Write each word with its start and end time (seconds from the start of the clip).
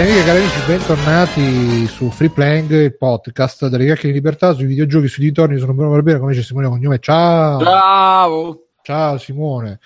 Cari 0.00 0.12
amiche 0.12 0.22
e 0.22 0.24
cari 0.24 0.38
amici, 0.38 0.66
bentornati 0.66 1.86
su 1.86 2.08
Free 2.08 2.30
Playing, 2.30 2.70
il 2.70 2.96
podcast 2.96 3.66
delle 3.66 3.84
chiacchiere 3.84 4.08
di 4.08 4.14
libertà 4.14 4.54
sui 4.54 4.64
videogiochi, 4.64 5.08
sui 5.08 5.24
dintorni. 5.24 5.58
Sono 5.58 5.74
Bruno 5.74 5.90
Barbera, 5.90 6.18
come 6.18 6.32
c'è 6.32 6.40
Simone 6.40 6.68
Cognome. 6.68 6.98
Ciao! 7.00 7.60
Ciao! 7.62 8.62
Ciao 8.80 9.18
Simone. 9.18 9.78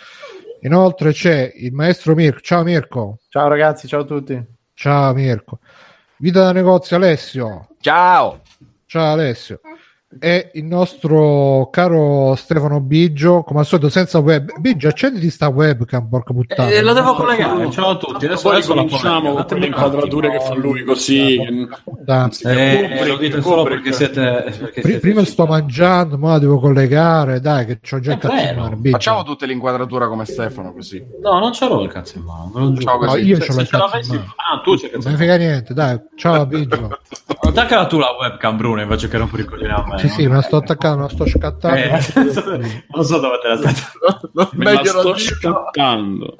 Inoltre 0.60 1.10
c'è 1.10 1.50
il 1.56 1.72
maestro 1.72 2.14
Mirko. 2.14 2.38
Ciao 2.42 2.62
Mirko. 2.62 3.18
Ciao 3.28 3.48
ragazzi, 3.48 3.88
ciao 3.88 4.02
a 4.02 4.04
tutti. 4.04 4.40
Ciao 4.74 5.12
Mirko. 5.14 5.58
Vita 6.18 6.44
da 6.44 6.52
negozio 6.52 6.94
Alessio. 6.94 7.70
Ciao! 7.80 8.40
Ciao 8.86 9.14
Alessio. 9.14 9.58
E 10.18 10.50
il 10.54 10.64
nostro 10.64 11.68
caro 11.70 12.34
Stefano 12.36 12.80
Biggio, 12.80 13.42
come 13.42 13.60
al 13.60 13.66
solito 13.66 13.88
senza 13.88 14.18
web. 14.18 14.50
Biggio, 14.58 14.88
accenditi 14.88 15.30
sta 15.30 15.48
webcam, 15.48 16.08
porca 16.08 16.32
puttana. 16.32 16.68
Eh, 16.70 16.82
lo 16.82 16.92
devo 16.92 17.14
collegare. 17.14 17.70
Ciao 17.70 17.90
a 17.90 17.96
tutti. 17.96 18.24
Adesso, 18.26 18.42
Poi 18.42 18.52
adesso 18.52 18.74
la 18.74 18.82
cominciamo 18.84 19.34
con 19.44 19.58
le 19.58 19.66
inquadrature 19.66 20.30
che 20.30 20.40
fa 20.40 20.54
lui 20.54 20.84
così. 20.84 21.38
Puttana. 21.84 22.30
Eh, 22.44 23.06
lo 23.06 23.16
dite 23.16 23.40
solo 23.42 23.62
perché 23.64 23.92
siete. 23.92 24.20
Perché 24.58 24.80
Pri- 24.80 24.82
siete 24.82 24.98
prima 25.00 25.24
sto 25.24 25.46
mangiando, 25.46 26.16
ma 26.18 26.30
la 26.32 26.38
devo 26.38 26.58
collegare. 26.58 27.40
Dai, 27.40 27.66
che 27.66 27.80
c'ho 27.80 28.00
già 28.00 28.12
il 28.12 28.18
È 28.18 28.20
cazzo 28.20 28.50
in 28.52 28.56
mano. 28.58 28.78
Facciamo 28.90 29.22
tutte 29.24 29.46
l'inquadratura 29.46 30.08
come 30.08 30.24
Stefano 30.24 30.72
così. 30.72 31.04
No, 31.22 31.38
non 31.38 31.52
ce 31.52 31.66
l'ho 31.68 31.82
il 31.82 31.90
cazzo 31.92 32.18
in 32.18 32.24
mano. 32.24 32.50
ve 32.54 32.60
lo 32.60 32.72
giuro. 32.72 32.80
Ciao, 32.82 33.00
No, 33.00 33.06
così. 33.06 33.24
io 33.24 33.36
Se- 33.36 33.42
ce 33.42 33.46
l'ho 33.48 33.52
se 33.54 33.60
il 33.60 33.66
ce 33.66 33.76
cazzo 33.76 34.12
in 34.12 34.18
mano. 34.18 34.34
Ah, 34.36 34.60
tu 34.62 34.74
c'è 34.76 34.82
Non 34.82 34.90
cazzo 34.92 35.06
in 35.08 35.12
ne 35.12 35.16
frega 35.16 35.36
niente, 35.36 35.74
dai. 35.74 36.00
Ciao 36.16 36.46
Biggio. 36.46 36.98
Attaccala 37.40 37.86
tu 37.86 37.98
la 37.98 38.08
webcam, 38.18 38.56
Bruno, 38.56 38.80
invece 38.80 39.08
che 39.08 39.16
rompere 39.18 39.42
i 39.42 39.44
coglioni 39.46 39.72
a 39.72 39.84
me. 39.86 39.98
Sì, 40.08 40.08
sì, 40.08 40.26
me 40.26 40.34
la 40.34 40.42
sto 40.42 40.56
attaccando, 40.56 40.96
me 40.96 41.02
la 41.04 41.08
sto 41.08 41.26
scattando. 41.26 41.78
Eh, 41.78 42.84
non 42.94 43.04
so 43.04 43.18
dove 43.18 43.38
te 43.40 43.48
la 43.48 43.56
stai. 43.56 43.74
Me 44.32 44.48
Me 44.52 44.64
la 44.64 44.70
Meglio 44.72 44.90
sto 44.90 45.16
scattando. 45.16 46.36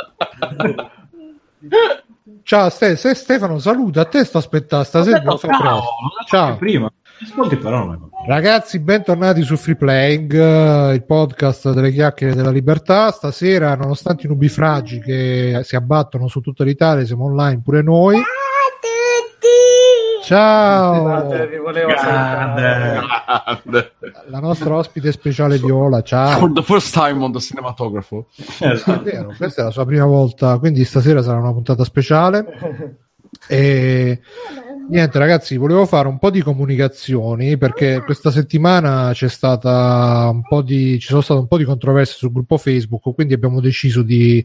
Ciao 2.42 2.68
Ste- 2.68 2.96
se 2.96 3.14
Stefano, 3.14 3.58
saluta, 3.58 4.02
a 4.02 4.04
te 4.04 4.22
sto 4.24 4.36
aspettando 4.38 4.84
stasera. 4.84 5.22
Ciao, 5.22 5.80
ciao. 6.26 6.56
prima. 6.56 6.92
Ascolti 7.22 7.56
però 7.56 7.86
non 7.86 7.94
è 7.94 7.98
Ragazzi, 8.26 8.80
bentornati 8.80 9.42
su 9.42 9.56
Free 9.56 9.76
Playing, 9.76 10.92
il 10.92 11.04
podcast 11.04 11.72
delle 11.72 11.90
chiacchiere 11.92 12.34
della 12.34 12.50
libertà. 12.50 13.10
Stasera, 13.12 13.74
nonostante 13.76 14.26
i 14.26 14.28
nubifragi 14.28 15.00
che 15.00 15.60
si 15.62 15.76
abbattono 15.76 16.28
su 16.28 16.40
tutta 16.40 16.64
l'Italia, 16.64 17.04
siamo 17.06 17.24
online 17.24 17.62
pure 17.62 17.82
noi. 17.82 18.20
Ciao! 20.24 21.20
Scusate, 21.20 21.48
vi 21.48 21.58
volevo 21.58 21.90
salutare. 21.98 23.00
Grande. 23.66 23.92
La 24.28 24.38
nostra 24.38 24.74
ospite 24.74 25.12
speciale 25.12 25.58
Viola, 25.58 26.00
ciao! 26.00 26.38
For 26.38 26.50
the 26.50 26.62
first 26.62 26.94
time 26.94 27.22
on 27.22 27.30
the 27.30 27.40
cinematographer. 27.40 28.24
È 28.58 29.00
vero, 29.02 29.34
questa 29.36 29.60
è 29.60 29.64
la 29.66 29.70
sua 29.70 29.84
prima 29.84 30.06
volta, 30.06 30.56
quindi 30.58 30.82
stasera 30.84 31.22
sarà 31.22 31.40
una 31.40 31.52
puntata 31.52 31.84
speciale. 31.84 32.46
E 33.46 34.20
niente, 34.88 35.18
ragazzi, 35.18 35.58
volevo 35.58 35.84
fare 35.84 36.08
un 36.08 36.18
po' 36.18 36.30
di 36.30 36.40
comunicazioni 36.40 37.58
perché 37.58 38.00
questa 38.02 38.30
settimana 38.30 39.10
c'è 39.12 39.28
stata 39.28 40.30
un 40.32 40.40
po' 40.40 40.62
di 40.62 40.98
ci 41.00 41.08
sono 41.08 41.20
state 41.20 41.40
un 41.40 41.48
po' 41.48 41.58
di 41.58 41.64
controversie 41.64 42.16
sul 42.16 42.32
gruppo 42.32 42.56
Facebook, 42.56 43.14
quindi 43.14 43.34
abbiamo 43.34 43.60
deciso 43.60 44.00
di 44.00 44.42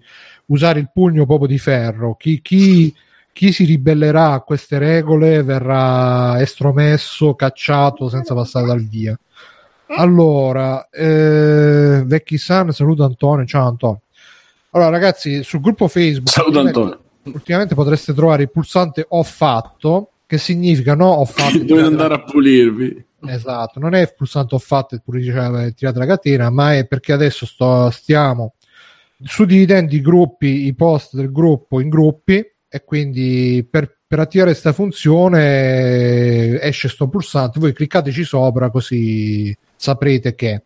usare 0.47 0.79
il 0.79 0.89
pugno 0.91 1.25
proprio 1.25 1.47
di 1.47 1.57
ferro. 1.57 2.15
Chi, 2.15 2.41
chi, 2.41 2.93
chi 3.31 3.51
si 3.51 3.65
ribellerà 3.65 4.31
a 4.33 4.41
queste 4.41 4.77
regole 4.77 5.43
verrà 5.43 6.41
estromesso, 6.41 7.35
cacciato 7.35 8.09
senza 8.09 8.33
passare 8.33 8.65
dal 8.65 8.85
via. 8.85 9.17
Allora, 9.87 10.87
eh, 10.89 12.03
Vecchi 12.05 12.37
San, 12.37 12.71
saluto 12.71 13.03
Antonio. 13.03 13.45
Ciao 13.45 13.67
Antonio. 13.67 14.01
Allora, 14.71 14.89
ragazzi, 14.89 15.43
sul 15.43 15.61
gruppo 15.61 15.87
Facebook 15.87 16.35
ultimamente- 16.45 16.99
ultimamente 17.23 17.75
potreste 17.75 18.13
trovare 18.13 18.43
il 18.43 18.51
pulsante 18.51 19.05
ho 19.07 19.23
fatto, 19.23 20.11
che 20.27 20.37
significa 20.37 20.93
no, 20.93 21.07
ho 21.07 21.25
fatto. 21.25 21.57
Dovete 21.63 21.87
andare 21.87 22.13
a 22.13 22.23
pulirvi. 22.23 23.05
Esatto, 23.25 23.79
non 23.79 23.95
è 23.95 24.01
il 24.01 24.13
pulsante 24.15 24.55
ho 24.55 24.59
fatto 24.59 24.95
e 24.95 25.01
pure 25.03 25.19
diceva 25.19 25.69
tirate 25.71 25.97
la 25.97 26.05
catena, 26.05 26.49
ma 26.49 26.75
è 26.75 26.85
perché 26.85 27.11
adesso 27.11 27.45
sto, 27.45 27.89
stiamo 27.89 28.53
suddividendo 29.21 29.95
i 29.95 30.01
gruppi, 30.01 30.65
i 30.67 30.73
post 30.75 31.15
del 31.15 31.31
gruppo 31.31 31.81
in 31.81 31.89
gruppi 31.89 32.45
e 32.69 32.83
quindi 32.85 33.67
per, 33.69 33.97
per 34.07 34.19
attivare 34.19 34.51
questa 34.51 34.73
funzione 34.73 36.61
esce 36.61 36.87
sto 36.87 37.09
pulsante, 37.09 37.59
voi 37.59 37.73
cliccateci 37.73 38.23
sopra 38.23 38.69
così 38.69 39.55
saprete 39.75 40.35
che. 40.35 40.63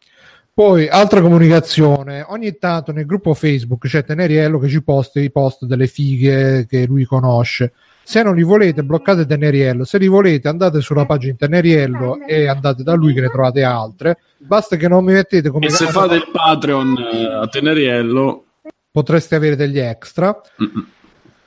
Poi, 0.56 0.88
altra 0.88 1.20
comunicazione, 1.20 2.24
ogni 2.28 2.60
tanto 2.60 2.92
nel 2.92 3.08
gruppo 3.08 3.34
Facebook 3.34 3.88
c'è 3.88 4.04
Teneriello 4.04 4.60
che 4.60 4.68
ci 4.68 4.84
posta 4.84 5.20
i 5.20 5.32
post 5.32 5.66
delle 5.66 5.88
fighe 5.88 6.68
che 6.68 6.86
lui 6.86 7.06
conosce. 7.06 7.74
Se 8.04 8.22
non 8.22 8.36
li 8.36 8.44
volete, 8.44 8.84
bloccate 8.84 9.26
Teneriello. 9.26 9.84
Se 9.84 9.98
li 9.98 10.08
volete, 10.08 10.50
andate 10.50 10.80
sulla 10.82 11.08
pagina 11.08 11.34
Teneriello 11.40 12.20
e 12.28 12.48
andate 12.48 12.84
da 12.84 12.94
lui 12.94 13.16
che 13.16 13.22
ne 13.22 13.30
trovate 13.30 13.64
altre. 13.64 14.20
Basta 14.38 14.76
che 14.76 14.88
non 14.88 15.04
mi 15.04 15.14
mettete 15.14 15.50
come 15.50 15.66
E 15.66 15.70
se 15.70 15.88
fate 15.88 16.16
il 16.16 16.28
Patreon 16.32 16.98
eh, 17.00 17.26
a 17.26 17.48
Teneriello, 17.48 18.46
potreste 18.92 19.34
avere 19.34 19.56
degli 19.56 19.80
extra. 19.80 20.40
mm, 20.62 20.82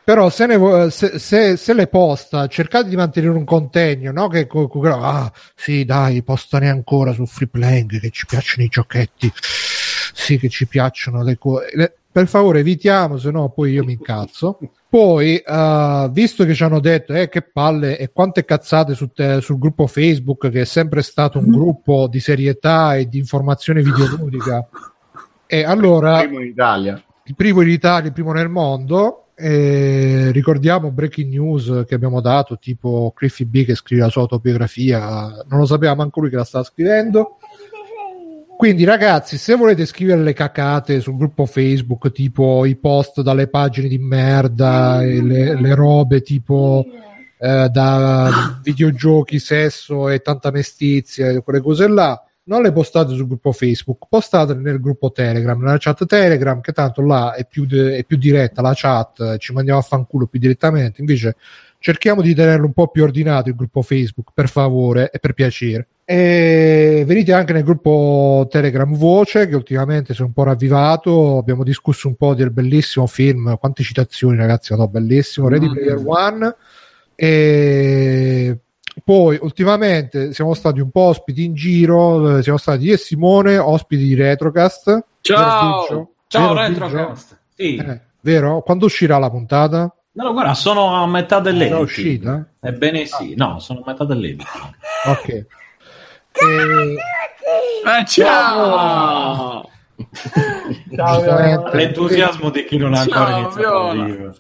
Però 0.07 0.31
se, 0.31 0.47
ne 0.47 0.89
se, 0.91 1.19
se- 1.19 1.57
se 1.57 1.75
le 1.75 1.89
posta, 1.89 2.47
cercate 2.47 2.89
di 2.89 2.95
mantenere 2.95 3.33
un 3.33 3.43
contegno, 3.43 4.13
no? 4.13 4.29
Che 4.29 4.47
ah, 4.85 5.33
sì, 5.57 5.85
dai, 5.85 6.23
postane 6.23 6.69
ancora 6.69 7.13
su 7.13 7.27
Free 7.27 7.49
Playing 7.49 7.99
che 7.99 8.11
ci 8.11 8.25
piacciono 8.25 8.63
i 8.63 8.69
giochetti. 8.69 9.33
Sì, 9.35 10.39
che 10.39 10.49
ci 10.49 10.69
piacciono 10.69 11.25
le 11.25 11.37
cose. 11.37 11.97
Per 12.13 12.29
favore, 12.29 12.61
evitiamo, 12.61 13.19
se 13.19 13.33
no 13.33 13.49
poi 13.49 13.73
io 13.73 13.83
mi 13.83 13.95
incazzo. 13.95 14.61
Poi, 14.89 15.39
eh, 15.39 16.09
visto 16.13 16.45
che 16.45 16.55
ci 16.55 16.63
hanno 16.63 16.79
detto 16.79 17.13
eh, 17.13 17.29
che 17.29 17.43
palle 17.43 17.99
e 17.99 18.13
quante 18.13 18.45
cazzate 18.45 18.95
su 18.95 19.11
te- 19.11 19.41
sul 19.41 19.59
gruppo 19.59 19.89
Facebook, 19.89 20.51
che 20.51 20.61
è 20.61 20.65
sempre 20.67 21.03
stato 21.03 21.41
un 21.41 21.51
gruppo 21.51 22.07
di 22.07 22.21
serietà 22.21 22.95
e 22.95 23.09
di 23.09 23.19
informazione 23.19 23.83
videoludica, 23.83 24.69
e 25.47 25.65
allora 25.65 26.21
Primo 26.21 26.39
in 26.39 26.47
Italia. 26.47 27.03
il 27.25 27.35
primo 27.35 27.63
in 27.63 27.71
Italia, 27.71 28.07
il 28.07 28.15
primo 28.15 28.31
nel 28.31 28.49
mondo. 28.49 29.23
E 29.39 30.31
ricordiamo 30.33 30.91
breaking 30.91 31.31
news 31.31 31.85
che 31.87 31.95
abbiamo 31.95 32.23
dato, 32.23 32.59
tipo 32.59 33.13
Cliffy 33.15 33.45
B 33.45 33.65
che 33.67 33.75
scrive 33.75 34.03
la 34.03 34.09
sua 34.09 34.23
autobiografia, 34.23 35.45
non 35.47 35.59
lo 35.59 35.67
sapeva 35.67 35.95
manco 35.95 36.21
lui 36.21 36.31
che 36.31 36.37
la 36.37 36.45
stava 36.45 36.65
scrivendo. 36.65 37.37
Quindi, 38.57 38.85
ragazzi, 38.85 39.37
se 39.37 39.55
volete 39.55 39.85
scrivere 39.85 40.23
le 40.23 40.33
cacate 40.33 41.01
sul 41.01 41.19
gruppo 41.19 41.45
Facebook, 41.45 42.11
tipo 42.11 42.65
i 42.65 42.77
post 42.77 43.21
dalle 43.21 43.49
pagine 43.49 43.87
di 43.87 43.99
merda, 43.99 45.03
e 45.03 45.21
le, 45.21 45.61
le 45.61 45.75
robe 45.75 46.23
tipo 46.23 46.87
eh, 47.39 47.69
da 47.69 48.59
videogiochi, 48.65 49.39
sesso 49.39 50.09
e 50.09 50.21
tanta 50.21 50.51
mestizia, 50.51 51.39
quelle 51.43 51.61
cose 51.61 51.87
là, 51.87 52.26
non 52.47 52.63
le 52.63 52.73
postate 52.73 53.15
sul 53.15 53.27
gruppo 53.27 53.53
Facebook, 53.53 54.07
postatele 54.09 54.61
nel 54.61 54.81
gruppo 54.81 55.13
Telegram, 55.13 55.59
nella 55.59 55.79
chat 55.79 56.07
Telegram, 56.07 56.61
che 56.61 56.73
tanto 56.73 57.03
là 57.03 57.35
è 57.35 57.47
più, 57.47 57.67
de- 57.67 57.97
è 57.97 58.05
più 58.05 58.17
diretta 58.17 58.63
la 58.63 58.73
chat, 58.75 59.37
ci 59.39 59.53
mandiamo 59.53 59.79
a 59.79 59.83
fanculo 59.83 60.27
più 60.27 60.39
direttamente. 60.39 61.01
Invece 61.01 61.37
cerchiamo 61.79 62.23
di 62.23 62.35
tenerlo 62.35 62.67
un 62.67 62.73
po' 62.73 62.89
più 62.89 63.03
ordinato 63.03 63.49
il 63.49 63.57
gruppo 63.57 63.83
Facebook, 63.83 64.31
per 64.33 64.49
favore 64.49 65.11
e 65.11 65.19
per 65.19 65.33
piacere. 65.35 65.89
E 66.05 67.03
venite 67.05 67.33
anche 67.33 67.53
nel 67.53 67.65
gruppo 67.65 68.47
Telegram 68.49 68.95
Voce, 68.97 69.49
che 69.49 69.57
ultimamente 69.57 70.15
si 70.15 70.23
è 70.23 70.25
un 70.25 70.33
po' 70.33 70.45
ravvivato. 70.45 71.39
Abbiamo 71.39 71.65
discusso 71.65 72.07
un 72.07 72.15
po' 72.15 72.35
del 72.35 72.53
bellissimo 72.53 73.09
film. 73.09 73.59
Quante 73.59 73.83
citazioni, 73.83 74.37
ragazzi, 74.37 74.73
no, 74.77 74.87
bellissimo. 74.87 75.49
Ready 75.49 75.69
Player 75.69 76.01
One. 76.05 76.55
E 77.17 78.59
poi 79.05 79.39
ultimamente 79.41 80.33
siamo 80.33 80.55
stati 80.55 80.81
un 80.81 80.91
po' 80.91 81.01
ospiti 81.03 81.45
in 81.45 81.55
giro. 81.55 82.39
eh, 82.39 82.43
Siamo 82.43 82.59
stati 82.59 82.85
io 82.87 82.95
e 82.95 82.99
Simone, 82.99 83.59
ospiti 83.59 84.05
di 84.05 84.15
Retrocast. 84.15 85.05
Ciao! 85.21 86.11
Ciao, 86.29 86.55
Vero? 86.55 86.67
Retrocast. 86.67 87.39
Sì. 87.55 87.77
Eh, 87.77 88.01
vero? 88.21 88.63
Quando 88.63 88.87
uscirà 88.87 89.19
la 89.19 89.31
puntata? 89.31 89.95
No, 90.13 90.33
guarda, 90.33 90.55
sono 90.55 90.95
a 90.95 91.07
metà 91.07 91.39
È 91.39 91.43
dell'editing. 91.43 91.81
uscita? 91.83 92.47
Ebbene 92.61 93.05
sì, 93.07 93.35
no, 93.37 93.59
sono 93.59 93.81
a 93.85 93.91
metà 93.91 94.05
dell'editing. 94.05 94.75
Ok. 95.07 95.29
E- 95.29 95.47
Eh, 96.39 98.05
ciao! 98.07 99.71
Ciao, 100.95 101.15
Giustamente. 101.17 101.77
L'entusiasmo 101.77 102.51
di 102.51 102.65
chi 102.65 102.77
non 102.77 102.95
ha 102.95 103.01
ancora 103.01 103.27
Ciao, 103.27 103.39
iniziato 103.41 103.79
a 103.89 103.93
Viola. 103.93 104.05
vivere. 104.05 104.35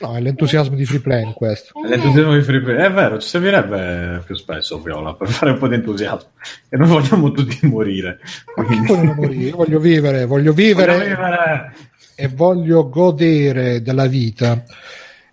No, 0.00 0.14
è 0.14 0.20
l'entusiasmo 0.20 0.76
di 0.76 0.84
free 0.84 1.00
play 1.00 1.32
questo. 1.34 1.72
L'entusiasmo 1.88 2.34
di 2.34 2.42
free 2.42 2.60
play. 2.60 2.76
È 2.76 2.90
vero, 2.92 3.18
ci 3.18 3.28
servirebbe 3.28 4.22
più 4.24 4.34
spesso 4.36 4.78
Viola 4.80 5.14
per 5.14 5.28
fare 5.28 5.52
un 5.52 5.58
po' 5.58 5.66
di 5.68 5.74
entusiasmo. 5.74 6.28
E 6.68 6.76
noi 6.76 6.88
vogliamo 6.88 7.30
tutti 7.32 7.66
morire. 7.66 8.18
Quindi... 8.54 8.86
Voglio 8.86 9.14
morire, 9.14 9.42
io 9.50 9.56
voglio 9.56 9.78
vivere, 9.80 10.24
voglio 10.24 10.52
vivere 10.52 10.92
Vogliamo 10.92 11.14
vivere. 11.16 11.72
e 12.14 12.28
voglio 12.28 12.88
godere 12.88 13.82
della 13.82 14.06
vita. 14.06 14.62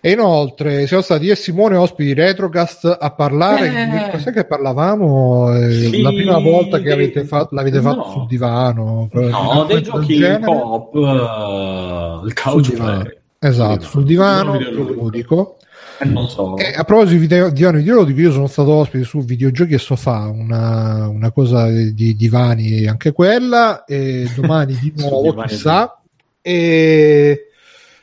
E 0.02 0.12
inoltre 0.12 0.86
siamo 0.86 1.02
stati 1.02 1.26
io 1.26 1.32
e 1.32 1.36
Simone 1.36 1.76
ospiti 1.78 2.14
di 2.14 2.14
Retrocast 2.22 2.98
a 3.00 3.12
parlare. 3.12 3.68
Eh. 3.70 3.86
di 3.90 4.12
cos'è 4.12 4.32
che 4.32 4.46
parlavamo? 4.46 5.52
Eh, 5.56 5.72
Sì, 5.72 6.02
la 6.02 6.10
prima 6.12 6.38
volta 6.38 6.78
che 6.80 6.92
avete 6.92 7.24
fatto, 7.24 7.56
l'avete 7.56 7.82
fatto 7.82 7.96
No. 7.98 8.12
sul 8.12 8.28
divano. 8.28 9.10
No, 9.12 9.66
dei 9.68 9.82
giochi 9.82 10.20
co-op, 10.44 10.94
eh, 10.96 12.28
il 12.28 12.34
couch 12.34 12.66
Sul 12.66 12.74
divano. 12.76 13.02
play. 13.02 13.18
Esatto, 13.48 13.86
sul 13.86 14.04
divano 14.04 14.58
videoludico. 14.58 15.58
Eh, 16.00 16.06
non 16.06 16.28
so. 16.28 16.58
E 16.58 16.74
a 16.76 16.84
proposito 16.84 17.14
di 17.14 17.20
video- 17.20 17.50
divano 17.50 17.78
videoludico, 17.78 18.20
io 18.20 18.32
sono 18.32 18.48
stato 18.48 18.72
ospite 18.74 19.06
su 19.06 19.24
videogiochi 19.24 19.74
e 19.76 19.78
sofà, 19.78 20.28
una, 20.28 21.08
una 21.08 21.32
cosa 21.32 21.70
di 21.70 22.16
divani 22.16 22.86
anche 22.86 23.12
quella, 23.14 23.86
e 23.86 24.30
domani 24.36 24.78
di 24.82 24.94
nuovo, 24.98 25.34
chissà. 25.44 25.98
E, 26.42 27.48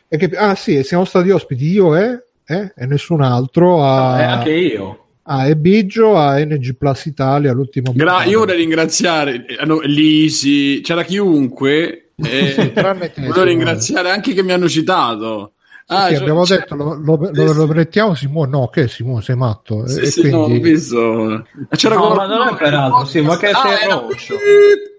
e 0.09 0.17
che, 0.17 0.31
ah 0.37 0.55
sì, 0.55 0.83
siamo 0.83 1.05
stati 1.05 1.31
ospiti 1.31 1.67
io 1.71 1.95
e, 1.97 2.25
eh, 2.47 2.73
e 2.75 2.87
nessun 2.87 3.21
altro 3.21 3.85
a, 3.85 4.21
Eh, 4.21 4.25
anche 4.25 4.53
io. 4.53 5.05
a 5.25 5.47
Ebigio, 5.47 6.17
a 6.17 6.39
NG 6.39 6.75
Plus 6.77 7.05
Italia, 7.07 7.53
l'ultimo 7.53 7.93
Gra- 7.95 8.25
io 8.25 8.41
vorrei 8.41 8.57
ringraziare 8.57 9.45
eh, 9.47 9.65
no, 9.65 9.81
Lisi, 9.81 10.81
c'era 10.83 11.05
chiunque. 11.05 12.12
E 12.25 12.73
volevo 12.75 13.11
Simone. 13.15 13.45
ringraziare 13.45 14.11
anche 14.11 14.33
che 14.35 14.43
mi 14.43 14.53
hanno 14.53 14.69
citato. 14.69 15.53
Ah, 15.87 16.07
Sì, 16.07 16.13
cioè- 16.15 16.23
abbiamo 16.23 16.47
cioè- 16.47 16.59
detto 16.59 16.75
lo, 16.77 16.95
lo, 16.95 17.31
lo, 17.33 17.53
lo 17.53 17.67
prettiamo 17.67 18.15
Simone 18.15 18.51
no 18.51 18.69
che 18.69 18.87
Simone 18.89 19.21
sei 19.21 19.37
matto 19.37 19.87
Sì, 19.89 20.01
e 20.01 20.07
sì, 20.07 20.31
no, 20.31 20.39
ho 20.39 20.45
quindi 20.45 20.71
visto. 20.71 21.47
C'era 21.71 21.97
No, 21.97 22.15
ma 22.15 22.27
non 22.27 22.49
è 22.49 22.57
per 22.57 22.73
altro, 22.75 23.05
sì, 23.05 23.21
ma 23.21 23.37
che 23.37 23.49
Ah, 23.51 23.61
sei 23.63 23.85
era- 23.85 23.95
roccio. 23.95 24.35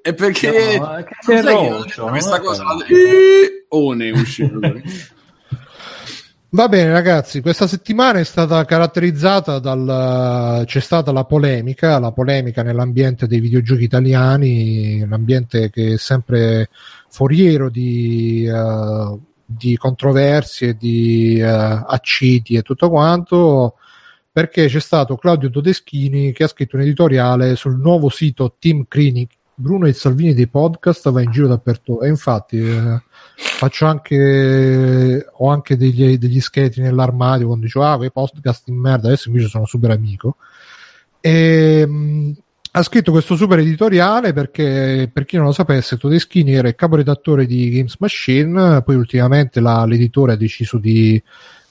È 0.01 0.13
perché 0.13 0.77
No, 0.77 1.03
che 1.25 1.41
sei 1.41 1.69
roccio, 1.69 2.05
questa 2.07 2.39
cosa 2.41 2.63
la- 2.63 2.75
uscito. 4.13 4.59
Va 6.55 6.67
bene 6.67 6.91
ragazzi, 6.91 7.41
questa 7.41 7.65
settimana 7.65 8.19
è 8.19 8.23
stata 8.23 8.63
caratterizzata 8.63 9.57
dal... 9.57 10.63
c'è 10.67 10.79
stata 10.81 11.11
la 11.11 11.23
polemica, 11.23 11.97
la 11.97 12.11
polemica 12.11 12.61
nell'ambiente 12.61 13.25
dei 13.25 13.39
videogiochi 13.39 13.83
italiani, 13.85 15.01
un 15.01 15.13
ambiente 15.13 15.71
che 15.71 15.93
è 15.93 15.97
sempre 15.97 16.69
foriero 17.13 17.69
di, 17.69 18.43
eh, 18.43 19.19
di 19.45 19.77
controversie, 19.77 20.75
di 20.75 21.37
eh, 21.37 21.45
accidi 21.45 22.55
e 22.55 22.63
tutto 22.63 22.89
quanto, 22.89 23.75
perché 24.31 24.65
c'è 24.65 24.79
stato 24.79 25.15
Claudio 25.15 25.51
Todeschini 25.51 26.31
che 26.31 26.45
ha 26.45 26.47
scritto 26.47 26.75
un 26.75 26.81
editoriale 26.81 27.55
sul 27.55 27.77
nuovo 27.77 28.09
sito 28.09 28.55
Team 28.57 28.85
Clinic. 28.87 29.31
Bruno 29.55 29.85
e 29.85 29.93
Salvini 29.93 30.33
dei 30.33 30.47
podcast 30.47 31.11
va 31.11 31.21
in 31.21 31.29
giro 31.29 31.47
dappertutto 31.47 32.01
e 32.01 32.07
infatti 32.07 32.57
eh, 32.57 33.03
faccio 33.35 33.85
anche 33.85 35.23
ho 35.31 35.49
anche 35.51 35.77
degli, 35.77 36.17
degli 36.17 36.41
scheletri 36.41 36.81
nell'armadio 36.81 37.45
quando 37.45 37.65
dicevo 37.65 37.85
ah 37.85 37.97
quei 37.97 38.11
podcast 38.11 38.67
in 38.69 38.77
merda 38.77 39.09
adesso 39.09 39.27
invece 39.27 39.49
sono 39.49 39.67
super 39.67 39.91
amico 39.91 40.37
e, 41.21 41.85
mh, 41.85 42.33
ha 42.75 42.81
scritto 42.81 43.11
questo 43.11 43.35
super 43.35 43.59
editoriale 43.59 44.33
perché 44.33 45.07
per 45.11 45.25
chi 45.25 45.37
non 45.37 45.45
lo 45.45 45.51
sapesse 45.51 45.95
Todeschini 45.95 46.53
era 46.53 46.67
il 46.67 46.75
caporedattore 46.75 47.45
di 47.45 47.69
Games 47.69 47.97
Machine 47.99 48.81
poi 48.81 48.95
ultimamente 48.95 49.59
la- 49.59 49.85
l'editore 49.85 50.33
ha 50.33 50.35
deciso 50.35 50.79
di 50.79 51.21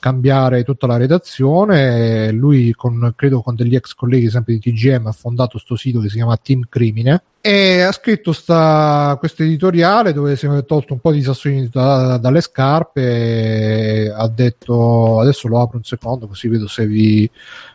cambiare 0.02 0.64
tutta 0.64 0.88
la 0.88 0.96
redazione. 0.96 2.32
Lui 2.32 2.72
con, 2.72 3.12
credo 3.14 3.40
con 3.40 3.54
degli 3.54 3.76
ex 3.76 3.94
colleghi 3.94 4.30
sempre 4.30 4.54
di 4.54 4.58
TGM 4.58 5.06
ha 5.06 5.12
fondato 5.12 5.52
questo 5.52 5.76
sito 5.76 6.00
che 6.00 6.08
si 6.08 6.16
chiama 6.16 6.36
Team 6.36 6.62
Crimine. 6.68 7.22
E 7.40 7.82
ha 7.82 7.92
scritto 7.92 8.32
questo 8.32 9.42
editoriale 9.44 10.12
dove 10.12 10.34
si 10.34 10.46
è 10.46 10.64
tolto 10.64 10.94
un 10.94 10.98
po' 10.98 11.12
di 11.12 11.22
sassolini 11.22 11.68
da- 11.70 12.16
dalle 12.16 12.40
scarpe 12.40 14.12
ha 14.12 14.28
detto 14.28 15.20
adesso 15.20 15.46
lo 15.46 15.60
apro 15.60 15.76
un 15.76 15.84
secondo 15.84 16.26
così 16.28 16.48
vedo 16.48 16.68
se 16.68 16.86
vi 16.86 17.28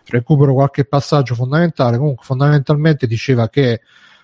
recupero 0.05 0.53
qualche 0.53 0.83
passaggio 0.83 1.33
fondamentale. 1.33 1.97
Comunque 1.97 2.25
fondamentalmente 2.25 3.07
diceva 3.07 3.47
che 3.47 3.79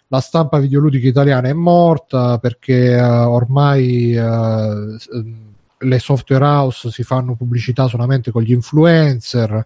la 0.07 0.19
stampa 0.19 0.59
videoludica 0.59 1.07
italiana 1.07 1.47
è 1.47 1.53
morta 1.53 2.37
perché 2.37 2.95
eh, 2.95 3.01
ormai 3.01 4.13
s- 4.13 5.09
le 5.83 5.99
software 5.99 6.43
house 6.43 6.89
si 6.91 7.03
fanno 7.03 7.35
pubblicità 7.35 7.87
solamente 7.87 8.31
con 8.31 8.41
gli 8.41 8.51
influencer 8.51 9.65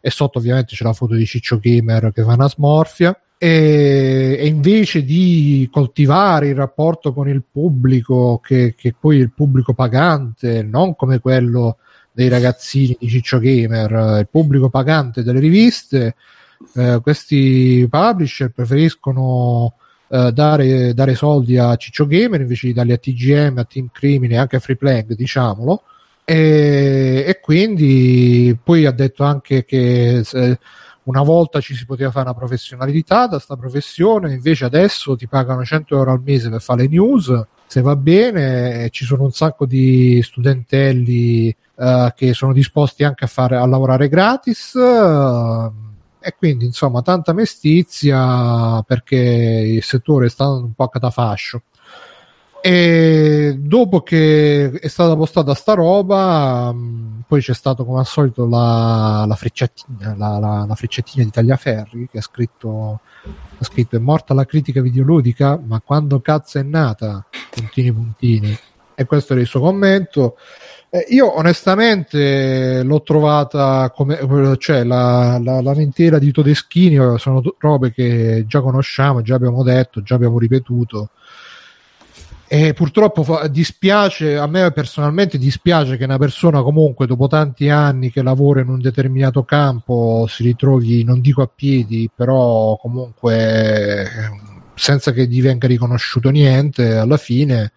e 0.00 0.10
sotto 0.10 0.38
ovviamente 0.38 0.74
c'è 0.74 0.84
la 0.84 0.92
foto 0.92 1.14
di 1.14 1.26
Ciccio 1.26 1.58
Gamer 1.58 2.12
che 2.12 2.22
fa 2.22 2.34
una 2.34 2.48
smorfia. 2.48 3.18
E, 3.38 4.36
e 4.38 4.46
invece 4.46 5.04
di 5.04 5.68
coltivare 5.70 6.48
il 6.48 6.54
rapporto 6.54 7.12
con 7.12 7.28
il 7.28 7.42
pubblico 7.42 8.40
che, 8.42 8.74
che 8.74 8.94
poi 8.98 9.18
il 9.18 9.30
pubblico 9.30 9.74
pagante 9.74 10.62
non 10.62 10.96
come 10.96 11.18
quello 11.18 11.76
dei 12.12 12.30
ragazzini 12.30 12.96
di 12.98 13.10
Ciccio 13.10 13.38
Gamer 13.38 14.20
il 14.20 14.28
pubblico 14.30 14.70
pagante 14.70 15.22
delle 15.22 15.40
riviste 15.40 16.14
eh, 16.76 17.00
questi 17.02 17.86
publisher 17.90 18.50
preferiscono 18.52 19.74
eh, 20.08 20.32
dare, 20.32 20.94
dare 20.94 21.14
soldi 21.14 21.58
a 21.58 21.76
Ciccio 21.76 22.06
Gamer 22.06 22.40
invece 22.40 22.68
di 22.68 22.72
darli 22.72 22.92
a 22.92 22.98
TGM, 22.98 23.58
a 23.58 23.64
Team 23.64 23.88
Crimine 23.92 24.36
anche 24.38 24.56
a 24.56 24.60
Free 24.60 24.76
Playing, 24.76 25.14
diciamolo. 25.14 25.82
E, 26.24 27.24
e 27.26 27.40
quindi 27.40 28.56
poi 28.62 28.84
ha 28.86 28.90
detto 28.90 29.22
anche 29.22 29.64
che 29.64 30.24
una 31.04 31.22
volta 31.22 31.60
ci 31.60 31.74
si 31.74 31.84
poteva 31.86 32.10
fare 32.10 32.28
una 32.28 32.36
professionalità 32.36 33.26
da 33.26 33.38
sta 33.38 33.56
professione, 33.56 34.32
invece 34.32 34.64
adesso 34.64 35.16
ti 35.16 35.28
pagano 35.28 35.64
100 35.64 35.96
euro 35.96 36.12
al 36.12 36.22
mese 36.24 36.50
per 36.50 36.60
fare 36.60 36.82
le 36.82 36.88
news, 36.88 37.44
se 37.66 37.80
va 37.80 37.96
bene, 37.96 38.88
ci 38.90 39.04
sono 39.04 39.24
un 39.24 39.32
sacco 39.32 39.66
di 39.66 40.20
studentelli 40.22 41.54
eh, 41.78 42.12
che 42.16 42.32
sono 42.32 42.52
disposti 42.52 43.04
anche 43.04 43.24
a, 43.24 43.28
fare, 43.28 43.56
a 43.56 43.66
lavorare 43.66 44.08
gratis. 44.08 44.74
eh, 44.74 45.70
e 46.26 46.34
quindi 46.36 46.64
insomma 46.64 47.02
tanta 47.02 47.32
mestizia 47.32 48.82
perché 48.82 49.16
il 49.16 49.82
settore 49.84 50.28
sta 50.28 50.42
andando 50.42 50.66
un 50.66 50.72
po' 50.72 50.82
a 50.82 50.88
catafascio. 50.90 51.62
E 52.60 53.56
dopo 53.60 54.00
che 54.00 54.72
è 54.72 54.88
stata 54.88 55.14
postata 55.14 55.54
sta 55.54 55.74
roba 55.74 56.72
mh, 56.72 57.24
poi 57.28 57.40
c'è 57.40 57.54
stato 57.54 57.84
come 57.84 58.00
al 58.00 58.06
solito 58.06 58.44
la, 58.48 59.24
la 59.28 59.36
frecciatina 59.36 60.16
la, 60.16 60.38
la, 60.40 60.64
la 60.66 60.74
frecciatina 60.74 61.22
di 61.22 61.30
Tagliaferri 61.30 62.08
che 62.10 62.18
ha 62.18 62.22
scritto 62.22 63.00
ha 63.58 63.64
scritto 63.64 63.94
è 63.94 64.00
morta 64.00 64.34
la 64.34 64.44
critica 64.44 64.80
videoludica 64.80 65.60
ma 65.64 65.80
quando 65.80 66.20
cazzo 66.20 66.58
è 66.58 66.62
nata? 66.64 67.24
Puntini 67.50 67.92
puntini 67.92 68.58
e 68.96 69.04
questo 69.04 69.34
era 69.34 69.42
il 69.42 69.46
suo 69.46 69.60
commento 69.60 70.36
eh, 70.88 71.04
io 71.10 71.36
onestamente 71.36 72.82
l'ho 72.82 73.02
trovata 73.02 73.90
come 73.94 74.18
cioè 74.58 74.84
la, 74.84 75.38
la, 75.42 75.60
la 75.60 75.74
mentira 75.74 76.18
di 76.18 76.30
Todeschini 76.30 76.94
eh, 76.94 77.18
sono 77.18 77.42
robe 77.58 77.92
che 77.92 78.44
già 78.46 78.60
conosciamo, 78.60 79.20
già 79.20 79.34
abbiamo 79.34 79.62
detto, 79.62 80.02
già 80.02 80.14
abbiamo 80.14 80.38
ripetuto. 80.38 81.10
E 82.48 82.72
purtroppo 82.74 83.24
fa- 83.24 83.48
dispiace, 83.48 84.38
a 84.38 84.46
me 84.46 84.70
personalmente 84.70 85.36
dispiace 85.36 85.96
che 85.96 86.04
una 86.04 86.18
persona 86.18 86.62
comunque 86.62 87.06
dopo 87.06 87.26
tanti 87.26 87.68
anni 87.68 88.12
che 88.12 88.22
lavora 88.22 88.60
in 88.60 88.68
un 88.68 88.80
determinato 88.80 89.42
campo 89.42 90.26
si 90.28 90.44
ritrovi, 90.44 91.02
non 91.02 91.20
dico 91.20 91.42
a 91.42 91.50
piedi, 91.52 92.08
però 92.14 92.76
comunque 92.80 94.02
eh, 94.02 94.06
senza 94.76 95.10
che 95.10 95.26
gli 95.26 95.42
venga 95.42 95.66
riconosciuto 95.66 96.30
niente 96.30 96.94
alla 96.94 97.16
fine 97.16 97.72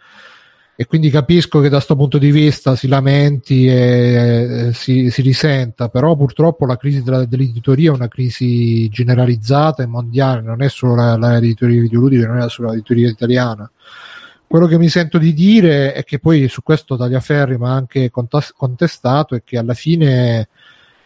e 0.82 0.86
quindi 0.86 1.10
capisco 1.10 1.60
che 1.60 1.68
da 1.68 1.76
questo 1.76 1.98
punto 1.98 2.18
di 2.18 2.32
vista 2.32 2.74
si 2.78 2.88
lamenti 2.88 3.68
e 3.68 4.70
si, 4.72 5.10
si 5.12 5.22
risenta, 5.22 5.90
però 5.90 6.16
purtroppo 6.16 6.66
la 6.66 6.78
crisi 6.78 7.04
della, 7.04 7.26
dell'editoria 7.26 7.92
è 7.92 7.94
una 7.94 8.08
crisi 8.08 8.88
generalizzata 8.88 9.84
e 9.84 9.88
mondiale, 9.88 10.42
non 10.42 10.62
è 10.62 10.70
solo 10.70 10.96
la, 10.96 11.18
la 11.18 11.38
videoludica, 11.38 12.28
non 12.28 12.40
è 12.40 12.50
solo 12.50 12.70
l'editoria 12.70 13.10
italiana. 13.10 13.70
Quello 14.48 14.68
che 14.68 14.78
mi 14.78 14.88
sento 14.88 15.18
di 15.18 15.34
dire 15.34 15.92
è 15.92 16.06
che 16.06 16.18
poi 16.18 16.48
su 16.48 16.64
questo 16.64 16.96
Tagliaferri 16.96 17.58
ma 17.58 17.74
anche 17.74 18.10
contas- 18.10 18.54
contestato 18.54 19.36
è 19.36 19.44
che 19.44 19.58
alla 19.58 19.74
fine 19.74 20.48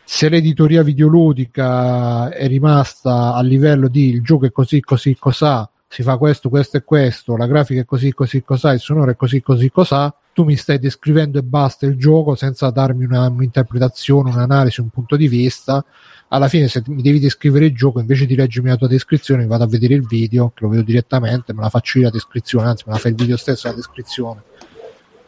se 0.04 0.30
l'editoria 0.30 0.84
videoludica 0.84 2.30
è 2.30 2.46
rimasta 2.46 3.34
a 3.34 3.42
livello 3.42 3.88
di 3.88 4.10
il 4.10 4.22
gioco 4.22 4.46
è 4.46 4.52
così 4.52 4.82
così 4.82 5.16
cos'ha 5.18 5.68
si 5.94 6.02
fa 6.02 6.18
questo, 6.18 6.50
questo 6.50 6.78
e 6.78 6.84
questo, 6.84 7.38
la 7.38 7.46
grafica 7.46 7.82
è 7.82 7.86
così, 7.86 8.12
così, 8.14 8.42
cos'ha, 8.42 8.74
il 8.74 8.80
sonoro 8.80 9.12
è 9.12 9.16
così, 9.16 9.44
così, 9.44 9.70
cos'ha, 9.70 10.12
tu 10.34 10.44
mi 10.44 10.56
stai 10.56 10.80
descrivendo 10.80 11.38
e 11.38 11.44
basta 11.44 11.86
il 11.86 12.00
gioco 12.00 12.34
senza 12.34 12.72
darmi 12.72 13.06
una, 13.06 13.30
un'interpretazione, 13.30 14.32
un'analisi, 14.32 14.82
un 14.82 14.90
punto 14.90 15.16
di 15.16 15.28
vista. 15.28 15.86
Alla 16.30 16.48
fine, 16.48 16.68
se 16.68 16.82
mi 16.88 17.04
devi 17.04 17.20
descrivere 17.20 17.66
il 17.66 17.76
gioco, 17.76 18.00
invece 18.00 18.26
di 18.26 18.36
leggermi 18.36 18.70
la 18.70 18.76
tua 18.76 18.88
descrizione, 18.88 19.46
vado 19.46 19.66
a 19.66 19.68
vedere 19.68 19.94
il 19.94 20.04
video, 20.08 20.50
che 20.56 20.64
lo 20.64 20.70
vedo 20.70 20.82
direttamente, 20.82 21.54
me 21.54 21.62
la 21.62 21.70
faccio 21.70 22.00
io 22.00 22.06
la 22.06 22.10
descrizione, 22.10 22.66
anzi, 22.70 22.86
me 22.88 22.94
la 22.94 23.00
fa 23.00 23.10
il 23.10 23.16
video 23.16 23.38
stesso 23.38 23.68
la 23.68 23.76
descrizione. 23.76 24.42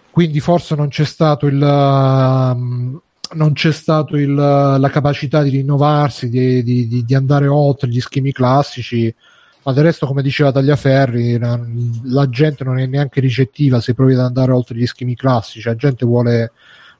Quindi 0.10 0.40
forse 0.40 0.74
non 0.74 0.88
c'è 0.88 1.06
stato 1.06 1.46
il. 1.46 1.62
um, 1.62 3.00
non 3.34 3.54
c'è 3.54 3.72
stato 3.72 4.18
il, 4.18 4.34
la 4.34 4.90
capacità 4.92 5.44
di 5.44 5.50
rinnovarsi, 5.50 6.28
di, 6.28 6.64
di, 6.64 6.88
di, 6.88 7.06
di 7.06 7.16
andare 7.16 7.46
oltre 7.46 7.88
gli 7.88 8.00
schemi 8.00 8.32
classici 8.32 9.14
ma 9.66 9.74
del 9.74 9.84
resto 9.84 10.06
come 10.06 10.22
diceva 10.22 10.52
Tagliaferri 10.52 11.40
la, 11.40 12.30
gente 12.30 12.64
non 12.64 12.78
è 12.78 12.86
neanche 12.86 13.20
ricettiva 13.20 13.82
se 13.82 13.94
provi 13.94 14.14
ad 14.14 14.20
andare 14.20 14.52
oltre 14.52 14.76
gli 14.78 14.86
schemi 14.86 15.16
classici 15.16 15.68
la 15.68 15.76
gente 15.76 16.06
vuole 16.06 16.52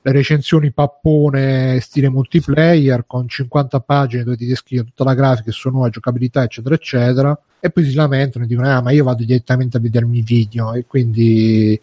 le 0.02 0.12
recensioni 0.12 0.72
pappone 0.72 1.80
stile 1.80 2.10
multiplayer 2.10 3.06
con 3.08 3.28
50 3.28 3.80
pagine 3.80 4.24
dove 4.24 4.38
ti 4.38 4.46
descrive 4.46 4.84
tutta 4.84 5.04
la 5.04 5.16
grafica, 5.16 5.50
il 5.50 5.56
suono, 5.56 5.82
la 5.82 5.90
giocabilità 5.90 6.44
eccetera 6.44 6.76
eccetera 6.76 7.40
e 7.60 7.70
poi 7.70 7.86
si 7.86 7.94
lamentano 7.94 8.46
e 8.46 8.48
dicono 8.48 8.70
ah 8.70 8.82
ma 8.82 8.92
io 8.92 9.04
vado 9.04 9.24
direttamente 9.24 9.78
a 9.78 9.80
vedermi 9.80 10.20
i 10.20 10.22
video 10.22 10.74
e 10.74 10.86
quindi 10.86 11.80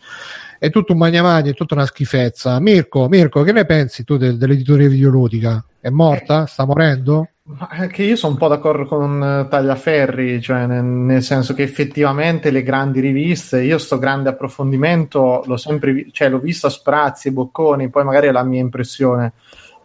è 0.62 0.71
tutto 0.71 0.93
un 0.93 0.99
magna 0.99 1.23
magna, 1.23 1.51
è 1.51 1.55
tutta 1.55 1.75
una 1.75 1.87
schifezza. 1.87 2.61
Mirko, 2.61 3.09
Mirko, 3.09 3.43
che 3.43 3.51
ne 3.51 3.65
pensi 3.65 4.05
tu 4.05 4.17
del, 4.17 4.37
dell'editoria 4.37 4.89
videoludica? 4.89 5.65
È 5.81 5.89
morta? 5.89 6.47
Sta 6.47 6.65
morendo? 6.65 7.31
Ma 7.45 7.67
Anche 7.71 8.05
io 8.05 8.15
sono 8.15 8.35
un 8.35 8.39
po' 8.39 8.47
d'accordo 8.47 8.85
con 8.85 9.21
eh, 9.21 9.49
Tagliaferri, 9.49 10.41
cioè 10.41 10.67
nel, 10.67 10.85
nel 10.85 11.23
senso 11.23 11.55
che 11.55 11.65
effettivamente 11.65 12.53
le 12.53 12.63
grandi 12.63 13.01
riviste, 13.01 13.63
io 13.63 13.79
sto 13.79 13.99
grande 13.99 14.29
approfondimento 14.29 15.43
l'ho 15.45 15.57
sempre 15.57 16.07
cioè, 16.13 16.29
l'ho 16.29 16.39
visto 16.39 16.69
a 16.69 16.71
sprazzi 16.71 17.29
e 17.29 17.33
bocconi, 17.33 17.91
poi 17.91 18.05
magari 18.05 18.29
è 18.29 18.31
la 18.31 18.45
mia 18.45 18.61
impressione. 18.61 19.33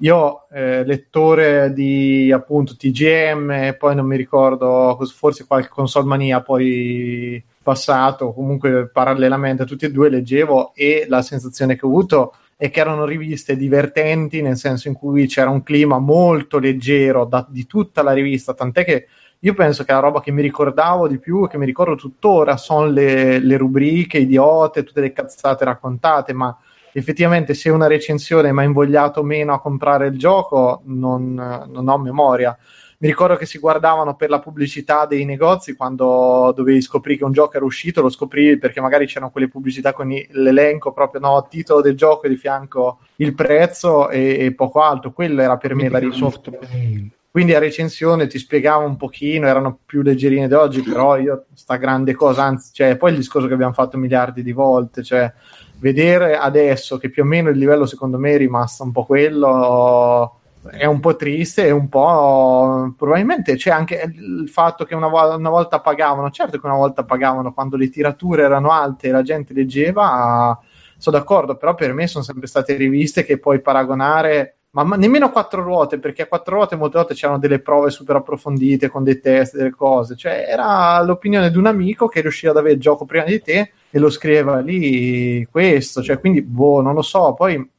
Io, 0.02 0.48
eh, 0.52 0.86
lettore 0.86 1.74
di 1.74 2.32
appunto 2.32 2.76
TGM, 2.76 3.76
poi 3.80 3.96
non 3.96 4.06
mi 4.06 4.18
ricordo, 4.18 4.96
forse 5.16 5.48
qualche 5.48 5.70
console 5.70 6.06
mania 6.06 6.42
poi 6.42 7.44
passato, 7.64 8.34
comunque 8.34 8.88
parallelamente 8.90 9.64
a 9.64 9.66
tutti 9.66 9.86
e 9.86 9.92
due 9.92 10.10
leggevo 10.10 10.74
e 10.76 11.08
la 11.10 11.24
sensazione 11.24 11.76
che 11.76 11.86
ho 11.86 11.90
avuto 11.90 12.34
è 12.34 12.38
che 12.58 12.80
erano 12.80 13.06
riviste 13.06 13.56
divertenti, 13.56 14.42
nel 14.42 14.58
senso 14.58 14.88
in 14.88 14.96
cui 14.96 15.28
c'era 15.28 15.50
un 15.50 15.62
clima 15.62 16.00
molto 16.00 16.58
leggero 16.58 17.26
da- 17.26 17.46
di 17.48 17.68
tutta 17.68 18.02
la 18.02 18.14
rivista, 18.14 18.54
tant'è 18.54 18.84
che 18.84 19.08
io 19.42 19.54
penso 19.54 19.84
che 19.84 19.92
la 19.92 20.00
roba 20.00 20.20
che 20.20 20.32
mi 20.32 20.42
ricordavo 20.42 21.08
di 21.08 21.20
più, 21.20 21.48
che 21.48 21.60
mi 21.60 21.66
ricordo 21.68 21.96
tuttora, 21.96 22.58
sono 22.58 22.88
le, 22.88 23.38
le 23.40 23.58
rubriche 23.58 24.18
idiote, 24.18 24.84
tutte 24.84 25.02
le 25.02 25.12
cazzate 25.12 25.64
raccontate, 25.64 26.34
ma 26.34 26.58
effettivamente 26.92 27.54
se 27.54 27.70
una 27.70 27.86
recensione 27.86 28.52
mi 28.52 28.62
ha 28.62 28.64
invogliato 28.64 29.22
meno 29.22 29.54
a 29.54 29.60
comprare 29.60 30.08
il 30.08 30.18
gioco, 30.18 30.82
non, 30.86 31.36
non 31.36 31.88
ho 31.88 31.98
memoria. 32.00 32.58
Mi 33.00 33.10
ricordo 33.10 33.36
che 33.36 33.46
si 33.46 33.60
guardavano 33.60 34.16
per 34.16 34.32
la 34.32 34.39
pubblicità 34.39 35.06
dei 35.06 35.24
negozi 35.24 35.75
quando 35.75 36.51
dovevi 36.56 36.82
scoprire 36.82 37.20
che 37.20 37.25
un 37.25 37.32
gioco 37.32 37.56
era 37.56 37.66
uscito, 37.66 38.01
lo 38.01 38.10
scoprivi 38.10 38.58
perché 38.58 38.82
magari 38.82 39.06
c'erano 39.06 39.30
quelle 39.30 39.50
pubblicità 39.50 39.94
con 39.94 40.08
l'elenco 40.08 40.92
proprio, 40.94 41.22
no, 41.22 41.46
titolo 41.48 41.82
del 41.82 41.96
gioco 41.96 42.25
e 42.25 42.30
di 42.30 42.38
fianco 42.38 43.01
il 43.18 43.36
prezzo 43.36 44.10
e, 44.10 44.46
e 44.46 44.54
poco 44.56 44.82
altro. 44.82 45.12
Quello 45.12 45.44
era 45.44 45.58
per 45.58 45.75
me 45.75 45.89
la 45.89 46.00
Mail. 46.00 47.12
Quindi 47.30 47.54
a 47.54 47.60
recensione 47.60 48.25
ti 48.25 48.39
spiegava 48.39 48.84
un 48.84 48.98
pochino, 48.98 49.46
erano 49.46 49.77
più 49.86 50.01
leggerine 50.01 50.48
di 50.48 50.56
oggi, 50.56 50.82
però 50.82 51.18
io 51.18 51.46
sta 51.54 51.75
grande 51.75 52.16
cosa, 52.16 52.46
anzi, 52.46 52.74
cioè, 52.74 52.98
poi 52.98 53.12
il 53.12 53.18
discorso 53.18 53.48
che 53.48 53.54
abbiamo 53.54 53.74
fatto 53.74 54.00
miliardi 54.00 54.42
di 54.42 54.54
volte, 54.54 55.04
cioè 55.04 55.32
vedere 55.80 56.36
adesso 56.36 56.98
che 56.98 57.12
più 57.12 57.22
o 57.22 57.25
meno 57.27 57.50
il 57.50 57.60
livello 57.60 57.86
secondo 57.86 58.18
me 58.18 58.32
è 58.34 58.38
rimasto 58.38 58.82
un 58.82 58.92
po' 58.92 59.06
quello 59.06 60.39
è 60.71 60.86
un 60.86 61.00
po' 61.00 61.15
triste 61.15 61.65
e 61.65 61.71
un 61.71 61.89
po' 61.89 62.93
probabilmente 62.97 63.55
c'è 63.55 63.71
anche 63.71 64.12
il 64.13 64.50
fatto 64.50 64.86
che 64.86 64.95
una, 64.95 65.07
vo- 65.07 65.36
una 65.36 65.50
volta 65.50 65.79
pagavano 65.79 66.29
certo 66.29 66.59
che 66.59 66.65
una 66.65 66.75
volta 66.75 67.03
pagavano 67.03 67.53
quando 67.53 67.77
le 67.77 67.89
tirature 67.89 68.43
erano 68.43 68.71
alte 68.71 69.07
e 69.07 69.12
la 69.12 69.21
gente 69.21 69.53
leggeva 69.53 70.59
sono 70.97 71.17
d'accordo 71.17 71.57
però 71.57 71.75
per 71.75 71.93
me 71.93 72.07
sono 72.07 72.24
sempre 72.24 72.47
state 72.47 72.75
riviste 72.75 73.24
che 73.24 73.39
puoi 73.39 73.62
paragonare 73.62 74.57
ma, 74.71 74.83
ma 74.83 74.95
nemmeno 74.95 75.25
a 75.25 75.31
quattro 75.31 75.63
ruote 75.63 76.00
perché 76.00 76.24
a 76.24 76.27
quattro 76.27 76.55
ruote 76.55 76.75
molte 76.75 76.97
volte 76.97 77.13
c'erano 77.13 77.39
delle 77.39 77.59
prove 77.59 77.89
super 77.89 78.17
approfondite 78.17 78.89
con 78.89 79.03
dei 79.03 79.19
test 79.19 79.55
delle 79.55 79.71
cose 79.71 80.15
cioè 80.15 80.45
era 80.47 81.01
l'opinione 81.03 81.50
di 81.50 81.57
un 81.57 81.67
amico 81.67 82.07
che 82.07 82.21
riusciva 82.21 82.51
ad 82.51 82.57
avere 82.57 82.75
il 82.75 82.81
gioco 82.81 83.05
prima 83.05 83.24
di 83.24 83.41
te 83.41 83.71
e 83.89 84.00
lo 84.00 84.09
scriveva 84.09 84.59
lì 84.59 85.47
questo 85.50 86.01
cioè 86.01 86.19
quindi 86.19 86.41
boh 86.41 86.81
non 86.81 86.93
lo 86.93 87.01
so 87.01 87.33
poi 87.33 87.75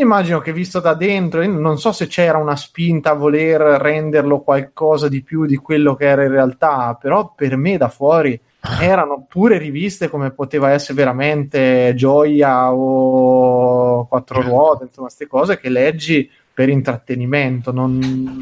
Immagino 0.00 0.40
che 0.40 0.54
visto 0.54 0.80
da 0.80 0.94
dentro, 0.94 1.46
non 1.46 1.78
so 1.78 1.92
se 1.92 2.06
c'era 2.06 2.38
una 2.38 2.56
spinta 2.56 3.10
a 3.10 3.14
voler 3.14 3.60
renderlo 3.60 4.40
qualcosa 4.40 5.08
di 5.08 5.22
più 5.22 5.44
di 5.44 5.56
quello 5.56 5.94
che 5.94 6.06
era 6.06 6.24
in 6.24 6.30
realtà, 6.30 6.96
però 6.98 7.34
per 7.36 7.56
me 7.56 7.76
da 7.76 7.88
fuori 7.88 8.40
erano 8.80 9.26
pure 9.28 9.58
riviste 9.58 10.08
come 10.08 10.30
poteva 10.30 10.70
essere 10.70 10.94
veramente 10.94 11.92
Gioia 11.94 12.72
o 12.72 14.06
Quattro 14.06 14.40
Ruote, 14.40 14.84
insomma, 14.84 15.08
queste 15.08 15.26
cose 15.26 15.58
che 15.58 15.68
leggi 15.68 16.30
per 16.52 16.70
intrattenimento, 16.70 17.70
non 17.70 18.40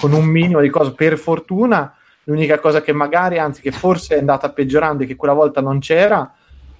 con 0.00 0.12
un 0.12 0.24
minimo 0.24 0.60
di 0.60 0.70
cose. 0.70 0.94
Per 0.94 1.18
fortuna, 1.18 1.94
l'unica 2.24 2.58
cosa 2.58 2.80
che 2.80 2.92
magari, 2.92 3.38
anzi, 3.38 3.60
che 3.60 3.72
forse 3.72 4.16
è 4.16 4.18
andata 4.18 4.50
peggiorando 4.50 5.02
e 5.02 5.06
che 5.06 5.16
quella 5.16 5.34
volta 5.34 5.60
non 5.60 5.80
c'era, 5.80 6.32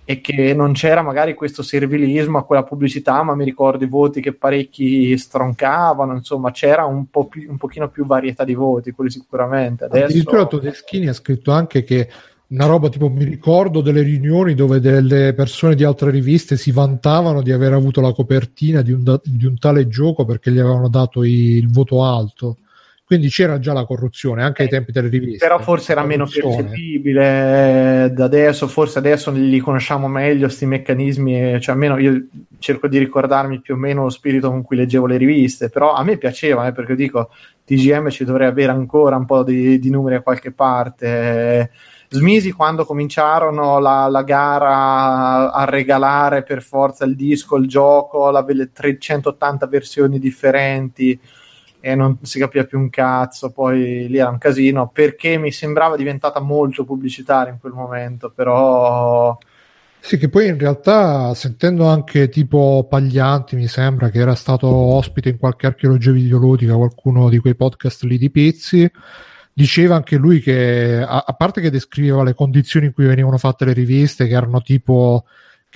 e 0.09 0.21
che 0.21 0.55
non 0.55 0.73
c'era 0.73 1.03
magari 1.03 1.35
questo 1.35 1.65
servilismo 1.65 2.39
a 2.39 2.45
quella 2.45 2.63
pubblicità, 2.63 3.25
ma 3.25 3.35
mi 3.35 3.45
ricordo 3.45 3.83
i 3.83 3.89
voti 3.89 4.21
che 4.21 4.33
parecchi 4.33 5.19
stroncavano, 5.19 6.15
insomma 6.15 6.53
c'era 6.53 6.85
un, 6.85 7.11
po 7.11 7.27
più, 7.27 7.51
un 7.51 7.57
pochino 7.57 7.89
più 7.89 8.07
varietà 8.07 8.45
di 8.45 8.55
voti, 8.55 8.93
quelli 8.93 9.11
sicuramente. 9.11 9.87
Addirittura 9.87 10.43
Adesso 10.43 10.59
Todeschini 10.59 11.09
ha 11.09 11.13
scritto 11.13 11.51
anche 11.51 11.83
che 11.83 12.09
una 12.49 12.67
roba 12.67 12.89
tipo 12.89 13.09
mi 13.09 13.25
ricordo 13.25 13.81
delle 13.81 14.03
riunioni 14.03 14.55
dove 14.55 14.79
delle 14.79 15.35
persone 15.35 15.75
di 15.75 15.83
altre 15.83 16.13
riviste 16.13 16.57
si 16.57 16.71
vantavano 16.71 17.43
di 17.43 17.51
aver 17.51 17.73
avuto 17.73 18.01
la 18.01 18.13
copertina 18.13 18.83
di 18.83 18.93
un, 18.93 19.03
da- 19.03 19.21
di 19.25 19.45
un 19.45 19.59
tale 19.59 19.89
gioco 19.89 20.25
perché 20.25 20.53
gli 20.53 20.61
avevano 20.61 20.89
dato 20.89 21.25
i- 21.25 21.57
il 21.57 21.69
voto 21.69 22.05
alto. 22.05 22.59
Quindi 23.07 23.29
c'era 23.29 23.61
già 23.61 23.73
la 23.73 23.85
corruzione 23.85 24.43
anche 24.43 24.63
ai 24.63 24.69
tempi 24.69 24.91
delle 24.91 25.09
riviste. 25.09 25.39
però 25.39 25.61
forse 25.61 25.93
era 25.93 26.03
meno 26.03 26.27
percepibile 26.27 28.07
eh, 28.07 28.11
da 28.11 28.25
adesso, 28.25 28.67
forse 28.67 28.99
adesso 28.99 29.31
li 29.31 29.61
conosciamo 29.61 30.09
meglio 30.09 30.47
questi 30.47 30.67
meccanismi, 30.67 31.53
e- 31.55 31.61
cioè 31.61 31.75
almeno 31.75 31.99
io 31.99 32.27
cerco 32.59 32.89
di 32.89 32.99
ricordarmi 32.99 33.61
più 33.61 33.75
o 33.75 33.77
meno 33.77 34.03
lo 34.03 34.09
spirito 34.09 34.51
con 34.51 34.63
cui 34.63 34.75
leggevo 34.75 35.07
le 35.07 35.19
riviste, 35.19 35.71
però 35.71 35.93
a 35.95 36.03
me 36.03 36.17
piaceva, 36.17 36.67
eh, 36.67 36.73
perché 36.73 36.97
dico 36.97 37.31
TGM 37.65 38.11
ci 38.11 38.25
dovrei 38.25 38.49
avere 38.49 38.73
ancora 38.73 39.15
un 39.15 39.25
po' 39.25 39.45
di, 39.45 39.79
di 39.79 39.89
numeri 39.89 40.17
a 40.17 40.23
qualche 40.23 40.51
parte. 40.51 41.07
eh. 41.07 41.71
Smisi 42.09 42.51
quando 42.51 42.85
cominciarono 42.85 43.79
la, 43.79 44.09
la 44.09 44.23
gara 44.23 45.53
a 45.53 45.65
regalare 45.65 46.43
per 46.43 46.61
forza 46.61 47.05
il 47.05 47.15
disco, 47.15 47.55
il 47.55 47.69
gioco, 47.69 48.31
la, 48.31 48.45
le 48.49 48.73
380 48.73 49.67
versioni 49.69 50.19
differenti 50.19 51.17
e 51.87 51.95
non 51.95 52.19
si 52.23 52.40
capiva 52.40 52.64
più 52.64 52.81
un 52.81 52.90
cazzo, 52.90 53.52
poi 53.52 54.09
lì 54.09 54.19
era 54.19 54.28
un 54.31 54.38
casino 54.38 54.88
perché 54.88 55.38
mi 55.38 55.52
sembrava 55.52 55.95
diventata 55.95 56.40
molto 56.40 56.85
pubblicitaria 56.85 57.52
in 57.52 57.61
quel 57.61 57.75
momento, 57.75 58.33
però 58.35 59.38
Sì, 60.00 60.19
che 60.19 60.28
poi 60.28 60.47
in 60.49 60.59
realtà 60.59 61.35
sentendo 61.35 61.87
anche 61.87 62.28
tipo 62.28 62.87
Paglianti, 62.88 63.57
mi 63.57 63.66
sembra 63.66 64.09
che 64.09 64.19
era 64.21 64.35
stato 64.37 64.66
ospite 64.69 65.28
in 65.28 65.38
qualche 65.38 65.66
archeologia 65.66 66.12
videoludica, 66.12 66.75
qualcuno 66.75 67.28
di 67.28 67.38
quei 67.38 67.57
podcast 67.57 68.02
lì 68.05 68.16
di 68.16 68.31
Pizzi, 68.31 68.88
diceva 69.52 69.97
anche 69.97 70.16
lui 70.16 70.40
che, 70.40 71.02
a, 71.02 71.25
a 71.26 71.33
parte 71.35 71.61
che 71.61 71.71
descriveva 71.71 72.23
le 72.23 72.35
condizioni 72.35 72.87
in 72.87 72.93
cui 72.93 73.07
venivano 73.07 73.38
fatte 73.38 73.64
le 73.64 73.73
riviste, 73.73 74.26
che 74.26 74.35
erano 74.35 74.61
tipo 74.61 75.25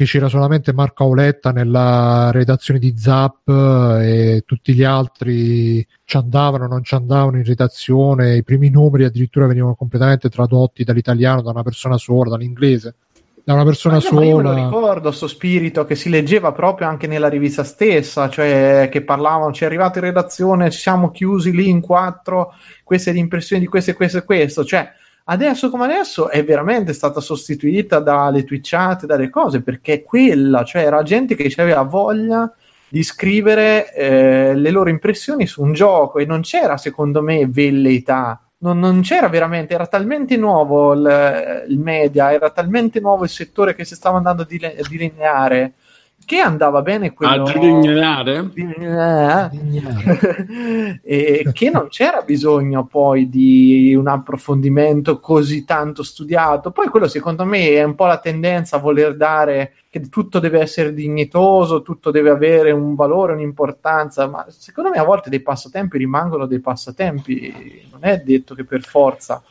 che 0.01 0.07
c'era 0.07 0.29
solamente 0.29 0.73
Marco 0.73 1.05
Auletta 1.05 1.53
nella 1.53 2.31
redazione 2.33 2.81
di 2.81 2.95
Zap 2.97 3.47
eh, 3.47 4.37
e 4.37 4.43
tutti 4.47 4.73
gli 4.73 4.83
altri 4.83 5.87
ci 6.05 6.17
andavano, 6.17 6.67
non 6.67 6.83
ci 6.83 6.95
andavano 6.95 7.37
in 7.37 7.45
redazione, 7.45 8.37
i 8.37 8.43
primi 8.43 8.71
numeri 8.71 9.05
addirittura 9.05 9.47
venivano 9.47 9.75
completamente 9.75 10.31
tradotti 10.31 10.85
dall'italiano 10.85 11.43
da 11.43 11.51
una 11.51 11.63
persona 11.63 11.99
sola, 11.99 12.31
dall'inglese 12.31 12.95
da 13.45 13.53
una 13.53 13.65
persona 13.65 13.97
Ma 13.97 14.01
io- 14.01 14.15
ma 14.15 14.25
io 14.25 14.37
me 14.39 14.43
lo 14.43 14.49
sola. 14.49 14.65
ricordo 14.65 15.11
sto 15.11 15.27
spirito 15.27 15.85
che 15.85 15.95
si 15.97 16.09
leggeva 16.09 16.53
proprio 16.53 16.89
anche 16.89 17.07
nella 17.07 17.29
rivista 17.29 17.63
stessa, 17.63 18.31
cioè 18.31 18.89
che 18.91 19.03
parlavano, 19.03 19.53
ci 19.53 19.65
è 19.65 19.67
arrivato 19.67 19.99
in 19.99 20.05
redazione, 20.05 20.71
ci 20.71 20.79
siamo 20.79 21.11
chiusi 21.11 21.53
lì 21.53 21.69
in 21.69 21.83
quattro, 21.83 22.55
queste 22.85 23.13
le 23.13 23.19
impressioni 23.19 23.61
di 23.61 23.69
questo 23.69 23.91
e 23.91 23.95
questo 23.95 24.17
e 24.17 24.25
questo, 24.25 24.65
cioè 24.65 24.91
adesso 25.25 25.71
come 25.71 25.85
adesso 25.85 26.29
è 26.29 26.45
veramente 26.45 26.93
stata 26.93 27.21
sostituita 27.21 28.01
dalle 28.01 28.45
twitchate, 28.45 29.07
dalle 29.07 29.31
cose, 29.31 29.63
perché 29.63 30.03
quella, 30.03 30.65
cioè 30.65 30.85
era 30.85 31.03
gente 31.03 31.35
che 31.35 31.53
aveva 31.61 31.83
voglia 31.83 32.53
di 32.89 33.03
scrivere 33.05 33.95
eh, 33.95 34.55
le 34.55 34.71
loro 34.71 34.91
impressioni 34.91 35.47
su 35.47 35.63
un 35.63 35.73
gioco 35.73 36.19
e 36.19 36.25
non 36.25 36.41
c'era 36.41 36.77
secondo 36.77 37.23
me 37.23 37.47
velleità. 37.47 38.41
Non, 38.63 38.79
non 38.79 39.01
c'era 39.01 39.29
veramente, 39.29 39.73
era 39.73 39.87
talmente 39.87 40.37
nuovo 40.37 40.93
il, 40.93 41.65
il 41.69 41.79
media, 41.79 42.33
era 42.33 42.51
talmente 42.51 43.01
nuovo 43.01 43.25
il 43.25 43.31
settore 43.31 43.75
che 43.75 43.85
si 43.85 43.95
stava 43.95 44.19
andando 44.19 44.43
a 44.43 44.45
dile- 44.45 44.77
a 44.77 44.87
dilineare 44.87 45.75
che 46.31 46.39
andava 46.39 46.81
bene 46.81 47.13
quello 47.13 47.43
A 47.43 47.53
delineare? 47.53 48.49
Dilineare. 48.51 49.51
e 51.03 51.51
che 51.53 51.71
non 51.71 51.89
c'era 51.89 52.21
bisogno 52.21 52.87
poi 52.87 53.29
di 53.29 53.97
un 53.97 54.07
approfondimento 54.07 55.19
così 55.19 55.65
tanto 55.65 56.05
studiato. 56.05 56.71
Poi 56.71 56.87
quello 56.87 57.09
secondo 57.09 57.45
me 57.45 57.71
è 57.71 57.83
un 57.83 57.97
po' 57.97 58.07
la 58.07 58.19
tendenza 58.19 58.77
a 58.77 58.79
voler 58.79 59.17
dare 59.17 59.73
che 59.91 60.09
tutto 60.09 60.39
deve 60.39 60.61
essere 60.61 60.95
dignitoso, 60.95 61.83
tutto 61.83 62.13
deve 62.13 62.31
avere 62.31 62.71
un 62.71 62.95
valore, 62.95 63.33
un'importanza, 63.33 64.29
ma 64.29 64.47
secondo 64.51 64.91
me 64.91 64.99
a 64.99 65.05
volte 65.05 65.31
dei 65.31 65.41
passatempi 65.41 65.99
rimangono 65.99 66.47
dei 66.47 66.61
passatempi, 66.61 67.89
non 67.91 68.05
è 68.05 68.19
detto 68.19 68.55
che 68.55 68.63
per 68.63 68.83
forza. 68.83 69.43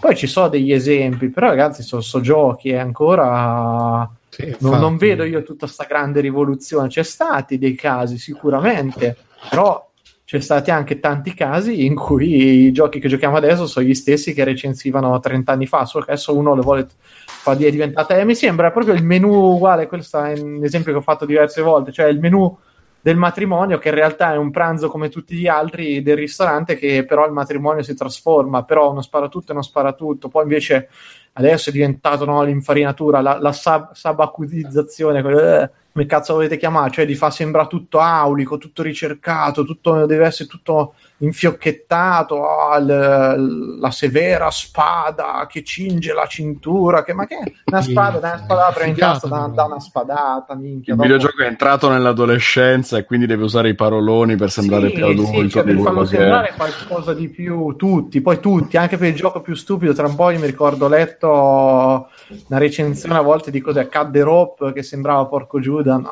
Poi 0.00 0.16
ci 0.16 0.26
sono 0.26 0.48
degli 0.48 0.72
esempi, 0.72 1.28
però 1.28 1.48
ragazzi 1.48 1.82
sono 1.82 2.00
so 2.00 2.20
giochi 2.22 2.70
e 2.70 2.78
ancora 2.78 4.10
Sì, 4.34 4.56
non, 4.60 4.78
non 4.78 4.96
vedo 4.96 5.24
io 5.24 5.42
tutta 5.42 5.66
sta 5.66 5.84
grande 5.84 6.20
rivoluzione. 6.20 6.88
C'è 6.88 7.02
stati 7.02 7.58
dei 7.58 7.74
casi 7.74 8.16
sicuramente, 8.16 9.14
però 9.50 9.90
c'è 10.24 10.40
stati 10.40 10.70
anche 10.70 11.00
tanti 11.00 11.34
casi 11.34 11.84
in 11.84 11.94
cui 11.94 12.64
i 12.64 12.72
giochi 12.72 12.98
che 12.98 13.08
giochiamo 13.08 13.36
adesso 13.36 13.66
sono 13.66 13.84
gli 13.84 13.92
stessi 13.92 14.32
che 14.32 14.44
recensivano 14.44 15.20
30 15.20 15.52
anni 15.52 15.66
fa, 15.66 15.84
solo 15.84 16.06
che 16.06 16.12
adesso 16.12 16.34
uno 16.34 16.54
le 16.54 16.62
vuole 16.62 16.88
fa 17.26 17.54
diventata 17.54 18.16
eh, 18.16 18.24
mi 18.24 18.34
sembra 18.34 18.70
proprio 18.70 18.94
il 18.94 19.04
menu 19.04 19.28
uguale, 19.28 19.86
questo 19.86 20.22
è 20.22 20.40
un 20.40 20.64
esempio 20.64 20.92
che 20.92 20.98
ho 20.98 21.02
fatto 21.02 21.26
diverse 21.26 21.60
volte, 21.60 21.92
cioè 21.92 22.06
il 22.06 22.18
menu 22.18 22.56
del 23.02 23.16
matrimonio 23.18 23.76
che 23.76 23.88
in 23.88 23.94
realtà 23.94 24.32
è 24.32 24.36
un 24.36 24.50
pranzo 24.50 24.88
come 24.88 25.10
tutti 25.10 25.34
gli 25.34 25.48
altri 25.48 26.00
del 26.00 26.16
ristorante 26.16 26.76
che 26.76 27.04
però 27.04 27.26
il 27.26 27.32
matrimonio 27.32 27.82
si 27.82 27.94
trasforma, 27.94 28.64
però 28.64 28.92
uno 28.92 29.02
spara 29.02 29.28
tutto 29.28 29.50
e 29.50 29.54
non 29.54 29.64
spara 29.64 29.92
tutto, 29.92 30.28
poi 30.28 30.44
invece 30.44 30.88
adesso 31.34 31.70
è 31.70 31.72
diventato 31.72 32.24
no, 32.24 32.42
l'infarinatura, 32.42 33.20
la, 33.20 33.38
la 33.40 33.52
sab- 33.52 33.92
sabacudizzazione, 33.92 35.18
eh, 35.20 35.70
come 35.92 36.06
cazzo 36.06 36.34
volete 36.34 36.56
chiamare, 36.56 36.90
cioè 36.90 37.06
di 37.06 37.14
fa 37.14 37.30
sembra 37.30 37.66
tutto 37.66 38.00
aulico, 38.00 38.58
tutto 38.58 38.82
ricercato, 38.82 39.64
tutto 39.64 40.06
deve 40.06 40.26
essere 40.26 40.48
tutto 40.48 40.94
infiocchettato, 41.22 42.42
l- 42.80 43.78
la 43.78 43.90
severa 43.90 44.50
spada 44.50 45.46
che 45.48 45.62
cinge 45.62 46.12
la 46.12 46.26
cintura, 46.26 47.04
che 47.04 47.12
ma 47.12 47.26
che 47.26 47.36
è 47.36 47.52
una 47.66 47.80
spada, 47.80 48.18
una 48.18 48.38
spada 48.38 48.72
prendata 48.74 49.26
da, 49.28 49.50
da, 49.54 49.64
una 49.64 49.80
spadata, 49.80 50.54
minchia. 50.54 50.92
Il 50.92 50.98
dopo... 50.98 51.02
videogioco 51.02 51.42
è 51.42 51.46
entrato 51.46 51.88
nell'adolescenza 51.88 52.98
e 52.98 53.04
quindi 53.04 53.26
deve 53.26 53.44
usare 53.44 53.68
i 53.68 53.74
paroloni 53.74 54.36
per 54.36 54.50
sembrare 54.50 54.88
sì, 54.88 54.94
più 54.94 55.06
adulto. 55.06 55.40
Sì, 55.40 55.48
cioè 55.48 55.64
di 55.64 55.74
per 55.74 55.82
farlo 55.82 56.00
che 56.02 56.16
sembrare 56.16 56.48
è. 56.48 56.54
qualcosa 56.54 57.14
di 57.14 57.28
più, 57.28 57.76
tutti, 57.76 58.20
poi 58.20 58.40
tutti, 58.40 58.76
anche 58.76 58.96
per 58.96 59.08
il 59.08 59.14
gioco 59.14 59.40
più 59.40 59.54
stupido, 59.54 59.92
tra 59.92 60.06
un 60.06 60.16
po' 60.16 60.30
io 60.30 60.40
mi 60.40 60.46
ricordo 60.46 60.86
ho 60.86 60.88
letto 60.88 62.08
una 62.48 62.58
recensione 62.58 63.16
a 63.16 63.22
volte 63.22 63.50
di 63.50 63.60
cos'è, 63.60 63.88
Cadde 63.88 64.22
Rope, 64.22 64.72
che 64.72 64.82
sembrava 64.82 65.26
porco 65.26 65.60
Giuda, 65.60 65.96
no, 65.98 66.10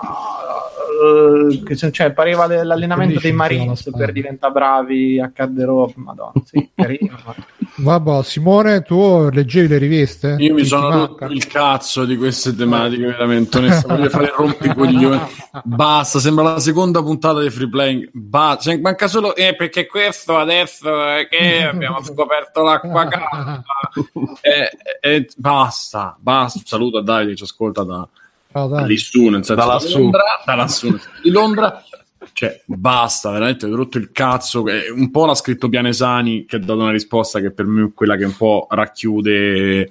Uh, 1.01 1.49
cioè, 1.91 2.13
pareva 2.13 2.47
l'allenamento 2.63 3.21
dei 3.21 3.33
Marines 3.33 3.89
per 3.97 4.13
diventare 4.13 4.53
bravi 4.53 5.00
a 5.21 5.31
Cadde 5.31 5.65
Rope. 5.65 5.95
Madonna, 5.97 6.33
sì, 6.45 6.69
carino. 6.75 7.19
Vabbè, 7.77 8.23
Simone, 8.23 8.83
tu 8.83 9.29
leggevi 9.31 9.69
le 9.69 9.79
riviste? 9.79 10.37
Io 10.39 10.55
mi 10.55 10.65
sono 10.65 10.91
rotto 10.91 11.25
il 11.27 11.47
cazzo 11.47 12.05
di 12.05 12.17
queste 12.17 12.55
tematiche, 12.55 13.07
veramente. 13.07 13.59
Onestamente, 13.59 14.11
voglio 14.11 14.11
fare 14.11 14.33
rompicoglioni. 14.37 15.21
Basta, 15.65 16.19
sembra 16.19 16.45
la 16.45 16.61
seconda 16.61 17.03
puntata 17.03 17.41
di 17.41 17.51
Free 17.51 17.69
Playing. 17.69 18.11
Basta, 18.13 18.77
manca 18.79 19.09
solo 19.09 19.35
eh, 19.35 19.55
perché 19.57 19.87
questo 19.87 20.37
adesso 20.37 21.05
è 21.07 21.27
che 21.29 21.65
abbiamo 21.65 22.03
scoperto 22.05 22.63
l'acqua 22.63 23.07
calda. 23.09 23.63
Eh, 24.41 24.71
eh, 25.01 25.29
basta, 25.37 26.17
basta. 26.19 26.61
Saluto 26.65 26.99
a 26.99 27.03
Davide 27.03 27.31
che 27.31 27.37
ci 27.37 27.45
ascolta 27.45 27.83
da, 27.83 28.07
Ciao, 28.53 28.67
da 28.69 28.85
nel 28.85 28.99
senso 28.99 29.55
Da 29.55 29.65
da 29.65 29.73
lassù. 29.73 29.99
Londra, 29.99 30.23
da 30.45 30.55
lassù, 30.55 30.99
di 31.23 31.31
Londra. 31.31 31.85
Cioè, 32.33 32.63
basta, 32.67 33.31
veramente, 33.31 33.67
ho 33.67 33.75
rotto 33.75 33.99
il 33.99 34.11
cazzo. 34.13 34.65
Un 34.95 35.11
po' 35.11 35.27
l'ha 35.27 35.35
scritto 35.35 35.69
Pianesani, 35.69 36.45
che 36.45 36.57
ha 36.57 36.59
dato 36.59 36.81
una 36.81 36.91
risposta 36.91 37.41
che 37.41 37.51
per 37.51 37.65
me 37.67 37.87
è 37.87 37.93
quella 37.95 38.17
che 38.17 38.25
un 38.25 38.37
po' 38.37 38.67
racchiude, 38.71 39.91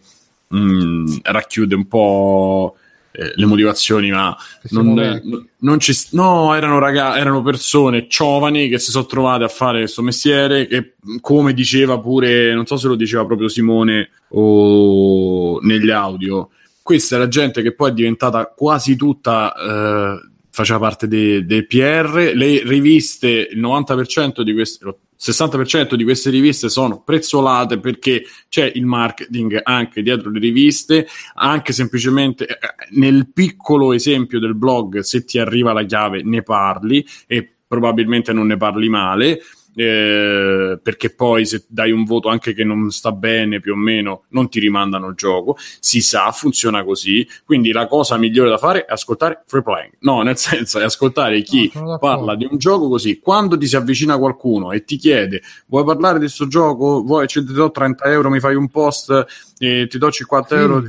mm, 0.54 1.16
racchiude 1.24 1.76
un 1.76 1.88
po' 1.88 2.76
eh, 3.12 3.34
le 3.36 3.46
motivazioni, 3.46 4.12
ma 4.12 4.38
non, 4.70 5.48
non 5.58 5.80
ci 5.80 5.94
no, 6.12 6.54
erano, 6.54 6.78
raga- 6.78 7.18
erano 7.18 7.42
persone 7.42 8.06
giovani 8.06 8.70
che 8.70 8.78
si 8.78 8.92
sono 8.92 9.08
trovate 9.08 9.44
a 9.44 9.50
fare 9.50 9.80
questo 9.80 10.04
mestiere 10.04 10.68
che, 10.68 10.94
come 11.22 11.54
diceva 11.54 12.00
pure, 12.00 12.54
non 12.54 12.68
so 12.68 12.78
se 12.78 12.88
lo 12.88 12.96
diceva 12.96 13.26
proprio 13.26 13.48
Simone 13.48 14.12
o 14.30 15.60
negli 15.62 15.90
audio, 15.90 16.50
questa 16.84 17.16
è 17.16 17.20
la 17.20 17.28
gente 17.28 17.64
che 17.64 17.74
poi 17.74 17.90
è 17.90 17.94
diventata 17.94 18.46
quasi 18.46 18.96
tutta 18.96 19.54
eh, 19.54 20.29
faceva 20.60 20.80
parte 20.80 21.08
dei, 21.08 21.46
dei 21.46 21.66
PR 21.66 22.34
le 22.36 22.62
riviste 22.66 23.48
il 23.50 23.62
90% 23.62 24.42
di 24.42 24.54
queste 24.54 24.86
il 24.86 24.96
60% 25.18 25.96
di 25.96 26.04
queste 26.04 26.30
riviste 26.30 26.68
sono 26.68 27.02
prezzolate 27.02 27.80
perché 27.80 28.26
c'è 28.50 28.70
il 28.74 28.86
marketing 28.86 29.62
anche 29.64 30.02
dietro 30.02 30.30
le 30.30 30.40
riviste 30.40 31.08
anche 31.36 31.72
semplicemente 31.72 32.46
eh, 32.46 32.58
nel 32.92 33.30
piccolo 33.32 33.94
esempio 33.94 34.40
del 34.40 34.56
blog 34.56 35.00
se 35.00 35.24
ti 35.24 35.40
arriva 35.40 35.72
la 35.72 35.84
chiave 35.84 36.24
ne 36.24 36.42
parli 36.42 37.06
e 37.26 37.50
probabilmente 37.66 38.34
non 38.34 38.48
ne 38.48 38.58
parli 38.58 38.90
male 38.90 39.40
eh, 39.76 40.80
perché 40.82 41.10
poi 41.14 41.46
se 41.46 41.64
dai 41.68 41.92
un 41.92 42.04
voto 42.04 42.28
anche 42.30 42.54
che 42.54 42.64
non 42.64 42.90
sta 42.92 43.12
bene 43.12 43.60
più 43.60 43.74
o 43.74 43.76
meno 43.76 44.24
non 44.30 44.50
ti 44.50 44.60
rimandano 44.60 45.08
il 45.10 45.16
gioco. 45.16 45.58
Si 45.80 46.02
sa 46.02 46.32
funziona 46.32 46.84
così. 46.84 47.28
Quindi 47.46 47.72
la 47.72 47.88
cosa 47.88 48.18
migliore 48.18 48.50
da 48.50 48.58
fare 48.58 48.86
è 48.86 48.92
ascoltare 48.92 49.44
free 49.48 49.62
playing. 49.64 49.94
No 50.00 50.22
nel 50.22 50.36
senso 50.38 50.80
è 50.80 50.84
ascoltare 50.84 51.42
chi 51.42 51.72
No, 51.76 51.98
parla 52.00 52.36
di 52.36 52.48
un 52.50 52.58
gioco 52.58 52.90
così. 52.90 53.20
Quando 53.20 53.58
ti 53.58 53.68
si 53.68 53.76
avvicina 53.76 54.18
qualcuno 54.18 54.72
e 54.72 54.84
ti 54.84 54.98
chiede 54.98 55.42
vuoi 55.68 55.84
parlare 55.86 56.16
di 56.16 56.26
questo 56.26 56.48
gioco? 56.48 57.02
Vuoi 57.04 57.28
ci 57.28 57.44
ti 57.46 57.54
do 57.54 57.72
30 57.72 58.04
euro 58.06 58.30
mi 58.30 58.40
fai 58.40 58.56
un 58.56 58.70
post 58.70 59.26
e 59.60 59.88
ti 59.90 59.98
do 59.98 60.12
50 60.12 60.48
Sì. 60.56 60.62
euro 60.62 60.84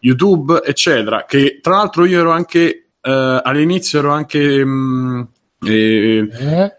youtube 0.00 0.62
eccetera 0.64 1.24
che 1.26 1.58
tra 1.62 1.76
l'altro 1.76 2.04
io 2.04 2.20
ero 2.20 2.30
anche 2.30 2.88
eh, 3.00 3.40
all'inizio 3.42 3.98
ero 4.00 4.10
anche 4.12 4.64
mh, 4.64 5.28
eh, 5.66 6.28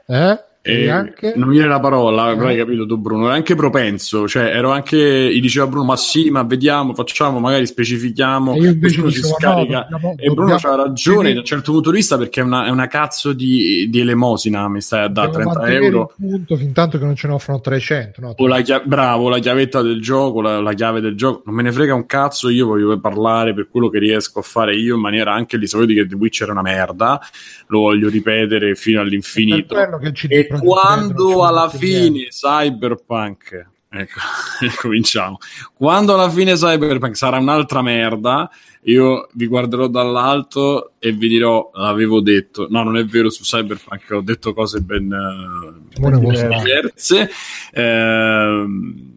Eh? 0.08 0.43
E 0.67 0.89
anche? 0.89 1.34
non 1.36 1.47
mi 1.49 1.54
viene 1.56 1.69
la 1.69 1.80
parola, 1.80 2.32
Eh. 2.32 2.45
hai 2.47 2.58
capito 2.58 2.86
tu 2.86 2.97
Bruno, 2.97 3.25
era 3.25 3.36
anche 3.36 3.54
propenso, 3.56 4.28
cioè 4.28 4.45
ero 4.45 4.71
anche, 4.71 4.97
gli 5.34 5.39
diceva 5.39 5.67
Bruno, 5.67 5.86
ma 5.86 5.95
sì, 5.95 6.30
ma 6.32 6.43
vediamo, 6.43 6.93
facciamo, 6.95 7.39
magari 7.39 7.65
specifichiamo, 7.67 8.54
E 8.56 8.58
io 8.60 8.69
invece 8.71 8.95
si 8.95 9.01
dicevo, 9.06 9.28
no, 9.28 9.36
scarica. 9.38 9.88
dobbiamo- 9.89 10.15
e 10.17 10.30
Bruno 10.34 10.56
c'ha 10.58 10.75
ragione 10.75 11.34
da 11.34 11.39
un 11.39 11.45
certo 11.45 11.71
punto 11.71 11.91
di 11.91 11.97
vista 11.97 12.17
perché 12.17 12.41
è 12.41 12.43
una, 12.43 12.65
è 12.65 12.69
una 12.69 12.88
cazzo 12.88 13.32
di, 13.34 13.88
di 13.89 13.99
elemosina, 13.99 14.67
mi 14.67 14.82
stai 14.82 15.04
a 15.04 15.08
dare 15.08 15.28
Dobbiamo 15.28 15.51
30 15.54 15.60
mantenere 15.60 15.86
euro. 15.86 16.13
punto 16.17 16.56
fin 16.58 16.73
tanto 16.73 16.97
che 16.97 17.06
non 17.06 17.15
ce 17.15 17.28
ne 17.28 17.34
offrono 17.34 17.62
300 17.62 18.21
no? 18.21 18.34
O 18.38 18.47
la 18.47 18.62
chia- 18.62 18.82
bravo, 18.84 19.30
la 19.30 19.39
chiavetta 19.39 19.82
del 19.84 20.01
gioco, 20.01 20.41
la, 20.41 20.60
la 20.60 20.73
chiave 20.73 20.99
del 20.99 21.15
gioco, 21.15 21.43
non 21.45 21.56
me 21.56 21.62
ne 21.63 21.71
frega 21.71 21.93
un 21.93 22.06
cazzo, 22.06 22.49
io 22.49 22.65
voglio 22.65 22.99
parlare 22.99 23.54
per 23.54 23.67
quello 23.69 23.89
che 23.89 23.99
riesco 23.99 24.39
a 24.39 24.41
fare 24.41 24.75
io 24.75 24.95
in 24.95 25.01
maniera 25.01 25.34
anche 25.34 25.58
di 25.60 25.67
sapete 25.67 25.93
che 25.93 26.08
The 26.08 26.15
Witcher 26.15 26.47
è 26.47 26.51
una 26.51 26.62
merda, 26.63 27.19
lo 27.67 27.80
voglio 27.80 28.10
ripetere 28.10 28.73
fino 28.75 28.97
Per 28.99 29.06
all'infinito. 29.08 29.75
quello 29.75 29.97
che 29.99 30.13
ci 30.13 30.28
E 30.28 30.47
quando 30.60 31.44
alla 31.44 31.70
fine. 31.70 32.28
Cyberpunk, 32.28 33.68
ecco, 33.89 34.20
cominciamo. 34.82 35.38
Quando 35.74 36.13
alla 36.13 36.30
fine 36.30 36.54
Cyberpunk 36.54 37.15
sarà 37.15 37.38
un'altra 37.38 37.82
merda, 37.82 38.50
io 38.84 39.28
vi 39.34 39.48
guarderò 39.48 39.88
dall'alto 39.88 40.94
e 41.00 41.12
vi 41.12 41.28
dirò, 41.28 41.72
l'avevo 41.74 42.22
detto. 42.22 42.68
No, 42.70 42.84
non 42.84 42.98
è 42.98 43.06
vero 43.06 43.30
su 43.30 43.44
Cyberpunk, 43.44 44.12
ho 44.12 44.22
detto 44.22 44.54
cose 44.54 44.80
ben 44.82 45.12
eh, 45.12 46.36
stare. 46.36 46.63
diverse. 46.63 47.30
Ehm, 47.74 49.14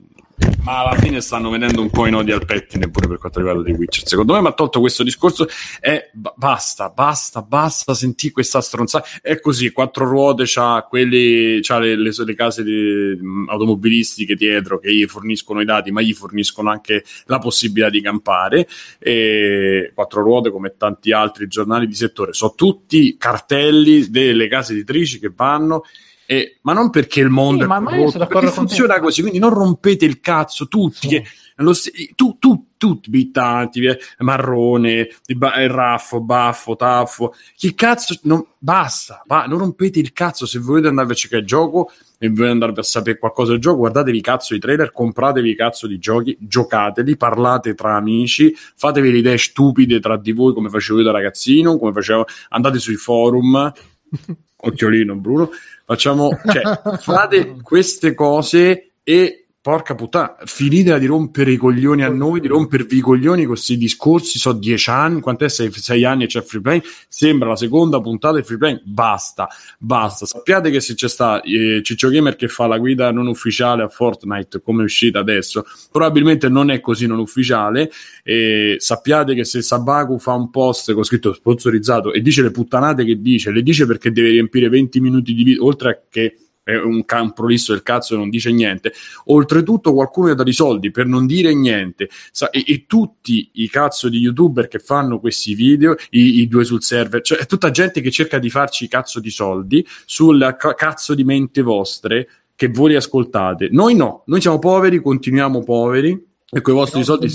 ma 0.62 0.80
alla 0.80 0.96
fine 0.96 1.20
stanno 1.20 1.50
venendo 1.50 1.80
un 1.80 1.90
po' 1.90 2.06
i 2.06 2.10
nodi 2.10 2.30
al 2.30 2.44
pettine 2.44 2.90
pure 2.90 3.08
per 3.08 3.18
quanto 3.18 3.38
riguarda 3.38 3.62
The 3.62 3.72
Witcher. 3.72 4.06
Secondo 4.06 4.34
me, 4.34 4.40
ma 4.40 4.52
tolto 4.52 4.80
questo 4.80 5.02
discorso, 5.02 5.48
è 5.80 6.10
ba- 6.12 6.34
basta, 6.36 6.90
basta, 6.90 7.42
basta. 7.42 7.94
Sentì 7.94 8.30
questa 8.30 8.60
stronzata. 8.60 9.06
È 9.22 9.40
così: 9.40 9.72
quattro 9.72 10.06
ruote, 10.06 10.44
c'ha 10.46 10.84
quelli, 10.88 11.60
c'ha 11.62 11.78
le, 11.78 11.96
le- 11.96 12.12
le 12.14 12.34
case 12.34 12.62
di- 12.62 13.18
automobilistiche 13.46 14.34
dietro 14.34 14.78
che 14.78 14.92
gli 14.94 15.06
forniscono 15.06 15.60
i 15.60 15.64
dati, 15.64 15.90
ma 15.90 16.02
gli 16.02 16.12
forniscono 16.12 16.70
anche 16.70 17.04
la 17.26 17.38
possibilità 17.38 17.90
di 17.90 18.00
campare. 18.00 18.68
E 18.98 19.92
quattro 19.94 20.22
ruote, 20.22 20.50
come 20.50 20.74
tanti 20.76 21.12
altri 21.12 21.46
giornali 21.46 21.86
di 21.86 21.94
settore, 21.94 22.32
sono 22.32 22.54
tutti 22.54 23.16
cartelli 23.16 24.10
delle 24.10 24.48
case 24.48 24.72
editrici 24.72 25.18
che 25.18 25.32
vanno. 25.34 25.84
E, 26.30 26.58
ma 26.60 26.74
non 26.74 26.90
perché 26.90 27.20
il 27.20 27.30
mondo 27.30 27.64
Sì, 27.64 27.70
è 27.70 27.74
corrotto, 27.74 28.18
perché 28.18 28.32
con 28.34 28.40
te. 28.42 28.50
funziona 28.50 29.00
così, 29.00 29.22
quindi 29.22 29.38
non 29.38 29.48
rompete 29.48 30.04
il 30.04 30.20
cazzo 30.20 30.68
tutti. 30.68 31.08
Che, 31.08 31.24
lo 31.56 31.72
st- 31.72 32.14
tu, 32.14 32.36
tu, 32.38 32.66
tutti 32.76 33.08
bittanti, 33.08 33.86
eh, 33.86 33.98
marrone, 34.18 35.08
il 35.24 35.68
raffo, 35.70 36.20
baffo, 36.20 36.76
taffo. 36.76 37.32
Che 37.56 37.74
cazzo? 37.74 38.14
Non, 38.24 38.44
basta, 38.58 39.22
va, 39.26 39.46
non 39.46 39.58
rompete 39.58 40.00
il 40.00 40.12
cazzo. 40.12 40.44
Se 40.44 40.58
volete 40.58 40.88
andarvi 40.88 41.12
a 41.12 41.14
cercare 41.14 41.40
il 41.40 41.48
gioco 41.48 41.90
e 42.18 42.28
volete 42.28 42.50
andarvi 42.52 42.80
a 42.80 42.82
sapere 42.82 43.18
qualcosa 43.18 43.52
del 43.52 43.60
gioco, 43.62 43.78
guardatevi 43.78 44.20
cazzo 44.20 44.54
i 44.54 44.58
trailer, 44.58 44.92
compratevi 44.92 45.54
cazzo 45.54 45.86
di 45.86 45.98
giochi, 45.98 46.36
giocateli, 46.38 47.16
parlate 47.16 47.72
tra 47.72 47.96
amici, 47.96 48.54
fatevi 48.54 49.10
le 49.10 49.16
idee 49.16 49.38
stupide 49.38 49.98
tra 49.98 50.18
di 50.18 50.32
voi 50.32 50.52
come 50.52 50.68
facevo 50.68 50.98
io 50.98 51.06
da 51.06 51.12
ragazzino, 51.12 51.78
come 51.78 51.94
facevo, 51.94 52.26
andate 52.50 52.78
sui 52.78 52.96
forum, 52.96 53.72
occhiolino 54.60 55.14
Bruno, 55.16 55.50
facciamo, 55.88 56.28
cioè, 56.52 56.80
fate 57.00 57.62
queste 57.62 58.12
cose 58.12 58.90
e 59.02 59.47
porca 59.68 59.94
puttana, 59.94 60.34
finitela 60.46 60.96
di 60.96 61.04
rompere 61.04 61.50
i 61.52 61.58
coglioni 61.58 62.02
a 62.02 62.08
noi, 62.08 62.40
di 62.40 62.46
rompervi 62.46 62.96
i 62.96 63.00
coglioni 63.00 63.40
con 63.40 63.52
questi 63.52 63.76
discorsi, 63.76 64.38
so 64.38 64.54
dieci 64.54 64.88
anni, 64.88 65.20
quant'è 65.20 65.50
sei, 65.50 65.70
sei 65.72 66.06
anni 66.06 66.24
e 66.24 66.26
c'è 66.26 66.40
free 66.40 66.62
play, 66.62 66.80
sembra 67.06 67.50
la 67.50 67.56
seconda 67.56 68.00
puntata 68.00 68.36
di 68.36 68.44
free 68.44 68.56
play, 68.56 68.80
basta, 68.82 69.46
basta, 69.76 70.24
sappiate 70.24 70.70
che 70.70 70.80
se 70.80 70.94
c'è 70.94 71.06
sta 71.06 71.42
eh, 71.42 71.82
Ciccio 71.82 72.08
Gamer 72.08 72.34
che 72.34 72.48
fa 72.48 72.66
la 72.66 72.78
guida 72.78 73.12
non 73.12 73.26
ufficiale 73.26 73.82
a 73.82 73.88
Fortnite 73.88 74.62
come 74.62 74.80
è 74.80 74.84
uscita 74.84 75.18
adesso, 75.18 75.66
probabilmente 75.92 76.48
non 76.48 76.70
è 76.70 76.80
così 76.80 77.06
non 77.06 77.18
ufficiale, 77.18 77.90
e 78.22 78.76
sappiate 78.78 79.34
che 79.34 79.44
se 79.44 79.60
Sabaku 79.60 80.18
fa 80.18 80.32
un 80.32 80.48
post 80.48 80.94
con 80.94 81.04
scritto 81.04 81.34
sponsorizzato 81.34 82.14
e 82.14 82.22
dice 82.22 82.40
le 82.40 82.52
puttanate 82.52 83.04
che 83.04 83.20
dice, 83.20 83.50
le 83.50 83.62
dice 83.62 83.84
perché 83.84 84.12
deve 84.12 84.30
riempire 84.30 84.70
20 84.70 84.98
minuti 85.00 85.34
di 85.34 85.44
video, 85.44 85.66
oltre 85.66 85.90
a 85.90 85.98
che 86.08 86.36
è 86.68 86.76
un 86.76 87.06
campo 87.06 87.32
prolisso 87.32 87.72
del 87.72 87.82
cazzo 87.82 88.12
e 88.12 88.18
non 88.18 88.28
dice 88.28 88.52
niente. 88.52 88.92
Oltretutto 89.26 89.94
qualcuno 89.94 90.28
gli 90.28 90.32
ha 90.32 90.34
dato 90.34 90.50
i 90.50 90.52
soldi 90.52 90.90
per 90.90 91.06
non 91.06 91.24
dire 91.24 91.54
niente. 91.54 92.10
Sa- 92.30 92.50
e, 92.50 92.62
e 92.66 92.84
tutti 92.86 93.48
i 93.54 93.70
cazzo 93.70 94.10
di 94.10 94.18
youtuber 94.18 94.68
che 94.68 94.78
fanno 94.78 95.18
questi 95.18 95.54
video, 95.54 95.96
i, 96.10 96.40
i 96.40 96.48
due 96.48 96.64
sul 96.64 96.82
server, 96.82 97.22
cioè 97.22 97.38
è 97.38 97.46
tutta 97.46 97.70
gente 97.70 98.02
che 98.02 98.10
cerca 98.10 98.38
di 98.38 98.50
farci 98.50 98.86
cazzo 98.86 99.18
di 99.18 99.30
soldi 99.30 99.86
sulla 100.04 100.56
ca- 100.56 100.74
cazzo 100.74 101.14
di 101.14 101.24
mente 101.24 101.62
vostre 101.62 102.28
che 102.54 102.68
voi 102.68 102.90
li 102.90 102.96
ascoltate. 102.96 103.68
Noi 103.70 103.94
no, 103.94 104.24
noi 104.26 104.42
siamo 104.42 104.58
poveri, 104.58 105.00
continuiamo 105.00 105.62
poveri 105.62 106.22
e 106.50 106.60
con 106.60 106.74
i 106.74 106.76
vostri 106.76 107.02
soldi 107.02 107.32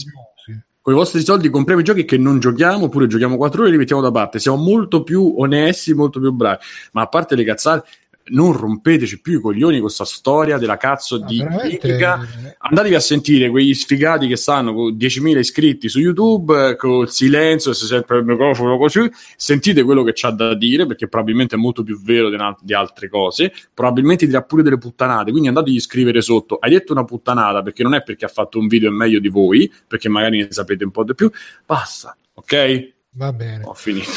con 0.84 0.92
i 0.92 0.98
vostri 0.98 1.24
soldi 1.24 1.50
compriamo 1.50 1.80
i 1.80 1.86
giochi 1.86 2.04
che 2.04 2.18
non 2.18 2.40
giochiamo 2.40 2.86
oppure 2.86 3.08
giochiamo 3.08 3.38
4 3.38 3.62
ore 3.62 3.70
e 3.70 3.72
li 3.72 3.78
mettiamo 3.78 4.02
da 4.02 4.12
parte. 4.12 4.38
Siamo 4.38 4.58
molto 4.58 5.02
più 5.02 5.36
onesti, 5.38 5.94
molto 5.94 6.20
più 6.20 6.34
bravi. 6.34 6.62
Ma 6.92 7.04
a 7.04 7.08
parte 7.08 7.36
le 7.36 7.46
cazzate, 7.46 7.88
non 8.26 8.54
rompeteci 8.54 9.20
più 9.22 9.40
i 9.40 9.42
coglioni 9.42 9.74
con 9.74 9.84
questa 9.84 10.06
storia 10.06 10.58
della 10.58 10.78
cazzo 10.78 11.20
Ma 11.20 11.26
di 11.26 11.38
veramente- 11.38 11.78
critica. 11.78 12.28
Andatevi 12.58 12.96
a 12.96 13.00
sentire 13.00 13.50
quegli 13.50 13.74
sfigati 13.74 14.28
che 14.28 14.38
stanno 14.38 14.74
con 14.74 14.96
10.000 14.96 15.40
iscritti 15.40 15.90
su 15.90 16.00
YouTube, 16.00 16.70
eh, 16.70 16.76
col 16.76 17.10
silenzio, 17.10 17.74
se 17.74 17.86
sempre 17.86 18.20
il 18.20 18.26
microfono 18.26 18.78
così. 18.78 19.10
Sentite 19.36 19.84
quello 19.84 20.04
che 20.04 20.12
c'ha 20.14 20.32
da 20.32 20.56
dire, 20.56 20.86
perché 20.86 21.08
probabilmente 21.08 21.56
è 21.56 21.58
molto 21.58 21.84
più 21.84 22.02
vero 22.02 22.30
di, 22.62 22.74
altre 22.74 23.10
cose. 23.10 23.52
Probabilmente 23.74 24.26
dirà 24.26 24.42
pure 24.44 24.64
delle 24.64 24.78
puttanate. 24.78 25.32
Quindi 25.32 25.50
andategli 25.50 25.78
a 25.78 25.82
scrivere 25.82 26.22
sotto. 26.22 26.58
Hai 26.58 26.70
detto 26.70 26.94
una 26.94 27.04
puttanata 27.04 27.62
perché 27.62 27.84
non 27.84 27.94
è 27.94 28.04
perché 28.04 28.26
ha 28.26 28.30
fatto 28.30 28.58
un 28.60 28.68
video 28.68 28.92
meglio 28.92 29.20
di 29.20 29.30
voi, 29.30 29.72
perché 29.86 30.08
magari 30.08 30.40
ne 30.40 30.48
sapete 30.52 30.84
un 30.84 30.92
po' 30.92 31.04
di 31.04 31.14
più. 31.14 31.30
Basta, 31.66 32.16
ok? 32.34 32.92
Va 33.16 33.32
bene. 33.32 33.64
Ho 33.66 33.74
finito. 33.76 34.12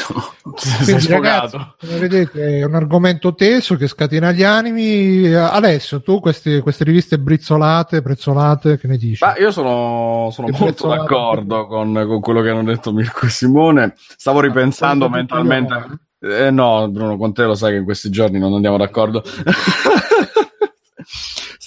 Sei 0.55 0.95
Quindi, 0.95 1.07
ragazzi, 1.07 1.49
sfogato. 1.49 1.75
come 1.79 1.97
vedete, 1.99 2.59
è 2.59 2.63
un 2.63 2.73
argomento 2.73 3.35
teso 3.35 3.75
che 3.75 3.87
scatena 3.87 4.31
gli 4.31 4.41
animi. 4.43 5.31
Alessio, 5.31 6.01
tu 6.01 6.19
queste, 6.19 6.61
queste 6.61 6.83
riviste 6.83 7.19
brizzolate, 7.19 8.01
prezzolate, 8.01 8.79
che 8.79 8.87
ne 8.87 8.97
dici? 8.97 9.23
Ma 9.23 9.37
io 9.37 9.51
sono, 9.51 10.29
sono 10.31 10.47
molto 10.49 10.87
d'accordo 10.87 11.67
con, 11.67 11.93
con 11.93 12.19
quello 12.21 12.41
che 12.41 12.49
hanno 12.49 12.63
detto 12.63 12.91
Mirko 12.91 13.27
e 13.27 13.29
Simone. 13.29 13.93
Stavo 13.95 14.39
ripensando 14.39 15.05
tutti 15.05 15.17
mentalmente. 15.17 15.99
Eh, 16.19 16.49
no, 16.49 16.89
Bruno, 16.89 17.17
con 17.17 17.33
te 17.33 17.43
lo 17.43 17.53
sai 17.53 17.73
che 17.73 17.77
in 17.77 17.83
questi 17.83 18.09
giorni 18.09 18.39
non 18.39 18.53
andiamo 18.53 18.77
d'accordo. 18.77 19.21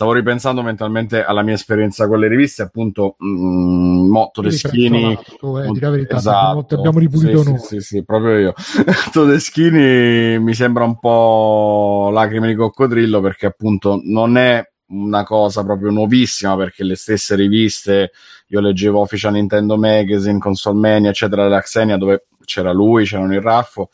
Stavo 0.00 0.14
ripensando 0.14 0.62
mentalmente 0.62 1.22
alla 1.22 1.42
mia 1.42 1.52
esperienza 1.52 2.08
con 2.08 2.18
le 2.20 2.26
riviste, 2.26 2.62
appunto, 2.62 3.16
mm, 3.22 4.08
mo, 4.08 4.30
Todeschini. 4.32 5.12
eh, 5.12 5.70
di 5.72 5.78
la 5.78 5.90
verità, 5.90 6.16
Esatto. 6.16 6.76
abbiamo 6.76 6.98
ripulito 6.98 7.42
sì, 7.42 7.50
noi. 7.50 7.58
Sì, 7.58 7.66
sì, 7.66 7.80
sì, 7.80 8.04
proprio 8.06 8.38
io. 8.38 8.54
Todeschini 9.12 10.38
mi 10.38 10.54
sembra 10.54 10.84
un 10.84 10.98
po' 10.98 12.08
lacrime 12.14 12.46
di 12.46 12.54
coccodrillo 12.54 13.20
perché 13.20 13.44
appunto 13.44 14.00
non 14.02 14.38
è 14.38 14.66
una 14.86 15.22
cosa 15.22 15.62
proprio 15.64 15.90
nuovissima 15.90 16.56
perché 16.56 16.82
le 16.82 16.96
stesse 16.96 17.34
riviste 17.34 18.12
io 18.46 18.60
leggevo 18.60 19.00
Official 19.00 19.32
Nintendo 19.34 19.76
Magazine, 19.76 20.38
Console 20.38 20.78
Mania, 20.78 21.10
eccetera, 21.10 21.42
della 21.42 21.60
Xenia 21.60 21.98
dove 21.98 22.24
c'era 22.46 22.72
lui, 22.72 23.04
c'erano 23.04 23.34
il 23.34 23.42
Raffo. 23.42 23.90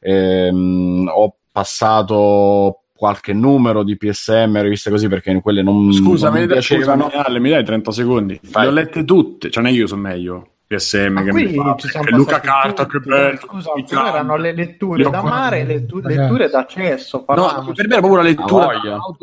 Ehm, 0.00 1.08
ho 1.14 1.36
passato 1.52 2.80
qualche 3.04 3.34
numero 3.34 3.82
di 3.82 3.98
PSM, 3.98 4.62
riviste 4.62 4.88
così 4.88 5.08
perché 5.08 5.38
quelle 5.42 5.60
non, 5.60 5.92
Scusa, 5.92 6.30
non 6.30 6.40
mi 6.40 6.46
piacevano. 6.46 7.04
scusami, 7.04 7.22
Ale, 7.22 7.38
mi 7.38 7.50
dai 7.50 7.62
30 7.62 7.92
secondi? 7.92 8.40
Vai. 8.50 8.62
Le 8.62 8.68
ho 8.70 8.72
lette 8.72 9.04
tutte, 9.04 9.50
cioè 9.50 9.62
non 9.62 9.70
è 9.72 9.74
io 9.74 9.86
sono 9.86 10.00
meglio. 10.00 10.53
PSM 10.66 11.12
Ma 11.12 11.22
che 11.22 11.32
mi 11.32 11.52
fa, 11.52 11.76
ci 11.78 11.88
siamo 11.88 12.08
Luca 12.16 12.40
Carta, 12.40 12.86
tutti, 12.86 12.98
che 13.04 13.08
bello. 13.08 13.36
Scusa, 13.38 13.70
però 13.86 14.06
erano 14.06 14.36
le 14.36 14.52
letture 14.54 15.02
da 15.10 15.22
mare 15.22 15.60
e 15.60 15.64
lettu- 15.66 16.02
Ragazzi. 16.02 16.18
letture 16.20 16.48
d'accesso. 16.48 17.24
No, 17.28 17.72
per 17.74 17.86
me 17.86 17.92
era 17.92 18.00
proprio 18.00 18.16
la 18.16 18.22
lettura. 18.22 18.72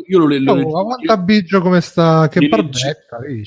Io 0.06 0.18
lo, 0.18 0.26
lo- 0.38 0.52
Oh, 0.52 0.78
aguanta 0.80 1.16
Biggio 1.16 1.60
come 1.60 1.80
sta, 1.80 2.28
che 2.28 2.38
Li 2.38 2.48
barbetta. 2.48 3.18
vedi? 3.18 3.44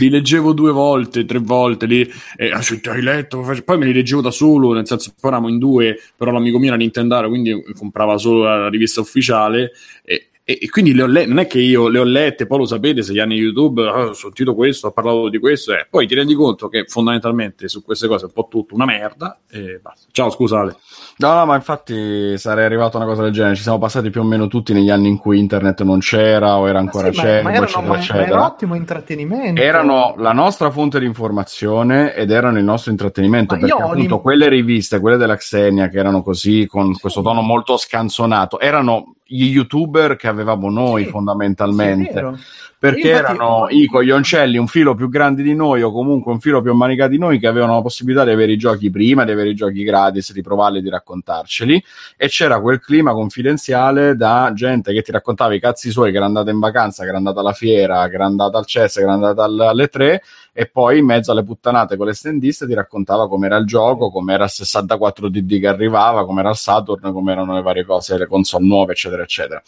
li 0.00 0.10
leggevo 0.10 0.52
due 0.52 0.70
volte, 0.70 1.24
tre 1.24 1.38
volte, 1.38 1.86
li, 1.86 2.06
e 2.36 2.50
ah, 2.50 2.60
sì, 2.60 2.78
hai 2.84 3.00
letto, 3.00 3.40
poi 3.64 3.78
me 3.78 3.86
li 3.86 3.92
leggevo 3.94 4.20
da 4.20 4.30
solo, 4.30 4.72
nel 4.74 4.86
senso 4.86 5.12
poi 5.18 5.30
eravamo 5.30 5.50
in 5.50 5.58
due, 5.58 5.98
però 6.14 6.30
l'amico 6.32 6.58
mio 6.58 6.68
era 6.68 6.76
Nintendaro, 6.76 7.28
quindi 7.28 7.54
comprava 7.76 8.18
solo 8.18 8.42
la 8.44 8.68
rivista 8.68 9.00
ufficiale 9.00 9.72
e, 10.04 10.29
e- 10.52 10.58
e 10.62 10.68
quindi 10.68 10.94
le 10.94 11.02
ho 11.02 11.06
le- 11.06 11.26
non 11.26 11.38
è 11.38 11.46
che 11.46 11.60
io 11.60 11.88
le 11.88 11.98
ho 11.98 12.04
lette, 12.04 12.46
poi 12.46 12.58
lo 12.58 12.66
sapete, 12.66 13.02
se 13.02 13.12
gli 13.12 13.18
anni 13.18 13.36
YouTube, 13.36 13.86
ah, 13.86 14.06
ho 14.08 14.12
sentito 14.12 14.54
questo, 14.54 14.88
ho 14.88 14.90
parlato 14.92 15.28
di 15.28 15.38
questo, 15.38 15.72
e 15.72 15.86
poi 15.88 16.06
ti 16.06 16.14
rendi 16.14 16.34
conto 16.34 16.68
che 16.68 16.84
fondamentalmente 16.86 17.68
su 17.68 17.82
queste 17.84 18.08
cose 18.08 18.24
è 18.24 18.26
un 18.26 18.32
po' 18.32 18.48
tutto 18.50 18.74
una 18.74 18.84
merda 18.84 19.40
e 19.48 19.78
basta. 19.80 20.08
Ciao, 20.12 20.30
scusate. 20.30 20.76
No, 21.18 21.34
no, 21.34 21.44
ma 21.46 21.54
infatti 21.54 22.36
sarei 22.38 22.64
arrivato 22.64 22.96
a 22.96 23.00
una 23.00 23.08
cosa 23.08 23.22
del 23.22 23.32
genere. 23.32 23.54
Ci 23.54 23.62
siamo 23.62 23.78
passati 23.78 24.10
più 24.10 24.22
o 24.22 24.24
meno 24.24 24.46
tutti 24.46 24.72
negli 24.72 24.90
anni 24.90 25.08
in 25.08 25.18
cui 25.18 25.38
internet 25.38 25.82
non 25.82 25.98
c'era 26.00 26.56
o 26.56 26.64
era 26.66 26.78
Ma 26.78 26.84
ancora 26.86 27.12
sì, 27.12 27.16
ma- 27.18 27.22
c'era, 27.22 27.42
ma, 27.42 27.50
erano, 27.50 27.64
eccetera, 27.66 27.82
ma- 27.86 27.88
ma 27.92 27.98
eccetera. 27.98 28.24
era 28.26 28.34
un 28.36 28.42
ottimo 28.44 28.74
intrattenimento. 28.74 29.60
Erano 29.60 30.14
la 30.16 30.32
nostra 30.32 30.70
fonte 30.70 30.98
di 30.98 31.06
informazione 31.06 32.14
ed 32.14 32.30
erano 32.30 32.58
il 32.58 32.64
nostro 32.64 32.90
intrattenimento 32.90 33.54
Ma 33.54 33.60
perché 33.60 33.74
appunto 33.82 33.96
l'im- 33.98 34.20
quelle 34.20 34.48
riviste, 34.48 34.98
quelle 35.00 35.16
della 35.16 35.36
Xenia 35.36 35.88
che 35.88 35.98
erano 35.98 36.22
così 36.22 36.66
con 36.66 36.92
questo 36.98 37.20
tono 37.22 37.40
molto 37.42 37.76
scanzonato, 37.76 38.58
erano 38.58 39.14
gli 39.32 39.44
youtuber 39.44 40.16
che 40.16 40.26
avevamo 40.26 40.68
noi 40.70 41.04
Sì, 41.04 41.10
fondamentalmente. 41.10 42.32
Sì, 42.34 42.42
perché 42.80 43.10
infatti- 43.10 43.32
erano 43.34 43.66
i 43.68 43.86
coglioncelli 43.86 44.56
un 44.56 44.66
filo 44.66 44.94
più 44.94 45.08
grandi 45.08 45.42
di 45.42 45.54
noi 45.54 45.82
o 45.82 45.92
comunque 45.92 46.32
un 46.32 46.40
filo 46.40 46.62
più 46.62 46.70
ammanicati 46.72 47.10
di 47.12 47.18
noi 47.18 47.38
che 47.38 47.46
avevano 47.46 47.74
la 47.74 47.82
possibilità 47.82 48.24
di 48.24 48.30
avere 48.30 48.52
i 48.52 48.56
giochi 48.56 48.90
prima, 48.90 49.24
di 49.24 49.30
avere 49.30 49.50
i 49.50 49.54
giochi 49.54 49.84
gratis, 49.84 50.32
di 50.32 50.40
provarli, 50.42 50.80
di 50.80 50.88
raccontarceli. 50.88 51.84
E 52.16 52.28
c'era 52.28 52.58
quel 52.60 52.80
clima 52.80 53.12
confidenziale 53.12 54.16
da 54.16 54.50
gente 54.54 54.92
che 54.92 55.02
ti 55.02 55.12
raccontava 55.12 55.54
i 55.54 55.60
cazzi 55.60 55.90
suoi 55.90 56.10
che 56.10 56.16
era 56.16 56.26
andata 56.26 56.50
in 56.50 56.58
vacanza, 56.58 57.02
che 57.02 57.10
era 57.10 57.18
andata 57.18 57.40
alla 57.40 57.52
fiera, 57.52 58.08
che 58.08 58.14
era 58.14 58.24
andata 58.24 58.58
al 58.58 58.66
CES, 58.66 58.94
che 58.94 59.02
era 59.02 59.12
andata 59.12 59.44
al- 59.44 59.60
alle 59.60 59.86
tre 59.88 60.22
e 60.52 60.66
poi 60.66 60.98
in 60.98 61.04
mezzo 61.04 61.32
alle 61.32 61.44
puttanate 61.44 61.96
con 61.96 62.06
le 62.06 62.14
stendiste 62.14 62.66
ti 62.66 62.74
raccontava 62.74 63.28
com'era 63.28 63.56
il 63.56 63.66
gioco, 63.66 64.10
com'era 64.10 64.44
il 64.44 64.50
64 64.50 65.28
DD 65.28 65.60
che 65.60 65.68
arrivava, 65.68 66.24
com'era 66.24 66.50
il 66.50 66.56
Saturn, 66.56 67.12
com'erano 67.12 67.54
le 67.54 67.62
varie 67.62 67.84
cose, 67.84 68.18
le 68.18 68.26
console 68.26 68.66
nuove, 68.66 68.92
eccetera, 68.92 69.22
eccetera. 69.22 69.62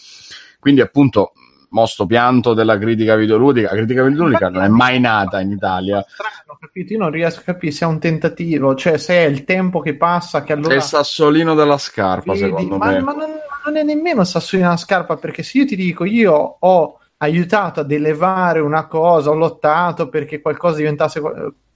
Quindi 0.58 0.80
appunto 0.80 1.32
mosto 1.72 2.06
pianto 2.06 2.54
della 2.54 2.78
critica 2.78 3.16
videoludica. 3.16 3.70
La 3.70 3.76
critica 3.76 4.04
videoludica 4.04 4.48
non 4.48 4.62
è 4.62 4.68
mai 4.68 5.00
nata 5.00 5.40
in 5.40 5.50
Italia. 5.50 6.04
Strano, 6.06 6.58
capito? 6.60 6.92
Io 6.92 6.98
non 6.98 7.10
riesco 7.10 7.40
a 7.40 7.42
capire 7.42 7.72
se 7.72 7.84
è 7.84 7.88
un 7.88 7.98
tentativo, 7.98 8.74
cioè 8.74 8.98
se 8.98 9.14
è 9.14 9.26
il 9.26 9.44
tempo 9.44 9.80
che 9.80 9.96
passa 9.96 10.42
che 10.42 10.52
allora 10.52 10.74
È 10.74 10.76
il 10.76 10.82
sassolino 10.82 11.54
della 11.54 11.78
scarpa, 11.78 12.32
vedi, 12.32 12.44
secondo 12.44 12.76
ma, 12.76 12.90
me. 12.90 13.00
ma 13.00 13.12
non, 13.12 13.30
non 13.64 13.76
è 13.76 13.82
nemmeno 13.82 14.24
sassolino 14.24 14.68
alla 14.68 14.76
scarpa, 14.76 15.16
perché 15.16 15.42
se 15.42 15.58
io 15.58 15.66
ti 15.66 15.76
dico 15.76 16.04
io 16.04 16.56
ho 16.58 16.98
aiutato 17.22 17.80
ad 17.80 17.92
elevare 17.92 18.58
una 18.58 18.86
cosa, 18.86 19.30
ho 19.30 19.34
lottato 19.34 20.08
perché 20.08 20.40
qualcosa 20.40 20.78
diventasse 20.78 21.20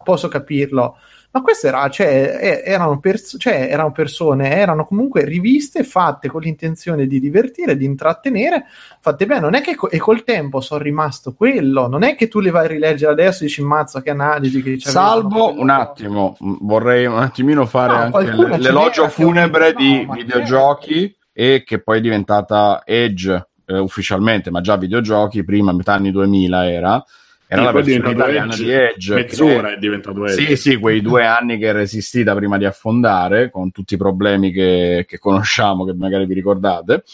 posso 0.03 0.29
capirlo. 0.29 0.99
Ma 1.33 1.43
queste 1.43 1.69
era, 1.69 1.89
cioè, 1.91 2.63
erano, 2.65 2.99
pers- 2.99 3.37
cioè, 3.39 3.69
erano 3.71 3.93
persone, 3.93 4.57
erano 4.57 4.87
comunque 4.87 5.25
riviste 5.25 5.85
fatte 5.85 6.29
con 6.29 6.41
l'intenzione 6.41 7.07
di 7.07 7.21
divertire, 7.21 7.77
di 7.77 7.85
intrattenere, 7.85 8.65
fatte 9.01 9.27
bene. 9.27 9.41
Non 9.41 9.55
è 9.55 9.61
che 9.61 9.75
co- 9.75 9.91
e 9.91 9.99
col 9.99 10.25
tempo 10.25 10.61
sono 10.61 10.83
rimasto 10.83 11.35
quello, 11.35 11.89
non 11.89 12.05
è 12.05 12.15
che 12.15 12.29
tu 12.29 12.41
le 12.41 12.51
vai 12.51 12.65
a 12.65 12.69
rileggere 12.69 13.13
adesso 13.13 13.43
e 13.43 13.47
dici 13.49 13.63
mazza 13.63 14.01
che 14.01 14.11
analisi 14.11 14.63
che 14.63 14.77
c'avevano. 14.79 15.21
Salvo 15.21 15.61
un 15.61 15.69
attimo, 15.69 16.37
vorrei 16.39 17.05
un 17.05 17.19
attimino 17.19 17.67
fare 17.67 18.09
No, 18.09 18.17
anche 18.17 18.59
l'elogio 18.59 19.09
funebre 19.09 19.73
no, 19.73 19.79
di 19.79 20.05
ma 20.07 20.15
videogiochi 20.15 21.15
e 21.33 21.63
che 21.67 21.83
poi 21.83 21.99
è 21.99 22.01
diventata 22.01 22.83
Edge 22.87 23.47
eh, 23.67 23.79
ufficialmente, 23.79 24.51
ma 24.51 24.61
già 24.61 24.77
videogiochi, 24.77 25.45
prima 25.45 25.73
metà 25.73 25.95
anni 25.95 26.11
2000 26.11 26.71
era. 26.71 27.05
Era 27.49 27.61
Sì, 27.61 27.67
la 27.67 27.73
versione 27.73 28.11
italiana 28.11 28.53
Edge, 28.53 28.65
di 28.65 28.71
Edge. 28.73 29.15
Mezz'ora 29.15 29.69
che- 29.69 29.75
è 29.75 29.79
diventato 29.79 30.27
Edge. 30.27 30.47
Sì, 30.47 30.57
sì, 30.57 30.77
quei 30.79 31.01
due 31.01 31.25
anni 31.25 31.59
che 31.59 31.69
è 31.69 31.73
resistita 31.73 32.35
prima 32.35 32.59
di 32.59 32.65
affondare, 32.65 33.51
con 33.51 33.71
tutti 33.71 33.95
i 33.95 33.99
problemi 33.99 34.51
che, 34.51 35.05
che 35.07 35.19
conosciamo, 35.19 35.85
che 35.85 35.95
magari 35.95 36.27
vi 36.27 36.35
ricordate. 36.35 37.05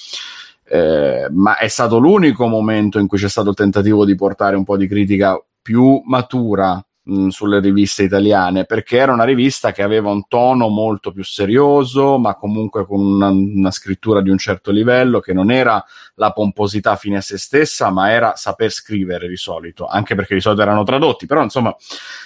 Eh, 0.65 1.27
ma 1.31 1.59
è 1.59 1.69
stato 1.69 1.99
l'unico 1.99 2.47
momento 2.47 2.99
in 2.99 3.07
cui 3.07 3.19
c'è 3.19 3.29
stato 3.29 3.51
il 3.51 3.57
tentativo 3.57 4.07
di 4.07 4.15
portare 4.15 4.57
un 4.57 4.65
po' 4.65 4.79
di 4.79 4.87
critica 4.87 5.39
più 5.61 6.01
matura 6.07 6.83
sulle 7.29 7.59
riviste 7.59 8.05
italiane, 8.05 8.65
perché 8.65 8.99
era 8.99 9.13
una 9.13 9.25
rivista 9.25 9.73
che 9.73 9.83
aveva 9.83 10.11
un 10.11 10.29
tono 10.29 10.69
molto 10.69 11.11
più 11.11 11.25
serioso, 11.25 12.17
ma 12.19 12.37
comunque 12.37 12.87
con 12.87 13.01
una, 13.01 13.29
una 13.29 13.71
scrittura 13.73 14.21
di 14.21 14.31
un 14.31 14.39
certo 14.39 14.71
livello, 14.71 15.19
che 15.19 15.33
non 15.33 15.51
era 15.51 15.85
la 16.15 16.31
pomposità 16.31 16.95
fine 16.95 17.17
a 17.17 17.21
se 17.21 17.39
stessa, 17.39 17.91
ma 17.91 18.13
era 18.13 18.37
saper 18.37 18.71
scrivere 18.71 19.27
di 19.27 19.37
solito, 19.37 19.87
anche 19.87 20.15
perché 20.15 20.35
di 20.35 20.41
solito 20.41 20.63
erano 20.63 20.85
tradotti, 20.85 21.27
però 21.27 21.43
insomma 21.43 21.75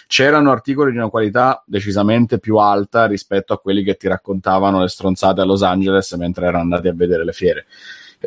c'erano 0.06 0.50
articoli 0.50 0.92
di 0.92 0.98
una 0.98 1.08
qualità 1.08 1.62
decisamente 1.66 2.38
più 2.38 2.56
alta 2.56 3.06
rispetto 3.06 3.54
a 3.54 3.58
quelli 3.58 3.82
che 3.82 3.96
ti 3.96 4.08
raccontavano 4.08 4.80
le 4.80 4.88
stronzate 4.88 5.40
a 5.40 5.44
Los 5.44 5.62
Angeles 5.62 6.12
mentre 6.12 6.46
erano 6.46 6.62
andati 6.62 6.88
a 6.88 6.92
vedere 6.92 7.24
le 7.24 7.32
fiere. 7.32 7.66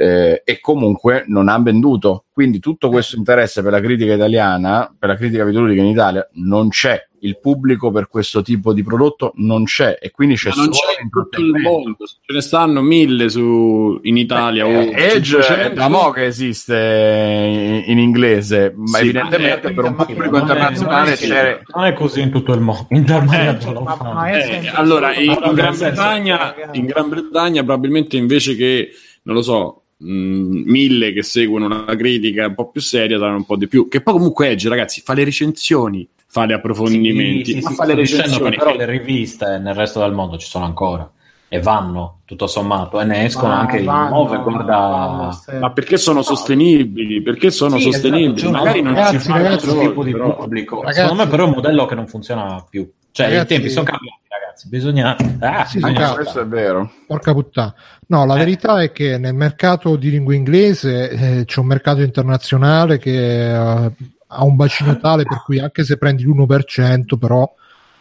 Eh, 0.02 0.44
e 0.46 0.60
comunque 0.62 1.26
non 1.28 1.50
ha 1.50 1.60
venduto. 1.60 2.24
Quindi 2.32 2.60
tutto 2.60 2.88
questo 2.90 3.18
interesse 3.18 3.62
per 3.62 3.74
la 3.74 3.82
critica 3.82 4.14
italiana, 4.14 4.94
per 4.98 5.10
la 5.10 5.16
critica 5.18 5.44
videoludica 5.44 5.82
in 5.82 5.88
Italia, 5.88 6.26
non 6.36 6.70
c'è 6.70 7.06
il 7.22 7.38
pubblico 7.38 7.92
per 7.92 8.08
questo 8.08 8.42
tipo 8.42 8.72
di 8.72 8.82
prodotto 8.82 9.34
non 9.36 9.66
c'è 9.66 9.98
e 10.00 10.10
quindi 10.10 10.36
c'è 10.36 10.52
non 10.56 10.72
solo 10.72 10.94
c'è 10.96 11.02
in 11.04 11.10
tutto 11.10 11.42
il 11.42 11.52
mondo, 11.52 11.98
ce 12.06 12.34
ne 12.34 12.40
stanno 12.40 12.82
mille 12.82 13.28
su, 13.28 14.00
in 14.04 14.16
Italia. 14.16 14.66
o 14.66 14.70
Eh, 14.70 14.92
Edge 14.94 15.38
è 15.40 15.44
500. 15.44 15.74
da 15.74 15.90
mo' 15.90 16.12
che 16.12 16.24
esiste 16.28 17.84
in, 17.86 17.92
in 17.92 18.00
inglese, 18.00 18.74
ma 18.74 19.00
Sì, 19.00 19.04
evidentemente 19.04 19.68
ma 19.68 19.74
per 19.74 19.84
un 19.84 19.96
pubblico 19.96 20.30
ma- 20.30 20.40
internazionale 20.40 21.04
non, 21.10 21.12
è, 21.12 21.18
c'è. 21.18 21.62
non 21.76 21.84
è 21.84 21.94
così 21.94 22.22
in 22.22 22.32
tutto 22.32 22.54
il 22.54 22.62
mondo. 22.62 22.88
In 22.92 23.04
Germania 23.04 23.54
Eh, 23.54 23.58
già 23.58 23.72
lo 23.72 23.84
fanno. 23.86 24.26
Eh, 24.26 24.72
allora, 24.74 25.12
Gran 25.12 25.78
Bretagna, 25.78 26.56
in 26.72 26.86
Gran 26.86 27.10
Bretagna 27.10 27.64
probabilmente 27.66 28.16
invece 28.16 28.56
che, 28.56 28.92
non 29.24 29.36
lo 29.36 29.42
so, 29.42 29.82
mh, 30.00 30.62
mille 30.70 31.14
che 31.14 31.24
seguono 31.24 31.66
una 31.66 31.96
critica 31.96 32.48
un 32.48 32.56
po' 32.56 32.70
più 32.70 32.82
seria 32.82 33.18
saranno 33.18 33.38
un 33.38 33.46
po' 33.46 33.56
di 33.58 33.68
più. 33.68 33.88
Che 33.88 34.02
poi 34.02 34.14
comunque 34.14 34.50
Edge, 34.50 34.70
ragazzi, 34.70 35.02
fa 35.02 35.14
le 35.14 35.24
recensioni, 35.24 36.08
fa 36.28 36.46
gli 36.46 36.52
approfondimenti, 36.54 37.46
Sì, 37.46 37.58
sì, 37.58 37.62
ma 37.64 37.70
sì, 37.70 37.76
fa 37.76 37.86
le 37.86 37.96
recensioni. 37.96 38.56
però 38.56 38.76
le 38.76 38.86
riviste 38.86 39.58
nel 39.60 39.74
resto 39.76 40.00
del 40.00 40.12
mondo 40.14 40.38
ci 40.38 40.48
sono 40.48 40.66
ancora 40.66 41.10
e 41.52 41.60
vanno 41.62 42.20
tutto 42.26 42.46
sommato 42.46 43.02
e 43.02 43.06
ne 43.06 43.26
escono 43.26 43.54
Ma 43.54 43.60
anche 43.62 43.80
di 43.80 43.86
vanno, 43.86 44.10
nuove. 44.10 44.38
vanno, 44.38 44.52
Guarda, 44.52 45.32
se- 45.32 45.58
Ma 45.58 45.72
perché 45.72 45.98
sono 45.98 46.22
sostenibili? 46.22 47.22
Perché 47.24 47.50
sono 47.50 47.78
Sì, 47.78 47.92
sostenibili? 47.92 48.26
esatto, 48.34 48.40
c'è 48.42 48.46
un 48.46 48.52
Magari 48.54 48.82
non 48.84 48.94
ragazzi, 48.94 49.20
ci 49.20 49.26
fanno 49.28 49.44
ragazzi, 49.44 49.78
tipo 49.80 50.04
di 50.04 50.12
però. 50.12 50.36
pubblico. 50.36 50.82
Ragazzi- 50.82 51.00
Secondo 51.02 51.24
me, 51.24 51.30
però, 51.30 51.44
è 51.44 51.48
un 51.48 51.54
modello 51.56 51.86
che 51.86 51.96
non 51.96 52.08
funziona 52.08 52.64
più. 52.70 52.88
Cioè, 53.12 53.26
Ragazzi- 53.26 53.54
i 53.54 53.56
tempi 53.58 53.70
sono 53.72 53.86
cambiati, 53.86 54.20
ragazzi. 54.60 54.68
Bisogna. 54.68 55.16
Ah, 55.40 55.66
Sì, 55.66 55.78
bisogna. 55.80 56.14
Questo 56.14 56.42
è 56.42 56.46
vero. 56.48 56.92
Porca 57.08 57.34
puttana. 57.34 57.74
No, 58.08 58.26
la 58.26 58.36
Eh. 58.36 58.40
verità 58.40 58.82
è 58.82 58.92
che 58.92 59.18
nel 59.18 59.34
mercato 59.36 59.96
di 59.96 60.10
lingua 60.10 60.34
inglese 60.36 61.10
eh, 61.10 61.46
c'è 61.46 61.60
un 61.60 61.68
mercato 61.68 62.02
internazionale 62.02 62.98
che 62.98 63.52
eh, 63.52 63.92
ha 64.32 64.44
un 64.44 64.56
bacino 64.56 64.98
tale 65.00 65.24
per 65.24 65.42
cui 65.44 65.60
anche 65.60 65.84
se 65.84 65.98
prendi 65.98 66.24
l'1% 66.24 67.18
però 67.18 67.52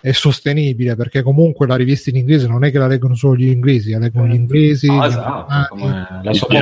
è 0.01 0.12
sostenibile 0.12 0.94
perché 0.94 1.23
comunque 1.23 1.66
la 1.66 1.75
rivista 1.75 2.09
in 2.11 2.16
inglese 2.16 2.47
non 2.47 2.62
è 2.64 2.71
che 2.71 2.79
la 2.79 2.87
leggono 2.87 3.16
solo 3.16 3.35
gli 3.35 3.49
inglesi, 3.49 3.90
la 3.90 3.99
leggono 3.99 4.29
gli 4.29 4.35
inglesi, 4.35 4.87
No, 4.87 5.03
gli 5.03 5.07
esatto, 5.07 5.66
come 5.71 6.07
Gli 6.23 6.35
soap 6.35 6.51
che 6.51 6.57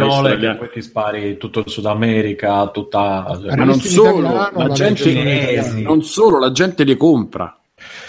australiani. 0.00 0.58
poi 0.58 0.70
ti 0.72 0.80
spari 0.82 1.36
tutto 1.36 1.58
il 1.60 1.68
Sud 1.68 1.84
America, 1.86 2.66
tutta. 2.68 2.98
Ma 3.48 3.54
Ma 3.56 3.64
non 3.64 3.78
solo, 3.80 4.18
italiano, 4.20 4.50
la 4.58 4.66
la 4.68 4.72
gente, 4.74 5.82
non 5.82 6.02
solo, 6.02 6.38
la 6.38 6.52
gente 6.52 6.84
le 6.84 6.96
compra. 6.96 7.54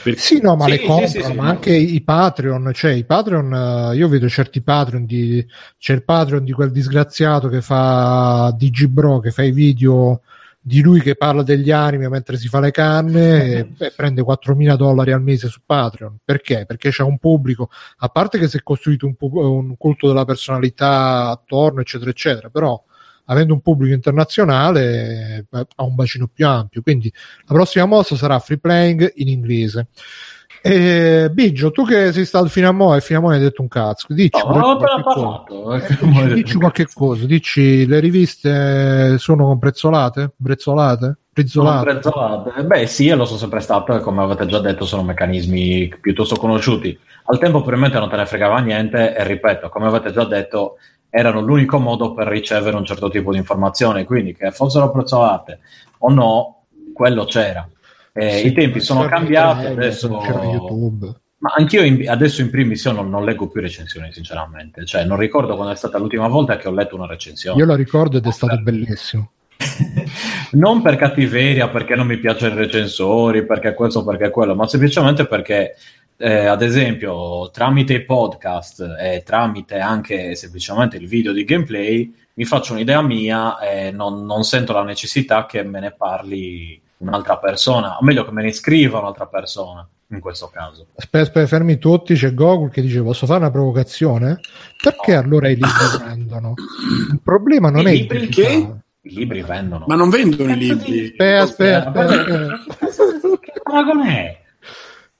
Perché- 0.04 0.20
Sì, 0.20 0.40
no, 0.42 0.56
ma 0.56 0.66
Sì, 0.66 0.72
le 0.72 0.80
comprano, 0.82 1.08
sì, 1.08 1.22
sì, 1.22 1.34
ma 1.34 1.48
anche 1.48 1.74
i 1.76 2.02
Patreon, 2.02 2.72
cioè 2.74 2.92
i 2.92 3.04
Patreon, 3.04 3.54
eh, 3.92 3.96
io 3.96 4.08
vedo 4.08 4.30
certi 4.30 4.62
Patreon 4.62 5.06
di, 5.06 5.46
c'è 5.78 5.94
il 5.94 6.04
Patreon 6.04 6.44
di 6.44 6.52
quel 6.52 6.72
disgraziato 6.72 7.48
che 7.50 7.62
fa 7.62 8.54
Digibro, 8.56 9.20
che 9.20 9.32
fa 9.32 9.44
i 9.44 9.52
video 9.52 10.22
di 10.68 10.82
lui 10.82 11.00
che 11.00 11.16
parla 11.16 11.44
degli 11.44 11.70
anime 11.70 12.10
mentre 12.10 12.38
si 12.38 12.48
fa 12.48 12.60
le 12.60 12.72
canne 12.72 13.44
e, 13.46 13.68
e 13.78 13.94
prende 13.96 14.24
4.000 14.24 14.76
dollari 14.76 15.12
al 15.12 15.22
mese 15.22 15.48
su 15.48 15.60
Patreon. 15.64 16.18
Perché? 16.26 16.66
Perché 16.66 16.90
c'è 16.90 17.04
un 17.04 17.20
pubblico, 17.20 17.70
a 17.98 18.10
parte 18.10 18.40
che 18.40 18.48
si 18.48 18.58
è 18.58 18.64
costruito 18.64 19.06
un, 19.06 19.14
pu- 19.16 19.30
un 19.38 19.78
culto 19.78 20.08
della 20.08 20.26
personalità 20.26 21.30
attorno, 21.30 21.82
eccetera, 21.82 22.10
eccetera, 22.10 22.50
però 22.50 22.82
avendo 23.26 23.54
un 23.54 23.62
pubblico 23.62 23.94
internazionale 23.94 25.46
eh, 25.52 25.66
ha 25.76 25.84
un 25.84 25.96
bacino 25.96 26.30
più 26.32 26.48
ampio, 26.48 26.82
quindi 26.82 27.12
la 27.48 27.54
prossima 27.54 27.86
mossa 27.86 28.16
sarà 28.16 28.40
free 28.40 28.58
playing 28.58 29.12
in 29.16 29.28
inglese. 29.28 29.88
E, 30.62 31.30
Biggio, 31.32 31.70
tu 31.70 31.86
che 31.86 32.12
sei 32.12 32.26
stato 32.26 32.48
fino 32.48 32.68
a 32.68 32.72
mo' 32.72 32.96
e 32.96 33.02
fino 33.02 33.20
a 33.20 33.22
mo' 33.22 33.30
hai 33.30 33.40
detto 33.40 33.62
un 33.62 33.68
cazzo, 33.68 34.08
dici, 34.10 34.42
No, 34.44 34.78
qualche 34.78 35.02
cosa. 35.04 35.44
parlato. 35.44 35.74
eh, 35.76 36.34
Dici- 36.34 36.58
qualche 36.58 36.88
cosa, 36.92 37.26
dici 37.26 37.86
le 37.86 38.00
riviste 38.00 39.18
sono 39.20 39.58
prezzolate? 39.60 40.32
Brezzolate? 40.36 41.00
Sono 41.06 41.18
Brizzolate? 41.32 41.84
prezzolate. 41.92 42.64
Beh, 42.64 42.88
sì, 42.88 43.08
e 43.10 43.16
lo 43.16 43.26
sono 43.26 43.38
sempre 43.38 43.60
stato, 43.60 44.00
come 44.00 44.24
avete 44.24 44.48
già 44.48 44.60
detto, 44.60 44.86
sono 44.86 45.04
meccanismi 45.04 45.98
piuttosto 46.02 46.36
conosciuti. 46.36 46.98
Al 47.26 47.38
tempo, 47.38 47.58
probabilmente 47.60 48.00
non 48.00 48.10
te 48.10 48.16
ne 48.16 48.26
fregava 48.26 48.60
niente, 48.60 49.16
e 49.16 49.24
ripeto, 49.24 49.70
come 49.70 49.86
avete 49.88 50.12
già 50.12 50.24
detto, 50.26 50.78
erano 51.16 51.40
l'unico 51.40 51.80
modo 51.80 52.14
per 52.14 52.28
ricevere 52.28 52.76
un 52.76 52.84
certo 52.84 53.10
tipo 53.10 53.32
di 53.32 53.38
informazione. 53.38 54.04
Quindi, 54.04 54.36
che 54.36 54.52
fossero 54.52 54.92
prezzolate 54.92 55.60
o 56.00 56.12
no, 56.12 56.66
quello 56.94 57.24
c'era. 57.24 57.68
Eh, 58.12 58.40
Sì, 58.40 58.48
I 58.48 58.54
tempi 58.54 58.82
sono 58.82 59.06
cambiati, 59.06 59.66
adesso. 59.68 60.10
Ma 61.38 61.54
anch'io 61.56 61.84
in- 61.84 62.10
adesso 62.10 62.42
in 62.42 62.50
primis 62.50 62.84
io 62.84 62.92
non, 62.92 63.10
non 63.10 63.24
leggo 63.24 63.48
più 63.48 63.62
recensioni, 63.62 64.12
sinceramente. 64.12 64.86
Cioè, 64.86 65.06
non 65.06 65.18
ricordo 65.18 65.56
quando 65.56 65.74
è 65.74 65.78
stata 65.78 65.98
l'ultima 65.98 66.28
volta 66.28 66.58
che 66.58 66.68
ho 66.68 66.72
letto 66.72 66.96
una 66.96 67.08
recensione. 67.08 67.58
Io 67.60 67.66
la 67.66 67.76
ricordo 67.76 68.18
ed 68.18 68.26
è 68.26 68.32
stato 68.32 68.58
bellissimo. 68.60 69.32
non 70.52 70.82
per 70.82 70.98
cattiveria, 70.98 71.70
perché 71.70 71.96
non 71.96 72.08
mi 72.08 72.18
piacciono 72.18 72.56
i 72.56 72.58
recensori, 72.58 73.46
perché 73.46 73.74
questo, 73.74 74.04
perché 74.04 74.30
quello, 74.32 74.54
ma 74.56 74.68
semplicemente 74.68 75.28
perché, 75.28 75.76
eh, 76.18 76.46
ad 76.46 76.62
esempio, 76.62 77.50
tramite 77.52 77.94
i 77.94 78.06
podcast 78.06 78.96
e 79.00 79.24
tramite 79.26 79.80
anche 79.80 80.36
semplicemente 80.36 80.98
il 80.98 81.08
video 81.08 81.34
di 81.34 81.44
gameplay, 81.44 82.14
mi 82.36 82.46
faccio 82.46 82.74
un'idea 82.74 83.02
mia 83.02 83.60
e 83.60 83.92
non, 83.92 84.26
non 84.26 84.44
sento 84.44 84.74
la 84.74 84.84
necessità 84.84 85.46
che 85.46 85.64
me 85.64 85.80
ne 85.80 85.92
parli 85.92 86.82
un'altra 86.98 87.38
persona, 87.38 87.98
o 87.98 88.04
meglio 88.04 88.26
che 88.26 88.32
me 88.32 88.44
ne 88.44 88.54
scriva 88.54 89.00
un'altra 89.00 89.28
persona, 89.28 89.88
in 90.08 90.20
questo 90.20 90.48
caso. 90.48 90.88
Aspetta, 90.96 91.24
aspetta, 91.24 91.48
fermi 91.48 91.78
tutti. 91.78 92.14
C'è 92.16 92.34
Gogol 92.34 92.72
che 92.72 92.82
dice: 92.82 93.02
Posso 93.02 93.26
fare 93.26 93.40
una 93.40 93.52
provocazione? 93.52 94.40
Perché 94.82 95.16
allora 95.16 95.50
i 95.50 95.56
libri 95.56 95.70
vendono? 96.06 96.54
Il 97.12 97.20
problema 97.24 97.70
non 97.70 97.82
I 97.82 97.86
è 97.86 97.90
il 97.92 97.98
libri 98.00 98.20
digitale. 98.20 98.84
I 99.02 99.14
libri 99.14 99.42
vendono. 99.44 99.86
Ma 99.88 99.96
non 99.96 100.10
vendono 100.10 100.52
i 100.52 100.58
libri. 100.58 101.16
Aspetta, 101.18 101.42
aspetta, 101.42 101.88
aspetta, 101.90 102.54
aspetta. 102.80 103.40
Che 103.40 103.62
paragone 103.64 104.18
è? 104.18 104.44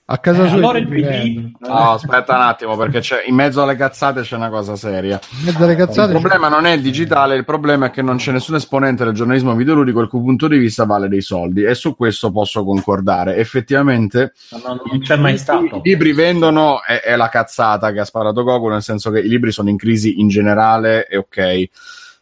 A 0.08 0.20
casa 0.20 0.44
Eh, 0.44 0.50
sua 0.50 0.58
allora 0.58 0.78
il 0.78 0.88
PD. 0.88 1.52
No, 1.68 1.94
aspetta 1.94 2.36
un 2.36 2.42
attimo, 2.42 2.78
perché 2.78 3.00
c'è, 3.00 3.24
in 3.26 3.34
mezzo 3.34 3.64
alle 3.64 3.76
cazzate 3.76 4.22
c'è 4.22 4.36
una 4.36 4.50
cosa 4.50 4.76
seria. 4.76 5.20
In 5.40 5.46
mezzo 5.46 5.64
alle 5.64 5.76
cazzate 5.76 6.14
Il 6.14 6.20
problema 6.20 6.48
non 6.48 6.68
è 6.68 6.74
il 6.74 6.82
digitale, 6.84 7.36
il 7.36 7.44
problema 7.44 7.88
è 7.88 7.90
che 7.90 8.04
non 8.04 8.18
c'è 8.18 8.32
nessun 8.32 8.54
esponente 8.54 9.04
del 9.04 9.14
giornalismo 9.16 9.56
videoludico 9.56 10.02
il 10.02 10.08
cui 10.08 10.20
punto 10.22 10.48
di 10.48 10.60
vista 10.60 10.86
vale 10.86 11.08
dei 11.08 11.22
soldi 11.22 11.64
e 11.64 11.74
su 11.74 11.96
questo 11.96 12.32
posso 12.32 12.64
concordare. 12.64 13.38
Effettivamente 13.38 14.34
non, 14.64 14.80
non 14.86 15.00
c'è 15.00 15.16
mai 15.16 15.40
stato. 15.40 15.78
i 15.78 15.82
libri 15.84 16.14
vendono 16.14 16.84
è, 16.84 17.02
è 17.02 17.16
la 17.16 17.30
cazzata 17.30 17.92
che 17.92 18.02
ha 18.02 18.06
sparato 18.06 18.44
Goku, 18.44 18.68
nel 18.68 18.84
senso 18.84 19.10
che 19.10 19.22
i 19.22 19.28
libri 19.28 19.52
sono 19.52 19.70
in 19.70 19.78
crisi 19.78 20.20
in 20.20 20.28
generale 20.28 21.08
e 21.08 21.18
ok. 21.18 21.64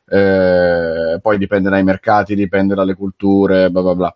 Eh, 0.05 1.19
poi 1.21 1.37
dipende 1.37 1.69
dai 1.69 1.83
mercati, 1.83 2.33
dipende 2.35 2.75
dalle 2.75 2.93
culture, 2.95 3.69
bla 3.69 3.81
bla 3.81 3.95
bla. 3.95 4.15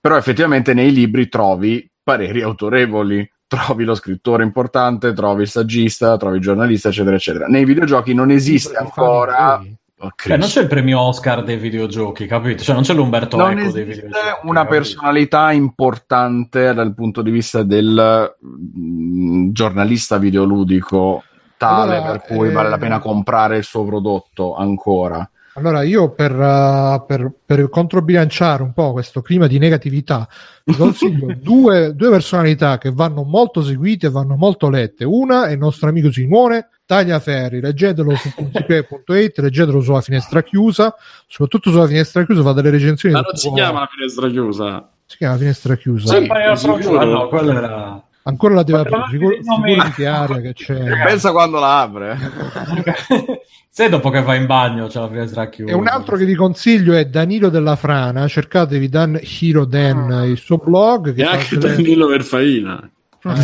Però 0.00 0.16
effettivamente 0.16 0.72
nei 0.72 0.92
libri 0.92 1.28
trovi 1.28 1.89
pareri 2.02 2.42
autorevoli, 2.42 3.28
trovi 3.46 3.84
lo 3.84 3.94
scrittore 3.94 4.44
importante, 4.44 5.12
trovi 5.12 5.42
il 5.42 5.48
saggista, 5.48 6.16
trovi 6.16 6.36
il 6.36 6.42
giornalista, 6.42 6.88
eccetera, 6.88 7.16
eccetera. 7.16 7.46
Nei 7.46 7.64
videogiochi 7.64 8.14
non 8.14 8.30
esiste 8.30 8.76
ancora. 8.76 9.60
Oh, 10.02 10.10
Cioè, 10.16 10.36
non 10.38 10.48
c'è 10.48 10.62
il 10.62 10.66
premio 10.66 11.00
Oscar 11.00 11.42
dei 11.42 11.56
videogiochi, 11.56 12.26
capito? 12.26 12.62
Cioè, 12.62 12.74
non 12.74 12.84
c'è 12.84 12.94
l'Umberto 12.94 13.36
non 13.36 13.58
Eco 13.58 13.72
dei 13.72 13.84
videogiochi. 13.84 14.16
una 14.44 14.62
capito? 14.62 14.74
personalità 14.76 15.52
importante 15.52 16.72
dal 16.72 16.94
punto 16.94 17.20
di 17.20 17.30
vista 17.30 17.62
del 17.62 18.34
mm, 18.46 19.50
giornalista 19.50 20.16
videoludico 20.16 21.24
tale 21.60 21.96
Allora, 21.96 22.18
per 22.18 22.22
cui 22.22 22.48
eh, 22.48 22.52
vale 22.52 22.70
la 22.70 22.78
pena 22.78 22.98
comprare 23.00 23.58
il 23.58 23.64
suo 23.64 23.84
prodotto 23.84 24.54
ancora. 24.54 25.28
Allora, 25.54 25.82
io 25.82 26.10
per, 26.12 26.32
uh, 26.32 27.04
per- 27.06 27.32
per 27.44 27.68
controbilanciare 27.68 28.62
un 28.62 28.72
po' 28.72 28.92
questo 28.92 29.20
clima 29.20 29.46
di 29.46 29.58
negatività, 29.58 30.28
vi 30.64 30.74
consiglio 30.74 31.34
due, 31.40 31.94
due 31.94 32.10
personalità 32.10 32.78
che 32.78 32.92
vanno 32.92 33.24
molto 33.24 33.62
seguite 33.62 34.06
e 34.06 34.10
vanno 34.10 34.36
molto 34.36 34.68
lette. 34.70 35.04
Una 35.04 35.46
è 35.46 35.52
il 35.52 35.58
nostro 35.58 35.88
amico 35.88 36.12
Simone 36.12 36.68
Tagliaferri, 36.86 37.60
leggetelo 37.60 38.14
su 38.16 38.32
puntipe.it, 38.34 39.38
leggetelo 39.38 39.80
sulla 39.80 40.00
finestra 40.00 40.42
chiusa, 40.42 40.94
soprattutto 41.26 41.70
sulla 41.70 41.86
finestra 41.86 42.24
chiusa 42.24 42.42
fa 42.42 42.52
delle 42.52 42.70
recensioni. 42.70 43.14
Ma 43.14 43.20
non 43.20 43.34
si 43.34 43.52
chiama 43.52 43.80
la 43.80 43.88
finestra 43.92 44.28
chiusa. 44.28 44.90
si 45.06 45.16
chiama 45.16 45.36
finestra 45.36 45.74
chiusa. 45.76 46.08
Sì. 46.08 46.16
Empire 46.16 46.56
sicuro. 46.56 46.78
Pro- 46.78 46.98
ah, 46.98 47.04
no, 47.04 47.28
quello 47.28 47.50
era... 47.52 48.04
Ancora 48.30 48.54
la 48.54 48.62
deve 48.62 48.78
aprire, 48.80 49.04
figur- 49.10 49.38
figurati 49.42 49.90
che 49.92 50.06
aria 50.06 50.40
che 50.40 50.52
c'è. 50.54 51.02
Pensa 51.04 51.30
quando 51.32 51.58
la 51.58 51.80
apre. 51.80 52.16
Se 53.72 53.88
dopo 53.88 54.10
che 54.10 54.20
va 54.22 54.34
in 54.34 54.46
bagno 54.46 54.88
c'è 54.88 54.98
la 54.98 55.08
finestra 55.08 55.48
chiusa. 55.48 55.70
E 55.72 55.74
un 55.74 55.86
altro 55.86 56.16
che 56.16 56.24
vi 56.24 56.34
consiglio 56.34 56.94
è 56.94 57.04
Danilo 57.06 57.50
della 57.50 57.76
Frana, 57.76 58.26
cercatevi 58.26 58.88
Dan 58.88 59.18
Hiro 59.22 59.64
Dan, 59.64 60.24
il 60.26 60.38
suo 60.38 60.56
blog. 60.56 61.14
Che 61.14 61.20
E 61.20 61.24
anche 61.24 61.56
delle- 61.56 61.76
Danilo 61.76 62.06
Verfaina. 62.08 62.90
Ah, 63.22 63.34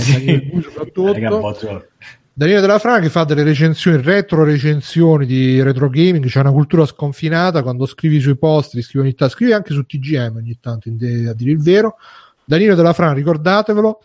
Danilo 2.33 2.61
della 2.61 2.79
Frana 2.79 2.99
che 3.01 3.09
fa 3.09 3.25
delle 3.25 3.43
recensioni, 3.45 4.03
retro 4.03 4.45
recensioni 4.45 5.25
di 5.27 5.63
retro 5.63 5.89
gaming, 5.89 6.27
c'è 6.27 6.41
una 6.41 6.51
cultura 6.53 6.85
sconfinata, 6.85 7.63
quando 7.63 7.87
scrivi 7.87 8.21
sui 8.21 8.37
post, 8.37 8.79
scrivi 8.81 9.07
ogni 9.07 9.15
tanto, 9.15 9.35
scrivi 9.35 9.53
anche 9.53 9.73
su 9.73 9.85
TGM 9.87 10.37
ogni 10.37 10.59
tanto, 10.61 10.89
a 10.89 10.93
dire 10.93 11.51
il 11.51 11.63
vero. 11.63 11.97
Danilo 12.45 12.75
della 12.75 12.93
Frana, 12.93 13.13
ricordatevelo. 13.15 14.01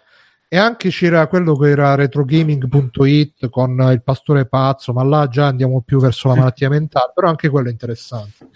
E 0.53 0.57
anche 0.57 0.89
c'era 0.89 1.27
quello 1.27 1.55
che 1.55 1.69
era 1.69 1.95
retrogaming.it 1.95 3.49
con 3.49 3.69
il 3.89 4.03
pastore 4.03 4.45
pazzo, 4.47 4.91
ma 4.91 5.01
là 5.01 5.29
già 5.29 5.45
andiamo 5.45 5.79
più 5.79 5.97
verso 5.97 6.27
la 6.27 6.35
malattia 6.35 6.67
mentale, 6.67 7.13
però 7.15 7.29
anche 7.29 7.47
quello 7.47 7.69
è 7.69 7.71
interessante. 7.71 8.49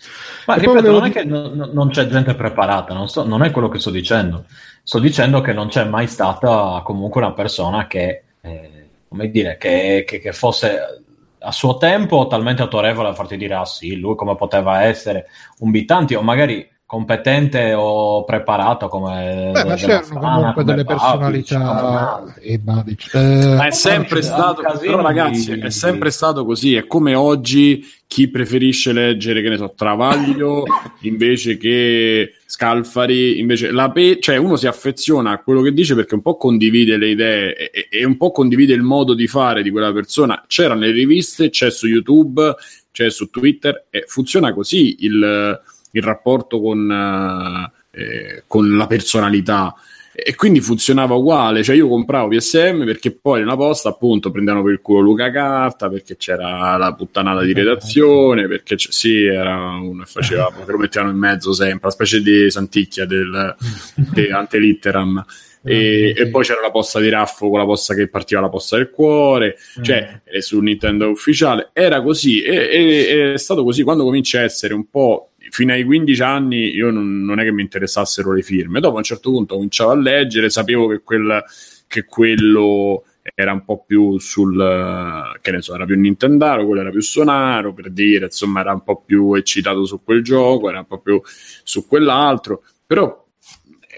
Ma 0.45 0.55
E 0.55 0.59
ripeto, 0.59 0.91
non 0.91 1.05
è 1.05 1.07
dire- 1.07 1.21
che 1.21 1.23
non, 1.23 1.69
non 1.71 1.89
c'è 1.91 2.05
gente 2.07 2.35
preparata, 2.35 2.93
non, 2.93 3.07
so- 3.07 3.25
non 3.25 3.43
è 3.43 3.51
quello 3.51 3.69
che 3.69 3.79
sto 3.79 3.91
dicendo. 3.91 4.43
sto 4.83 4.99
dicendo 4.99 5.39
che 5.39 5.53
non 5.53 5.69
c'è 5.69 5.85
mai 5.85 6.07
stata 6.07 6.81
comunque 6.83 7.21
una 7.21 7.31
persona 7.31 7.87
che, 7.87 8.23
eh, 8.41 8.89
come 9.07 9.29
dire, 9.29 9.55
che, 9.57 10.03
che, 10.05 10.19
che 10.19 10.33
fosse 10.33 11.01
a 11.39 11.51
suo 11.53 11.77
tempo 11.77 12.27
talmente 12.27 12.61
autorevole 12.61 13.07
da 13.07 13.15
farti 13.15 13.37
dire 13.37 13.53
ah 13.53 13.63
sì, 13.63 13.95
lui 13.97 14.15
come 14.15 14.35
poteva 14.35 14.83
essere 14.83 15.27
un 15.59 15.71
bitanti 15.71 16.13
o 16.15 16.21
magari 16.21 16.67
competente 16.87 17.73
o 17.73 18.23
preparato 18.23 18.87
come 18.87 19.49
Beh, 19.51 19.65
ma 19.65 19.73
c'erano 19.73 20.19
comunque 20.19 20.63
delle 20.63 20.83
personalità 20.83 22.35
e 22.39 22.59
Babic. 22.59 23.11
Eh, 23.11 23.55
ma 23.55 23.65
è 23.65 23.71
sempre 23.71 24.21
stato 24.21 24.61
però 24.79 25.01
ragazzi 25.01 25.51
è 25.51 25.71
sempre 25.71 26.11
stato 26.11 26.45
così 26.45 26.75
è 26.75 26.85
come 26.85 27.15
oggi 27.15 27.83
chi 28.05 28.29
preferisce 28.29 28.93
leggere 28.93 29.41
che 29.41 29.49
ne 29.49 29.57
so 29.57 29.73
Travaglio 29.75 30.63
invece 31.01 31.57
che 31.57 32.33
Scalfari 32.45 33.39
invece 33.39 33.71
la 33.71 33.89
pe- 33.89 34.19
cioè 34.21 34.37
uno 34.37 34.55
si 34.55 34.67
affeziona 34.67 35.31
a 35.31 35.41
quello 35.41 35.61
che 35.61 35.73
dice 35.73 35.95
perché 35.95 36.13
un 36.13 36.21
po' 36.21 36.37
condivide 36.37 36.97
le 36.97 37.07
idee 37.07 37.71
e, 37.71 37.87
e 37.89 38.05
un 38.05 38.15
po' 38.15 38.29
condivide 38.29 38.75
il 38.75 38.83
modo 38.83 39.15
di 39.15 39.25
fare 39.25 39.63
di 39.63 39.71
quella 39.71 39.91
persona 39.91 40.43
c'era 40.45 40.75
nelle 40.75 40.93
riviste 40.93 41.49
c'è 41.49 41.71
su 41.71 41.87
YouTube 41.87 42.53
c'è 42.91 43.09
su 43.09 43.31
Twitter 43.31 43.87
e 43.89 44.03
funziona 44.05 44.53
così 44.53 44.97
il 44.99 45.59
il 45.97 46.03
rapporto 46.03 46.61
con, 46.61 46.91
eh, 46.91 48.01
eh, 48.01 48.43
con 48.47 48.75
la 48.75 48.87
personalità. 48.87 49.73
E 50.17 50.33
quindi 50.35 50.61
funzionava 50.61 51.13
uguale, 51.15 51.61
cioè 51.61 51.75
io 51.75 51.89
compravo 51.89 52.29
PSM 52.29 52.85
perché 52.85 53.11
poi 53.11 53.41
nella 53.41 53.57
posta 53.57 53.89
appunto 53.89 54.31
prendevano 54.31 54.63
per 54.63 54.71
il 54.71 54.79
culo 54.79 55.01
Luca 55.01 55.29
Carta 55.29 55.89
perché 55.89 56.15
c'era 56.15 56.77
la 56.77 56.93
puttanata 56.93 57.41
di 57.41 57.51
redazione 57.51 58.47
perché 58.47 58.75
c- 58.77 58.93
sì 58.93 59.25
era 59.25 59.71
uno 59.71 60.05
faceva 60.05 60.49
che 60.53 60.63
lo 60.71 60.77
mettevano 60.77 61.11
in 61.11 61.17
mezzo 61.17 61.51
sempre 61.51 61.79
una 61.83 61.91
specie 61.91 62.21
di 62.21 62.49
santicchia 62.49 63.05
del 63.05 63.55
de 63.95 64.31
antelitteram. 64.31 65.25
E, 65.67 66.13
e, 66.15 66.27
poi 66.27 66.43
c'era 66.43 66.61
la 66.61 66.69
posta 66.69 66.99
di 66.99 67.09
Raffo 67.09 67.49
con 67.49 67.57
la 67.57 67.65
posta 67.65 67.95
che 67.95 68.07
partiva 68.07 68.39
la 68.39 68.49
posta 68.49 68.77
del 68.77 68.91
cuore 68.91 69.57
cioè 69.81 70.21
mm. 70.23 70.37
su 70.37 70.59
Nintendo 70.59 71.09
ufficiale. 71.09 71.71
Era 71.73 72.03
così 72.03 72.43
e, 72.43 72.53
e, 72.55 73.33
è 73.33 73.37
stato 73.39 73.63
così. 73.63 73.81
Quando 73.81 74.03
comincia 74.03 74.37
a 74.37 74.43
essere 74.43 74.75
un 74.75 74.87
po' 74.87 75.31
fino 75.55 75.71
ai 75.71 75.85
15 75.85 76.21
anni 76.21 76.75
io 76.75 76.91
non, 76.91 77.23
non, 77.23 77.39
è 77.39 77.43
che 77.45 77.51
mi 77.53 77.61
interessassero 77.61 78.33
le 78.33 78.41
firme. 78.41 78.81
Dopo 78.81 78.95
a 78.95 78.97
un 78.97 79.03
certo 79.03 79.31
punto 79.31 79.55
cominciavo 79.55 79.91
a 79.91 79.95
leggere, 79.95 80.49
sapevo 80.49 80.87
che, 80.87 80.99
quel, 80.99 81.41
che 81.87 82.03
quello 82.03 83.05
era 83.33 83.53
un 83.53 83.63
po' 83.63 83.85
più 83.85 84.17
sul 84.19 85.31
che 85.41 85.51
ne 85.51 85.61
so, 85.61 85.73
era 85.73 85.85
più 85.85 85.97
Nintendaro, 85.97 86.65
quello 86.65 86.81
era 86.81 86.89
più 86.89 86.99
Sonaro 86.99 87.73
per 87.73 87.89
dire, 87.89 88.25
insomma, 88.25 88.59
era 88.59 88.73
un 88.73 88.83
po' 88.83 89.01
più 89.05 89.33
eccitato 89.33 89.85
su 89.85 90.03
quel 90.03 90.21
gioco, 90.23 90.67
era 90.67 90.79
un 90.79 90.87
po' 90.87 90.99
più 90.99 91.21
su 91.23 91.87
quell'altro, 91.87 92.61
però 92.85 93.25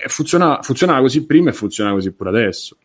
funzionava, 0.06 0.62
funzionava 0.62 1.02
così 1.02 1.26
prima 1.26 1.50
e 1.50 1.54
funziona 1.54 1.92
così 1.92 2.14
pure 2.14 2.30
adesso. 2.30 2.78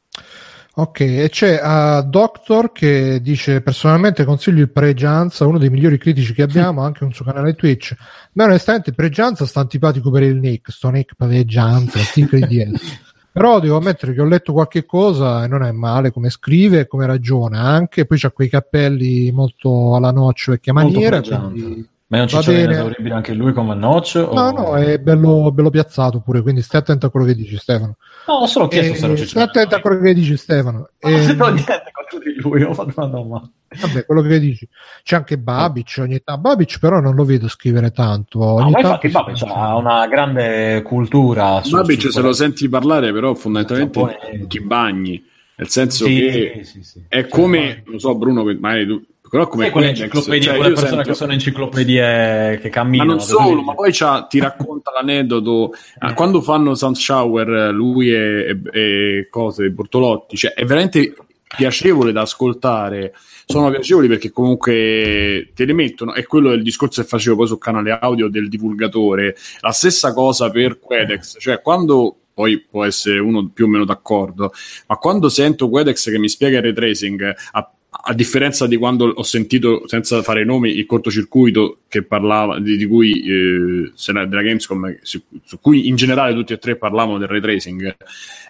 Ok, 0.75 1.01
e 1.01 1.29
c'è 1.31 1.61
uh, 1.63 2.03
Doctor 2.09 2.73
che 2.73 3.21
dice 3.21 3.61
personalmente 3.61 4.25
consiglio 4.25 4.63
il 4.63 4.71
Pregianza, 4.71 5.47
uno 5.47 5.59
dei 5.59 5.69
migliori 5.69 5.99
critici 5.99 6.33
che 6.33 6.41
abbiamo, 6.41 6.81
anche 6.85 7.05
un 7.05 7.13
suo 7.13 7.27
canale 7.27 7.55
Twitch. 7.55 7.95
Ma 8.33 8.45
onestamente 8.45 8.93
Pregianza 8.93 9.45
sta 9.45 9.61
antipatico 9.61 10.11
per 10.11 10.23
il 10.23 10.37
nick, 10.37 10.73
sto 10.73 10.89
nick 10.89 11.15
Pregianza, 11.15 11.99
di 12.15 12.27
Però 13.33 13.61
devo 13.61 13.77
ammettere 13.77 14.15
che 14.15 14.21
ho 14.21 14.27
letto 14.27 14.53
qualche 14.53 14.85
cosa 14.85 15.45
e 15.45 15.47
non 15.47 15.63
è 15.63 15.73
male 15.73 16.11
come 16.11 16.29
scrive 16.29 16.81
e 16.81 16.87
come 16.87 17.07
ragiona 17.07 17.61
anche, 17.61 18.05
poi 18.05 18.19
c'ha 18.19 18.31
quei 18.31 18.49
cappelli 18.49 19.31
molto 19.31 19.95
alla 19.95 20.11
noccia 20.11 20.53
vecchia 20.53 20.75
maniera, 20.75 21.21
quindi 21.21 21.89
ma 22.13 22.19
non 22.19 22.29
ci 22.29 22.37
c'è 22.37 22.69
esauribile 22.69 23.15
anche 23.15 23.33
lui 23.33 23.55
come 23.55 23.75
Notch? 23.75 24.17
No, 24.17 24.29
o... 24.29 24.53
no, 24.53 24.77
è 24.77 24.99
bello, 24.99 25.51
bello, 25.51 25.71
piazzato 25.71 26.21
pure, 26.21 26.43
quindi 26.43 26.61
stai 26.61 26.83
attento 26.83 27.07
a 27.07 27.11
quello 27.11 27.25
che 27.25 27.35
dici 27.35 27.57
Stefano. 27.57 27.97
No, 28.27 28.35
ho 28.35 28.47
solo 28.47 28.69
chiesto 28.69 28.93
e, 28.93 28.97
se 28.97 29.07
non 29.07 29.17
ci 29.17 29.27
Stai 29.27 29.45
attento 29.45 29.77
a 29.77 29.81
quello 29.81 29.99
che 29.99 30.13
dici 30.13 30.37
Stefano. 30.37 30.91
Ma 31.01 31.09
e... 31.09 31.33
non 31.33 31.41
ho 31.41 31.55
niente 31.55 31.91
contro 31.91 32.19
di 32.19 32.35
lui, 32.37 32.63
ho 32.65 32.75
fatto 32.75 32.93
una 32.97 33.07
domanda. 33.07 33.51
Vabbè, 33.81 34.05
quello 34.05 34.21
che 34.21 34.39
dici. 34.39 34.69
C'è 35.03 35.17
anche 35.17 35.39
Babic 35.39 35.97
ogni 36.01 36.21
tanto. 36.23 36.43
Babic 36.43 36.79
però 36.79 37.01
non 37.01 37.15
lo 37.15 37.25
vedo 37.25 37.49
scrivere 37.49 37.93
tanto. 37.93 38.41
Ogni 38.41 38.73
no, 38.73 38.81
tanto 38.83 39.07
infatti 39.07 39.09
Babic 39.09 39.43
ha 39.47 39.77
una 39.79 40.07
grande 40.07 40.83
cultura. 40.83 41.63
Su, 41.63 41.77
Babic 41.77 42.03
su 42.03 42.11
se 42.11 42.21
lo 42.21 42.35
senti 42.35 42.69
parlare 42.69 43.11
però 43.11 43.33
fondamentalmente 43.33 44.47
ti 44.49 44.61
bagni. 44.61 45.25
Nel 45.55 45.69
senso 45.71 46.05
sì, 46.05 46.15
che 46.15 46.61
sì, 46.65 46.83
sì, 46.83 47.05
è 47.09 47.27
come, 47.27 47.83
non 47.87 47.99
so 47.99 48.15
Bruno, 48.17 48.45
magari 48.59 48.87
tu 48.87 49.03
però 49.33 49.49
come 49.49 49.71
quelle 49.71 49.89
enciclopedie, 49.89 50.43
cioè, 50.43 50.57
quelle 50.57 50.75
persone 50.75 50.91
sento... 50.91 51.09
che 51.09 51.15
sono 51.15 51.33
enciclopedie 51.33 52.59
che 52.61 52.69
camminano. 52.69 53.13
Ma 53.13 53.17
non 53.17 53.25
solo, 53.25 53.63
ma 53.63 53.73
poi 53.73 53.91
ti 54.29 54.39
racconta 54.39 54.91
l'aneddoto. 55.01 55.73
Eh. 55.99 56.13
Quando 56.13 56.43
fanno 56.43 56.75
Sound 56.75 56.97
Shower, 56.97 57.73
lui 57.73 58.13
e, 58.13 58.51
e, 58.51 58.61
e 58.75 59.29
cose, 59.31 59.71
Bortolotti, 59.71 60.37
cioè 60.37 60.53
è 60.53 60.67
veramente 60.67 61.15
piacevole 61.57 62.13
da 62.13 62.21
ascoltare. 62.21 63.15
Sono 63.47 63.71
piacevoli 63.71 64.07
perché 64.07 64.31
comunque 64.31 65.51
te 65.55 65.65
le 65.65 65.73
mettono. 65.73 66.13
È 66.13 66.27
quello 66.27 66.51
del 66.51 66.63
discorso 66.63 67.01
che 67.01 67.09
facevo 67.09 67.35
poi 67.35 67.47
sul 67.47 67.59
canale 67.59 67.99
audio 67.99 68.29
del 68.29 68.51
divulgatore. 68.51 69.35
La 69.61 69.73
stessa 69.73 70.13
cosa 70.13 70.51
per 70.51 70.79
Quedex, 70.79 71.39
cioè 71.41 71.63
quando 71.63 72.17
poi 72.35 72.61
può 72.61 72.85
essere 72.85 73.19
uno 73.19 73.49
più 73.49 73.65
o 73.65 73.69
meno 73.69 73.87
d'accordo, 73.87 74.53
ma 74.89 74.97
quando 74.97 75.31
sento 75.31 75.71
Quedex 75.71 76.11
che 76.11 76.19
mi 76.19 76.29
spiega 76.29 76.59
il 76.59 76.65
retracing 76.65 77.35
a 77.53 77.71
a 77.95 78.15
differenza 78.15 78.67
di 78.67 78.79
quando 78.79 79.13
ho 79.15 79.23
sentito, 79.23 79.87
senza 79.87 80.23
fare 80.23 80.45
nomi, 80.45 80.71
il 80.71 80.87
cortocircuito 80.87 81.81
che 81.89 82.03
parlava, 82.03 82.59
di, 82.59 82.79
di 82.79 82.87
cui 82.87 83.23
eh, 83.23 83.93
della 84.05 84.43
Gamescom, 84.43 84.99
su, 85.03 85.21
su, 85.45 85.61
cui 85.61 85.89
in 85.89 85.97
generale 85.97 86.33
tutti 86.33 86.55
e 86.55 86.59
tre 86.59 86.77
parlavano 86.77 87.19
del 87.19 87.29
ray 87.29 87.41
tracing, 87.41 87.97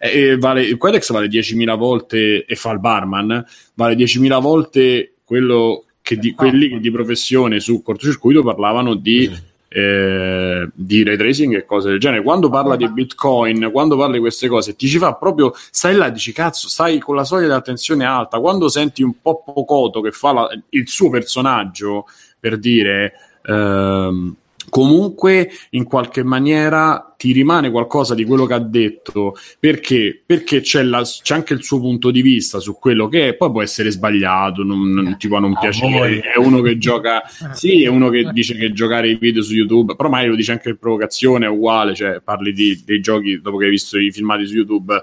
eh, 0.01 0.37
vale, 0.39 0.63
il 0.63 0.77
Quedex 0.77 1.11
vale 1.11 1.27
10.000 1.27 1.77
volte, 1.77 2.45
e 2.45 2.55
fa 2.55 2.71
il 2.71 2.79
barman, 2.79 3.45
vale 3.75 3.95
10.000 3.95 4.41
volte 4.41 5.15
quello 5.25 5.87
che 6.03 6.17
di, 6.17 6.33
quelli 6.33 6.69
che 6.69 6.79
di 6.79 6.91
professione 6.91 7.59
su 7.59 7.83
cortocircuito 7.83 8.45
parlavano 8.45 8.95
di 8.95 9.31
eh, 9.75 10.69
di 10.75 11.03
ray 11.03 11.17
tracing 11.17 11.57
e 11.57 11.65
cose 11.65 11.89
del 11.89 11.99
genere. 11.99 12.23
Quando 12.23 12.49
parla 12.49 12.77
di 12.77 12.89
Bitcoin, 12.89 13.71
quando 13.73 13.97
parla 13.97 14.15
di 14.15 14.21
queste 14.21 14.49
cose, 14.49 14.77
ti 14.77 14.87
ci 14.87 14.99
fa 14.99 15.15
proprio, 15.15 15.53
stai 15.55 15.95
là 15.95 16.07
e 16.07 16.13
dici 16.13 16.33
cazzo, 16.33 16.69
stai 16.69 16.99
con 16.99 17.15
la 17.15 17.25
soglia 17.25 17.47
di 17.47 17.53
attenzione 17.53 18.05
alta. 18.05 18.41
Quando 18.41 18.69
senti 18.69 19.03
un 19.03 19.21
po' 19.21 19.43
Pocoto 19.43 20.01
che 20.01 20.11
fa 20.11 20.33
la, 20.33 20.49
il 20.71 20.89
suo 20.89 21.11
personaggio, 21.11 22.07
per 22.39 22.59
dire... 22.59 23.13
Ehm, 23.45 24.37
comunque 24.69 25.51
in 25.71 25.85
qualche 25.85 26.23
maniera 26.23 27.15
ti 27.17 27.33
rimane 27.33 27.71
qualcosa 27.71 28.15
di 28.15 28.25
quello 28.25 28.47
che 28.47 28.55
ha 28.55 28.59
detto 28.59 29.37
perché, 29.61 30.23
perché 30.25 30.61
c'è, 30.61 30.83
la, 30.83 31.03
c'è, 31.03 31.35
anche 31.35 31.55
il 31.55 31.63
suo 31.63 31.79
punto 31.79 32.11
di 32.11 32.21
vista 32.21 32.59
su 32.59 32.77
quello 32.79 33.09
che 33.09 33.29
è, 33.29 33.35
poi 33.35 33.51
può 33.51 33.63
essere 33.63 33.91
sbagliato, 33.91 34.65
non, 34.65 34.91
non 34.91 35.17
ti 35.19 35.29
può 35.29 35.39
non 35.39 35.57
piacere. 35.59 36.21
È 36.21 36.39
uno 36.39 36.61
che 36.61 36.79
gioca, 36.79 37.23
sì, 37.55 37.85
è 37.85 37.89
uno 37.89 38.09
che 38.09 38.31
dice 38.33 38.57
che 38.57 38.73
giocare 38.73 39.09
i 39.09 39.17
video 39.17 39.43
su 39.43 39.55
YouTube, 39.55 39.95
però 39.95 40.09
magari 40.09 40.31
lo 40.31 40.37
dice 40.37 40.53
anche 40.53 40.71
in 40.71 40.79
provocazione, 40.79 41.47
è 41.47 41.49
uguale, 41.49 41.95
cioè 41.95 42.21
parli 42.21 42.53
di, 42.53 42.83
dei 42.85 43.01
giochi 43.01 43.41
dopo 43.41 43.57
che 43.57 43.67
hai 43.67 43.71
visto 43.71 43.99
i 43.99 44.11
filmati 44.11 44.47
su 44.47 44.55
YouTube 44.55 45.03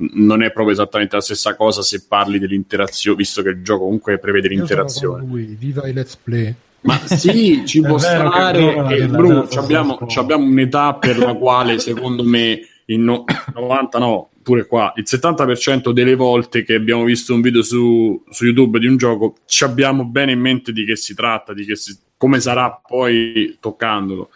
non 0.00 0.42
è 0.42 0.52
proprio 0.52 0.74
esattamente 0.74 1.16
la 1.16 1.22
stessa 1.22 1.56
cosa 1.56 1.82
se 1.82 2.04
parli 2.06 2.38
dell'interazione, 2.38 3.16
visto 3.16 3.42
che 3.42 3.48
il 3.48 3.62
gioco 3.62 3.84
comunque 3.84 4.18
prevede 4.18 4.48
l'interazione. 4.48 5.24
Lui, 5.26 5.56
viva 5.58 5.88
i 5.88 5.92
let's 5.92 6.16
play. 6.16 6.54
Ma 6.82 6.98
sì, 7.06 7.64
ci 7.66 7.80
può 7.80 7.98
stare. 7.98 8.96
E 8.96 9.06
Bruno, 9.06 9.46
abbiamo, 9.56 9.98
abbiamo, 10.16 10.44
un'età 10.44 10.94
per 10.94 11.18
la 11.18 11.34
quale, 11.34 11.78
secondo 11.78 12.22
me, 12.22 12.60
il 12.86 13.00
no, 13.00 13.24
90 13.54 13.98
no, 13.98 14.30
pure 14.42 14.66
qua, 14.66 14.92
il 14.96 15.04
70% 15.06 15.90
delle 15.90 16.14
volte 16.14 16.62
che 16.62 16.74
abbiamo 16.74 17.04
visto 17.04 17.34
un 17.34 17.40
video 17.40 17.62
su, 17.62 18.22
su 18.30 18.44
YouTube 18.44 18.78
di 18.78 18.86
un 18.86 18.96
gioco, 18.96 19.34
ci 19.46 19.64
abbiamo 19.64 20.04
bene 20.04 20.32
in 20.32 20.40
mente 20.40 20.72
di 20.72 20.84
che 20.84 20.96
si 20.96 21.14
tratta, 21.14 21.52
di 21.52 21.64
che 21.64 21.76
si, 21.76 21.96
come 22.16 22.40
sarà 22.40 22.80
poi 22.86 23.56
toccandolo 23.60 24.30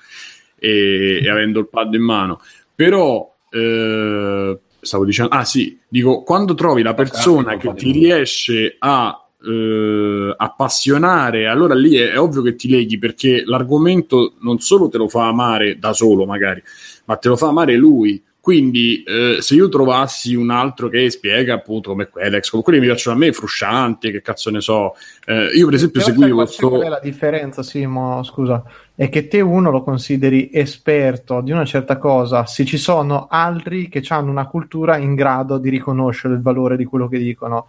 e, 0.58 1.20
e 1.22 1.30
avendo 1.30 1.60
il 1.60 1.68
pad 1.68 1.94
in 1.94 2.02
mano. 2.02 2.40
Però 2.74 3.34
eh, 3.50 4.58
stavo 4.80 5.04
dicendo, 5.04 5.34
ah 5.34 5.44
sì, 5.44 5.78
dico, 5.88 6.22
quando 6.22 6.54
trovi 6.54 6.82
la 6.82 6.94
persona 6.94 7.56
che 7.56 7.72
ti 7.74 7.90
riesce 7.92 8.76
a 8.78 9.16
eh, 9.44 10.34
appassionare, 10.36 11.46
allora 11.46 11.74
lì 11.74 11.96
è, 11.96 12.12
è, 12.12 12.18
ovvio 12.18 12.42
che 12.42 12.54
ti 12.54 12.68
leghi 12.68 12.98
perché 12.98 13.42
l'argomento 13.44 14.34
non 14.40 14.58
solo 14.60 14.88
te 14.88 14.98
lo 14.98 15.08
fa 15.08 15.26
amare 15.26 15.78
da 15.78 15.92
solo, 15.92 16.24
magari, 16.26 16.62
ma 17.04 17.16
te 17.16 17.28
lo 17.28 17.36
fa 17.36 17.48
amare 17.48 17.76
lui. 17.76 18.22
Quindi, 18.42 19.04
eh, 19.04 19.36
se 19.38 19.54
io 19.54 19.68
trovassi 19.68 20.34
un 20.34 20.50
altro 20.50 20.88
che 20.88 21.08
spiega 21.10 21.54
appunto 21.54 21.90
come 21.90 22.08
Quedex, 22.08 22.50
come 22.50 22.64
quelli 22.64 22.80
che 22.80 22.86
mi 22.86 22.90
piacciono 22.90 23.14
a 23.16 23.18
me, 23.20 23.32
fruscianti, 23.32 24.10
che 24.10 24.20
cazzo 24.20 24.50
ne 24.50 24.60
so, 24.60 24.94
eh, 25.26 25.50
io 25.54 25.66
per 25.66 25.74
esempio 25.74 26.00
Però 26.00 26.12
seguivo 26.12 26.36
questo. 26.42 26.68
Qual 26.68 26.82
è 26.82 26.88
la 26.88 26.98
differenza, 27.00 27.62
Simo? 27.62 28.20
Scusa, 28.24 28.64
è 28.96 29.08
che 29.08 29.28
te 29.28 29.40
uno 29.40 29.70
lo 29.70 29.84
consideri 29.84 30.50
esperto 30.52 31.40
di 31.40 31.52
una 31.52 31.64
certa 31.64 31.98
cosa, 31.98 32.44
se 32.44 32.64
ci 32.64 32.78
sono 32.78 33.28
altri 33.30 33.88
che 33.88 34.02
hanno 34.08 34.32
una 34.32 34.48
cultura 34.48 34.96
in 34.96 35.14
grado 35.14 35.58
di 35.58 35.70
riconoscere 35.70 36.34
il 36.34 36.42
valore 36.42 36.76
di 36.76 36.84
quello 36.84 37.06
che 37.06 37.18
dicono 37.18 37.68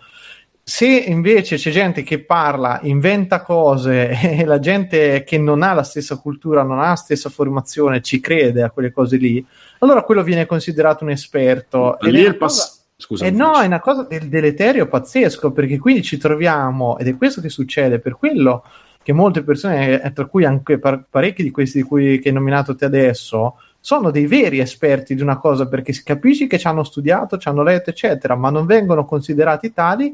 Se 0.65 0.87
invece 0.87 1.57
c'è 1.57 1.71
gente 1.71 2.03
che 2.03 2.23
parla, 2.23 2.79
inventa 2.83 3.41
cose 3.41 4.09
e 4.39 4.45
la 4.45 4.59
gente 4.59 5.23
che 5.25 5.37
non 5.37 5.61
ha 5.61 5.73
la 5.73 5.83
stessa 5.83 6.17
cultura, 6.17 6.63
non 6.63 6.79
ha 6.79 6.89
la 6.89 6.95
stessa 6.95 7.29
formazione, 7.29 8.01
ci 8.01 8.21
crede 8.21 8.63
a 8.63 8.71
quelle 8.71 8.91
cose 8.91 9.17
lì, 9.17 9.45
allora 9.79 10.03
quello 10.03 10.23
viene 10.23 10.45
considerato 10.45 11.03
un 11.03 11.09
esperto. 11.09 11.99
Ed 11.99 12.13
Lì 12.13 12.23
è 12.23 12.27
il 12.27 12.37
pass- 12.37 12.59
cosa- 12.59 12.81
Scusa, 12.95 13.25
eh 13.25 13.31
no, 13.31 13.59
è 13.59 13.65
una 13.65 13.81
cosa 13.81 14.03
del 14.03 14.29
deleterio 14.29 14.87
pazzesco, 14.87 15.51
perché 15.51 15.77
quindi 15.77 16.03
ci 16.03 16.17
troviamo, 16.17 16.97
ed 16.97 17.07
è 17.07 17.17
questo 17.17 17.41
che 17.41 17.49
succede, 17.49 17.99
per 17.99 18.15
quello 18.15 18.63
che 19.01 19.11
molte 19.11 19.43
persone, 19.43 20.01
eh, 20.01 20.13
tra 20.13 20.25
cui 20.25 20.45
anche 20.45 20.79
par- 20.79 21.03
parecchi 21.09 21.43
di 21.43 21.51
questi 21.51 21.79
di 21.79 21.83
cui 21.83 22.19
che 22.19 22.29
hai 22.29 22.33
nominato 22.33 22.75
te 22.75 22.85
adesso, 22.85 23.57
sono 23.81 24.11
dei 24.11 24.27
veri 24.27 24.59
esperti 24.59 25.15
di 25.15 25.21
una 25.21 25.37
cosa, 25.37 25.67
perché 25.67 25.91
si 25.91 26.03
capisci 26.03 26.47
che 26.47 26.57
ci 26.57 26.67
hanno 26.67 26.85
studiato, 26.85 27.37
ci 27.37 27.49
hanno 27.49 27.63
letto, 27.63 27.89
eccetera, 27.89 28.35
ma 28.35 28.49
non 28.49 28.65
vengono 28.65 29.03
considerati 29.03 29.73
tali 29.73 30.13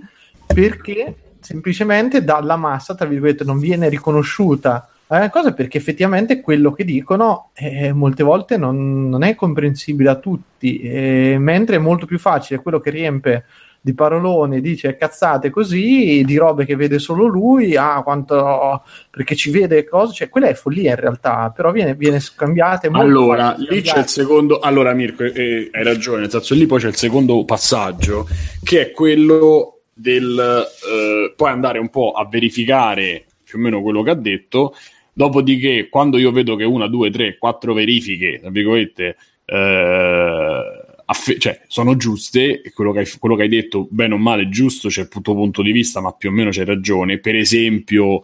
perché 0.53 1.15
semplicemente 1.39 2.23
dalla 2.23 2.55
massa, 2.55 2.95
tra 2.95 3.07
virgolette, 3.07 3.43
non 3.43 3.59
viene 3.59 3.89
riconosciuta 3.89 4.89
la 5.07 5.29
cosa 5.31 5.53
perché 5.53 5.79
effettivamente 5.79 6.39
quello 6.39 6.71
che 6.71 6.83
dicono 6.83 7.49
eh, 7.55 7.91
molte 7.93 8.21
volte 8.21 8.57
non, 8.57 9.09
non 9.09 9.23
è 9.23 9.33
comprensibile 9.33 10.09
a 10.09 10.15
tutti, 10.15 10.79
eh, 10.81 11.37
mentre 11.39 11.77
è 11.77 11.79
molto 11.79 12.05
più 12.05 12.19
facile 12.19 12.61
quello 12.61 12.79
che 12.79 12.91
riempie 12.91 13.45
di 13.81 13.93
paroloni, 13.93 14.61
dice 14.61 14.97
cazzate 14.97 15.49
così, 15.49 16.21
di 16.25 16.37
robe 16.37 16.65
che 16.65 16.75
vede 16.75 16.99
solo 16.99 17.25
lui, 17.25 17.75
ah, 17.75 18.01
quanto, 18.03 18.83
perché 19.09 19.35
ci 19.35 19.49
vede 19.49 19.85
cose, 19.85 20.13
cioè 20.13 20.29
quella 20.29 20.49
è 20.49 20.53
follia 20.53 20.91
in 20.91 20.97
realtà, 20.97 21.51
però 21.55 21.71
viene, 21.71 21.95
viene 21.95 22.19
scambiata. 22.19 22.89
Allora, 22.91 23.55
lì 23.57 23.65
c'è 23.65 23.73
scambiare. 23.73 23.99
il 24.01 24.07
secondo. 24.07 24.59
Allora, 24.59 24.93
Mirko, 24.93 25.23
eh, 25.23 25.69
hai 25.71 25.83
ragione, 25.83 26.19
nel 26.19 26.29
senso 26.29 26.53
lì 26.53 26.65
poi 26.65 26.81
c'è 26.81 26.87
il 26.87 26.97
secondo 26.97 27.43
passaggio, 27.45 28.27
che 28.63 28.81
è 28.81 28.91
quello 28.91 29.78
del 29.99 30.39
eh, 30.39 31.33
poi 31.35 31.49
andare 31.49 31.77
un 31.79 31.89
po' 31.89 32.11
a 32.11 32.25
verificare 32.25 33.25
più 33.43 33.59
o 33.59 33.61
meno 33.61 33.81
quello 33.81 34.01
che 34.01 34.09
ha 34.11 34.15
detto. 34.15 34.73
Dopodiché, 35.11 35.89
quando 35.89 36.17
io 36.17 36.31
vedo 36.31 36.55
che 36.55 36.63
una, 36.63 36.87
due, 36.87 37.09
tre, 37.11 37.37
quattro 37.37 37.73
verifiche, 37.73 38.39
tra 38.39 38.49
virgolette, 38.49 39.17
eh, 39.45 40.61
aff- 41.05 41.37
cioè, 41.37 41.61
sono 41.67 41.97
giuste, 41.97 42.61
e 42.61 42.71
quello 42.71 42.93
quello 43.19 43.35
che 43.35 43.41
hai 43.41 43.49
detto, 43.49 43.87
bene 43.89 44.13
o 44.13 44.17
male, 44.17 44.43
è 44.43 44.49
giusto, 44.49 44.87
c'è 44.87 45.01
il 45.01 45.09
tuo 45.09 45.33
punto 45.33 45.61
di 45.61 45.73
vista, 45.73 45.99
ma 45.99 46.13
più 46.13 46.29
o 46.29 46.31
meno 46.31 46.51
c'hai 46.51 46.63
ragione. 46.63 47.19
Per 47.19 47.35
esempio, 47.35 48.21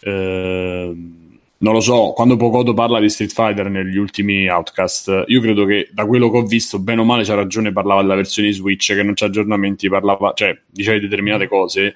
ehm, 0.00 1.21
non 1.62 1.74
lo 1.74 1.80
so, 1.80 2.12
quando 2.12 2.36
Pocoto 2.36 2.74
parla 2.74 2.98
di 2.98 3.08
Street 3.08 3.32
Fighter 3.32 3.70
negli 3.70 3.96
ultimi 3.96 4.48
Outcast, 4.48 5.24
io 5.28 5.40
credo 5.40 5.64
che 5.64 5.88
da 5.92 6.06
quello 6.06 6.28
che 6.28 6.38
ho 6.38 6.42
visto, 6.42 6.80
bene 6.80 7.00
o 7.00 7.04
male, 7.04 7.22
c'ha 7.22 7.34
ragione, 7.34 7.72
parlava 7.72 8.02
della 8.02 8.16
versione 8.16 8.52
Switch, 8.52 8.92
che 8.92 9.02
non 9.02 9.14
c'ha 9.14 9.26
aggiornamenti, 9.26 9.88
parlava, 9.88 10.32
cioè, 10.34 10.58
diceva 10.66 10.98
di 10.98 11.04
determinate 11.06 11.46
cose. 11.46 11.94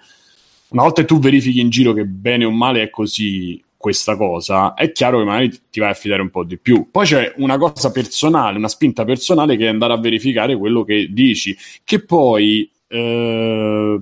Una 0.69 0.83
volta 0.83 1.01
che 1.01 1.09
tu 1.09 1.19
verifichi 1.19 1.61
in 1.61 1.71
giro 1.71 1.93
che 1.93 2.05
bene 2.05 2.45
o 2.45 2.53
male 2.53 2.83
è 2.83 2.91
così 2.91 3.61
questa 3.77 4.17
cosa, 4.17 4.75
è 4.75 4.93
chiaro 4.93 5.19
che 5.19 5.25
magari 5.25 5.61
ti 5.71 5.81
vai 5.81 5.89
a 5.89 5.93
affidare 5.93 6.23
un 6.23 6.31
po' 6.31 6.45
di 6.45 6.59
più. 6.59 6.89
Poi 6.91 7.05
c'è 7.05 7.35
una 7.39 7.59
cosa 7.59 7.91
personale, 7.91 8.59
una 8.59 8.69
spinta 8.69 9.05
personale 9.05 9.57
che 9.57 9.65
è 9.67 9.69
andare 9.69 9.93
a 9.93 9.99
verificare 9.99 10.57
quello 10.57 10.85
che 10.85 11.09
dici, 11.11 11.57
che 11.83 12.05
poi 12.05 12.71
eh, 12.87 14.01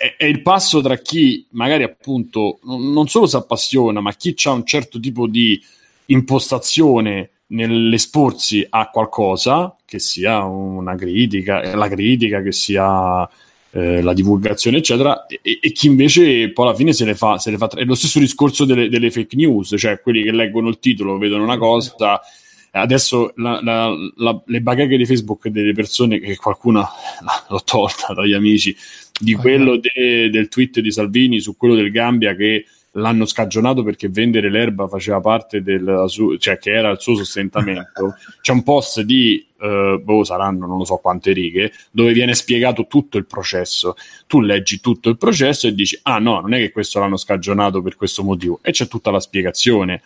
è, 0.00 0.16
è- 0.16 0.24
il 0.24 0.40
passo 0.42 0.80
tra 0.80 0.96
chi 0.98 1.46
magari 1.50 1.82
appunto 1.82 2.58
non 2.64 2.92
non 2.92 3.08
solo 3.08 3.26
si 3.26 3.36
appassiona, 3.36 4.00
ma 4.00 4.12
chi 4.14 4.34
ha 4.44 4.50
un 4.52 4.64
certo 4.64 4.98
tipo 4.98 5.26
di 5.26 5.60
impostazione 6.06 7.30
nell'esporsi 7.48 8.66
a 8.68 8.88
qualcosa, 8.90 9.76
che 9.84 9.98
sia 9.98 10.42
una 10.44 10.94
critica, 10.94 11.74
la 11.76 11.88
critica, 11.88 12.42
che 12.42 12.52
sia 12.52 13.28
eh, 13.72 14.00
la 14.02 14.12
divulgazione, 14.12 14.78
eccetera, 14.78 15.26
e, 15.26 15.58
e 15.60 15.72
chi 15.72 15.86
invece 15.86 16.50
poi 16.52 16.66
alla 16.66 16.74
fine 16.76 16.92
se 16.92 17.04
le 17.04 17.14
fa, 17.14 17.38
se 17.38 17.50
le 17.50 17.56
fa 17.58 17.68
tra- 17.68 17.80
è 17.80 17.84
lo 17.84 17.94
stesso 17.94 18.18
discorso 18.18 18.64
delle, 18.64 18.88
delle 18.88 19.10
fake 19.10 19.36
news, 19.36 19.74
cioè 19.76 20.00
quelli 20.00 20.22
che 20.22 20.32
leggono 20.32 20.68
il 20.68 20.78
titolo, 20.78 21.18
vedono 21.18 21.42
una 21.44 21.58
cosa. 21.58 22.20
Adesso 22.72 23.32
la- 23.36 23.60
la- 23.62 23.92
la- 24.16 24.42
le 24.44 24.60
bacheche 24.60 24.96
di 24.96 25.06
Facebook 25.06 25.48
delle 25.48 25.72
persone 25.72 26.20
che 26.20 26.36
qualcuno 26.36 26.86
l'ho 27.48 27.62
tolta 27.64 28.12
dagli 28.14 28.32
amici 28.32 28.74
di 29.18 29.34
quello 29.34 29.76
de- 29.76 30.30
del 30.30 30.48
tweet 30.48 30.80
di 30.80 30.92
Salvini 30.92 31.40
su 31.40 31.56
quello 31.56 31.74
del 31.74 31.90
Gambia 31.90 32.34
che 32.34 32.64
l'hanno 32.94 33.24
scagionato 33.24 33.82
perché 33.84 34.08
vendere 34.08 34.50
l'erba 34.50 34.88
faceva 34.88 35.20
parte 35.20 35.62
del 35.62 36.04
su- 36.08 36.36
cioè 36.38 36.58
che 36.58 36.72
era 36.72 36.90
il 36.90 37.00
suo 37.00 37.14
sostentamento. 37.16 38.14
C'è 38.40 38.52
un 38.52 38.62
post 38.62 39.00
di 39.02 39.44
eh, 39.62 40.00
boh, 40.02 40.24
saranno 40.24 40.66
non 40.66 40.78
lo 40.78 40.84
so 40.84 40.96
quante 40.96 41.32
righe 41.32 41.70
dove 41.90 42.12
viene 42.12 42.34
spiegato 42.34 42.86
tutto 42.88 43.18
il 43.18 43.26
processo. 43.26 43.94
Tu 44.26 44.40
leggi 44.40 44.80
tutto 44.80 45.08
il 45.08 45.16
processo 45.18 45.66
e 45.66 45.74
dici: 45.74 45.98
Ah, 46.02 46.18
no, 46.18 46.40
non 46.40 46.54
è 46.54 46.58
che 46.58 46.72
questo 46.72 46.98
l'hanno 46.98 47.16
scagionato 47.18 47.82
per 47.82 47.94
questo 47.96 48.22
motivo, 48.24 48.58
e 48.62 48.70
c'è 48.72 48.88
tutta 48.88 49.10
la 49.10 49.20
spiegazione. 49.20 50.02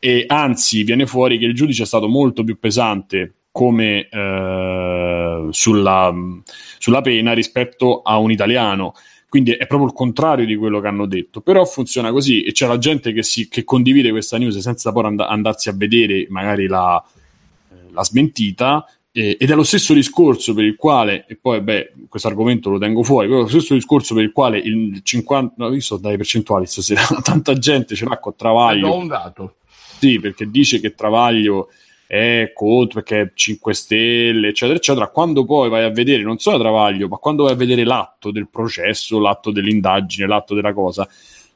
E 0.00 0.24
anzi, 0.26 0.82
viene 0.82 1.06
fuori 1.06 1.38
che 1.38 1.44
il 1.44 1.54
giudice 1.54 1.84
è 1.84 1.86
stato 1.86 2.08
molto 2.08 2.42
più 2.42 2.58
pesante 2.58 3.34
come 3.52 4.08
eh, 4.08 5.48
sulla, 5.50 6.14
sulla 6.78 7.00
pena 7.00 7.32
rispetto 7.32 8.02
a 8.02 8.16
un 8.18 8.30
italiano. 8.30 8.94
Quindi 9.28 9.52
è 9.52 9.66
proprio 9.66 9.88
il 9.88 9.94
contrario 9.94 10.44
di 10.44 10.56
quello 10.56 10.80
che 10.80 10.88
hanno 10.88 11.06
detto. 11.06 11.40
Però 11.40 11.64
funziona 11.64 12.10
così 12.10 12.42
e 12.42 12.52
c'è 12.52 12.66
la 12.66 12.78
gente 12.78 13.12
che, 13.12 13.22
si, 13.22 13.48
che 13.48 13.62
condivide 13.62 14.10
questa 14.10 14.38
news 14.38 14.58
senza 14.58 14.90
poi 14.90 15.04
and- 15.04 15.20
andarsi 15.20 15.68
a 15.68 15.72
vedere 15.72 16.26
magari 16.30 16.66
la, 16.66 17.02
la 17.92 18.04
smentita. 18.04 18.84
eh, 19.12 19.36
ed 19.38 19.50
è 19.50 19.54
lo 19.54 19.62
stesso 19.62 19.92
discorso 19.94 20.54
per 20.54 20.64
il 20.64 20.76
quale, 20.76 21.26
e 21.28 21.36
poi 21.36 21.60
beh, 21.60 21.92
questo 22.08 22.28
argomento 22.28 22.70
lo 22.70 22.78
tengo 22.78 23.02
fuori, 23.02 23.26
però 23.28 23.40
è 23.40 23.42
lo 23.42 23.48
stesso 23.48 23.74
discorso 23.74 24.14
per 24.14 24.24
il 24.24 24.32
quale 24.32 24.58
il 24.58 25.00
50, 25.02 25.54
no, 25.58 25.72
io 25.72 25.80
sto 25.80 25.96
dai 25.96 26.16
percentuali 26.16 26.66
stasera, 26.66 27.02
tanta 27.22 27.54
gente 27.54 27.94
ce 27.94 28.04
l'ha 28.06 28.18
con 28.18 28.34
Travaglio. 28.36 28.88
Do 28.88 28.96
un 28.96 29.06
dato. 29.06 29.54
Sì, 30.00 30.18
perché 30.18 30.50
dice 30.50 30.80
che 30.80 30.94
Travaglio 30.94 31.68
è 32.06 32.52
contro, 32.54 33.02
perché 33.02 33.20
è 33.20 33.30
5 33.34 33.74
Stelle, 33.74 34.48
eccetera, 34.48 34.78
eccetera. 34.78 35.08
Quando 35.08 35.44
poi 35.44 35.68
vai 35.68 35.84
a 35.84 35.90
vedere 35.90 36.22
non 36.22 36.38
solo 36.38 36.58
Travaglio, 36.58 37.06
ma 37.06 37.18
quando 37.18 37.44
vai 37.44 37.52
a 37.52 37.56
vedere 37.56 37.84
l'atto 37.84 38.30
del 38.30 38.48
processo, 38.48 39.20
l'atto 39.20 39.50
dell'indagine, 39.50 40.26
l'atto 40.26 40.54
della 40.54 40.72
cosa, 40.72 41.06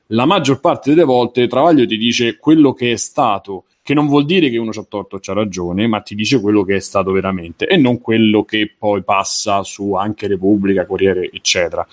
la 0.08 0.26
maggior 0.26 0.60
parte 0.60 0.90
delle 0.90 1.04
volte 1.04 1.48
Travaglio 1.48 1.86
ti 1.86 1.96
dice 1.96 2.36
quello 2.36 2.74
che 2.74 2.92
è 2.92 2.96
stato, 2.96 3.64
che 3.82 3.94
non 3.94 4.06
vuol 4.06 4.26
dire 4.26 4.50
che 4.50 4.58
uno 4.58 4.70
c'ha 4.70 4.84
torto 4.86 5.16
o 5.16 5.18
c'ha 5.20 5.32
ragione, 5.32 5.86
ma 5.86 6.00
ti 6.00 6.14
dice 6.14 6.38
quello 6.40 6.62
che 6.64 6.76
è 6.76 6.80
stato 6.80 7.12
veramente 7.12 7.66
e 7.66 7.78
non 7.78 7.98
quello 7.98 8.44
che 8.44 8.74
poi 8.78 9.02
passa 9.02 9.62
su 9.62 9.94
anche 9.94 10.26
Repubblica, 10.26 10.86
Corriere, 10.86 11.30
eccetera. 11.32 11.86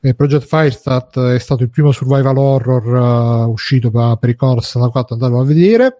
e 0.00 0.14
Project 0.14 0.46
Firestart 0.46 1.20
è 1.20 1.38
stato 1.38 1.62
il 1.62 1.70
primo 1.70 1.92
survival 1.92 2.38
horror 2.38 3.46
uh, 3.46 3.50
uscito 3.50 3.92
per, 3.92 4.16
per 4.18 4.30
il 4.30 4.36
Commodore 4.36 4.64
64 4.64 5.14
andatelo 5.14 5.40
a 5.40 5.44
vedere. 5.44 5.96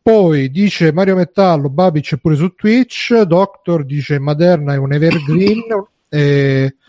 Poi 0.00 0.50
dice 0.50 0.92
Mario 0.92 1.14
Metallo 1.14 1.68
Babi 1.70 2.00
c'è 2.00 2.16
pure 2.18 2.34
su 2.36 2.54
Twitch. 2.54 3.20
Doctor 3.22 3.84
dice 3.84 4.18
Maderna 4.18 4.74
è 4.74 4.76
un 4.76 4.92
evergreen. 4.92 5.62
E, 6.08 6.76
e 6.80 6.84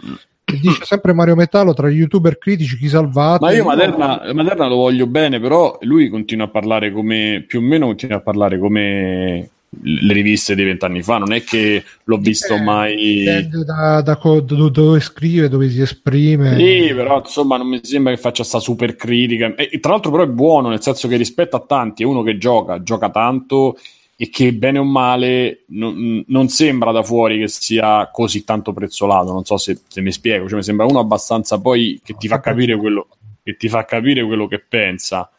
dice 0.59 0.83
sempre 0.85 1.13
Mario 1.13 1.35
Metallo 1.35 1.73
tra 1.73 1.89
gli 1.89 1.97
youtuber 1.97 2.37
critici 2.37 2.77
chi 2.77 2.87
salvate 2.87 3.43
Ma 3.45 3.51
io 3.51 3.63
Maderna, 3.63 4.21
Maderna 4.33 4.67
lo 4.67 4.75
voglio 4.75 5.07
bene, 5.07 5.39
però 5.39 5.77
lui 5.81 6.09
continua 6.09 6.45
a 6.45 6.49
parlare 6.49 6.91
come, 6.91 7.43
più 7.47 7.59
o 7.59 7.61
meno 7.61 7.87
continua 7.87 8.17
a 8.17 8.21
parlare 8.21 8.57
come 8.59 9.49
le 9.81 10.13
riviste 10.13 10.55
di 10.55 10.63
vent'anni 10.63 11.01
fa, 11.01 11.17
non 11.17 11.33
è 11.33 11.43
che 11.43 11.83
l'ho 12.03 12.17
visto 12.17 12.53
Dipende- 12.53 12.71
mai... 12.71 13.47
da, 13.65 14.01
da 14.01 14.17
co- 14.17 14.41
do- 14.41 14.69
dove 14.69 14.99
scrive 14.99 15.49
dove 15.49 15.69
si 15.69 15.81
esprime. 15.81 16.55
Sì, 16.55 16.93
però 16.93 17.19
insomma 17.19 17.57
non 17.57 17.67
mi 17.67 17.79
sembra 17.81 18.13
che 18.13 18.19
faccia 18.19 18.43
sta 18.43 18.59
super 18.59 18.95
critica. 18.95 19.55
E 19.55 19.79
tra 19.79 19.91
l'altro 19.91 20.11
però 20.11 20.23
è 20.23 20.27
buono, 20.27 20.69
nel 20.69 20.81
senso 20.81 21.07
che 21.07 21.17
rispetto 21.17 21.55
a 21.55 21.63
tanti. 21.65 22.03
È 22.03 22.05
uno 22.05 22.21
che 22.21 22.37
gioca, 22.37 22.81
gioca 22.83 23.09
tanto 23.09 23.77
e 24.23 24.29
che 24.29 24.53
bene 24.53 24.79
o 24.79 24.85
male 24.85 25.63
non, 25.67 26.23
non 26.27 26.47
sembra 26.47 26.93
da 26.93 27.03
fuori 27.03 27.39
che 27.39 27.49
sia 27.49 28.09
così 28.09 28.45
tanto 28.45 28.71
prezzolato. 28.71 29.33
Non 29.33 29.43
so 29.43 29.57
se, 29.57 29.81
se 29.85 29.99
mi 29.99 30.13
spiego, 30.13 30.47
cioè, 30.47 30.59
mi 30.59 30.63
sembra 30.63 30.85
uno 30.85 30.99
abbastanza 30.99 31.59
poi 31.59 31.99
che 32.01 32.15
ti 32.17 32.29
fa 32.29 32.39
capire 32.39 32.77
quello 32.77 33.09
che, 33.43 33.57
ti 33.57 33.67
fa 33.67 33.83
capire 33.83 34.23
quello 34.23 34.47
che 34.47 34.59
pensa. 34.59 35.29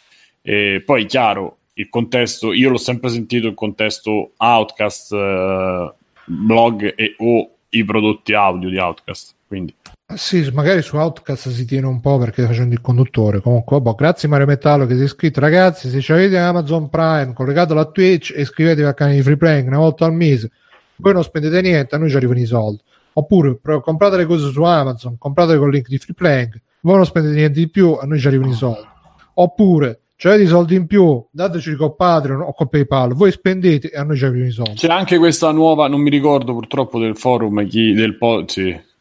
E 0.42 0.82
poi, 0.84 1.06
chiaro, 1.06 1.60
il 1.72 1.88
contesto, 1.88 2.52
io 2.52 2.68
l'ho 2.68 2.76
sempre 2.76 3.08
sentito 3.08 3.46
il 3.46 3.54
contesto 3.54 4.32
Outcast, 4.36 5.12
eh, 5.14 5.92
blog 6.26 6.92
e 6.94 7.14
o 7.20 7.50
i 7.70 7.84
prodotti 7.86 8.34
audio 8.34 8.68
di 8.68 8.76
Outcast. 8.76 9.34
Quindi. 9.46 9.74
Sì, 10.12 10.48
magari 10.52 10.82
su 10.82 10.96
Outcast 10.96 11.48
si 11.48 11.64
tiene 11.64 11.86
un 11.86 12.00
po' 12.00 12.18
perché 12.18 12.44
facendo 12.44 12.74
il 12.74 12.80
conduttore. 12.82 13.40
Comunque, 13.40 13.80
boh, 13.80 13.94
grazie 13.94 14.28
Mario 14.28 14.46
Metallo 14.46 14.84
che 14.86 14.94
si 14.94 15.00
è 15.00 15.04
iscritto. 15.04 15.40
Ragazzi, 15.40 15.88
se 15.88 16.12
avete 16.12 16.38
Amazon 16.38 16.90
Prime 16.90 17.32
collegato 17.32 17.72
alla 17.72 17.90
Twitch, 17.90 18.32
iscrivetevi 18.36 18.86
al 18.86 18.94
canale 18.94 19.16
di 19.16 19.22
Free 19.22 19.38
Playing 19.38 19.66
una 19.66 19.78
volta 19.78 20.04
al 20.04 20.12
mese. 20.12 20.50
Voi 20.96 21.14
non 21.14 21.24
spendete 21.24 21.60
niente, 21.62 21.94
a 21.94 21.98
noi 21.98 22.10
ci 22.10 22.16
arrivano 22.16 22.38
i 22.38 22.44
soldi. 22.44 22.82
Oppure 23.14 23.58
comprate 23.60 24.18
le 24.18 24.26
cose 24.26 24.50
su 24.50 24.62
Amazon, 24.62 25.16
comprate 25.18 25.56
con 25.56 25.68
il 25.68 25.74
link 25.74 25.88
di 25.88 25.98
Free 25.98 26.14
Playing. 26.14 26.60
Voi 26.82 26.96
non 26.96 27.06
spendete 27.06 27.34
niente 27.34 27.58
di 27.58 27.68
più, 27.70 27.92
a 27.94 28.04
noi 28.04 28.20
ci 28.20 28.26
arrivano 28.26 28.50
i 28.50 28.54
soldi. 28.54 28.86
Oppure 29.34 30.00
se 30.16 30.28
avete 30.28 30.46
soldi 30.46 30.76
in 30.76 30.86
più, 30.86 31.24
dateci 31.30 31.74
con 31.76 31.96
Patreon 31.96 32.42
o 32.42 32.52
con 32.52 32.68
PayPal. 32.68 33.14
Voi 33.14 33.32
spendete 33.32 33.90
e 33.90 33.96
a 33.96 34.04
noi 34.04 34.16
ci 34.16 34.24
arrivano 34.26 34.48
i 34.48 34.52
soldi. 34.52 34.74
C'è 34.74 34.86
anche 34.88 35.16
questa 35.16 35.50
nuova, 35.50 35.88
non 35.88 36.00
mi 36.00 36.10
ricordo 36.10 36.52
purtroppo 36.52 37.00
del 37.00 37.16
forum, 37.16 37.66
chi, 37.66 37.94
del 37.94 38.16
po- 38.16 38.44
sì 38.46 38.92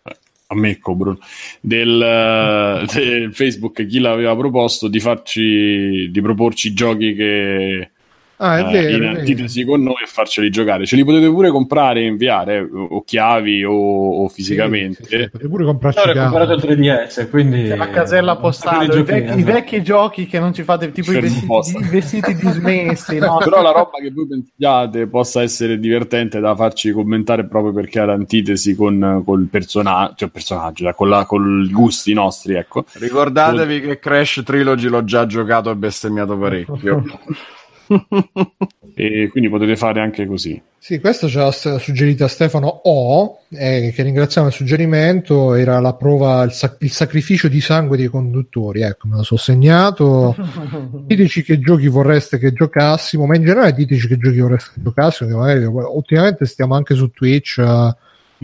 a 0.48 0.56
me 0.56 0.80
Bruno, 0.82 1.18
del, 1.62 1.90
uh, 1.90 2.86
del, 2.94 3.34
Facebook 3.34 3.86
chi 3.86 4.00
l'aveva 4.00 4.36
proposto 4.36 4.88
di 4.88 5.00
farci 5.00 6.10
di 6.12 6.22
proporci 6.22 6.74
giochi 6.74 7.14
che 7.16 7.92
ah, 8.38 8.58
è 8.58 8.72
vero, 8.72 8.94
uh, 8.94 8.98
in 8.98 9.18
antitesi 9.18 9.64
con 9.64 9.82
noi 9.82 10.04
e 10.04 10.08
farceli 10.08 10.50
giocare. 10.50 10.86
Ce 10.86 10.96
li 10.96 11.04
potete 11.04 11.28
pure 11.28 11.50
comprare 11.50 12.02
e 12.02 12.06
inviare 12.06 12.60
o 12.60 13.04
chiavi 13.04 13.64
o, 13.64 14.24
o 14.24 14.28
fisicamente 14.30 15.04
sì, 15.04 15.10
sì, 15.10 15.18
sì, 15.18 15.30
potete 15.30 15.50
pure 15.50 15.66
comprarci 15.66 16.06
no, 16.06 16.12
ho 16.12 16.24
comprato 16.24 16.54
il 16.54 16.62
3DS 16.64 17.30
quindi 17.30 17.64
C'è 17.64 17.76
la 17.76 17.90
casella 17.90 18.36
postale. 18.38 18.86
i, 18.86 19.04
vecchi, 19.04 19.40
i 19.40 19.44
vecchi 19.44 19.84
giochi 19.84 20.28
che 20.28 20.40
non 20.40 20.54
ci 20.54 20.64
fate 20.64 20.92
tipo 20.92 21.12
i 21.12 21.20
vestiti, 21.20 21.78
i 21.78 21.90
vestiti, 21.90 22.36
dismessi 22.36 23.18
no? 23.20 23.38
però 23.38 23.62
la 23.62 23.72
roba 23.72 23.98
che 24.02 24.12
voi 24.12 24.28
pensiate 24.28 25.08
possa 25.08 25.42
essere 25.42 25.80
divertente 25.80 26.40
da 26.40 26.56
farci 26.56 26.92
commentare 26.92 27.46
proprio 27.46 27.74
perché 27.74 28.00
ha 28.00 28.06
l'antitesi 28.06 28.76
con, 28.76 29.22
col 29.26 29.48
personaggio 29.50 30.14
cioè 30.16 30.30
personaggio 30.30 30.92
con, 30.94 31.10
la, 31.10 31.26
con 31.26 31.66
i 31.68 31.72
gusti 31.72 32.14
nostri 32.14 32.56
ecco. 32.56 32.86
Ricordatevi 32.92 33.82
che 33.82 34.00
Crash 34.00 34.42
Trilogy 34.44 34.88
l'ho 34.88 35.04
già 35.04 35.26
giocato 35.26 35.72
e 35.72 35.76
bestemmiato 35.76 36.38
parecchio 36.38 37.04
e 38.96 39.28
quindi 39.30 39.50
potete 39.50 39.76
fare 39.76 40.02
anche 40.02 40.26
così. 40.26 40.62
Sì, 40.78 41.00
questo 41.00 41.30
ci 41.30 41.38
ha 41.38 41.50
suggerito 41.52 42.26
a 42.26 42.28
Stefano 42.28 42.68
O, 42.68 43.40
eh, 43.52 43.94
che 43.96 44.04
ringraziamo 44.04 44.48
il 44.48 44.54
suggerimento, 44.54 45.54
era 45.54 45.80
la 45.80 45.94
prova, 45.94 46.44
il, 46.44 46.52
sac- 46.52 46.82
il, 46.82 46.92
sacrificio 46.92 47.48
di 47.48 47.62
sangue 47.62 47.96
dei 47.96 48.08
conduttori, 48.08 48.82
ecco, 48.82 49.08
me 49.08 49.16
lo 49.16 49.24
so 49.24 49.38
segnato. 49.38 50.36
diteci 51.08 51.42
che 51.44 51.60
giochi 51.60 51.88
vorreste 51.88 52.38
che 52.38 52.52
giocassimo, 52.52 53.26
ma 53.26 53.38
in 53.38 53.46
generale 53.46 53.74
diteci 53.74 54.08
che 54.10 54.18
giochi 54.18 54.40
vorreste 54.40 54.72
che 54.76 54.82
giocassimo, 54.82 55.30
che 55.30 55.36
magari 55.36 55.64
ultimamente 55.64 56.46
stiamo 56.46 56.76
anche 56.76 56.96
su 56.96 57.12
Twitch, 57.12 57.64
uh, 57.66 57.96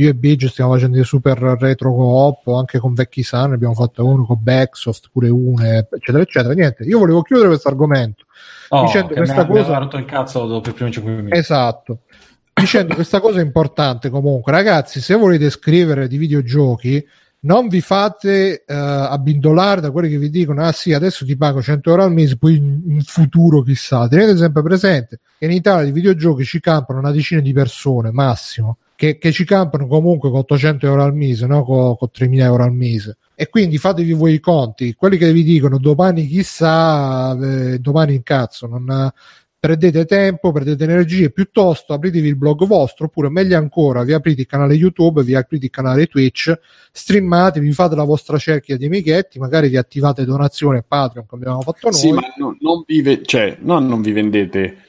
io 0.02 0.10
e 0.10 0.16
Biggio 0.16 0.48
stiamo 0.48 0.74
facendo 0.74 0.96
dei 0.96 1.06
super 1.06 1.38
retro 1.38 1.94
co-op, 1.94 2.48
anche 2.48 2.80
con 2.80 2.94
vecchi 2.94 3.22
Sun, 3.22 3.54
abbiamo 3.54 3.74
fatto 3.74 4.06
uno 4.06 4.26
con 4.26 4.38
Backsoft, 4.40 5.10
pure 5.12 5.30
une, 5.30 5.88
eccetera, 5.92 6.24
eccetera. 6.24 6.54
Niente, 6.54 6.84
io 6.84 7.00
volevo 7.00 7.22
chiudere 7.22 7.50
questo 7.50 7.68
argomento 7.68 8.26
Oh, 8.70 8.86
dicendo 8.86 9.14
questa 9.14 9.46
mi 9.46 9.48
cosa. 9.48 9.80
Mi 9.80 9.90
il 10.00 10.06
cazzo 10.06 10.46
dopo 10.46 10.70
i 10.70 10.74
primi 10.74 10.92
5 10.92 11.12
minuti. 11.12 11.38
Esatto. 11.38 12.00
Dicendo 12.54 12.94
questa 12.94 13.20
cosa 13.20 13.42
importante 13.42 14.10
comunque, 14.10 14.52
ragazzi, 14.52 15.02
se 15.02 15.16
volete 15.16 15.50
scrivere 15.50 16.08
di 16.08 16.18
videogiochi, 16.18 17.06
non 17.42 17.68
vi 17.68 17.80
fate 17.80 18.64
uh, 18.68 18.74
abbindolare 18.74 19.82
da 19.82 19.92
quelli 19.92 20.10
che 20.10 20.18
vi 20.18 20.30
dicono: 20.30 20.64
Ah, 20.64 20.72
sì, 20.72 20.94
adesso 20.94 21.26
ti 21.26 21.36
pago 21.38 21.62
100 21.62 21.90
euro 21.90 22.04
al 22.04 22.14
mese, 22.14 22.38
poi 22.38 22.58
in, 22.58 22.82
in 22.86 23.02
futuro 23.02 23.62
chissà. 23.64 24.08
Tenete 24.08 24.38
sempre 24.38 24.62
presente 24.62 25.20
che 25.38 25.46
in 25.46 25.52
Italia 25.52 25.86
di 25.86 25.92
videogiochi 25.92 26.44
ci 26.44 26.60
campano 26.60 27.00
una 27.00 27.12
decina 27.12 27.42
di 27.42 27.54
persone 27.54 28.12
massimo 28.12 28.78
che, 29.00 29.18
che, 29.18 29.32
ci 29.32 29.46
campano 29.46 29.88
comunque 29.88 30.30
con 30.30 30.40
800 30.40 30.86
euro 30.86 31.04
al 31.04 31.16
mese, 31.16 31.48
no? 31.48 31.64
con, 31.64 31.96
con 31.96 32.10
3.000 32.14 32.42
euro 32.42 32.64
al 32.64 32.74
mese. 32.74 33.16
E 33.34 33.48
quindi 33.48 33.78
fatevi 33.78 34.12
voi 34.12 34.34
i 34.34 34.40
conti. 34.42 34.94
Quelli 34.94 35.16
che 35.16 35.32
vi 35.32 35.44
dicono 35.44 35.78
domani 35.78 36.28
chissà, 36.28 37.32
eh, 37.40 37.80
domani 37.80 38.16
in 38.16 38.24
cazzo, 38.24 38.68
non 38.68 39.10
perdete 39.58 40.04
tempo, 40.04 40.52
perdete 40.52 40.84
energie, 40.84 41.32
piuttosto 41.32 41.94
apritevi 41.94 42.28
il 42.28 42.36
blog 42.36 42.66
vostro, 42.66 43.06
oppure 43.06 43.30
meglio 43.30 43.56
ancora, 43.56 44.04
vi 44.04 44.12
aprite 44.12 44.42
il 44.42 44.48
canale 44.48 44.74
YouTube, 44.74 45.24
vi 45.24 45.34
aprite 45.34 45.66
il 45.66 45.72
canale 45.72 46.08
Twitch, 46.08 46.60
streamate, 46.92 47.62
vi 47.62 47.72
fate 47.72 47.96
la 47.96 48.04
vostra 48.04 48.38
cerchia 48.38 48.76
di 48.76 48.88
amichetti, 48.88 49.40
magari 49.40 49.70
vi 49.70 49.78
attivate 49.78 50.26
donazione 50.26 50.84
Patreon 50.86 51.26
come 51.26 51.44
abbiamo 51.44 51.62
fatto 51.62 51.90
noi. 51.90 51.94
Sì, 51.94 52.12
ma 52.12 52.22
no, 52.36 52.58
non, 52.60 52.84
vi 52.86 53.02
ve- 53.02 53.22
cioè, 53.24 53.56
no, 53.62 53.80
non 53.80 54.02
vi 54.02 54.12
vendete 54.12 54.88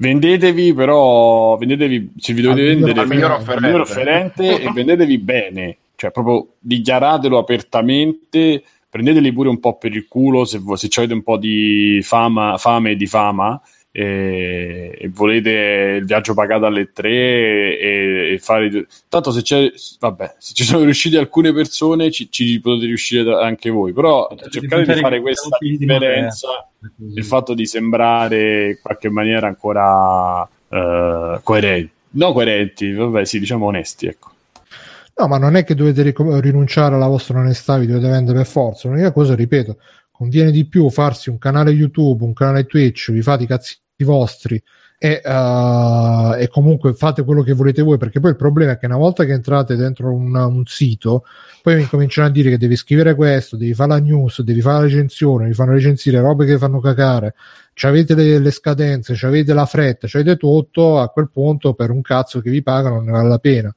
vendetevi 0.00 0.72
però 0.72 1.56
vendetevi 1.58 2.14
se 2.16 2.32
vi 2.32 2.42
dovete 2.42 2.62
vendere 2.62 3.00
al 3.00 3.06
miglior 3.06 3.32
offerente, 3.32 3.66
miglior 3.66 3.80
offerente. 3.82 4.60
e 4.60 4.72
vendetevi 4.72 5.18
bene. 5.18 5.76
Cioè 5.94 6.10
proprio 6.10 6.54
dichiaratelo 6.58 7.38
apertamente 7.38 8.62
prendeteli 8.88 9.32
pure 9.32 9.50
un 9.50 9.60
po' 9.60 9.76
per 9.76 9.94
il 9.94 10.08
culo 10.08 10.44
se, 10.44 10.60
se 10.74 10.88
avete 10.96 11.12
un 11.12 11.22
po' 11.22 11.36
di 11.36 12.00
fama, 12.02 12.56
fame 12.56 12.92
e 12.92 12.96
di 12.96 13.06
fama 13.06 13.60
e, 13.92 14.96
e, 14.96 15.08
volete 15.08 15.96
il 15.98 16.04
viaggio 16.04 16.32
pagato 16.32 16.64
alle 16.64 16.92
tre 16.92 17.10
e, 17.10 18.32
e, 18.34 18.38
fare 18.38 18.86
tanto 19.08 19.32
se 19.32 19.42
c'è 19.42 19.72
vabbè 19.98 20.36
se 20.38 20.54
ci 20.54 20.62
sono 20.62 20.84
riuscite 20.84 21.18
alcune 21.18 21.52
persone 21.52 22.12
ci, 22.12 22.30
ci 22.30 22.60
potete 22.60 22.86
riuscire 22.86 23.34
anche 23.42 23.68
voi 23.68 23.92
però 23.92 24.28
cercate 24.48 24.94
di 24.94 25.00
fare 25.00 25.20
questa 25.20 25.56
differenza 25.58 26.68
il 27.14 27.24
fatto 27.24 27.52
di 27.54 27.66
sembrare 27.66 28.68
in 28.70 28.78
qualche 28.80 29.10
maniera 29.10 29.48
ancora 29.48 30.42
uh, 30.42 31.40
coerenti 31.42 31.90
no 32.10 32.32
coerenti 32.32 32.92
vabbè 32.92 33.24
sì 33.24 33.40
diciamo 33.40 33.66
onesti 33.66 34.06
ecco 34.06 34.28
No, 35.20 35.26
ma 35.26 35.36
non 35.36 35.54
è 35.54 35.64
che 35.64 35.74
dovete 35.74 36.00
ric- 36.00 36.38
rinunciare 36.40 36.94
alla 36.94 37.06
vostra 37.06 37.40
onestà, 37.40 37.76
vi 37.76 37.86
dovete 37.86 38.08
vendere 38.08 38.38
per 38.38 38.46
forza. 38.46 38.88
L'unica 38.88 39.12
cosa, 39.12 39.34
ripeto, 39.34 39.76
conviene 40.20 40.50
di 40.50 40.66
più 40.66 40.90
farsi 40.90 41.30
un 41.30 41.38
canale 41.38 41.70
YouTube, 41.70 42.24
un 42.24 42.34
canale 42.34 42.66
Twitch, 42.66 43.10
vi 43.10 43.22
fate 43.22 43.44
i 43.44 43.46
cazzi 43.46 43.74
vostri 44.04 44.62
e, 44.98 45.22
uh, 45.24 46.34
e, 46.38 46.48
comunque 46.50 46.92
fate 46.92 47.24
quello 47.24 47.42
che 47.42 47.54
volete 47.54 47.80
voi 47.80 47.96
perché 47.96 48.20
poi 48.20 48.32
il 48.32 48.36
problema 48.36 48.72
è 48.72 48.78
che 48.78 48.84
una 48.84 48.98
volta 48.98 49.24
che 49.24 49.32
entrate 49.32 49.76
dentro 49.76 50.12
una, 50.12 50.44
un 50.44 50.66
sito 50.66 51.24
poi 51.62 51.76
mi 51.76 51.86
cominciano 51.86 52.26
a 52.26 52.30
dire 52.30 52.50
che 52.50 52.58
devi 52.58 52.76
scrivere 52.76 53.14
questo 53.14 53.56
devi 53.56 53.72
fare 53.72 53.92
la 53.92 53.98
news, 53.98 54.42
devi 54.42 54.60
fare 54.60 54.80
la 54.80 54.84
recensione 54.84 55.44
devi 55.44 55.54
fare 55.54 55.72
recensire 55.72 56.20
robe 56.20 56.44
che 56.44 56.58
fanno 56.58 56.80
cacare 56.80 57.34
avete 57.80 58.14
le, 58.14 58.38
le 58.38 58.50
scadenze, 58.50 59.18
avete 59.24 59.54
la 59.54 59.64
fretta 59.64 60.06
avete 60.12 60.36
tutto, 60.36 60.98
a 60.98 61.08
quel 61.08 61.30
punto 61.30 61.72
per 61.72 61.90
un 61.90 62.02
cazzo 62.02 62.42
che 62.42 62.50
vi 62.50 62.62
pagano 62.62 62.96
non 62.96 63.04
ne 63.06 63.12
vale 63.12 63.28
la 63.28 63.38
pena. 63.38 63.74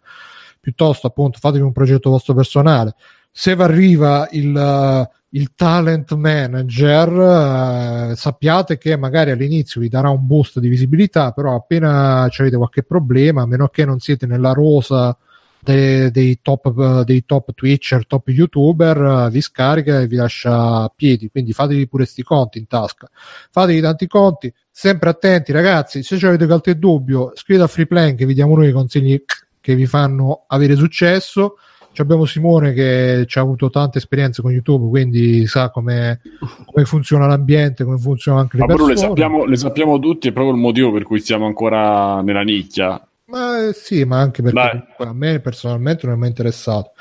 Piuttosto 0.59 1.07
appunto 1.07 1.39
fatevi 1.39 1.63
un 1.63 1.71
progetto 1.71 2.09
vostro 2.09 2.33
personale 2.33 2.95
se 3.33 3.55
vi 3.55 3.61
arriva 3.61 4.27
il 4.31 5.09
il 5.35 5.53
talent 5.55 6.13
manager, 6.13 8.11
eh, 8.11 8.15
sappiate 8.15 8.77
che 8.77 8.95
magari 8.97 9.31
all'inizio 9.31 9.81
vi 9.81 9.89
darà 9.89 10.09
un 10.09 10.25
boost 10.25 10.59
di 10.59 10.67
visibilità, 10.67 11.31
però 11.31 11.55
appena 11.55 12.23
avete 12.23 12.55
qualche 12.55 12.83
problema, 12.83 13.41
a 13.41 13.47
meno 13.47 13.67
che 13.67 13.85
non 13.85 13.99
siete 13.99 14.27
nella 14.27 14.53
rosa 14.53 15.17
dei, 15.59 16.11
dei, 16.11 16.39
top, 16.41 17.03
dei 17.03 17.25
top 17.25 17.53
Twitcher, 17.55 18.05
top 18.05 18.27
YouTuber, 18.27 19.29
vi 19.31 19.41
scarica 19.41 20.01
e 20.01 20.07
vi 20.07 20.17
lascia 20.17 20.83
a 20.83 20.91
piedi. 20.95 21.29
Quindi 21.29 21.53
fatevi 21.53 21.87
pure 21.87 22.05
sti 22.05 22.21
conti 22.21 22.59
in 22.59 22.67
tasca. 22.67 23.09
Fatevi 23.49 23.81
tanti 23.81 24.07
conti, 24.07 24.53
sempre 24.69 25.09
attenti 25.09 25.51
ragazzi, 25.51 26.03
se 26.03 26.15
avete 26.27 26.45
qualche 26.45 26.77
dubbio, 26.77 27.31
scrivete 27.33 27.65
a 27.65 27.69
Freeplan 27.69 28.15
che 28.15 28.25
vi 28.27 28.35
diamo 28.35 28.55
noi 28.55 28.69
i 28.69 28.71
consigli 28.71 29.23
che 29.59 29.75
vi 29.75 29.85
fanno 29.87 30.43
avere 30.47 30.75
successo 30.75 31.55
abbiamo 32.01 32.25
Simone 32.25 32.73
che 32.73 33.25
ha 33.31 33.39
avuto 33.39 33.69
tante 33.69 33.99
esperienze 33.99 34.41
con 34.41 34.51
YouTube, 34.51 34.89
quindi 34.89 35.45
sa 35.47 35.69
come, 35.69 36.21
come 36.65 36.85
funziona 36.85 37.27
l'ambiente, 37.27 37.83
come 37.83 37.97
funzionano 37.97 38.43
anche 38.43 38.57
le 38.57 38.65
Ma 38.65 38.73
persone. 38.73 38.93
le 38.93 38.99
sappiamo, 38.99 39.45
le 39.45 39.55
sappiamo 39.55 39.99
tutti, 39.99 40.27
è 40.27 40.31
proprio 40.31 40.53
il 40.53 40.59
motivo 40.59 40.91
per 40.91 41.03
cui 41.03 41.19
siamo 41.19 41.45
ancora 41.45 42.21
nella 42.21 42.41
nicchia. 42.41 43.05
Ma 43.25 43.67
eh, 43.67 43.73
sì, 43.73 44.03
ma 44.03 44.19
anche 44.19 44.41
perché 44.41 44.87
a 44.97 45.13
me 45.13 45.39
personalmente 45.39 46.05
non 46.05 46.15
è 46.15 46.17
mai 46.19 46.29
interessato. 46.29 46.91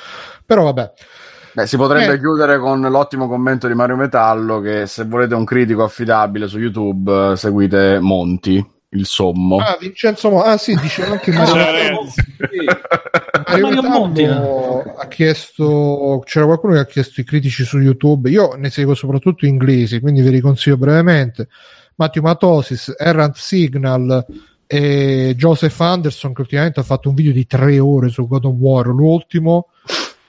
Però 0.44 0.64
vabbè. 0.64 0.92
Beh, 1.54 1.66
si 1.66 1.76
potrebbe 1.76 2.14
eh. 2.14 2.18
chiudere 2.18 2.58
con 2.58 2.80
l'ottimo 2.80 3.28
commento 3.28 3.68
di 3.68 3.74
Mario 3.74 3.96
Metallo 3.96 4.60
che 4.60 4.86
se 4.86 5.04
volete 5.04 5.34
un 5.34 5.44
critico 5.44 5.82
affidabile 5.82 6.46
su 6.46 6.58
YouTube 6.58 7.36
seguite 7.36 7.98
Monti 8.00 8.71
il 8.92 9.06
sommo. 9.06 9.56
Ah, 9.58 9.76
Vincenzo 9.80 10.30
Mo- 10.30 10.42
ah 10.42 10.56
sì, 10.56 10.74
dice 10.76 11.04
anche 11.04 11.30
Mario, 11.32 11.54
Mario, 13.46 13.82
Mario 13.82 14.94
ha 14.96 15.06
chiesto 15.08 16.22
c'era 16.24 16.46
qualcuno 16.46 16.74
che 16.74 16.80
ha 16.80 16.86
chiesto 16.86 17.20
i 17.20 17.24
critici 17.24 17.64
su 17.64 17.78
YouTube. 17.78 18.30
Io 18.30 18.54
ne 18.54 18.70
seguo 18.70 18.94
soprattutto 18.94 19.46
inglesi, 19.46 20.00
quindi 20.00 20.22
ve 20.22 20.30
li 20.30 20.40
consiglio 20.40 20.76
brevemente. 20.76 21.48
Matteo 21.96 22.22
Matosis, 22.22 22.94
Errant 22.98 23.36
Signal 23.36 24.24
e 24.66 25.34
Joseph 25.36 25.78
Anderson 25.80 26.32
che 26.32 26.40
ultimamente 26.40 26.80
ha 26.80 26.84
fatto 26.84 27.08
un 27.08 27.14
video 27.14 27.32
di 27.32 27.46
tre 27.46 27.78
ore 27.78 28.08
su 28.08 28.26
God 28.26 28.44
of 28.46 28.54
War, 28.58 28.86
l'ultimo. 28.86 29.68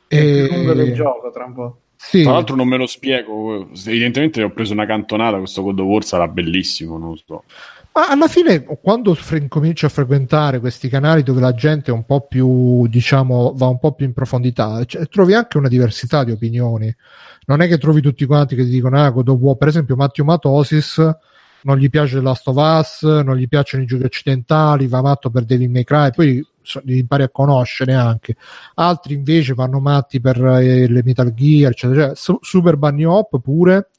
È 0.08 0.18
E... 0.18 0.48
più 0.48 0.56
lungo 0.58 0.74
del 0.74 0.94
gioco 0.94 1.32
tra 1.32 1.46
un 1.46 1.54
po'. 1.54 1.78
Sì, 1.96 2.24
Tra 2.24 2.34
l'altro 2.34 2.58
non 2.58 2.68
me 2.68 2.76
lo 2.76 2.86
spiego, 2.86 3.70
evidentemente 3.86 4.44
ho 4.44 4.52
preso 4.52 4.74
una 4.74 4.86
cantonata, 4.86 5.38
questo 5.38 5.64
God 5.64 5.80
of 5.80 5.86
War 5.86 6.04
sarà 6.04 6.28
bellissimo, 6.28 6.98
non 6.98 7.12
lo 7.12 7.20
so. 7.26 7.44
Ma 7.94 8.10
alla 8.10 8.28
fine 8.28 8.64
quando 8.64 9.14
fre- 9.14 9.48
cominci 9.48 9.86
a 9.86 9.90
frequentare 9.90 10.60
questi 10.60 10.90
canali 10.90 11.24
dove 11.24 11.42
la 11.42 11.54
gente 11.54 11.92
è 11.92 11.94
un 11.94 12.06
po' 12.06 12.22
più, 12.28 12.88
diciamo, 12.88 13.54
va 13.56 13.68
un 13.68 13.80
po' 13.80 13.94
più 13.94 14.06
in 14.06 14.14
profondità, 14.14 14.84
cioè, 14.86 15.08
trovi 15.08 15.34
anche 15.34 15.58
una 15.58 15.68
diversità 15.68 16.24
di 16.24 16.32
opinioni. 16.32 16.94
Non 17.46 17.62
è 17.62 17.68
che 17.68 17.78
trovi 17.78 18.02
tutti 18.02 18.26
quanti 18.26 18.56
che 18.56 18.64
ti 18.64 18.70
dicono, 18.70 19.02
ah, 19.04 19.10
God 19.10 19.30
of 19.30 19.58
per 19.58 19.68
esempio 19.68 19.96
Matteo 19.96 20.26
Matosis 20.26 21.16
non 21.64 21.78
gli 21.78 21.90
piace 21.90 22.20
Last 22.22 22.48
of 22.48 22.56
Us, 22.58 23.04
non 23.04 23.36
gli 23.36 23.48
piacciono 23.48 23.84
i 23.84 23.86
giochi 23.86 24.04
occidentali, 24.04 24.88
va 24.88 25.02
matto 25.02 25.30
per 25.30 25.46
Devil 25.46 25.70
May 25.70 25.84
Cry, 25.84 26.12
poi 26.12 26.46
so- 26.62 26.82
li 26.86 27.00
impari 27.00 27.24
a 27.24 27.30
conoscere 27.30 27.94
anche. 27.94 28.36
Altri 28.76 29.14
invece 29.14 29.54
vanno 29.54 29.80
matti 29.80 30.20
per 30.20 30.44
eh, 30.44 30.88
le 30.88 31.02
Metal 31.04 31.34
Gear, 31.34 31.72
eccetera. 31.72 32.08
Cioè, 32.08 32.16
su- 32.16 32.40
Super 32.42 32.78
Bunny 32.78 33.04
Hop 33.04 33.40
pure. 33.42 33.90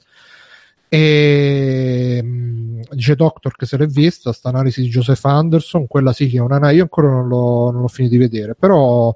E 0.95 2.23
mh, 2.23 2.81
dice 2.91 3.15
Doctor 3.15 3.53
che 3.55 3.65
se 3.65 3.77
l'è 3.77 3.85
vista 3.85 4.31
sta 4.31 4.49
analisi 4.49 4.81
di 4.81 4.87
Joseph 4.87 5.23
Anderson, 5.25 5.87
quella 5.87 6.13
sì 6.13 6.29
che 6.29 6.37
è 6.37 6.41
una 6.41 6.71
io 6.71 6.83
ancora 6.83 7.09
non 7.09 7.27
l'ho, 7.27 7.69
non 7.71 7.81
l'ho 7.81 7.87
finito 7.89 8.13
di 8.15 8.19
vedere, 8.21 8.55
però 8.55 9.13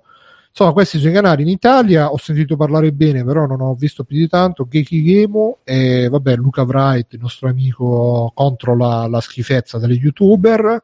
insomma 0.50 0.74
questi 0.74 1.00
sui 1.00 1.12
canali 1.12 1.44
in 1.44 1.48
Italia 1.48 2.12
ho 2.12 2.18
sentito 2.18 2.58
parlare 2.58 2.92
bene, 2.92 3.24
però 3.24 3.46
non 3.46 3.62
ho 3.62 3.74
visto 3.76 4.04
più 4.04 4.18
di 4.18 4.28
tanto 4.28 4.68
Geki 4.70 5.04
Gemo 5.06 5.60
e 5.64 6.10
vabbè 6.10 6.36
Luca 6.36 6.64
Wright, 6.64 7.14
il 7.14 7.20
nostro 7.22 7.48
amico 7.48 8.32
contro 8.36 8.76
la, 8.76 9.08
la 9.08 9.22
schifezza 9.22 9.78
degli 9.78 10.00
youtuber 10.02 10.84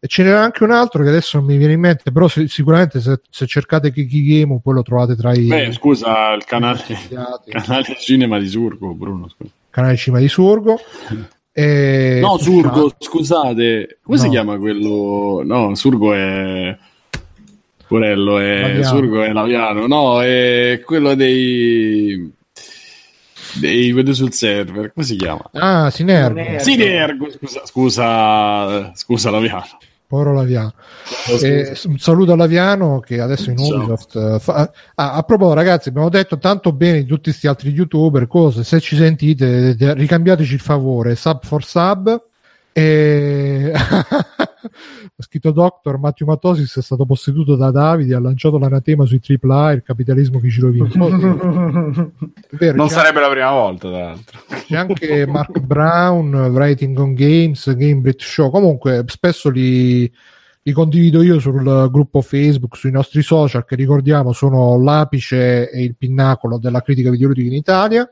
e 0.00 0.06
ce 0.06 0.22
n'era 0.24 0.42
anche 0.42 0.64
un 0.64 0.70
altro 0.72 1.02
che 1.02 1.08
adesso 1.10 1.38
non 1.38 1.46
mi 1.46 1.56
viene 1.56 1.74
in 1.74 1.80
mente, 1.80 2.10
però 2.10 2.26
se- 2.28 2.48
sicuramente 2.48 3.00
se, 3.00 3.20
se 3.30 3.46
cercate 3.46 3.92
Geki 3.92 4.24
Gemo 4.24 4.58
poi 4.60 4.74
lo 4.74 4.82
trovate 4.82 5.14
tra 5.14 5.32
i 5.32 5.46
Beh, 5.46 5.72
scusa, 5.72 6.32
il 6.32 6.44
canale, 6.44 6.82
consigliati. 6.84 7.50
canale 7.50 7.96
cinema 8.00 8.38
di 8.38 8.48
Surgo, 8.48 8.94
Bruno. 8.94 9.28
scusa. 9.28 9.50
Canale 9.78 9.96
Cima 9.96 10.18
di 10.18 10.28
Surgo. 10.28 10.78
E 11.52 12.18
No, 12.20 12.36
su 12.38 12.52
Surgo, 12.52 12.94
scusate, 12.98 13.98
come 14.02 14.18
si 14.18 14.24
No. 14.26 14.30
chiama 14.30 14.58
quello? 14.58 15.42
No, 15.44 15.74
Surgo 15.74 16.12
è... 16.12 16.76
Porello 17.86 18.38
è... 18.38 18.60
Laviano. 18.60 18.84
Surgo 18.84 19.22
è 19.22 19.32
Laviano, 19.32 19.86
no, 19.86 20.22
è 20.22 20.80
quello 20.84 21.14
dei... 21.14 22.30
dei 23.54 23.92
quelli 23.92 24.14
sul 24.14 24.32
server, 24.32 24.92
come 24.92 25.06
si 25.06 25.16
chiama? 25.16 25.48
Ah, 25.52 25.90
Sinergo, 25.90 26.38
Sinergo. 26.38 26.60
Sinergo, 26.62 27.30
scusa, 27.30 27.60
scusa, 27.64 28.92
scusa 28.94 29.30
Laviano. 29.30 29.78
Povero 30.08 30.32
Laviano. 30.32 30.72
Scusa. 31.04 31.46
E 31.46 31.76
un 31.84 31.98
saluto 31.98 32.32
a 32.32 32.36
Laviano 32.36 32.98
che 33.00 33.20
adesso 33.20 33.50
in. 33.50 33.58
Ubisoft 33.58 34.16
eh, 34.16 34.38
fa- 34.40 34.72
ah, 34.94 35.12
a 35.12 35.22
proposito 35.22 35.54
ragazzi 35.54 35.90
abbiamo 35.90 36.08
detto 36.08 36.38
tanto 36.38 36.72
bene 36.72 37.00
di 37.00 37.06
tutti 37.06 37.24
questi 37.24 37.46
altri 37.46 37.70
youtuber 37.70 38.26
cose 38.26 38.64
se 38.64 38.80
ci 38.80 38.96
sentite 38.96 39.76
eh, 39.78 39.94
ricambiateci 39.94 40.54
il 40.54 40.60
favore 40.60 41.14
sub 41.14 41.44
for 41.44 41.62
sub 41.64 42.22
e 42.72 43.72
ha 43.74 45.22
scritto 45.22 45.50
Doctor 45.50 45.98
Matteo 45.98 46.26
Matosis 46.26 46.78
è 46.78 46.82
stato 46.82 47.04
posseduto 47.04 47.56
da 47.56 47.70
Davide 47.70 48.14
ha 48.14 48.20
lanciato 48.20 48.58
l'anatema 48.58 49.04
sui 49.04 49.20
AAA 49.20 49.72
il 49.72 49.82
capitalismo 49.82 50.38
che 50.38 50.50
ci 50.50 50.60
rovina 50.60 50.88
vero, 52.50 52.76
Non 52.76 52.88
sarebbe 52.88 53.20
la 53.20 53.28
prima 53.30 53.50
volta, 53.50 53.88
tra 53.88 53.98
l'altro. 53.98 54.40
c'è 54.66 54.76
anche 54.76 55.26
Mark 55.26 55.58
Brown, 55.60 56.34
Writing 56.34 56.98
on 56.98 57.14
Games, 57.14 57.74
Gamebrit 57.74 58.20
Show. 58.20 58.50
Comunque, 58.50 59.04
spesso 59.06 59.48
li, 59.50 60.10
li 60.62 60.72
condivido 60.72 61.22
io 61.22 61.38
sul 61.38 61.88
gruppo 61.90 62.20
Facebook, 62.20 62.76
sui 62.76 62.90
nostri 62.90 63.22
social, 63.22 63.64
che 63.64 63.76
ricordiamo 63.76 64.32
sono 64.32 64.80
l'apice 64.80 65.70
e 65.70 65.82
il 65.82 65.96
pinnacolo 65.96 66.58
della 66.58 66.82
critica 66.82 67.10
videoludica 67.10 67.48
in 67.48 67.54
Italia. 67.54 68.10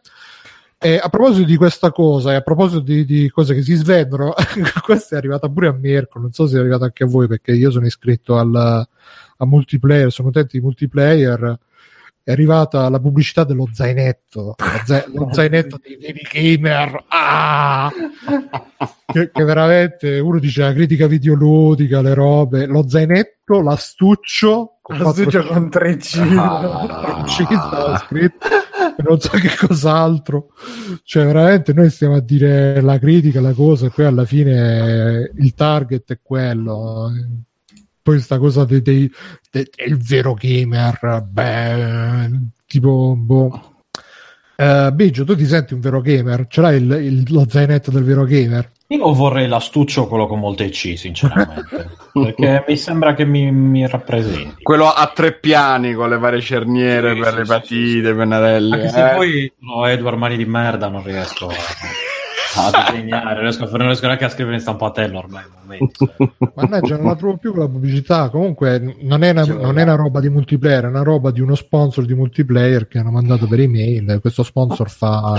E 0.79 1.01
a 1.03 1.09
proposito 1.09 1.47
di 1.47 1.57
questa 1.57 1.91
cosa, 1.91 2.33
e 2.33 2.35
a 2.35 2.43
proposito 2.43 2.81
di, 2.81 3.07
di 3.07 3.31
cose 3.31 3.55
che 3.55 3.63
si 3.63 3.75
svendono, 3.75 4.35
questa 4.85 5.15
è 5.15 5.19
arrivata 5.19 5.49
pure 5.49 5.69
a 5.69 5.73
Mirko, 5.73 6.19
non 6.19 6.33
so 6.33 6.47
se 6.47 6.57
è 6.57 6.61
arrivata 6.61 6.85
anche 6.85 7.05
a 7.05 7.07
voi, 7.07 7.27
perché 7.27 7.53
io 7.53 7.71
sono 7.71 7.87
iscritto 7.87 8.37
al, 8.37 8.55
a 8.55 9.47
multiplayer, 9.47 10.13
sono 10.13 10.29
utente 10.29 10.59
di 10.59 10.63
multiplayer 10.63 11.59
è 12.27 12.33
arrivata 12.33 12.89
la 12.89 12.99
pubblicità 12.99 13.45
dello 13.45 13.69
zainetto, 13.73 14.57
lo, 14.59 14.81
za- 14.85 15.05
lo 15.15 15.29
zainetto 15.33 15.79
dei 15.81 15.97
veri 15.97 16.27
gamer, 16.29 17.05
ah! 17.07 17.89
che, 19.07 19.31
che 19.31 19.45
veramente 19.45 20.19
uno 20.19 20.41
dice 20.41 20.63
la 20.63 20.73
critica 20.73 21.07
videoludica, 21.07 22.01
le 22.01 22.15
robe, 22.15 22.67
lo 22.67 22.89
zainetto, 22.89 23.61
l'astuccio, 23.61 24.79
con 24.83 24.99
quattro 24.99 25.23
Astuccio 25.23 25.47
con 25.55 25.69
3C. 25.73 26.37
Ah. 26.37 27.23
C 27.25 27.43
stava 27.45 27.97
scritto, 27.99 28.47
e 28.99 29.03
non 29.05 29.21
so 29.21 29.31
che 29.39 29.51
cos'altro, 29.65 30.49
cioè 31.05 31.27
veramente 31.27 31.73
noi 31.75 31.91
stiamo 31.91 32.17
a 32.17 32.21
dire 32.21 32.81
la 32.81 32.99
critica, 32.99 33.41
la 33.41 33.53
cosa, 33.53 33.87
e 33.87 33.91
poi 33.91 34.05
alla 34.05 34.25
fine 34.25 35.31
il 35.33 35.55
target 35.55 36.11
è 36.11 36.19
quello. 36.21 37.09
Poi 38.07 38.21
sta 38.21 38.39
cosa 38.39 38.65
dei, 38.65 38.83
dei, 38.83 39.11
de- 39.51 39.69
del 39.75 39.97
vero 39.99 40.35
gamer, 40.35 41.27
beh, 41.29 42.31
tipo, 42.65 43.17
boh. 43.19 43.83
Eh, 44.55 44.91
Biggio, 44.93 45.25
tu 45.25 45.35
ti 45.35 45.45
senti 45.45 45.75
un 45.75 45.81
vero 45.81 46.01
gamer? 46.01 46.47
Ce 46.49 46.61
l'hai 46.61 46.77
il, 46.77 46.89
il- 47.03 47.33
lo 47.33 47.45
zainetto 47.49 47.91
del 47.91 48.05
vero 48.05 48.23
gamer? 48.23 48.71
Io 48.91 49.13
vorrei 49.13 49.49
l'astuccio 49.49 50.07
quello 50.07 50.29
con 50.29 50.39
molte 50.39 50.69
C, 50.69 50.97
sinceramente, 50.97 51.89
perché 52.15 52.65
mi 52.69 52.77
sembra 52.77 53.15
che 53.15 53.25
mi, 53.25 53.51
mi 53.51 53.85
rappresenti. 53.89 54.63
Quello 54.63 54.87
a 54.87 55.11
tre 55.13 55.33
piani 55.33 55.93
con 55.95 56.09
le 56.09 56.19
varie 56.19 56.41
cerniere 56.41 57.13
Sì, 57.13 57.21
per 57.21 57.33
sì, 57.33 57.39
le 57.39 57.45
sì, 57.45 57.51
patite, 57.51 58.15
pennarelli. 58.15 58.73
Anche 58.73 58.89
se 58.89 59.11
eh. 59.11 59.15
poi 59.17 59.53
no, 59.59 59.85
Edward 59.85 60.17
Mani 60.17 60.37
di 60.37 60.45
merda 60.45 60.87
non 60.87 61.03
riesco 61.03 61.49
a, 61.49 61.55
a 62.55 62.91
disegnare, 62.91 63.35
non 63.35 63.43
riesco, 63.43 63.65
a- 63.65 63.71
non 63.71 63.87
riesco 63.87 64.07
neanche 64.07 64.25
a 64.25 64.29
scrivere 64.29 64.57
in 64.57 64.61
stampatello 64.61 65.19
ormai. 65.19 65.45
momento. 65.61 66.15
Mannaggia, 66.55 66.97
non 66.97 67.07
la 67.07 67.17
trovo 67.17 67.37
più 67.37 67.51
con 67.53 67.61
la 67.61 67.69
pubblicità. 67.69 68.29
Comunque, 68.29 68.97
non 69.01 69.23
è, 69.23 69.31
una, 69.31 69.45
non 69.45 69.79
è 69.79 69.83
una 69.83 69.95
roba 69.97 70.21
di 70.21 70.29
multiplayer, 70.29 70.85
è 70.85 70.89
una 70.89 71.03
roba 71.03 71.31
di 71.31 71.41
uno 71.41 71.55
sponsor 71.55 72.05
di 72.05 72.15
multiplayer 72.15 72.87
che 72.87 72.99
hanno 72.99 73.11
mandato 73.11 73.47
per 73.47 73.61
email. 73.61 74.19
Questo 74.21 74.43
sponsor 74.43 74.89
fa 74.91 75.35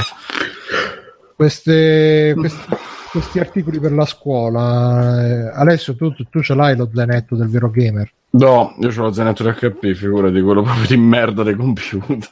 queste, 1.36 2.34
questi, 2.36 2.76
questi 3.12 3.40
articoli 3.40 3.80
per 3.80 3.94
la 3.94 4.06
scuola. 4.06 5.26
Eh, 5.26 5.52
Alessio, 5.54 5.96
tu, 5.96 6.14
tu, 6.14 6.24
tu 6.30 6.42
ce 6.42 6.56
l'hai 6.56 6.76
lo 6.76 6.90
zainetto 6.94 7.36
del 7.36 7.48
vero 7.48 7.70
gamer? 7.70 8.12
No, 8.30 8.76
io 8.80 8.90
ho 8.90 9.02
lo 9.04 9.12
zainetto 9.14 9.44
di 9.44 9.50
HP, 9.50 9.94
figurati, 9.94 10.42
quello 10.42 10.62
proprio 10.64 10.86
di 10.86 10.98
merda 10.98 11.44
dei 11.44 11.56
computer. 11.56 12.32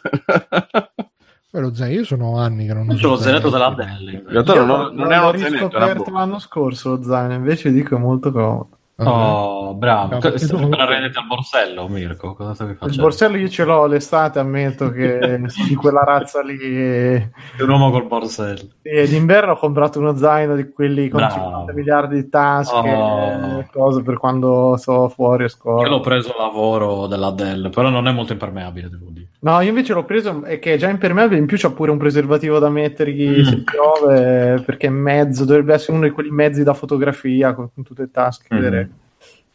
Poi 1.56 1.64
lo 1.64 1.74
zainetto, 1.74 2.00
io 2.00 2.06
sono 2.06 2.38
anni 2.38 2.66
che 2.68 2.74
non 2.74 2.90
uso 2.90 3.08
lo 3.08 3.16
zeneto 3.16 3.50
della 3.50 3.74
zainetto. 3.78 4.04
Dell. 4.04 4.14
In 4.16 4.24
realtà 4.28 4.54
non, 4.56 4.70
ho- 4.70 4.90
non 4.92 5.12
è 5.14 5.18
l'ho 5.18 5.30
uno 5.30 5.38
zainetto, 5.38 5.46
è 5.46 5.48
una 5.48 5.62
riscoperto 5.86 6.04
bomba. 6.04 6.20
l'anno 6.20 6.40
scorso 6.40 6.90
lo 6.90 7.02
zaino, 7.04 7.34
invece 7.34 7.72
dico 7.72 7.96
è 7.96 8.00
molto 8.00 8.32
comodo. 8.34 8.70
Ah, 8.98 9.12
Oh, 9.12 9.74
bravo. 9.74 10.14
No, 10.14 10.20
tu 10.20 10.38
Stai 10.38 10.50
comunque- 10.52 10.86
prendete 10.86 11.20
al 11.20 11.26
borsello, 11.28 11.88
Mirko. 11.90 12.34
Cosa 12.34 12.54
stavi 12.54 12.72
Il 12.72 12.78
facendo? 12.78 13.02
borsello 13.02 13.36
io 13.36 13.50
ce 13.50 13.66
l'ho 13.66 13.86
l'estate, 13.88 14.40
ammetto 14.40 14.90
che 14.90 15.42
di 15.68 15.76
quella 15.76 16.04
razza 16.06 16.42
lì. 16.42 16.58
Sei 16.58 17.30
un 17.60 17.70
uomo 17.70 17.92
col 17.92 18.06
borsello. 18.08 18.70
e 18.82 19.06
d'inverno 19.06 19.52
ho 19.54 19.58
comprato 19.58 20.00
uno 20.00 20.16
zaino 20.16 20.56
di 20.56 20.70
quelli 20.72 21.10
con 21.10 21.20
Bravo. 21.20 21.34
50 21.34 21.74
miliardi 21.74 22.16
di 22.16 22.30
tasche, 22.30 22.74
Oh. 22.90 23.60
e 23.60 23.68
cose 23.70 24.02
per 24.02 24.18
quando 24.18 24.78
sono 24.78 25.10
fuori 25.10 25.42
a 25.44 25.48
Io 25.48 25.50
scuola. 25.52 25.90
l'ho 25.90 26.00
preso 26.00 26.34
a 26.34 26.44
lavoro 26.44 27.08
della 27.08 27.32
Dell, 27.32 27.70
però 27.72 27.90
non 27.90 28.08
è 28.08 28.14
molto 28.14 28.32
impermeabile, 28.32 28.88
devo 28.90 29.08
dire. 29.10 29.28
No, 29.46 29.62
io 29.62 29.70
invece 29.70 29.94
l'ho 29.94 30.06
preso 30.06 30.44
e 30.44 30.58
che 30.58 30.74
è 30.74 30.78
già 30.78 30.90
impermeabile, 30.90 31.40
in 31.40 31.46
più 31.46 31.56
c'ha 31.56 31.70
pure 31.72 31.92
un 31.92 32.00
preservativo 32.00 32.58
da 32.58 32.70
mettergli 32.70 33.42
Mm. 33.42 33.44
se 33.44 33.64
piove, 33.64 34.64
perché 34.66 34.88
è 34.88 34.90
mezzo, 34.90 35.46
dovrebbe 35.46 35.74
essere 35.76 35.96
uno 35.98 36.08
di 36.08 36.12
quelli 36.14 36.32
mezzi 36.32 36.64
da 36.64 36.74
fotografia 36.74 37.54
con, 37.54 37.70
con 37.72 37.84
tutte 37.84 38.02
le 38.02 38.10
tasche. 38.12 38.48
Mm. 38.52 38.58
vedere. 38.58 38.90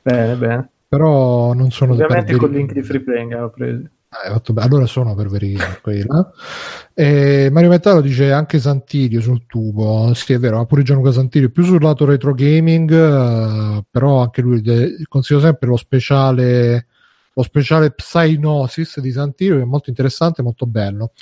Bene, 0.01 0.34
bene. 0.36 0.70
Però 0.88 1.53
non 1.55 1.70
sono 1.70 1.93
Ovviamente 1.93 2.26
per 2.32 2.36
col 2.36 2.51
veri- 2.51 2.61
link 2.62 2.72
di 2.72 2.82
Free 2.82 3.01
Playing 3.01 3.36
l'ho 3.38 3.51
preso. 3.51 3.82
Ah, 4.11 4.41
bene. 4.45 4.66
allora 4.66 4.86
sono 4.86 5.14
per 5.14 5.28
verità 5.28 5.78
quella. 5.82 6.32
E 6.95 7.49
Mario 7.53 7.68
Metallo 7.70 8.01
dice 8.01 8.32
anche 8.32 8.59
Santirio 8.61 9.20
sul 9.20 9.45
tubo. 9.47 10.12
Sì, 10.14 10.32
è 10.32 10.38
vero, 10.38 10.59
ha 10.61 10.66
pure 10.66 10.82
Gianluca 10.82 11.11
Santirio 11.12 11.51
più 11.51 11.62
sul 11.64 11.80
lato 11.82 12.05
retro 12.05 12.32
gaming, 12.34 12.91
eh, 12.93 13.84
però 13.91 14.22
anche 14.22 14.41
lui 14.41 14.61
de- 14.62 14.97
consiglio 15.09 15.41
sempre 15.41 15.68
lo 15.68 15.76
speciale 15.76 16.86
lo 17.41 17.43
speciale 17.43 17.91
Psygnosis 17.91 19.01
di 19.01 19.11
Santirio 19.11 19.57
che 19.57 19.62
è 19.62 19.66
molto 19.66 19.91
interessante, 19.91 20.43
molto 20.43 20.66
bello. 20.66 21.12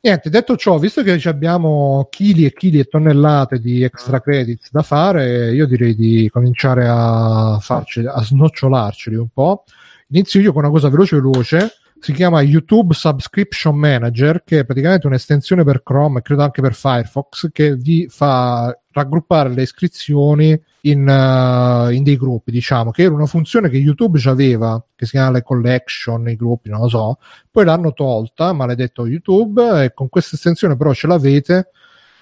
Niente, 0.00 0.30
detto 0.30 0.56
ciò, 0.56 0.78
visto 0.78 1.02
che 1.02 1.18
ci 1.18 1.28
abbiamo 1.28 2.06
chili 2.08 2.44
e 2.44 2.52
chili 2.52 2.78
e 2.78 2.84
tonnellate 2.84 3.58
di 3.58 3.82
extra 3.82 4.20
credits 4.20 4.70
da 4.70 4.82
fare, 4.82 5.52
io 5.52 5.66
direi 5.66 5.96
di 5.96 6.28
cominciare 6.32 6.86
a 6.88 7.58
farci, 7.60 8.04
a 8.06 8.22
snocciolarceli 8.22 9.16
un 9.16 9.28
po'. 9.28 9.64
Inizio 10.10 10.40
io 10.40 10.52
con 10.52 10.62
una 10.62 10.72
cosa 10.72 10.88
veloce 10.88 11.16
veloce 11.16 11.72
si 12.00 12.12
chiama 12.12 12.42
YouTube 12.42 12.94
Subscription 12.94 13.76
Manager, 13.76 14.44
che 14.44 14.60
è 14.60 14.64
praticamente 14.64 15.08
un'estensione 15.08 15.64
per 15.64 15.82
Chrome 15.82 16.20
e 16.20 16.22
credo 16.22 16.42
anche 16.42 16.62
per 16.62 16.74
Firefox, 16.74 17.50
che 17.50 17.74
vi 17.74 18.06
fa 18.08 18.76
raggruppare 18.98 19.48
le 19.50 19.62
iscrizioni 19.62 20.60
in, 20.82 21.06
uh, 21.06 21.90
in, 21.90 22.02
dei 22.02 22.16
gruppi, 22.16 22.50
diciamo, 22.50 22.90
che 22.90 23.02
era 23.02 23.14
una 23.14 23.26
funzione 23.26 23.68
che 23.68 23.76
YouTube 23.76 24.20
aveva, 24.26 24.82
che 24.94 25.04
si 25.06 25.12
chiama 25.12 25.32
le 25.32 25.42
collection, 25.42 26.28
i 26.28 26.36
gruppi, 26.36 26.70
non 26.70 26.80
lo 26.80 26.88
so, 26.88 27.18
poi 27.50 27.64
l'hanno 27.64 27.92
tolta, 27.92 28.52
maledetto 28.52 29.06
YouTube, 29.06 29.84
e 29.84 29.92
con 29.92 30.08
questa 30.08 30.36
estensione 30.36 30.76
però 30.76 30.92
ce 30.92 31.06
l'avete, 31.06 31.70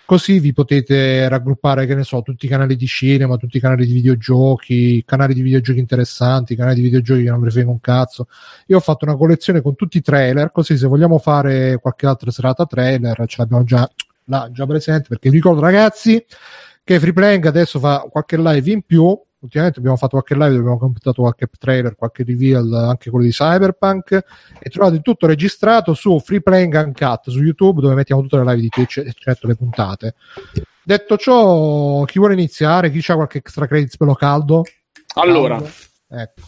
così 0.07 0.39
vi 0.39 0.53
potete 0.53 1.29
raggruppare, 1.29 1.85
che 1.85 1.95
ne 1.95 2.05
so, 2.05 2.23
tutti 2.23 2.47
i 2.47 2.49
canali 2.49 2.77
di 2.77 2.87
cinema, 2.87 3.37
tutti 3.37 3.57
i 3.59 3.61
canali 3.61 3.87
di 3.87 3.93
videogiochi, 3.93 5.03
canali 5.05 5.35
di 5.35 5.43
videogiochi 5.43 5.81
interessanti, 5.81 6.55
canali 6.55 6.77
di 6.77 6.83
videogiochi 6.83 7.25
che 7.25 7.31
non 7.31 7.43
vi 7.43 7.51
frega 7.51 7.69
un 7.69 7.81
cazzo. 7.81 8.29
Io 8.67 8.77
ho 8.77 8.81
fatto 8.81 9.05
una 9.05 9.17
collezione 9.17 9.61
con 9.61 9.75
tutti 9.75 9.99
i 9.99 10.03
trailer, 10.03 10.53
così 10.53 10.79
se 10.79 10.87
vogliamo 10.87 11.19
fare 11.19 11.79
qualche 11.79 12.07
altra 12.07 12.31
serata 12.31 12.65
trailer, 12.67 13.25
ce 13.27 13.37
l'abbiamo 13.39 13.65
già, 13.65 13.89
là, 14.25 14.49
già 14.53 14.65
presente, 14.65 15.09
perché 15.09 15.29
vi 15.29 15.37
ricordo 15.37 15.61
ragazzi 15.61 16.25
che 16.87 17.01
Freeplaying 17.01 17.45
adesso 17.47 17.81
fa 17.81 18.07
qualche 18.09 18.39
live 18.39 18.71
in 18.71 18.83
più. 18.83 19.03
Ultimamente 19.41 19.81
abbiamo 19.81 19.97
fatto 19.97 20.23
qualche 20.23 20.35
live, 20.35 20.57
abbiamo 20.57 20.79
completato 20.79 21.23
qualche 21.23 21.49
trailer, 21.59 21.97
qualche 21.97 22.23
reveal, 22.23 22.73
anche 22.73 23.11
quello 23.11 23.25
di 23.25 23.33
Cyberpunk. 23.33 24.25
E 24.61 24.71
trovate 24.71 25.01
tutto 25.01 25.27
registrato 25.27 25.95
su 25.95 26.21
Freeplaying 26.21 26.73
Uncut 26.75 27.29
su 27.29 27.43
YouTube, 27.43 27.81
dove 27.81 27.97
mettiamo 27.97 28.23
tutte 28.23 28.37
le 28.37 28.45
live 28.45 28.61
di 28.61 28.69
Twitch, 28.69 28.99
eccetto 28.99 29.49
le 29.49 29.57
puntate. 29.57 30.15
Detto 30.85 31.17
ciò, 31.17 32.05
chi 32.05 32.21
vuole 32.21 32.35
iniziare? 32.35 32.93
Chi 32.93 33.03
ha 33.11 33.15
qualche 33.17 33.39
extra 33.39 33.67
credits 33.67 33.97
bello 33.97 34.15
caldo? 34.15 34.63
Allora, 35.17 35.61
ecco. 36.09 36.43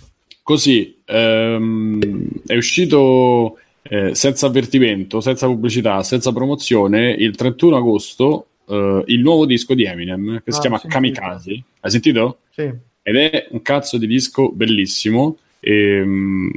così 0.45 1.03
ehm, 1.05 2.29
è 2.47 2.55
uscito 2.55 3.59
eh, 3.83 4.15
senza 4.15 4.47
avvertimento, 4.47 5.21
senza 5.21 5.47
pubblicità, 5.47 6.05
senza 6.05 6.31
promozione 6.31 7.11
il 7.11 7.35
31 7.35 7.77
agosto 7.77 8.47
uh, 8.69 9.03
il 9.07 9.21
nuovo 9.21 9.47
disco 9.47 9.75
di 9.75 9.85
Eminem 9.85 10.43
che 10.45 10.51
ah, 10.51 10.53
si 10.53 10.61
chiama 10.61 10.81
Kamikaze. 10.81 11.63
Hai 11.81 11.91
sentito? 11.91 12.41
Sì. 12.51 12.71
Ed 13.03 13.17
è 13.17 13.49
un 13.51 13.63
cazzo 13.63 13.99
di 13.99 14.07
disco 14.07 14.51
bellissimo. 14.51 15.39
E, 15.61 16.01
um, 16.01 16.51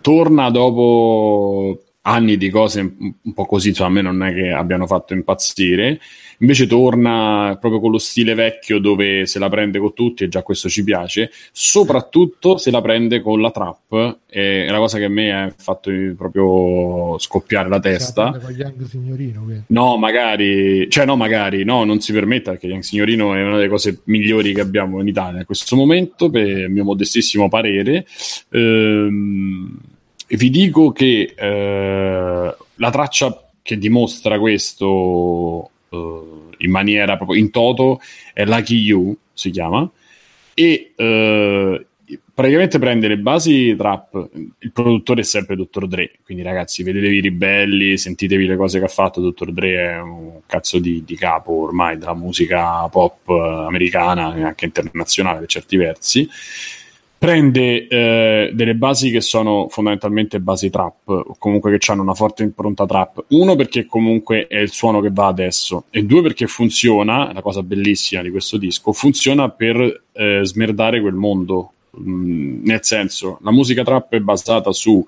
torna 0.00 0.50
dopo 0.50 1.82
anni 2.02 2.36
di 2.36 2.50
cose 2.50 2.80
un 2.80 3.32
po' 3.32 3.46
così, 3.46 3.72
cioè 3.72 3.86
a 3.86 3.90
me 3.90 4.02
non 4.02 4.22
è 4.22 4.34
che 4.34 4.50
abbiano 4.50 4.86
fatto 4.86 5.14
impazzire. 5.14 6.00
Invece 6.38 6.66
torna 6.66 7.56
proprio 7.60 7.80
con 7.80 7.90
lo 7.90 7.98
stile 7.98 8.34
vecchio 8.34 8.78
dove 8.78 9.26
se 9.26 9.38
la 9.38 9.48
prende 9.48 9.78
con 9.78 9.92
tutti 9.94 10.24
e 10.24 10.28
già 10.28 10.42
questo 10.42 10.68
ci 10.68 10.82
piace, 10.84 11.30
soprattutto 11.52 12.56
se 12.58 12.70
la 12.70 12.80
prende 12.80 13.20
con 13.20 13.40
la 13.40 13.50
trap, 13.50 14.18
è 14.28 14.66
una 14.68 14.78
cosa 14.78 14.98
che 14.98 15.04
a 15.04 15.08
me 15.08 15.32
ha 15.32 15.54
fatto 15.56 15.90
proprio 16.16 17.18
scoppiare 17.18 17.68
la 17.68 17.80
testa. 17.80 18.38
Con 18.42 18.52
Young 18.52 18.84
Signorino, 18.84 19.46
no, 19.68 19.96
magari, 19.96 20.88
cioè 20.90 21.04
no, 21.04 21.16
magari, 21.16 21.64
no, 21.64 21.84
non 21.84 22.00
si 22.00 22.12
permetta 22.12 22.50
perché 22.52 22.66
Young 22.66 22.82
Signorino 22.82 23.34
è 23.34 23.42
una 23.42 23.56
delle 23.56 23.68
cose 23.68 24.00
migliori 24.04 24.52
che 24.52 24.60
abbiamo 24.60 25.00
in 25.00 25.08
Italia 25.08 25.40
in 25.40 25.46
questo 25.46 25.76
momento, 25.76 26.30
per 26.30 26.46
il 26.46 26.70
mio 26.70 26.84
modestissimo 26.84 27.48
parere. 27.48 28.06
Ehm, 28.50 29.78
vi 30.26 30.50
dico 30.50 30.90
che 30.92 31.34
eh, 31.36 32.56
la 32.74 32.90
traccia 32.90 33.48
che 33.62 33.78
dimostra 33.78 34.38
questo 34.38 35.70
uh, 35.94 36.50
in 36.58 36.70
maniera 36.70 37.16
proprio 37.16 37.38
in 37.38 37.50
toto 37.50 38.00
è 38.32 38.44
Lucky 38.44 38.76
You 38.76 39.16
si 39.32 39.50
chiama 39.50 39.88
e 40.54 40.92
uh, 40.96 41.84
praticamente 42.32 42.78
prende 42.78 43.08
le 43.08 43.18
basi 43.18 43.74
trap 43.76 44.28
il 44.58 44.72
produttore 44.72 45.22
è 45.22 45.24
sempre 45.24 45.56
Dr. 45.56 45.86
Dre 45.86 46.10
quindi 46.24 46.42
ragazzi 46.42 46.82
vedetevi 46.82 47.16
i 47.16 47.20
ribelli 47.20 47.96
sentitevi 47.96 48.46
le 48.46 48.56
cose 48.56 48.78
che 48.78 48.84
ha 48.84 48.88
fatto 48.88 49.20
Dr. 49.20 49.52
Dre 49.52 49.74
è 49.74 50.00
un 50.00 50.40
cazzo 50.46 50.78
di, 50.78 51.04
di 51.04 51.16
capo 51.16 51.52
ormai 51.62 51.96
della 51.98 52.14
musica 52.14 52.86
pop 52.88 53.28
americana 53.28 54.34
e 54.36 54.42
anche 54.42 54.64
internazionale 54.64 55.40
per 55.40 55.48
certi 55.48 55.76
versi 55.76 56.28
prende 57.18 57.86
eh, 57.88 58.50
delle 58.52 58.74
basi 58.74 59.10
che 59.10 59.20
sono 59.20 59.68
fondamentalmente 59.70 60.40
basi 60.40 60.68
trap, 60.68 61.08
o 61.08 61.36
comunque 61.38 61.76
che 61.76 61.90
hanno 61.90 62.02
una 62.02 62.14
forte 62.14 62.42
impronta 62.42 62.84
trap. 62.84 63.24
Uno 63.28 63.56
perché 63.56 63.86
comunque 63.86 64.46
è 64.46 64.58
il 64.58 64.70
suono 64.70 65.00
che 65.00 65.10
va 65.10 65.26
adesso, 65.26 65.84
e 65.90 66.04
due 66.04 66.22
perché 66.22 66.46
funziona, 66.46 67.32
la 67.32 67.40
cosa 67.40 67.62
bellissima 67.62 68.22
di 68.22 68.30
questo 68.30 68.58
disco, 68.58 68.92
funziona 68.92 69.48
per 69.48 70.02
eh, 70.12 70.40
smerdare 70.42 71.00
quel 71.00 71.14
mondo. 71.14 71.72
Mm, 71.98 72.64
nel 72.64 72.80
senso, 72.82 73.38
la 73.42 73.52
musica 73.52 73.84
trap 73.84 74.12
è 74.12 74.20
basata 74.20 74.72
su 74.72 75.04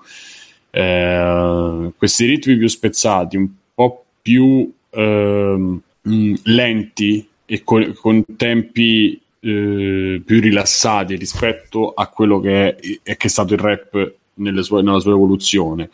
eh, 0.71 1.91
questi 1.97 2.25
ritmi 2.25 2.57
più 2.57 2.67
spezzati, 2.67 3.37
un 3.37 3.49
po' 3.73 4.05
più 4.21 4.71
ehm, 4.89 5.81
mm, 6.09 6.33
lenti 6.43 7.27
e 7.45 7.63
con, 7.63 7.93
con 7.99 8.23
tempi 8.35 9.19
eh, 9.39 10.21
più 10.25 10.41
rilassati 10.41 11.15
rispetto 11.15 11.93
a 11.93 12.07
quello 12.07 12.39
che 12.39 12.75
è, 12.75 13.01
che 13.03 13.27
è 13.27 13.27
stato 13.27 13.53
il 13.53 13.59
rap 13.59 14.13
sue, 14.61 14.81
nella 14.81 14.99
sua 14.99 15.11
evoluzione. 15.11 15.89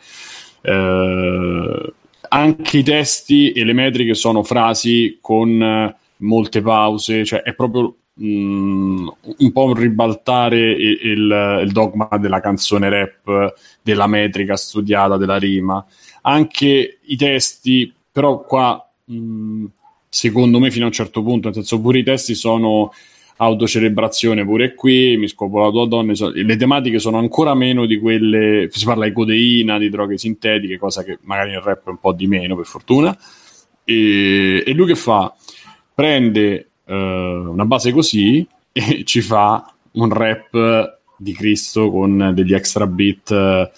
Eh, 0.60 1.92
anche 2.28 2.78
i 2.78 2.82
testi 2.82 3.52
e 3.52 3.64
le 3.64 3.72
metriche 3.72 4.14
sono 4.14 4.42
frasi 4.42 5.18
con 5.20 5.94
molte 6.18 6.62
pause, 6.62 7.24
cioè 7.24 7.42
è 7.42 7.54
proprio 7.54 7.94
mm, 8.20 9.08
un 9.38 9.52
po' 9.52 9.64
un 9.64 9.74
ribaltare 9.74 10.58
il, 10.72 11.60
il, 11.62 11.70
dogma 11.70 12.08
della 12.18 12.40
canzone 12.40 12.88
rap, 12.88 13.54
della 13.82 14.06
metrica 14.06 14.56
studiata, 14.56 15.16
della 15.16 15.36
rima. 15.36 15.84
Anche 16.22 16.98
i 17.00 17.16
testi, 17.16 17.92
però 18.10 18.40
qua 18.40 18.84
mm, 19.12 19.66
secondo 20.08 20.58
me 20.58 20.70
fino 20.70 20.84
a 20.84 20.88
un 20.88 20.94
certo 20.94 21.22
punto, 21.22 21.48
nel 21.48 21.56
senso 21.56 21.80
pure 21.80 21.98
i 21.98 22.04
testi 22.04 22.34
sono 22.34 22.92
autocelebrazione 23.36 24.44
pure 24.44 24.74
qui, 24.74 25.16
mi 25.16 25.28
scopo 25.28 25.60
la 25.60 25.70
tua 25.70 25.86
donna, 25.86 26.12
le 26.32 26.56
tematiche 26.56 26.98
sono 26.98 27.18
ancora 27.18 27.54
meno 27.54 27.86
di 27.86 27.98
quelle, 27.98 28.68
si 28.70 28.84
parla 28.84 29.06
di 29.06 29.12
codeina, 29.12 29.78
di 29.78 29.88
droghe 29.88 30.18
sintetiche, 30.18 30.78
cosa 30.78 31.02
che 31.02 31.18
magari 31.22 31.50
nel 31.50 31.60
rap 31.60 31.86
è 31.86 31.90
un 31.90 31.98
po' 31.98 32.12
di 32.12 32.26
meno 32.26 32.56
per 32.56 32.66
fortuna, 32.66 33.16
e, 33.84 34.62
e 34.64 34.72
lui 34.72 34.86
che 34.86 34.94
fa? 34.94 35.34
Prende 35.94 36.70
uh, 36.84 36.92
una 36.92 37.64
base 37.64 37.92
così 37.92 38.46
e 38.72 39.02
ci 39.06 39.20
fa 39.20 39.72
un 39.92 40.12
rap 40.12 40.98
di 41.16 41.32
Cristo 41.32 41.90
con 41.90 42.32
degli 42.34 42.54
extra 42.54 42.86
beat 42.86 43.30
uh, 43.30 43.68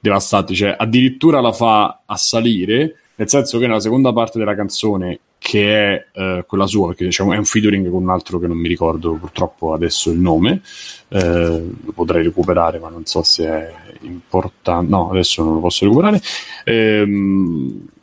devastanti, 0.00 0.54
cioè 0.54 0.74
addirittura 0.78 1.40
la 1.40 1.52
fa 1.52 2.02
a 2.06 2.16
salire, 2.16 2.96
nel 3.16 3.28
senso 3.28 3.58
che 3.58 3.66
nella 3.66 3.80
seconda 3.80 4.12
parte 4.12 4.38
della 4.38 4.54
canzone 4.54 5.20
che 5.40 5.94
è 5.94 6.06
eh, 6.12 6.44
quella 6.46 6.66
sua, 6.66 6.88
perché 6.88 7.06
diciamo, 7.06 7.32
è 7.32 7.38
un 7.38 7.46
featuring 7.46 7.90
con 7.90 8.02
un 8.02 8.10
altro 8.10 8.38
che 8.38 8.46
non 8.46 8.58
mi 8.58 8.68
ricordo 8.68 9.14
purtroppo 9.14 9.72
adesso 9.72 10.10
il 10.10 10.18
nome, 10.18 10.60
eh, 11.08 11.66
lo 11.82 11.92
potrei 11.92 12.22
recuperare 12.22 12.78
ma 12.78 12.90
non 12.90 13.06
so 13.06 13.22
se 13.22 13.46
è 13.46 13.72
importante, 14.02 14.90
no 14.90 15.08
adesso 15.10 15.42
non 15.42 15.54
lo 15.54 15.60
posso 15.60 15.86
recuperare, 15.86 16.20
eh, 16.64 17.04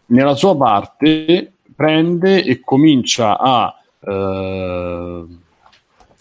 nella 0.08 0.36
sua 0.36 0.58
parte 0.58 1.52
prende 1.76 2.44
e 2.44 2.60
comincia 2.60 3.38
a 3.38 3.76
eh, 4.00 5.26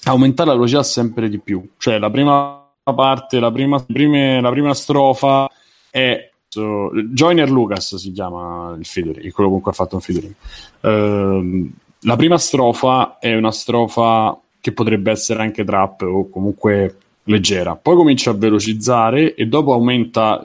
aumentare 0.04 0.48
la 0.50 0.54
velocità 0.54 0.82
sempre 0.82 1.30
di 1.30 1.38
più, 1.38 1.66
cioè 1.78 1.98
la 1.98 2.10
prima 2.10 2.62
parte, 2.84 3.40
la 3.40 3.50
prima, 3.50 3.82
prime, 3.82 4.38
la 4.42 4.50
prima 4.50 4.74
strofa 4.74 5.50
è 5.90 6.30
So, 6.48 6.90
Joiner 7.12 7.50
Lucas 7.50 7.96
si 7.96 8.12
chiama 8.12 8.74
il 8.78 8.86
featuring, 8.86 9.30
quello 9.32 9.50
con 9.50 9.60
cui 9.60 9.70
ha 9.70 9.74
fatto 9.74 9.96
un 9.96 10.00
featuring. 10.00 10.34
Uh, 10.80 11.70
la 12.00 12.16
prima 12.16 12.38
strofa 12.38 13.18
è 13.18 13.34
una 13.34 13.50
strofa 13.50 14.38
che 14.60 14.72
potrebbe 14.72 15.10
essere 15.10 15.42
anche 15.42 15.64
trap 15.64 16.02
o 16.02 16.28
comunque 16.30 16.98
leggera. 17.24 17.76
Poi 17.76 17.96
comincia 17.96 18.30
a 18.30 18.34
velocizzare 18.34 19.34
e 19.34 19.46
dopo 19.46 19.72
aumenta, 19.72 20.42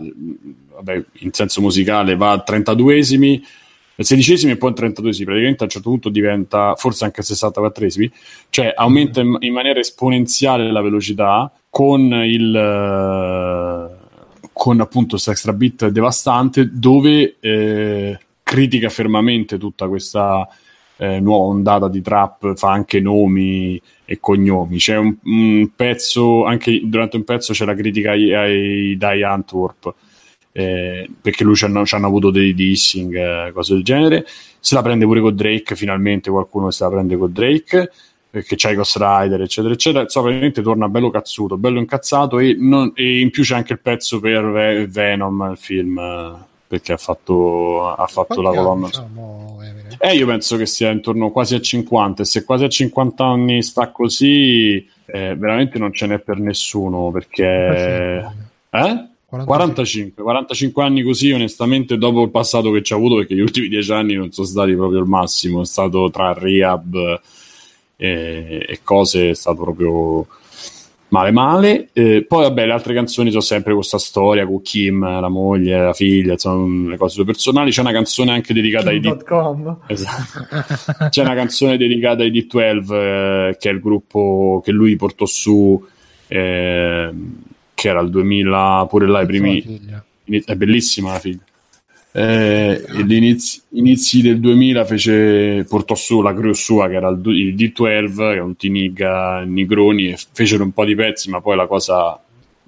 vabbè, 0.73 1.03
in 1.19 1.31
senso 1.31 1.61
musicale, 1.61 2.15
va 2.15 2.31
a 2.31 2.43
32esimi, 2.45 3.41
al 3.95 4.05
sedicesimi 4.05 4.53
e 4.53 4.57
poi 4.57 4.71
a 4.71 4.73
32esimi. 4.73 5.23
Praticamente 5.23 5.61
a 5.61 5.65
un 5.65 5.69
certo 5.69 5.89
punto 5.89 6.09
diventa, 6.09 6.75
forse 6.75 7.05
anche 7.05 7.21
a 7.21 7.23
64esimi, 7.23 8.09
cioè 8.49 8.73
aumenta 8.75 9.21
in, 9.21 9.37
in 9.39 9.53
maniera 9.53 9.79
esponenziale 9.79 10.71
la 10.71 10.81
velocità 10.81 11.51
con 11.69 12.01
il 12.01 13.99
con 14.61 14.79
appunto 14.79 15.13
questo 15.13 15.31
extra 15.31 15.53
bit 15.53 15.87
devastante 15.87 16.69
dove 16.71 17.37
eh, 17.39 18.19
critica 18.43 18.89
fermamente 18.89 19.57
tutta 19.57 19.87
questa 19.87 20.47
eh, 20.97 21.19
nuova 21.19 21.45
ondata 21.45 21.87
di 21.87 21.99
trap, 21.99 22.53
fa 22.55 22.71
anche 22.71 22.99
nomi 22.99 23.81
e 24.05 24.19
cognomi. 24.19 24.77
C'è 24.77 24.97
un, 24.97 25.15
un, 25.23 25.71
pezzo, 25.75 26.45
anche 26.45 26.79
durante 26.83 27.17
un 27.17 27.23
pezzo 27.23 27.53
c'è 27.53 27.65
la 27.65 27.73
critica 27.73 28.11
ai, 28.11 28.35
ai 28.35 28.97
Die 28.97 29.23
Antwerp. 29.23 29.95
Eh, 30.51 31.09
perché 31.19 31.43
lui 31.43 31.55
ci 31.55 31.65
hanno, 31.65 31.83
ci 31.83 31.95
hanno, 31.95 32.05
avuto 32.05 32.29
dei 32.29 32.53
dissing, 32.53 33.15
eh, 33.15 33.51
cose 33.51 33.73
del 33.73 33.83
genere. 33.83 34.27
Se 34.59 34.75
la 34.75 34.83
prende 34.83 35.05
pure 35.05 35.21
con 35.21 35.35
Drake, 35.35 35.75
finalmente 35.75 36.29
qualcuno 36.29 36.69
se 36.69 36.83
la 36.83 36.91
prende 36.91 37.17
con 37.17 37.33
Drake 37.33 37.91
che 38.31 38.55
c'è 38.55 38.73
Ghost 38.73 38.97
Rider, 38.97 39.41
eccetera, 39.41 39.73
eccetera. 39.73 40.03
Insomma, 40.03 40.29
veramente 40.29 40.61
torna 40.61 40.87
bello 40.87 41.09
cazzuto, 41.09 41.57
bello 41.57 41.79
incazzato. 41.79 42.39
E, 42.39 42.55
non, 42.57 42.91
e, 42.95 43.19
in 43.19 43.29
più 43.29 43.43
c'è 43.43 43.55
anche 43.55 43.73
il 43.73 43.79
pezzo 43.79 44.19
per 44.19 44.87
Venom, 44.89 45.49
il 45.51 45.57
film, 45.57 46.45
perché 46.65 46.93
ha 46.93 46.97
fatto, 46.97 47.93
ha 47.93 48.07
fatto 48.07 48.41
la 48.41 48.51
colonna. 48.53 48.87
diciamo? 48.87 49.59
Eh, 49.99 50.15
io 50.15 50.25
penso 50.25 50.55
che 50.55 50.65
sia 50.65 50.89
intorno 50.89 51.29
quasi 51.29 51.55
a 51.55 51.61
50 51.61 52.21
e 52.21 52.25
se 52.25 52.45
quasi 52.45 52.63
a 52.63 52.69
50 52.69 53.23
anni 53.25 53.61
sta 53.61 53.89
così, 53.91 54.77
eh, 55.05 55.35
veramente 55.35 55.77
non 55.77 55.91
ce 55.91 56.07
n'è 56.07 56.19
per 56.19 56.39
nessuno 56.39 57.11
perché... 57.11 58.25
Eh? 58.69 59.05
45, 59.31 60.23
45 60.23 60.83
anni 60.83 61.03
così, 61.03 61.31
onestamente, 61.31 61.97
dopo 61.97 62.23
il 62.23 62.31
passato 62.31 62.69
che 62.71 62.81
ci 62.81 62.91
ha 62.91 62.97
avuto, 62.97 63.15
perché 63.15 63.33
gli 63.33 63.39
ultimi 63.39 63.69
dieci 63.69 63.91
anni 63.93 64.13
non 64.13 64.31
sono 64.31 64.45
stati 64.45 64.75
proprio 64.75 64.99
il 64.99 65.07
massimo, 65.07 65.61
è 65.61 65.65
stato 65.65 66.09
tra 66.09 66.33
rehab 66.33 67.21
e, 68.01 68.65
e 68.67 68.79
cose, 68.83 69.29
è 69.29 69.35
stato 69.35 69.61
proprio 69.61 70.25
male 71.09 71.31
male. 71.31 71.89
Eh, 71.93 72.25
poi, 72.27 72.41
vabbè, 72.43 72.65
le 72.65 72.71
altre 72.71 72.95
canzoni 72.95 73.29
sono 73.29 73.41
sempre 73.41 73.75
questa 73.75 73.99
storia 73.99 74.45
con 74.47 74.61
Kim, 74.63 75.01
la 75.01 75.29
moglie, 75.29 75.83
la 75.83 75.93
figlia, 75.93 76.31
insomma, 76.31 76.89
le 76.89 76.97
cose 76.97 77.13
sue 77.13 77.25
personali. 77.25 77.69
C'è 77.69 77.81
una 77.81 77.91
canzone 77.91 78.31
anche 78.31 78.55
dedicata 78.55 78.89
ai 78.89 78.99
D-. 78.99 79.07
Esatto. 79.85 80.47
C'è 81.09 81.21
una 81.21 81.35
canzone 81.35 81.77
dedicata 81.77 82.23
ai 82.23 82.31
D12, 82.31 82.93
eh, 82.93 83.57
che 83.59 83.69
è 83.69 83.71
il 83.71 83.79
gruppo 83.79 84.61
che 84.65 84.71
lui 84.71 84.95
portò 84.95 85.25
su, 85.25 85.85
eh, 86.27 87.13
che 87.75 87.87
era 87.87 87.99
il 87.99 88.09
2000, 88.09 88.87
pure 88.89 89.07
là 89.07 89.21
i 89.21 89.25
primi. 89.27 89.79
È 90.43 90.55
bellissima 90.55 91.11
la 91.11 91.19
figlia. 91.19 91.43
Eh, 92.13 92.83
inizi, 93.07 93.61
inizi 93.69 94.21
del 94.21 94.41
2000 94.41 94.83
fece, 94.83 95.63
portò 95.63 95.95
su 95.95 96.21
la 96.21 96.33
crew 96.33 96.51
sua 96.51 96.89
che 96.89 96.95
era 96.95 97.07
il, 97.07 97.21
il 97.25 97.55
D12 97.55 98.15
che 98.15 98.35
è 98.35 98.39
un 98.41 98.57
Tiniga 98.57 99.39
Nigroni 99.43 100.09
e 100.09 100.17
fecero 100.33 100.65
un 100.65 100.73
po' 100.73 100.83
di 100.83 100.93
pezzi 100.93 101.29
ma 101.29 101.39
poi 101.39 101.55
la 101.55 101.67
cosa 101.67 102.21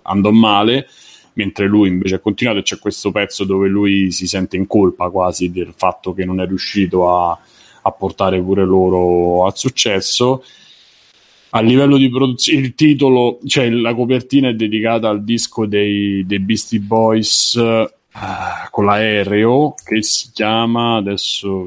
andò 0.03 0.31
male 0.31 0.87
mentre 1.33 1.67
lui 1.67 1.89
invece 1.89 2.15
ha 2.15 2.19
continuato 2.19 2.59
e 2.59 2.63
c'è 2.63 2.79
questo 2.79 3.11
pezzo 3.11 3.43
dove 3.43 3.67
lui 3.67 4.11
si 4.11 4.27
sente 4.27 4.55
in 4.55 4.65
colpa 4.65 5.09
quasi 5.09 5.51
del 5.51 5.73
fatto 5.75 6.13
che 6.13 6.23
non 6.23 6.39
è 6.39 6.47
riuscito 6.47 7.13
a, 7.13 7.37
a 7.81 7.91
portare 7.91 8.41
pure 8.41 8.63
loro 8.63 9.45
al 9.45 9.57
successo. 9.57 10.43
A 11.49 11.61
livello 11.61 11.97
di 11.97 12.09
produzione 12.09 12.61
il 12.61 12.75
titolo 12.75 13.39
cioè 13.45 13.69
la 13.69 13.93
copertina 13.93 14.47
è 14.47 14.53
dedicata 14.53 15.09
al 15.09 15.23
disco 15.23 15.65
dei, 15.65 16.25
dei 16.25 16.39
Beastie 16.39 16.79
Boys 16.79 17.59
eh, 18.15 18.69
con 18.69 18.85
l'aereo 18.85 19.73
che 19.83 20.01
si 20.03 20.29
chiama 20.31 20.97
adesso 20.97 21.65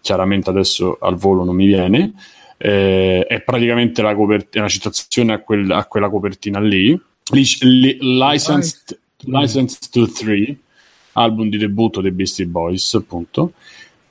chiaramente 0.00 0.50
adesso 0.50 0.98
al 1.00 1.16
volo 1.16 1.44
non 1.44 1.54
mi 1.54 1.66
viene. 1.66 2.12
Eh, 2.56 3.26
è 3.26 3.40
praticamente 3.40 4.00
la 4.02 4.14
copertina 4.14 4.64
una 4.64 4.72
citazione 4.72 5.32
a, 5.32 5.38
quel- 5.40 5.70
a 5.72 5.84
quella 5.86 6.08
copertina 6.08 6.60
lì, 6.60 6.98
Lic- 7.32 7.62
li- 7.62 7.98
licensed, 8.00 8.98
licensed 9.24 9.90
to 9.90 10.06
Three. 10.10 10.58
Album 11.16 11.48
di 11.48 11.58
debutto 11.58 12.00
dei 12.00 12.10
Beastie 12.10 12.46
Boys 12.46 12.94
appunto 12.94 13.52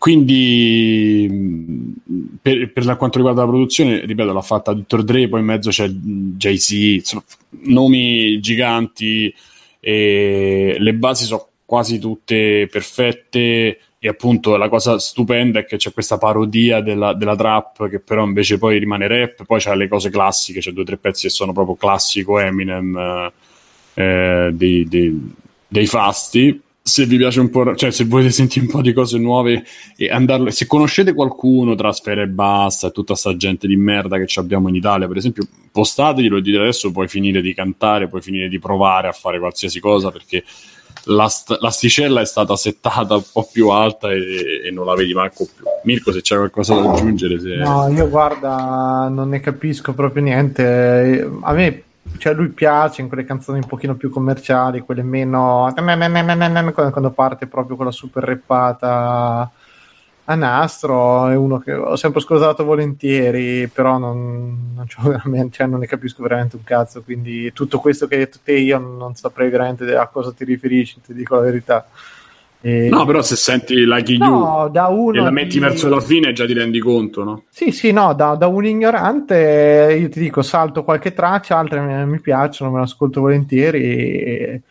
quindi 0.03 1.95
per, 2.41 2.73
per 2.73 2.97
quanto 2.97 3.19
riguarda 3.19 3.43
la 3.43 3.47
produzione 3.47 4.05
ripeto 4.05 4.33
l'ha 4.33 4.41
fatta 4.41 4.73
Dr. 4.73 5.01
Dre 5.01 5.29
poi 5.29 5.39
in 5.39 5.45
mezzo 5.45 5.69
c'è 5.69 5.87
Jay-Z 5.87 6.71
insomma, 6.71 7.23
nomi 7.67 8.37
giganti 8.41 9.33
le 9.79 10.93
basi 10.95 11.23
sono 11.23 11.47
quasi 11.63 11.99
tutte 11.99 12.67
perfette 12.69 13.79
e 13.97 14.07
appunto 14.09 14.57
la 14.57 14.67
cosa 14.67 14.99
stupenda 14.99 15.59
è 15.59 15.65
che 15.65 15.77
c'è 15.77 15.93
questa 15.93 16.17
parodia 16.17 16.81
della, 16.81 17.13
della 17.13 17.37
trap 17.37 17.87
che 17.87 18.01
però 18.01 18.25
invece 18.25 18.57
poi 18.57 18.79
rimane 18.79 19.07
rap 19.07 19.45
poi 19.45 19.61
c'è 19.61 19.73
le 19.73 19.87
cose 19.87 20.09
classiche 20.09 20.59
c'è 20.59 20.71
due 20.71 20.81
o 20.81 20.85
tre 20.85 20.97
pezzi 20.97 21.27
che 21.27 21.33
sono 21.33 21.53
proprio 21.53 21.75
classico 21.75 22.39
Eminem 22.39 23.31
eh, 23.93 24.49
dei, 24.51 24.83
dei- 24.83 25.33
dei 25.65 25.87
fasti 25.87 26.61
se 26.85 27.05
vi 27.05 27.15
piace 27.15 27.39
un 27.39 27.49
po', 27.49 27.75
cioè 27.75 27.91
se 27.91 28.03
volete 28.03 28.29
sentire 28.31 28.65
un 28.65 28.71
po' 28.71 28.81
di 28.81 28.91
cose 28.91 29.17
nuove 29.17 29.63
e 29.95 30.09
andarlo, 30.09 30.51
se 30.51 30.67
conoscete 30.67 31.13
qualcuno 31.13 31.75
tra 31.75 31.93
Sfera 31.93 32.21
e 32.21 32.27
Basta 32.27 32.87
e 32.87 32.91
tutta 32.91 33.15
sta 33.15 33.37
gente 33.37 33.67
di 33.67 33.77
merda 33.77 34.17
che 34.17 34.27
abbiamo 34.37 34.67
in 34.67 34.75
Italia, 34.75 35.07
per 35.07 35.15
esempio, 35.15 35.47
postateglielo 35.71 36.35
e 36.35 36.41
dite 36.41 36.57
adesso 36.57 36.91
puoi 36.91 37.07
finire 37.07 37.41
di 37.41 37.53
cantare, 37.53 38.09
puoi 38.09 38.21
finire 38.21 38.49
di 38.49 38.59
provare 38.59 39.07
a 39.07 39.13
fare 39.13 39.39
qualsiasi 39.39 39.79
cosa 39.79 40.11
perché 40.11 40.43
la 41.05 41.29
st- 41.29 41.57
l'asticella 41.61 42.19
è 42.19 42.25
stata 42.25 42.55
settata 42.57 43.15
un 43.15 43.23
po' 43.31 43.47
più 43.49 43.69
alta 43.69 44.11
e, 44.11 44.63
e 44.65 44.71
non 44.71 44.85
la 44.85 44.95
vedi 44.95 45.13
manco 45.13 45.47
più. 45.55 45.63
Mirko, 45.83 46.11
se 46.11 46.21
c'è 46.21 46.35
qualcosa 46.35 46.75
da 46.75 46.91
aggiungere, 46.91 47.39
se... 47.39 47.55
No, 47.55 47.89
io 47.95 48.09
guarda, 48.09 49.07
non 49.09 49.29
ne 49.29 49.39
capisco 49.39 49.93
proprio 49.93 50.23
niente. 50.23 51.29
A 51.41 51.53
me, 51.53 51.83
cioè, 52.17 52.33
lui 52.33 52.49
piace 52.49 53.01
in 53.01 53.07
quelle 53.07 53.23
canzoni 53.23 53.59
un 53.59 53.67
pochino 53.67 53.95
più 53.95 54.09
commerciali, 54.09 54.81
quelle 54.81 55.03
meno. 55.03 55.71
Quando 56.91 57.11
parte 57.11 57.47
proprio 57.47 57.75
con 57.75 57.85
la 57.85 57.91
super 57.91 58.23
reppata 58.23 59.49
a 60.25 60.35
nastro, 60.35 61.27
è 61.27 61.35
uno 61.35 61.59
che 61.59 61.73
ho 61.73 61.95
sempre 61.95 62.21
scusato 62.21 62.63
volentieri, 62.63 63.67
però 63.67 63.97
non, 63.97 64.73
non, 64.75 65.51
cioè, 65.51 65.65
non 65.65 65.79
ne 65.79 65.87
capisco 65.87 66.23
veramente 66.23 66.55
un 66.55 66.63
cazzo. 66.63 67.01
Quindi 67.03 67.51
tutto 67.53 67.79
questo 67.79 68.07
che 68.07 68.15
hai 68.15 68.21
detto 68.21 68.39
te, 68.43 68.53
io 68.53 68.77
non 68.77 69.15
saprei 69.15 69.49
veramente 69.49 69.95
a 69.95 70.07
cosa 70.07 70.31
ti 70.31 70.43
riferisci, 70.45 71.01
ti 71.01 71.13
dico 71.13 71.35
la 71.35 71.41
verità. 71.41 71.87
E- 72.65 72.87
No, 72.89 73.03
però 73.05 73.21
se 73.21 73.35
senti 73.35 73.83
Lucky 73.83 74.15
You 74.15 74.39
No, 74.39 74.69
da 74.69 74.87
uno 74.87 75.19
e 75.19 75.21
la 75.21 75.31
metti 75.31 75.55
di- 75.55 75.59
verso 75.59 75.89
la 75.89 75.99
fine 75.99 76.31
già 76.31 76.45
ti 76.45 76.53
rendi 76.53 76.79
conto, 76.79 77.23
no? 77.25 77.43
Sì, 77.49 77.71
sì, 77.71 77.91
no, 77.91 78.13
da, 78.13 78.35
da 78.35 78.47
un 78.47 78.65
ignorante 78.65 79.97
io 79.99 80.07
ti 80.07 80.19
dico, 80.21 80.41
salto 80.41 80.85
qualche 80.85 81.11
traccia, 81.11 81.57
altre 81.57 81.81
mi, 81.81 82.05
mi 82.05 82.21
piacciono, 82.21 82.71
me 82.71 82.77
le 82.77 82.83
ascolto 82.85 83.19
volentieri. 83.19 83.81
e- 83.83 84.61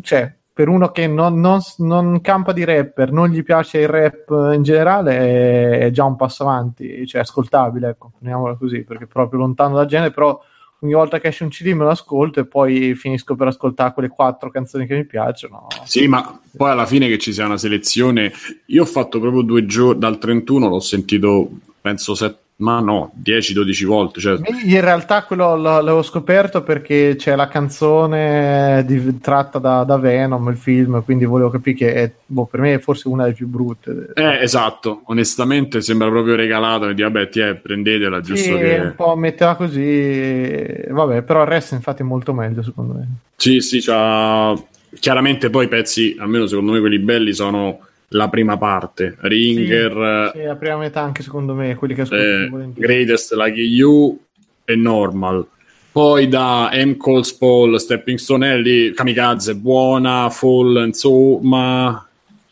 cioè, 0.00 0.32
per 0.50 0.68
uno 0.68 0.90
che 0.90 1.06
non, 1.06 1.38
non- 1.38 1.60
non 1.78 2.22
campa 2.22 2.52
di 2.52 2.64
rapper, 2.64 3.12
non 3.12 3.28
gli 3.28 3.42
piace 3.42 3.80
il 3.80 3.88
rap 3.88 4.52
in 4.54 4.62
generale, 4.62 5.78
è, 5.80 5.90
già 5.90 6.04
un 6.04 6.16
passo 6.16 6.44
avanti, 6.44 7.06
cioè 7.06 7.20
ascoltabile, 7.20 7.90
ecco, 7.90 8.12
così, 8.58 8.82
perché 8.82 9.04
è 9.04 9.08
proprio 9.08 9.40
lontano 9.40 9.74
dal 9.76 9.84
genere, 9.86 10.10
però 10.10 10.40
ogni 10.80 10.92
volta 10.92 11.18
che 11.18 11.28
esce 11.28 11.44
un 11.44 11.50
CD 11.50 11.72
me 11.72 11.84
lo 11.84 11.90
ascolto 11.90 12.40
e 12.40 12.46
poi 12.46 12.94
finisco 12.94 13.34
per 13.34 13.48
ascoltare 13.48 13.92
quelle 13.92 14.08
quattro 14.08 14.50
canzoni 14.50 14.86
che 14.86 14.94
mi 14.94 15.06
piacciono. 15.06 15.66
Sì, 15.84 16.06
ma 16.06 16.38
poi 16.56 16.70
alla 16.70 16.86
fine 16.86 17.08
che 17.08 17.18
ci 17.18 17.32
sia 17.32 17.46
una 17.46 17.58
selezione, 17.58 18.32
io 18.66 18.82
ho 18.82 18.86
fatto 18.86 19.20
proprio 19.20 19.42
due 19.42 19.66
giorni, 19.66 20.00
dal 20.00 20.18
31 20.18 20.68
l'ho 20.68 20.80
sentito, 20.80 21.50
penso, 21.80 22.14
set- 22.14 22.44
ma 22.58 22.80
no, 22.80 23.12
10-12 23.22 23.84
volte. 23.84 24.20
Cioè, 24.20 24.38
In 24.64 24.80
realtà 24.80 25.24
quello 25.24 25.56
l'avevo 25.56 26.02
scoperto 26.02 26.62
perché 26.62 27.14
c'è 27.16 27.34
la 27.36 27.48
canzone 27.48 28.82
di- 28.86 29.18
tratta 29.20 29.58
da, 29.58 29.84
da 29.84 29.98
Venom, 29.98 30.48
il 30.48 30.56
film, 30.56 31.02
quindi 31.04 31.24
volevo 31.26 31.50
capire 31.50 31.76
che 31.76 31.92
è, 31.94 32.12
boh, 32.24 32.46
per 32.46 32.60
me 32.60 32.74
è 32.74 32.78
forse 32.78 33.08
una 33.08 33.24
delle 33.24 33.34
più 33.34 33.46
brutte. 33.46 34.10
eh, 34.14 34.40
esatto, 34.42 35.02
onestamente 35.06 35.80
sembra 35.82 36.08
proprio 36.08 36.34
regalato, 36.34 36.88
e 36.88 36.94
di 36.94 37.02
vabbè, 37.02 37.28
ti 37.28 37.40
è, 37.40 37.54
prendetela, 37.56 38.22
Sì, 38.22 38.22
giusto 38.22 38.56
è 38.56 38.58
che... 38.58 38.78
un 38.78 38.94
po' 38.94 39.14
metteva 39.16 39.54
così, 39.56 40.64
vabbè, 40.88 41.22
però 41.22 41.42
il 41.42 41.48
resto 41.48 41.74
infatti 41.74 42.02
è 42.02 42.04
molto 42.04 42.32
meglio 42.32 42.62
secondo 42.62 42.94
me. 42.94 43.08
Sì, 43.36 43.60
sì, 43.60 43.80
c'ha... 43.82 44.54
chiaramente 44.98 45.50
poi 45.50 45.66
i 45.66 45.68
pezzi, 45.68 46.16
almeno 46.18 46.46
secondo 46.46 46.72
me 46.72 46.80
quelli 46.80 46.98
belli, 46.98 47.32
sono 47.34 47.80
la 48.08 48.28
prima 48.28 48.56
parte. 48.56 49.16
Ringer, 49.20 50.30
Sì, 50.34 50.42
la 50.42 50.56
prima 50.56 50.76
metà 50.76 51.00
anche 51.02 51.22
secondo 51.22 51.54
me, 51.54 51.74
quelli 51.74 51.94
che 51.94 52.02
ascolto 52.02 52.24
eh. 52.24 52.70
Greatest 52.74 53.32
Like 53.32 53.60
You 53.60 54.18
e 54.64 54.76
Normal. 54.76 55.46
Poi 55.90 56.28
da 56.28 56.70
M. 56.74 56.96
Coles 56.96 57.32
Paul, 57.32 57.80
Stepping 57.80 58.18
Stone 58.18 58.52
è 58.52 58.56
lì, 58.58 58.92
Kamikaze 58.92 59.54
buona, 59.56 60.28
Fall 60.28 60.84
insomma, 60.86 62.06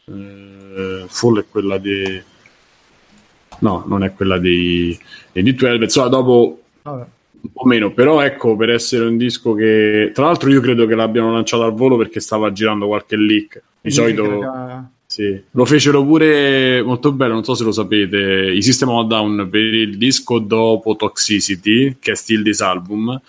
eh, 0.06 1.04
Fall 1.06 1.40
è 1.40 1.44
quella 1.50 1.76
di... 1.76 2.22
No, 3.58 3.84
non 3.86 4.02
è 4.02 4.12
quella 4.14 4.38
dei, 4.38 4.98
dei 5.30 5.42
D12, 5.42 5.82
insomma 5.82 6.08
dopo 6.08 6.62
Vabbè. 6.82 7.04
un 7.42 7.50
po' 7.52 7.64
meno, 7.66 7.92
però 7.92 8.20
ecco 8.22 8.56
per 8.56 8.70
essere 8.70 9.04
un 9.04 9.16
disco 9.16 9.54
che 9.54 10.10
tra 10.14 10.24
l'altro 10.24 10.50
io 10.50 10.60
credo 10.60 10.86
che 10.86 10.94
l'abbiano 10.94 11.32
lanciato 11.32 11.64
al 11.64 11.74
volo 11.74 11.96
perché 11.98 12.20
stava 12.20 12.50
girando 12.50 12.86
qualche 12.86 13.16
leak. 13.16 13.62
Di 13.80 13.90
solito 13.90 14.24
era- 14.24 14.90
sì. 15.14 15.40
Lo 15.52 15.64
fecero 15.64 16.04
pure 16.04 16.82
molto 16.82 17.12
bello, 17.12 17.34
non 17.34 17.44
so 17.44 17.54
se 17.54 17.62
lo 17.62 17.70
sapete, 17.70 18.50
i 18.52 18.60
System 18.60 18.88
of 18.88 19.06
Down 19.06 19.46
per 19.48 19.62
il 19.62 19.96
disco 19.96 20.40
dopo 20.40 20.96
Toxicity, 20.96 21.98
che 22.00 22.12
è 22.12 22.14
Still 22.16 22.42
This 22.42 22.60
Album. 22.60 23.20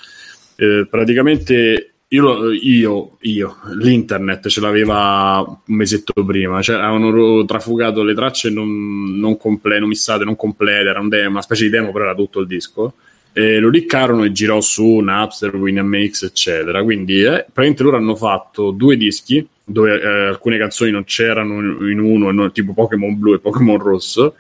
Eh, 0.55 0.87
praticamente 0.89 1.91
io, 2.07 2.51
io, 2.53 3.17
io, 3.19 3.57
l'internet 3.75 4.47
ce 4.47 4.61
l'aveva 4.61 5.43
un 5.47 5.75
mesetto 5.75 6.25
prima, 6.25 6.59
cioè 6.63 6.77
avevano 6.77 7.45
trafugato 7.45 8.01
le 8.01 8.15
tracce 8.15 8.49
non, 8.49 9.19
non, 9.19 9.37
comple- 9.37 9.77
non 9.77 9.89
missate, 9.89 10.23
non 10.23 10.35
complete, 10.35 10.89
era 10.89 10.99
un 10.99 11.09
demo, 11.09 11.29
una 11.29 11.43
specie 11.43 11.65
di 11.65 11.69
demo, 11.69 11.91
però 11.91 12.05
era 12.05 12.15
tutto 12.15 12.39
il 12.39 12.47
disco. 12.47 12.93
E 13.31 13.59
lo 13.59 13.69
liccarono 13.69 14.23
e 14.23 14.31
girò 14.31 14.59
su 14.59 14.97
Napster, 14.97 15.55
WinMX, 15.55 16.23
eccetera. 16.23 16.81
Quindi 16.81 17.21
eh, 17.21 17.45
praticamente 17.45 17.83
loro 17.83 17.97
hanno 17.97 18.15
fatto 18.15 18.71
due 18.71 18.97
dischi 18.97 19.47
dove 19.65 19.99
eh, 19.99 20.27
alcune 20.27 20.57
canzoni 20.57 20.91
non 20.91 21.03
c'erano 21.03 21.59
in 21.89 21.99
uno, 21.99 22.31
no, 22.31 22.51
tipo 22.51 22.73
Pokémon 22.73 23.17
blu 23.17 23.33
e 23.33 23.39
Pokémon 23.39 23.77
rosso, 23.77 24.35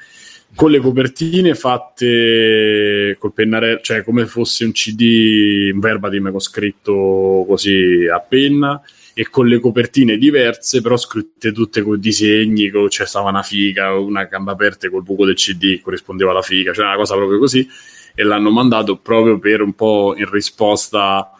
con 0.55 0.71
le 0.71 0.79
copertine 0.79 1.55
fatte 1.55 3.17
col 3.19 3.33
pennarello, 3.33 3.81
cioè 3.81 4.03
come 4.03 4.25
fosse 4.25 4.63
un 4.63 4.71
CD, 4.71 5.71
un 5.73 5.79
verbatim 5.79 6.31
con 6.31 6.39
scritto 6.39 7.43
così 7.47 8.07
a 8.07 8.19
penna, 8.19 8.81
e 9.17 9.29
con 9.29 9.47
le 9.47 9.59
copertine 9.59 10.17
diverse, 10.17 10.81
però 10.81 10.97
scritte 10.97 11.53
tutte 11.53 11.81
con 11.81 11.97
disegni, 11.97 12.69
c'è 12.89 13.05
stava 13.05 13.29
una 13.29 13.43
figa, 13.43 13.93
una 13.93 14.25
gamba 14.25 14.51
aperta 14.51 14.89
col 14.89 15.03
buco 15.03 15.25
del 15.25 15.35
CD 15.35 15.79
corrispondeva 15.79 16.31
alla 16.31 16.41
figa, 16.41 16.73
cioè 16.73 16.85
una 16.85 16.97
cosa 16.97 17.15
proprio 17.15 17.39
così, 17.39 17.65
e 18.13 18.23
l'hanno 18.23 18.51
mandato 18.51 18.97
proprio 18.97 19.39
per 19.39 19.61
un 19.61 19.73
po' 19.73 20.15
in 20.17 20.29
risposta, 20.29 21.31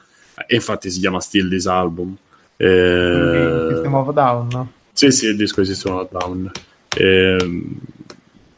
e 0.47 0.55
infatti 0.55 0.89
si 0.89 1.01
chiama 1.01 1.19
Still 1.19 1.49
This 1.49 1.67
Album. 1.67 2.15
Eh, 2.57 3.65
System 3.69 3.93
of 3.95 4.13
Down, 4.13 4.47
no? 4.51 4.71
sì, 4.93 5.11
sì, 5.11 5.25
il 5.27 5.35
disco 5.35 5.61
di 5.61 5.67
System 5.67 5.93
of 5.95 6.09
Down. 6.11 6.51
Ehm, 6.97 7.79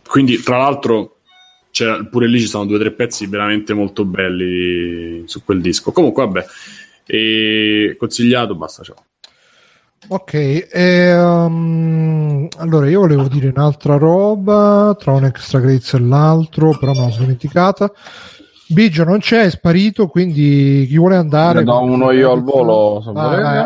quindi, 0.08 0.42
tra 0.42 0.58
l'altro, 0.58 1.18
c'era- 1.72 2.04
pure 2.06 2.28
lì 2.28 2.40
ci 2.40 2.48
sono 2.48 2.66
due 2.66 2.78
o 2.78 2.80
tre 2.80 2.92
pezzi 2.92 3.26
veramente 3.28 3.74
molto 3.74 4.06
belli 4.06 5.24
su 5.28 5.44
quel 5.44 5.62
disco. 5.62 5.92
Comunque, 5.92 6.26
vabbè, 6.26 6.46
e 7.06 7.96
consigliato, 7.98 8.56
basta. 8.56 8.84
Ciao. 8.84 8.96
Ok, 10.10 10.68
ehm, 10.72 12.48
allora 12.60 12.88
io 12.90 13.02
volevo 13.02 13.28
dire 13.28 13.48
un'altra 13.54 13.98
roba 13.98 14.96
tra 14.98 15.12
un 15.12 15.26
extra 15.26 15.60
credits 15.60 15.96
e 15.96 16.00
l'altro, 16.00 16.78
però 16.78 16.94
me 16.94 17.00
la 17.00 17.10
sono 17.10 17.24
dimenticata. 17.24 17.92
Biggio 18.70 19.04
non 19.04 19.20
c'è, 19.20 19.44
è 19.46 19.50
sparito, 19.50 20.08
quindi 20.08 20.86
chi 20.88 20.98
vuole 20.98 21.16
andare? 21.16 21.60
Ne 21.60 21.66
do 21.66 21.82
uno 21.82 22.12
io 22.12 22.32
al 22.32 22.44
volo, 22.44 23.02
se 23.02 23.12
Vai, 23.12 23.26
volete. 23.26 23.42
vai, 23.44 23.58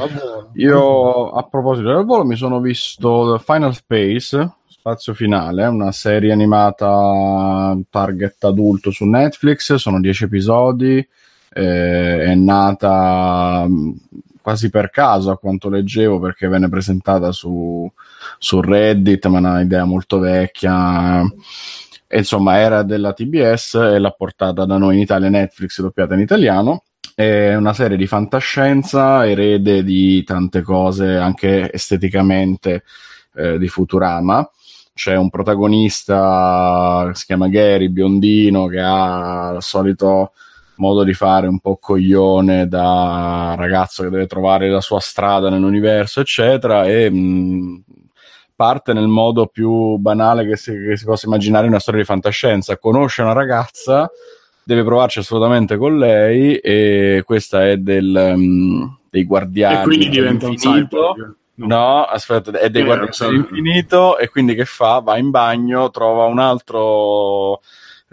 al 0.00 0.10
volo. 0.10 0.50
Io, 0.54 1.30
a 1.30 1.42
proposito 1.44 1.94
del 1.94 2.04
volo, 2.04 2.24
mi 2.24 2.36
sono 2.36 2.60
visto 2.60 3.38
Final 3.38 3.74
Space, 3.74 4.52
Spazio 4.68 5.14
Finale, 5.14 5.66
una 5.66 5.92
serie 5.92 6.32
animata 6.32 7.76
target 7.88 8.44
adulto 8.44 8.90
su 8.90 9.04
Netflix, 9.06 9.74
sono 9.76 10.00
10 10.00 10.24
episodi, 10.24 10.96
eh, 11.52 12.24
è 12.24 12.34
nata 12.34 13.64
mh, 13.66 13.94
quasi 14.42 14.68
per 14.70 14.90
caso 14.90 15.30
a 15.30 15.38
quanto 15.38 15.68
leggevo 15.70 16.18
perché 16.18 16.48
venne 16.48 16.68
presentata 16.68 17.32
su, 17.32 17.90
su 18.38 18.60
Reddit, 18.60 19.26
ma 19.26 19.38
è 19.38 19.52
un'idea 19.52 19.84
molto 19.84 20.18
vecchia. 20.18 21.22
E, 22.12 22.18
insomma, 22.18 22.58
era 22.58 22.82
della 22.82 23.12
TBS 23.12 23.74
e 23.74 24.00
l'ha 24.00 24.10
portata 24.10 24.64
da 24.64 24.76
noi 24.76 24.96
in 24.96 25.02
Italia 25.02 25.28
Netflix, 25.28 25.80
doppiata 25.80 26.14
in 26.14 26.20
italiano. 26.20 26.82
È 27.14 27.54
una 27.54 27.72
serie 27.72 27.96
di 27.96 28.08
fantascienza, 28.08 29.24
erede 29.28 29.84
di 29.84 30.24
tante 30.24 30.62
cose, 30.62 31.16
anche 31.16 31.72
esteticamente, 31.72 32.82
eh, 33.36 33.58
di 33.58 33.68
Futurama. 33.68 34.48
C'è 34.92 35.14
un 35.14 35.30
protagonista 35.30 37.10
si 37.14 37.26
chiama 37.26 37.46
Gary, 37.46 37.88
biondino, 37.90 38.66
che 38.66 38.80
ha 38.80 39.52
il 39.54 39.62
solito 39.62 40.32
modo 40.80 41.04
di 41.04 41.14
fare 41.14 41.46
un 41.46 41.60
po' 41.60 41.76
coglione 41.76 42.66
da 42.66 43.54
ragazzo 43.56 44.02
che 44.02 44.10
deve 44.10 44.26
trovare 44.26 44.68
la 44.68 44.80
sua 44.80 44.98
strada 44.98 45.48
nell'universo, 45.48 46.20
eccetera, 46.20 46.86
e 46.86 47.08
mh, 47.08 47.84
parte 48.60 48.92
nel 48.92 49.08
modo 49.08 49.46
più 49.46 49.96
banale 49.96 50.46
che 50.46 50.54
si, 50.54 50.70
che 50.70 50.94
si 50.94 51.06
possa 51.06 51.24
immaginare 51.24 51.64
in 51.64 51.70
una 51.70 51.80
storia 51.80 52.00
di 52.00 52.06
fantascienza. 52.06 52.76
Conosce 52.76 53.22
una 53.22 53.32
ragazza, 53.32 54.10
deve 54.62 54.84
provarci 54.84 55.20
assolutamente 55.20 55.78
con 55.78 55.96
lei, 55.96 56.56
e 56.56 57.22
questa 57.24 57.66
è 57.66 57.78
del, 57.78 58.34
mh, 58.36 58.98
dei 59.08 59.24
guardiani 59.24 59.80
e 59.80 59.82
quindi 59.84 60.08
diventa 60.10 60.46
un 60.46 60.56
cyborg. 60.56 61.34
No, 61.54 62.02
aspetta, 62.04 62.50
è 62.58 62.68
dei 62.68 62.82
Eh, 62.82 62.84
guardiani 62.84 63.14
dell'infinito 63.18 64.18
e 64.18 64.28
quindi 64.28 64.54
che 64.54 64.66
fa? 64.66 64.98
Va 64.98 65.16
in 65.16 65.30
bagno, 65.30 65.90
trova 65.90 66.26
un 66.26 66.38
altro 66.38 67.62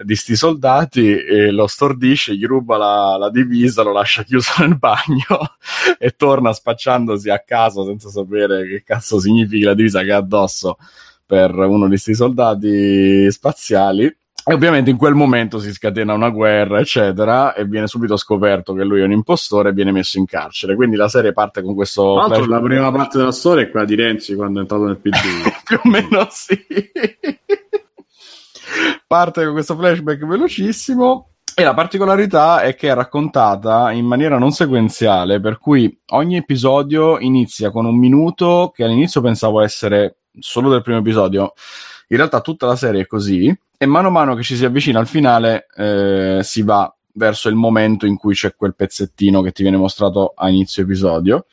di 0.03 0.15
sti 0.15 0.35
soldati 0.35 1.17
e 1.17 1.51
lo 1.51 1.65
stordisce, 1.67 2.35
gli 2.35 2.45
ruba 2.45 2.77
la, 2.77 3.17
la 3.17 3.29
divisa, 3.31 3.81
lo 3.81 3.91
lascia 3.91 4.23
chiuso 4.23 4.53
nel 4.59 4.77
bagno 4.77 5.55
e 5.97 6.11
torna 6.11 6.53
spacciandosi 6.53 7.29
a 7.29 7.39
casa 7.39 7.83
senza 7.83 8.09
sapere 8.09 8.67
che 8.67 8.83
cazzo 8.83 9.19
significhi 9.19 9.63
la 9.63 9.73
divisa 9.73 10.03
che 10.03 10.11
ha 10.11 10.17
addosso 10.17 10.77
per 11.25 11.53
uno 11.53 11.87
di 11.87 11.97
sti 11.97 12.13
soldati 12.13 13.31
spaziali. 13.31 14.05
E 14.49 14.53
ovviamente 14.53 14.89
in 14.89 14.95
quel 14.95 15.13
momento 15.13 15.59
si 15.59 15.73
scatena 15.73 16.13
una 16.13 16.29
guerra, 16.29 16.79
eccetera, 16.79 17.53
e 17.53 17.65
viene 17.65 17.85
subito 17.85 18.15
scoperto 18.15 18.73
che 18.73 18.85
lui 18.85 19.01
è 19.01 19.03
un 19.03 19.11
impostore 19.11 19.69
e 19.69 19.73
viene 19.73 19.91
messo 19.91 20.19
in 20.19 20.25
carcere. 20.25 20.75
Quindi 20.75 20.95
la 20.95 21.09
serie 21.09 21.33
parte 21.33 21.61
con 21.61 21.75
questo 21.75 22.13
Tra 22.13 22.27
l'altro, 22.27 22.45
la 22.45 22.61
prima 22.61 22.89
parte 22.89 23.17
della 23.17 23.33
storia 23.33 23.65
è 23.65 23.69
quella 23.69 23.85
di 23.85 23.95
Renzi 23.95 24.35
quando 24.35 24.59
è 24.59 24.61
entrato 24.61 24.85
nel 24.85 24.99
PD. 24.99 25.17
più 25.65 25.79
o 25.83 25.89
meno 25.89 26.27
sì. 26.31 26.57
Parte 29.05 29.43
con 29.43 29.53
questo 29.53 29.75
flashback 29.75 30.25
velocissimo. 30.25 31.31
E 31.55 31.63
la 31.63 31.73
particolarità 31.73 32.61
è 32.61 32.75
che 32.75 32.89
è 32.89 32.93
raccontata 32.93 33.91
in 33.91 34.05
maniera 34.05 34.37
non 34.37 34.51
sequenziale, 34.51 35.39
per 35.39 35.57
cui 35.57 35.99
ogni 36.11 36.37
episodio 36.37 37.17
inizia 37.17 37.71
con 37.71 37.85
un 37.85 37.97
minuto 37.97 38.71
che 38.75 38.83
all'inizio 38.83 39.21
pensavo 39.21 39.61
essere 39.61 40.19
solo 40.37 40.69
del 40.69 40.83
primo 40.83 40.99
episodio. 40.99 41.53
In 42.09 42.17
realtà 42.17 42.41
tutta 42.41 42.67
la 42.67 42.75
serie 42.75 43.01
è 43.01 43.07
così, 43.07 43.47
e 43.79 43.85
mano 43.85 44.07
a 44.07 44.11
mano 44.11 44.35
che 44.35 44.43
ci 44.43 44.55
si 44.55 44.65
avvicina 44.65 44.99
al 44.99 45.07
finale 45.07 45.67
eh, 45.75 46.39
si 46.43 46.61
va 46.61 46.91
verso 47.13 47.49
il 47.49 47.55
momento 47.55 48.05
in 48.05 48.17
cui 48.17 48.33
c'è 48.33 48.55
quel 48.55 48.75
pezzettino 48.75 49.41
che 49.41 49.51
ti 49.51 49.63
viene 49.63 49.77
mostrato 49.77 50.33
a 50.35 50.49
inizio 50.49 50.83
episodio, 50.83 51.45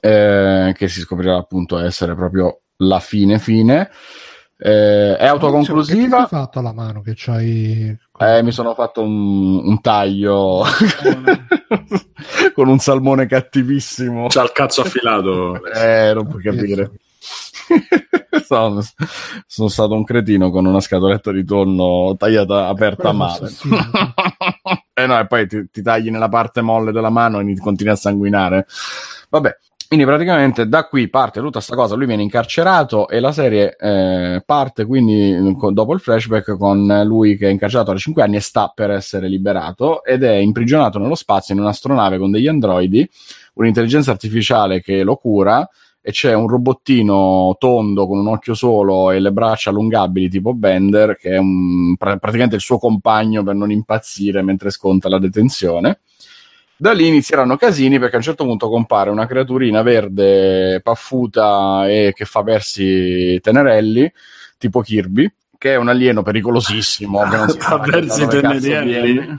eh, 0.00 0.74
che 0.76 0.88
si 0.88 1.00
scoprirà 1.00 1.36
appunto 1.36 1.78
essere 1.78 2.14
proprio 2.14 2.62
la 2.78 3.00
fine 3.00 3.38
fine. 3.38 3.90
Eh, 4.62 5.16
è 5.16 5.18
Che 5.18 5.26
autoconclusiva. 5.26 6.16
ti 6.16 6.22
hai 6.22 6.28
fatto 6.28 6.58
alla 6.58 6.74
mano 6.74 7.00
che 7.00 7.14
c'hai... 7.16 7.98
Eh, 8.18 8.42
mi 8.42 8.52
sono 8.52 8.74
fatto 8.74 9.00
un, 9.02 9.56
un 9.64 9.80
taglio 9.80 10.62
con 12.52 12.68
un 12.68 12.78
salmone 12.78 13.24
cattivissimo. 13.24 14.26
C'ha 14.28 14.42
il 14.42 14.52
cazzo 14.52 14.82
affilato. 14.82 15.64
Eh, 15.72 16.12
non 16.12 16.26
puoi 16.26 16.42
capire. 16.42 16.90
sono, 18.44 18.82
sono 19.46 19.68
stato 19.68 19.94
un 19.94 20.04
cretino 20.04 20.50
con 20.50 20.66
una 20.66 20.80
scatoletta 20.80 21.32
di 21.32 21.44
tonno 21.44 22.14
tagliata 22.18 22.68
aperta 22.68 23.08
a 23.08 23.24
assassino. 23.24 23.76
eh 24.92 25.06
no, 25.06 25.18
e 25.18 25.26
poi 25.26 25.46
ti, 25.46 25.70
ti 25.70 25.80
tagli 25.80 26.10
nella 26.10 26.28
parte 26.28 26.60
molle 26.60 26.92
della 26.92 27.10
mano 27.10 27.40
e 27.40 27.56
continui 27.58 27.92
a 27.92 27.96
sanguinare. 27.96 28.66
Vabbè, 29.30 29.56
quindi 29.90 30.06
praticamente 30.06 30.68
da 30.68 30.86
qui 30.86 31.08
parte 31.08 31.40
tutta 31.40 31.54
questa 31.54 31.74
cosa. 31.74 31.96
Lui 31.96 32.06
viene 32.06 32.22
incarcerato 32.22 33.08
e 33.08 33.18
la 33.18 33.32
serie 33.32 33.74
eh, 33.76 34.40
parte 34.46 34.84
quindi 34.84 35.36
dopo 35.72 35.94
il 35.94 35.98
flashback 35.98 36.56
con 36.56 36.86
lui 37.04 37.36
che 37.36 37.48
è 37.48 37.50
incarcerato 37.50 37.90
da 37.90 37.98
5 37.98 38.22
anni 38.22 38.36
e 38.36 38.40
sta 38.40 38.70
per 38.72 38.92
essere 38.92 39.26
liberato 39.26 40.04
ed 40.04 40.22
è 40.22 40.34
imprigionato 40.34 41.00
nello 41.00 41.16
spazio 41.16 41.54
in 41.54 41.60
un'astronave 41.60 42.18
con 42.18 42.30
degli 42.30 42.46
androidi, 42.46 43.04
un'intelligenza 43.54 44.12
artificiale 44.12 44.80
che 44.80 45.02
lo 45.02 45.16
cura 45.16 45.68
e 46.00 46.12
c'è 46.12 46.34
un 46.34 46.46
robottino 46.46 47.56
tondo 47.58 48.06
con 48.06 48.18
un 48.18 48.28
occhio 48.28 48.54
solo 48.54 49.10
e 49.10 49.18
le 49.18 49.32
braccia 49.32 49.70
allungabili 49.70 50.28
tipo 50.30 50.54
Bender 50.54 51.16
che 51.16 51.30
è 51.30 51.36
un- 51.38 51.96
pra- 51.96 52.16
praticamente 52.16 52.54
il 52.54 52.60
suo 52.62 52.78
compagno 52.78 53.42
per 53.42 53.56
non 53.56 53.72
impazzire 53.72 54.40
mentre 54.42 54.70
sconta 54.70 55.08
la 55.08 55.18
detenzione. 55.18 55.98
Da 56.80 56.92
lì 56.92 57.08
inizieranno 57.08 57.58
casini 57.58 57.98
perché 57.98 58.14
a 58.14 58.18
un 58.18 58.24
certo 58.24 58.44
punto 58.44 58.70
compare 58.70 59.10
una 59.10 59.26
creaturina 59.26 59.82
verde 59.82 60.80
paffuta 60.82 61.86
e 61.86 62.14
che 62.14 62.24
fa 62.24 62.40
versi 62.42 63.38
tenerelli, 63.42 64.10
tipo 64.56 64.80
Kirby, 64.80 65.30
che 65.58 65.74
è 65.74 65.76
un 65.76 65.88
alieno 65.88 66.22
pericolosissimo. 66.22 67.28
Che 67.28 67.36
non 67.36 67.50
si 67.50 67.58
Fa 67.60 67.76
versi 67.76 68.26
tenerelli? 68.26 69.38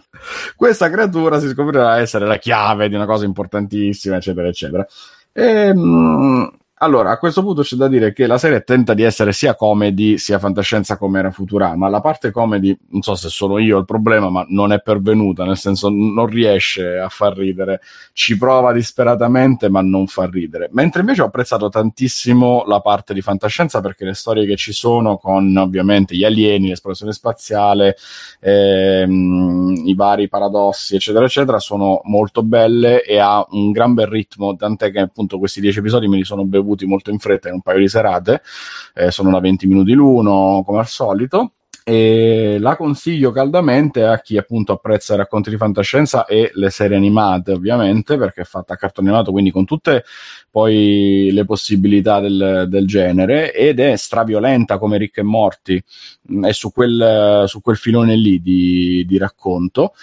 Questa 0.55 0.91
creatura 0.91 1.39
si 1.39 1.47
scoprirà 1.47 1.97
essere 1.97 2.27
la 2.27 2.37
chiave 2.37 2.87
di 2.89 2.93
una 2.93 3.07
cosa 3.07 3.25
importantissima, 3.25 4.17
eccetera, 4.17 4.47
eccetera. 4.47 4.85
Ehm, 5.33 6.47
allora, 6.83 7.11
a 7.11 7.19
questo 7.19 7.43
punto 7.43 7.61
c'è 7.61 7.75
da 7.75 7.87
dire 7.87 8.11
che 8.11 8.25
la 8.25 8.39
serie 8.39 8.63
tenta 8.63 8.95
di 8.95 9.03
essere 9.03 9.33
sia 9.33 9.53
comedy 9.53 10.17
sia 10.17 10.39
fantascienza 10.39 10.97
come 10.97 11.19
era 11.19 11.29
Futurama. 11.29 11.87
La 11.89 12.01
parte 12.01 12.31
comedy, 12.31 12.75
non 12.89 13.03
so 13.03 13.13
se 13.13 13.29
sono 13.29 13.59
io 13.59 13.77
il 13.77 13.85
problema, 13.85 14.31
ma 14.31 14.43
non 14.49 14.71
è 14.73 14.81
pervenuta, 14.81 15.45
nel 15.45 15.57
senso 15.57 15.89
non 15.89 16.25
riesce 16.25 16.97
a 16.97 17.07
far 17.07 17.37
ridere. 17.37 17.81
Ci 18.13 18.35
prova 18.35 18.73
disperatamente, 18.73 19.69
ma 19.69 19.81
non 19.81 20.07
fa 20.07 20.27
ridere. 20.27 20.69
Mentre 20.71 21.01
invece 21.01 21.21
ho 21.21 21.25
apprezzato 21.25 21.69
tantissimo 21.69 22.63
la 22.65 22.79
parte 22.79 23.13
di 23.13 23.21
fantascienza 23.21 23.79
perché 23.79 24.03
le 24.03 24.15
storie 24.15 24.47
che 24.47 24.55
ci 24.55 24.73
sono 24.73 25.17
con 25.17 25.55
ovviamente 25.57 26.15
gli 26.15 26.23
alieni, 26.23 26.69
l'esplorazione 26.69 27.13
spaziale, 27.13 27.95
ehm, 28.39 29.83
i 29.85 29.93
vari 29.93 30.27
paradossi, 30.27 30.95
eccetera, 30.95 31.25
eccetera, 31.25 31.59
sono 31.59 32.01
molto 32.05 32.41
belle 32.41 33.03
e 33.03 33.19
ha 33.19 33.45
un 33.51 33.69
gran 33.69 33.93
bel 33.93 34.07
ritmo, 34.07 34.55
tant'è 34.55 34.89
che 34.91 34.99
appunto 34.99 35.37
questi 35.37 35.61
dieci 35.61 35.77
episodi 35.77 36.07
me 36.07 36.17
li 36.17 36.23
sono 36.23 36.43
bevuti 36.43 36.69
molto 36.85 37.11
in 37.11 37.19
fretta 37.19 37.47
in 37.47 37.55
un 37.55 37.61
paio 37.61 37.79
di 37.79 37.87
serate, 37.87 38.41
eh, 38.93 39.11
sono 39.11 39.31
da 39.31 39.39
20 39.39 39.67
minuti 39.67 39.93
l'uno, 39.93 40.63
come 40.65 40.79
al 40.79 40.87
solito. 40.87 41.53
E 41.83 42.57
la 42.59 42.75
consiglio 42.75 43.31
caldamente 43.31 44.05
a 44.05 44.21
chi 44.21 44.37
appunto 44.37 44.71
apprezza 44.71 45.15
i 45.15 45.17
racconti 45.17 45.49
di 45.49 45.57
fantascienza 45.57 46.25
e 46.25 46.51
le 46.53 46.69
serie 46.69 46.95
animate, 46.95 47.53
ovviamente, 47.53 48.17
perché 48.17 48.41
è 48.41 48.45
fatta 48.45 48.73
a 48.73 48.77
cartone 48.77 49.07
animato, 49.07 49.31
quindi 49.31 49.49
con 49.49 49.65
tutte 49.65 50.03
poi 50.51 51.29
le 51.31 51.43
possibilità 51.43 52.19
del, 52.19 52.67
del 52.69 52.85
genere 52.85 53.51
ed 53.51 53.79
è 53.79 53.95
straviolenta 53.95 54.77
come 54.77 54.99
Rick 54.99 55.17
e 55.17 55.23
Morty, 55.23 55.83
Mm, 56.31 56.45
è 56.45 56.53
su 56.53 56.71
quel, 56.71 57.43
su 57.47 57.61
quel 57.61 57.77
filone 57.77 58.15
lì 58.15 58.41
di, 58.41 59.05
di 59.07 59.17
racconto. 59.17 59.93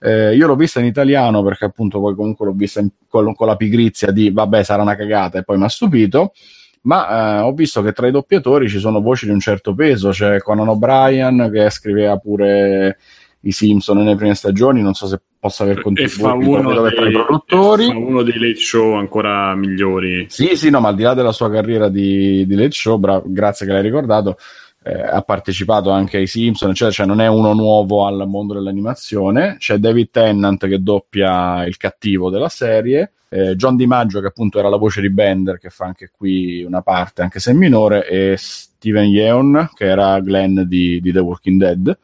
Eh, 0.00 0.34
io 0.34 0.46
l'ho 0.46 0.56
vista 0.56 0.80
in 0.80 0.86
italiano 0.86 1.42
perché 1.42 1.66
appunto 1.66 2.00
poi 2.00 2.14
comunque 2.14 2.46
l'ho 2.46 2.54
vista 2.54 2.80
in- 2.80 2.88
con, 3.06 3.34
con 3.34 3.46
la 3.46 3.56
pigrizia 3.56 4.10
di 4.10 4.30
vabbè 4.30 4.62
sarà 4.62 4.80
una 4.80 4.96
cagata 4.96 5.38
e 5.38 5.42
poi 5.42 5.58
mi 5.58 5.64
ha 5.64 5.68
stupito 5.68 6.32
ma 6.82 7.38
eh, 7.38 7.40
ho 7.40 7.52
visto 7.52 7.82
che 7.82 7.92
tra 7.92 8.06
i 8.06 8.10
doppiatori 8.10 8.68
ci 8.68 8.78
sono 8.78 9.00
voci 9.00 9.26
di 9.26 9.32
un 9.32 9.40
certo 9.40 9.74
peso, 9.74 10.10
c'è 10.10 10.38
Conan 10.38 10.68
O'Brien 10.68 11.50
che 11.52 11.68
scriveva 11.68 12.16
pure 12.16 12.96
i 13.40 13.52
Simpson 13.52 13.98
nelle 13.98 14.16
prime 14.16 14.34
stagioni, 14.34 14.82
non 14.82 14.94
so 14.94 15.06
se 15.06 15.20
possa 15.38 15.64
aver 15.64 15.80
contribuito 15.80 16.38
proprio 16.38 16.90
tra 16.90 17.06
i 17.06 17.12
dei, 17.12 17.12
produttori. 17.12 17.86
fa 17.86 17.96
uno 17.96 18.22
dei 18.22 18.38
late 18.38 18.56
show 18.56 18.94
ancora 18.94 19.54
migliori. 19.54 20.26
Sì, 20.28 20.56
sì, 20.56 20.70
no, 20.70 20.80
ma 20.80 20.88
al 20.88 20.94
di 20.94 21.02
là 21.02 21.14
della 21.14 21.32
sua 21.32 21.50
carriera 21.50 21.88
di, 21.88 22.46
di 22.46 22.54
Late 22.54 22.72
Show, 22.72 22.98
bra- 22.98 23.22
grazie 23.24 23.66
che 23.66 23.72
l'hai 23.72 23.82
ricordato, 23.82 24.36
eh, 24.82 25.00
ha 25.00 25.20
partecipato 25.22 25.90
anche 25.90 26.16
ai 26.16 26.26
Simpson, 26.26 26.70
eccetera, 26.70 26.92
cioè 26.92 27.06
non 27.06 27.20
è 27.20 27.26
uno 27.26 27.52
nuovo 27.52 28.06
al 28.06 28.26
mondo 28.26 28.54
dell'animazione. 28.54 29.56
C'è 29.58 29.76
David 29.78 30.10
Tennant 30.10 30.66
che 30.66 30.82
doppia 30.82 31.64
il 31.66 31.76
cattivo 31.76 32.30
della 32.30 32.48
serie, 32.48 33.12
eh, 33.28 33.56
John 33.56 33.76
DiMaggio 33.76 34.20
che 34.20 34.28
appunto 34.28 34.58
era 34.58 34.68
la 34.68 34.76
voce 34.76 35.00
di 35.00 35.10
Bender, 35.10 35.58
che 35.58 35.70
fa 35.70 35.84
anche 35.84 36.10
qui 36.16 36.62
una 36.62 36.82
parte, 36.82 37.22
anche 37.22 37.40
se 37.40 37.52
minore, 37.52 38.06
e 38.08 38.34
Steven 38.36 39.08
Yeun 39.08 39.70
che 39.74 39.84
era 39.84 40.18
Glenn 40.20 40.60
di, 40.62 41.00
di 41.00 41.12
The 41.12 41.20
Walking 41.20 41.60
Dead, 41.60 41.98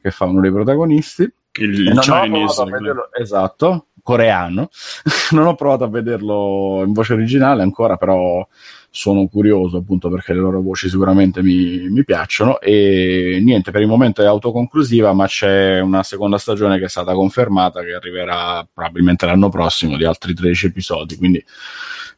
che 0.00 0.10
fa 0.10 0.24
uno 0.26 0.40
dei 0.40 0.52
protagonisti. 0.52 1.30
Il, 1.52 1.88
il 1.88 1.98
Chinese. 1.98 2.64
vederlo- 2.64 3.12
esatto, 3.12 3.86
coreano. 4.02 4.70
non 5.32 5.46
ho 5.46 5.54
provato 5.56 5.84
a 5.84 5.88
vederlo 5.88 6.82
in 6.86 6.92
voce 6.92 7.12
originale 7.12 7.62
ancora, 7.62 7.96
però 7.96 8.46
sono 8.90 9.28
curioso 9.28 9.78
appunto 9.78 10.08
perché 10.10 10.32
le 10.32 10.40
loro 10.40 10.60
voci 10.60 10.88
sicuramente 10.88 11.42
mi, 11.42 11.88
mi 11.88 12.04
piacciono 12.04 12.60
e 12.60 13.38
niente, 13.42 13.70
per 13.70 13.82
il 13.82 13.86
momento 13.86 14.20
è 14.20 14.26
autoconclusiva, 14.26 15.12
ma 15.12 15.26
c'è 15.26 15.80
una 15.80 16.02
seconda 16.02 16.38
stagione 16.38 16.78
che 16.78 16.86
è 16.86 16.88
stata 16.88 17.12
confermata 17.12 17.82
che 17.82 17.94
arriverà 17.94 18.66
probabilmente 18.72 19.26
l'anno 19.26 19.48
prossimo 19.48 19.96
di 19.96 20.04
altri 20.04 20.34
13 20.34 20.66
episodi, 20.66 21.16
quindi 21.16 21.42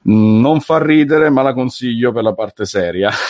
mh, 0.03 0.41
non 0.41 0.61
fa 0.61 0.83
ridere, 0.83 1.29
ma 1.29 1.43
la 1.43 1.53
consiglio 1.53 2.11
per 2.13 2.23
la 2.23 2.35
parte 2.35 2.65
seria. 2.65 3.11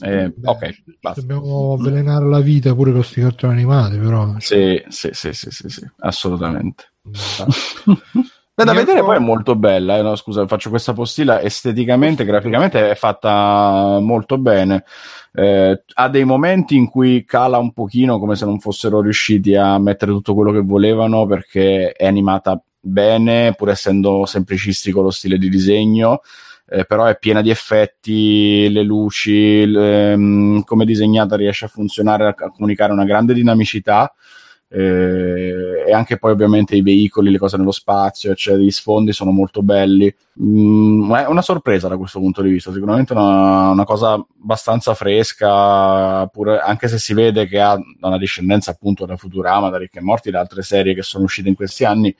Eh, 0.00 0.32
Beh, 0.32 0.48
ok, 0.48 0.82
basta. 1.00 1.20
Dobbiamo 1.20 1.72
avvelenare 1.72 2.24
la 2.28 2.38
vita 2.38 2.72
pure 2.72 2.92
con 2.92 3.00
questi 3.00 3.20
cartoni 3.20 3.54
animati, 3.54 3.98
però. 3.98 4.32
Sì, 4.38 4.80
sì, 4.86 5.08
sì, 5.10 5.32
sì, 5.32 5.50
sì, 5.50 5.68
sì, 5.68 5.90
assolutamente. 5.98 6.92
Beh, 8.58 8.64
da 8.64 8.72
vedere 8.72 9.04
poi 9.04 9.14
è 9.14 9.20
molto 9.20 9.54
bella, 9.54 9.98
eh, 9.98 10.02
no, 10.02 10.16
scusa, 10.16 10.44
faccio 10.48 10.68
questa 10.68 10.92
postilla 10.92 11.40
esteticamente, 11.40 12.24
graficamente 12.24 12.90
è 12.90 12.96
fatta 12.96 14.00
molto 14.00 14.36
bene. 14.36 14.82
Eh, 15.32 15.84
ha 15.94 16.08
dei 16.08 16.24
momenti 16.24 16.74
in 16.74 16.88
cui 16.88 17.24
cala 17.24 17.58
un 17.58 17.72
pochino 17.72 18.18
come 18.18 18.34
se 18.34 18.46
non 18.46 18.58
fossero 18.58 19.00
riusciti 19.00 19.54
a 19.54 19.78
mettere 19.78 20.10
tutto 20.10 20.34
quello 20.34 20.50
che 20.50 20.62
volevano 20.62 21.24
perché 21.24 21.92
è 21.92 22.04
animata 22.04 22.60
bene, 22.80 23.54
pur 23.56 23.68
essendo 23.70 24.26
semplicistico 24.26 25.02
lo 25.02 25.10
stile 25.10 25.38
di 25.38 25.48
disegno, 25.48 26.22
eh, 26.66 26.84
però 26.84 27.04
è 27.04 27.16
piena 27.16 27.42
di 27.42 27.50
effetti, 27.50 28.68
le 28.72 28.82
luci, 28.82 29.30
il, 29.30 29.76
ehm, 29.76 30.64
come 30.64 30.84
disegnata 30.84 31.36
riesce 31.36 31.66
a 31.66 31.68
funzionare, 31.68 32.26
a 32.26 32.50
comunicare 32.50 32.92
una 32.92 33.04
grande 33.04 33.34
dinamicità 33.34 34.12
eh, 34.70 35.84
e 35.86 35.92
anche 35.92 36.18
poi 36.18 36.32
ovviamente 36.32 36.76
i 36.76 36.82
veicoli, 36.82 37.30
le 37.30 37.38
cose 37.38 37.56
nello 37.56 37.70
spazio, 37.70 38.34
cioè 38.34 38.56
gli 38.56 38.70
sfondi 38.70 39.12
sono 39.12 39.30
molto 39.30 39.62
belli. 39.62 40.14
Mm, 40.42 41.12
è 41.14 41.26
una 41.26 41.42
sorpresa 41.42 41.88
da 41.88 41.96
questo 41.96 42.20
punto 42.20 42.42
di 42.42 42.50
vista, 42.50 42.72
sicuramente 42.72 43.14
una, 43.14 43.70
una 43.70 43.84
cosa 43.84 44.12
abbastanza 44.12 44.94
fresca, 44.94 46.26
pure, 46.26 46.58
anche 46.58 46.88
se 46.88 46.98
si 46.98 47.14
vede 47.14 47.46
che 47.46 47.60
ha 47.60 47.78
una 48.00 48.18
discendenza 48.18 48.70
appunto 48.70 49.06
da 49.06 49.16
Futurama, 49.16 49.70
da 49.70 49.78
Rick 49.78 49.96
e 49.96 50.00
Morty, 50.02 50.30
da 50.30 50.40
altre 50.40 50.62
serie 50.62 50.94
che 50.94 51.02
sono 51.02 51.24
uscite 51.24 51.48
in 51.48 51.54
questi 51.54 51.84
anni, 51.84 52.14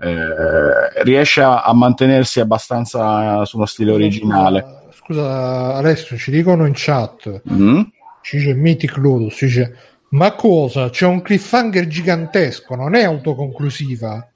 eh, 0.00 1.02
riesce 1.04 1.42
a, 1.42 1.72
mantenersi 1.72 2.40
abbastanza 2.40 3.44
su 3.44 3.56
uno 3.56 3.66
stile 3.66 3.92
originale. 3.92 4.80
Scusa, 4.90 5.74
Alessio, 5.74 6.16
ci 6.16 6.30
dicono 6.32 6.66
in 6.66 6.72
chat, 6.74 7.42
Mm? 7.52 7.82
ci 8.22 8.36
dice 8.36 8.54
Mythic 8.54 8.96
Ludus, 8.96 9.34
ci 9.34 9.46
dice 9.46 9.76
ma 10.12 10.32
cosa? 10.32 10.90
C'è 10.90 11.06
un 11.06 11.22
cliffhanger 11.22 11.86
gigantesco, 11.86 12.74
non 12.74 12.94
è 12.94 13.02
autoconclusiva. 13.02 14.26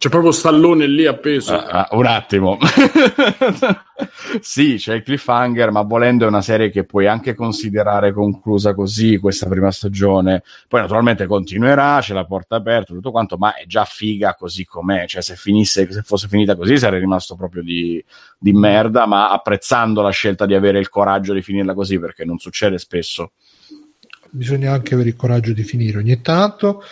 C'è 0.00 0.08
proprio 0.08 0.32
Stallone 0.32 0.86
lì 0.86 1.04
appeso. 1.04 1.52
Ah, 1.52 1.86
ah, 1.86 1.88
un 1.90 2.06
attimo. 2.06 2.56
sì, 4.40 4.76
c'è 4.76 4.94
il 4.94 5.02
cliffhanger, 5.02 5.70
ma 5.72 5.82
volendo 5.82 6.24
è 6.24 6.28
una 6.28 6.40
serie 6.40 6.70
che 6.70 6.84
puoi 6.84 7.06
anche 7.06 7.34
considerare 7.34 8.14
conclusa 8.14 8.72
così 8.72 9.18
questa 9.18 9.46
prima 9.46 9.70
stagione. 9.70 10.42
Poi 10.68 10.80
naturalmente 10.80 11.26
continuerà, 11.26 11.98
c'è 12.00 12.14
la 12.14 12.24
porta 12.24 12.56
aperta, 12.56 12.94
tutto 12.94 13.10
quanto, 13.10 13.36
ma 13.36 13.54
è 13.54 13.66
già 13.66 13.84
figa 13.84 14.34
così 14.34 14.64
com'è. 14.64 15.06
Cioè, 15.06 15.20
se 15.20 15.36
finisse, 15.36 15.92
se 15.92 16.00
fosse 16.00 16.28
finita 16.28 16.56
così, 16.56 16.78
sarei 16.78 17.00
rimasto 17.00 17.36
proprio 17.36 17.62
di, 17.62 18.02
di 18.38 18.52
merda, 18.54 19.04
ma 19.04 19.30
apprezzando 19.30 20.00
la 20.00 20.08
scelta 20.08 20.46
di 20.46 20.54
avere 20.54 20.78
il 20.78 20.88
coraggio 20.88 21.34
di 21.34 21.42
finirla 21.42 21.74
così, 21.74 21.98
perché 21.98 22.24
non 22.24 22.38
succede 22.38 22.78
spesso. 22.78 23.32
Bisogna 24.32 24.72
anche 24.72 24.94
avere 24.94 25.08
il 25.10 25.16
coraggio 25.16 25.52
di 25.52 25.64
finire 25.64 25.98
ogni 25.98 26.20
tanto. 26.20 26.82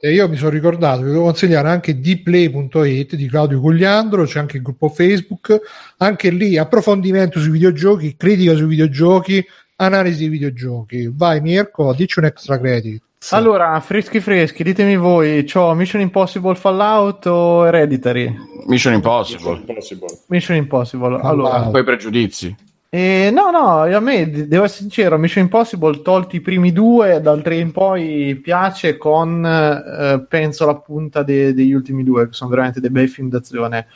Eh, 0.00 0.12
io 0.12 0.28
mi 0.28 0.36
sono 0.36 0.50
ricordato, 0.50 1.02
vi 1.02 1.10
devo 1.10 1.24
consigliare 1.24 1.68
anche 1.68 1.98
dplay.it 1.98 3.16
di 3.16 3.28
Claudio 3.28 3.60
Gugliandro, 3.60 4.24
c'è 4.24 4.38
anche 4.38 4.58
il 4.58 4.62
gruppo 4.62 4.88
Facebook, 4.88 5.60
anche 5.98 6.30
lì 6.30 6.56
approfondimento 6.56 7.40
sui 7.40 7.50
videogiochi, 7.50 8.14
critica 8.16 8.54
sui 8.54 8.66
videogiochi, 8.66 9.44
analisi 9.76 10.20
dei 10.20 10.28
videogiochi. 10.28 11.10
Vai 11.12 11.40
Mirko, 11.40 11.92
dici 11.94 12.18
un 12.18 12.26
extra 12.26 12.58
credit. 12.58 13.02
Allora, 13.30 13.78
freschi 13.80 14.18
freschi, 14.20 14.62
ditemi 14.62 14.96
voi, 14.96 15.44
c'ho 15.44 15.74
Mission 15.74 16.00
Impossible 16.00 16.54
Fallout 16.54 17.26
o 17.26 17.66
Hereditary? 17.66 18.34
Mission 18.66 18.94
Impossible. 18.94 19.58
Impossible. 19.66 20.08
Mission 20.28 20.56
Impossible. 20.56 21.20
Allora, 21.20 21.50
Fallout. 21.50 21.70
Poi 21.70 21.84
pregiudizi. 21.84 22.56
Eh, 22.92 23.30
no, 23.32 23.50
no, 23.50 23.82
a 23.82 24.00
me, 24.00 24.28
de- 24.28 24.48
devo 24.48 24.64
essere 24.64 24.80
sincero, 24.80 25.16
Mission 25.16 25.44
Impossible, 25.44 26.02
tolti 26.02 26.36
i 26.36 26.40
primi 26.40 26.72
due, 26.72 27.20
dal 27.20 27.40
3 27.40 27.56
in 27.56 27.70
poi 27.70 28.34
piace 28.42 28.96
con, 28.96 29.44
eh, 29.46 30.26
penso, 30.28 30.66
la 30.66 30.74
punta 30.74 31.22
de- 31.22 31.54
degli 31.54 31.72
ultimi 31.72 32.02
due, 32.02 32.26
che 32.26 32.32
sono 32.32 32.50
veramente 32.50 32.80
dei 32.80 32.90
bei 32.90 33.06
film 33.06 33.28
d'azione. 33.28 33.86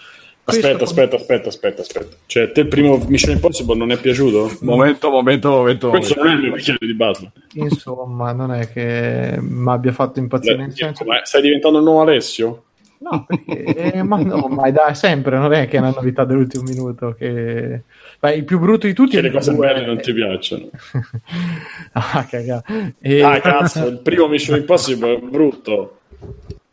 Aspetta, 0.46 0.84
aspetta, 0.84 1.16
aspetta, 1.16 1.48
aspetta, 1.48 1.80
aspetta. 1.80 2.16
Cioè, 2.26 2.52
te 2.52 2.60
il 2.60 2.68
primo 2.68 3.02
Mission 3.08 3.34
Impossible 3.34 3.76
non 3.76 3.90
è 3.90 3.98
piaciuto? 3.98 4.58
Momento, 4.60 5.10
momento, 5.10 5.48
momento. 5.48 5.88
Questo 5.88 6.22
non 6.22 6.32
è 6.32 6.34
il 6.34 6.40
mio 6.40 6.52
bicchiere 6.52 6.86
di 6.86 6.94
Batman. 6.94 7.32
Insomma, 7.54 8.32
non 8.32 8.52
è 8.52 8.70
che 8.70 9.38
mi 9.40 9.70
abbia 9.70 9.92
fatto 9.92 10.18
impazzire, 10.18 10.56
nel 10.56 10.72
senso... 10.72 11.04
Ma 11.04 11.20
stai 11.24 11.42
diventando 11.42 11.78
il 11.78 11.84
nuovo 11.84 12.02
Alessio? 12.02 12.64
No, 12.98 13.24
perché, 13.26 13.92
eh, 13.92 14.02
ma 14.02 14.16
no, 14.18 14.46
ma 14.48 14.70
dai, 14.70 14.94
sempre, 14.94 15.36
non 15.36 15.52
è 15.52 15.66
che 15.66 15.76
è 15.76 15.80
una 15.80 15.92
novità 15.94 16.24
dell'ultimo 16.24 16.62
minuto. 16.62 17.14
Che... 17.18 17.82
Beh, 18.24 18.36
il 18.36 18.44
più 18.44 18.58
brutto 18.58 18.86
di 18.86 18.94
tutti 18.94 19.10
Che 19.10 19.18
è 19.18 19.20
le 19.20 19.30
cose 19.30 19.52
belle 19.52 19.84
non 19.84 19.98
ti 20.00 20.14
piacciono. 20.14 20.70
ah, 21.92 22.24
caga. 22.24 22.62
E- 22.98 23.22
Ah, 23.22 23.38
cazzo, 23.38 23.86
il 23.86 23.98
primo 23.98 24.28
Mission 24.28 24.56
Impossible 24.56 25.16
è 25.16 25.18
brutto. 25.18 25.98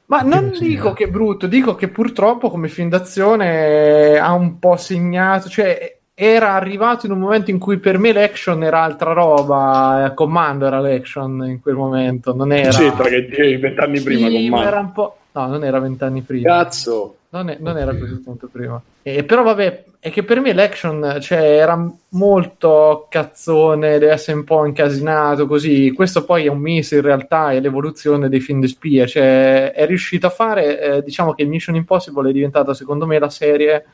Ma 0.05 0.21
non 0.21 0.53
dico 0.57 0.93
che 0.93 1.03
è 1.05 1.07
brutto, 1.09 1.47
dico 1.47 1.75
che 1.75 1.89
purtroppo 1.89 2.49
come 2.49 2.69
film 2.69 2.87
d'azione 2.87 4.17
ha 4.17 4.31
un 4.31 4.59
po' 4.59 4.77
segnato, 4.77 5.49
cioè 5.49 5.97
era 6.13 6.53
arrivato 6.53 7.05
in 7.05 7.11
un 7.11 7.19
momento 7.19 7.51
in 7.51 7.59
cui 7.59 7.79
per 7.79 7.97
me 7.97 8.13
l'action 8.13 8.63
era 8.63 8.81
altra 8.83 9.11
roba, 9.11 10.05
eh, 10.05 10.13
Commando 10.13 10.67
era 10.67 10.79
l'action 10.79 11.43
in 11.49 11.59
quel 11.59 11.75
momento, 11.75 12.33
non 12.33 12.53
era... 12.53 12.71
Sì, 12.71 12.89
perché 12.91 13.57
vent'anni 13.57 13.99
prima 13.99 14.27
Sì, 14.29 14.33
con 14.35 14.43
ma 14.45 14.55
Mario. 14.55 14.67
era 14.69 14.79
un 14.79 14.91
po'... 14.93 15.17
No, 15.33 15.47
non 15.47 15.65
era 15.65 15.79
vent'anni 15.79 16.21
prima. 16.21 16.49
Cazzo. 16.49 17.15
Non, 17.33 17.49
è- 17.49 17.57
non 17.59 17.77
era 17.77 17.95
così 17.95 18.21
tanto 18.21 18.49
prima. 18.51 18.81
Eh, 19.03 19.23
però 19.23 19.43
vabbè, 19.43 19.85
è 19.99 20.11
che 20.11 20.23
per 20.23 20.41
me 20.41 20.53
l'action 20.53 21.17
cioè, 21.21 21.39
era 21.39 21.89
molto 22.09 23.07
cazzone, 23.09 23.99
deve 23.99 24.11
essere 24.11 24.37
un 24.37 24.43
po' 24.43 24.65
incasinato 24.65 25.47
così. 25.47 25.91
Questo 25.91 26.25
poi 26.25 26.45
è 26.45 26.49
un 26.49 26.59
miss 26.59 26.91
in 26.91 27.01
realtà, 27.01 27.51
è 27.51 27.61
l'evoluzione 27.61 28.27
dei 28.27 28.41
film 28.41 28.59
di 28.59 28.67
spia. 28.67 29.05
Cioè, 29.05 29.71
è 29.71 29.85
riuscito 29.85 30.27
a 30.27 30.29
fare, 30.29 30.81
eh, 30.97 31.03
diciamo 31.03 31.33
che 31.33 31.45
Mission 31.45 31.75
Impossible 31.75 32.29
è 32.29 32.33
diventata 32.33 32.73
secondo 32.73 33.05
me 33.05 33.17
la 33.17 33.29
serie 33.29 33.85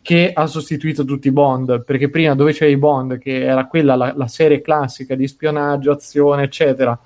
che 0.00 0.30
ha 0.32 0.46
sostituito 0.46 1.04
tutti 1.04 1.28
i 1.28 1.32
Bond, 1.32 1.84
perché 1.84 2.08
prima 2.08 2.34
dove 2.34 2.52
c'era 2.52 2.70
i 2.70 2.78
Bond, 2.78 3.18
che 3.18 3.44
era 3.44 3.66
quella 3.66 3.94
la, 3.96 4.14
la 4.16 4.28
serie 4.28 4.62
classica 4.62 5.14
di 5.14 5.28
spionaggio, 5.28 5.92
azione, 5.92 6.44
eccetera, 6.44 6.98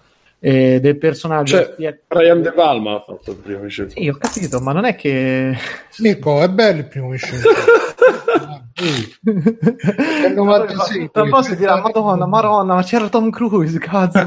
eh, 0.44 0.80
del 0.80 0.98
personaggio 0.98 1.56
Cioè, 1.56 1.70
spia- 1.72 1.96
Brian 2.08 2.42
De 2.42 2.50
Palma 2.50 2.96
ha 2.96 3.00
fatto 3.00 3.30
il 3.30 3.36
primo 3.36 3.60
Mission 3.60 3.88
Sì, 3.90 4.08
ho 4.08 4.16
capito, 4.18 4.58
ma 4.58 4.72
non 4.72 4.84
è 4.84 4.96
che 4.96 5.56
Mirko, 5.98 6.42
è 6.42 6.48
bello 6.48 6.80
il 6.80 6.86
primo 6.86 7.14
96, 10.34 11.10
Tra 11.12 11.22
un 11.22 11.30
po' 11.30 11.42
si 11.42 11.54
dirà, 11.54 11.80
madonna, 11.80 12.26
maronna, 12.26 12.74
ma 12.74 12.82
c'era 12.82 13.08
Tom 13.08 13.30
Cruise, 13.30 13.78
cazzo. 13.78 14.26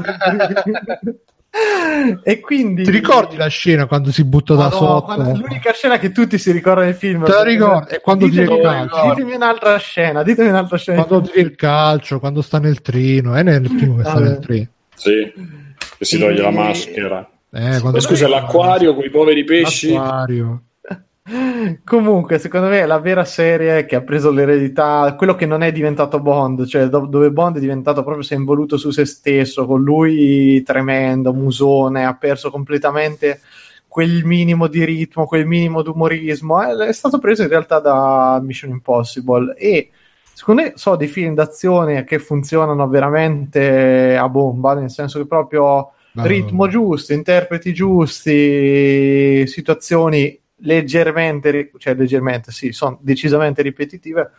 e 2.24 2.40
quindi... 2.40 2.84
Ti 2.84 2.90
ricordi 2.90 3.36
la 3.36 3.48
scena 3.48 3.84
quando 3.84 4.10
si 4.10 4.24
butta 4.24 4.54
da 4.54 4.70
sotto? 4.70 5.02
quando- 5.02 5.38
l'unica 5.38 5.72
scena 5.72 5.98
che 5.98 6.12
tutti 6.12 6.38
si 6.38 6.50
ricordano 6.50 6.86
del 6.86 6.94
film. 6.94 7.24
Te 7.24 7.30
la 7.32 7.42
ricordi? 7.42 7.94
E 7.94 8.00
quando 8.00 8.26
tira 8.26 8.42
il 8.44 8.48
ditemi, 8.48 8.88
calcio? 8.88 9.14
ditemi 9.14 9.34
un'altra 9.34 9.76
scena, 9.76 10.22
ditemi 10.22 10.48
un'altra 10.48 10.78
scena. 10.78 11.04
Quando 11.04 11.28
tira 11.28 11.46
il 11.46 11.54
calcio, 11.54 12.18
quando 12.20 12.40
sta 12.40 12.58
nel 12.58 12.80
treno, 12.80 13.34
è 13.34 13.42
nel 13.42 13.60
primo 13.68 13.96
che 13.96 14.04
sta 14.04 14.14
Vabbè. 14.14 14.24
nel 14.24 14.38
treno. 14.38 14.66
Sì, 14.94 15.64
che 15.98 16.04
si 16.04 16.18
toglie 16.18 16.40
la 16.42 16.50
maschera. 16.50 17.28
Eh, 17.52 17.60
Ma 17.70 17.80
quando- 17.80 18.00
scusa, 18.00 18.28
l'acquario 18.28 18.94
con 18.94 19.04
i 19.04 19.10
poveri 19.10 19.44
pesci. 19.44 19.92
L'acquario. 19.92 20.62
Comunque, 21.84 22.38
secondo 22.38 22.68
me 22.68 22.86
la 22.86 22.98
vera 22.98 23.24
serie 23.24 23.84
che 23.84 23.96
ha 23.96 24.02
preso 24.02 24.30
l'eredità, 24.30 25.14
quello 25.16 25.34
che 25.34 25.46
non 25.46 25.62
è 25.62 25.72
diventato 25.72 26.20
Bond, 26.20 26.66
cioè 26.66 26.86
do- 26.86 27.06
dove 27.06 27.30
Bond 27.30 27.56
è 27.56 27.60
diventato 27.60 28.02
proprio 28.02 28.22
si 28.22 28.34
è 28.34 28.36
involuto 28.36 28.76
su 28.76 28.90
se 28.90 29.04
stesso, 29.04 29.66
con 29.66 29.82
lui 29.82 30.62
tremendo, 30.62 31.32
musone, 31.32 32.04
ha 32.04 32.14
perso 32.14 32.50
completamente 32.50 33.40
quel 33.88 34.24
minimo 34.24 34.66
di 34.66 34.84
ritmo, 34.84 35.26
quel 35.26 35.46
minimo 35.46 35.82
di 35.82 35.88
umorismo, 35.88 36.60
è, 36.60 36.88
è 36.88 36.92
stato 36.92 37.18
preso 37.18 37.42
in 37.42 37.48
realtà 37.48 37.80
da 37.80 38.38
Mission 38.44 38.70
Impossible 38.70 39.54
e 39.56 39.90
secondo 40.36 40.60
me 40.60 40.72
so 40.74 40.96
di 40.96 41.06
film 41.06 41.32
d'azione 41.32 42.04
che 42.04 42.18
funzionano 42.18 42.86
veramente 42.88 44.18
a 44.18 44.28
bomba, 44.28 44.74
nel 44.74 44.90
senso 44.90 45.18
che 45.18 45.26
proprio 45.26 45.92
ritmo 46.12 46.68
giusto, 46.68 47.14
interpreti 47.14 47.72
giusti, 47.72 49.46
situazioni 49.46 50.38
leggermente, 50.56 51.70
cioè 51.78 51.94
leggermente, 51.94 52.52
sì, 52.52 52.72
sono 52.72 52.98
decisamente 53.00 53.62
ripetitive, 53.62 54.30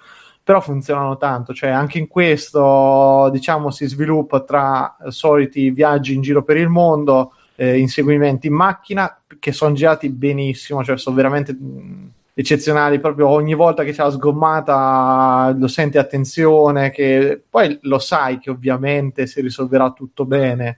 però 0.44 0.61
funzionano 0.61 1.18
tanto, 1.18 1.52
cioè 1.56 1.72
anche 1.72 1.98
in 1.98 2.07
questo, 2.07 3.32
diciamo, 3.32 3.72
si 3.72 3.88
sviluppa 3.88 4.41
tra 4.41 4.98
soliti 5.07 5.72
viaggi 5.72 6.14
in 6.14 6.22
giro 6.22 6.44
per 6.44 6.57
il 6.57 6.69
mondo, 6.69 7.34
eh, 7.56 7.76
inseguimenti 7.80 8.45
in 8.45 8.53
macchina, 8.53 9.19
che 9.40 9.52
sono 9.52 9.74
girati 9.74 10.10
benissimo, 10.10 10.84
cioè 10.84 10.95
sono 10.99 11.15
veramente 11.15 11.53
mh, 11.53 12.11
eccezionali, 12.40 13.00
proprio 13.00 13.30
ogni 13.30 13.56
volta 13.56 13.84
che 13.84 13.94
c'è 13.94 14.04
la 14.04 14.12
sgommata 14.12 15.56
lo 15.58 15.68
senti 15.68 15.98
attenzione, 15.98 16.92
che 16.92 17.42
poi 17.50 17.80
lo 17.82 17.98
sai 17.98 18.38
che 18.38 18.52
ovviamente 18.52 19.26
si 19.26 19.42
risolverà 19.42 19.90
tutto 19.90 20.24
bene, 20.24 20.78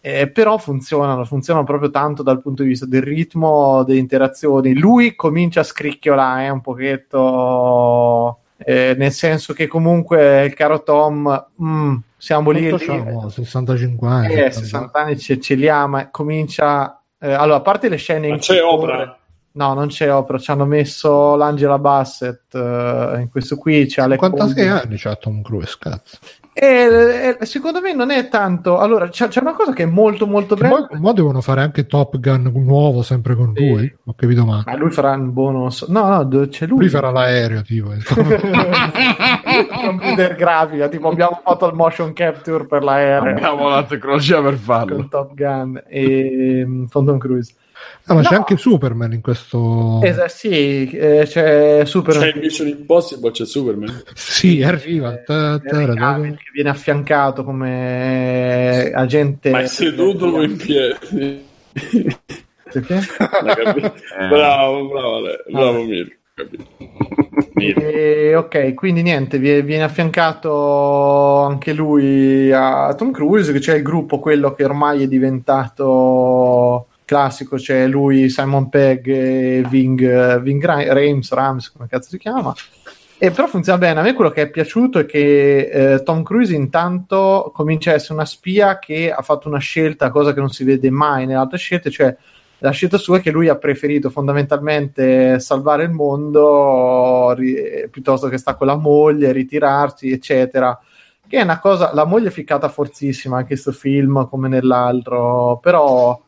eh, 0.00 0.30
però 0.30 0.58
funzionano, 0.58 1.24
funzionano 1.24 1.66
proprio 1.66 1.90
tanto 1.90 2.22
dal 2.22 2.40
punto 2.40 2.62
di 2.62 2.68
vista 2.68 2.86
del 2.86 3.02
ritmo, 3.02 3.82
delle 3.82 3.98
interazioni. 3.98 4.78
Lui 4.78 5.16
comincia 5.16 5.60
a 5.60 5.64
scricchiolare 5.64 6.48
un 6.50 6.60
pochetto, 6.60 8.38
eh, 8.58 8.94
nel 8.96 9.10
senso 9.10 9.54
che 9.54 9.66
comunque 9.66 10.44
il 10.44 10.54
caro 10.54 10.84
Tom, 10.84 11.46
mm, 11.60 11.96
siamo 12.16 12.52
lì, 12.52 12.70
lì 12.70 12.76
c'ha, 12.78 13.02
mo? 13.02 13.28
65 13.28 14.08
anni. 14.08 14.34
eh, 14.34 14.52
70. 14.52 14.52
60 14.52 14.98
anni 15.00 15.18
ce, 15.18 15.40
ce 15.40 15.54
li 15.56 15.68
ha, 15.68 15.84
ma 15.88 16.10
comincia... 16.10 17.02
eh, 17.18 17.32
allora, 17.32 17.56
a 17.56 17.62
parte 17.62 17.88
le 17.88 17.96
scene 17.96 18.28
Ma 18.28 18.34
in 18.34 18.40
c'è 18.40 18.60
corre- 18.60 19.16
No, 19.54 19.74
non 19.74 19.88
c'è 19.88 20.12
Oprah, 20.12 20.38
ci 20.38 20.50
hanno 20.50 20.64
messo 20.64 21.36
l'Angela 21.36 21.78
Bassett 21.78 22.54
eh, 22.54 23.18
in 23.20 23.28
questo 23.30 23.56
qui, 23.56 23.86
c'è 23.86 24.02
Alec 24.02 24.20
56 24.20 24.54
Baldwin. 24.66 24.82
anni 24.86 24.96
c'ha 24.98 25.14
Tom 25.16 25.42
Cruise, 25.42 25.76
cazzo. 25.78 26.18
E, 26.54 27.36
e 27.40 27.46
secondo 27.46 27.80
me 27.80 27.94
non 27.94 28.10
è 28.10 28.28
tanto... 28.28 28.78
Allora, 28.78 29.08
c'è, 29.08 29.28
c'è 29.28 29.40
una 29.40 29.54
cosa 29.54 29.72
che 29.72 29.84
è 29.84 29.86
molto 29.86 30.26
molto 30.26 30.54
Che 30.54 30.60
bella. 30.62 30.86
Poi 30.86 31.00
mo 31.00 31.12
devono 31.14 31.40
fare 31.40 31.62
anche 31.62 31.86
Top 31.86 32.18
Gun 32.18 32.50
nuovo 32.54 33.00
sempre 33.02 33.34
con 33.34 33.52
Sì. 33.56 33.66
lui. 33.68 33.96
Ho 34.04 34.14
capito 34.14 34.44
male. 34.44 34.62
Ma 34.66 34.76
lui 34.76 34.90
farà 34.90 35.12
un 35.12 35.32
bonus. 35.32 35.86
No, 35.88 36.06
no, 36.08 36.48
c'è 36.48 36.66
lui. 36.66 36.80
Lui 36.80 36.88
farà 36.90 37.10
l'aereo, 37.10 37.62
tipo. 37.62 37.90
computer 39.82 40.34
grafica, 40.34 40.88
tipo 40.88 41.08
abbiamo 41.08 41.40
fatto 41.42 41.66
il 41.68 41.74
motion 41.74 42.12
capture 42.12 42.66
per 42.66 42.82
l'aereo 42.82 43.30
Abbiamo 43.32 43.68
la 43.68 43.84
tecnologia 43.84 44.42
per 44.42 44.54
farlo. 44.54 44.96
con 44.96 45.08
Top 45.08 45.34
Gun 45.34 45.82
e 45.88 46.64
mm, 46.66 46.84
con 46.90 47.04
Tom 47.06 47.18
Cruise. 47.18 47.54
Ah, 48.06 48.14
ma 48.14 48.22
c'è 48.22 48.30
No. 48.32 48.36
anche 48.38 48.56
Superman 48.56 49.12
in 49.12 49.20
questo. 49.20 50.00
Esatto, 50.02 50.28
sì, 50.28 50.90
eh, 50.90 51.22
c'è 51.24 51.82
Super 51.84 52.16
C'è 52.18 52.32
in 52.34 52.40
Mission 52.40 52.66
Impossible, 52.68 53.30
c'è 53.30 53.46
Superman. 53.46 54.02
Sì, 54.14 54.62
arriva. 54.62 55.16
Ta- 55.18 55.58
ta- 55.58 55.78
Henry 55.80 55.94
ta- 55.94 56.00
Cavill 56.00 56.34
che 56.36 56.50
viene 56.52 56.70
affiancato 56.70 57.44
come 57.44 58.90
agente 58.94 59.50
Ma 59.50 59.60
è 59.60 59.66
seduto 59.66 60.26
o 60.26 60.42
in 60.42 60.56
piedi? 60.56 61.44
Perché? 62.72 63.00
Eh. 64.18 64.28
Bravo, 64.28 64.88
bravo, 64.88 65.16
Ale. 65.16 65.44
bravo 65.50 65.82
Mirko. 65.84 66.14
E, 67.54 68.34
ok, 68.34 68.72
quindi 68.74 69.02
niente, 69.02 69.38
vie- 69.38 69.62
viene 69.62 69.84
affiancato 69.84 71.40
anche 71.42 71.72
lui 71.74 72.50
a 72.50 72.94
Tom 72.94 73.10
Cruise, 73.12 73.52
che 73.52 73.58
c'è 73.58 73.76
il 73.76 73.82
gruppo, 73.82 74.18
quello 74.18 74.54
che 74.54 74.64
ormai 74.64 75.02
è 75.02 75.06
diventato 75.06 76.86
classico, 77.04 77.56
c'è 77.56 77.86
lui, 77.86 78.28
Simon 78.28 78.68
Pegg 78.68 79.06
e 79.08 79.64
Ving, 79.68 80.40
Ving 80.40 80.64
Ra- 80.64 80.92
Rames, 80.92 81.32
Rams, 81.32 81.70
come 81.70 81.88
cazzo 81.88 82.10
si 82.10 82.18
chiama. 82.18 82.54
E 83.18 83.30
però 83.30 83.46
funziona 83.46 83.78
bene. 83.78 84.00
A 84.00 84.02
me 84.02 84.14
quello 84.14 84.30
che 84.30 84.42
è 84.42 84.50
piaciuto 84.50 84.98
è 84.98 85.06
che 85.06 85.68
eh, 85.94 86.02
Tom 86.02 86.24
Cruise 86.24 86.54
intanto 86.54 87.52
comincia 87.54 87.92
a 87.92 87.94
essere 87.94 88.14
una 88.14 88.24
spia 88.24 88.80
che 88.80 89.12
ha 89.12 89.22
fatto 89.22 89.46
una 89.46 89.58
scelta, 89.58 90.10
cosa 90.10 90.34
che 90.34 90.40
non 90.40 90.50
si 90.50 90.64
vede 90.64 90.90
mai 90.90 91.26
nelle 91.26 91.38
altre 91.38 91.56
scelte, 91.56 91.88
cioè 91.88 92.16
la 92.58 92.70
scelta 92.70 92.98
sua 92.98 93.18
è 93.18 93.20
che 93.20 93.30
lui 93.30 93.48
ha 93.48 93.56
preferito 93.56 94.10
fondamentalmente 94.10 95.38
salvare 95.38 95.84
il 95.84 95.90
mondo 95.90 97.32
ri- 97.36 97.88
piuttosto 97.90 98.28
che 98.28 98.38
sta 98.38 98.54
con 98.54 98.66
la 98.66 98.76
moglie, 98.76 99.30
ritirarsi, 99.30 100.10
eccetera. 100.10 100.76
Che 101.24 101.36
è 101.36 101.42
una 101.42 101.60
cosa, 101.60 101.94
la 101.94 102.04
moglie 102.04 102.28
è 102.28 102.32
ficcata 102.32 102.68
forzissima 102.68 103.36
anche 103.36 103.54
in 103.54 103.60
questo 103.60 103.72
film 103.72 104.28
come 104.28 104.48
nell'altro, 104.48 105.58
però 105.62 106.20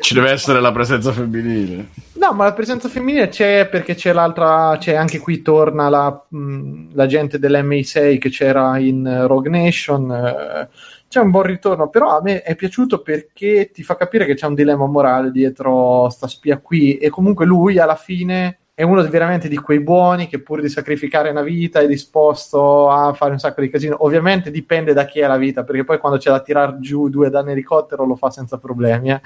Ci 0.00 0.14
deve 0.14 0.30
essere 0.30 0.60
la 0.60 0.72
presenza 0.72 1.12
femminile. 1.12 1.88
No, 2.14 2.32
ma 2.32 2.44
la 2.44 2.52
presenza 2.52 2.88
femminile 2.88 3.28
c'è 3.28 3.68
perché 3.68 3.94
c'è 3.94 4.12
l'altra, 4.12 4.76
c'è 4.78 4.94
anche 4.94 5.18
qui 5.18 5.42
torna 5.42 5.88
la, 5.88 6.24
mh, 6.28 6.88
la 6.92 7.06
gente 7.06 7.38
dell'MI6 7.38 8.18
che 8.18 8.28
c'era 8.28 8.78
in 8.78 9.26
Rogue 9.26 9.50
Nation. 9.50 10.10
eh, 10.10 10.68
c'è 11.08 11.18
un 11.20 11.30
buon 11.30 11.42
ritorno, 11.42 11.88
però 11.88 12.18
a 12.18 12.22
me 12.22 12.42
è 12.42 12.54
piaciuto 12.54 13.02
perché 13.02 13.70
ti 13.72 13.82
fa 13.82 13.96
capire 13.96 14.26
che 14.26 14.34
c'è 14.34 14.46
un 14.46 14.54
dilemma 14.54 14.86
morale 14.86 15.32
dietro 15.32 16.08
sta 16.08 16.28
spia 16.28 16.58
qui 16.58 16.98
e 16.98 17.10
comunque 17.10 17.46
lui 17.46 17.78
alla 17.78 17.96
fine 17.96 18.58
è 18.80 18.82
uno 18.82 19.06
veramente 19.10 19.46
di 19.46 19.58
quei 19.58 19.80
buoni 19.80 20.26
che 20.26 20.40
pur 20.40 20.62
di 20.62 20.70
sacrificare 20.70 21.28
una 21.28 21.42
vita 21.42 21.80
è 21.80 21.86
disposto 21.86 22.88
a 22.88 23.12
fare 23.12 23.32
un 23.32 23.38
sacco 23.38 23.60
di 23.60 23.68
casino. 23.68 24.02
Ovviamente 24.06 24.50
dipende 24.50 24.94
da 24.94 25.04
chi 25.04 25.20
è 25.20 25.26
la 25.26 25.36
vita, 25.36 25.64
perché 25.64 25.84
poi 25.84 25.98
quando 25.98 26.16
c'è 26.16 26.30
da 26.30 26.40
tirar 26.40 26.78
giù 26.78 27.10
due 27.10 27.28
da 27.28 27.40
un 27.40 27.50
elicottero 27.50 28.06
lo 28.06 28.16
fa 28.16 28.30
senza 28.30 28.56
problemi, 28.56 29.10
eh. 29.10 29.20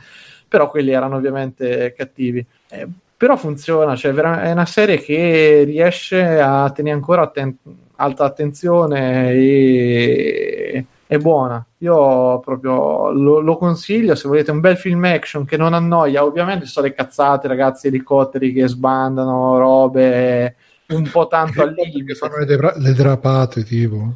però 0.49 0.69
quelli 0.69 0.91
erano 0.91 1.15
ovviamente 1.15 1.95
cattivi. 1.97 2.45
Eh, 2.69 2.89
però 3.17 3.37
funziona, 3.37 3.95
cioè 3.95 4.13
è 4.13 4.51
una 4.51 4.67
serie 4.67 4.99
che 4.99 5.63
riesce 5.65 6.41
a 6.41 6.69
tenere 6.71 6.97
ancora 6.97 7.23
atten- 7.23 7.57
alta 7.95 8.25
attenzione 8.25 9.31
e 9.31 10.85
è 11.15 11.19
buona. 11.19 11.65
Io 11.79 12.39
proprio 12.41 13.11
lo, 13.11 13.41
lo 13.41 13.57
consiglio 13.57 14.15
se 14.15 14.29
volete 14.29 14.51
un 14.51 14.61
bel 14.61 14.77
film 14.77 15.03
action 15.05 15.45
che 15.45 15.57
non 15.57 15.73
annoia. 15.75 16.25
Ovviamente 16.25 16.67
sono 16.67 16.87
le 16.87 16.93
cazzate, 16.93 17.49
ragazzi, 17.49 17.87
elicotteri 17.89 18.53
che 18.53 18.69
sbandano, 18.69 19.59
robe 19.59 20.57
un 20.89 21.09
po' 21.11 21.27
tanto 21.29 21.63
al 21.63 21.75
Che 21.75 21.83
limite. 21.85 22.15
fanno 22.15 22.39
le, 22.39 22.45
dra- 22.57 22.75
le 22.77 22.93
drapate, 22.93 23.65
tipo. 23.65 24.13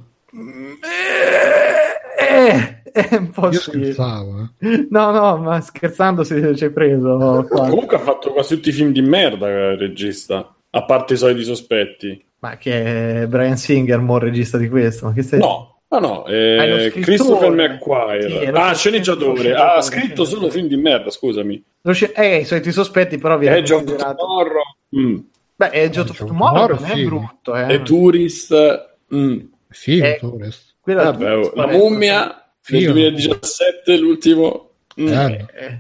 Eh, 2.21 2.83
eh, 2.93 3.17
un 3.17 3.31
po' 3.31 3.47
Io 3.47 3.53
sì. 3.53 3.71
scherzavo. 3.71 4.51
eh. 4.61 4.87
No, 4.91 5.11
no, 5.11 5.37
ma 5.39 5.61
scherzando 5.61 6.25
si 6.25 6.55
ci 6.57 6.65
hai 6.65 6.71
preso. 6.71 7.47
qua. 7.49 7.69
Comunque 7.69 7.97
ha 7.97 8.01
fatto 8.01 8.33
quasi 8.33 8.55
tutti 8.57 8.69
i 8.71 8.73
film 8.73 8.93
di 8.93 9.03
merda 9.03 9.47
il 9.49 9.79
regista, 9.79 10.55
a 10.71 10.85
parte 10.85 11.15
i 11.15 11.17
soliti 11.17 11.45
sospetti. 11.45 12.25
Ma 12.41 12.57
che 12.57 13.23
è 13.23 13.27
Brian 13.27 13.57
Singer, 13.57 13.99
mo 14.01 14.17
il 14.17 14.23
regista 14.23 14.59
di 14.59 14.69
questo? 14.69 15.07
Ma 15.07 15.13
che 15.13 15.23
stai 15.23 15.39
No, 15.41 15.78
no, 15.91 15.99
no, 15.99 16.23
Ah, 16.25 16.31
è 16.31 16.85
eh. 16.87 16.91
Christopher 16.91 17.49
Sì, 17.51 17.55
McQuire. 17.57 18.41
è 18.41 18.51
lo 18.51 18.59
ah, 18.59 18.75
sceneggiatore. 18.75 19.55
Ha 19.55 19.81
scritto 19.81 20.25
solo 20.25 20.51
film 20.51 20.67
di 20.69 20.77
merda, 20.77 21.11
scusami. 21.11 21.63
Sci- 21.91 22.13
eh, 22.15 22.39
i 22.39 22.45
soliti 22.45 22.73
sospetti, 22.73 23.19
però 23.19 23.39
viene 23.39 23.59
È 23.59 23.63
John 23.63 23.85
considerato. 23.85 24.17
Tomorrow. 24.17 24.63
Mm. 24.97 25.19
Beh, 25.57 25.71
è 25.71 25.89
Gioto 25.91 26.13
John 26.13 26.27
Tomorrow, 26.29 26.79
non 26.79 26.85
è 26.91 26.95
sì. 26.95 27.05
brutto, 27.05 27.57
eh. 27.57 27.73
E 27.75 27.83
Tourist. 27.83 28.89
Mm. 29.15 29.39
Sì, 29.71 29.99
Eh, 29.99 30.17
tutto 30.21 30.37
questo. 30.37 30.73
Quello 30.81 31.01
è 31.01 31.05
Vabbè, 31.05 31.37
oh, 31.37 31.43
tutto 31.43 31.57
la 31.57 31.67
mummia 31.67 32.51
Sì, 32.61 32.73
del 32.73 32.83
io- 32.83 32.93
2017, 32.93 33.97
l'ultimo. 33.99 34.71
Mm. 35.01 35.07
Eh, 35.09 35.47
Eh. 35.55 35.79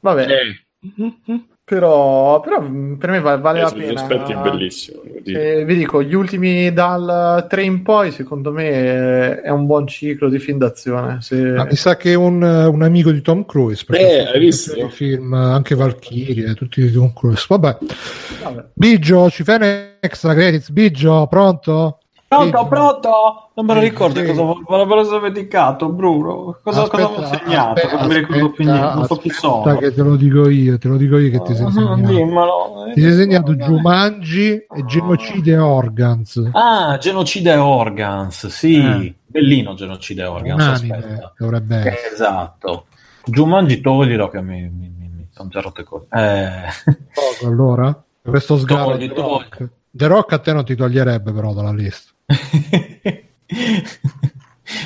Vabbè, 0.00 0.26
Eh, 0.30 0.64
però, 1.68 2.40
però 2.40 2.60
mh, 2.62 2.96
per 2.98 3.10
me 3.10 3.20
vale, 3.20 3.40
vale 3.40 3.58
Eh, 3.58 3.62
la 3.62 3.70
pena. 3.72 4.00
aspetti 4.00 4.32
è 4.32 4.36
bellissimo. 4.36 5.02
Eh, 5.24 5.64
vi 5.66 5.74
dico, 5.76 6.02
gli 6.02 6.14
ultimi 6.14 6.72
dal 6.72 7.46
3 7.48 7.62
in 7.62 7.82
poi, 7.82 8.10
secondo 8.12 8.50
me, 8.52 8.68
eh, 8.70 9.40
è 9.42 9.50
un 9.50 9.66
buon 9.66 9.86
ciclo 9.86 10.28
di 10.30 10.38
film 10.38 10.58
d'azione. 10.58 11.18
Se... 11.20 11.36
Ma 11.36 11.64
mi 11.64 11.76
sa 11.76 11.96
che 11.96 12.12
è 12.12 12.14
un, 12.14 12.42
un 12.42 12.82
amico 12.82 13.10
di 13.10 13.20
Tom 13.20 13.44
Cruise. 13.44 13.84
perché 13.84 14.20
Eh, 14.20 14.32
hai 14.32 14.40
visto? 14.40 14.74
i 14.76 14.88
film, 14.90 15.34
anche 15.34 15.74
Valkyrie, 15.74 16.54
tutti 16.54 16.80
di 16.80 16.90
Tom 16.90 17.12
Cruise. 17.12 17.44
Vabbè, 17.48 17.76
Vabbè. 18.42 18.64
Biggio, 18.72 19.28
ci 19.30 19.44
fai 19.44 19.56
un 19.56 19.62
extra 20.00 20.32
credits? 20.34 20.70
Biggio, 20.70 21.26
pronto? 21.28 21.98
Pronto, 22.28 22.66
pronto? 22.66 23.10
Non 23.54 23.64
me 23.64 23.72
lo 23.74 23.80
ricordo 23.80 24.20
Sì. 24.20 24.26
cosa 24.26 24.42
me 24.42 24.94
lo 24.94 25.04
sono 25.04 25.16
dimenticato, 25.16 25.88
Bruno. 25.88 26.58
Cosa, 26.62 26.82
cosa 26.82 26.82
Aspetta, 26.82 27.06
avevo 27.06 27.26
segnato? 27.26 27.68
aspetta, 27.80 27.96
non 27.98 28.06
mi 28.08 28.14
ricordo 28.14 28.50
più 28.50 28.64
aspetta, 28.64 28.72
niente, 28.72 28.94
non 28.96 29.04
so 29.06 29.16
chi 29.16 29.30
sono. 29.30 29.76
che 29.78 29.94
te 29.94 30.02
lo 30.02 30.16
dico 30.16 30.48
io, 30.50 30.78
te 30.78 30.88
lo 30.88 30.96
dico 30.98 31.16
io 31.16 31.30
che 31.30 31.42
ti 31.42 31.54
sei 31.56 31.64
Ah, 31.66 31.70
segnato. 31.70 31.96
dimmelo. 31.96 32.90
Ti 32.92 33.00
sei 33.00 33.12
segnato 33.14 33.54
Jumanji 33.54 34.50
e 34.52 34.84
Genocide 34.86 35.56
Organs. 35.56 36.50
Ah, 36.52 36.98
Genocide 37.00 37.54
Organs, 37.56 38.46
sì. 38.48 38.76
Eh. 38.78 39.14
Bellino 39.24 39.72
Genocide 39.74 40.24
Organs, 40.24 40.62
anime 40.80 40.96
aspetta. 40.96 41.32
dovrebbe 41.38 41.76
essere. 41.76 42.12
Esatto. 42.12 42.86
Jumanji 43.24 43.80
toglilo 43.80 44.28
che 44.28 44.42
mi, 44.42 44.62
mi, 44.70 44.92
mi, 44.94 45.10
mi 45.14 45.28
sono 45.30 45.48
già 45.48 45.60
rotte 45.60 45.82
cose. 45.82 46.06
Eh. 46.10 46.92
Poco, 47.14 47.46
allora? 47.50 48.02
Questo 48.22 48.58
sgarro 48.58 48.98
Togli. 48.98 49.68
The 49.90 50.06
Rock 50.06 50.32
a 50.34 50.38
te 50.38 50.52
non 50.52 50.64
ti 50.66 50.74
toglierebbe 50.76 51.32
però 51.32 51.54
dalla 51.54 51.72
lista. 51.72 52.12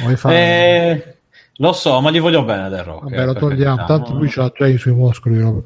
Vuoi 0.03 0.17
fare... 0.17 0.35
Eh, 0.37 1.17
lo 1.57 1.73
so, 1.73 2.01
ma 2.01 2.11
gli 2.11 2.21
voglio 2.21 2.45
bene 2.45 2.69
del 2.69 2.83
rock. 2.85 3.03
Vabbè, 3.05 3.21
eh, 3.21 3.25
lo 3.25 3.33
per 3.33 3.43
togliamo. 3.43 3.77
carità, 3.77 3.85
Tanto 3.95 4.13
no? 4.13 4.19
lui 4.19 4.29
c'ha 4.29 4.53
già 4.57 4.67
i 4.67 4.79
suoi 4.79 4.95
muscoli. 4.95 5.37
no? 5.39 5.63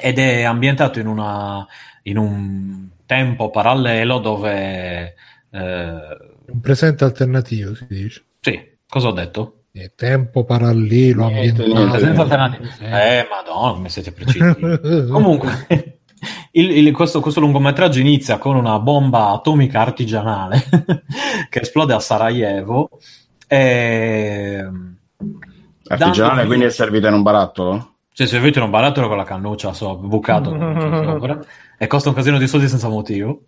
ed 0.00 0.18
è 0.18 0.44
ambientato 0.44 0.98
in, 0.98 1.06
una, 1.06 1.66
in 2.04 2.16
un 2.16 2.88
tempo 3.04 3.50
parallelo 3.50 4.20
dove... 4.20 5.14
eh, 5.50 6.16
Un 6.46 6.60
presente 6.62 7.04
alternativo 7.04 7.74
si 7.74 7.84
dice. 7.88 8.24
sì, 8.40 8.58
cosa 8.88 9.08
ho 9.08 9.12
detto? 9.12 9.64
Tempo 9.94 10.44
parallelo, 10.44 11.28
Niente, 11.28 11.66
niente. 11.66 12.06
alternativo. 12.06 12.64
Eh, 12.80 13.26
madonna, 13.28 13.72
come 13.74 13.90
siete 13.90 14.10
precisi. 14.12 14.38
Comunque, 15.12 15.95
il- 16.52 16.70
il- 16.70 16.92
questo, 16.92 17.20
questo 17.20 17.40
lungometraggio 17.40 18.00
inizia 18.00 18.38
con 18.38 18.56
una 18.56 18.78
bomba 18.78 19.30
atomica 19.30 19.80
artigianale 19.80 20.64
che 21.50 21.60
esplode 21.60 21.94
a 21.94 22.00
Sarajevo. 22.00 22.90
E... 23.46 24.64
Artigianale, 25.88 26.34
Dando- 26.34 26.46
quindi 26.46 26.64
è 26.64 26.70
servita 26.70 27.08
in 27.08 27.14
un 27.14 27.22
barattolo? 27.22 27.94
Cioè, 28.12 28.26
se 28.26 28.38
avete 28.38 28.60
un 28.60 28.70
barattolo 28.70 29.08
con 29.08 29.18
la 29.18 29.24
cannuccia 29.24 29.72
so, 29.74 29.96
bucato 29.98 30.50
sopra, 30.50 31.38
e 31.76 31.86
costa 31.86 32.08
un 32.08 32.14
casino 32.14 32.38
di 32.38 32.46
soldi 32.46 32.66
senza 32.66 32.88
motivo. 32.88 33.42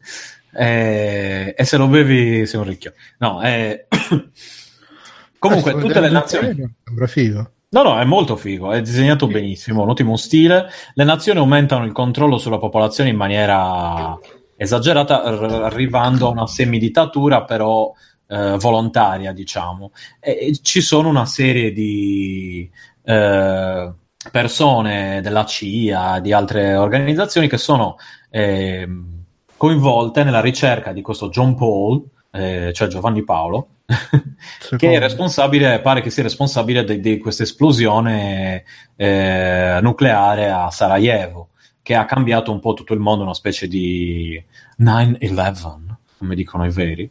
E, 0.52 1.54
e 1.56 1.64
se 1.64 1.76
lo 1.78 1.86
bevi 1.88 2.44
sei 2.46 2.60
un 2.60 2.66
ricchio. 2.66 2.92
No, 3.18 3.42
eh, 3.42 3.86
comunque, 5.38 5.72
tutte 5.72 6.00
le 6.00 6.10
nazioni. 6.10 6.54
Sembra 6.84 7.06
figo. 7.06 7.50
No, 7.70 7.82
no, 7.82 7.98
è 7.98 8.04
molto 8.04 8.36
figo, 8.36 8.72
è 8.72 8.80
disegnato 8.80 9.26
benissimo, 9.26 9.82
un 9.82 9.90
ottimo 9.90 10.16
stile. 10.16 10.68
Le 10.94 11.04
nazioni 11.04 11.38
aumentano 11.38 11.84
il 11.84 11.92
controllo 11.92 12.38
sulla 12.38 12.56
popolazione 12.56 13.10
in 13.10 13.16
maniera 13.16 14.18
esagerata, 14.56 15.28
r- 15.28 15.62
arrivando 15.64 16.28
a 16.28 16.30
una 16.30 16.46
semidittatura 16.46 17.44
però 17.44 17.92
eh, 18.26 18.56
volontaria, 18.58 19.32
diciamo. 19.32 19.92
E, 20.18 20.38
e 20.40 20.58
ci 20.62 20.80
sono 20.80 21.10
una 21.10 21.26
serie 21.26 21.70
di 21.72 22.70
eh, 23.02 23.92
persone 24.32 25.20
della 25.20 25.44
CIA, 25.44 26.20
di 26.20 26.32
altre 26.32 26.74
organizzazioni 26.74 27.48
che 27.48 27.58
sono 27.58 27.96
ehm, 28.30 29.24
coinvolte 29.58 30.24
nella 30.24 30.40
ricerca 30.40 30.92
di 30.92 31.02
questo 31.02 31.28
John 31.28 31.54
Paul, 31.54 32.02
eh, 32.30 32.72
cioè 32.74 32.88
Giovanni 32.88 33.24
Paolo, 33.24 33.68
che 34.76 34.92
è 34.92 34.98
responsabile, 34.98 35.80
pare 35.80 36.00
che 36.00 36.10
sia 36.10 36.22
responsabile 36.22 36.84
di, 36.84 37.00
di 37.00 37.18
questa 37.18 37.42
esplosione 37.42 38.64
eh, 38.96 39.78
nucleare 39.80 40.50
a 40.50 40.70
Sarajevo, 40.70 41.48
che 41.82 41.94
ha 41.94 42.04
cambiato 42.04 42.52
un 42.52 42.60
po' 42.60 42.74
tutto 42.74 42.94
il 42.94 43.00
mondo, 43.00 43.24
una 43.24 43.34
specie 43.34 43.66
di 43.66 44.42
9-11, 44.80 45.78
come 46.18 46.34
dicono 46.34 46.66
i 46.66 46.70
veri, 46.70 47.10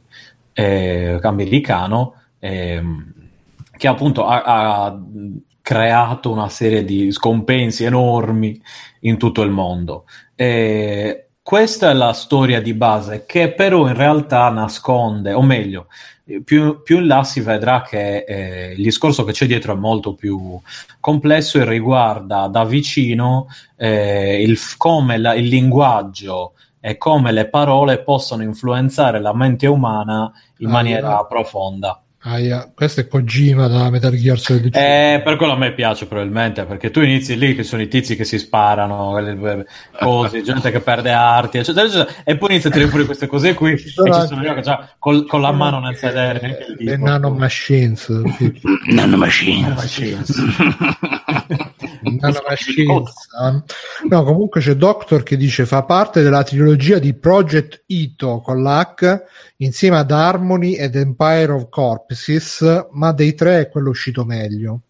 eh, 0.53 1.19
americano, 1.21 2.13
ehm, 2.39 3.13
che 3.75 3.87
appunto 3.87 4.25
ha, 4.25 4.43
ha 4.43 4.99
creato 5.61 6.31
una 6.31 6.49
serie 6.49 6.85
di 6.85 7.11
scompensi 7.11 7.83
enormi 7.83 8.59
in 9.01 9.17
tutto 9.17 9.41
il 9.41 9.51
mondo. 9.51 10.05
E 10.33 11.26
questa 11.47 11.91
è 11.91 11.93
la 11.93 12.11
storia 12.11 12.61
di 12.61 12.73
base 12.73 13.25
che 13.25 13.53
però 13.53 13.87
in 13.87 13.95
realtà 13.95 14.49
nasconde, 14.49 15.31
o 15.31 15.41
meglio, 15.41 15.87
più, 16.43 16.81
più 16.83 16.97
in 16.97 17.07
là 17.07 17.23
si 17.23 17.39
vedrà 17.39 17.83
che 17.83 18.25
eh, 18.27 18.73
il 18.73 18.83
discorso 18.83 19.23
che 19.23 19.31
c'è 19.31 19.45
dietro 19.45 19.71
è 19.71 19.77
molto 19.77 20.13
più 20.13 20.59
complesso 20.99 21.57
e 21.57 21.63
riguarda 21.63 22.47
da 22.47 22.65
vicino 22.65 23.47
eh, 23.77 24.41
il, 24.43 24.59
come 24.75 25.17
la- 25.17 25.35
il 25.35 25.47
linguaggio 25.47 26.51
e 26.81 26.97
come 26.97 27.31
le 27.31 27.47
parole 27.47 28.03
possono 28.03 28.43
influenzare 28.43 29.21
la 29.21 29.33
mente 29.33 29.67
umana 29.67 30.29
in 30.57 30.67
Ah, 30.67 30.71
maniera 30.71 31.17
ah. 31.19 31.25
profonda. 31.25 32.01
Aia, 32.19 32.69
questo 32.73 32.99
è 33.01 33.07
Kojima 33.07 33.67
da 33.67 33.89
Metal 33.91 34.11
Gear 34.13 34.39
Solid 34.39 34.73
5. 34.73 34.79
Eh, 34.81 35.21
per 35.21 35.35
quello 35.37 35.53
a 35.53 35.57
me 35.57 35.71
piace 35.73 36.07
probabilmente, 36.07 36.65
perché 36.65 36.89
tu 36.91 36.99
inizi 37.01 37.37
lì 37.37 37.55
che 37.55 37.63
sono 37.63 37.81
i 37.83 37.87
tizi 37.87 38.15
che 38.15 38.25
si 38.25 38.37
sparano, 38.39 39.17
le- 39.19 39.65
cose, 39.99 40.41
gente 40.41 40.71
che 40.71 40.79
perde 40.81 41.11
arti, 41.11 41.59
eccetera, 41.59 41.85
eccetera, 41.85 42.11
e 42.25 42.35
poi 42.35 42.49
inizi 42.51 42.67
a 42.67 42.71
tirare 42.71 42.89
fuori 42.89 43.05
queste 43.05 43.27
cose 43.27 43.53
qui, 43.53 43.73
e 43.73 43.77
ci 43.77 43.89
sono 43.89 44.41
io 44.43 44.53
che 44.55 44.61
già 44.61 44.89
col- 44.97 45.25
con 45.27 45.41
la 45.41 45.51
mano 45.51 45.79
nel 45.79 45.95
sedere. 45.95 46.65
Le 46.77 46.93
tipo. 46.93 47.05
nano 47.05 47.29
machines. 47.29 48.21
sì. 48.37 48.61
Nanomachines. 48.87 50.43
Eh. 52.09 53.63
No, 54.09 54.23
comunque 54.23 54.61
c'è 54.61 54.75
Doctor 54.75 55.23
che 55.23 55.37
dice 55.37 55.65
fa 55.65 55.83
parte 55.83 56.21
della 56.21 56.43
trilogia 56.43 56.99
di 56.99 57.13
Project 57.13 57.83
Ito 57.87 58.41
con 58.41 58.61
l'H 58.63 59.23
insieme 59.57 59.97
ad 59.97 60.11
Harmony 60.11 60.73
ed 60.73 60.95
Empire 60.95 61.51
of 61.51 61.69
Corpses, 61.69 62.87
ma 62.91 63.11
dei 63.11 63.33
tre 63.33 63.61
è 63.61 63.69
quello 63.69 63.89
uscito 63.89 64.23
meglio. 64.25 64.81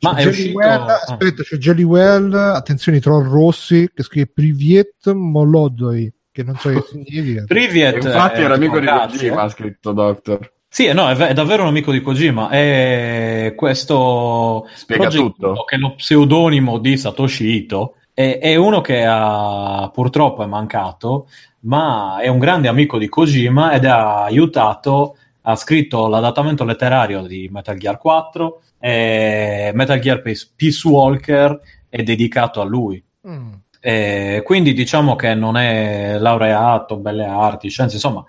Ma 0.00 0.14
C'è 0.14 0.20
è 0.20 0.22
Jelly 0.22 0.30
uscito- 0.30 0.58
Well- 0.58 0.88
ah. 0.88 1.00
aspetta, 1.06 1.42
c'è 1.42 1.56
Jellywell, 1.56 2.32
attenzione 2.32 2.98
i 2.98 3.00
troll 3.00 3.28
rossi 3.28 3.90
che 3.92 4.02
scrive 4.02 4.30
Priviet 4.32 5.10
Molodoi, 5.12 6.12
che 6.30 6.42
non 6.44 6.56
so 6.58 6.68
che 6.70 6.84
significa. 6.90 7.44
Privet 7.46 7.96
Infatti 8.04 8.40
è 8.40 8.44
era 8.44 8.54
amico 8.54 8.78
di. 8.78 8.86
Kojima, 8.86 9.42
ha 9.42 9.48
scritto 9.48 9.92
Doctor. 9.92 10.52
Sì, 10.74 10.92
no, 10.92 11.08
è, 11.08 11.14
è 11.14 11.32
davvero 11.34 11.62
un 11.62 11.68
amico 11.68 11.92
di 11.92 12.00
Kojima. 12.00 12.48
È 12.48 13.52
questo 13.54 14.66
Spiega 14.74 15.08
tutto. 15.08 15.62
Che 15.62 15.76
è 15.76 15.78
lo 15.78 15.94
pseudonimo 15.94 16.78
di 16.78 16.96
Satoshi 16.96 17.46
Ito. 17.46 17.94
È, 18.12 18.40
è 18.40 18.56
uno 18.56 18.80
che 18.80 19.04
ha, 19.06 19.88
purtroppo 19.94 20.42
è 20.42 20.46
mancato, 20.46 21.28
ma 21.60 22.18
è 22.18 22.26
un 22.26 22.40
grande 22.40 22.66
amico 22.66 22.98
di 22.98 23.08
Kojima 23.08 23.70
ed 23.72 23.84
ha 23.84 24.24
aiutato 24.24 25.16
ha 25.42 25.54
scritto 25.54 26.08
l'adattamento 26.08 26.64
letterario 26.64 27.22
di 27.22 27.48
Metal 27.52 27.76
Gear 27.78 27.96
4 27.96 28.62
e 28.80 29.70
Metal 29.74 30.00
Gear 30.00 30.22
Peace, 30.22 30.50
Peace 30.56 30.88
Walker 30.88 31.60
è 31.88 32.02
dedicato 32.02 32.60
a 32.60 32.64
lui. 32.64 33.00
Mm. 33.28 33.52
E 33.78 34.42
quindi 34.44 34.72
diciamo 34.72 35.14
che 35.14 35.36
non 35.36 35.56
è 35.56 36.16
laureato, 36.18 36.96
belle 36.96 37.26
arti, 37.26 37.68
scienze, 37.68 37.94
insomma, 37.94 38.24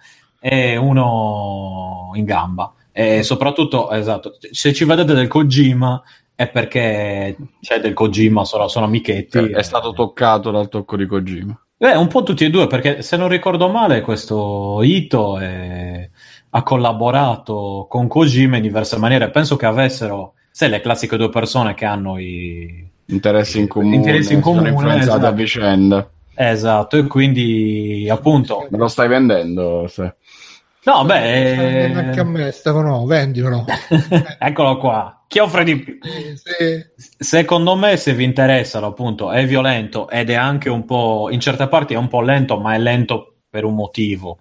è 0.45 0.75
uno 0.75 2.11
in 2.13 2.23
gamba. 2.23 2.71
E 2.91 3.23
soprattutto, 3.23 3.89
esatto, 3.89 4.37
se 4.51 4.73
ci 4.73 4.85
vedete 4.85 5.15
del 5.15 5.27
Kojima 5.27 6.03
è 6.35 6.47
perché 6.47 7.35
c'è 7.59 7.79
del 7.79 7.93
Kojima, 7.93 8.45
sono, 8.45 8.67
sono 8.67 8.85
amichetti. 8.85 9.39
È 9.39 9.63
stato 9.63 9.91
toccato 9.91 10.51
dal 10.51 10.69
tocco 10.69 10.97
di 10.97 11.07
Kojima. 11.07 11.59
Eh, 11.79 11.95
un 11.97 12.07
po' 12.07 12.21
tutti 12.21 12.45
e 12.45 12.51
due, 12.51 12.67
perché 12.67 13.01
se 13.01 13.17
non 13.17 13.27
ricordo 13.27 13.69
male, 13.69 14.01
questo 14.01 14.81
Ito 14.83 15.39
è- 15.39 16.07
ha 16.51 16.63
collaborato 16.63 17.87
con 17.89 18.07
Kojima 18.07 18.57
in 18.57 18.61
diverse 18.61 18.99
maniere. 18.99 19.31
Penso 19.31 19.55
che 19.55 19.65
avessero, 19.65 20.35
sai, 20.51 20.69
le 20.69 20.79
classiche 20.79 21.17
due 21.17 21.29
persone 21.29 21.73
che 21.73 21.85
hanno 21.85 22.19
i. 22.19 22.87
Interessi 23.07 23.59
in 23.59 23.67
comune, 23.67 23.95
Interessi 23.95 24.33
in 24.33 24.43
sono 24.43 24.53
comune, 24.57 24.69
influenzati 24.69 25.09
esatto. 25.09 25.25
a 25.25 25.31
vicenda. 25.31 26.09
Esatto, 26.35 26.97
e 26.97 27.07
quindi 27.07 28.07
appunto. 28.09 28.67
Me 28.69 28.77
lo 28.77 28.87
stai 28.87 29.07
vendendo? 29.07 29.87
se- 29.87 30.15
No, 30.85 31.03
vendendo 31.03 31.99
anche 31.99 32.19
a 32.19 32.23
beh, 32.23 32.29
me, 32.29 32.51
Stefano, 32.51 33.05
vendimelo. 33.05 33.65
eccolo 34.39 34.77
qua. 34.77 35.23
Chi 35.27 35.39
offre 35.39 35.63
di 35.63 35.79
più? 35.79 35.97
Sì. 36.35 36.85
Secondo 37.17 37.75
me, 37.75 37.97
se 37.97 38.13
vi 38.13 38.23
interessano, 38.23 38.85
appunto, 38.85 39.31
è 39.31 39.47
violento 39.47 40.07
ed 40.09 40.29
è 40.29 40.35
anche 40.35 40.69
un 40.69 40.85
po', 40.85 41.29
in 41.31 41.39
certe 41.39 41.67
parti 41.67 41.95
è 41.95 41.97
un 41.97 42.07
po' 42.07 42.21
lento, 42.21 42.59
ma 42.59 42.75
è 42.75 42.77
lento 42.77 43.37
per 43.49 43.63
un 43.63 43.73
motivo. 43.73 44.37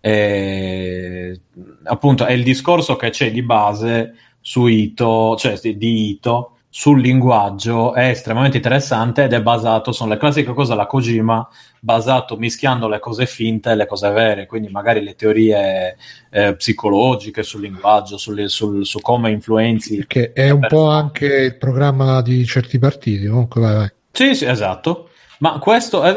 Eh, 0.00 1.40
appunto, 1.84 2.24
è 2.24 2.32
il 2.32 2.44
discorso 2.44 2.94
che 2.94 3.10
c'è 3.10 3.32
di 3.32 3.42
base 3.42 4.14
su 4.40 4.66
Ito, 4.68 5.34
cioè 5.36 5.58
di 5.60 6.10
Ito, 6.10 6.58
sul 6.72 7.00
linguaggio 7.00 7.94
è 7.94 8.10
estremamente 8.10 8.58
interessante 8.58 9.24
ed 9.24 9.32
è 9.32 9.42
basato, 9.42 9.90
sono 9.90 10.10
le 10.10 10.18
classiche 10.18 10.54
cose 10.54 10.72
alla 10.72 10.86
Kojima, 10.86 11.46
basato 11.80 12.36
mischiando 12.36 12.86
le 12.86 13.00
cose 13.00 13.26
finte 13.26 13.70
e 13.70 13.74
le 13.74 13.86
cose 13.86 14.08
vere, 14.10 14.46
quindi 14.46 14.68
magari 14.68 15.02
le 15.02 15.16
teorie 15.16 15.96
eh, 16.30 16.54
psicologiche 16.54 17.42
sul 17.42 17.62
linguaggio, 17.62 18.16
sul- 18.16 18.48
sul- 18.48 18.86
su 18.86 19.00
come 19.00 19.30
influenzi 19.32 20.04
Che 20.06 20.32
è 20.32 20.50
un 20.50 20.64
po' 20.68 20.88
anche 20.88 21.26
il 21.26 21.56
programma 21.56 22.22
di 22.22 22.46
certi 22.46 22.78
partiti. 22.78 23.26
Comunque, 23.26 23.60
vai, 23.60 23.74
vai. 23.74 23.92
Sì, 24.12 24.34
sì, 24.36 24.44
esatto. 24.44 25.08
Ma 25.40 25.58
questo 25.58 26.04
è, 26.04 26.14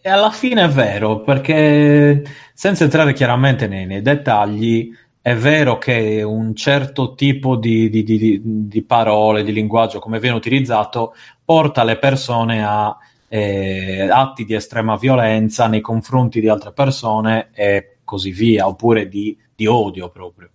è 0.00 0.10
alla 0.10 0.30
fine 0.30 0.62
è 0.64 0.68
vero, 0.68 1.22
perché 1.22 2.22
senza 2.54 2.84
entrare 2.84 3.12
chiaramente 3.14 3.66
nei, 3.66 3.86
nei 3.86 4.02
dettagli, 4.02 4.92
è 5.28 5.36
vero 5.36 5.76
che 5.76 6.22
un 6.22 6.54
certo 6.54 7.14
tipo 7.14 7.56
di, 7.56 7.90
di- 7.90 8.02
di- 8.02 8.40
di- 8.42 8.82
parole, 8.82 9.42
di 9.44 9.52
linguaggio, 9.52 9.98
come 9.98 10.18
viene 10.20 10.36
utilizzato, 10.36 11.14
porta 11.44 11.84
le 11.84 11.98
persone 11.98 12.64
a 12.64 12.96
eh, 13.28 14.08
atti 14.10 14.46
di 14.46 14.54
estrema 14.54 14.96
violenza 14.96 15.66
nei 15.66 15.82
confronti 15.82 16.40
di 16.40 16.48
altre 16.48 16.72
persone 16.72 17.50
e 17.52 17.98
così 18.04 18.30
via, 18.30 18.66
oppure 18.66 19.06
di, 19.06 19.36
di 19.54 19.66
odio 19.66 20.08
proprio. 20.08 20.48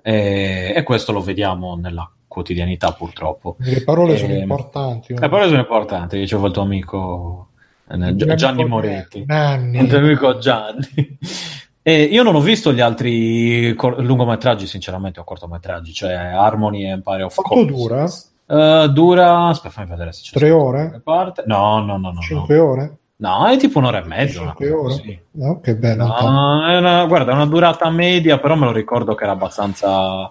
Eh, 0.00 0.72
e 0.76 0.82
questo 0.84 1.10
lo 1.10 1.20
vediamo 1.20 1.74
nella 1.74 2.08
quotidianità, 2.28 2.92
purtroppo. 2.92 3.56
Le 3.58 3.82
parole 3.82 4.16
sono 4.16 4.34
Ehm, 4.34 4.42
importanti. 4.42 5.14
Le 5.14 5.28
parole 5.28 5.48
sono 5.48 5.60
importanti, 5.60 6.16
diceva 6.18 6.46
il 6.46 6.52
tuo 6.52 6.62
amico 6.62 7.48
eh, 7.90 8.14
Gi- 8.14 8.34
Gianni 8.36 8.64
Moretti. 8.66 9.18
Il 9.26 9.86
tuo 9.88 9.98
amico 9.98 10.38
Gianni. 10.38 11.18
E 11.82 12.02
io 12.02 12.22
non 12.22 12.34
ho 12.36 12.40
visto 12.40 12.72
gli 12.72 12.80
altri 12.80 13.74
cor- 13.76 13.98
lungometraggi, 14.00 14.66
sinceramente, 14.66 15.18
o 15.20 15.24
cortometraggi, 15.24 15.92
cioè 15.92 16.12
Harmony 16.14 16.84
e 16.84 16.88
Empire 16.90 17.22
of 17.24 17.34
Quanto 17.34 17.74
Corpses. 17.74 18.30
Eh, 18.46 18.88
dura, 18.92 19.46
aspetta, 19.48 19.72
fammi 19.74 19.88
vedere 19.88 20.12
se 20.12 20.22
c'è 20.22 20.38
Tre 20.38 20.50
ore? 20.50 21.00
parte. 21.02 21.42
No, 21.46 21.82
no, 21.84 21.96
no, 21.96 22.12
no. 22.12 22.20
Cinque 22.20 22.56
no. 22.56 22.64
ore? 22.64 22.96
No, 23.16 23.46
è 23.46 23.56
tipo 23.56 23.78
un'ora 23.78 24.02
e 24.02 24.06
mezza. 24.06 24.40
Cinque 24.40 24.70
ore? 24.70 24.82
così. 24.82 25.20
No, 25.32 25.60
che 25.60 25.74
bello. 25.74 26.06
No, 26.06 26.66
è 26.66 26.76
una, 26.76 27.04
guarda, 27.06 27.32
è 27.32 27.34
una 27.34 27.46
durata 27.46 27.88
media, 27.90 28.38
però 28.38 28.54
me 28.56 28.66
lo 28.66 28.72
ricordo 28.72 29.14
che 29.14 29.24
era 29.24 29.32
abbastanza. 29.32 30.30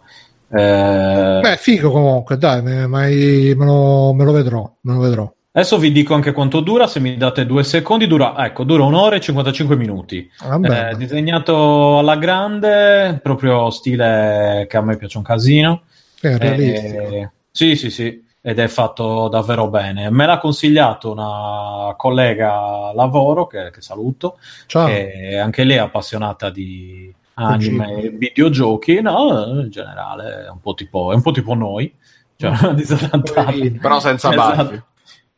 eh, 0.49 1.39
Beh, 1.41 1.57
figo 1.57 1.91
comunque, 1.91 2.37
dai, 2.37 2.61
me, 2.61 2.87
mai- 2.87 3.53
me 3.57 3.65
lo, 3.65 4.13
me 4.13 4.23
lo 4.23 4.31
vedrò, 4.31 4.71
me 4.81 4.93
lo 4.93 4.99
vedrò. 4.99 5.33
Adesso 5.53 5.77
vi 5.79 5.91
dico 5.91 6.13
anche 6.13 6.31
quanto 6.31 6.61
dura, 6.61 6.87
se 6.87 7.01
mi 7.01 7.17
date 7.17 7.45
due 7.45 7.63
secondi, 7.65 8.07
dura, 8.07 8.45
ecco, 8.45 8.63
dura 8.63 8.83
un'ora 8.83 9.17
e 9.17 9.19
55 9.19 9.75
minuti. 9.75 10.29
Ah. 10.39 10.91
Eh, 10.91 10.95
disegnato 10.95 11.97
alla 11.97 12.15
grande, 12.15 13.19
proprio 13.21 13.69
stile 13.69 14.65
che 14.69 14.77
a 14.77 14.81
me 14.81 14.95
piace 14.95 15.17
un 15.17 15.23
casino. 15.23 15.81
È 16.21 16.37
realistico. 16.37 17.01
Eh, 17.01 17.31
sì, 17.51 17.75
sì, 17.75 17.89
sì, 17.89 18.23
ed 18.39 18.59
è 18.59 18.67
fatto 18.69 19.27
davvero 19.27 19.67
bene. 19.67 20.09
Me 20.09 20.25
l'ha 20.25 20.37
consigliato 20.37 21.11
una 21.11 21.95
collega 21.97 22.53
a 22.53 22.93
lavoro, 22.93 23.45
che, 23.45 23.71
che 23.71 23.81
saluto, 23.81 24.37
Ciao. 24.67 24.85
che 24.87 25.37
anche 25.37 25.65
lei 25.65 25.75
è 25.75 25.81
appassionata 25.81 26.49
di 26.49 27.13
anime 27.33 28.03
e 28.03 28.09
videogiochi, 28.09 29.01
no, 29.01 29.59
in 29.61 29.69
generale 29.69 30.45
è 30.45 30.49
un 30.49 30.61
po' 30.61 30.75
tipo, 30.75 31.11
è 31.11 31.15
un 31.15 31.21
po' 31.21 31.31
tipo 31.31 31.55
noi, 31.55 31.93
cioè. 32.37 32.51
Però 33.81 33.99
senza 33.99 34.31
Esatto. 34.31 34.63
baffi. 34.63 34.83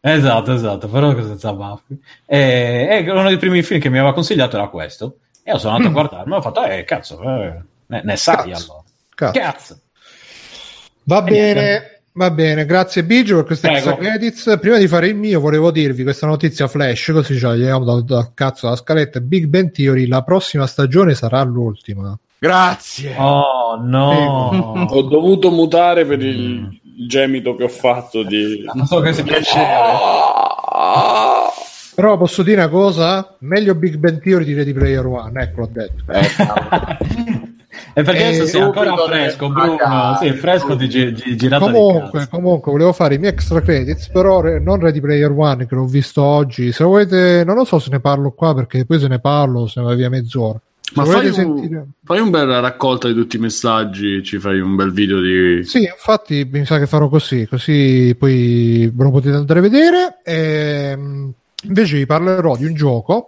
Esatto, 0.06 0.52
esatto, 0.54 0.90
però 0.90 1.16
senza 1.24 1.54
baffi. 1.54 1.98
E, 2.26 2.88
e 3.06 3.10
uno 3.10 3.28
dei 3.30 3.38
primi 3.38 3.64
film 3.64 3.80
che 3.80 3.90
mi 3.90 3.98
aveva 4.00 4.14
consigliato 4.14 4.58
era 4.58 4.68
questo. 4.68 5.20
E 5.44 5.52
io 5.52 5.58
sono 5.58 5.76
andato 5.76 5.90
a 5.90 5.94
guardarmi 5.94 6.34
e 6.34 6.36
ho 6.36 6.42
fatto, 6.42 6.64
eh, 6.66 6.84
cazzo, 6.84 7.22
eh, 7.22 7.62
ne, 7.86 8.02
ne 8.04 8.16
sai 8.18 8.52
Cazzo. 8.52 8.72
allora. 8.72 8.84
Cazzo. 9.16 9.40
Cazzo. 9.40 9.80
Va 11.06 11.20
E 11.20 11.24
bene, 11.30 11.54
niente. 11.62 12.02
va 12.14 12.32
bene, 12.32 12.66
grazie 12.66 13.04
Biggio 13.06 13.36
per 13.38 13.46
queste 13.46 13.70
extra 13.70 13.96
credits. 13.96 14.58
Prima 14.60 14.78
di 14.78 14.88
fare 14.90 15.08
il 15.08 15.16
mio, 15.16 15.40
volevo 15.40 15.72
dirvi 15.72 16.04
questa 16.04 16.28
notizia 16.28 16.68
flash, 16.68 17.12
così 17.14 17.38
ce 17.38 17.46
la 17.46 17.54
leviamo 17.54 17.86
dal, 17.86 18.04
dal 18.04 18.34
cazzo 18.34 18.68
la 18.68 18.76
scaletta. 18.76 19.22
Big 19.22 19.46
Ben 19.46 19.72
Theory, 19.72 20.06
la 20.08 20.22
prossima 20.22 20.68
stagione 20.68 21.14
sarà 21.14 21.42
l'ultima. 21.44 22.18
Grazie. 22.40 23.16
Oh 23.18 23.78
no. 23.82 24.86
Ho 24.90 25.02
dovuto 25.04 25.50
mutare 25.50 26.06
per 26.06 26.22
il 26.22 26.82
gemito 27.08 27.56
che 27.56 27.64
ho 27.64 27.68
fatto 27.70 28.24
di... 28.24 28.64
Non 28.74 28.86
so 28.86 29.00
che 29.02 29.14
si 29.14 29.24
Però 31.96 32.18
posso 32.18 32.42
dire 32.44 32.62
una 32.62 32.70
cosa? 32.70 33.36
Meglio 33.40 33.76
Big 33.76 33.98
Ben 33.98 34.20
Theory 34.20 34.46
di 34.46 34.54
Ready 34.54 34.74
Player 34.74 35.06
One, 35.06 35.42
ecco 35.42 35.62
l'ho 35.62 35.70
detto. 35.72 36.04
Eh. 36.12 37.52
E 37.96 38.02
perché 38.04 38.22
Eh, 38.22 38.26
adesso 38.28 38.46
sei 38.48 38.62
ancora 38.62 38.88
subito 38.90 39.06
fresco, 39.08 39.50
Bruno. 39.50 39.76
magazzino. 39.80 40.18
Sì, 40.34 40.38
fresco 40.40 40.76
di, 40.76 40.88
gi- 40.88 41.14
gi- 41.14 41.36
girata 41.36 41.66
di 41.68 41.72
Comunque, 41.72 42.28
comunque, 42.30 42.72
volevo 42.72 42.94
fare 42.94 43.16
i 43.16 43.18
miei 43.20 43.32
extra 43.34 43.62
credits, 43.62 44.10
però 44.10 44.42
re- 44.42 44.60
non 44.60 44.80
Ready 44.80 45.00
Player 45.00 45.32
One 45.32 45.66
che 45.68 45.76
l'ho 45.76 45.86
visto 45.86 46.22
oggi. 46.24 46.72
Se 46.72 46.84
volete, 46.84 47.44
non 47.46 47.56
lo 47.56 47.66
so 47.66 47.78
se 47.80 47.90
ne 47.92 48.00
parlo 48.00 48.32
qua 48.32 48.54
perché 48.56 48.86
poi 48.86 49.00
se 49.00 49.08
ne 49.08 49.20
parlo 49.20 49.68
se 49.68 49.80
ne 49.80 49.86
va 49.88 49.94
via 49.96 50.10
mezz'ora. 50.10 50.60
Ma 50.96 51.06
fai 51.06 51.30
un, 51.30 51.86
fai 52.04 52.20
un 52.20 52.30
bel 52.30 52.46
raccolta 52.62 53.08
di 53.08 53.14
tutti 53.14 53.38
i 53.38 53.40
messaggi, 53.40 54.24
ci 54.24 54.38
fai 54.40 54.60
un 54.60 54.76
bel 54.76 54.92
video 54.92 55.20
di... 55.20 55.64
Sì, 55.64 55.84
infatti 55.84 56.48
mi 56.52 56.66
sa 56.66 56.78
che 56.78 56.88
farò 56.88 57.10
così, 57.10 57.48
così 57.48 58.16
poi 58.18 58.92
ve 58.94 59.04
lo 59.04 59.12
potete 59.12 59.36
andare 59.36 59.60
a 59.60 59.62
vedere. 59.62 60.20
Ehm, 60.24 61.34
invece 61.64 61.98
vi 61.98 62.06
parlerò 62.06 62.56
di 62.56 62.66
un 62.66 62.74
gioco 62.74 63.28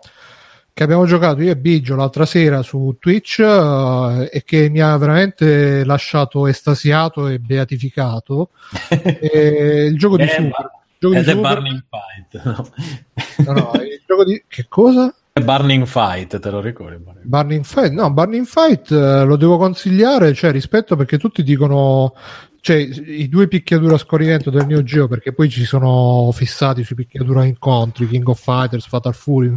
che 0.75 0.83
abbiamo 0.83 1.05
giocato 1.05 1.41
io 1.41 1.51
e 1.51 1.55
Biggio 1.55 1.95
l'altra 1.95 2.25
sera 2.25 2.61
su 2.61 2.97
Twitch 2.99 3.39
eh, 3.39 4.29
e 4.29 4.43
che 4.43 4.67
mi 4.69 4.81
ha 4.81 4.97
veramente 4.97 5.85
lasciato 5.85 6.47
estasiato 6.47 7.27
e 7.27 7.39
beatificato. 7.39 8.49
Eh, 9.25 9.85
il 9.85 9.97
gioco 9.97 10.17
di 10.17 10.27
Super. 10.27 10.43
il 10.43 10.97
gioco 10.99 11.13
di 11.13 11.19
Ed 11.19 11.27
è 11.27 11.31
Super- 11.31 11.53
Burning 11.53 11.83
Fight. 11.89 12.43
no? 12.43 13.53
no, 13.53 13.53
no, 13.53 13.71
il 13.81 14.01
gioco 14.05 14.23
di... 14.25 14.43
Che 14.47 14.65
cosa? 14.67 15.15
Burning 15.43 15.85
Fight, 15.85 16.39
te 16.39 16.49
lo 16.49 16.61
ricordi? 16.61 16.95
Burning- 16.95 17.25
Burning 17.25 17.63
Fight, 17.65 17.91
no, 17.91 18.09
Burning 18.09 18.45
Fight 18.45 18.89
eh, 18.91 19.25
lo 19.25 19.35
devo 19.35 19.57
consigliare, 19.57 20.33
cioè 20.33 20.53
rispetto 20.53 20.95
perché 20.95 21.17
tutti 21.17 21.43
dicono, 21.43 22.15
cioè 22.61 22.77
i 22.77 23.27
due 23.27 23.49
picchiatura 23.49 23.95
a 23.95 23.97
scorrimento 23.97 24.49
del 24.49 24.65
Neo 24.65 24.81
Geo 24.81 25.09
perché 25.09 25.33
poi 25.33 25.49
ci 25.49 25.65
sono 25.65 26.31
fissati 26.31 26.85
sui 26.85 26.95
picchiatura 26.95 27.41
a 27.41 27.45
incontri, 27.45 28.07
King 28.07 28.25
of 28.29 28.41
Fighters, 28.41 28.87
Fatal 28.87 29.13
Fury 29.13 29.53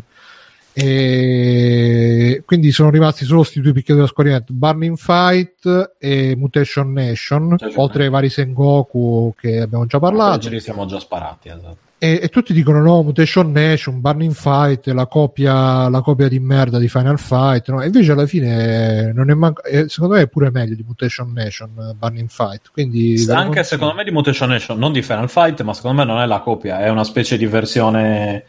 e 0.73 2.43
quindi 2.45 2.73
sono 2.73 2.91
rimasti 2.91 3.25
solo 3.25 3.43
questi 3.43 3.61
due 3.61 3.73
picchiatura 3.73 4.07
a 4.07 4.09
scorrimento, 4.09 4.53
Burning 4.53 4.97
Fight 4.97 5.95
e 5.97 6.35
Mutation 6.37 6.93
Nation, 6.93 7.51
Mutation 7.51 7.81
oltre 7.81 8.03
ai 8.03 8.11
vari 8.11 8.31
Sengoku 8.31 9.33
che 9.39 9.61
abbiamo 9.61 9.87
già 9.87 10.01
parlato. 10.01 10.41
Ce 10.41 10.51
li 10.51 10.59
siamo 10.59 10.87
già 10.87 10.99
sparati, 10.99 11.49
esatto. 11.49 11.87
E, 12.01 12.20
e 12.23 12.29
tutti 12.29 12.53
dicono 12.53 12.81
no, 12.81 13.03
Mutation 13.03 13.51
Nation, 13.51 14.01
Burning 14.01 14.33
Fight, 14.33 14.87
la 14.87 15.07
copia, 15.07 15.89
la 15.89 16.01
copia 16.01 16.29
di 16.29 16.39
merda 16.39 16.79
di 16.79 16.89
Final 16.89 17.19
Fight, 17.19 17.69
no? 17.70 17.83
E 17.83 17.87
invece 17.87 18.12
alla 18.12 18.27
fine 18.27 19.12
non 19.12 19.31
è 19.31 19.35
manca- 19.35 19.62
eh, 19.62 19.89
secondo 19.89 20.15
me 20.15 20.23
è 20.23 20.29
pure 20.29 20.53
meglio 20.53 20.77
di 20.77 20.85
Mutation 20.87 21.33
Nation, 21.33 21.70
eh, 21.77 21.95
Burning 21.95 22.29
Fight. 22.29 22.70
Quindi 22.70 23.27
Anche 23.29 23.65
secondo 23.65 23.95
me 23.95 24.05
di 24.05 24.12
Mutation 24.12 24.49
Nation, 24.49 24.79
non 24.79 24.93
di 24.93 25.03
Final 25.03 25.29
Fight, 25.29 25.62
ma 25.62 25.75
secondo 25.75 25.99
me 25.99 26.05
non 26.05 26.20
è 26.20 26.27
la 26.27 26.39
copia, 26.39 26.79
è 26.79 26.89
una 26.89 27.05
specie 27.05 27.37
di 27.37 27.47
versione. 27.47 28.45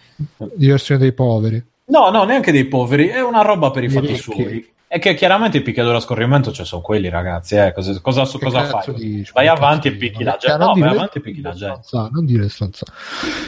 Diversione 0.53 1.01
dei 1.01 1.13
poveri. 1.13 1.63
No, 1.85 2.11
no, 2.11 2.23
neanche 2.25 2.51
dei 2.51 2.65
poveri, 2.65 3.07
è 3.07 3.21
una 3.21 3.41
roba 3.41 3.71
per 3.71 3.83
i 3.83 3.89
fatti 3.89 4.15
suoi. 4.15 4.67
È 4.91 4.97
che 4.97 5.13
chiaramente 5.13 5.57
i 5.57 5.61
picchiaduro 5.61 5.97
a 5.97 5.99
scorrimento 5.99 6.51
cioè, 6.51 6.65
sono 6.65 6.81
quelli, 6.81 7.09
ragazzi. 7.09 7.53
Eh. 7.55 7.71
Cosa, 7.73 7.99
cosa, 8.01 8.25
cosa 8.25 8.63
fai? 8.63 8.95
dici? 8.95 9.31
Vai 9.31 9.45
Che 9.45 9.51
avanti 9.51 9.87
e 9.89 9.91
picchi 9.91 10.23
la 10.23 10.35
Cioè, 10.35 10.49
gente. 10.57 10.65
No, 10.65 10.73
vai 10.73 10.89
avanti 10.89 11.17
e 11.19 11.21
picchi 11.21 11.41
la 11.41 11.51
gente. 11.51 11.81
Non 11.91 12.25
dire 12.25 12.49
stronzate. 12.49 12.91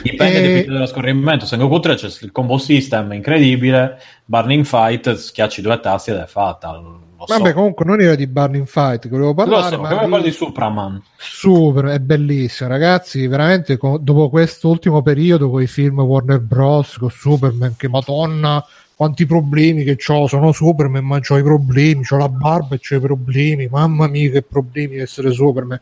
Dipende 0.04 0.38
E- 0.38 0.42
dai 0.44 0.54
picchiaduro 0.54 0.84
a 0.84 0.88
scorrimento. 0.88 1.48
Sengoku 1.48 1.80
3 1.80 1.96
c'è 1.96 2.10
il 2.22 2.32
combo 2.32 2.60
system 2.60 3.12
incredibile. 3.14 4.00
Burning 4.24 4.64
Fight, 4.66 5.16
schiacci 5.16 5.64
due 5.64 5.80
tasti 5.80 6.12
ed 6.12 6.18
è 6.18 6.28
fatta. 6.28 6.80
Lo 7.22 7.28
so. 7.28 7.38
Vabbè, 7.38 7.54
comunque 7.54 7.86
non 7.86 8.02
era 8.02 8.16
di 8.16 8.26
Burning 8.26 8.66
Fight 8.66 9.04
che 9.04 9.10
volevo 9.10 9.28
lo 9.28 9.34
parlare, 9.36 9.76
so, 9.76 9.82
ma 9.82 10.18
di- 10.18 10.24
di 10.24 10.32
Supraman. 10.32 11.04
Super, 11.18 11.86
è 11.86 12.00
bellissimo, 12.00 12.70
ragazzi. 12.70 13.28
Veramente, 13.28 13.78
dopo 13.78 14.30
questo 14.30 14.70
ultimo 14.70 15.04
periodo 15.04 15.52
con 15.52 15.62
i 15.62 15.68
film 15.68 16.00
Warner 16.00 16.40
Bros. 16.40 16.98
con 16.98 17.12
Superman, 17.12 17.76
che 17.78 17.88
madonna, 17.88 18.66
quanti 18.96 19.28
problemi 19.28 19.84
che 19.84 19.98
ho. 20.08 20.28
Sono 20.28 20.52
Superman, 20.52 21.06
ma 21.06 21.20
ho 21.24 21.38
i 21.38 21.44
problemi. 21.44 22.04
Ho 22.10 22.18
la 22.18 22.30
barba 22.30 22.76
e 22.76 22.80
ho 22.90 22.98
i 22.98 23.00
problemi. 23.00 23.68
Mamma 23.68 24.08
mia, 24.08 24.32
che 24.32 24.42
problemi 24.42 24.98
essere 24.98 25.32
Superman. 25.32 25.80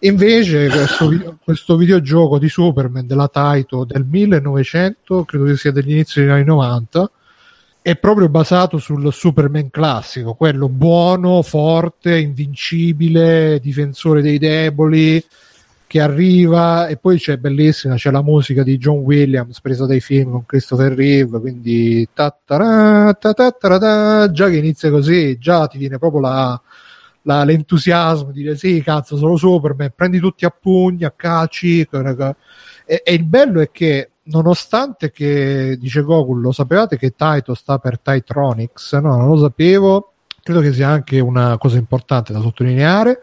Invece, 0.00 0.68
questo, 0.68 1.38
questo 1.44 1.76
videogioco 1.76 2.38
di 2.38 2.48
Superman 2.48 3.06
della 3.06 3.28
Taito 3.28 3.84
del 3.84 4.04
1900, 4.04 5.24
credo 5.24 5.44
che 5.44 5.56
sia 5.56 5.70
degli 5.70 5.92
inizi 5.92 6.18
degli 6.18 6.30
anni 6.30 6.44
90 6.44 7.08
è 7.86 7.96
proprio 7.96 8.30
basato 8.30 8.78
sul 8.78 9.12
Superman 9.12 9.68
classico, 9.68 10.32
quello 10.32 10.70
buono, 10.70 11.42
forte, 11.42 12.18
invincibile, 12.18 13.60
difensore 13.60 14.22
dei 14.22 14.38
deboli, 14.38 15.22
che 15.86 16.00
arriva 16.00 16.86
e 16.86 16.96
poi 16.96 17.18
c'è 17.18 17.36
bellissima, 17.36 17.96
c'è 17.96 18.10
la 18.10 18.22
musica 18.22 18.62
di 18.62 18.78
John 18.78 19.00
Williams 19.00 19.60
presa 19.60 19.84
dai 19.84 20.00
film 20.00 20.30
con 20.30 20.46
Christopher 20.46 20.94
Reeve, 20.94 21.38
quindi 21.40 22.08
già 22.14 22.34
che 24.48 24.56
inizia 24.56 24.90
così, 24.90 25.36
già 25.36 25.66
ti 25.66 25.76
viene 25.76 25.98
proprio 25.98 26.22
la, 26.22 26.58
la- 27.20 27.44
l'entusiasmo 27.44 28.32
di 28.32 28.44
dire 28.44 28.56
sì, 28.56 28.82
cazzo, 28.82 29.18
sono 29.18 29.36
Superman, 29.36 29.92
prendi 29.94 30.20
tutti 30.20 30.46
a 30.46 30.56
pugni, 30.58 31.04
a 31.04 31.12
calci, 31.14 31.80
e, 31.82 33.02
e 33.04 33.12
il 33.12 33.24
bello 33.24 33.60
è 33.60 33.70
che 33.70 34.08
nonostante 34.24 35.10
che 35.10 35.76
dice 35.78 36.02
Goku 36.02 36.34
lo 36.34 36.52
sapevate 36.52 36.96
che 36.96 37.14
Taito 37.14 37.54
sta 37.54 37.78
per 37.78 37.98
Titronics 37.98 38.92
no 38.94 39.16
non 39.16 39.28
lo 39.28 39.38
sapevo. 39.38 40.12
Credo 40.42 40.60
che 40.60 40.72
sia 40.72 40.88
anche 40.88 41.20
una 41.20 41.56
cosa 41.58 41.78
importante 41.78 42.32
da 42.32 42.40
sottolineare. 42.40 43.20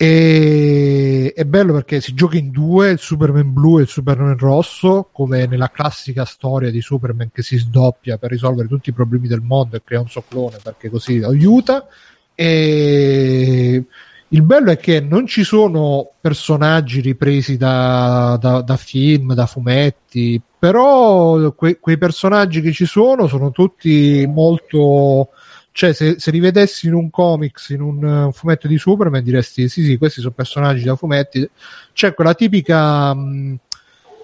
E 0.00 1.32
è 1.34 1.44
bello 1.44 1.72
perché 1.72 2.00
si 2.00 2.14
gioca 2.14 2.36
in 2.36 2.52
due 2.52 2.90
il 2.90 3.00
Superman 3.00 3.52
blu 3.52 3.78
e 3.78 3.82
il 3.82 3.88
Superman 3.88 4.38
rosso 4.38 5.08
come 5.10 5.46
nella 5.46 5.72
classica 5.72 6.24
storia 6.24 6.70
di 6.70 6.80
Superman 6.80 7.32
che 7.32 7.42
si 7.42 7.58
sdoppia 7.58 8.16
per 8.16 8.30
risolvere 8.30 8.68
tutti 8.68 8.90
i 8.90 8.92
problemi 8.92 9.26
del 9.26 9.40
mondo 9.40 9.74
e 9.74 9.82
crea 9.82 9.98
un 9.98 10.08
suo 10.08 10.22
perché 10.62 10.88
così 10.88 11.20
aiuta. 11.20 11.88
E 12.36 13.84
il 14.30 14.42
bello 14.42 14.70
è 14.70 14.76
che 14.76 15.00
non 15.00 15.26
ci 15.26 15.42
sono 15.42 16.10
personaggi 16.20 17.00
ripresi 17.00 17.56
da, 17.56 18.36
da- 18.40 18.60
da 18.60 18.76
film, 18.76 19.32
da 19.34 19.46
fumetti, 19.46 20.40
però 20.58 21.52
que- 21.52 21.78
quei 21.80 21.96
personaggi 21.98 22.60
che 22.60 22.72
ci 22.72 22.84
sono 22.84 23.26
sono 23.26 23.50
tutti 23.50 24.24
molto. 24.28 25.28
Cioè, 25.72 25.92
se, 25.92 26.16
se 26.18 26.30
li 26.32 26.40
vedessi 26.40 26.88
in 26.88 26.94
un 26.94 27.08
comics, 27.08 27.68
in 27.70 27.80
un, 27.80 28.04
eh, 28.28 28.32
fumetto 28.32 28.66
di 28.66 28.76
Superman, 28.78 29.22
diresti: 29.22 29.68
sì, 29.68 29.84
sì, 29.84 29.96
questi 29.96 30.20
sono 30.20 30.32
personaggi 30.34 30.82
da 30.84 30.96
fumetti. 30.96 31.48
C'è 31.92 32.14
quella 32.14 32.34
tipica. 32.34 33.14
mh, 33.14 33.58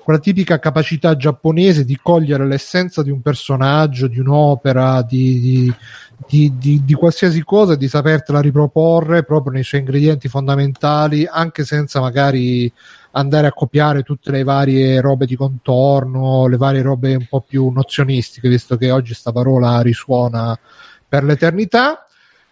quella 0.05 0.19
tipica 0.19 0.59
capacità 0.59 1.17
giapponese 1.17 1.87
di 1.87 1.99
cogliere 2.01 2.47
l'essenza 2.47 3.03
di 3.03 3.11
un 3.11 3.23
personaggio, 3.23 4.07
di 4.07 4.21
un'opera, 4.21 5.01
di, 5.01 5.41
di- 5.41 6.53
di, 6.59 6.83
di- 6.85 6.93
qualsiasi 6.93 7.43
cosa 7.43 7.73
e 7.73 7.77
di 7.79 7.89
sapertela 7.89 8.41
riproporre 8.41 9.25
proprio 9.25 9.53
nei 9.53 9.65
suoi 9.65 9.81
ingredienti 9.81 10.29
fondamentali, 10.29 11.27
anche 11.27 11.65
senza 11.65 12.01
magari 12.01 12.71
andare 13.13 13.47
a 13.47 13.53
copiare 13.53 14.03
tutte 14.03 14.31
le 14.31 14.43
varie 14.43 15.01
robe 15.01 15.25
di 15.25 15.37
contorno, 15.37 16.49
le 16.49 16.59
varie 16.59 16.83
robe 16.83 17.15
un 17.15 17.27
po' 17.27 17.41
più 17.41 17.71
nozionistiche, 17.71 18.51
visto 18.51 18.77
che 18.77 18.91
oggi 18.91 19.15
sta 19.15 19.33
parola 19.33 19.81
risuona 19.81 20.59
per 21.09 21.25
l'eternità. 21.25 22.04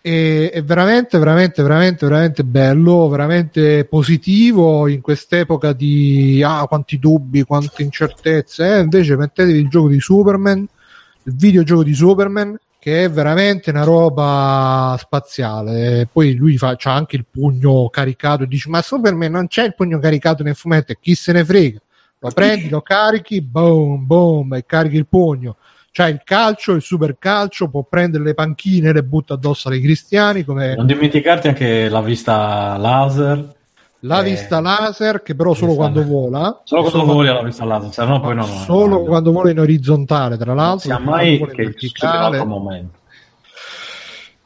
E 0.04 0.50
è 0.50 0.64
veramente, 0.64 1.16
veramente, 1.16 1.62
veramente, 1.62 2.06
veramente 2.06 2.42
bello, 2.42 3.08
veramente 3.08 3.84
positivo 3.84 4.88
in 4.88 5.00
quest'epoca 5.00 5.72
di 5.72 6.42
ah, 6.44 6.66
quanti 6.66 6.98
dubbi, 6.98 7.44
quante 7.44 7.84
incertezze. 7.84 8.78
Eh, 8.78 8.80
invece 8.80 9.16
mettetevi 9.16 9.60
il 9.60 9.68
gioco 9.68 9.86
di 9.86 10.00
Superman, 10.00 10.58
il 10.58 11.34
videogioco 11.36 11.84
di 11.84 11.94
Superman, 11.94 12.58
che 12.80 13.04
è 13.04 13.10
veramente 13.10 13.70
una 13.70 13.84
roba 13.84 14.96
spaziale. 14.98 16.08
Poi 16.10 16.34
lui 16.34 16.58
fa 16.58 16.74
c'ha 16.76 16.92
anche 16.92 17.14
il 17.14 17.24
pugno 17.30 17.88
caricato 17.88 18.44
dice: 18.44 18.70
Ma 18.70 18.82
Superman 18.82 19.30
non 19.30 19.46
c'è 19.46 19.62
il 19.66 19.76
pugno 19.76 20.00
caricato 20.00 20.42
nel 20.42 20.56
fumetto, 20.56 20.90
e 20.90 20.98
chi 21.00 21.14
se 21.14 21.30
ne 21.30 21.44
frega? 21.44 21.80
Lo 22.18 22.30
prendi, 22.30 22.68
lo 22.68 22.80
carichi, 22.82 23.40
boom, 23.40 24.04
boom, 24.04 24.54
e 24.54 24.66
carichi 24.66 24.96
il 24.96 25.06
pugno. 25.06 25.58
C'ha 25.94 26.08
il 26.08 26.22
calcio, 26.24 26.72
il 26.72 26.80
super 26.80 27.16
calcio, 27.18 27.68
può 27.68 27.82
prendere 27.88 28.24
le 28.24 28.32
panchine 28.34 28.88
e 28.88 28.92
le 28.94 29.02
butta 29.04 29.34
addosso 29.34 29.68
ai 29.68 29.80
cristiani 29.82 30.42
come 30.42 30.74
Non 30.74 30.86
dimenticarti 30.86 31.48
anche 31.48 31.88
la 31.90 32.00
vista 32.00 32.76
laser. 32.78 33.54
la 34.00 34.20
Eh, 34.20 34.30
vista 34.30 34.60
laser, 34.60 35.22
che 35.22 35.34
però 35.34 35.52
solo 35.52 35.74
quando 35.74 36.00
laser. 36.00 36.14
vola. 36.14 36.60
Solo 36.64 36.82
quando 36.90 37.12
voli 37.12 37.28
la 37.28 37.42
vista 37.42 37.64
laser, 37.66 37.92
se 37.92 38.04
no 38.06 38.20
poi 38.20 38.34
no. 38.34 38.46
no, 38.46 38.52
solo 38.64 38.98
no, 39.00 39.02
quando 39.02 39.32
vola 39.32 39.50
in 39.50 39.60
orizzontale, 39.60 40.36
tra 40.38 40.46
non 40.54 40.56
l'altro. 40.56 40.78
sia 40.80 40.96
perché 40.96 41.10
mai 41.10 41.38
vola 41.38 41.52
che 41.52 41.62
succede 41.64 41.72
verticale. 41.72 42.36
l'altro 42.38 42.46
momento. 42.46 42.98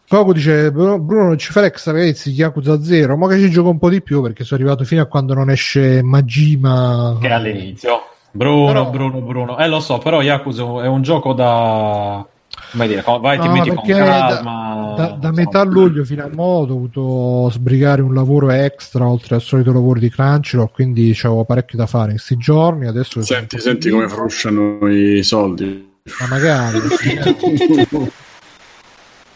Poco 0.09 0.33
dice 0.33 0.71
Bruno, 0.73 1.25
non 1.25 1.37
ci 1.39 1.51
fa 1.51 1.61
l'extra 1.61 1.91
ragazzi 1.93 2.31
Yakuza 2.31 2.81
0 2.81 3.17
ma 3.17 3.27
che 3.29 3.39
ci 3.41 3.51
gioco 3.51 3.71
un 3.71 3.79
po' 3.79 3.89
di 3.89 4.01
più 4.03 4.23
perché 4.23 4.45
sono 4.45 4.61
arrivato 4.61 4.85
fino 4.85 5.03
a 5.03 5.07
quando 5.07 5.35
non 5.35 5.51
esce 5.51 6.01
Majima 6.03 7.19
Che 7.21 7.29
all'inizio. 7.29 8.03
Bruno, 8.37 8.67
Però- 8.67 8.91
Bruno, 8.91 9.21
Bruno. 9.21 9.59
Eh, 9.59 9.67
lo 9.69 9.81
so, 9.81 9.99
però 9.99 10.23
Yakuza 10.23 10.63
è 10.83 10.87
un 10.87 11.03
gioco 11.03 11.33
da... 11.33 12.25
Come 12.73 12.87
dire, 12.89 13.05
vai, 13.21 13.39
ti 13.39 13.47
No, 13.47 13.53
metti 13.53 13.69
con 13.69 13.85
calma. 13.85 14.95
da, 14.97 15.07
da 15.09 15.15
insomma. 15.15 15.31
metà 15.33 15.63
luglio 15.63 16.05
fino 16.05 16.25
a 16.25 16.31
mo' 16.33 16.43
ho 16.43 16.65
dovuto 16.65 17.51
sbrigare 17.51 18.01
un 18.03 18.15
lavoro 18.15 18.51
extra 18.51 19.07
oltre 19.07 19.35
al 19.35 19.43
solito 19.43 19.73
lavoro 19.73 19.99
di 20.01 20.09
Crunchyroll 20.09 20.71
quindi 20.73 21.15
avevo 21.23 21.45
parecchio 21.45 21.77
da 21.77 21.87
fare 21.87 22.07
in 22.13 22.17
questi 22.17 22.37
giorni 22.39 22.87
adesso 22.87 23.21
Senti, 23.21 23.59
senti 23.59 23.91
come 23.91 24.09
frusciano 24.09 24.79
i 24.89 25.23
soldi. 25.23 25.87
ma 26.21 26.27
magari 26.29 26.79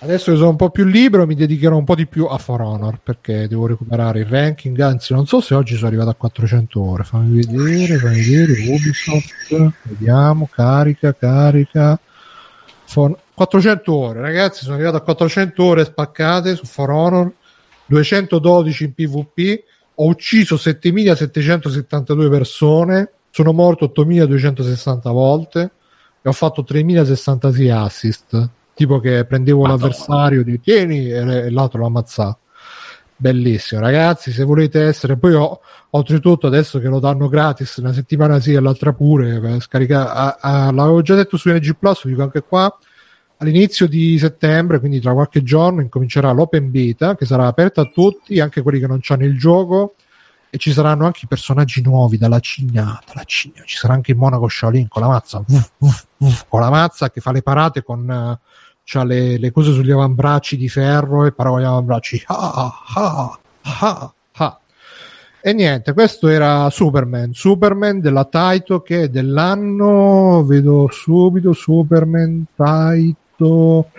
adesso 0.01 0.31
che 0.31 0.37
sono 0.37 0.51
un 0.51 0.57
po' 0.57 0.71
più 0.71 0.85
libero 0.85 1.27
mi 1.27 1.35
dedicherò 1.35 1.77
un 1.77 1.85
po' 1.85 1.95
di 1.95 2.07
più 2.07 2.25
a 2.25 2.39
For 2.39 2.61
Honor 2.61 3.01
perché 3.03 3.47
devo 3.49 3.67
recuperare 3.67 4.21
il 4.21 4.27
ranking. 4.27 4.79
Anzi 4.81 5.13
non 5.13 5.27
so 5.27 5.41
se 5.41 5.55
oggi 5.55 5.75
sono 5.75 5.89
arrivato 5.89 6.11
a 6.11 6.15
400 6.15 6.81
ore. 6.81 7.05
Fammi 7.05 7.45
vedere 7.45 7.99
fammi 7.99 8.21
vedere 8.23 8.53
Ubisoft. 8.69 9.73
Vediamo 9.83 10.49
carica 10.51 11.15
carica. 11.15 11.99
For- 12.85 13.19
400 13.35 13.95
ore 13.95 14.21
ragazzi 14.21 14.65
sono 14.65 14.75
arrivato 14.75 14.97
a 14.97 15.03
400 15.03 15.65
ore 15.65 15.85
spaccate 15.85 16.57
su 16.57 16.65
For 16.65 16.91
Honor. 16.91 17.33
212 17.87 18.85
in 18.85 18.95
PvP 18.95 19.63
ho 19.95 20.07
ucciso 20.07 20.57
7772 20.57 22.29
persone. 22.29 23.13
Sono 23.31 23.53
morto 23.53 23.85
8260 23.85 25.11
volte. 25.11 25.71
E 26.23 26.29
ho 26.29 26.33
fatto 26.33 26.65
3066 26.65 27.71
assist 27.71 28.51
tipo 28.81 28.99
che 28.99 29.27
prendevo 29.27 29.61
Madonna. 29.61 29.79
l'avversario 29.83 30.43
di 30.43 30.59
tieni 30.59 31.11
e 31.11 31.51
l'altro 31.51 31.81
lo 31.81 31.87
ammazzava 31.87 32.39
bellissimo 33.15 33.83
ragazzi 33.83 34.33
se 34.33 34.43
volete 34.45 34.81
essere 34.83 35.19
poi 35.19 35.35
ho, 35.35 35.61
oltretutto 35.91 36.47
adesso 36.47 36.79
che 36.79 36.89
lo 36.89 36.99
danno 36.99 37.29
gratis 37.29 37.77
una 37.77 37.93
settimana 37.93 38.41
sì 38.41 38.55
e 38.55 38.61
l'altra 38.61 38.95
pure 38.95 39.39
per 39.39 39.61
scaricare 39.61 40.09
a- 40.09 40.39
a- 40.41 40.73
l'avevo 40.73 41.03
già 41.03 41.15
detto 41.15 41.37
su 41.37 41.51
NG 41.51 41.77
Plus 41.79 42.07
dico 42.07 42.23
anche 42.23 42.41
qua 42.43 42.75
all'inizio 43.37 43.87
di 43.87 44.19
settembre 44.19 44.81
quindi 44.81 44.99
tra 45.01 45.13
qualche 45.13 45.43
giorno 45.43 45.83
incomincerà 45.83 46.31
l'open 46.31 46.71
beta 46.71 47.15
che 47.17 47.27
sarà 47.27 47.47
aperta 47.47 47.83
a 47.83 47.91
tutti 47.93 48.41
anche 48.41 48.63
quelli 48.63 48.81
che 48.81 48.87
non 48.87 49.01
hanno 49.07 49.25
il 49.27 49.39
gioco 49.39 49.97
e 50.49 50.57
ci 50.57 50.73
saranno 50.73 51.05
anche 51.05 51.21
i 51.25 51.29
personaggi 51.29 51.81
nuovi 51.83 52.17
dalla 52.17 52.41
Cina, 52.41 52.99
dalla 53.07 53.23
Cina. 53.25 53.63
ci 53.67 53.77
sarà 53.77 53.93
anche 53.93 54.13
il 54.13 54.17
monaco 54.17 54.49
Shaolin 54.49 54.89
con 54.89 55.03
la 55.03 55.09
mazza 55.09 55.45
uff, 55.47 55.71
uff, 55.79 56.05
uff, 56.17 56.45
con 56.49 56.61
la 56.61 56.71
mazza 56.71 57.11
che 57.11 57.21
fa 57.21 57.31
le 57.33 57.43
parate 57.43 57.83
con 57.85 58.11
eh, 58.11 58.39
c'ha 58.91 59.05
le, 59.05 59.39
le 59.39 59.53
cose 59.53 59.73
sugli 59.73 59.93
avambracci 59.93 60.57
di 60.57 60.69
ferro 60.69 61.25
e 61.25 61.31
parla 61.31 61.53
con 61.53 61.61
gli 61.61 61.65
avambracci 61.65 62.25
ah, 62.27 62.75
ah, 62.97 63.39
ah, 63.63 64.13
ah. 64.33 64.61
e 65.41 65.53
niente 65.53 65.93
questo 65.93 66.27
era 66.27 66.69
Superman. 66.71 67.33
Superman 67.33 68.01
della 68.01 68.25
Taito 68.25 68.83
che 68.83 69.09
dell'anno 69.09 70.43
vedo 70.45 70.89
subito 70.91 71.53
Superman 71.53 72.47
Taito. 72.57 73.91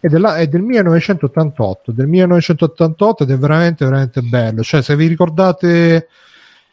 È, 0.00 0.08
della- 0.08 0.36
è 0.36 0.48
del 0.48 0.62
1988 0.62 1.92
del 1.92 2.08
1988 2.08 3.22
ed 3.22 3.30
è 3.30 3.38
veramente 3.38 3.84
veramente 3.84 4.22
bello. 4.22 4.62
Cioè 4.64 4.82
se 4.82 4.96
vi 4.96 5.06
ricordate 5.06 6.08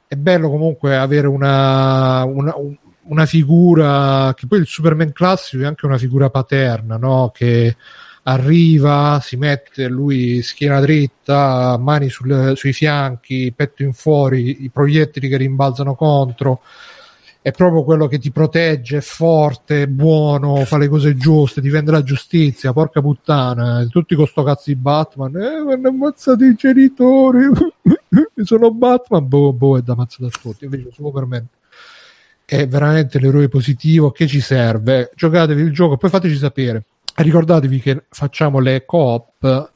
è 0.08 0.16
bello 0.16 0.50
comunque 0.50 0.98
avere 0.98 1.28
una, 1.28 2.24
una, 2.26 2.56
un- 2.58 2.76
una 3.10 3.26
figura 3.26 4.34
che 4.36 4.48
poi 4.48 4.60
il 4.60 4.68
Superman 4.68 5.12
classico 5.12 5.64
è 5.64 5.66
anche 5.66 5.86
una 5.86 5.98
figura 5.98 6.30
paterna 6.30 6.98
no? 6.98 7.32
che 7.34 7.76
arriva, 8.24 9.20
si 9.24 9.38
mette 9.38 9.88
lui 9.88 10.42
schiena 10.42 10.80
dritta, 10.80 11.78
mani 11.80 12.10
sul- 12.10 12.54
sui 12.56 12.74
fianchi, 12.74 13.52
petto 13.56 13.84
in 13.84 13.94
fuori, 13.94 14.64
i 14.64 14.70
proiettili 14.70 15.28
che 15.28 15.38
rimbalzano 15.38 15.96
contro. 15.96 16.62
È 17.42 17.52
proprio 17.52 17.84
quello 17.84 18.08
che 18.08 18.20
ti 18.20 18.32
protegge, 18.32 18.98
è 18.98 19.02
forte, 19.02 19.84
è 19.84 19.88
buono, 19.88 20.66
fa 20.66 20.78
le 20.78 20.90
cose 20.90 21.16
giuste, 21.16 21.62
difende 21.62 21.90
la 21.90 22.04
giustizia, 22.04 22.74
porca 22.74 23.02
puttana. 23.02 23.86
Tutti 23.90 24.14
con 24.14 24.28
sto 24.28 24.44
cazzo 24.44 24.64
di 24.66 24.76
Batman, 24.76 25.36
eh, 25.38 25.64
mi 25.64 25.74
hanno 25.74 25.88
ammazzato 25.88 26.44
i 26.44 26.54
genitori, 26.54 27.46
sono 28.44 28.72
Batman, 28.72 29.28
boh, 29.28 29.54
boh, 29.54 29.78
è 29.78 29.82
da 29.82 29.94
ammazzare 29.94 30.30
a 30.32 30.40
tutti. 30.40 30.66
Invece 30.66 30.90
Superman 30.92 31.48
è 32.50 32.68
veramente 32.68 33.20
l'eroe 33.20 33.48
positivo 33.48 34.12
che 34.12 34.26
ci 34.28 34.42
serve. 34.42 35.12
Giocatevi 35.16 35.62
il 35.62 35.72
gioco, 35.72 35.98
poi 35.98 36.10
fateci 36.10 36.36
sapere. 36.36 36.84
Ricordatevi 37.16 37.80
che 37.80 38.04
facciamo 38.10 38.60
le 38.60 38.86
co-op 38.86 39.72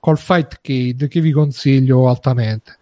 col 0.00 0.18
Fightcade 0.18 1.08
che 1.08 1.20
vi 1.20 1.30
consiglio 1.32 2.08
altamente. 2.08 2.76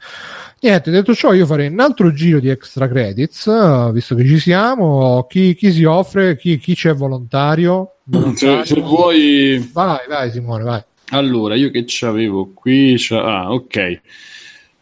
Niente, 0.60 0.90
detto 0.90 1.14
ciò, 1.14 1.32
io 1.32 1.46
farei 1.46 1.68
un 1.68 1.80
altro 1.80 2.12
giro 2.12 2.38
di 2.38 2.48
extra 2.48 2.88
credits, 2.88 3.46
eh, 3.48 3.90
visto 3.92 4.14
che 4.14 4.24
ci 4.26 4.38
siamo. 4.38 5.26
Chi, 5.28 5.54
chi 5.54 5.72
si 5.72 5.82
offre? 5.84 6.36
Chi, 6.36 6.58
chi 6.58 6.74
c'è 6.74 6.94
volontario? 6.94 7.96
Se, 8.04 8.18
volontario? 8.18 8.64
se 8.64 8.80
vuoi, 8.80 9.70
Vai, 9.72 9.98
vai, 10.08 10.30
Simone, 10.30 10.62
vai. 10.64 10.82
allora 11.10 11.54
io 11.56 11.70
che 11.70 11.84
c'avevo 11.86 12.50
qui, 12.54 12.94
c'ha- 12.98 13.42
ah, 13.42 13.52
ok. 13.52 14.00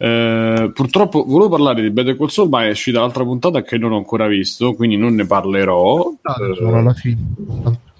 Eh, 0.03 0.71
purtroppo 0.73 1.25
volevo 1.27 1.51
parlare 1.51 1.83
di 1.83 1.91
Better 1.91 2.17
Call 2.17 2.29
Saul, 2.29 2.49
ma 2.49 2.65
è 2.65 2.71
uscita 2.71 3.01
l'altra 3.01 3.23
puntata 3.23 3.61
che 3.61 3.77
non 3.77 3.93
ho 3.93 3.99
ancora 3.99 4.27
visto, 4.27 4.73
quindi 4.73 4.97
non 4.97 5.15
ne 5.15 5.27
parlerò. 5.27 6.11
Eh, 6.11 6.95
fine. 6.95 7.19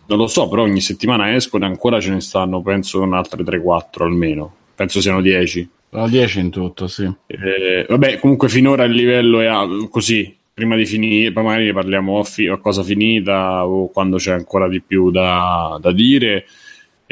non 0.07 0.19
lo 0.19 0.27
so, 0.27 0.49
però 0.49 0.63
ogni 0.63 0.81
settimana 0.81 1.35
escono 1.35 1.67
e 1.67 1.69
ancora 1.69 2.01
ce 2.01 2.11
ne 2.11 2.23
stanno, 2.23 2.63
penso, 2.63 3.03
un 3.03 3.13
altre 3.13 3.45
3-4 3.45 4.03
almeno. 4.03 4.51
Penso 4.75 5.03
siano 5.03 5.21
10. 5.21 5.69
Sono 5.91 6.09
10 6.09 6.39
in 6.39 6.51
tutto, 6.51 6.87
sì. 6.87 7.05
Eh, 7.27 7.85
vabbè, 7.87 8.19
comunque 8.19 8.49
finora 8.49 8.85
il 8.85 8.93
livello 8.93 9.41
è 9.41 9.51
così. 9.91 10.35
Prima 10.55 10.77
di 10.77 10.87
finire, 10.87 11.33
poi 11.33 11.45
magari 11.45 11.67
ne 11.67 11.73
parliamo 11.75 12.19
a, 12.19 12.25
fi- 12.25 12.47
a 12.47 12.57
cosa 12.57 12.83
finita 12.83 13.67
o 13.67 13.89
quando 13.91 14.17
c'è 14.17 14.33
ancora 14.33 14.69
di 14.69 14.81
più 14.81 15.11
da, 15.11 15.79
da 15.79 15.93
dire. 15.93 16.47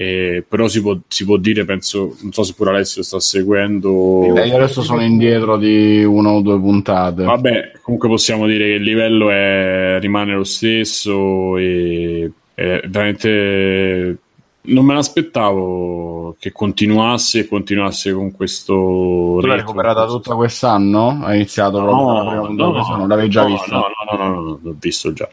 Eh, 0.00 0.44
però 0.46 0.68
si 0.68 0.80
può, 0.80 0.96
si 1.08 1.24
può 1.24 1.38
dire, 1.38 1.64
penso, 1.64 2.14
non 2.20 2.30
so 2.32 2.44
se 2.44 2.54
pure 2.54 2.70
Alessio 2.70 3.02
sta 3.02 3.18
seguendo. 3.18 4.32
Eh, 4.36 4.46
io 4.46 4.54
adesso 4.54 4.80
sono 4.82 5.02
indietro 5.02 5.56
di 5.56 6.04
una 6.04 6.30
o 6.30 6.40
due 6.40 6.56
puntate. 6.60 7.24
Vabbè, 7.24 7.72
comunque 7.82 8.08
possiamo 8.08 8.46
dire 8.46 8.66
che 8.66 8.74
il 8.74 8.82
livello 8.84 9.28
è- 9.28 9.98
rimane 10.00 10.34
lo 10.36 10.44
stesso 10.44 11.56
e 11.56 12.30
veramente 12.54 14.18
non 14.60 14.84
me 14.84 14.94
l'aspettavo 14.94 16.36
che 16.38 16.52
continuasse 16.52 17.40
e 17.40 17.48
continuasse 17.48 18.12
con 18.12 18.30
questo 18.30 19.38
Tu 19.40 19.46
l'hai 19.46 19.56
recuperata 19.56 20.06
tutta 20.06 20.36
quest'anno? 20.36 21.20
Hai 21.22 21.36
iniziato 21.36 21.78
proprio 21.82 21.96
No, 21.96 22.12
la 22.22 22.30
prima 22.30 22.46
puntata 22.46 22.70
no? 22.70 22.96
Non 22.98 23.08
l'avevi 23.08 23.30
già 23.30 23.42
no, 23.42 23.48
vista? 23.48 23.74
No, 23.74 23.86
no, 24.10 24.16
no, 24.16 24.28
no, 24.28 24.40
no, 24.42 24.58
l'ho 24.62 24.76
visto 24.78 25.12
già. 25.12 25.28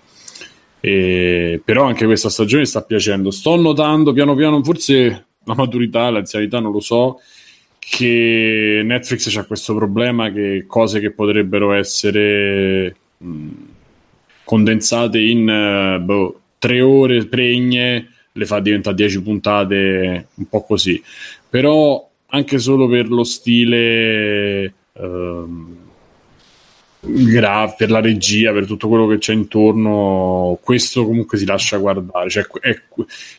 E- 0.85 1.59
però 1.65 1.85
anche 1.85 2.05
questa 2.05 2.29
stagione 2.29 2.65
sta 2.65 2.83
piacendo. 2.83 3.31
Sto 3.31 3.55
notando 3.55 4.13
piano 4.13 4.35
piano, 4.35 4.63
forse 4.63 5.25
la 5.43 5.55
maturità, 5.55 6.11
l'anzianità, 6.11 6.59
non 6.59 6.71
lo 6.71 6.79
so, 6.79 7.21
che 7.79 8.81
Netflix 8.83 9.33
c'ha 9.33 9.45
questo 9.45 9.73
problema 9.73 10.31
che 10.31 10.65
cose 10.67 10.99
che 10.99 11.11
potrebbero 11.11 11.73
essere 11.73 12.95
mh, 13.17 13.49
condensate 14.43 15.19
in 15.19 15.49
eh, 15.49 15.99
boh, 16.01 16.39
tre 16.59 16.81
ore 16.81 17.25
pregne 17.25 18.09
le 18.31 18.45
fa 18.45 18.59
diventare 18.59 18.95
10 18.95 19.21
puntate 19.21 20.27
un 20.33 20.49
po' 20.49 20.63
così 20.63 21.01
però 21.47 22.09
anche 22.27 22.57
solo 22.59 22.89
per 22.89 23.07
lo 23.07 23.23
stile 23.23 24.73
ehm, 24.93 25.84
gra- 27.05 27.73
per 27.77 27.89
la 27.91 27.99
regia 28.01 28.51
per 28.51 28.65
tutto 28.65 28.87
quello 28.87 29.07
che 29.07 29.17
c'è 29.17 29.33
intorno 29.33 30.57
questo 30.63 31.05
comunque 31.05 31.37
si 31.37 31.45
lascia 31.45 31.77
guardare 31.77 32.29
cioè, 32.29 32.45
è- 32.61 32.81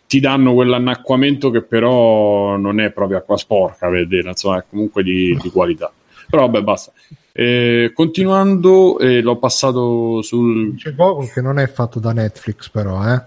ti 0.07 0.21
danno 0.21 0.55
quell'annacquamento 0.55 1.51
che 1.51 1.63
però 1.63 2.57
non 2.57 2.81
è 2.81 2.91
proprio 2.91 3.19
acqua 3.19 3.37
sporca 3.37 3.89
per 3.89 4.07
dire, 4.07 4.29
insomma 4.29 4.59
è 4.59 4.65
comunque 4.69 5.03
di, 5.03 5.37
di 5.41 5.51
qualità 5.51 5.93
però 6.29 6.43
vabbè 6.49 6.63
basta 6.63 6.93
Eh, 7.39 7.91
continuando 7.95 8.99
eh, 8.99 9.21
l'ho 9.21 9.37
passato 9.37 10.23
sul 10.23 10.75
C'è 10.77 10.95
Goku 10.95 11.29
che 11.31 11.43
non 11.43 11.59
è 11.59 11.67
fatto 11.69 12.01
da 12.01 12.13
Netflix, 12.15 12.71
però, 12.71 13.05
eh. 13.07 13.23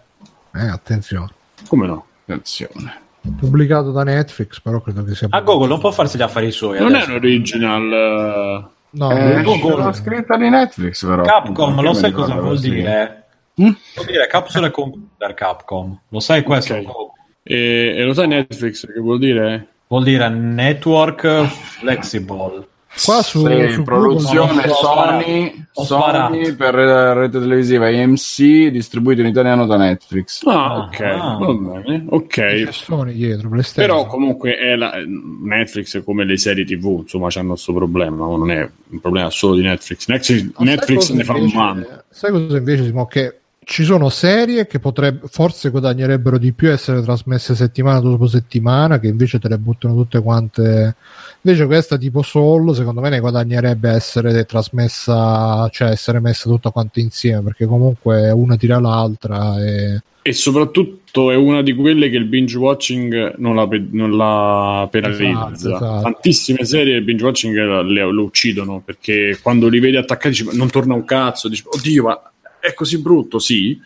Eh, 0.55 0.67
attenzione. 0.67 1.29
come 1.67 1.85
no 1.85 2.05
Attenzione. 2.23 3.01
Pubblicato 3.37 3.91
da 3.91 4.01
Netflix, 4.03 4.59
però 4.61 4.81
credo 4.81 5.03
che 5.03 5.13
sia. 5.13 5.27
A 5.29 5.41
Google 5.41 5.67
non 5.67 5.79
può 5.79 5.91
farsi 5.91 6.17
gli 6.17 6.23
affari 6.23 6.49
suoi. 6.51 6.79
non 6.79 6.93
è 6.95 6.95
adesso. 6.95 7.09
un 7.11 7.15
original 7.17 7.91
eh, 7.93 8.67
No, 8.91 9.11
Eh, 9.11 9.43
la 9.77 9.93
scritta 9.93 10.35
di 10.37 10.49
Netflix, 10.49 11.05
però. 11.05 11.23
Capcom, 11.23 11.81
lo 11.81 11.93
sai 11.93 12.11
cosa 12.11 12.33
vuol 12.33 12.47
così? 12.49 12.69
dire? 12.71 13.23
Mm? 13.61 13.71
Vuol 13.95 14.05
dire 14.07 14.27
capsule 14.27 14.71
computer 14.71 15.33
Capcom. 15.33 15.99
Lo 16.09 16.19
sai 16.19 16.43
questo? 16.43 16.75
Ok. 16.75 17.11
e, 17.43 17.93
e 17.97 18.03
lo 18.03 18.13
sai 18.13 18.27
Netflix 18.27 18.85
che 18.91 18.99
vuol 18.99 19.19
dire? 19.19 19.67
Vuol 19.87 20.03
dire 20.03 20.29
network 20.29 21.45
flexible. 21.45 22.67
Qua 23.05 23.21
su, 23.21 23.45
Sì, 23.45 23.69
su 23.71 23.83
produzione 23.83 24.63
Google-. 24.65 24.73
Sony, 24.73 25.65
Sony 25.71 26.55
per 26.55 26.73
la 26.75 27.13
rete 27.13 27.39
televisiva 27.39 27.87
IMC 27.89 28.67
distribuito 28.69 29.21
in 29.21 29.27
italiano 29.27 29.65
da 29.67 29.77
Netflix. 29.77 30.43
Ah, 30.45 30.65
Ah, 30.73 30.77
ok, 30.79 30.99
ah. 31.01 31.37
va 31.39 31.53
bene, 31.53 32.05
ok. 32.09 32.27
c'è 32.27 32.71
Sony 32.71 33.13
dietro. 33.13 33.49
Però 33.75 34.05
comunque 34.07 34.55
è 34.57 34.75
la- 34.75 34.93
Netflix 35.05 36.03
come 36.03 36.25
le 36.25 36.37
serie 36.37 36.65
TV, 36.65 37.01
insomma, 37.01 37.27
hanno 37.35 37.49
questo 37.49 37.73
problema, 37.73 38.25
ma 38.27 38.35
non 38.35 38.51
è 38.51 38.69
un 38.89 38.99
problema 38.99 39.29
solo 39.29 39.55
di 39.55 39.61
Netflix. 39.61 40.07
Netflix, 40.07 40.51
Netflix 40.57 41.09
ne 41.11 41.23
fa 41.23 41.33
un 41.33 41.39
invece- 41.39 41.55
man. 41.57 42.03
Sai 42.09 42.31
cosa 42.31 42.57
invece, 42.57 42.83
Simo? 42.85 43.05
Che 43.05 43.38
ci 43.69 43.83
sono 43.83 44.09
serie 44.09 44.65
che 44.65 44.79
potrebbe, 44.79 45.27
forse 45.29 45.69
guadagnerebbero 45.69 46.39
di 46.39 46.53
più 46.53 46.71
essere 46.71 47.03
trasmesse 47.03 47.53
settimana 47.53 47.99
dopo 47.99 48.25
settimana, 48.25 48.99
che 48.99 49.05
invece 49.05 49.37
te 49.37 49.47
le 49.47 49.59
buttano 49.59 49.93
tutte 49.93 50.23
quante. 50.23 50.95
Invece 51.43 51.67
questa 51.67 51.95
tipo 51.95 52.23
Soul, 52.23 52.73
secondo 52.73 52.99
me 52.99 53.09
ne 53.09 53.19
guadagnerebbe 53.19 53.91
essere 53.91 54.43
trasmessa, 54.45 55.69
cioè 55.69 55.89
essere 55.89 56.19
messa 56.19 56.49
tutta 56.49 56.71
quante 56.71 56.99
insieme, 56.99 57.43
perché 57.43 57.67
comunque 57.67 58.31
una 58.31 58.55
tira 58.55 58.79
l'altra 58.79 59.63
e... 59.63 60.01
E 60.23 60.33
soprattutto 60.33 61.29
è 61.29 61.35
una 61.35 61.61
di 61.61 61.75
quelle 61.75 62.09
che 62.09 62.17
il 62.17 62.25
binge 62.25 62.57
watching 62.57 63.35
non 63.37 63.53
la, 63.53 63.67
pe- 63.67 63.87
non 63.91 64.17
la 64.17 64.87
penalizza. 64.89 65.51
Esatto, 65.53 65.75
esatto. 65.75 66.01
Tantissime 66.01 66.65
serie 66.65 66.95
il 66.95 67.03
binge 67.03 67.23
watching 67.23 67.55
le- 67.83 68.11
lo 68.11 68.23
uccidono 68.23 68.81
perché 68.83 69.37
quando 69.43 69.67
li 69.67 69.79
vedi 69.79 69.95
attaccati 69.95 70.29
dici, 70.29 70.43
"Ma 70.43 70.53
non 70.53 70.69
torna 70.69 70.95
un 70.95 71.05
cazzo, 71.05 71.47
dici, 71.47 71.63
oddio, 71.65 72.03
ma 72.03 72.19
è 72.59 72.73
così 72.73 73.01
brutto, 73.01 73.39
sì. 73.39 73.79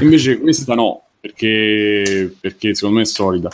Invece 0.00 0.38
questa 0.38 0.74
no, 0.74 1.02
perché, 1.20 2.34
perché 2.40 2.74
secondo 2.74 2.96
me 2.96 3.02
è 3.02 3.06
solida. 3.06 3.48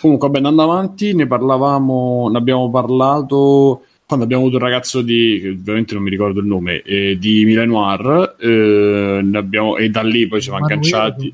Comunque, 0.00 0.28
vabbè, 0.28 0.38
andando 0.38 0.62
avanti, 0.62 1.14
ne 1.14 1.26
parlavamo, 1.26 2.28
ne 2.30 2.38
abbiamo 2.38 2.70
parlato 2.70 3.84
quando 4.06 4.24
abbiamo 4.24 4.44
avuto 4.44 4.58
il 4.58 4.64
ragazzo 4.64 5.02
di, 5.02 5.38
che 5.40 5.50
ovviamente 5.50 5.94
non 5.94 6.02
mi 6.02 6.10
ricordo 6.10 6.40
il 6.40 6.46
nome, 6.46 6.82
eh, 6.82 7.16
di 7.18 7.44
Milanoir, 7.44 8.36
eh, 8.40 9.30
abbiamo- 9.34 9.76
e 9.76 9.88
da 9.88 10.02
lì 10.02 10.26
poi 10.26 10.40
ci 10.40 10.48
siamo 10.48 10.64
agganciati. 10.64 11.32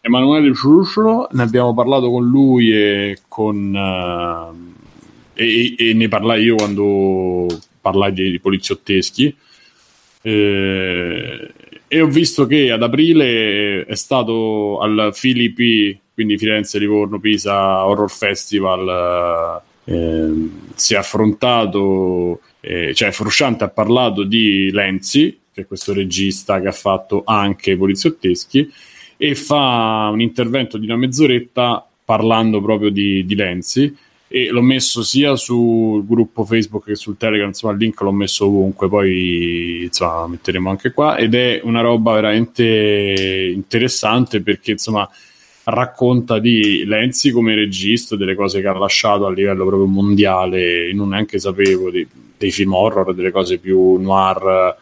Emanuele 0.00 0.54
Ciusciolo, 0.54 1.28
ne 1.32 1.42
abbiamo 1.42 1.74
parlato 1.74 2.10
con 2.10 2.24
lui 2.24 2.72
e 2.72 3.18
con 3.28 3.74
eh, 5.34 5.42
e, 5.44 5.74
e 5.76 5.92
ne 5.92 6.08
parlai 6.08 6.44
io 6.44 6.54
quando 6.54 7.46
parlai 7.80 8.12
di, 8.12 8.30
di 8.30 8.40
poliziotteschi 8.40 9.36
Eh, 10.24 11.52
e 11.94 12.00
ho 12.00 12.06
visto 12.06 12.46
che 12.46 12.70
ad 12.70 12.82
aprile 12.82 13.84
è 13.84 13.94
stato 13.96 14.78
al 14.78 15.10
Filippi 15.12 16.00
quindi 16.14 16.38
Firenze, 16.38 16.78
Livorno, 16.78 17.20
Pisa 17.20 17.84
Horror 17.84 18.10
Festival 18.10 19.60
eh, 19.84 20.32
si 20.74 20.94
è 20.94 20.96
affrontato 20.96 22.40
eh, 22.60 22.94
cioè 22.94 23.10
Frusciante 23.10 23.64
ha 23.64 23.68
parlato 23.68 24.22
di 24.22 24.70
Lenzi 24.70 25.38
che 25.52 25.60
è 25.60 25.66
questo 25.66 25.92
regista 25.92 26.62
che 26.62 26.68
ha 26.68 26.72
fatto 26.72 27.24
anche 27.26 27.76
poliziotteschi 27.76 28.72
e 29.18 29.34
fa 29.34 30.08
un 30.10 30.22
intervento 30.22 30.78
di 30.78 30.86
una 30.86 30.96
mezz'oretta 30.96 31.86
parlando 32.06 32.62
proprio 32.62 32.88
di, 32.88 33.26
di 33.26 33.34
Lenzi 33.34 33.94
e 34.34 34.48
l'ho 34.48 34.62
messo 34.62 35.02
sia 35.02 35.36
sul 35.36 36.06
gruppo 36.06 36.46
Facebook 36.46 36.86
che 36.86 36.94
sul 36.94 37.18
Telegram, 37.18 37.48
insomma 37.48 37.74
il 37.74 37.78
link 37.78 38.00
l'ho 38.00 38.12
messo 38.12 38.46
ovunque, 38.46 38.88
poi 38.88 39.82
insomma 39.82 40.26
metteremo 40.26 40.70
anche 40.70 40.92
qua. 40.92 41.16
Ed 41.16 41.34
è 41.34 41.60
una 41.64 41.82
roba 41.82 42.14
veramente 42.14 43.52
interessante 43.54 44.40
perché 44.40 44.70
insomma 44.70 45.06
racconta 45.64 46.38
di 46.38 46.82
Lenzi 46.86 47.30
come 47.30 47.54
regista, 47.54 48.16
delle 48.16 48.34
cose 48.34 48.62
che 48.62 48.68
ha 48.68 48.72
lasciato 48.72 49.26
a 49.26 49.30
livello 49.30 49.66
proprio 49.66 49.86
mondiale, 49.86 50.94
non 50.94 51.10
neanche 51.10 51.38
sapevo 51.38 51.90
dei, 51.90 52.08
dei 52.38 52.50
film 52.50 52.72
horror, 52.72 53.14
delle 53.14 53.32
cose 53.32 53.58
più 53.58 53.96
noir 53.98 54.76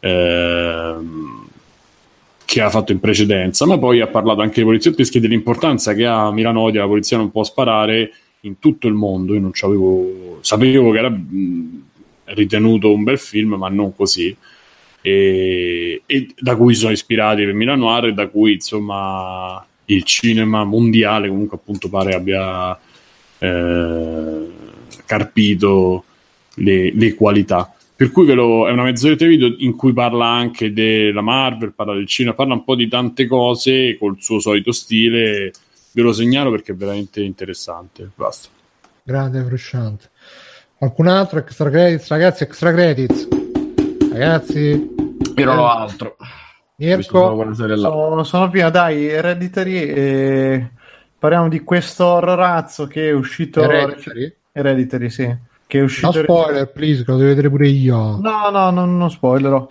ehm, 0.00 1.46
che 2.44 2.60
ha 2.60 2.70
fatto 2.70 2.90
in 2.90 2.98
precedenza, 2.98 3.66
ma 3.66 3.78
poi 3.78 4.00
ha 4.00 4.08
parlato 4.08 4.40
anche 4.40 4.56
dei 4.56 4.64
poliziotteschi 4.64 5.18
e 5.18 5.20
dell'importanza 5.20 5.94
che 5.94 6.06
ha 6.06 6.32
Milano 6.32 6.62
Odia, 6.62 6.80
la 6.80 6.88
polizia 6.88 7.16
non 7.16 7.30
può 7.30 7.44
sparare 7.44 8.10
in 8.42 8.58
tutto 8.58 8.86
il 8.86 8.94
mondo. 8.94 9.34
Io 9.34 9.40
non 9.40 9.50
c'avevo, 9.52 10.38
sapevo 10.40 10.90
che 10.92 10.98
era 10.98 11.20
ritenuto 12.24 12.92
un 12.92 13.02
bel 13.02 13.18
film, 13.18 13.54
ma 13.54 13.68
non 13.68 13.94
così. 13.94 14.34
E, 15.02 16.02
e 16.04 16.34
da 16.38 16.56
cui 16.56 16.74
sono 16.74 16.92
ispirati 16.92 17.44
per 17.44 17.54
Milano 17.54 17.86
Noir 17.86 18.06
e 18.06 18.12
da 18.12 18.28
cui 18.28 18.52
insomma 18.54 19.64
il 19.86 20.04
cinema 20.04 20.62
mondiale 20.64 21.28
comunque 21.28 21.56
appunto 21.56 21.88
pare 21.88 22.14
abbia 22.14 22.78
eh, 23.38 24.46
carpito 25.06 26.04
le, 26.54 26.92
le 26.92 27.14
qualità. 27.14 27.74
Per 27.96 28.10
cui 28.12 28.32
lo, 28.32 28.66
è 28.66 28.72
una 28.72 28.84
mezz'oretta 28.84 29.26
di 29.26 29.36
video 29.36 29.54
in 29.58 29.76
cui 29.76 29.92
parla 29.92 30.26
anche 30.26 30.72
della 30.72 31.20
Marvel, 31.20 31.72
parla 31.74 31.94
del 31.94 32.06
cinema, 32.06 32.34
parla 32.34 32.54
un 32.54 32.64
po' 32.64 32.74
di 32.74 32.88
tante 32.88 33.26
cose 33.26 33.96
col 33.98 34.16
suo 34.20 34.38
solito 34.38 34.72
stile. 34.72 35.52
Ve 35.92 36.02
lo 36.02 36.12
segnalo 36.12 36.50
perché 36.50 36.72
è 36.72 36.74
veramente 36.74 37.20
interessante. 37.20 38.10
Basta. 38.14 38.48
Grande, 39.02 39.42
frusciante. 39.42 40.10
Qualcun 40.76 41.08
altro? 41.08 41.38
Extra 41.38 41.68
credits, 41.70 42.08
ragazzi, 42.08 42.42
extra 42.44 42.72
credits. 42.72 43.28
Ragazzi. 44.12 44.94
Io 45.36 45.44
non 45.44 45.58
ho 45.58 45.68
altro. 45.68 46.16
Mirko? 46.76 47.54
Sono, 47.54 48.24
sono 48.24 48.50
pieno, 48.50 48.70
dai, 48.70 49.06
Hereditary. 49.06 49.76
Eh, 49.76 50.70
parliamo 51.18 51.48
di 51.48 51.60
questo 51.60 52.06
horrorazzo 52.06 52.86
che 52.86 53.08
è 53.08 53.12
uscito... 53.12 53.62
Hereditary? 53.62 54.34
Hereditary, 54.52 55.10
sì 55.10 55.48
che 55.70 55.78
è 55.78 55.82
uscito. 55.82 56.08
No 56.08 56.12
spoiler, 56.12 56.72
please, 56.72 57.04
che 57.04 57.12
lo 57.12 57.16
devo 57.16 57.28
vedere 57.28 57.48
pure 57.48 57.68
io. 57.68 58.16
No, 58.16 58.50
no, 58.50 58.70
non, 58.70 58.98
non 58.98 59.08
spoilerò. 59.08 59.68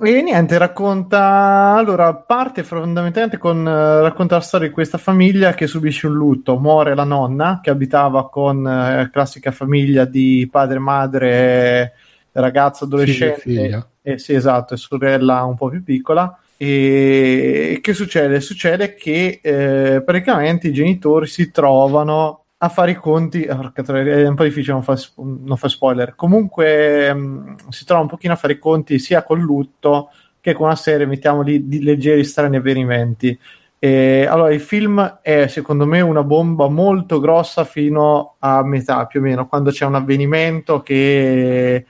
E 0.00 0.22
niente, 0.22 0.56
racconta. 0.58 1.74
Allora, 1.76 2.14
parte 2.14 2.62
fondamentalmente 2.62 3.36
con. 3.36 3.58
Uh, 3.58 4.02
racconta 4.02 4.36
la 4.36 4.40
storia 4.40 4.68
di 4.68 4.72
questa 4.72 4.96
famiglia 4.96 5.54
che 5.54 5.66
subisce 5.66 6.06
un 6.06 6.14
lutto. 6.14 6.56
Muore 6.56 6.94
la 6.94 7.02
nonna 7.02 7.58
che 7.60 7.70
abitava 7.70 8.28
con 8.28 8.62
la 8.62 9.02
uh, 9.02 9.10
classica 9.10 9.50
famiglia 9.50 10.04
di 10.04 10.48
padre, 10.50 10.78
madre, 10.78 11.92
ragazzo, 12.30 12.84
adolescente. 12.84 13.40
Figlia, 13.40 13.84
eh, 14.00 14.18
sì, 14.18 14.34
esatto, 14.34 14.74
e 14.74 14.76
sorella 14.76 15.42
un 15.42 15.56
po' 15.56 15.68
più 15.68 15.82
piccola. 15.82 16.38
E 16.56 17.78
che 17.82 17.92
succede? 17.92 18.40
Succede 18.40 18.94
che 18.94 19.40
eh, 19.42 20.02
praticamente 20.04 20.68
i 20.68 20.72
genitori 20.72 21.26
si 21.26 21.50
trovano 21.50 22.44
a 22.60 22.68
fare 22.68 22.90
i 22.90 22.94
conti, 22.96 23.42
è 23.42 23.52
un 23.52 24.34
po' 24.34 24.42
difficile 24.42 24.72
non 24.72 24.82
fare, 24.82 25.00
fare 25.00 25.72
spoiler, 25.72 26.14
comunque 26.16 27.12
mh, 27.14 27.18
mm, 27.18 27.54
si 27.68 27.84
trova 27.84 28.02
un 28.02 28.08
pochino 28.08 28.32
a 28.32 28.36
fare 28.36 28.54
i 28.54 28.58
conti 28.58 28.98
sia 28.98 29.22
col 29.22 29.40
lutto 29.40 30.10
che 30.40 30.54
con 30.54 30.66
una 30.66 30.76
serie, 30.76 31.06
mettiamoli, 31.06 31.68
di 31.68 31.82
leggeri 31.82 32.24
strani 32.24 32.56
avvenimenti. 32.56 33.38
E, 33.78 34.26
allora, 34.28 34.52
il 34.52 34.60
film 34.60 35.20
è 35.22 35.46
secondo 35.46 35.86
me 35.86 36.00
una 36.00 36.24
bomba 36.24 36.68
molto 36.68 37.20
grossa 37.20 37.64
fino 37.64 38.34
a 38.40 38.64
metà 38.64 39.06
più 39.06 39.20
o 39.20 39.22
meno, 39.22 39.46
quando 39.46 39.70
c'è 39.70 39.84
un 39.84 39.94
avvenimento 39.94 40.82
che 40.82 41.84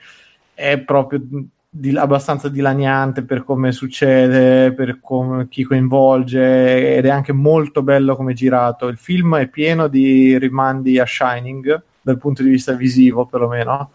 è 0.53 0.77
proprio 0.79 1.21
di, 1.69 1.95
abbastanza 1.95 2.49
dilaniante 2.49 3.23
per 3.23 3.43
come 3.43 3.71
succede, 3.71 4.73
per 4.73 4.99
come, 4.99 5.47
chi 5.47 5.63
coinvolge 5.63 6.95
ed 6.97 7.05
è 7.05 7.09
anche 7.09 7.31
molto 7.31 7.83
bello 7.83 8.15
come 8.15 8.33
girato. 8.33 8.87
Il 8.87 8.97
film 8.97 9.37
è 9.37 9.47
pieno 9.47 9.87
di 9.87 10.37
rimandi 10.37 10.97
a 10.99 11.05
Shining 11.05 11.81
dal 12.01 12.17
punto 12.17 12.41
di 12.41 12.49
vista 12.49 12.73
visivo 12.73 13.25
perlomeno. 13.25 13.91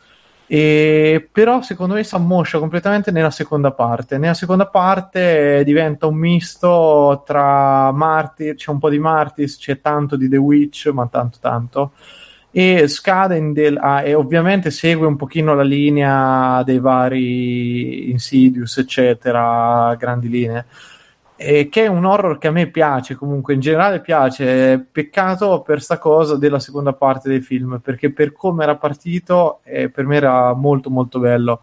E, 0.47 1.27
però 1.33 1.63
secondo 1.63 1.95
me 1.95 2.05
si 2.05 2.15
ammoscia 2.15 2.59
completamente 2.59 3.11
nella 3.11 3.31
seconda 3.31 3.73
parte. 3.73 4.19
Nella 4.19 4.35
seconda 4.35 4.67
parte 4.69 5.63
diventa 5.65 6.07
un 6.07 6.17
misto 6.17 7.23
tra 7.27 7.91
Martyr, 7.93 8.55
c'è 8.55 8.71
un 8.71 8.79
po' 8.79 8.91
di 8.91 8.99
Martis, 8.99 9.59
c'è 9.59 9.81
tanto 9.81 10.17
di 10.17 10.29
The 10.29 10.37
Witch, 10.37 10.91
ma 10.93 11.07
tanto 11.09 11.39
tanto 11.41 11.93
e 12.57 12.87
scade 12.87 13.37
in 13.37 13.53
del- 13.53 13.77
ah, 13.77 14.03
e 14.05 14.15
ovviamente 14.15 14.71
segue 14.71 15.09
un 15.09 15.17
pochino 15.17 15.55
la 15.55 15.65
linea 15.65 16.63
dei 16.63 16.79
vari 16.79 18.11
Insidious 18.13 18.79
eccetera 18.79 19.93
grandi 19.99 20.29
linee 20.29 20.65
e 21.37 21.69
che 21.69 21.85
è 21.85 21.87
un 21.89 22.05
horror 22.05 22.39
che 22.39 22.47
a 22.47 22.53
me 22.53 22.69
piace 22.69 23.17
comunque 23.17 23.55
in 23.55 23.61
generale 23.61 24.01
piace. 24.01 24.87
Peccato 24.91 25.63
per 25.63 25.83
sta 25.83 25.99
cosa 25.99 26.37
della 26.37 26.61
seconda 26.61 26.93
parte 26.93 27.29
del 27.29 27.43
film 27.43 27.81
perché 27.83 28.13
per 28.13 28.33
come 28.33 28.63
era 28.63 28.77
partito 28.77 29.61
eh, 29.65 29.91
per 29.91 30.07
me 30.07 30.17
era 30.17 30.55
molto 30.55 30.91
molto 30.91 31.19
bello. 31.19 31.63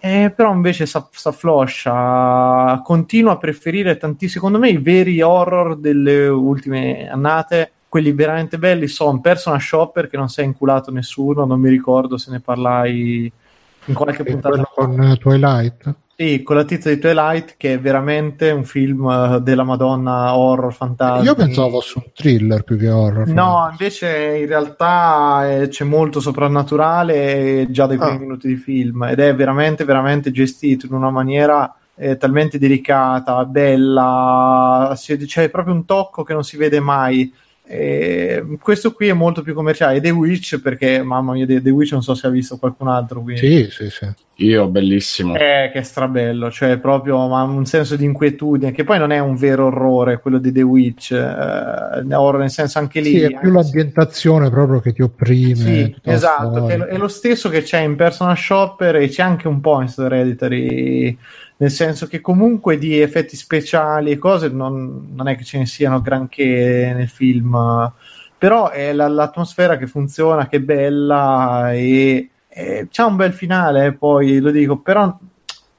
Eh, 0.00 0.32
però 0.34 0.52
invece 0.52 0.86
si 0.86 0.96
affloscia 0.96 2.80
continua 2.82 3.34
a 3.34 3.38
preferire 3.38 3.96
tantissimo 3.96 4.32
secondo 4.32 4.58
me 4.58 4.70
i 4.70 4.78
veri 4.78 5.22
horror 5.22 5.76
delle 5.76 6.26
ultime 6.26 7.08
annate 7.08 7.70
quelli 7.92 8.12
veramente 8.12 8.56
belli 8.56 8.86
sono 8.86 9.20
Persona 9.20 9.58
Shopper 9.58 10.08
che 10.08 10.16
non 10.16 10.30
si 10.30 10.40
è 10.40 10.44
inculato 10.44 10.90
nessuno, 10.90 11.44
non 11.44 11.60
mi 11.60 11.68
ricordo 11.68 12.16
se 12.16 12.30
ne 12.30 12.40
parlai 12.40 13.30
in 13.84 13.92
qualche 13.92 14.24
puntata. 14.24 14.66
con 14.74 14.98
uh, 14.98 15.14
Twilight? 15.18 15.94
Sì, 16.16 16.42
con 16.42 16.56
la 16.56 16.64
tizia 16.64 16.90
di 16.90 16.98
Twilight 16.98 17.56
che 17.58 17.74
è 17.74 17.78
veramente 17.78 18.50
un 18.50 18.64
film 18.64 19.04
uh, 19.04 19.40
della 19.40 19.64
Madonna 19.64 20.34
horror 20.34 20.72
fantasma. 20.72 21.22
Io 21.22 21.34
pensavo 21.34 21.68
fosse 21.68 21.98
un 21.98 22.04
thriller 22.14 22.64
più 22.64 22.78
che 22.78 22.88
horror. 22.88 23.28
No, 23.28 23.68
invece 23.70 24.38
in 24.38 24.46
realtà 24.46 25.50
eh, 25.50 25.68
c'è 25.68 25.84
molto 25.84 26.18
soprannaturale 26.18 27.66
già 27.68 27.84
dai 27.84 27.98
primi 27.98 28.16
ah. 28.16 28.20
minuti 28.20 28.48
di 28.48 28.56
film 28.56 29.02
ed 29.02 29.18
è 29.18 29.34
veramente 29.34 29.84
veramente 29.84 30.30
gestito 30.30 30.86
in 30.86 30.94
una 30.94 31.10
maniera 31.10 31.76
eh, 31.96 32.16
talmente 32.16 32.58
delicata, 32.58 33.44
bella, 33.44 34.96
c'è 34.96 35.50
proprio 35.50 35.74
un 35.74 35.84
tocco 35.84 36.22
che 36.22 36.32
non 36.32 36.42
si 36.42 36.56
vede 36.56 36.80
mai 36.80 37.30
e 37.74 38.44
questo 38.60 38.92
qui 38.92 39.08
è 39.08 39.14
molto 39.14 39.40
più 39.40 39.54
commerciale. 39.54 39.98
The 39.98 40.10
Witch, 40.10 40.60
perché 40.60 41.02
mamma 41.02 41.32
mia, 41.32 41.46
The 41.46 41.70
Witch 41.70 41.92
non 41.92 42.02
so 42.02 42.14
se 42.14 42.26
ha 42.26 42.30
visto 42.30 42.58
qualcun 42.58 42.88
altro. 42.88 43.22
Quindi. 43.22 43.40
Sì, 43.40 43.68
sì, 43.70 43.88
sì. 43.88 44.06
Io, 44.44 44.66
bellissimo. 44.68 45.34
Eh, 45.36 45.70
che 45.72 45.78
è 45.78 45.82
strabello, 45.82 46.50
cioè 46.50 46.76
proprio 46.76 47.26
ma 47.28 47.42
un 47.44 47.64
senso 47.64 47.96
di 47.96 48.04
inquietudine, 48.04 48.72
che 48.72 48.84
poi 48.84 48.98
non 48.98 49.10
è 49.10 49.20
un 49.20 49.36
vero 49.36 49.66
orrore 49.66 50.20
quello 50.20 50.36
di 50.36 50.52
The 50.52 50.60
Witch, 50.60 51.12
eh, 51.12 52.14
horror 52.14 52.40
nel 52.40 52.50
senso 52.50 52.78
anche 52.78 53.00
lì. 53.00 53.10
Sì, 53.10 53.20
è 53.22 53.38
più 53.38 53.50
l'ambientazione 53.50 54.50
proprio 54.50 54.80
che 54.80 54.92
ti 54.92 55.00
opprime. 55.00 55.54
Sì, 55.54 55.96
esatto, 56.02 56.68
è, 56.68 56.76
è, 56.78 56.98
lo 56.98 57.08
stesso 57.08 57.48
che 57.48 57.62
c'è 57.62 57.80
in 57.80 57.96
Personal 57.96 58.36
Shopper 58.36 58.96
e 58.96 59.08
c'è 59.08 59.22
anche 59.22 59.48
un 59.48 59.60
po' 59.60 59.80
in 59.80 59.90
Hereditary 59.96 61.16
nel 61.62 61.70
senso 61.70 62.08
che 62.08 62.20
comunque 62.20 62.76
di 62.76 62.98
effetti 62.98 63.36
speciali 63.36 64.10
e 64.10 64.18
cose 64.18 64.48
non, 64.48 65.12
non 65.14 65.28
è 65.28 65.36
che 65.36 65.44
ce 65.44 65.58
ne 65.58 65.66
siano 65.66 66.00
granché 66.00 66.92
nel 66.92 67.08
film, 67.08 67.92
però 68.36 68.70
è 68.70 68.92
la, 68.92 69.06
l'atmosfera 69.06 69.76
che 69.76 69.86
funziona, 69.86 70.48
che 70.48 70.56
è 70.56 70.60
bella 70.60 71.72
e, 71.72 72.30
e 72.48 72.88
c'è 72.90 73.04
un 73.04 73.14
bel 73.14 73.32
finale, 73.32 73.92
poi 73.92 74.40
lo 74.40 74.50
dico, 74.50 74.78
però 74.78 75.16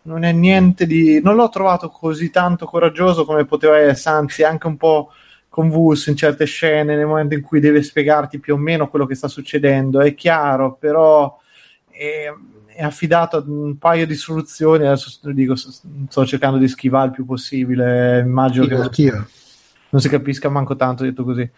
non 0.03 0.23
è 0.23 0.31
niente 0.31 0.85
di... 0.85 1.19
non 1.22 1.35
l'ho 1.35 1.49
trovato 1.49 1.89
così 1.89 2.30
tanto 2.30 2.65
coraggioso 2.65 3.26
come 3.26 3.43
poteva 3.43 3.77
essere, 3.77 4.15
anzi 4.15 4.43
anche 4.43 4.68
un 4.68 4.77
po' 4.77 5.11
convulso 5.49 6.10
in 6.10 6.15
certe 6.15 6.45
scene, 6.45 6.95
nel 6.95 7.05
momento 7.05 7.34
in 7.34 7.41
cui 7.41 7.60
deve 7.60 7.84
spiegarti 7.84 8.39
più 8.39 8.53
o 8.53 8.57
meno 8.57 8.88
quello 8.88 9.05
che 9.05 9.15
sta 9.15 9.27
succedendo, 9.27 9.99
è 9.99 10.14
chiaro, 10.15 10.77
però... 10.80 11.38
È, 11.89 12.34
è 12.75 12.83
affidato 12.83 13.37
ad 13.37 13.47
un 13.47 13.77
paio 13.77 14.05
di 14.05 14.15
soluzioni. 14.15 14.85
Adesso 14.85 15.31
dico, 15.31 15.55
sto 15.55 16.25
cercando 16.25 16.57
di 16.57 16.67
schivare 16.67 17.07
il 17.07 17.13
più 17.13 17.25
possibile. 17.25 18.19
Immagino 18.19 18.65
che 18.65 18.75
non, 18.75 18.89
non, 19.89 20.01
si 20.01 20.09
capisca 20.09 20.49
manco 20.49 20.75
tanto 20.75 21.03
detto 21.03 21.23
così. 21.23 21.49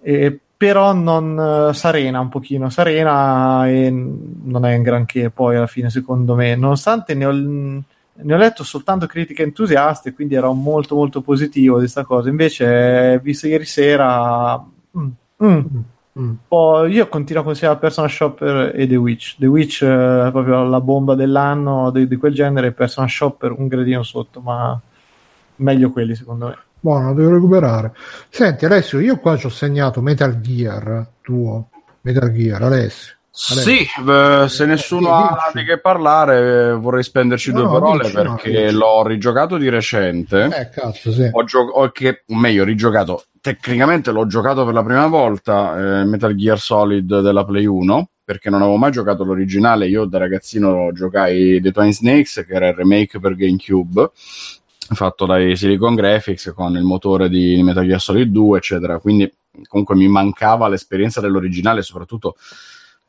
E, 0.00 0.40
però 0.62 0.92
non 0.92 1.36
uh, 1.36 1.72
Sarena 1.72 2.20
un 2.20 2.28
pochino 2.28 2.70
Sarena 2.70 3.68
e 3.68 3.90
non 3.90 4.64
è 4.64 4.76
un 4.76 4.82
granché 4.82 5.28
poi 5.30 5.56
alla 5.56 5.66
fine 5.66 5.90
secondo 5.90 6.36
me 6.36 6.54
nonostante 6.54 7.14
ne 7.14 7.26
ho, 7.26 7.32
ne 7.32 8.34
ho 8.34 8.36
letto 8.36 8.62
soltanto 8.62 9.06
critiche 9.06 9.42
entusiaste 9.42 10.12
quindi 10.12 10.36
ero 10.36 10.52
molto 10.52 10.94
molto 10.94 11.20
positivo 11.20 11.74
di 11.74 11.80
questa 11.80 12.04
cosa 12.04 12.28
invece 12.28 13.18
visto 13.24 13.48
ieri 13.48 13.64
sera 13.64 14.56
mm, 14.56 15.08
mm, 15.44 15.58
mm. 16.18 16.32
Poi 16.48 16.92
io 16.92 17.08
continuo 17.08 17.42
a 17.42 17.44
consigliare 17.44 17.78
Persona 17.78 18.08
Shopper 18.08 18.72
e 18.74 18.86
The 18.86 18.96
Witch. 18.96 19.36
The 19.38 19.46
Witch 19.46 19.84
è 19.84 20.28
proprio 20.30 20.64
la 20.64 20.80
bomba 20.80 21.14
dell'anno 21.14 21.90
di, 21.90 22.06
di 22.06 22.16
quel 22.16 22.34
genere, 22.34 22.72
Persona 22.72 23.08
Shopper 23.08 23.52
un 23.52 23.68
gradino 23.68 24.02
sotto, 24.02 24.40
ma 24.40 24.78
meglio 25.56 25.90
quelli 25.90 26.14
secondo 26.14 26.46
me. 26.46 26.58
Buono, 26.80 27.14
devo 27.14 27.32
recuperare. 27.32 27.92
Senti 28.28 28.64
Alessio, 28.64 28.98
io 28.98 29.18
qua 29.18 29.36
ci 29.36 29.46
ho 29.46 29.50
segnato 29.50 30.00
Metal 30.00 30.40
Gear 30.40 31.06
tuo, 31.20 31.68
Metal 32.00 32.32
Gear, 32.32 32.62
Alessio. 32.62 33.14
Sì, 33.34 33.86
beh, 34.02 34.46
se 34.46 34.66
nessuno 34.66 35.14
ha 35.14 35.50
di 35.54 35.64
che 35.64 35.78
parlare 35.78 36.74
vorrei 36.74 37.02
spenderci 37.02 37.50
no, 37.50 37.60
due 37.60 37.68
parole 37.68 38.02
dici, 38.02 38.14
perché 38.14 38.70
no, 38.70 38.78
l'ho 38.78 39.06
rigiocato 39.06 39.56
di 39.56 39.70
recente. 39.70 40.50
Eh, 40.52 40.68
cazzo, 40.68 41.10
sì. 41.10 41.30
Ho 41.32 41.42
gio- 41.44 41.60
o 41.60 41.90
che, 41.90 42.24
meglio, 42.26 42.64
rigiocato. 42.64 43.24
Tecnicamente 43.42 44.12
l'ho 44.12 44.26
giocato 44.28 44.64
per 44.64 44.72
la 44.72 44.84
prima 44.84 45.08
volta 45.08 46.00
eh, 46.00 46.04
Metal 46.04 46.32
Gear 46.32 46.60
Solid 46.60 47.20
della 47.22 47.44
Play 47.44 47.64
1 47.66 48.10
perché 48.24 48.50
non 48.50 48.62
avevo 48.62 48.76
mai 48.76 48.92
giocato 48.92 49.24
l'originale. 49.24 49.88
Io 49.88 50.04
da 50.04 50.18
ragazzino 50.18 50.92
giocai 50.92 51.60
The 51.60 51.72
Twin 51.72 51.92
Snakes, 51.92 52.44
che 52.46 52.54
era 52.54 52.68
il 52.68 52.74
remake 52.74 53.18
per 53.18 53.34
GameCube 53.34 54.12
fatto 54.94 55.26
dai 55.26 55.56
Silicon 55.56 55.96
Graphics 55.96 56.52
con 56.54 56.76
il 56.76 56.84
motore 56.84 57.28
di 57.28 57.60
Metal 57.64 57.84
Gear 57.84 58.00
Solid 58.00 58.30
2, 58.30 58.58
eccetera. 58.58 59.00
Quindi 59.00 59.28
comunque 59.66 59.96
mi 59.96 60.06
mancava 60.06 60.68
l'esperienza 60.68 61.20
dell'originale, 61.20 61.82
soprattutto 61.82 62.36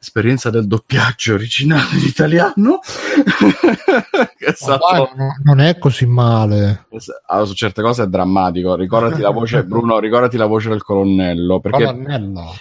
l'esperienza 0.03 0.49
del 0.49 0.67
doppiaggio 0.67 1.33
originale 1.33 1.95
in 1.97 2.05
italiano. 2.05 2.79
che 4.37 4.45
è 4.45 4.53
stato... 4.53 5.09
No- 5.15 5.37
non 5.43 5.61
è 5.61 5.77
così 5.77 6.05
male. 6.05 6.87
Allora, 7.27 7.47
su 7.47 7.53
certe 7.53 7.81
cose 7.81 8.03
è 8.03 8.07
drammatico. 8.07 8.75
Ricordati 8.75 9.21
la 9.21 9.29
voce, 9.29 9.63
Bruno, 9.65 9.99
ricordati 9.99 10.35
la 10.35 10.45
voce 10.45 10.67
del 10.67 10.83
colonnello. 10.83 11.61
Perché... 11.61 11.85
Colonnello. 11.85 12.53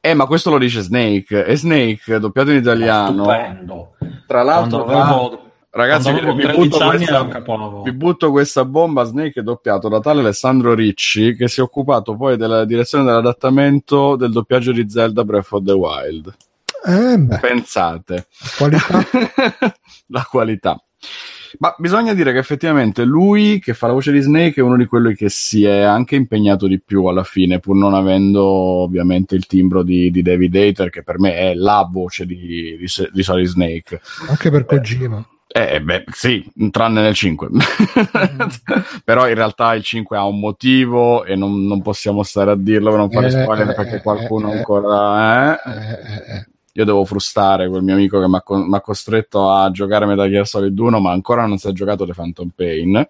Eh, 0.00 0.14
ma 0.14 0.26
questo 0.26 0.50
lo 0.50 0.58
dice 0.58 0.80
Snake. 0.80 1.44
E 1.44 1.56
Snake, 1.56 2.18
doppiato 2.18 2.50
in 2.50 2.56
italiano. 2.56 3.22
Stupendo. 3.22 3.94
Tra 4.26 4.42
l'altro, 4.42 4.84
avevo, 4.84 5.52
ragazzi, 5.70 6.12
vi, 6.12 6.20
butto 6.20 6.78
13 6.78 6.82
anni 6.82 7.04
era 7.04 7.20
un 7.20 7.28
questa, 7.30 7.82
vi 7.84 7.92
butto 7.92 8.30
questa 8.32 8.64
bomba. 8.64 9.04
Snake 9.04 9.38
è 9.38 9.42
doppiato 9.44 9.88
da 9.88 10.00
tale 10.00 10.20
Alessandro 10.20 10.74
Ricci, 10.74 11.36
che 11.36 11.46
si 11.46 11.60
è 11.60 11.62
occupato 11.62 12.16
poi 12.16 12.36
della 12.36 12.64
direzione 12.64 13.04
dell'adattamento 13.04 14.16
del 14.16 14.32
doppiaggio 14.32 14.72
di 14.72 14.90
Zelda 14.90 15.24
Breath 15.24 15.52
of 15.52 15.62
the 15.62 15.72
Wild. 15.72 16.36
Eh, 16.84 17.38
Pensate. 17.40 18.26
qualità. 18.56 19.04
la 20.08 20.26
qualità. 20.28 20.82
Ma 21.58 21.74
bisogna 21.78 22.12
dire 22.12 22.32
che 22.32 22.38
effettivamente 22.38 23.04
lui 23.04 23.58
che 23.58 23.72
fa 23.72 23.86
la 23.86 23.94
voce 23.94 24.12
di 24.12 24.20
Snake 24.20 24.60
è 24.60 24.62
uno 24.62 24.76
di 24.76 24.84
quelli 24.84 25.14
che 25.14 25.28
si 25.30 25.64
è 25.64 25.80
anche 25.80 26.14
impegnato 26.14 26.66
di 26.66 26.80
più 26.80 27.06
alla 27.06 27.24
fine, 27.24 27.58
pur 27.58 27.74
non 27.74 27.94
avendo 27.94 28.44
ovviamente 28.44 29.34
il 29.34 29.46
timbro 29.46 29.82
di, 29.82 30.10
di 30.10 30.22
David 30.22 30.54
Hater, 30.54 30.90
che 30.90 31.02
per 31.02 31.18
me 31.18 31.34
è 31.34 31.54
la 31.54 31.88
voce 31.90 32.26
di, 32.26 32.76
di, 32.78 32.86
di 33.12 33.22
Solid 33.22 33.46
Snake. 33.46 34.00
Anche 34.28 34.50
per 34.50 34.66
Kojima. 34.66 35.26
Eh, 35.50 35.80
beh, 35.80 36.04
sì, 36.12 36.44
tranne 36.70 37.00
nel 37.00 37.14
5. 37.14 37.48
Però 39.02 39.26
in 39.26 39.34
realtà 39.34 39.72
il 39.74 39.82
5 39.82 40.16
ha 40.18 40.24
un 40.26 40.38
motivo 40.38 41.24
e 41.24 41.36
non, 41.36 41.64
non 41.64 41.80
possiamo 41.80 42.22
stare 42.22 42.50
a 42.50 42.56
dirlo 42.56 42.90
per 42.90 42.98
non 42.98 43.10
fare 43.10 43.26
Eh, 43.28 43.30
spoiler 43.30 43.70
eh, 43.70 43.74
perché 43.74 43.96
eh, 43.96 44.02
qualcuno 44.02 44.52
eh, 44.52 44.56
ancora... 44.58 45.58
io 46.80 46.84
devo 46.84 47.04
frustare 47.04 47.68
quel 47.68 47.82
mio 47.82 47.94
amico 47.94 48.20
che 48.20 48.28
mi 48.28 48.36
ha 48.36 48.42
co- 48.42 48.64
mi 48.64 48.76
ha 48.76 48.80
costretto 48.80 49.50
a 49.50 49.70
giocare 49.70 50.06
Metal 50.06 50.28
Gear 50.28 50.46
Solid 50.46 50.78
1, 50.78 51.00
ma 51.00 51.10
ancora 51.10 51.46
non 51.46 51.58
si 51.58 51.68
è 51.68 51.72
giocato 51.72 52.06
The 52.06 52.12
Phantom 52.14 52.50
Pain. 52.54 53.06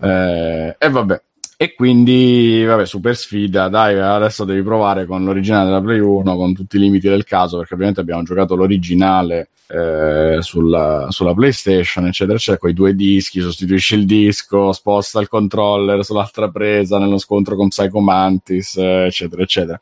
Eh, 0.00 0.76
e 0.78 0.90
vabbè. 0.90 1.22
E 1.56 1.74
quindi, 1.74 2.64
vabbè, 2.66 2.84
super 2.84 3.16
sfida, 3.16 3.68
dai, 3.68 3.96
adesso 3.96 4.44
devi 4.44 4.62
provare 4.62 5.06
con 5.06 5.24
l'originale 5.24 5.66
della 5.66 5.80
Play 5.80 6.00
1, 6.00 6.34
con 6.34 6.54
tutti 6.54 6.76
i 6.76 6.80
limiti 6.80 7.08
del 7.08 7.22
caso, 7.22 7.58
perché 7.58 7.74
ovviamente 7.74 8.00
abbiamo 8.00 8.24
giocato 8.24 8.56
l'originale 8.56 9.50
eh, 9.68 10.38
sulla, 10.40 11.06
sulla 11.10 11.34
PlayStation, 11.34 12.06
eccetera, 12.06 12.36
eccetera, 12.36 12.58
con 12.58 12.70
i 12.70 12.74
due 12.74 12.94
dischi, 12.96 13.40
sostituisci 13.40 13.94
il 13.94 14.06
disco, 14.06 14.72
sposta 14.72 15.20
il 15.20 15.28
controller 15.28 16.04
sull'altra 16.04 16.50
presa 16.50 16.98
nello 16.98 17.18
scontro 17.18 17.54
con 17.54 17.68
Psycho 17.68 18.00
Mantis, 18.00 18.76
eh, 18.76 19.06
eccetera, 19.06 19.42
eccetera. 19.42 19.80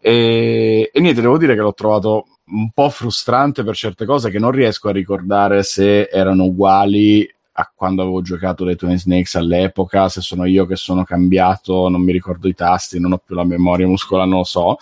E, 0.00 0.90
e 0.92 1.00
niente, 1.00 1.20
devo 1.20 1.38
dire 1.38 1.54
che 1.54 1.60
l'ho 1.60 1.74
trovato 1.74 2.26
un 2.48 2.70
po' 2.70 2.90
frustrante 2.90 3.64
per 3.64 3.74
certe 3.74 4.04
cose 4.04 4.30
che 4.30 4.38
non 4.38 4.52
riesco 4.52 4.88
a 4.88 4.92
ricordare 4.92 5.62
se 5.62 6.02
erano 6.04 6.44
uguali 6.44 7.28
a 7.58 7.72
quando 7.74 8.02
avevo 8.02 8.20
giocato 8.20 8.64
dei 8.64 8.76
Twin 8.76 8.98
Snakes 8.98 9.34
all'epoca, 9.36 10.08
se 10.08 10.20
sono 10.20 10.44
io 10.44 10.66
che 10.66 10.76
sono 10.76 11.04
cambiato, 11.04 11.88
non 11.88 12.02
mi 12.02 12.12
ricordo 12.12 12.48
i 12.48 12.54
tasti, 12.54 13.00
non 13.00 13.12
ho 13.12 13.18
più 13.24 13.34
la 13.34 13.44
memoria 13.44 13.86
muscolare, 13.86 14.28
non 14.28 14.38
lo 14.40 14.44
so. 14.44 14.76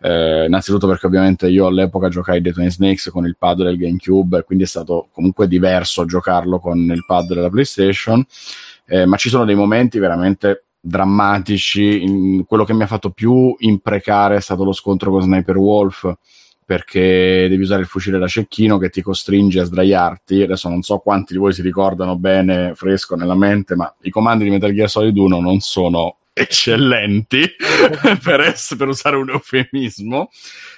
Eh, 0.00 0.44
innanzitutto 0.46 0.86
perché 0.86 1.06
ovviamente 1.06 1.48
io 1.48 1.66
all'epoca 1.66 2.08
giocai 2.08 2.40
dei 2.40 2.52
Twin 2.52 2.70
Snakes 2.70 3.10
con 3.10 3.26
il 3.26 3.36
pad 3.36 3.64
del 3.64 3.76
GameCube, 3.76 4.44
quindi 4.44 4.64
è 4.64 4.68
stato 4.68 5.08
comunque 5.12 5.48
diverso 5.48 6.04
giocarlo 6.04 6.60
con 6.60 6.78
il 6.78 7.04
pad 7.04 7.26
della 7.26 7.50
PlayStation. 7.50 8.24
Eh, 8.86 9.04
ma 9.04 9.16
ci 9.16 9.28
sono 9.28 9.44
dei 9.44 9.56
momenti 9.56 9.98
veramente 9.98 10.66
drammatici. 10.82 12.02
In- 12.02 12.44
quello 12.44 12.64
che 12.64 12.74
mi 12.74 12.82
ha 12.82 12.86
fatto 12.86 13.10
più 13.10 13.54
imprecare 13.58 14.36
è 14.36 14.40
stato 14.40 14.64
lo 14.64 14.72
scontro 14.72 15.10
con 15.10 15.22
Sniper 15.22 15.56
Wolf 15.56 16.12
perché 16.64 17.48
devi 17.48 17.62
usare 17.62 17.82
il 17.82 17.86
fucile 17.86 18.18
da 18.18 18.26
cecchino 18.26 18.78
che 18.78 18.88
ti 18.88 19.02
costringe 19.02 19.60
a 19.60 19.64
sdraiarti. 19.64 20.42
Adesso 20.42 20.68
non 20.68 20.82
so 20.82 20.98
quanti 20.98 21.34
di 21.34 21.38
voi 21.38 21.52
si 21.52 21.62
ricordano 21.62 22.16
bene, 22.16 22.72
fresco 22.74 23.14
nella 23.14 23.34
mente, 23.34 23.74
ma 23.74 23.92
i 24.02 24.10
comandi 24.10 24.44
di 24.44 24.50
Metal 24.50 24.72
Gear 24.72 24.88
Solid 24.88 25.16
1 25.16 25.40
non 25.40 25.60
sono 25.60 26.16
eccellenti, 26.32 27.42
per, 28.22 28.40
ess- 28.40 28.76
per 28.76 28.88
usare 28.88 29.16
un 29.16 29.30
eufemismo. 29.30 30.30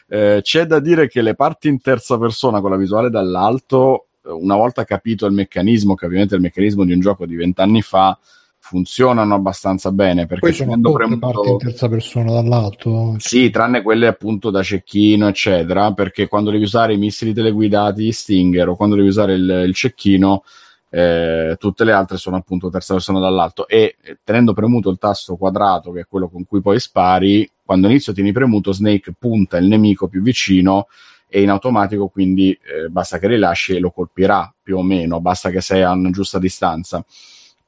Eh, 0.08 0.40
c'è 0.42 0.64
da 0.66 0.80
dire 0.80 1.08
che 1.08 1.22
le 1.22 1.34
parti 1.34 1.68
in 1.68 1.80
terza 1.80 2.18
persona 2.18 2.60
con 2.60 2.70
la 2.70 2.76
visuale 2.76 3.10
dall'alto, 3.10 4.06
una 4.22 4.56
volta 4.56 4.84
capito 4.84 5.26
il 5.26 5.32
meccanismo, 5.32 5.94
che 5.94 6.06
ovviamente 6.06 6.34
è 6.34 6.38
il 6.38 6.42
meccanismo 6.42 6.84
di 6.84 6.92
un 6.92 7.00
gioco 7.00 7.26
di 7.26 7.36
vent'anni 7.36 7.82
fa, 7.82 8.18
funzionano 8.66 9.34
abbastanza 9.34 9.92
bene 9.92 10.24
perché 10.24 10.46
Poi 10.46 10.54
sono 10.54 10.76
tutte 10.76 10.92
premuto- 10.92 11.18
parti 11.18 11.50
in 11.50 11.58
terza 11.58 11.86
persona 11.86 12.32
dall'alto. 12.32 13.14
sì, 13.18 13.50
tranne 13.50 13.82
quelle 13.82 14.06
appunto 14.06 14.48
da 14.48 14.62
cecchino, 14.62 15.28
eccetera, 15.28 15.92
perché 15.92 16.28
quando 16.28 16.50
devi 16.50 16.64
usare 16.64 16.94
i 16.94 16.96
missili 16.96 17.34
teleguidati 17.34 18.10
Stinger 18.10 18.70
o 18.70 18.74
quando 18.74 18.96
devi 18.96 19.08
usare 19.08 19.34
il, 19.34 19.64
il 19.66 19.74
cecchino, 19.74 20.44
eh, 20.88 21.56
tutte 21.58 21.84
le 21.84 21.92
altre 21.92 22.16
sono 22.16 22.36
appunto 22.36 22.70
terza 22.70 22.94
persona 22.94 23.20
dall'alto 23.20 23.68
e 23.68 23.96
eh, 24.00 24.18
tenendo 24.24 24.54
premuto 24.54 24.88
il 24.88 24.96
tasto 24.96 25.36
quadrato, 25.36 25.92
che 25.92 26.00
è 26.00 26.06
quello 26.08 26.30
con 26.30 26.46
cui 26.46 26.62
poi 26.62 26.80
spari, 26.80 27.48
quando 27.62 27.86
inizio 27.86 28.14
tieni 28.14 28.32
premuto, 28.32 28.72
Snake 28.72 29.12
punta 29.18 29.58
il 29.58 29.66
nemico 29.66 30.08
più 30.08 30.22
vicino 30.22 30.86
e 31.28 31.42
in 31.42 31.50
automatico 31.50 32.08
quindi 32.08 32.50
eh, 32.52 32.88
basta 32.88 33.18
che 33.18 33.26
rilasci 33.26 33.76
e 33.76 33.78
lo 33.78 33.90
colpirà 33.90 34.50
più 34.62 34.78
o 34.78 34.82
meno, 34.82 35.20
basta 35.20 35.50
che 35.50 35.60
sei 35.60 35.82
a 35.82 35.92
una 35.92 36.08
giusta 36.08 36.38
distanza 36.38 37.04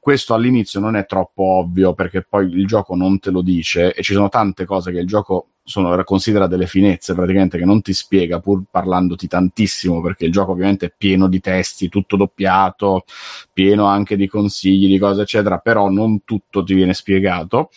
questo 0.07 0.33
all'inizio 0.33 0.79
non 0.79 0.95
è 0.95 1.05
troppo 1.05 1.43
ovvio 1.43 1.93
perché 1.93 2.21
poi 2.21 2.49
il 2.49 2.65
gioco 2.65 2.95
non 2.95 3.19
te 3.19 3.29
lo 3.29 3.41
dice 3.41 3.93
e 3.93 4.01
ci 4.03 4.13
sono 4.13 4.29
tante 4.29 4.63
cose 4.63 4.89
che 4.93 4.99
il 4.99 5.05
gioco 5.05 5.49
sono, 5.65 6.01
considera 6.05 6.47
delle 6.47 6.65
finezze 6.65 7.13
praticamente 7.13 7.57
che 7.57 7.65
non 7.65 7.81
ti 7.81 7.91
spiega 7.91 8.39
pur 8.39 8.63
parlandoti 8.71 9.27
tantissimo 9.27 9.99
perché 9.99 10.23
il 10.23 10.31
gioco 10.31 10.53
ovviamente 10.53 10.85
è 10.85 10.93
pieno 10.97 11.27
di 11.27 11.41
testi, 11.41 11.89
tutto 11.89 12.15
doppiato, 12.15 13.03
pieno 13.51 13.87
anche 13.87 14.15
di 14.15 14.29
consigli, 14.29 14.87
di 14.87 14.97
cose 14.97 15.23
eccetera, 15.23 15.57
però 15.57 15.89
non 15.89 16.23
tutto 16.23 16.63
ti 16.63 16.73
viene 16.73 16.93
spiegato. 16.93 17.69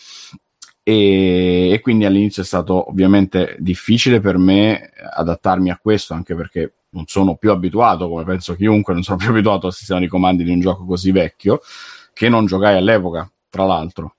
E, 0.85 1.71
e 1.73 1.81
quindi 1.81 2.05
all'inizio 2.05 2.43
è 2.43 2.47
stato 2.47 2.91
ovviamente 2.91 3.57
difficile 3.59 4.21
per 4.21 4.39
me 4.39 4.93
adattarmi 5.17 5.69
a 5.69 5.81
questo 5.83 6.15
anche 6.15 6.37
perché 6.37 6.75
non 6.91 7.07
sono 7.09 7.35
più 7.35 7.51
abituato, 7.51 8.09
come 8.09 8.23
penso 8.23 8.55
chiunque, 8.55 8.95
non 8.95 9.03
sono 9.03 9.17
più 9.19 9.31
abituato 9.31 9.67
al 9.67 9.73
sistema 9.73 9.99
di 9.99 10.07
comandi 10.07 10.45
di 10.45 10.51
un 10.51 10.61
gioco 10.61 10.85
così 10.85 11.11
vecchio 11.11 11.61
che 12.13 12.29
non 12.29 12.47
giocai 12.47 12.77
all'epoca, 12.77 13.31
tra 13.49 13.65
l'altro. 13.65 14.15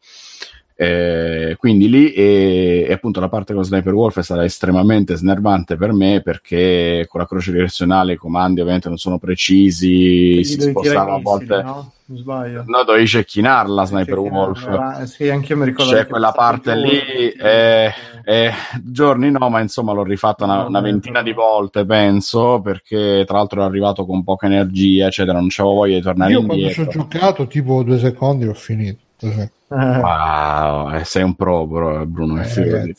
Eh, 0.84 1.58
quindi 1.60 1.88
lì 1.88 2.12
e, 2.12 2.88
e 2.90 2.92
appunto 2.92 3.20
la 3.20 3.30
parte 3.30 3.54
con 3.54 3.64
Sniper 3.64 3.94
Wolf 3.94 4.18
è 4.18 4.24
stata 4.24 4.44
estremamente 4.44 5.16
snervante 5.16 5.76
per 5.76 5.94
me 5.94 6.22
perché 6.24 7.06
con 7.08 7.20
la 7.20 7.28
croce 7.28 7.52
direzionale 7.52 8.14
i 8.14 8.18
comandi 8.18 8.62
ovviamente 8.62 8.88
non 8.88 8.98
sono 8.98 9.20
precisi, 9.20 10.38
Gli 10.40 10.44
si 10.44 10.60
spostava 10.60 11.14
a 11.14 11.20
volte. 11.20 11.62
no? 11.62 11.92
Sbaglio. 12.14 12.64
No, 12.66 12.84
dovevi 12.84 13.06
cecchinarla 13.06 13.86
Sniper 13.86 14.18
Wolf. 14.20 15.04
Sì, 15.04 15.30
anche 15.30 15.54
io 15.54 15.60
mi 15.60 15.66
ricordo. 15.66 15.92
C'è 15.92 15.98
che 16.00 16.10
quella 16.10 16.32
parte 16.32 16.76
lì, 16.76 16.90
sì. 16.90 17.32
eh, 17.40 17.92
eh, 18.26 18.52
giorni 18.84 19.30
no, 19.30 19.50
ma 19.50 19.60
insomma 19.62 19.94
l'ho 19.94 20.04
rifatta 20.04 20.46
una, 20.46 20.66
una 20.66 20.82
ventina 20.82 21.22
di 21.22 21.32
volte, 21.32 21.86
penso, 21.86 22.60
perché 22.60 23.24
tra 23.26 23.38
l'altro 23.38 23.60
ero 23.60 23.70
arrivato 23.70 24.06
con 24.06 24.24
poca 24.24 24.48
energia, 24.48 25.06
eccetera, 25.08 25.38
non 25.38 25.48
c'avevo 25.50 25.76
voglia 25.76 25.96
di 25.98 26.02
tornare 26.02 26.32
Io 26.32 26.44
quando 26.44 26.70
ci 26.70 26.80
ho 26.80 26.84
indietro. 26.84 27.08
giocato, 27.08 27.48
tipo 27.48 27.84
due 27.84 28.00
secondi, 28.00 28.46
ho 28.48 28.54
finito. 28.56 29.00
Eh, 29.22 29.50
Wow, 29.70 30.94
eh, 30.96 31.04
sei 31.06 31.24
un 31.24 31.34
pro, 31.36 31.66
però, 31.68 32.04
Bruno. 32.06 32.42
Eh. 32.42 32.94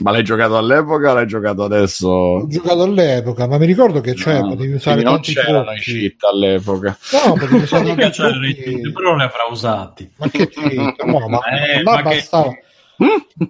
Ma 0.00 0.12
l'hai 0.12 0.22
giocato 0.22 0.56
all'epoca 0.56 1.10
o 1.10 1.14
l'hai 1.14 1.26
giocato 1.26 1.64
adesso? 1.64 2.08
Ho 2.08 2.46
giocato 2.46 2.82
all'epoca, 2.82 3.48
ma 3.48 3.58
mi 3.58 3.66
ricordo 3.66 4.00
che 4.00 4.14
cioè, 4.14 4.40
No, 4.40 4.50
potevi 4.50 4.74
usare 4.74 5.02
non 5.02 5.14
tanti 5.14 5.34
c'erano 5.34 5.72
i 5.72 5.80
cheat 5.80 6.22
all'epoca. 6.32 6.96
No, 7.12 7.32
potevi 7.32 7.54
usare 7.62 7.94
tanti 7.96 8.22
rating, 8.22 8.92
però 8.92 9.16
li 9.16 9.22
avrà 9.24 9.42
usati. 9.50 10.08
Ma 10.16 10.28
che 10.30 10.48
cheat? 10.48 11.02
No, 11.02 11.28
ma, 11.28 11.40
Eh, 11.40 11.82
là 11.82 12.02
ma 12.02 12.10
che- 12.10 12.28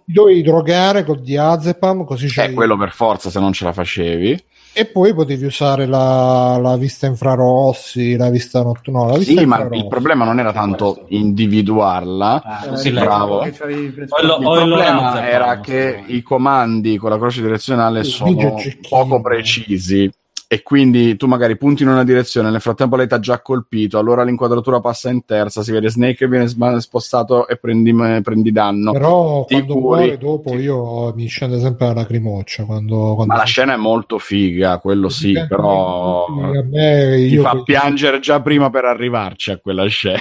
dovevi 0.04 0.42
drogare 0.42 1.04
con 1.04 1.22
diazepam, 1.22 2.04
così 2.04 2.26
Eh, 2.26 2.30
c'hai- 2.30 2.54
quello 2.54 2.76
per 2.76 2.92
forza 2.92 3.30
se 3.30 3.38
non 3.40 3.52
ce 3.52 3.64
la 3.64 3.72
facevi. 3.72 4.44
E 4.76 4.86
poi 4.86 5.14
potevi 5.14 5.44
usare 5.44 5.86
la, 5.86 6.58
la 6.60 6.76
vista 6.76 7.06
infrarossi, 7.06 8.16
la 8.16 8.28
vista 8.28 8.60
notturna. 8.62 9.04
No, 9.04 9.20
Sì, 9.20 9.44
ma 9.44 9.68
il 9.70 9.86
problema 9.86 10.24
non 10.24 10.40
era 10.40 10.52
tanto 10.52 11.04
individuarla. 11.10 12.42
Ah, 12.42 12.62
eh, 12.64 12.68
così 12.70 12.90
bravo. 12.90 13.38
che 13.40 13.52
c'avevi- 13.52 14.06
Quello- 14.08 14.38
Il 14.38 14.42
problema 14.66 15.28
era 15.28 15.60
che 15.60 16.02
sì. 16.08 16.16
i 16.16 16.22
comandi 16.22 16.96
con 16.96 17.10
la 17.10 17.18
croce 17.18 17.40
direzionale 17.42 18.00
Il 18.00 18.06
sono 18.06 18.56
poco 18.88 19.20
precisi 19.20 20.10
e 20.54 20.62
quindi 20.62 21.16
tu 21.16 21.26
magari 21.26 21.56
punti 21.56 21.82
in 21.82 21.88
una 21.88 22.04
direzione, 22.04 22.48
nel 22.48 22.60
frattempo 22.60 22.94
lei 22.94 23.08
ti 23.08 23.14
ha 23.14 23.18
già 23.18 23.40
colpito, 23.40 23.98
allora 23.98 24.22
l'inquadratura 24.22 24.78
passa 24.78 25.10
in 25.10 25.24
terza, 25.24 25.64
si 25.64 25.72
vede 25.72 25.90
Snake 25.90 26.14
che 26.14 26.28
viene 26.28 26.46
spostato 26.80 27.48
e 27.48 27.56
prendi, 27.56 27.92
prendi 28.22 28.52
danno. 28.52 28.92
Però 28.92 29.44
Ti 29.46 29.54
quando 29.54 29.72
curi. 29.72 29.82
muore 29.84 30.16
dopo 30.18 30.54
io 30.56 31.12
mi 31.16 31.26
scende 31.26 31.58
sempre 31.58 31.86
la 31.88 31.94
lacrimoccia. 31.94 32.66
Quando, 32.66 33.14
quando 33.16 33.32
Ma 33.32 33.36
la 33.40 33.46
scena 33.46 33.74
è 33.74 33.76
molto 33.76 34.18
figa, 34.18 34.78
quello 34.78 35.08
sì, 35.08 35.32
sentono 35.32 36.24
però 36.28 36.62
me, 36.62 37.16
ti 37.28 37.36
fa 37.38 37.50
quei- 37.50 37.62
piangere 37.64 38.20
già 38.20 38.40
prima 38.40 38.70
per 38.70 38.84
arrivarci 38.84 39.50
a 39.50 39.58
quella 39.58 39.86
scena. 39.86 40.20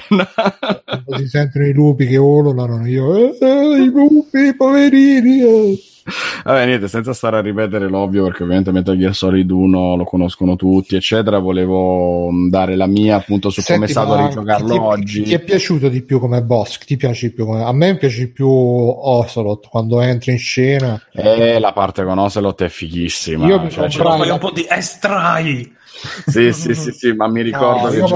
si 1.16 1.28
sentono 1.28 1.68
i 1.68 1.74
lupi 1.74 2.08
che 2.08 2.18
ululano, 2.18 2.88
io 2.88 3.16
eh, 3.16 3.38
eh, 3.40 3.82
i 3.84 3.86
lupi, 3.86 4.56
poverini. 4.56 5.42
eh. 5.42 5.84
Vabbè, 6.44 6.66
niente, 6.66 6.88
senza 6.88 7.14
stare 7.14 7.38
a 7.38 7.42
ripetere 7.42 7.88
l'ovvio, 7.88 8.26
perché 8.26 8.44
ovviamente 8.44 8.72
Metal 8.72 8.98
Gear 8.98 9.16
Solid 9.16 9.50
1 9.50 9.96
lo 9.96 10.04
conoscono 10.04 10.56
tutti, 10.56 10.96
eccetera. 10.96 11.40
Volevo 11.40 12.30
mh, 12.30 12.50
dare 12.50 12.76
la 12.76 12.88
mia 12.88 13.16
appunto 13.18 13.50
su 13.50 13.62
come 13.64 13.86
è 13.86 13.88
Senti, 13.88 13.94
stato 13.94 14.16
ma 14.20 14.28
rigiocarlo 14.28 14.68
ti- 14.68 14.78
oggi. 14.78 15.24
Ti 15.24 15.34
è 15.34 15.40
piaciuto 15.40 15.88
di 15.88 16.02
più 16.04 16.20
come 16.20 16.42
boss? 16.44 16.80
Ti 16.80 16.98
piace 16.98 17.28
di 17.28 17.34
più? 17.34 17.46
Come... 17.46 17.64
A 17.64 17.72
me 17.72 17.96
piace 17.98 18.20
di 18.20 18.28
più 18.28 18.48
Ocelot 18.50 19.68
quando 19.70 20.02
entra 20.02 20.32
in 20.32 20.40
scena. 20.40 21.02
E 21.12 21.60
la 21.60 21.72
parte 21.72 22.04
con 22.04 22.18
Ocelot 22.18 22.64
è 22.64 22.70
fighissima. 22.70 23.46
Io 23.48 23.62
mi 23.62 23.70
cioè, 23.70 23.90
comprai- 23.90 24.30
un 24.30 24.38
po' 24.40 24.52
di 24.52 24.66
estrai. 24.70 25.74
Sì, 26.26 26.52
sì, 26.52 26.74
sì, 26.74 26.92
sì, 26.92 27.14
ma 27.14 27.28
mi 27.28 27.42
ricordo 27.42 27.86
No, 27.86 27.90
che 27.90 27.98
io 27.98 28.08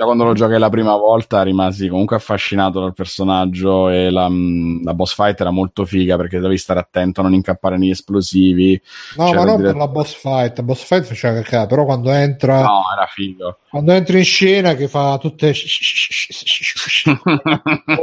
già, 0.00 0.04
quando 0.04 0.24
lo 0.24 0.32
giocai 0.32 0.58
la 0.58 0.68
prima 0.70 0.96
volta 0.96 1.42
rimasi 1.42 1.86
comunque 1.88 2.16
affascinato 2.16 2.80
dal 2.80 2.94
personaggio 2.94 3.88
e 3.90 4.10
la, 4.10 4.28
mh, 4.28 4.82
la 4.84 4.94
boss 4.94 5.14
fight 5.14 5.40
era 5.40 5.50
molto 5.50 5.84
figa 5.84 6.16
perché 6.16 6.38
dovevi 6.38 6.56
stare 6.58 6.80
attento 6.80 7.20
a 7.20 7.24
non 7.24 7.34
incappare 7.34 7.76
negli 7.76 7.90
esplosivi. 7.90 8.80
No, 9.16 9.26
C'era 9.26 9.38
ma 9.40 9.44
non 9.44 9.56
dire- 9.56 9.68
per 9.68 9.76
la 9.76 9.88
boss 9.88 10.14
fight. 10.14 10.56
La 10.58 10.62
boss 10.64 10.84
fight 10.84 11.04
faceva 11.04 11.34
cacare, 11.42 11.66
però 11.66 11.84
quando 11.84 12.10
entra, 12.10 12.62
No, 12.62 12.80
era 12.96 13.06
figo. 13.06 13.58
quando 13.68 13.92
entra 13.92 14.16
in 14.18 14.24
scena 14.24 14.74
che 14.74 14.88
fa 14.88 15.18
tutte. 15.18 15.52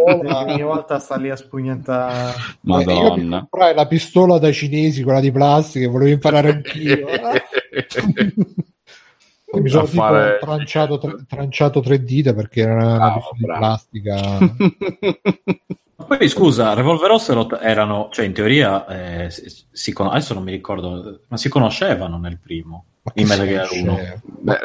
Ogni 0.06 0.62
volta 0.62 1.00
sta 1.00 1.16
lì 1.18 1.30
a. 1.30 1.36
Eh, 1.36 2.34
mi 2.62 2.74
Madonna. 2.74 3.40
comprai 3.40 3.74
la 3.76 3.88
pistola 3.88 4.38
dai 4.38 4.54
cinesi, 4.54 5.04
quella 5.04 5.20
di 5.20 5.32
plastica, 5.32 5.90
volevo 5.90 6.12
imparare 6.12 6.50
anch'io. 6.52 7.08
E 9.50 9.62
mi 9.62 9.70
sono 9.70 9.84
A 9.84 9.88
tipo 9.88 10.02
fare- 10.02 10.40
tranciato, 10.42 10.98
tre, 10.98 11.16
tranciato 11.28 11.80
tre 11.80 12.04
dita 12.04 12.34
perché 12.34 12.62
era 12.62 12.74
una 12.76 13.14
pistola 13.14 13.38
di 13.38 13.46
plastica. 13.46 14.38
Poi 16.08 16.28
scusa, 16.30 16.74
Revolver 16.74 17.12
Ocelot 17.12 17.58
erano, 17.62 18.10
cioè 18.12 18.26
in 18.26 18.34
teoria, 18.34 18.86
eh, 19.26 19.30
si, 19.32 19.46
si 19.72 19.94
adesso 19.98 20.34
non 20.34 20.44
mi 20.44 20.52
ricordo, 20.52 21.22
ma 21.28 21.38
si 21.38 21.50
conoscevano 21.50 22.18
nel 22.18 22.38
primo, 22.40 22.86
in 23.16 23.28
Metal 23.28 23.48
Gear 23.48 23.68
1. 23.72 23.96
c'è? 23.96 24.20
Beh, 24.24 24.60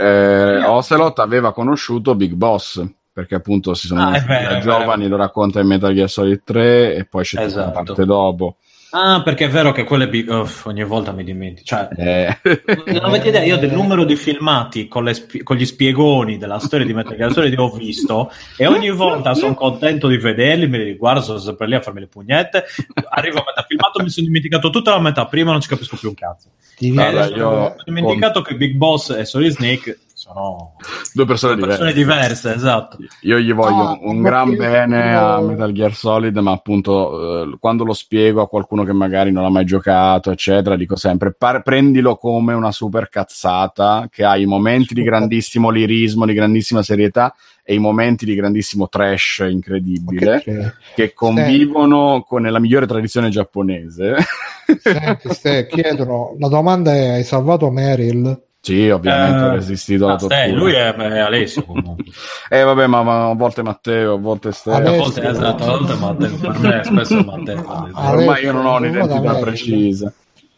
eh, 0.59 0.65
Ocelot 0.65 1.19
aveva 1.21 1.53
conosciuto 1.53 2.15
Big 2.15 2.33
Boss 2.35 2.85
perché 3.13 3.35
appunto 3.35 3.75
si 3.75 3.87
sono 3.89 4.01
Ah, 4.03 4.05
conosciuti 4.07 4.43
da 4.45 4.59
giovani, 4.59 5.09
lo 5.09 5.17
racconta 5.17 5.61
in 5.61 5.67
Metal 5.67 5.93
Gear 5.95 6.09
Solid 6.09 6.43
3 6.45 6.95
e 6.97 7.05
poi 7.07 7.23
c'è 7.25 7.43
tutta 7.43 7.43
una 7.61 7.71
Esatto. 7.71 7.83
parte 7.85 8.05
dopo. 8.05 8.57
Ah, 8.95 9.23
perché 9.23 9.47
è 9.47 9.49
vero 9.49 9.73
che 9.73 9.85
quelle 9.85 10.07
big... 10.07 10.29
uff, 10.29 10.67
ogni 10.67 10.85
volta 10.85 11.13
mi 11.13 11.25
dimentico. 11.25 11.67
Cioè, 11.67 11.89
Eh. 11.97 12.39
non 12.87 13.05
avete 13.05 13.29
idea, 13.29 13.43
io 13.43 13.57
del 13.57 13.73
numero 13.73 14.05
di 14.05 14.17
filmati 14.17 14.87
con, 14.87 15.05
le 15.05 15.15
spie- 15.15 15.43
con 15.43 15.57
gli 15.57 15.65
spiegoni 15.65 16.37
della 16.37 16.59
storia 16.59 16.85
di 16.85 16.93
Metal 16.93 17.17
Gear 17.17 17.33
Solid 17.33 17.59
ho 17.59 17.71
visto 17.71 18.31
e 18.57 18.67
ogni 18.67 18.91
volta 18.91 19.33
sono 19.35 19.55
contento 19.55 20.09
di 20.09 20.19
vederli, 20.19 20.69
me 20.69 20.79
li 20.79 20.85
riguardo, 20.85 21.23
sono 21.23 21.39
sempre 21.39 21.69
lì 21.69 21.75
a 21.75 21.81
farmi 21.81 22.01
le 22.01 22.07
pugnette, 22.07 22.65
arrivo 23.11 23.39
a 23.39 23.45
metà 23.47 23.65
filmato, 23.67 24.03
mi 24.03 24.11
sono 24.11 24.27
dimenticato 24.27 24.69
tutta 24.71 24.91
la 24.91 25.01
metà 25.01 25.25
prima, 25.27 25.53
non 25.53 25.61
ci 25.63 25.69
capisco 25.69 25.97
più 25.97 26.09
un 26.11 26.15
cazzo. 26.15 26.49
Ti 26.77 26.89
Eh, 26.89 26.93
Guarda, 26.93 27.27
io- 27.27 27.49
ho 27.49 27.75
dimenticato 27.85 28.43
che 28.43 28.55
Big 28.57 28.75
Boss 28.75 29.11
e 29.11 29.25
Solid 29.25 29.53
Snake 29.53 29.99
sono 30.23 30.77
Due 31.13 31.25
persone 31.25 31.57
persone 31.57 31.93
diverse. 31.93 32.53
diverse, 32.53 32.55
esatto. 32.55 32.97
Io 33.23 33.39
gli 33.41 33.53
voglio 33.53 33.89
Ah, 33.89 33.99
un 34.03 34.23
gran 34.23 34.55
bene 34.55 35.17
a 35.17 35.41
Metal 35.41 35.73
Gear 35.73 35.95
Solid, 35.95 36.37
ma 36.39 36.53
appunto 36.53 37.43
eh, 37.43 37.57
quando 37.59 37.83
lo 37.85 37.93
spiego 37.93 38.41
a 38.41 38.49
qualcuno 38.49 38.85
che 38.85 38.93
magari 38.93 39.33
non 39.33 39.45
ha 39.45 39.49
mai 39.51 39.65
giocato, 39.65 40.31
eccetera, 40.31 40.77
dico 40.77 40.95
sempre: 40.95 41.33
par- 41.37 41.63
prendilo 41.63 42.17
come 42.17 42.55
una 42.55 42.71
super 42.71 43.09
cazzata 43.09 44.07
che 44.11 44.25
ha 44.25 44.37
i 44.37 44.45
momenti 44.47 44.95
di 44.95 45.03
grandissimo 45.03 45.71
lirismo, 45.71 46.25
di 46.25 46.35
grandissima 46.35 46.83
serietà 46.83 47.35
e 47.65 47.75
i 47.75 47.79
momenti 47.79 48.25
di 48.25 48.35
grandissimo 48.37 48.89
trash 48.89 49.45
incredibile 49.49 50.41
Che- 50.43 50.73
che 50.95 51.13
convivono 51.15 52.23
con 52.27 52.43
la 52.43 52.59
migliore 52.61 52.87
tradizione 52.87 53.29
giapponese. 53.29 54.15
Senti, 54.79 55.29
Ste, 55.35 55.67
chiedono, 55.71 56.37
la 56.39 56.49
domanda 56.49 56.95
è, 56.95 57.09
hai 57.09 57.25
salvato 57.25 57.71
Meryl? 57.71 58.41
Sì, 58.65 58.89
ovviamente 58.91 59.39
Eh, 59.39 59.43
ho 59.49 59.51
resistito 59.55 60.05
alla 60.07 60.17
tortura. 60.17 60.41
Stay, 60.41 60.53
lui 60.53 60.73
è, 60.73 60.95
è 60.95 61.19
Alessio 61.19 61.65
comunque. 61.65 62.05
Eh 62.49 62.63
vabbè, 62.63 62.87
ma, 62.87 63.03
ma 63.03 63.31
a 63.31 63.35
volte 63.35 63.63
Matteo, 63.63 64.15
a 64.15 64.19
volte 64.19 64.53
Stefano. 64.53 64.87
Alessio- 64.89 65.01
A 65.03 65.05
volte 65.05 65.29
esatto, 65.29 65.63
a 65.65 65.67
volte 65.79 65.95
Matteo, 65.95 66.37
per 66.37 66.59
me 66.59 66.81
è 66.81 66.85
spesso 66.85 67.25
Matteo. 67.25 67.65
Ah, 67.93 68.11
Ormai 68.13 68.45
io 68.45 68.53
non 68.53 68.67
ho 68.67 68.77
Alessio, 68.77 69.01
un'identità 69.03 69.35
precisa. 69.39 70.13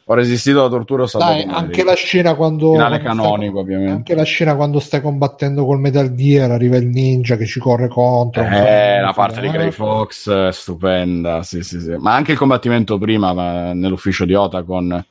Ho 0.06 0.12
resistito 0.12 0.60
alla 0.60 0.68
tortura, 0.68 1.04
ho 1.04 1.06
salvato 1.06 1.32
Dai, 1.32 1.44
anche 1.48 1.82
la 1.82 1.94
scena 1.94 2.34
quando... 2.34 2.72
Finale 2.72 3.00
quando 3.00 3.22
canonico, 3.22 3.50
stai- 3.52 3.62
ovviamente. 3.62 3.92
Anche 3.92 4.14
la 4.14 4.22
scena 4.24 4.54
quando 4.54 4.78
stai 4.78 5.00
combattendo 5.00 5.64
col 5.64 5.80
Metal 5.80 6.14
Gear, 6.14 6.50
arriva 6.50 6.76
il 6.76 6.88
ninja 6.88 7.36
che 7.36 7.46
ci 7.46 7.58
corre 7.58 7.88
contro. 7.88 8.42
Eh, 8.44 9.00
la 9.00 9.12
parte 9.14 9.40
di 9.40 9.46
Eh, 9.46 9.50
Grey 9.50 9.70
Fox 9.70 10.30
è 10.30 10.52
stupenda, 10.52 11.42
sì, 11.42 11.62
sì, 11.62 11.80
sì. 11.80 11.94
Ma 11.98 12.12
anche 12.12 12.32
il 12.32 12.38
combattimento 12.38 12.98
prima 12.98 13.32
ma 13.32 13.72
nell'ufficio 13.72 14.26
di 14.26 14.34
Otacon. 14.34 15.02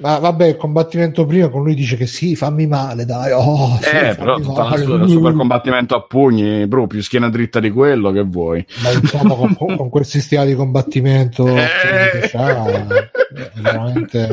Ma 0.00 0.18
vabbè, 0.18 0.46
il 0.46 0.56
combattimento 0.56 1.26
prima 1.26 1.48
con 1.48 1.62
lui 1.62 1.74
dice 1.74 1.96
che 1.96 2.06
sì, 2.06 2.34
fammi 2.34 2.66
male, 2.66 3.04
dai. 3.04 3.32
Oh, 3.32 3.78
sì, 3.80 3.96
eh, 3.96 4.14
però 4.14 4.38
tutta 4.40 4.64
la 4.64 4.70
male. 4.70 4.84
su- 4.84 5.06
super 5.06 5.34
combattimento 5.34 5.94
a 5.94 6.02
pugni, 6.02 6.66
bro, 6.66 6.86
più 6.86 7.02
schiena 7.02 7.28
dritta 7.28 7.60
di 7.60 7.70
quello 7.70 8.10
che 8.10 8.22
vuoi. 8.22 8.64
Ma 8.82 8.90
insomma, 8.92 9.34
con, 9.34 9.76
con 9.76 9.88
quel 9.88 10.06
sistema 10.06 10.44
di 10.44 10.54
combattimento 10.54 11.46
Eh. 11.46 11.66
che 12.12 12.28
c'ha, 12.28 12.64
è 12.66 13.60
veramente... 13.60 14.28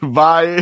Vai, 0.00 0.56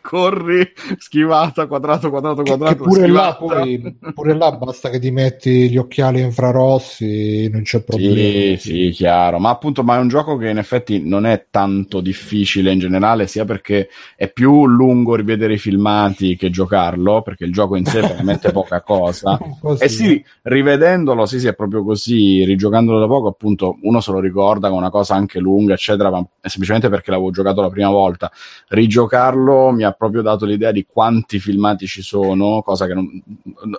corri, 0.00 0.72
schivata, 0.96 1.66
quadrato, 1.66 2.08
quadrato, 2.08 2.42
Che, 2.42 2.50
che 2.50 2.56
quadrato, 2.56 2.84
pure, 2.84 3.06
là, 3.06 3.36
poi, 3.38 3.98
pure 4.14 4.34
là 4.34 4.52
basta 4.52 4.88
che 4.88 4.98
ti 4.98 5.10
metti 5.10 5.68
gli 5.68 5.76
occhiali 5.76 6.22
infrarossi, 6.22 7.50
non 7.50 7.62
c'è 7.62 7.82
problema. 7.82 8.56
Sì, 8.56 8.56
sì, 8.58 8.90
chiaro. 8.94 9.38
Ma 9.38 9.50
appunto, 9.50 9.82
ma 9.82 9.96
è 9.96 9.98
un 9.98 10.08
gioco 10.08 10.38
che 10.38 10.48
in 10.48 10.56
effetti 10.56 11.06
non 11.06 11.26
è 11.26 11.46
tanto 11.50 12.00
difficile 12.00 12.72
in 12.72 12.78
generale, 12.78 13.26
sia 13.26 13.44
perché 13.48 13.88
è 14.14 14.30
più 14.30 14.66
lungo 14.66 15.16
rivedere 15.16 15.54
i 15.54 15.58
filmati 15.58 16.36
che 16.36 16.50
giocarlo, 16.50 17.22
perché 17.22 17.44
il 17.44 17.52
gioco 17.52 17.74
in 17.74 17.84
sé 17.84 18.00
è 18.00 18.06
veramente 18.06 18.52
poca 18.52 18.82
cosa. 18.84 19.38
Così. 19.60 19.82
E 19.82 19.88
sì, 19.88 20.24
rivedendolo, 20.42 21.26
sì, 21.26 21.40
sì, 21.40 21.48
è 21.48 21.54
proprio 21.54 21.82
così, 21.82 22.44
rigiocandolo 22.44 23.00
da 23.00 23.06
poco, 23.06 23.28
appunto, 23.28 23.78
uno 23.82 24.00
se 24.00 24.12
lo 24.12 24.20
ricorda 24.20 24.68
con 24.68 24.78
una 24.78 24.90
cosa 24.90 25.14
anche 25.14 25.40
lunga, 25.40 25.72
eccetera, 25.72 26.10
ma 26.10 26.24
è 26.40 26.48
semplicemente 26.48 26.90
perché 26.90 27.10
l'avevo 27.10 27.30
giocato 27.30 27.62
la 27.62 27.70
prima 27.70 27.90
volta. 27.90 28.30
Rigiocarlo 28.68 29.70
mi 29.70 29.84
ha 29.84 29.92
proprio 29.92 30.20
dato 30.20 30.44
l'idea 30.44 30.70
di 30.70 30.86
quanti 30.86 31.38
filmati 31.38 31.86
ci 31.86 32.02
sono, 32.02 32.62
cosa 32.62 32.86
che 32.86 32.94
non, 32.94 33.08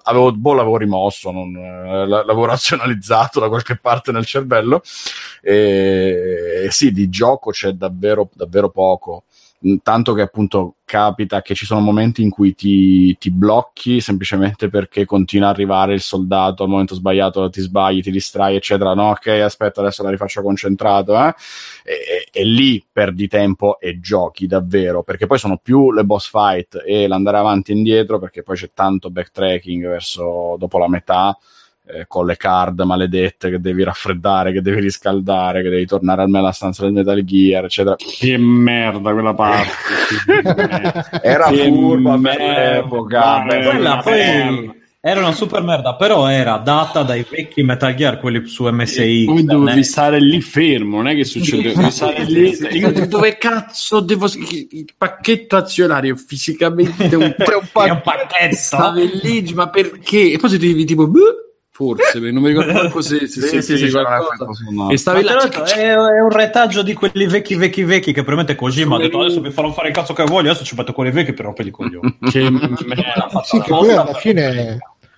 avevo, 0.03 0.31
boh, 0.33 0.53
l'avevo 0.53 0.77
rimosso, 0.77 1.31
non, 1.31 1.55
eh, 1.55 2.07
l'avevo 2.07 2.45
razionalizzato 2.45 3.39
da 3.39 3.47
qualche 3.47 3.77
parte 3.77 4.11
nel 4.11 4.25
cervello. 4.25 4.81
E 5.41 6.67
sì, 6.69 6.91
di 6.91 7.09
gioco 7.09 7.51
c'è 7.51 7.71
davvero, 7.71 8.29
davvero 8.33 8.69
poco. 8.69 9.23
Tanto 9.83 10.13
che 10.13 10.21
appunto 10.21 10.75
capita 10.85 11.41
che 11.41 11.53
ci 11.53 11.65
sono 11.65 11.81
momenti 11.81 12.21
in 12.21 12.29
cui 12.29 12.55
ti, 12.55 13.17
ti 13.17 13.29
blocchi 13.29 13.99
semplicemente 13.99 14.69
perché 14.69 15.03
continua 15.03 15.47
a 15.47 15.51
arrivare 15.51 15.93
il 15.93 15.99
soldato 15.99 16.63
al 16.63 16.69
momento 16.69 16.95
sbagliato, 16.95 17.49
ti 17.49 17.59
sbagli, 17.59 18.01
ti 18.01 18.09
distrai, 18.09 18.55
eccetera. 18.55 18.93
No, 18.93 19.09
ok, 19.09 19.27
aspetta, 19.27 19.81
adesso 19.81 20.01
la 20.01 20.11
rifaccio 20.11 20.41
concentrato. 20.41 21.13
Eh? 21.19 21.33
E, 21.83 21.93
e- 21.93 22.39
e 22.41 22.45
lì 22.45 22.81
perdi 22.89 23.27
tempo 23.27 23.79
e 23.81 23.99
giochi 23.99 24.47
davvero 24.47 25.03
perché 25.03 25.25
poi 25.27 25.37
sono 25.37 25.57
più 25.57 25.91
le 25.91 26.05
boss 26.05 26.29
fight 26.29 26.81
e 26.85 27.07
l'andare 27.07 27.37
avanti 27.37 27.71
e 27.71 27.75
indietro 27.75 28.17
perché 28.19 28.43
poi 28.43 28.55
c'è 28.55 28.71
tanto 28.73 29.09
backtracking 29.09 29.85
verso 29.87 30.55
dopo 30.57 30.77
la 30.77 30.87
metà 30.87 31.37
eh, 31.91 32.05
con 32.07 32.25
le 32.25 32.37
card 32.37 32.79
maledette 32.81 33.49
che 33.49 33.59
devi 33.59 33.83
raffreddare, 33.83 34.51
che 34.51 34.61
devi 34.61 34.79
riscaldare, 34.79 35.61
che 35.63 35.69
devi 35.69 35.85
tornare 35.85 36.21
almeno 36.21 36.43
alla 36.43 36.51
stanza 36.53 36.83
del 36.83 36.93
Metal 36.93 37.23
Gear, 37.23 37.65
eccetera. 37.65 37.95
Che 37.95 38.37
merda 38.37 39.11
quella 39.11 39.33
parte. 39.33 39.69
Era 41.21 41.47
furba 41.47 42.17
per 42.17 42.37
l'epoca. 42.39 43.43
merda. 43.43 43.69
Quella 43.69 43.97
poi 43.97 44.77
era 45.01 45.21
una 45.21 45.31
super 45.31 45.61
merda, 45.63 45.95
però 45.95 46.27
era 46.27 46.57
data 46.57 47.03
dai 47.03 47.25
vecchi 47.29 47.63
Metal 47.63 47.95
Gear, 47.95 48.19
quelli 48.19 48.45
su 48.47 48.65
MSI. 48.67 49.23
Poi 49.25 49.45
dovevi 49.45 49.77
ne- 49.77 49.83
stare 49.83 50.19
lì 50.19 50.41
fermo, 50.41 50.97
non 50.97 51.07
è 51.07 51.15
che 51.15 51.23
succede. 51.23 51.73
Lì. 52.27 52.53
Io 52.77 53.07
dove 53.07 53.37
cazzo 53.37 54.01
devo. 54.01 54.25
Il 54.27 54.93
pacchetto 54.97 55.55
azionario 55.55 56.15
fisicamente 56.17 57.15
un, 57.15 57.23
un 57.23 57.33
È 57.37 57.89
un 57.89 58.01
pacchetto. 58.03 58.55
Stavi 58.55 59.09
lì, 59.23 59.53
ma 59.53 59.69
perché? 59.69 60.33
E 60.33 60.37
poi 60.37 60.49
se 60.49 60.57
ti 60.57 60.67
devi 60.67 60.83
tipo. 60.83 61.07
"Boh", 61.07 61.48
forse, 61.79 62.19
perché 62.19 62.31
non 62.31 62.43
mi 62.43 62.49
ricordo 62.49 62.73
manco 62.73 63.01
se, 63.01 63.25
se, 63.27 63.39
Sì, 63.39 63.47
se 63.47 63.61
sì, 63.61 63.77
sì, 63.77 63.89
qualcosa. 63.89 64.45
E 64.91 64.97
stavi 64.97 65.23
Ma 65.23 65.29
là, 65.29 65.35
l'ho 65.35 65.43
detto, 65.43 65.63
è, 65.63 65.91
è 65.93 66.21
un 66.21 66.29
retaggio 66.29 66.81
di 66.81 66.93
quelli 66.93 67.25
vecchi, 67.25 67.55
vecchi, 67.55 67.83
vecchi 67.85 68.07
che 68.11 68.23
probabilmente 68.23 68.55
Kojima 68.55 68.97
ha 68.97 68.99
detto 68.99 69.21
adesso 69.21 69.39
vi 69.39 69.49
farò 69.49 69.71
fare 69.71 69.87
il 69.87 69.93
cazzo 69.93 70.11
che 70.11 70.23
voglio, 70.25 70.49
adesso 70.49 70.65
ci 70.65 70.75
metto 70.75 70.91
quelli 70.91 71.11
vecchi 71.11 71.31
per 71.31 71.45
rompere 71.45 71.69
i 71.69 71.71
coglioni. 71.71 72.17
che 72.29 72.49
me- 72.49 72.69
Sì, 73.45 73.61
che 73.61 73.69
poi 73.69 73.91
alla 73.91 74.13
fine, 74.13 74.77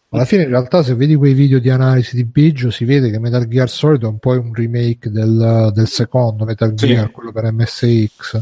alla 0.10 0.26
fine 0.26 0.44
in 0.44 0.50
realtà 0.50 0.84
se 0.84 0.94
vedi 0.94 1.16
quei 1.16 1.34
video 1.34 1.58
di 1.58 1.72
analisi 1.72 2.16
di 2.16 2.26
Biggio 2.26 2.70
si 2.70 2.86
vede 2.86 3.10
che 3.10 3.18
Metal 3.18 3.48
Gear 3.48 3.68
Solid 3.68 4.04
è 4.04 4.08
un 4.08 4.20
po' 4.20 4.32
un 4.32 4.54
remake 4.54 5.10
del, 5.10 5.72
del 5.74 5.88
secondo 5.88 6.46
Metal 6.46 6.74
Sì. 6.76 6.86
Gear, 6.86 7.10
quello 7.10 7.32
per 7.32 7.52
MSX. 7.52 8.40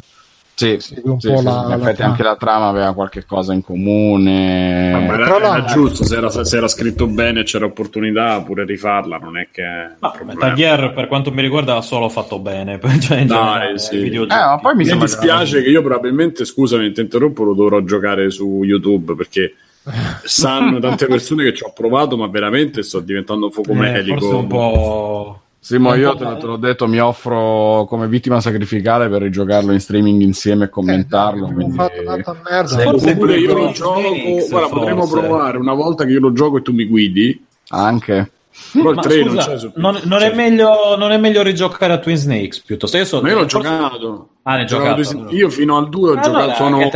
Sì, 0.60 0.76
sì, 0.80 1.02
po' 1.02 1.18
sì, 1.20 1.42
la- 1.42 1.64
in 1.68 1.80
effetti 1.80 2.02
anche 2.02 2.22
la 2.22 2.36
trama 2.36 2.68
aveva 2.68 2.94
qualche 2.94 3.24
cosa 3.26 3.54
in 3.54 3.64
comune. 3.64 5.06
Tra 5.08 5.14
era, 5.14 5.38
era 5.38 5.64
giusto, 5.64 6.04
se 6.04 6.18
era, 6.18 6.30
se 6.30 6.58
era 6.58 6.68
scritto 6.68 7.08
bene 7.08 7.44
c'era 7.44 7.64
opportunità 7.64 8.42
pure 8.42 8.66
rifarla, 8.66 9.18
non 9.20 9.38
è 9.38 9.48
che... 9.52 9.64
Ma 10.00 10.54
Gear 10.54 10.92
per 10.94 11.08
quanto 11.08 11.32
mi 11.32 11.42
riguarda 11.42 11.78
ha 11.78 11.82
solo 11.82 12.10
fatto 12.10 12.40
bene, 12.40 12.78
cioè 13.00 13.26
Dai, 13.26 13.80
sì. 13.80 14.06
Eh, 14.10 14.28
ma 14.28 14.60
poi 14.62 14.76
mi 14.76 14.84
Mi 14.84 14.98
dispiace 14.98 15.64
che 15.64 15.70
io 15.70 15.82
probabilmente, 15.82 16.44
scusami, 16.44 16.92
ti 16.92 17.00
interrompo, 17.00 17.44
lo 17.46 17.54
dovrò 17.54 17.80
giocare 17.82 18.30
su 18.30 18.62
YouTube 18.64 19.16
perché 19.16 19.54
sanno 20.24 20.80
tante 20.80 21.08
persone 21.08 21.46
che 21.46 21.54
ci 21.54 21.64
ho 21.64 21.72
provato, 21.74 22.18
ma 22.18 22.28
veramente 22.28 22.84
sto 22.84 23.00
diventando 23.00 23.46
un 23.46 23.52
fuoco 23.54 23.72
Eh, 23.72 23.76
medico. 23.76 24.20
forse 24.20 24.36
un 24.36 24.48
po'... 24.48 25.42
Simo, 25.62 25.92
un 25.92 26.00
io 26.00 26.16
te, 26.16 26.38
te 26.38 26.46
l'ho 26.46 26.56
detto, 26.56 26.88
mi 26.88 27.00
offro 27.00 27.86
come 27.88 28.08
vittima 28.08 28.40
sacrificale 28.40 29.10
per 29.10 29.22
rigiocarlo 29.24 29.74
in 29.74 29.80
streaming 29.80 30.22
insieme 30.22 30.66
e 30.66 30.70
commentarlo. 30.70 31.50
Eh, 31.50 31.54
quindi... 31.54 31.76
fatto 31.76 32.04
tanta 32.04 32.36
merda. 32.50 32.68
Sì, 32.68 32.82
forse 32.82 33.12
Oppure 33.12 33.38
io 33.38 33.54
lo 33.54 33.72
gioco, 33.72 34.02
guarda, 34.50 34.68
potremmo 34.70 35.08
provare 35.08 35.58
una 35.58 35.74
volta 35.74 36.06
che 36.06 36.12
io 36.12 36.22
lo 36.22 36.32
gioco 36.32 36.58
e 36.58 36.62
tu 36.62 36.72
mi 36.72 36.86
guidi. 36.86 37.46
Anche. 37.70 38.32
Però 38.74 38.90
il 38.90 38.96
Ma 38.96 39.02
3 39.02 39.24
non 39.24 39.36
scusa, 39.36 39.58
su 39.58 39.72
non, 39.76 40.00
non 40.04 40.22
è 40.22 40.28
cioè, 40.28 40.36
meglio, 40.36 40.98
non 40.98 41.12
è 41.12 41.18
meglio 41.18 41.42
rigiocare 41.44 41.94
a 41.94 41.98
Twin 42.00 42.18
Snakes 42.18 42.60
piuttosto? 42.62 42.98
Io, 42.98 43.06
so- 43.06 43.22
Ma 43.22 43.30
io 43.30 43.36
l'ho 43.36 43.48
forse- 43.48 43.70
giocato. 43.70 44.30
Ah, 44.44 44.56
ne 44.58 44.66
giocato 44.66 45.30
Io 45.30 45.50
fino 45.50 45.78
al 45.78 45.90
2 45.90 46.10
ho 46.10 46.14
Allora, 46.14 46.24
giocato, 46.54 46.64
sono 46.64 46.90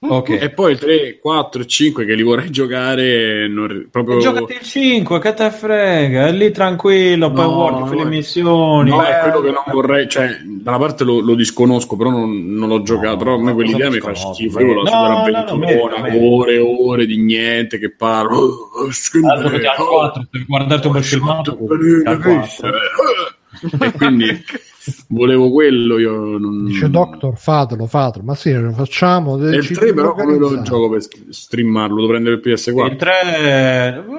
che 0.00 0.08
te 0.08 0.18
ci 0.18 0.22
sto. 0.24 0.28
frega. 0.28 0.36
Ok. 0.36 0.42
E 0.42 0.50
poi 0.50 0.76
3, 0.78 1.18
4 1.20 1.62
e 1.62 1.66
5 1.66 2.04
che 2.04 2.14
li 2.14 2.22
vorrei 2.22 2.50
giocare 2.50 3.48
non, 3.48 3.88
proprio... 3.90 4.18
Giocati 4.18 4.52
il 4.54 4.60
5, 4.60 5.18
che 5.18 5.34
te 5.34 5.50
frega, 5.50 6.26
è 6.26 6.32
lì 6.32 6.50
tranquillo, 6.50 7.32
poi 7.32 7.44
No, 7.44 7.54
guardi 7.54 7.88
fai 7.88 7.96
le 7.98 8.04
no. 8.04 8.08
missioni. 8.08 8.90
No, 8.90 9.02
è 9.02 9.10
Eh, 9.10 9.20
quello 9.30 9.40
che 9.40 9.50
non 9.52 9.62
vorrei, 9.70 10.08
cioè, 10.08 10.38
da 10.44 10.70
una 10.70 10.78
parte 10.78 11.04
lo, 11.04 11.20
lo 11.20 11.34
disconosco, 11.34 11.96
però 11.96 12.10
non, 12.10 12.46
non 12.54 12.68
l'ho 12.68 12.82
giocato, 12.82 13.16
però 13.16 13.34
a 13.34 13.38
me 13.42 13.52
quell'idea 13.52 13.90
mi 13.90 14.00
fa 14.00 14.14
schifo, 14.14 14.60
io 14.60 14.66
volevo 14.66 14.82
No, 14.82 15.08
no, 15.08 15.56
no, 15.56 16.34
ore 16.34 16.54
e 16.54 16.58
ore 16.58 17.06
di 17.06 17.16
niente 17.18 17.78
che 17.78 17.90
parlo. 17.94 18.68
Oh, 18.80 18.88
Altro 19.28 19.50
che 19.50 19.60
ti 19.60 19.66
al 19.66 19.76
4, 19.76 20.26
devi 20.30 20.44
guardarti 20.46 20.86
un 20.86 20.92
bel 20.94 21.04
filmato. 21.04 21.58
al 22.04 22.18
4. 22.20 22.70
E 23.80 23.92
quindi 23.92 24.42
volevo 25.08 25.50
quello, 25.50 25.98
io 25.98 26.38
non... 26.38 26.64
Dice 26.64 26.90
Doctor, 26.90 27.36
fatelo, 27.36 27.86
fatelo. 27.86 28.24
Ma 28.24 28.34
sì, 28.34 28.52
lo 28.52 28.72
facciamo. 28.72 29.38
E 29.46 29.56
il 29.56 29.62
ci 29.64 29.74
3 29.74 29.92
però 29.92 30.14
come 30.14 30.36
lo 30.36 30.62
gioco 30.62 30.90
per 30.90 31.02
streamarlo? 31.28 31.96
Devo 31.96 32.08
prendere 32.08 32.34
il 32.36 32.42
PS4? 32.44 32.90
Il 32.90 32.96
3 32.96 33.12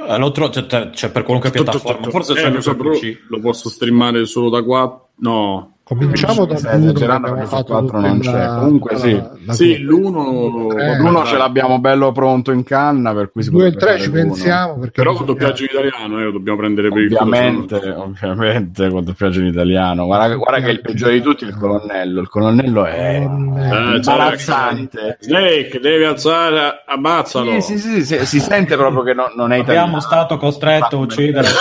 eh, 0.07 0.17
lo 0.17 0.31
tro- 0.31 0.49
c'è, 0.49 0.65
c'è- 0.65 0.89
c'è 0.89 1.09
per 1.11 1.23
qualunque 1.23 1.51
piattaforma, 1.51 2.09
forse 2.09 2.33
eh, 2.33 3.17
lo 3.27 3.39
posso 3.39 3.69
streamare 3.69 4.25
solo 4.25 4.49
da 4.49 4.63
4? 4.63 5.09
No. 5.17 5.67
Cominciamo 5.83 6.45
da 6.45 6.53
esagerando 6.53 7.33
perché 7.33 7.91
non 7.91 8.19
c'è. 8.21 8.31
la- 8.31 8.55
Comunque 8.61 8.95
sì. 8.95 9.21
la- 9.45 9.51
Sì, 9.51 9.79
l'uno... 9.79 10.71
Eh, 10.77 10.95
L'uno 10.99 11.25
ce 11.25 11.35
l'abbiamo 11.35 11.79
bello 11.79 12.13
pronto 12.13 12.51
in 12.53 12.63
canna, 12.63 13.13
per 13.13 13.29
cui 13.29 13.43
si 13.43 13.49
Due 13.49 13.65
e 13.65 13.67
il 13.69 13.73
potrebbe 13.73 13.97
tre 13.97 14.05
fare 14.05 14.09
ci 14.13 14.17
l'uno. 14.21 14.33
pensiamo 14.33 14.73
perché 14.79 15.01
Però 15.01 15.13
con 15.15 15.25
doppiaggio 15.25 15.63
in 15.63 15.69
italiano, 15.69 16.19
eh, 16.19 16.23
lo 16.23 16.31
dobbiamo 16.31 16.57
prendere 16.59 16.87
per 16.89 16.97
il 17.01 17.13
Ovviamente, 17.13 17.79
culo, 17.79 18.03
ovviamente, 18.03 18.89
con 18.89 19.03
doppiaggio 19.03 19.39
in 19.41 19.47
italiano. 19.47 20.05
Guarda, 20.05 20.33
guarda 20.35 20.59
che 20.65 20.71
il 20.71 20.79
peggiore 20.79 21.13
di 21.13 21.21
tutti 21.21 21.43
è 21.43 21.47
il 21.49 21.57
colonnello. 21.57 22.21
Il 22.21 22.29
colonnello 22.29 22.85
è. 22.85 23.15
Eh, 23.17 23.21
cioè, 23.25 23.95
imbarazzante. 23.95 25.17
Snake, 25.19 25.79
devi 25.81 26.03
alzare, 26.05 26.83
ammazzalo. 26.87 27.59
Sì, 27.59 27.77
sì, 27.77 28.01
sì, 28.01 28.05
sì, 28.05 28.25
si 28.25 28.39
sente 28.39 28.77
proprio 28.77 29.03
che 29.03 29.13
no- 29.13 29.33
non 29.35 29.51
è 29.51 29.57
italiano. 29.57 29.87
Abbiamo 29.87 29.99
stato 29.99 30.37
costretto 30.37 30.95
a 30.95 30.99
uccidere. 30.99 31.47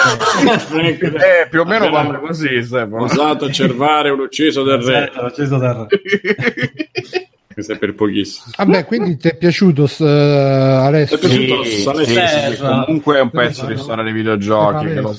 Eh, 0.71 1.49
più 1.51 1.61
o 1.63 1.65
meno 1.65 1.91
parla 1.91 2.19
così, 2.19 2.63
Stefano. 2.63 3.09
Usato 3.41 3.45
a 3.47 3.53
cervare 3.53 4.11
un 4.11 4.21
ucciso 4.21 4.63
del 4.63 4.79
re. 4.83 5.11
L'ho 5.15 5.25
ucciso 5.27 5.57
dal 5.59 5.87
re. 5.89 6.01
Questo 7.53 7.73
è 7.73 7.79
per 7.79 7.95
pochissimo. 7.95 8.53
Vabbè, 8.57 8.85
quindi 8.85 9.17
ti 9.17 9.29
è 9.29 9.37
piaciuto 9.37 9.87
s- 9.87 10.01
Alessio? 10.01 11.19
Ti 11.19 11.27
è 11.27 11.29
Sì, 11.29 11.45
piaciuto? 11.45 11.65
sì, 11.65 12.05
sì, 12.05 12.27
sì, 12.27 12.57
comunque 12.59 13.17
è 13.19 13.21
un 13.21 13.31
pezzo 13.31 13.67
di 13.67 13.77
storia 13.77 14.05
dei 14.05 14.13
videogiochi. 14.13 14.87
Che 14.87 15.01
lo, 15.01 15.15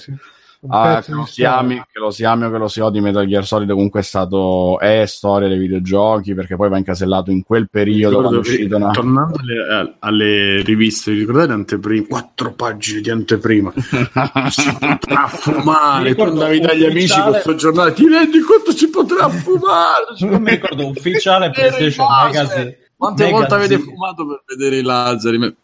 ah, 0.70 1.02
che 1.02 1.12
lo 1.12 1.26
si 1.26 1.44
ami, 1.44 1.82
che 1.92 2.00
lo 2.00 2.12
si 2.12 2.24
ami 2.24 2.46
o 2.46 2.52
che 2.52 2.58
lo 2.58 2.68
si 2.68 2.80
odi, 2.80 3.02
Metal 3.02 3.26
Gear 3.26 3.46
Solid 3.46 3.70
comunque 3.72 4.02
è 4.02 4.04
stato 4.04 4.80
è 4.80 5.06
storia 5.06 5.48
dei 5.48 5.58
videogiochi 5.58 6.34
perché 6.34 6.56
poi 6.56 6.70
va 6.70 6.78
incasellato 6.78 7.32
in 7.32 7.44
quel 7.44 7.70
periodo 7.70 8.20
quando 8.20 8.38
è 8.38 8.40
uscito 8.40 8.76
una... 8.76 8.92
Tornando 8.92 9.40
alle, 9.40 9.96
alle 10.00 10.62
riviste, 10.62 11.12
vi 11.12 11.20
ricordate 11.20 11.52
anteprima? 11.52 12.06
Quattro 12.08 12.54
pagine 12.54 13.02
di 13.02 13.10
anteprima. 13.10 13.74
si 14.50 14.78
potrà 14.80 15.28
fumare. 15.28 16.02
Tu 16.02 16.08
ricordo 16.10 16.42
andavi 16.42 16.60
dagli 16.60 16.86
amici 16.86 17.20
con 17.20 17.32
questo 17.32 17.56
giornale. 17.56 17.94
Ti 17.94 18.08
rendi 18.08 18.40
conto 18.40 18.72
si 18.72 18.90
potrà 18.90 19.28
fumare? 19.30 20.06
Non 20.20 20.42
mi 20.42 20.52
ricordo 20.52 20.88
ufficiale 20.88 21.50
PlayStation 21.50 22.08
Magazine. 22.08 22.78
Quante 23.02 23.32
volte 23.32 23.54
avete 23.56 23.80
fumato 23.80 24.28
per 24.28 24.44
vedere 24.46 24.78
i 24.78 24.84
laser? 24.84 25.56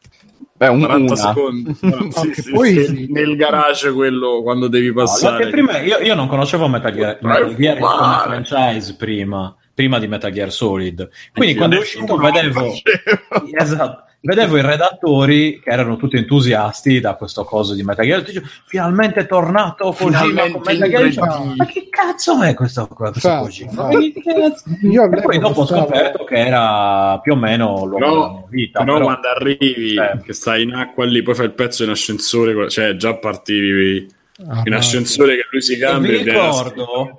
Beh, 0.58 0.68
un, 0.70 0.80
40 0.80 1.14
una. 1.14 1.16
secondi. 1.16 1.76
Sì, 2.12 2.30
che 2.32 2.42
sì, 2.42 2.52
poi- 2.52 2.84
sì, 2.86 3.08
nel 3.12 3.36
garage 3.36 3.92
quello 3.92 4.42
quando 4.42 4.68
devi 4.68 4.88
No, 4.88 4.94
passare. 4.94 5.38
perché 5.38 5.52
prima 5.52 5.80
io, 5.80 6.00
io 6.00 6.16
non 6.16 6.28
conoscevo 6.28 6.68
Metal 6.68 6.92
Gear, 6.92 7.20
Metal 7.22 7.56
Gear 7.56 7.78
come 7.78 8.18
franchise 8.24 8.96
prima, 8.96 9.56
prima 9.74 10.00
di 10.00 10.08
Metal 10.08 10.32
Gear 10.32 10.52
Solid. 10.52 11.10
Quindi 11.34 11.52
Anch'io 11.52 11.56
quando 11.58 11.76
è 11.76 11.80
uscito 11.80 12.18
vedevo, 12.18 12.74
esatto, 13.56 14.04
vedevo 14.28 14.58
i 14.58 14.62
redattori 14.62 15.60
che 15.64 15.70
erano 15.70 15.96
tutti 15.96 16.18
entusiasti 16.18 17.00
da 17.00 17.16
questo 17.16 17.46
coso 17.46 17.74
di 17.74 17.82
Metal 17.84 18.06
Gear. 18.06 18.22
Dicevo, 18.24 18.46
finalmente 18.66 19.22
è 19.22 19.26
tornato 19.26 19.92
Kojima 19.94 20.20
Finalmente 20.20 20.52
con 20.52 20.62
Metal 20.66 20.90
Gear. 20.90 21.04
Dicevo. 21.06 21.54
Ma 21.56 21.66
che 21.66 21.88
cazzo 21.90 22.42
è 22.44 22.54
questo, 22.54 22.88
questo 22.88 23.28
Infatti, 23.28 24.14
Kojima? 24.22 25.16
E 25.18 25.22
poi 25.22 25.40
dopo 25.40 25.62
ho 25.62 25.66
scoperto 25.66 26.24
che 26.26 26.36
era 26.36 27.20
più 27.22 27.34
o 27.34 27.36
meno 27.36 27.86
l'uomo 27.86 27.98
della 27.98 28.06
Però, 28.12 28.32
mia 28.32 28.44
vita. 28.50 28.80
però 28.80 28.94
però- 28.94 29.06
quando 29.06 29.28
arrivi, 29.30 29.96
Eh. 29.96 30.20
che 30.24 30.34
stai 30.34 30.64
in 30.64 30.74
acqua 30.74 31.06
lì, 31.06 31.22
poi 31.24 31.34
fai 31.36 31.46
il 31.46 31.54
pezzo 31.54 31.84
in 31.84 31.90
ascensore, 31.90 32.70
cioè 32.70 32.96
già 32.96 33.16
partivi 33.16 34.08
Ah, 34.48 34.62
in 34.66 34.74
ascensore 34.76 35.36
che 35.36 35.48
lui 35.50 35.62
si 35.64 35.78
cambia 35.80 36.12
e 36.12 36.20
a 36.20 36.24
ricordo 36.24 37.16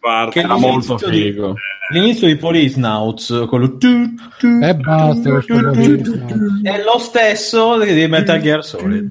parte. 0.00 0.30
che 0.40 0.46
Era 0.46 0.56
molto 0.56 0.96
di- 1.08 1.22
figo. 1.22 1.54
L'inizio 1.90 2.26
di 2.26 2.36
Police 2.36 2.78
Nauts, 2.78 3.46
quello 3.48 3.78
tu, 3.78 4.12
tu, 4.38 4.46
E 4.62 4.74
basta 4.74 5.30
questo 5.30 5.54
tu, 5.72 6.00
tu, 6.02 6.60
è 6.62 6.82
lo 6.84 6.98
stesso 6.98 7.82
di 7.82 8.06
Metal 8.06 8.38
Gear 8.42 8.62
Solid. 8.62 9.08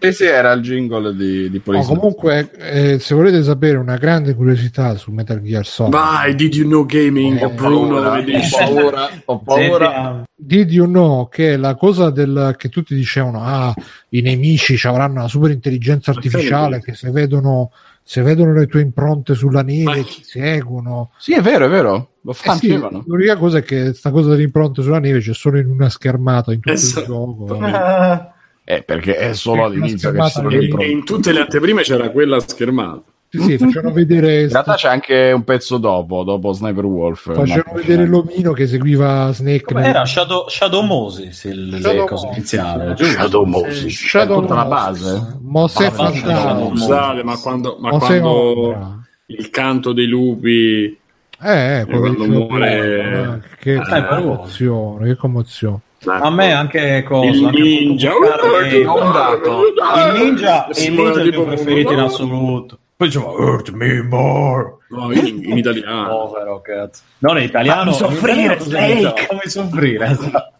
Sì, 0.00 0.12
sì, 0.12 0.24
era 0.24 0.52
il 0.52 0.62
jingle 0.62 1.14
di, 1.14 1.50
di 1.50 1.56
No, 1.58 1.62
Police. 1.62 1.86
comunque, 1.86 2.50
eh, 2.56 2.98
se 3.00 3.14
volete 3.14 3.42
sapere 3.42 3.76
una 3.76 3.96
grande 3.98 4.34
curiosità 4.34 4.94
su 4.94 5.10
Metal 5.10 5.42
Gear 5.42 5.66
Solid, 5.66 5.92
Vai, 5.92 6.34
did 6.34 6.54
you 6.54 6.66
know 6.66 6.86
gaming? 6.86 7.38
Ho 7.42 7.50
Bruno 7.50 8.00
paura, 8.00 8.22
ho 8.22 8.48
paura, 8.48 9.10
ho 9.26 9.38
paura. 9.40 10.22
Did 10.34 10.70
you 10.70 10.86
know 10.86 11.28
che 11.28 11.58
la 11.58 11.74
cosa 11.74 12.08
del 12.08 12.54
che 12.56 12.70
tutti 12.70 12.94
dicevano 12.94 13.42
ah 13.42 13.74
i 14.10 14.22
nemici 14.22 14.78
ci 14.78 14.86
avranno 14.86 15.18
una 15.20 15.28
super 15.28 15.50
intelligenza 15.50 16.12
artificiale 16.12 16.80
che 16.80 16.94
se 16.94 17.10
vedono 17.10 17.72
se 18.08 18.22
vedono 18.22 18.52
le 18.52 18.66
tue 18.68 18.82
impronte 18.82 19.34
sulla 19.34 19.62
neve 19.62 19.82
Ma- 19.84 19.94
ti 20.04 20.22
seguono 20.22 21.10
Sì, 21.18 21.34
è 21.34 21.40
vero, 21.40 21.64
è 21.66 21.68
vero. 21.68 22.10
Lo 22.20 22.30
Eh 22.40 22.50
sì, 22.52 22.78
l'unica 23.04 23.36
cosa 23.36 23.58
è 23.58 23.62
che 23.64 23.94
sta 23.94 24.12
cosa 24.12 24.30
delle 24.30 24.44
impronte 24.44 24.80
sulla 24.80 25.00
neve 25.00 25.18
c'è 25.18 25.34
solo 25.34 25.58
in 25.58 25.66
una 25.66 25.88
schermata 25.90 26.52
in 26.52 26.60
tutto 26.60 26.72
Esatto. 26.72 27.00
il 27.00 27.06
gioco 27.06 27.58
Eh, 28.64 28.82
perché 28.82 29.16
è 29.16 29.34
solo 29.34 29.64
all'inizio 29.64 30.12
che 30.12 30.22
ci 30.22 30.30
sono 30.30 30.48
le 30.48 30.58
E 30.58 30.62
impronte. 30.64 30.86
in 30.86 31.04
tutte 31.04 31.32
le 31.32 31.40
anteprime 31.40 31.82
c'era 31.82 32.10
quella 32.10 32.38
schermata. 32.38 33.02
Sì, 33.28 33.40
sì, 33.40 33.58
facevano 33.58 33.92
vedere 33.92 34.42
In 34.42 34.48
realtà 34.50 34.74
c'è 34.74 34.88
anche 34.88 35.32
un 35.34 35.44
pezzo 35.44 35.78
dopo, 35.78 36.22
dopo 36.22 36.52
Sniper 36.52 36.84
Wolf. 36.84 37.34
facevano 37.34 37.76
vedere 37.76 38.02
scena. 38.04 38.16
l'omino 38.16 38.52
che 38.52 38.66
seguiva 38.66 39.30
Snake 39.32 39.62
Come 39.64 39.80
nel- 39.80 39.90
era 39.90 40.04
Shadow, 40.04 40.48
Shadow 40.48 40.82
Moses 40.82 41.44
il 41.44 41.78
Shadow 41.80 42.06
cosa 42.06 42.26
Moses, 42.26 42.36
iniziale, 42.38 42.94
giusto? 42.94 43.12
Shadow 43.20 43.44
Moses. 43.44 43.86
Shadow 44.06 44.38
È 44.38 44.40
tutta 44.42 44.54
la 44.54 44.64
Moses, 44.64 45.02
base. 45.10 45.36
Mosè 45.42 45.82
La 45.84 45.90
base 45.90 46.18
Shadow 46.20 46.58
Moses. 46.68 46.80
Scusate, 46.82 47.22
ma 47.24 47.36
quando, 47.38 47.76
ma 47.80 47.90
Mosè 47.90 48.06
quando 48.20 49.00
il 49.26 49.50
canto 49.50 49.92
dei 49.92 50.06
lupi 50.06 50.98
eh, 51.42 51.80
eh, 51.80 51.84
quello 51.84 52.14
quando 52.14 52.26
muore- 52.46 53.40
eh, 53.42 53.56
che 53.58 53.74
Eh, 53.74 54.06
commozione 54.08 55.06
che 55.08 55.16
commozione 55.16 55.80
A 56.06 56.30
me 56.30 56.52
anche 56.52 57.02
cosa, 57.02 57.28
il 57.28 57.44
anche 57.44 57.60
ninja 57.60 58.12
dato. 59.12 59.60
il 59.66 60.22
ninja, 60.22 60.68
il 60.72 60.92
ninja 60.92 61.12
è 61.12 61.16
il 61.16 61.22
tipo- 61.30 61.40
mio 61.40 61.44
preferito 61.46 61.92
in 61.92 61.98
assoluto. 61.98 62.78
Poi 62.96 63.08
diceva 63.08 63.26
Hurt 63.30 63.70
me 63.72 64.02
more. 64.02 64.76
No, 64.88 65.12
in, 65.12 65.42
in 65.44 65.58
italiano. 65.58 66.08
Povero 66.08 66.60
cazzo. 66.62 67.02
Non 67.18 67.36
in 67.38 67.44
italiano. 67.44 67.92
Fammi 67.92 68.10
soffrire, 68.14 68.58
Snake! 68.60 69.26
Fammi 69.26 69.40
soffrire, 69.48 70.06
esatto. 70.06 70.52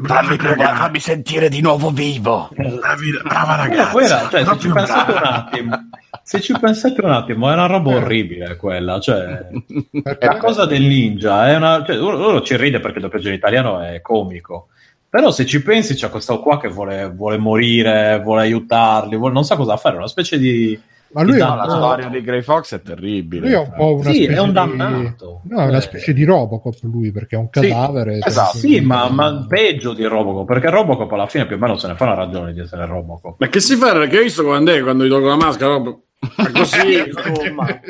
Fammi, 0.00 0.36
provare, 0.36 0.76
fammi 0.76 1.00
sentire 1.00 1.48
di 1.48 1.60
nuovo 1.60 1.90
vivo. 1.90 2.48
Bravi- 2.54 3.20
brava 3.24 3.56
ragazza. 3.56 4.28
cioè, 4.28 4.44
se 4.44 4.58
ci 4.58 4.68
pensate 4.70 5.12
un 5.12 5.18
attimo, 5.24 5.88
se 6.22 6.40
ci 6.40 6.54
pensate 6.58 7.00
un 7.04 7.10
attimo, 7.10 7.50
è 7.50 7.52
una 7.54 7.66
roba 7.66 7.90
orribile 7.96 8.56
quella. 8.56 9.00
Cioè, 9.00 9.48
Perché- 10.02 10.26
la 10.26 10.36
cosa 10.36 10.66
del 10.66 10.82
ninja 10.82 11.48
è 11.48 11.56
una. 11.56 11.84
Cioè, 11.84 11.98
uno, 11.98 12.28
uno 12.28 12.42
ci 12.42 12.56
ride 12.56 12.78
perché 12.80 12.98
il 12.98 13.04
doppiaggio 13.04 13.28
in 13.28 13.34
italiano 13.34 13.80
è 13.80 14.00
comico. 14.00 14.68
Però 15.10 15.30
se 15.30 15.46
ci 15.46 15.62
pensi, 15.62 15.94
c'è 15.94 16.10
questo 16.10 16.40
qua 16.40 16.58
che 16.58 16.68
vuole, 16.68 17.10
vuole 17.10 17.38
morire, 17.38 18.20
vuole 18.22 18.42
aiutarli, 18.42 19.16
vuole- 19.16 19.32
non 19.32 19.44
sa 19.44 19.56
cosa 19.56 19.76
fare, 19.76 19.94
è 19.94 19.98
una 19.98 20.06
specie 20.08 20.38
di. 20.38 20.78
Ma 21.10 21.22
lui, 21.22 21.36
è 21.36 21.42
No, 21.42 21.54
la 21.56 21.66
storia 21.66 22.08
di 22.08 22.20
Grey 22.20 22.42
Fox 22.42 22.74
è 22.74 22.82
terribile. 22.82 23.40
lui 23.46 23.52
è 23.52 23.58
un 23.58 23.72
po' 23.74 23.94
una 23.94 24.10
Sì, 24.12 24.24
specie 24.24 24.34
è 24.34 24.40
un 24.40 24.48
di... 24.48 24.52
dannato. 24.52 25.40
No, 25.44 25.60
è 25.62 25.64
una 25.68 25.78
Eh. 25.78 25.80
specie 25.80 26.12
di 26.12 26.22
Robocop 26.24 26.74
lui, 26.82 27.10
perché 27.12 27.36
è 27.36 27.38
un 27.38 27.48
Sì, 27.50 27.68
cadavere. 27.68 28.18
esatto. 28.22 28.58
Sì, 28.58 28.80
ma, 28.80 29.08
ma 29.08 29.46
peggio 29.48 29.94
di 29.94 30.04
Robocop, 30.04 30.46
perché 30.46 30.68
Robocop 30.68 31.10
alla 31.12 31.26
fine 31.26 31.46
più 31.46 31.56
o 31.56 31.58
meno 31.58 31.78
se 31.78 31.86
ne 31.88 31.94
fa 31.94 32.04
una 32.04 32.14
ragione 32.14 32.52
di 32.52 32.60
essere 32.60 32.84
Robocop. 32.84 33.36
Ma 33.38 33.48
che 33.48 33.60
si 33.60 33.76
fa? 33.76 33.92
Perché 33.92 34.18
hai 34.18 34.24
visto 34.24 34.44
quando 34.44 34.70
è 34.70 34.82
quando 34.82 35.06
gli 35.06 35.08
tolgo 35.08 35.28
la 35.28 35.36
maschera? 35.36 35.70
proprio- 35.80 36.02
È 36.20 36.50
così, 36.50 36.98
Insomma. 37.06 37.80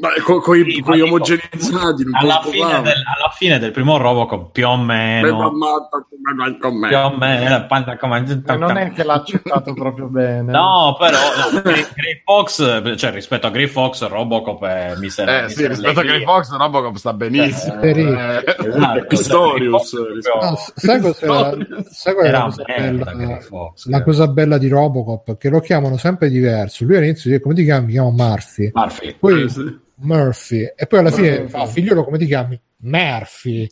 ma 0.00 0.08
con, 0.24 0.56
i 0.56 0.70
Sì, 0.70 0.80
ma 0.82 0.94
dico, 0.94 1.06
omogenizzati. 1.06 2.04
Alla 2.12 2.40
fine, 2.44 2.82
del, 2.82 2.92
alla 2.94 3.32
fine 3.34 3.58
del 3.58 3.72
primo 3.72 3.96
Robocop, 3.96 4.52
più 4.52 4.68
o 4.68 4.76
meno. 4.76 5.26
Più 5.26 5.34
o 5.36 7.10
meno. 7.16 7.66
Ma 7.66 8.54
non 8.56 8.76
è 8.76 8.92
che 8.92 9.02
l'ha 9.02 9.14
accettato 9.14 9.74
proprio 9.74 10.06
bene. 10.06 10.52
No, 10.52 10.94
però 10.98 11.18
no, 11.52 11.60
Grey, 11.62 12.22
Fox, 12.24 12.94
cioè 12.96 13.10
rispetto 13.10 13.48
a 13.48 13.50
Grey 13.50 13.66
Fox, 13.66 14.06
Robocop 14.06 14.64
è 14.64 14.94
miser, 14.98 15.28
Eh 15.28 15.48
sì, 15.48 15.62
miser 15.62 15.68
rispetto 15.70 16.00
a 16.00 16.02
Grey. 16.04 16.22
Fox, 16.24 16.56
Robocop 16.56 16.94
sta 16.96 17.12
benissimo. 17.12 17.80
Eh, 17.80 17.90
Eh, 17.90 18.44
Esatto, 18.58 19.04
Pistorius, 19.06 19.92
No, 19.92 20.56
sai 20.74 21.00
cos'era, 21.00 21.56
la 22.30 22.42
cosa 22.44 22.62
bella? 22.64 23.38
La 23.86 24.02
cosa 24.04 24.28
bella 24.28 24.58
di 24.58 24.68
Robocop 24.68 25.36
che 25.36 25.48
lo 25.48 25.60
chiamano 25.60 25.96
sempre 25.96 26.28
diverso. 26.28 26.84
Lui 26.84 26.96
all'inizio 26.96 27.30
come 27.40 27.54
ti 27.54 27.64
chiami? 27.64 27.86
Mi 27.86 27.92
chiamo 27.92 28.10
Murphy. 28.10 28.70
Murphy. 28.72 29.16
Poi 29.18 29.48
sì. 29.48 29.78
Murphy. 29.96 30.72
E 30.76 30.86
poi 30.86 30.98
alla 30.98 31.10
fine 31.10 31.30
Murphy. 31.40 31.48
fa 31.48 31.66
figliolo 31.66 32.04
come 32.04 32.18
ti 32.18 32.26
chiami? 32.26 32.60
Murphy. 32.78 33.70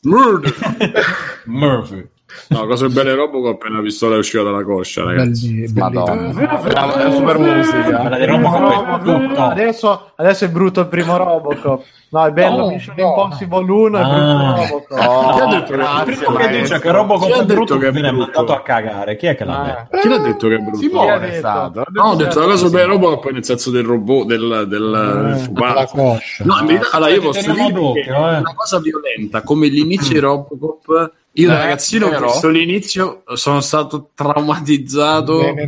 Murphy. 1.44 2.08
No, 2.48 2.66
cosa 2.66 2.88
bella 2.88 3.10
di 3.12 3.16
Robocop 3.16 3.64
è 3.64 3.68
una 3.68 3.80
pistola 3.80 4.14
è 4.16 4.18
uscita 4.18 4.42
dalla 4.42 4.62
coscia, 4.62 5.02
ragazzi. 5.02 5.70
Madonna. 5.74 6.28
È 6.28 7.10
super 7.12 7.38
musica. 7.38 8.16
È. 8.18 9.38
Adesso, 9.38 10.10
adesso 10.16 10.44
è 10.44 10.48
brutto 10.50 10.80
il 10.80 10.86
primo 10.88 11.16
Robocop. 11.16 11.82
No, 12.10 12.24
è 12.24 12.30
bello 12.30 12.56
No, 12.56 12.68
Mission 12.68 12.94
no. 12.96 13.04
Impossible 13.06 13.70
1 13.70 13.98
è 13.98 14.00
Ah. 14.02 14.08
brutto 14.08 14.56
Robocop. 14.62 14.90
Oh, 15.08 15.32
Chi 15.34 15.40
ha 15.40 15.46
detto 15.46 15.64
che- 15.72 15.76
grazie, 15.76 16.12
Il 16.12 16.18
primo 16.18 16.36
che 16.36 16.42
maestro. 16.44 16.60
dice 16.62 16.78
che 16.80 16.90
Robocop 16.90 17.26
Chi 17.26 17.32
ha 17.32 17.34
è 17.34 17.38
detto 17.40 17.54
brutto 17.54 17.78
che 17.78 17.86
è 17.86 17.90
viene 17.92 18.08
brutto? 18.12 18.30
mandato 18.34 18.52
a 18.58 18.62
cagare. 18.62 19.16
Chi 19.16 19.26
è 19.26 19.34
che 19.36 19.44
l'ha 19.44 19.60
Ah. 19.60 19.64
detto? 19.90 19.96
Chi 20.02 20.08
l'ha 20.08 20.18
detto 20.18 20.48
che 20.48 20.54
è 20.54 20.58
brutto? 20.58 20.76
Simone 20.78 21.10
ha 21.10 21.14
è 21.16 21.20
detto? 21.20 21.36
stato. 21.38 21.84
No, 21.92 22.02
ho 22.04 22.14
detto 22.14 22.40
la 22.40 22.46
cosa 22.46 22.68
bella 22.70 22.86
Robocop 22.92 23.30
nel 23.30 23.44
senso 23.44 23.70
del 23.70 23.84
robot, 23.84 24.26
del, 24.26 24.64
del, 24.68 25.38
Eh, 25.48 25.52
coscia. 25.52 26.44
No, 26.44 26.54
allora 26.92 27.10
io 27.10 27.20
posso 27.20 27.52
dire 27.52 28.04
eh. 28.04 28.10
una 28.12 28.52
cosa 28.54 28.80
violenta 28.80 29.42
come 29.42 29.66
l'inizio 29.68 30.12
di 30.14 30.18
Robocop. 30.20 31.12
Io 31.38 31.46
da 31.48 31.54
Eh, 31.54 31.58
ragazzino 31.62 32.08
visto 32.20 32.48
l'inizio, 32.48 33.22
sono 33.34 33.60
stato 33.60 34.10
traumatizzato. 34.14 35.54
Che 35.54 35.66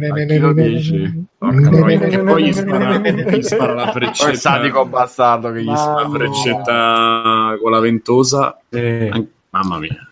poi 2.25 2.45
gli 2.45 2.53
spara, 2.53 2.99
gli 2.99 3.43
spara 3.43 3.75
la 3.75 3.91
Poi 3.93 4.03
il 4.03 4.09
freccetta, 4.15 4.35
sadico 4.35 4.85
bastardo 4.87 5.53
che 5.53 5.63
gli 5.63 5.67
Ma- 5.67 5.77
sta 5.77 5.95
la 6.03 6.09
freccetta 6.09 7.57
con 7.63 7.71
la 7.71 7.79
ventosa. 7.81 8.59
Mamma 9.51 9.79
mia. 9.79 10.09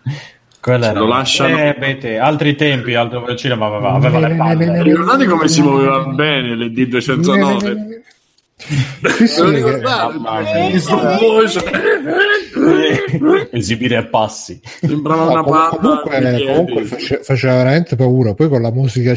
Quella 0.61 0.91
lo 0.93 1.07
lasciano- 1.07 1.57
Eh, 1.57 1.75
beh, 1.77 1.97
te, 1.97 2.17
altri 2.17 2.55
tempi, 2.55 2.95
altro 2.95 3.35
cinema 3.35 3.65
aveva, 3.67 3.91
aveva 3.91 4.19
le 4.27 4.35
palle. 4.35 4.81
Ricordate 4.83 5.25
come 5.25 5.47
si 5.49 5.61
muoveva 5.61 6.03
bene 6.05 6.55
le 6.55 6.67
D209? 6.71 7.87
Sì, 8.59 9.27
sì, 9.27 9.41
Non 9.41 11.17
motion. 11.19 11.63
Esibire 13.51 13.95
a 13.97 14.05
passi. 14.05 14.59
Sembrava 14.81 15.23
No, 15.23 15.31
una 15.31 15.43
palla. 15.43 15.69
comunque, 15.69 16.45
comunque 16.45 16.83
face- 16.83 17.19
faceva 17.23 17.55
veramente 17.55 17.95
paura. 17.95 18.33
Poi 18.33 18.49
con 18.49 18.61
la 18.61 18.71
musica, 18.71 19.13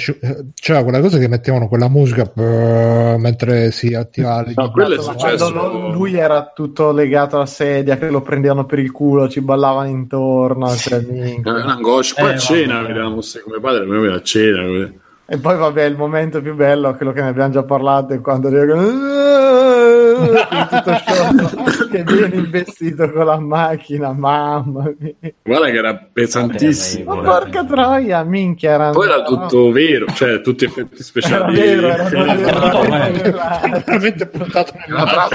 c'era 0.55 0.83
quella 0.85 1.01
cosa 1.01 1.19
che 1.19 1.29
mettevano 1.29 1.67
quella 1.69 1.89
musica 1.89 2.31
brrr, 2.33 3.19
mentre 3.19 3.71
si 3.73 3.95
attivava. 3.95 4.45
No, 4.55 4.71
quello 4.71 4.95
è 4.95 5.03
successo. 5.03 5.53
Quando 5.53 5.89
lui 5.91 6.15
era 6.17 6.53
tutto 6.55 6.93
legato 6.93 7.37
alla 7.37 7.47
sedia, 7.47 7.99
che 7.99 8.09
lo 8.11 8.21
prendevano 8.23 8.65
per 8.65 8.79
il 8.79 8.93
culo, 8.93 9.29
ci 9.29 9.41
ballavano 9.41 9.89
intorno. 9.89 10.75
Cioè, 10.75 11.01
minchia. 11.01 11.59
È 11.59 11.63
un'angoscia. 11.63 12.15
Poi 12.23 12.31
Eh, 12.31 12.35
a 12.35 12.39
cena 12.39 12.83
vedevamo 12.83 13.21
se 13.21 13.41
come 13.41 13.59
padre, 13.61 13.85
noi 13.87 14.13
a 14.13 14.23
cena. 14.23 14.93
E 15.33 15.39
poi, 15.39 15.57
vabbè, 15.57 15.85
il 15.85 15.97
momento 15.97 16.43
più 16.43 16.55
bello, 16.55 16.95
quello 16.95 17.13
che 17.13 17.23
ne 17.23 17.29
abbiamo 17.29 17.53
già 17.53 17.63
parlato, 17.63 18.13
è 18.13 18.21
quando 18.21 18.51
dicono 18.51 18.83
"Ah", 18.83 20.67
tutto 20.69 20.93
sciolto, 20.93 21.89
che 21.91 22.03
viene 22.03 22.35
investito 22.37 23.11
con 23.11 23.25
la 23.25 23.39
macchina, 23.41 24.13
mamma 24.13 24.93
mia. 24.99 25.15
Guarda 25.43 25.71
che 25.71 25.77
era 25.79 25.95
pesantissimo. 26.13 27.15
Ma 27.15 27.23
porca 27.23 27.65
troia, 27.65 28.23
minchia, 28.25 28.73
era 28.73 28.91
Poi 28.91 29.07
era 29.09 29.23
tutto 29.23 29.73
vero, 29.73 30.05
cioè 30.13 30.43
tutti 30.43 30.67
effetti 30.67 31.03
speciali. 31.03 31.55
vero, 31.59 31.87
era 31.89 32.05
vero, 32.11 32.25
Era 32.25 32.35
vero, 32.69 32.81
vero. 32.83 33.37
era- 33.39 33.83
veramente 33.87 34.27
puntato 34.27 34.73
nella 34.87 35.29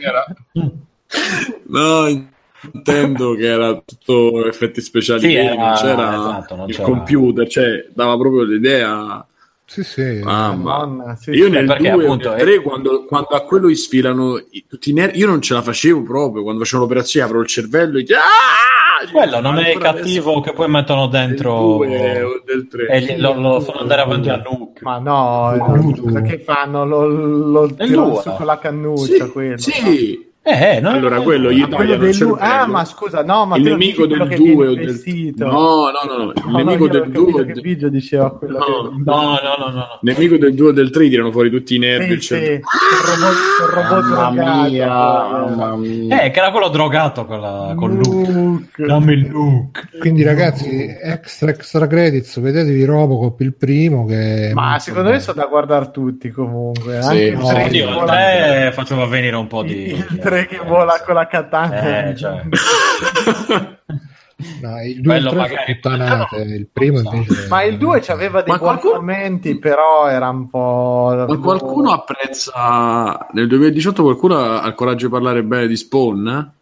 era- 0.00 0.24
No, 1.66 2.26
intendo 2.72 3.34
che 3.34 3.46
era 3.46 3.74
tutto 3.84 4.46
effetti 4.46 4.80
speciali. 4.80 5.20
Sì, 5.20 5.34
era- 5.34 5.54
non 5.54 5.74
c'era 5.74 6.14
esatto, 6.14 6.56
non 6.56 6.68
il 6.68 6.74
c'era- 6.74 6.86
computer, 6.88 7.48
cioè 7.48 7.86
dava 7.94 8.16
proprio 8.16 8.42
l'idea. 8.44 9.26
Sì, 9.64 9.82
sì. 9.84 10.20
Mamma. 10.22 10.86
Madonna, 10.86 11.16
sì, 11.16 11.30
io 11.30 11.46
sì. 11.46 11.50
nel 11.50 11.66
perché 11.66 11.90
2 11.90 12.02
o 12.02 12.06
appunto 12.06 12.30
nel 12.30 12.38
è- 12.38 12.42
3 12.42 12.60
quando, 12.60 13.04
quando 13.04 13.28
a 13.28 13.40
quello 13.40 13.68
gli 13.70 13.74
sfilano 13.74 14.44
tutti 14.68 14.90
i 14.90 14.92
nervi 14.92 15.18
io 15.18 15.26
non 15.26 15.40
ce 15.40 15.54
la 15.54 15.62
facevo 15.62 16.02
proprio 16.02 16.42
quando 16.42 16.60
facevo 16.60 16.82
l'operazione 16.82 17.26
apro 17.26 17.40
il 17.40 17.46
cervello 17.46 17.98
e 17.98 18.04
ah! 18.14 19.10
Quello 19.10 19.40
non 19.40 19.58
è 19.58 19.76
cattivo 19.78 20.40
che 20.40 20.52
poi 20.52 20.68
mettono 20.68 21.08
dentro 21.08 21.78
del 21.80 21.88
2 21.88 22.22
o 22.22 22.42
del 22.44 22.68
3 22.68 22.86
e 22.86 23.18
lo, 23.18 23.32
lo 23.34 23.60
fanno 23.60 23.80
andare 23.80 24.02
avanti 24.02 24.28
a 24.28 24.36
Nuke. 24.36 24.80
Ma 24.84 24.98
no, 24.98 25.92
cosa 26.00 26.20
che 26.22 26.38
fanno? 26.38 26.84
Lo, 26.84 27.06
lo 27.06 27.74
tirano 27.74 28.20
su 28.20 28.28
no? 28.28 28.36
con 28.36 28.46
la 28.46 28.58
cannuccia, 28.58 29.28
quello. 29.30 29.58
sì, 29.58 30.31
Eh, 30.44 30.80
no, 30.80 30.90
allora 30.90 31.16
no, 31.16 31.22
quello 31.22 31.52
gli 31.52 31.60
Ah, 31.60 31.66
quello 31.68 31.76
tagliano 31.76 31.92
il 31.94 32.10
del 32.18 32.26
lu- 32.26 32.36
cervello. 32.36 32.52
ah, 32.62 32.66
ma 32.66 32.84
scusa, 32.84 33.22
no, 33.22 33.46
ma 33.46 33.56
il 33.56 33.62
nemico 33.62 34.06
del 34.06 34.26
che 34.26 34.36
viene 34.36 34.54
2 34.54 34.66
o 34.66 34.74
del 34.74 35.00
no 35.36 35.50
no 35.52 35.90
no 36.04 36.16
no 36.24 36.32
il 36.32 36.42
No, 36.46 36.56
nemico 36.56 36.88
del 36.88 37.00
ho 37.00 37.04
capito 37.04 37.30
2 37.30 37.46
che 37.46 37.60
Biggio 37.60 37.88
diceva 37.88 38.36
quello 38.36 38.58
No. 38.58 38.64
che... 38.64 38.72
no, 39.04 39.14
no, 39.14 39.38
no, 39.56 39.66
no, 39.66 39.70
no. 39.70 39.98
nemico 40.00 40.36
del 40.38 40.54
2 40.54 40.68
o 40.68 40.72
del 40.72 40.90
3 40.90 41.08
tirano 41.08 41.30
fuori 41.30 41.48
tutti 41.48 41.76
i 41.76 41.78
nervi 41.78 42.06
Sì, 42.06 42.12
il 42.14 42.22
sì, 42.22 42.28
cervello 42.34 42.54
il 42.56 43.06
robot, 43.06 43.36
il 43.60 43.74
robot 43.74 44.02
Mamma 44.02 44.68
drogato, 44.68 45.46
mamma 45.54 45.76
mia. 45.76 46.22
Eh, 46.22 46.30
che 46.32 46.38
era 46.40 46.50
quello 46.50 46.68
drogato 46.70 47.24
con, 47.24 47.40
la, 47.40 47.74
con 47.76 47.92
Nuke. 48.04 48.32
Nuke. 48.32 48.84
Dammi 48.84 49.12
il 49.12 49.26
Nuke. 49.30 49.80
Quindi, 50.00 50.22
ragazzi, 50.24 50.68
extra, 51.00 51.50
extra 51.50 51.86
credits, 51.86 52.40
vedetevi 52.40 52.84
Robocop 52.84 53.40
il 53.42 53.54
primo. 53.54 54.04
Che 54.06 54.50
Ma 54.54 54.78
secondo 54.80 55.10
me 55.10 55.20
sono 55.20 55.40
da 55.40 55.46
guardare 55.46 55.90
tutti 55.92 56.30
comunque. 56.30 57.00
Sì, 57.02 57.08
Anche 57.08 57.22
il 57.26 57.38
no, 57.38 57.44
sì, 57.46 57.76
il 57.76 57.84
vola- 57.84 58.12
3 58.12 58.70
faceva 58.74 59.06
venire 59.06 59.36
un 59.36 59.46
po' 59.46 59.62
di... 59.62 60.04
3 60.32 60.46
che 60.46 60.58
vola 60.64 61.00
con 61.04 61.14
la 61.14 61.26
katana. 61.26 62.08
Eh, 62.08 62.16
cioè. 62.16 62.42
No, 64.60 64.82
il 64.82 65.00
2 65.00 65.14
e 65.14 65.18
il 65.18 65.22
Quello 65.24 65.28
3 65.30 65.38
magari- 65.38 65.72
puttanate, 65.74 66.36
il 66.36 66.68
primo 66.72 66.98
invece. 66.98 67.46
Ma 67.48 67.62
il 67.62 67.76
2 67.78 68.02
aveva 68.08 68.42
dei 68.42 68.56
qualcuno- 68.58 68.94
momenti, 68.96 69.58
però 69.58 70.08
era 70.08 70.28
un 70.30 70.48
po'. 70.48 71.24
Ma 71.28 71.38
qualcuno 71.38 71.92
apprezza 71.92 73.26
nel 73.32 73.46
2018 73.46 74.02
qualcuno 74.02 74.38
ha 74.60 74.66
il 74.66 74.74
coraggio 74.74 75.06
di 75.06 75.12
parlare 75.12 75.44
bene 75.44 75.66
di 75.68 75.76
Spawn? 75.76 76.52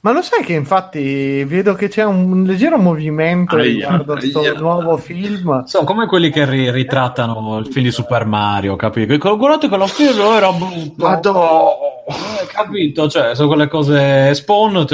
Ma 0.00 0.12
lo 0.12 0.20
sai 0.22 0.42
che 0.44 0.52
infatti 0.54 1.44
vedo 1.44 1.74
che 1.74 1.88
c'è 1.88 2.04
un 2.04 2.42
leggero 2.44 2.76
movimento 2.78 3.56
Aia, 3.56 3.64
riguardo 3.64 4.12
a 4.14 4.16
questo 4.16 4.58
nuovo 4.58 4.96
film. 4.96 5.64
Sono 5.64 5.84
come 5.84 6.06
quelli 6.06 6.30
che 6.30 6.44
ri- 6.44 6.70
ritrattano 6.70 7.58
il 7.58 7.66
film 7.66 7.84
di 7.84 7.92
Super 7.92 8.24
Mario, 8.24 8.76
capito? 8.76 9.36
Guardate 9.36 9.68
che 9.68 9.76
lo 9.76 9.86
film 9.86 10.18
era 10.20 10.50
brutto. 10.52 11.04
Eh, 12.06 12.46
capito? 12.46 13.08
Cioè, 13.08 13.34
sono 13.34 13.48
quelle 13.48 13.68
cose 13.68 14.34
Spawn. 14.34 14.86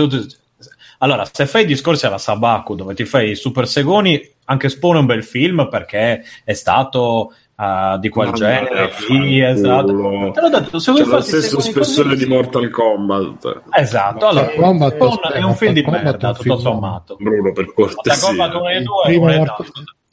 Allora, 0.98 1.24
se 1.30 1.46
fai 1.46 1.64
discorsi 1.66 2.06
alla 2.06 2.18
Sabaku 2.18 2.74
dove 2.74 2.94
ti 2.94 3.04
fai 3.04 3.30
i 3.30 3.34
super 3.34 3.66
segoni, 3.66 4.20
anche 4.44 4.68
Spawn 4.68 4.96
è 4.96 5.00
un 5.00 5.06
bel 5.06 5.24
film 5.24 5.68
perché 5.68 6.22
è 6.44 6.52
stato 6.52 7.34
ah, 7.56 7.98
di 7.98 8.08
quel 8.08 8.28
Mandate 8.30 8.64
genere. 8.64 8.92
Sì, 8.96 9.40
esatto. 9.40 10.30
Te 10.32 10.40
l'ho 10.40 10.48
detto, 10.48 10.78
se 10.78 10.92
vuoi 10.92 11.04
C'è 11.04 11.10
lo 11.10 11.20
stesso 11.20 11.60
spessore 11.60 12.10
così- 12.10 12.24
di 12.24 12.30
Mortal 12.30 12.70
Kombat. 12.70 13.62
Esatto, 13.72 14.26
allora, 14.28 14.44
Mortal 14.56 14.62
Kombat, 14.62 14.94
Spawn 14.94 15.32
è 15.32 15.42
un 15.42 15.54
film 15.56 15.72
di 15.72 15.82
Mortal 15.82 16.02
Kombat 16.02 16.20
è 16.20 16.24
merda, 16.24 16.34
tutto 16.34 16.58
sommato. 16.58 17.16
Bruno, 17.18 17.52
per 17.52 17.64
Mortal 17.64 17.94
cortesia. 17.94 18.26
Kombat 18.28 18.54
1 18.54 18.68
e 18.68 18.76
il 18.76 18.84
2 18.84 18.94
primo, 19.04 19.26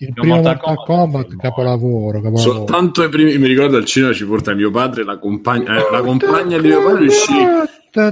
il 0.02 0.14
primo 0.14 0.36
Mortal 0.36 0.60
Mortal 0.64 0.86
Kombat, 0.86 1.24
Kombat, 1.26 1.42
capolavoro, 1.42 2.22
capolavoro. 2.22 2.54
Soltanto 2.54 3.02
ai 3.02 3.10
primi, 3.10 3.38
mi 3.38 3.48
ricordo 3.48 3.76
al 3.76 3.86
cinema 3.86 4.14
ci 4.14 4.26
porta 4.26 4.54
mio 4.54 4.72
padre, 4.72 5.04
la 5.04 5.18
compagna, 5.18 5.76
eh, 5.76 5.92
la 5.92 6.02
compagna 6.02 6.58
di 6.58 6.68
mio 6.68 6.82
padre 6.84 7.06
uscì 7.06 7.34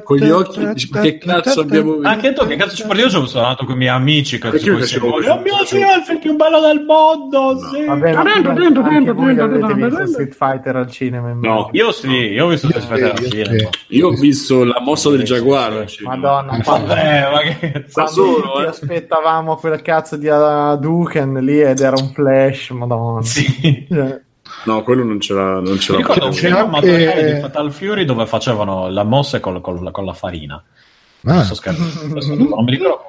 Con 0.03 0.17
gli 0.17 0.29
occhi, 0.29 0.65
dici, 0.73 0.89
ma 0.91 1.01
che 1.01 1.17
cazzo 1.19 1.61
abbiamo 1.61 1.93
visto? 1.93 2.07
Anche 2.07 2.33
tu, 2.33 2.45
che 2.47 2.55
cazzo 2.55 2.75
ci 2.75 2.85
parli? 2.85 3.01
Io 3.01 3.09
sono 3.09 3.25
stato 3.27 3.63
con 3.65 3.75
i 3.75 3.77
miei 3.77 3.89
amici. 3.91 4.39
Che 4.39 4.49
Perché 4.49 4.69
io 4.69 4.77
facevo 4.79 5.09
così. 5.11 5.27
Oh 5.29 5.39
mio 5.39 5.53
Dio, 5.69 5.87
è 5.87 5.97
il 5.97 6.03
film 6.03 6.19
più 6.19 6.35
bello 6.35 6.59
del 6.59 6.83
mondo! 6.83 7.59
Sì. 7.71 7.85
Vabbè, 7.85 8.11
anche 8.11 9.11
voi 9.11 9.37
avete 9.39 9.73
visto. 9.73 10.05
Street 10.07 10.33
Fighter 10.33 10.75
al 10.75 10.89
cinema. 10.91 11.31
No, 11.33 11.69
Io 11.73 11.91
sì, 11.91 12.07
io 12.09 12.45
ho 12.45 12.49
visto 12.49 12.67
Street 12.69 12.85
Fighter 12.87 13.11
al 13.11 13.29
cinema. 13.29 13.69
io 13.89 14.07
ho 14.07 14.11
visto 14.11 14.63
la 14.63 14.81
mossa 14.81 15.09
del 15.11 15.23
giaguaro. 15.23 15.79
al 15.79 15.87
cinema. 15.87 16.15
Madonna, 16.15 16.59
Vabbè, 16.63 17.29
ma 17.31 17.39
che 17.41 17.85
solo, 18.07 18.63
eh. 18.63 18.67
aspettavamo 18.67 19.55
quel 19.57 19.81
cazzo 19.81 20.15
di 20.17 20.27
Hadouken 20.27 21.33
lì 21.43 21.61
ed 21.61 21.79
era 21.79 21.95
un 21.99 22.09
flash, 22.13 22.69
madonna. 22.71 23.21
Sì. 23.21 23.87
No, 24.65 24.83
quello 24.83 25.03
non 25.03 25.19
ce 25.19 25.33
l'ha. 25.33 25.59
Non 25.59 25.79
ce 25.79 25.91
Mi 25.93 25.99
l'ha 26.01 26.07
ricordo 26.07 26.25
un 26.27 26.33
film 26.33 26.55
amatoriale 26.55 27.33
di 27.33 27.39
Fatal 27.39 27.71
Fury 27.71 28.05
dove 28.05 28.25
facevano 28.25 28.89
la 28.89 29.03
mosse 29.03 29.39
con, 29.39 29.61
con- 29.61 29.91
con 29.91 30.05
la 30.05 30.13
farina. 30.13 30.63
Ah, 31.23 31.33
Non, 31.33 31.43
so 31.45 32.35
non 32.35 32.63
mi 32.63 32.71
ricordo 32.71 33.01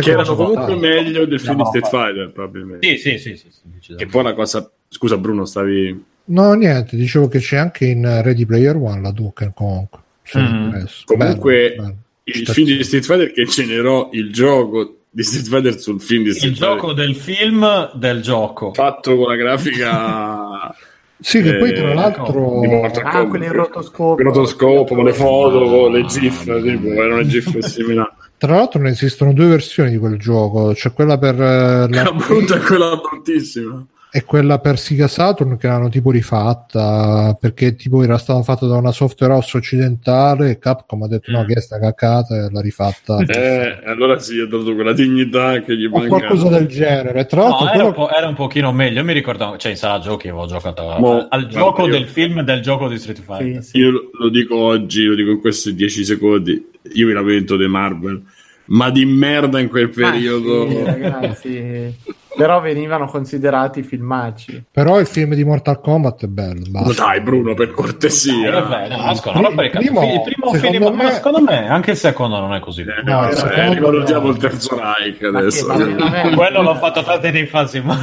Che 0.00 0.10
erano 0.10 0.34
comunque 0.34 0.74
meglio 0.74 1.26
del 1.26 1.38
film 1.38 1.56
di 1.70 1.78
No, 1.78 1.86
fa- 1.86 1.88
Fighter, 1.88 2.30
probabilmente. 2.32 2.96
Sì, 2.96 3.18
sì, 3.18 3.36
sì, 3.36 3.36
sì, 3.36 3.48
sì, 3.80 3.94
Che 3.94 4.06
poi 4.06 4.22
la 4.22 4.32
cosa. 4.32 4.68
Scusa, 4.88 5.16
Bruno, 5.16 5.44
stavi. 5.44 6.04
No, 6.24 6.52
niente, 6.54 6.96
dicevo 6.96 7.28
che 7.28 7.38
c'è 7.40 7.56
anche 7.56 7.86
in 7.86 8.22
Ready 8.22 8.46
Player 8.46 8.76
One 8.76 9.00
la 9.00 9.10
Duken 9.12 9.52
comunque. 9.54 9.98
Mm. 10.38 10.84
Comunque, 11.04 11.68
Bello, 11.70 11.82
bello. 11.82 11.96
Il 12.24 12.32
Citazione. 12.34 12.68
film 12.68 12.78
di 12.78 12.84
Street 12.84 13.04
Fighter 13.04 13.32
che 13.32 13.44
generò 13.44 14.08
il 14.12 14.32
gioco 14.32 14.96
di 15.14 15.22
Street 15.22 15.46
Fighter 15.46 15.78
sul 15.78 16.00
film 16.00 16.24
di 16.24 16.32
Street 16.32 16.52
Il 16.52 16.58
Fighter. 16.58 16.74
gioco 16.76 16.92
del 16.94 17.14
film 17.14 17.90
del 17.94 18.22
gioco. 18.22 18.72
fatto 18.72 19.14
con 19.16 19.28
la 19.28 19.36
grafica 19.36 20.74
Sì, 21.22 21.40
che 21.40 21.54
poi 21.56 21.70
eh, 21.70 21.74
tra 21.74 21.94
l'altro 21.94 22.58
di 22.60 22.66
Mortal 22.66 23.04
ah, 23.04 23.26
quelli 23.28 23.44
in 23.44 23.52
rotoscopio. 23.52 24.24
Il 24.26 24.32
rotoscopo, 24.34 24.94
con 24.94 25.04
le 25.04 25.12
foto, 25.12 25.64
con 25.66 25.92
le 25.92 26.04
gif, 26.06 26.42
tipo, 26.42 26.88
erano 26.88 27.18
le 27.18 27.26
gif 27.26 27.58
similari. 27.58 28.10
Tra 28.42 28.56
l'altro 28.56 28.80
ne 28.80 28.90
esistono 28.90 29.32
due 29.32 29.46
versioni 29.46 29.90
di 29.90 29.98
quel 29.98 30.18
gioco, 30.18 30.72
c'è 30.72 30.92
quella 30.92 31.16
per 31.18 31.40
eh, 31.40 31.86
la 31.88 32.02
La 32.02 32.10
brutta 32.10 32.56
e 32.56 32.58
quella 32.58 32.96
bruttissima. 32.96 33.86
E 34.14 34.24
quella 34.24 34.58
per 34.58 34.78
Sega 34.78 35.08
Saturn 35.08 35.56
che 35.56 35.66
l'hanno 35.68 35.88
tipo 35.88 36.10
rifatta 36.10 37.34
perché 37.40 37.74
tipo 37.74 38.02
era 38.02 38.18
stata 38.18 38.42
fatta 38.42 38.66
da 38.66 38.76
una 38.76 38.92
software 38.92 39.32
house 39.32 39.56
occidentale 39.56 40.50
e 40.50 40.58
Capcom 40.58 41.02
ha 41.02 41.08
detto 41.08 41.30
no 41.30 41.44
che 41.46 41.54
è 41.54 41.60
sta 41.60 41.78
caccata 41.78 42.36
e 42.36 42.50
l'ha 42.50 42.60
rifatta 42.60 43.16
Eh, 43.26 43.78
allora 43.86 44.18
sì, 44.18 44.38
ha 44.38 44.46
dato 44.46 44.74
quella 44.74 44.92
dignità 44.92 45.60
che 45.60 45.74
gli 45.76 45.86
o 45.86 45.90
manca. 45.90 46.08
qualcosa 46.08 46.48
del 46.50 46.66
genere 46.66 47.24
tra 47.24 47.42
l'altro 47.42 47.64
No, 47.64 47.70
era 47.70 47.72
quello- 47.72 47.86
un, 47.88 47.94
po', 47.94 48.10
era 48.14 48.28
un 48.28 48.34
pochino 48.34 48.72
meglio. 48.72 48.98
Io 48.98 49.04
mi 49.04 49.12
ricordo, 49.14 49.56
cioè 49.56 49.70
in 49.72 49.78
sala 49.78 49.98
giochi 49.98 50.28
avevo 50.28 50.46
giocato 50.46 50.82
Mo- 50.98 51.26
al, 51.30 51.46
gioco 51.48 51.86
io- 51.86 51.92
del 51.92 52.06
film 52.06 52.42
del 52.42 52.60
gioco 52.60 52.88
di 52.88 52.98
Street 52.98 53.22
Fighter. 53.22 53.62
Sì, 53.62 53.70
sì. 53.70 53.78
Io 53.78 53.90
lo- 53.92 54.10
lo 54.12 54.28
dico 54.28 54.56
oggi, 54.56 55.04
lo 55.04 55.14
dico 55.14 55.30
in 55.30 55.40
questi 55.40 55.74
dieci 55.74 56.04
secondi. 56.04 56.68
Io 56.94 57.06
mi 57.06 57.12
lamento 57.14 57.56
dei 57.56 57.68
Marvel, 57.68 58.22
ma 58.66 58.90
di 58.90 59.06
merda 59.06 59.58
in 59.58 59.68
quel 59.68 59.88
periodo. 59.88 60.64
Ah, 60.66 60.68
sì, 60.68 60.84
ragazzi. 60.84 61.96
Però 62.36 62.60
venivano 62.60 63.06
considerati 63.06 63.82
filmacci. 63.82 64.64
però 64.70 64.98
il 65.00 65.06
film 65.06 65.34
di 65.34 65.44
Mortal 65.44 65.80
Kombat 65.80 66.24
è 66.24 66.26
bello 66.26 66.62
basta. 66.68 67.04
dai, 67.04 67.20
Bruno, 67.20 67.54
per 67.54 67.72
cortesia. 67.72 68.50
vabbè, 68.60 68.88
no, 68.88 69.02
ascolta, 69.02 69.50
per 69.54 69.64
il 69.66 69.70
primo, 69.70 70.02
il 70.02 70.22
primo 70.22 70.52
secondo 70.54 70.58
film, 70.78 70.96
ma 70.96 71.04
me- 71.04 71.10
secondo 71.12 71.40
me 71.42 71.68
anche 71.68 71.90
il 71.92 71.96
secondo 71.96 72.38
non 72.40 72.54
è 72.54 72.60
così. 72.60 72.82
Eh, 72.82 73.02
No, 73.04 73.20
no, 73.20 73.26
il 73.26 73.32
eh, 73.32 73.36
secondo 73.36 73.72
rivalutiamo 73.74 74.26
no. 74.26 74.32
il 74.32 74.36
terzo 74.38 74.80
Reich 74.80 75.18
che- 75.18 75.26
adesso. 75.26 75.66
veramente? 75.74 76.36
Quello 76.36 76.62
l'ho 76.62 76.74
fatto 76.76 77.02
anni 77.28 77.46
fa, 77.46 77.66
sì, 77.66 77.80
ma... 77.80 77.98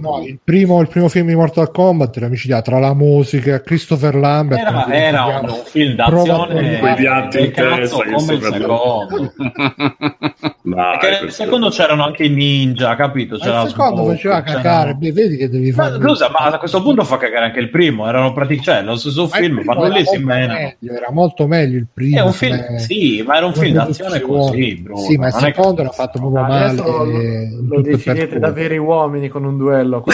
No, 0.00 0.22
il, 0.26 0.38
primo, 0.42 0.80
il 0.80 0.88
primo 0.88 1.08
film 1.08 1.26
di 1.28 1.34
Mortal 1.34 1.70
Kombat 1.70 2.16
era 2.16 2.28
micidia 2.28 2.60
tra 2.62 2.78
la 2.78 2.94
musica 2.94 3.60
Christopher 3.62 4.14
Lambert 4.14 4.60
Era, 4.60 4.70
non 4.70 4.92
era 4.92 5.24
un, 5.24 5.48
film 5.64 5.94
d'azione 5.94 6.76
a- 6.76 6.78
Quei 6.80 6.94
piatti 6.94 7.40
in 7.44 7.52
testa 7.52 8.02
che 8.02 8.10
come 8.12 8.32
il 8.34 8.42
secondo. 8.42 9.32
Dai, 10.60 10.98
Perché 10.98 11.20
nel 11.22 11.32
secondo 11.32 11.68
c'erano 11.70 12.04
anche 12.04 12.24
i 12.24 12.28
ninja, 12.28 12.94
capito? 12.96 13.36
Ma 13.38 13.44
C'era 13.44 13.62
il 13.62 13.68
secondo 13.68 14.02
Smoke, 14.02 14.14
faceva 14.16 14.42
cacare 14.42 14.94
beh, 14.94 15.12
vedi 15.12 15.36
che 15.36 15.48
devi 15.48 15.70
Ma, 15.70 15.84
fare 15.84 16.00
scusa, 16.02 16.30
ma 16.30 16.46
a 16.46 16.58
questo 16.58 16.82
punto 16.82 17.04
fa 17.04 17.16
cagare 17.16 17.46
anche 17.46 17.60
il 17.60 17.70
primo. 17.70 18.06
Erano 18.08 18.32
praticamente 18.32 18.70
cioè, 18.70 18.82
lo 18.82 18.96
stesso 18.96 19.28
Ma 19.30 19.38
il 19.38 19.44
film, 19.44 19.58
era 19.70 19.86
lì 19.88 20.04
si 20.04 20.16
molto 20.18 20.26
menano. 20.26 20.52
meglio, 20.58 20.92
era 20.96 21.10
molto 21.10 21.46
meglio 21.46 21.78
il 21.78 21.86
primo 21.92 22.16
È 22.18 22.20
un 22.22 22.32
film, 22.32 22.64
come- 22.66 22.78
sì, 22.80 23.22
ma 23.26 23.36
era 23.36 23.46
un 23.46 23.54
film 23.54 23.74
d'azione 23.74 24.20
così, 24.20 24.74
Bruno. 24.82 25.00
sì 25.00 25.16
ma 25.16 25.28
il 25.28 25.34
non 25.34 25.44
è 25.44 25.46
che- 25.46 25.54
secondo 25.54 25.80
era 25.80 25.90
fatto 25.90 26.18
proprio 26.18 26.42
male 26.42 26.64
Adesso 26.64 26.82
lo, 27.04 27.04
in 27.20 27.66
lo 27.68 27.80
percorso. 27.80 28.38
da 28.38 28.50
veri 28.50 28.76
uomini 28.78 29.28
con 29.28 29.44
un 29.44 29.56
duello. 29.56 30.04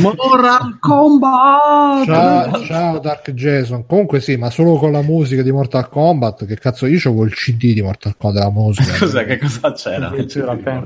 Moral 0.00 0.78
Combat! 0.80 2.04
Ciao, 2.04 2.64
ciao 2.64 2.98
Dark 2.98 3.30
Jason. 3.32 3.86
Comunque 3.86 4.20
sì, 4.20 4.36
ma 4.36 4.50
solo 4.50 4.76
con 4.76 4.92
la 4.92 5.02
musica 5.02 5.42
di 5.42 5.52
Mortal 5.52 5.88
Kombat. 5.88 6.46
Che 6.46 6.56
cazzo, 6.56 6.86
io 6.86 6.98
c'avevo 6.98 7.24
il 7.24 7.32
CD 7.44 7.74
di 7.74 7.82
Mortal 7.82 8.16
Kombat, 8.16 8.42
la 8.42 8.50
musica. 8.50 8.96
Cos'è 8.98 9.26
che 9.26 9.38
cosa 9.38 9.72
c'era? 9.72 10.10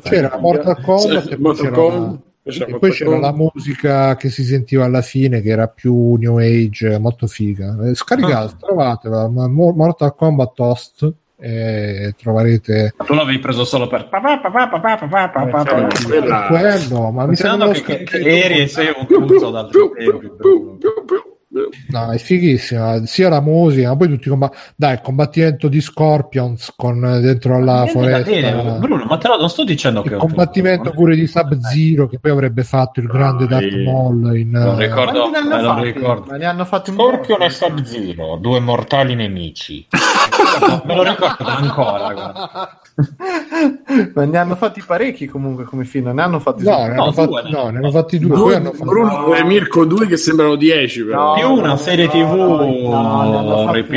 C'era 0.03 0.39
Mortal 0.41 0.81
Kombat 0.81 1.31
e 1.31 1.37
poi 1.37 1.39
Mortal 1.39 1.63
c'era, 1.65 1.77
Kombat, 1.77 2.21
e 2.43 2.51
c'era 2.51 2.79
poi 2.79 2.91
c'era 2.91 3.19
la 3.19 3.33
musica 3.33 4.17
che 4.17 4.29
si 4.31 4.43
sentiva 4.43 4.85
alla 4.85 5.03
fine, 5.03 5.41
che 5.41 5.51
era 5.51 5.69
più 5.69 6.17
new 6.17 6.39
age, 6.39 6.99
molto 6.99 7.29
figa. 7.29 7.77
Eh, 7.85 7.95
Scaricate, 7.95 8.55
trovatela, 8.59 9.29
ma 9.29 9.47
Mo- 9.47 9.73
Mortal 9.73 10.15
Kombat 10.17 10.53
Toast 10.55 11.13
e 11.41 12.15
troverete 12.21 12.95
Tu 13.07 13.15
l'avevi 13.15 13.39
preso 13.39 13.65
solo 13.65 13.87
per 13.87 14.09
papà, 14.09 14.41
papà, 14.41 14.69
papà, 14.69 14.97
papà, 14.97 15.29
papà, 15.29 15.47
Eh, 15.47 15.51
papà. 15.51 15.87
Quella- 16.05 16.47
quello, 16.49 17.11
ma 17.13 17.27
mi 17.27 17.37
sa 17.37 17.57
che 17.71 17.83
che, 17.83 18.03
che, 18.03 18.19
eri 18.19 18.63
e 18.63 18.67
sei 18.67 18.93
un 18.99 19.07
cuzzo 19.07 19.51
dal 19.51 19.71
tempi. 19.71 20.05
Bruno. 21.51 21.69
No, 21.89 22.11
è 22.13 22.19
fighissima, 22.19 23.07
sia 23.07 23.31
la 23.31 23.41
musica, 23.41 23.89
ma 23.89 23.97
poi 23.97 24.09
tutti 24.09 24.27
i 24.29 24.31
comba- 24.31 24.53
Dai, 24.77 24.93
il 24.95 25.01
combattimento 25.01 25.69
di 25.69 25.81
Scorpions 25.81 26.75
con 26.77 27.03
eh, 27.03 27.21
dentro 27.21 27.59
la 27.59 27.85
Niente 27.85 27.93
da 28.01 28.01
foresta. 28.23 28.31
dire, 28.31 28.77
Bruno, 28.79 29.05
ma 29.07 29.17
te 29.17 29.29
lo 29.29 29.39
non 29.39 29.49
sto 29.49 29.65
dicendo 29.65 30.03
che 30.03 30.11
il 30.15 30.17
combattimento 30.21 30.91
pure 30.91 31.15
di 31.17 31.27
Sub-Zero 31.27 32.07
che 32.07 32.19
poi 32.19 32.31
avrebbe 32.33 32.65
fatto 32.65 33.01
il 33.01 33.07
grande. 33.07 33.47
Darth 33.47 33.73
Maul 33.73 34.37
in 34.37 34.55
eh, 34.55 34.77
ricordo, 34.87 35.25
hanno 35.35 35.57
lo 35.63 35.69
fatti? 35.75 35.83
ricordo. 35.85 36.31
Ma 36.31 36.37
ne 36.37 36.45
hanno 36.45 36.65
fatti 36.67 36.91
un 36.91 36.97
Scorpion 36.97 37.43
e 37.43 37.51
Sub-Zero, 37.51 38.37
due 38.37 38.61
mortali 38.61 39.15
nemici. 39.15 39.87
Me 40.85 40.95
lo 40.95 41.03
ricordo 41.03 41.45
ancora. 41.49 42.13
guarda. 42.13 42.79
Ma 44.15 44.25
ne 44.25 44.37
hanno 44.39 44.57
fatti 44.57 44.83
parecchi 44.85 45.27
comunque 45.27 45.65
come 45.65 45.85
film. 45.85 46.09
Ne 46.09 46.21
hanno 46.23 46.41
fatti 46.41 46.65
No, 46.65 46.73
solo- 46.73 46.87
ne 46.89 46.95
No, 46.95 47.03
hanno, 47.05 47.13
fatti, 47.13 47.29
due, 47.31 47.43
no, 47.51 47.69
ne 47.71 47.79
hanno 47.79 47.91
fatti 47.91 48.19
due. 48.19 48.29
Due- 48.35 48.43
Poi 48.43 48.55
hanno 48.55 48.73
fatto... 48.73 48.85
Bruno 48.91 49.35
e 49.35 49.45
Mirko 49.45 49.85
due 49.85 50.07
che 50.07 50.17
sembrano 50.17 50.57
10 50.57 51.05
però. 51.05 51.35
No, 51.37 51.38
Più 51.39 51.53
una 51.53 51.77
serie 51.77 52.09
TV 52.09 52.33
no, 52.35 52.59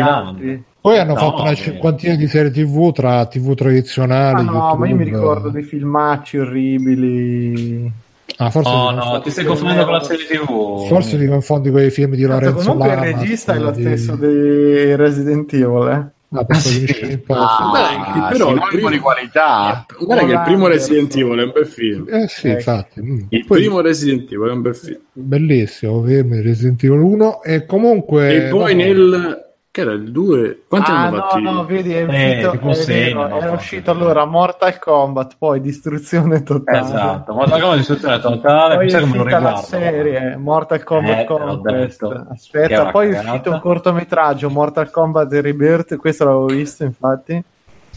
altri. 0.01 0.63
Poi 0.81 0.97
hanno 0.97 1.13
No, 1.13 1.19
fatto 1.19 1.41
una 1.41 1.49
beh. 1.51 1.55
cinquantina 1.55 2.15
di 2.15 2.27
serie 2.27 2.49
TV 2.51 2.91
tra 2.91 3.26
TV 3.27 3.53
tradizionali. 3.53 4.39
Ah, 4.47 4.51
no, 4.51 4.76
ma 4.76 4.88
io 4.88 4.95
mi 4.95 5.03
YouTube. 5.03 5.18
ricordo 5.18 5.49
dei 5.49 5.63
filmacci 5.63 6.38
orribili. 6.39 7.91
Ah, 8.38 8.49
forse, 8.49 8.69
Oh 8.72 8.88
ti 8.89 8.95
no, 8.95 9.01
confondi- 9.01 9.23
ti 9.26 9.30
stai 9.31 9.45
confondendo 9.45 9.84
con 9.84 9.93
la 9.93 10.01
serie 10.01 10.26
TV. 10.26 10.88
forse 10.88 11.18
ti 11.19 11.27
confondi 11.27 11.69
con 11.69 11.81
i 11.84 11.89
film 11.91 12.15
di 12.15 12.23
Lorenzo 12.23 12.72
comunque 12.72 12.88
il 12.93 12.97
regista 12.97 13.53
è 13.53 13.59
lo 13.59 13.73
stesso 13.73 14.15
di 14.15 14.95
Resident 14.95 15.53
Evil, 15.53 15.88
eh? 15.89 16.05
Ah, 16.34 16.45
Ah, 16.48 16.53
sì. 16.56 16.86
Ah, 17.28 17.72
Dai, 17.74 18.32
però 18.32 18.53
il 18.53 18.62
primo- 18.70 18.90
di 18.90 18.99
qualità. 18.99 19.86
Guarda 19.99 20.26
che 20.26 20.32
il 20.32 20.41
primo. 20.45 20.68
Resident 20.68 21.14
Evil 21.18 21.40
è 21.40 21.44
un 21.44 21.52
bel 21.53 21.66
film. 21.68 22.08
Eh 22.10 22.28
sì, 22.30 22.48
Ecco. 22.48 22.58
infatti. 22.58 23.02
mm. 23.02 23.20
Il 23.30 23.45
Poi- 23.45 23.60
primo 23.60 23.82
Resident 23.82 24.32
Evil 24.32 24.48
è 24.48 24.52
un 24.53 24.62
bel 24.62 24.76
film. 24.76 24.99
bellissimo 25.12 26.06
Resident 26.06 26.82
Evil 26.84 26.99
1 26.99 27.44
e 27.44 27.66
comunque 27.66 28.34
e 28.45 28.49
poi 28.49 28.72
Eh, 28.72 28.76
vabbè, 28.76 28.88
nel... 28.94 29.51
Che 29.73 29.80
era 29.80 29.93
il 29.93 30.11
2? 30.11 30.64
Quanti 30.68 30.91
ah, 30.91 31.06
hanno 31.06 31.15
no, 31.15 31.22
fatti? 31.30 31.41
no, 31.43 31.65
vedi, 31.65 31.93
è 31.93 32.02
Eh, 32.02 32.03
uscito, 32.03 32.52
tipo 32.52 32.69
è 32.72 32.73
sei, 32.73 33.14
vero, 33.14 33.27
no, 33.30 33.38
era 33.38 33.52
uscito 33.52 33.91
allora 33.91 34.26
Mortal 34.26 34.77
Kombat, 34.77 35.35
poi 35.38 35.61
distruzione 35.61 36.43
totale. 36.43 36.80
Esatto, 36.80 37.34
ma 37.34 37.48
come 37.48 37.77
distruzione 37.77 38.19
totale, 38.19 38.76
Poi 38.76 38.84
mi 38.84 38.89
è 38.91 38.93
sa 38.93 38.99
che 38.99 39.06
me 39.06 39.15
lo 39.15 39.23
uscita 39.23 39.39
la 39.39 39.48
riguardo. 39.48 39.68
serie 39.68 40.35
Mortal 40.35 40.84
Kombat 40.84 41.19
Eh, 41.19 41.23
Conquest. 41.26 42.26
Aspetta, 42.31 42.91
poi 42.91 43.11
è 43.11 43.19
uscito 43.19 43.49
un 43.52 43.60
cortometraggio 43.61 44.49
Mortal 44.49 44.89
Kombat 44.91 45.31
Rebirth, 45.31 45.95
questo 45.95 46.26
l'avevo 46.26 46.45
visto 46.48 46.84
infatti. 46.84 47.41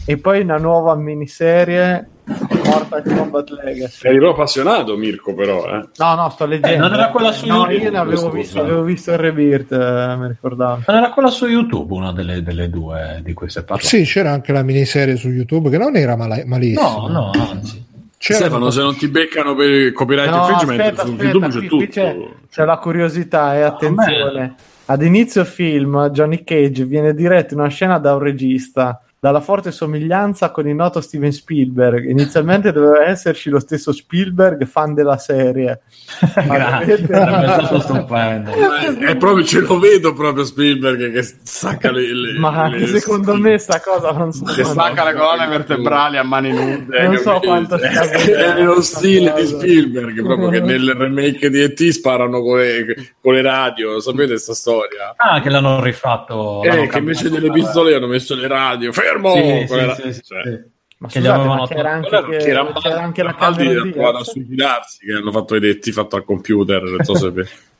E 0.05 0.17
poi 0.17 0.41
una 0.41 0.57
nuova 0.57 0.95
miniserie 0.95 2.09
Mortal 2.27 3.03
Kombat 3.03 3.49
Legacy. 3.63 4.07
Eri 4.07 4.17
proprio 4.17 4.31
appassionato 4.31 4.97
Mirko 4.97 5.33
però, 5.35 5.65
eh. 5.67 5.87
No, 5.97 6.15
no, 6.15 6.29
sto 6.29 6.45
leggendo. 6.45 6.75
Eh, 6.75 6.79
non 6.79 6.93
era 6.93 7.09
quella 7.09 7.31
su 7.31 7.45
No, 7.45 7.55
YouTube, 7.69 7.83
io 7.83 7.91
ne 7.91 7.97
avevo 7.97 8.29
visto, 8.31 8.59
avevo 8.59 8.81
visto 8.83 9.11
il 9.11 9.17
Rebirth, 9.17 9.71
eh, 9.71 10.15
mi 10.17 10.27
ricordavo. 10.29 10.81
Non 10.87 10.97
era 10.97 11.09
quella 11.11 11.29
su 11.29 11.45
YouTube 11.45 11.93
una 11.93 12.11
delle, 12.11 12.41
delle 12.41 12.69
due 12.69 13.21
di 13.23 13.33
cui 13.33 13.49
stai 13.49 13.63
parlando? 13.63 13.87
sì 13.89 14.03
c'era 14.03 14.31
anche 14.31 14.51
la 14.51 14.63
miniserie 14.63 15.15
su 15.17 15.29
YouTube 15.29 15.69
che 15.69 15.77
non 15.77 15.95
era 15.95 16.15
male- 16.15 16.43
malissimo 16.45 17.07
No, 17.07 17.07
no, 17.07 17.31
anzi. 17.49 17.83
C'era- 18.17 18.39
Stefano, 18.39 18.71
se 18.71 18.81
non 18.81 18.95
ti 18.95 19.07
beccano 19.07 19.53
per 19.53 19.69
il 19.69 19.93
copyright 19.93 20.29
No, 20.31 20.37
infringement 20.49 20.79
aspetta, 20.79 21.01
su 21.03 21.11
aspetta, 21.11 21.23
YouTube 21.23 21.47
c'è 21.47 21.57
qui- 21.59 21.67
tutto. 21.67 21.77
qui 21.77 21.87
c'è, 21.89 22.17
c'è 22.49 22.65
la 22.65 22.77
curiosità 22.77 23.55
e 23.55 23.61
attenzione. 23.61 24.55
Ad 24.87 25.01
inizio 25.03 25.43
film 25.45 26.09
Johnny 26.09 26.43
Cage 26.43 26.85
viene 26.85 27.13
diretto 27.13 27.53
in 27.53 27.59
una 27.59 27.69
scena 27.69 27.97
da 27.99 28.13
un 28.13 28.19
regista. 28.19 28.99
Dalla 29.25 29.41
forte 29.41 29.71
somiglianza 29.71 30.51
con 30.51 30.67
il 30.67 30.75
noto 30.75 31.01
Steven 31.01 31.31
Spielberg. 31.31 32.07
Inizialmente 32.07 32.71
doveva 32.71 33.05
esserci 33.07 33.49
lo 33.49 33.59
stesso 33.59 33.91
Spielberg, 33.91 34.67
fan 34.67 34.93
della 34.93 35.17
serie. 35.17 35.81
Grazie, 36.45 37.07
sarebbe 37.07 37.47
stato 37.47 37.79
stupendo. 37.79 38.51
Ma 38.51 39.07
è 39.07 39.15
proprio, 39.17 39.43
ce 39.43 39.61
lo 39.61 39.79
vedo 39.79 40.13
proprio 40.13 40.43
Spielberg 40.45 41.11
che 41.11 41.23
stacca 41.23 41.89
le, 41.91 42.13
le- 42.13 42.37
Ma 42.37 42.67
le- 42.67 42.85
secondo 42.85 43.33
me 43.35 43.57
sta 43.57 43.81
cosa 43.81 44.11
non 44.11 44.31
so. 44.31 44.43
Che 44.43 44.63
stacca 44.63 45.03
le 45.05 45.13
colonne 45.15 45.47
vertebrali 45.47 46.17
a 46.17 46.23
mani 46.23 46.51
nude. 46.51 47.03
Non 47.07 47.17
so 47.17 47.39
quanto 47.41 47.79
sia 47.79 48.01
è 48.55 48.61
lo 48.61 48.79
stile 48.81 49.33
di. 49.35 49.47
Spielberg 49.47 50.21
proprio 50.21 50.49
che 50.49 50.59
nel 50.59 50.93
remake 50.93 51.49
di 51.49 51.61
E.T. 51.63 51.89
sparano 51.89 52.41
con 52.41 52.57
le, 52.59 53.13
con 53.19 53.33
le 53.33 53.41
radio 53.41 53.99
sapete 53.99 54.27
questa 54.27 54.53
storia 54.53 55.13
Ah, 55.17 55.41
che 55.41 55.49
l'hanno 55.49 55.81
rifatto. 55.81 56.61
eh, 56.63 56.67
l'hanno 56.67 56.87
che 56.87 56.97
invece 56.99 57.29
delle 57.31 57.49
pistole 57.49 57.95
hanno 57.95 58.07
messo 58.07 58.35
le 58.35 58.47
radio 58.47 58.91
fermo 58.91 59.13
Le 59.21 59.65
sì, 59.67 59.75
ra- 59.85 59.95
sì, 59.95 60.13
sì, 60.13 60.21
cioè, 60.23 60.41
sì. 60.43 60.73
Ma 60.97 61.07
Che 61.09 61.19
scusate, 61.19 61.47
ma 61.47 61.67
c'era 61.67 61.91
anche, 61.91 62.09
che- 62.09 62.37
che 62.37 62.49
era 62.49 62.73
c'era 62.73 63.01
anche 63.01 63.21
la 63.23 63.29
ha 63.37 63.51
provato 63.51 64.17
a 64.17 64.23
suicidarsi 64.23 65.05
che 65.05 65.13
hanno 65.13 65.31
fatto 65.31 65.55
i 65.55 65.59
detti 65.59 65.91
fatto 65.91 66.15
al 66.15 66.23
computer 66.23 66.81
non 66.83 67.03
so 67.03 67.15
se 67.15 67.31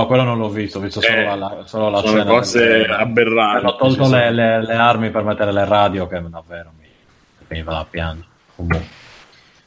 No, 0.00 0.06
quello 0.06 0.22
non 0.22 0.38
l'ho 0.38 0.48
visto, 0.48 0.78
ho 0.78 0.80
visto 0.80 1.00
solo 1.00 1.16
Eh, 1.16 1.36
la, 1.36 1.62
solo 1.66 1.88
la 1.88 1.98
sono 1.98 2.08
scena 2.10 2.24
cose 2.24 2.84
aberranti 2.86 3.58
Hanno 3.58 3.76
tolto 3.76 4.04
Sì, 4.04 4.10
le, 4.12 4.30
le- 4.32 4.62
le 4.64 4.74
armi 4.74 5.10
per 5.10 5.24
mettere 5.24 5.52
le 5.52 5.64
radio, 5.64 6.06
che 6.06 6.22
davvero 6.28 6.70
mi 6.78 6.86
veniva 7.48 7.72
da 7.72 7.86
piangere. 7.88 8.26
Comunque. 8.54 8.86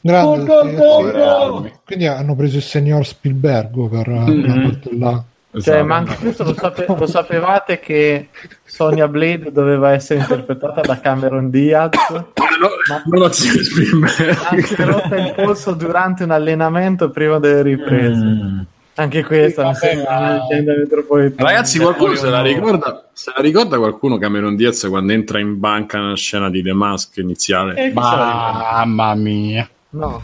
Grande. 0.00 1.80
Quindi 1.84 2.06
hanno 2.06 2.34
preso 2.34 2.56
il 2.56 2.62
signor 2.62 3.04
Spielberg 3.06 3.88
per 3.88 4.08
Mm-hmm. 4.08 4.70
là. 4.98 5.22
Cioè, 5.52 5.60
Esatto. 5.60 5.84
ma 5.84 5.96
anche 5.96 6.16
questo 6.16 6.44
lo, 6.44 6.54
sape- 6.54 6.86
lo 6.88 7.06
sapevate 7.06 7.78
che 7.78 8.28
Sonia 8.64 9.06
Blade 9.06 9.52
doveva 9.52 9.92
essere 9.92 10.20
interpretata 10.20 10.80
da 10.80 10.98
Cameron 10.98 11.50
Diaz? 11.50 11.90
Ma 12.10 12.24
no, 12.58 13.02
non 13.04 13.20
lo 13.20 13.30
zio 13.30 13.62
Spielberg 13.62 14.34
Anche 14.48 14.84
rotta 14.84 15.16
il 15.16 15.34
polso 15.34 15.72
durante 15.74 16.24
un 16.24 16.30
allenamento 16.30 17.10
prima 17.10 17.38
delle 17.38 17.60
riprese. 17.60 18.24
Mm. 18.24 18.60
Anche 18.94 19.24
questa 19.24 19.66
mi 19.68 19.74
sembra 19.74 20.10
ma- 20.10 20.18
una 20.18 20.32
leggenda 20.48 20.74
metropolitana. 20.74 21.48
Ragazzi, 21.50 21.78
qualcuno 21.78 22.14
se 22.14 22.30
la 22.30 22.40
ricorda? 22.42 23.08
Se 23.12 23.32
la 23.36 23.42
ricorda 23.42 23.76
qualcuno 23.76 24.16
Cameron 24.16 24.56
Diaz 24.56 24.86
quando 24.88 25.12
entra 25.12 25.38
in 25.38 25.58
banca 25.60 25.98
nella 25.98 26.16
scena 26.16 26.48
di 26.48 26.62
The 26.62 26.72
Mask 26.72 27.16
iniziale? 27.18 27.74
Eh? 27.76 27.92
Mamma 27.92 29.14
mia. 29.16 29.68
No. 29.90 30.22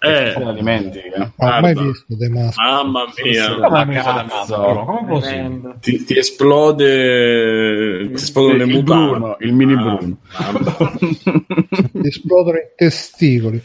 Eh, 0.00 0.34
la 0.38 0.52
dimentica. 0.52 1.32
Non 1.36 1.52
ho 1.52 1.60
mai 1.60 1.74
visto 1.74 2.04
The 2.16 2.28
Mask. 2.28 2.58
mamma 2.58 3.04
mia, 3.22 3.58
Ma 3.58 4.24
cazzo. 4.26 4.84
Come? 4.86 5.20
Tremendo. 5.20 5.74
ti, 5.80 6.04
ti 6.04 6.16
esplode, 6.18 8.06
ti 8.08 8.12
esplodono 8.14 8.56
le 8.58 8.64
il 8.64 8.70
mutande. 8.70 9.10
Bruno, 9.10 9.36
il 9.40 9.52
mini 9.52 9.72
Ah, 9.74 9.76
Bruno. 9.82 10.16
Ti 11.92 12.06
esplodono 12.08 12.56
i 12.58 12.68
testicoli. 12.76 13.62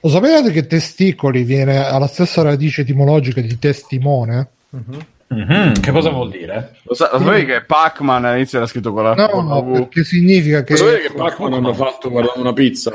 Lo 0.00 0.08
sapevate 0.08 0.50
che 0.52 0.66
testicoli 0.66 1.44
viene 1.44 1.84
alla 1.84 2.06
stessa 2.06 2.42
radice 2.42 2.82
etimologica 2.82 3.40
di 3.40 3.58
testimone? 3.58 4.48
Mhm. 4.70 4.98
Mhm, 5.26 5.80
Che 5.80 5.90
cosa 5.90 6.10
vuol 6.10 6.30
dire? 6.30 6.76
Lo, 6.82 6.94
sa- 6.94 7.08
lo 7.12 7.18
sapevi 7.18 7.46
che 7.46 7.62
Pac-Man 7.64 8.24
all'inizio 8.26 8.58
era 8.58 8.66
scritto 8.66 8.92
con 8.92 9.02
la, 9.04 9.14
No, 9.14 9.40
no, 9.40 9.62
V? 9.62 9.72
perché 9.72 10.04
significa 10.04 10.62
che, 10.62 10.72
Lo 10.74 10.78
sapete 10.78 11.00
che 11.08 11.12
Pac-Man 11.14 11.54
hanno 11.54 11.72
fatto 11.72 12.10
guardando 12.10 12.40
una 12.40 12.52
pizza? 12.52 12.92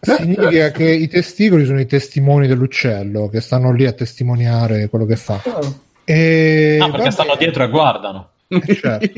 Significa 0.00 0.70
che 0.70 0.88
i 0.90 1.08
testicoli 1.08 1.64
sono 1.64 1.80
i 1.80 1.86
testimoni 1.86 2.46
dell'uccello 2.46 3.28
che 3.28 3.40
stanno 3.40 3.72
lì 3.72 3.86
a 3.86 3.92
testimoniare 3.92 4.88
quello 4.88 5.04
che 5.06 5.16
fa. 5.16 5.40
E, 6.04 6.78
Ah, 6.80 6.84
perché 6.86 6.98
vabbè, 6.98 7.10
stanno 7.10 7.36
dietro 7.36 7.64
e 7.64 7.68
guardano. 7.68 8.28
certo. 8.80 9.06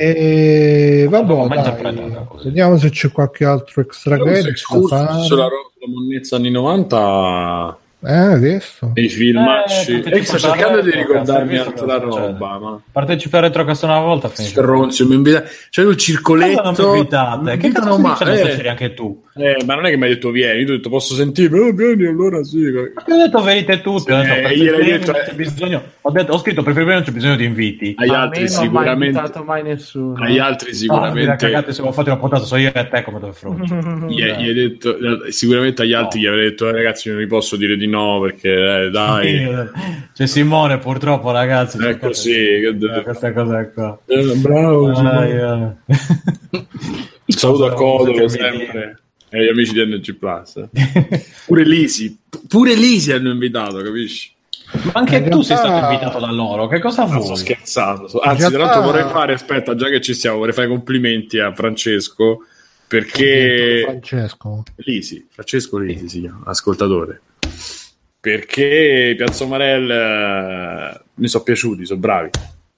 E 0.00 1.06
vabbè, 1.10 1.60
dai, 1.60 1.98
vediamo 2.44 2.76
se 2.78 2.88
c'è 2.90 3.10
qualche 3.10 3.44
altro 3.44 3.80
extra 3.80 4.16
credit 4.16 4.54
sulla 4.54 5.06
ro- 5.06 5.18
sulla 5.24 5.48
monnezza 5.92 6.36
anni 6.36 6.50
90 6.52 7.78
Eh, 8.00 8.38
visto? 8.38 8.92
nei 8.94 9.08
filmacci. 9.08 10.02
Eh, 10.02 10.18
Eh, 10.18 10.24
sto 10.24 10.38
cercando 10.38 10.80
di 10.82 10.90
ricordarmi 10.92 11.56
altra 11.56 11.96
roba, 11.98 12.58
ma 12.58 12.80
Partecipa 12.92 13.38
a 13.38 13.40
Retrocast 13.40 13.82
una 13.82 13.98
volta. 13.98 14.30
Stronzio, 14.32 15.06
mi 15.08 15.14
invita... 15.16 15.42
C'è 15.68 15.82
il 15.82 15.96
circoletto. 15.96 16.62
Cosa 16.62 16.82
non 16.82 16.90
mi 16.92 16.96
invitate? 16.98 17.50
Mi 17.50 17.56
Che 17.58 17.72
cazzo 17.72 17.98
ma- 17.98 18.18
eh, 18.18 18.24
c'eri 18.54 18.68
anche 18.68 18.94
tu? 18.94 19.22
eh, 19.34 19.56
ma 19.66 19.74
non 19.74 19.86
è 19.86 19.90
che 19.90 19.96
mi 19.96 20.04
hai 20.04 20.08
detto 20.10 20.30
vieni, 20.30 20.64
tu 20.64 20.70
hai 20.72 20.76
detto 20.76 20.88
posso 20.88 21.14
sentire, 21.14 21.58
oh, 21.58 21.72
vieni 21.72 22.06
allora 22.06 22.42
sì. 22.44 22.60
Ti 23.04 23.10
ho 23.12 23.16
detto 23.16 23.40
venite 23.42 23.80
tutti, 23.80 24.12
ho 24.12 24.16
detto, 24.20 24.48
Eh, 24.48 24.84
detto, 24.84 25.10
non 25.12 25.20
eh. 25.20 25.24
c'è 25.24 25.34
bisogno. 25.34 25.82
Ho, 26.02 26.10
detto, 26.12 26.32
ho 26.32 26.38
scritto 26.38 26.62
preferibilmente 26.62 27.10
non 27.10 27.20
c'è 27.20 27.26
bisogno 27.26 27.36
di 27.36 27.44
inviti. 27.46 27.94
Agli 27.98 28.10
A 28.10 28.20
altri 28.22 28.42
me 28.44 28.48
non 28.48 28.62
sicuramente. 28.62 29.18
invitato 29.18 29.42
mai 29.44 29.62
nessuno. 29.64 30.14
Agli 30.22 30.38
altri 30.38 30.72
sicuramente. 30.74 31.36
cagate 31.36 31.72
se 31.72 31.82
ho 31.82 31.90
fatto 31.92 32.10
una 32.10 32.18
puntata, 32.18 32.44
so 32.44 32.54
io 32.56 32.72
e 32.72 32.88
te 32.88 33.02
come 33.02 33.18
dove 33.18 33.32
fronte. 33.32 33.74
Gli, 34.08 34.22
hai 34.22 34.52
detto, 34.54 34.96
sicuramente 35.30 35.82
agli 35.82 35.92
altri 35.94 36.20
No. 36.20 36.24
gli 36.24 36.28
avrei 36.28 36.44
detto, 36.50 36.68
eh, 36.68 36.72
ragazzi, 36.72 37.08
non 37.08 37.18
vi 37.18 37.26
posso 37.26 37.56
dire 37.56 37.76
di 37.76 37.86
no 37.88 38.20
perché 38.20 38.84
eh, 38.86 38.90
dai, 38.90 39.46
C'è 40.14 40.26
Simone 40.26 40.78
purtroppo 40.78 41.30
ragazzi. 41.30 41.76
è 41.78 41.80
c'è 41.80 41.98
così. 41.98 42.30
questa- 42.30 42.70
che 42.70 42.76
devo- 42.78 43.02
Questa 43.02 43.32
cosa 43.32 43.68
qua. 43.70 43.98
Eh, 44.06 44.34
bravo. 44.36 44.90
Ah, 44.90 45.74
saluto 47.26 47.66
a 47.66 47.72
Codolo 47.74 48.28
sempre. 48.28 48.98
E 49.30 49.38
agli 49.40 49.48
amici 49.48 49.72
di 49.72 49.84
NG 49.84 50.14
Plus. 50.14 50.68
Pure 51.46 51.64
Lisi, 51.64 52.18
pure 52.48 52.74
Lisi 52.74 53.12
hanno 53.12 53.30
invitato, 53.30 53.76
capisci? 53.82 54.32
Ma 54.84 54.92
anche 54.94 55.16
In 55.16 55.30
tu 55.30 55.42
sei 55.42 55.56
realtà- 55.56 55.76
stato 55.78 55.92
invitato 55.92 56.18
da 56.20 56.30
loro, 56.32 56.66
che 56.66 56.78
cosa 56.78 57.04
No, 57.06 57.20
sto 57.22 57.34
scherzando. 57.34 58.02
Anzi, 58.20 58.42
In 58.44 58.48
tra 58.48 58.58
realtà- 58.58 58.58
l'altro 58.58 58.82
vorrei 58.82 59.10
fare, 59.10 59.32
aspetta, 59.34 59.74
già 59.74 59.88
che 59.88 60.00
ci 60.00 60.14
stiamo, 60.14 60.38
vorrei 60.38 60.52
fare 60.54 60.66
i 60.66 60.70
complimenti 60.70 61.38
a 61.38 61.52
Francesco 61.54 62.44
perché 62.86 63.82
Francesco. 63.84 64.62
Lisi, 64.76 65.26
Francesco 65.30 65.76
Lisi 65.78 66.08
si 66.08 66.20
chiama, 66.20 66.42
ascoltatore. 66.46 67.20
Perché 68.20 69.14
Piazzo 69.16 69.46
Marel 69.46 69.90
eh, 69.90 71.00
mi 71.14 71.28
sono 71.28 71.44
piaciuti, 71.44 71.86
sono 71.86 72.00
bravi. 72.00 72.30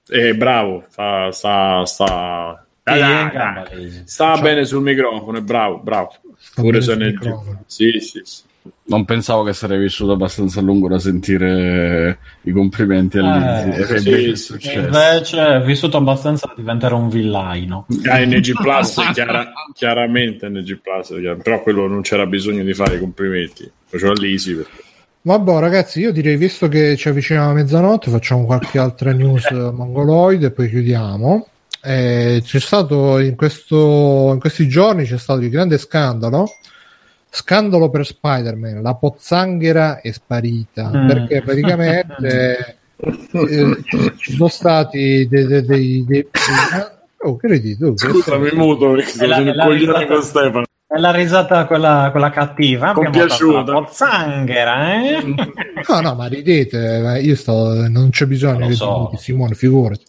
Eh, 0.07 0.35
bravo, 0.35 0.85
sta, 0.89 1.31
sta, 1.31 1.85
sta, 1.85 2.65
dai, 2.83 2.99
dai, 2.99 3.31
dai. 3.31 4.01
sta 4.05 4.37
bene 4.39 4.65
sul 4.65 4.81
microfono, 4.81 5.37
è 5.39 5.41
bravo, 5.41 5.79
bravo. 5.79 6.13
Sta 6.37 6.61
Pure 6.61 6.81
se 6.81 6.91
sul 6.91 6.97
ne 7.01 7.07
microfono. 7.07 7.63
Sì, 7.65 7.99
sì, 7.99 8.21
sì. 8.23 8.41
Non 8.83 9.05
pensavo 9.05 9.43
che 9.43 9.53
sarei 9.53 9.79
vissuto 9.79 10.11
abbastanza 10.11 10.59
a 10.59 10.63
lungo 10.63 10.87
da 10.87 10.99
sentire 10.99 12.19
i 12.41 12.51
complimenti 12.51 13.17
a 13.17 13.61
Eh, 13.61 13.65
Lizzy. 13.65 13.79
Che 13.79 13.97
sì, 13.99 14.07
invece 14.09 14.31
è 14.31 14.35
sì. 14.35 14.43
successo. 14.43 14.79
Invece 14.79 15.47
è 15.47 15.61
vissuto 15.61 15.97
abbastanza 15.97 16.45
da 16.47 16.53
diventare 16.55 16.93
un 16.93 17.09
villaino. 17.09 17.87
Ah, 18.05 18.19
NG 18.23 18.51
Plus, 18.61 19.01
chiara- 19.13 19.51
chiaramente 19.73 20.47
NG 20.49 20.79
Plus, 20.79 21.15
però 21.41 21.63
quello 21.63 21.87
non 21.87 22.01
c'era 22.01 22.27
bisogno 22.27 22.63
di 22.63 22.73
fare 22.75 22.97
i 22.97 22.99
complimenti. 22.99 23.71
Facevo 23.85 24.11
a 24.11 24.15
Lisi 24.19 24.53
perché 24.53 24.83
Vabbè, 25.23 25.59
ragazzi, 25.59 25.99
io 25.99 26.11
direi, 26.11 26.35
visto 26.35 26.67
che 26.67 26.95
ci 26.97 27.07
avviciniamo 27.07 27.51
a 27.51 27.53
mezzanotte, 27.53 28.09
facciamo 28.09 28.43
qualche 28.45 28.79
altra 28.79 29.11
news 29.11 29.51
mongoloide 29.51 30.47
e 30.47 30.51
poi 30.51 30.67
chiudiamo. 30.67 31.47
Eh, 31.83 32.41
c'è 32.43 32.59
stato 32.59 33.19
in, 33.19 33.35
questo, 33.35 34.31
in 34.33 34.39
questi 34.39 34.67
giorni 34.67 35.05
c'è 35.05 35.19
stato 35.19 35.41
il 35.41 35.49
grande 35.49 35.77
scandalo. 35.77 36.47
Scandalo 37.29 37.89
per 37.89 38.05
Spider-Man, 38.05 38.81
la 38.81 38.95
pozzanghera 38.95 40.01
è 40.01 40.11
sparita 40.11 40.91
Mm. 40.93 41.07
perché 41.07 41.41
praticamente 41.41 42.77
eh, 42.97 43.83
ci, 44.17 44.33
sono 44.33 44.49
stati 44.49 45.27
dei. 45.29 45.45
dei, 45.45 45.63
dei, 45.63 46.05
dei- 46.05 46.27
oh, 47.23 47.37
che 47.37 47.77
tu? 47.77 47.95
Scusami, 47.95 48.49
muto 48.53 48.91
perché 48.91 49.23
un 49.23 49.45
la 49.55 49.65
coglione 49.65 50.07
con 50.07 50.21
Stefano. 50.21 50.65
È 50.93 50.97
la 50.99 51.11
risata 51.11 51.65
quella, 51.67 52.09
quella 52.11 52.29
cattiva. 52.31 52.89
Abbiamo 52.89 53.09
Compiaciuta. 53.09 53.63
pozzanghera, 53.71 54.93
eh? 54.95 55.23
No, 55.87 56.01
no, 56.01 56.15
ma 56.15 56.25
ridete, 56.27 57.19
io 57.23 57.35
sto, 57.35 57.87
non 57.87 58.09
c'è 58.09 58.25
bisogno 58.25 58.67
che 58.67 58.73
so. 58.73 59.11
Simone, 59.15 59.53
figurati. 59.55 60.03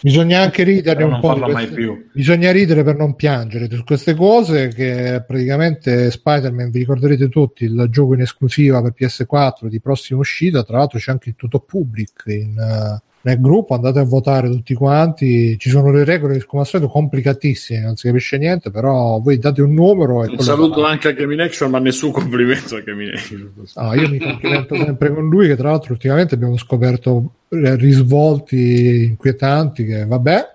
Bisogna 0.00 0.40
anche 0.40 0.62
ridere 0.62 1.02
un 1.04 1.10
non 1.10 1.20
po'. 1.20 1.34
di 1.34 1.40
parla 1.40 1.54
mai 1.54 1.66
queste- 1.66 1.80
più. 1.82 2.08
Bisogna 2.12 2.50
ridere 2.52 2.82
per 2.84 2.96
non 2.96 3.14
piangere 3.14 3.68
su 3.70 3.82
queste 3.84 4.14
cose 4.14 4.68
che 4.68 5.22
praticamente 5.26 6.10
Spider-Man, 6.10 6.70
vi 6.70 6.78
ricorderete 6.80 7.28
tutti, 7.28 7.64
il 7.64 7.86
gioco 7.90 8.14
in 8.14 8.20
esclusiva 8.20 8.80
per 8.82 8.94
PS4 8.98 9.66
di 9.66 9.80
prossima 9.80 10.20
uscita, 10.20 10.62
tra 10.62 10.78
l'altro 10.78 10.98
c'è 10.98 11.10
anche 11.12 11.28
il 11.30 11.34
tutto 11.36 11.60
public 11.60 12.22
in, 12.26 12.56
eh, 12.58 13.02
nel 13.20 13.40
gruppo, 13.40 13.74
andate 13.74 13.98
a 13.98 14.04
votare 14.04 14.48
tutti 14.48 14.74
quanti, 14.74 15.58
ci 15.58 15.70
sono 15.70 15.90
le 15.90 16.04
regole 16.04 16.42
come 16.44 16.62
al 16.62 16.68
solito 16.68 16.88
complicatissime, 16.88 17.80
non 17.80 17.96
si 17.96 18.06
capisce 18.06 18.38
niente, 18.38 18.70
però 18.70 19.18
voi 19.18 19.38
date 19.38 19.60
un 19.60 19.74
numero 19.74 20.24
e 20.24 20.28
Un 20.28 20.38
saluto 20.38 20.84
anche 20.84 21.08
a 21.08 21.14
Kevin 21.14 21.40
Action, 21.40 21.70
ma 21.70 21.78
nessun 21.78 22.12
complimento 22.12 22.76
a 22.76 22.80
Kevin 22.82 23.10
Action. 23.10 23.52
No, 23.74 23.94
io 23.94 24.08
mi 24.08 24.18
complimento 24.18 24.76
sempre 24.76 25.12
con 25.12 25.28
lui, 25.28 25.48
che 25.48 25.56
tra 25.56 25.70
l'altro 25.70 25.92
ultimamente 25.92 26.34
abbiamo 26.34 26.56
scoperto 26.56 27.32
risvolti 27.48 29.04
inquietanti, 29.04 29.84
che 29.84 30.06
vabbè. 30.06 30.46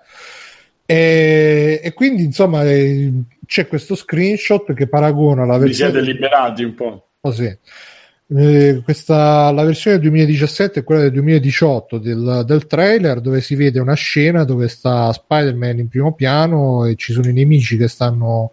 E, 0.86 1.80
e 1.82 1.92
quindi 1.94 2.24
insomma 2.24 2.62
eh, 2.64 3.10
c'è 3.46 3.66
questo 3.66 3.94
screenshot 3.94 4.74
che 4.74 4.86
paragona 4.86 5.46
la 5.46 5.56
Vi 5.58 5.72
siete 5.72 5.92
versione 5.92 6.12
liberati 6.12 6.62
un 6.64 6.74
po'. 6.74 7.08
così. 7.20 7.56
Eh, 8.26 8.80
questa, 8.82 9.50
la 9.50 9.64
versione 9.64 9.98
del 9.98 10.08
2017 10.08 10.80
è 10.80 10.82
quella 10.84 11.02
del 11.02 11.12
2018 11.12 11.98
del, 11.98 12.42
del 12.46 12.66
trailer 12.66 13.20
dove 13.20 13.42
si 13.42 13.54
vede 13.54 13.80
una 13.80 13.92
scena 13.92 14.44
dove 14.44 14.68
sta 14.68 15.12
Spider-Man 15.12 15.80
in 15.80 15.88
primo 15.88 16.14
piano 16.14 16.86
e 16.86 16.94
ci 16.96 17.12
sono 17.12 17.28
i 17.28 17.34
nemici 17.34 17.76
che 17.76 17.86
stanno 17.86 18.52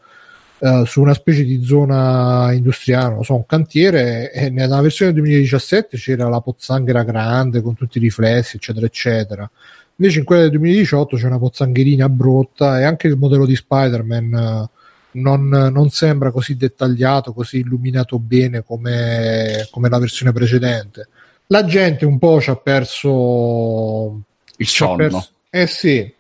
eh, 0.60 0.84
su 0.86 1.00
una 1.02 1.14
specie 1.14 1.46
di 1.46 1.64
zona 1.64 2.52
industriale, 2.52 3.14
non 3.14 3.24
so, 3.24 3.36
un 3.36 3.46
cantiere 3.46 4.32
e 4.34 4.50
nella 4.50 4.82
versione 4.82 5.14
del 5.14 5.22
2017 5.22 5.98
c'era 5.98 6.28
la 6.28 6.42
pozzanghera 6.42 7.04
grande 7.04 7.62
con 7.62 7.74
tutti 7.74 7.98
i 7.98 8.02
riflessi 8.02 8.58
eccetera 8.58 8.86
eccetera. 8.86 9.50
Invece 9.96 10.20
in 10.20 10.26
quella 10.26 10.42
del 10.42 10.52
2018 10.52 11.16
c'è 11.16 11.26
una 11.28 11.40
pozzangherina 11.40 12.10
brutta 12.10 12.80
e 12.80 12.84
anche 12.84 13.08
il 13.08 13.16
modello 13.18 13.46
di 13.46 13.56
Spider-Man 13.56 14.34
eh, 14.34 14.80
non, 15.14 15.48
non, 15.48 15.90
sembra 15.90 16.32
così 16.32 16.56
dettagliato, 16.56 17.34
così 17.34 17.60
illuminato 17.60 18.20
bene 18.20 18.64
come, 18.64 19.68
come, 19.70 19.90
la 19.90 20.00
versione 20.00 20.32
precedente. 20.32 21.08
La 21.48 21.66
gente 21.66 22.06
un 22.06 22.18
po' 22.18 22.40
ci 22.40 22.50
ha 22.50 22.56
perso 22.56 24.22
il 24.58 24.68
sonno. 24.68 24.96
Perso, 24.96 25.30
eh 25.50 25.68
sì, 25.68 26.14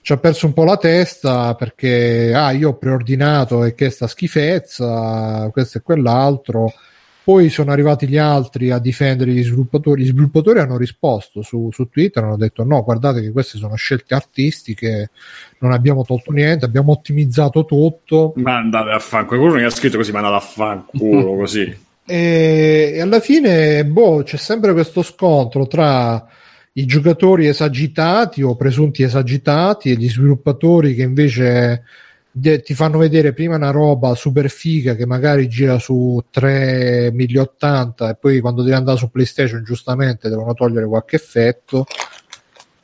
ci 0.00 0.12
ha 0.12 0.16
perso 0.16 0.46
un 0.46 0.52
po' 0.54 0.64
la 0.64 0.78
testa 0.78 1.54
perché 1.54 2.32
ah, 2.34 2.52
io 2.52 2.70
ho 2.70 2.76
preordinato 2.76 3.64
e 3.64 3.74
che 3.74 3.90
sta 3.90 4.06
schifezza, 4.06 5.48
questo 5.52 5.78
e 5.78 5.82
quell'altro. 5.82 6.72
Poi 7.22 7.48
sono 7.50 7.70
arrivati 7.70 8.08
gli 8.08 8.16
altri 8.16 8.70
a 8.70 8.78
difendere 8.78 9.32
gli 9.32 9.42
sviluppatori. 9.42 10.02
Gli 10.02 10.06
sviluppatori 10.06 10.58
hanno 10.58 10.76
risposto 10.76 11.42
su, 11.42 11.68
su 11.70 11.88
Twitter, 11.88 12.24
hanno 12.24 12.36
detto 12.36 12.64
no, 12.64 12.82
guardate 12.82 13.20
che 13.20 13.30
queste 13.30 13.58
sono 13.58 13.74
scelte 13.74 14.14
artistiche, 14.14 15.10
non 15.58 15.72
abbiamo 15.72 16.04
tolto 16.04 16.32
niente, 16.32 16.64
abbiamo 16.64 16.92
ottimizzato 16.92 17.64
tutto. 17.64 18.32
Ma 18.36 18.56
andate 18.56 18.90
a 18.90 18.98
fanculo, 18.98 19.40
qualcuno 19.40 19.60
mi 19.60 19.66
ha 19.66 19.70
scritto 19.70 19.98
così, 19.98 20.12
ma 20.12 20.18
andate 20.18 20.36
a 20.36 20.40
fanculo 20.40 21.36
così. 21.38 21.88
E, 22.06 22.92
e 22.94 23.00
alla 23.00 23.20
fine, 23.20 23.84
boh, 23.84 24.22
c'è 24.22 24.36
sempre 24.36 24.72
questo 24.72 25.02
scontro 25.02 25.66
tra 25.66 26.26
i 26.72 26.86
giocatori 26.86 27.46
esagitati 27.46 28.42
o 28.42 28.56
presunti 28.56 29.02
esagitati 29.02 29.90
e 29.90 29.94
gli 29.94 30.08
sviluppatori 30.08 30.94
che 30.94 31.02
invece 31.02 31.84
ti 32.32 32.74
fanno 32.74 32.98
vedere 32.98 33.32
prima 33.32 33.56
una 33.56 33.70
roba 33.70 34.14
super 34.14 34.48
figa 34.48 34.94
che 34.94 35.04
magari 35.04 35.48
gira 35.48 35.78
su 35.78 36.22
3080 36.30 38.10
e 38.10 38.14
poi 38.14 38.40
quando 38.40 38.62
devi 38.62 38.76
andare 38.76 38.98
su 38.98 39.10
PlayStation 39.10 39.64
giustamente 39.64 40.28
devono 40.28 40.54
togliere 40.54 40.86
qualche 40.86 41.16
effetto 41.16 41.86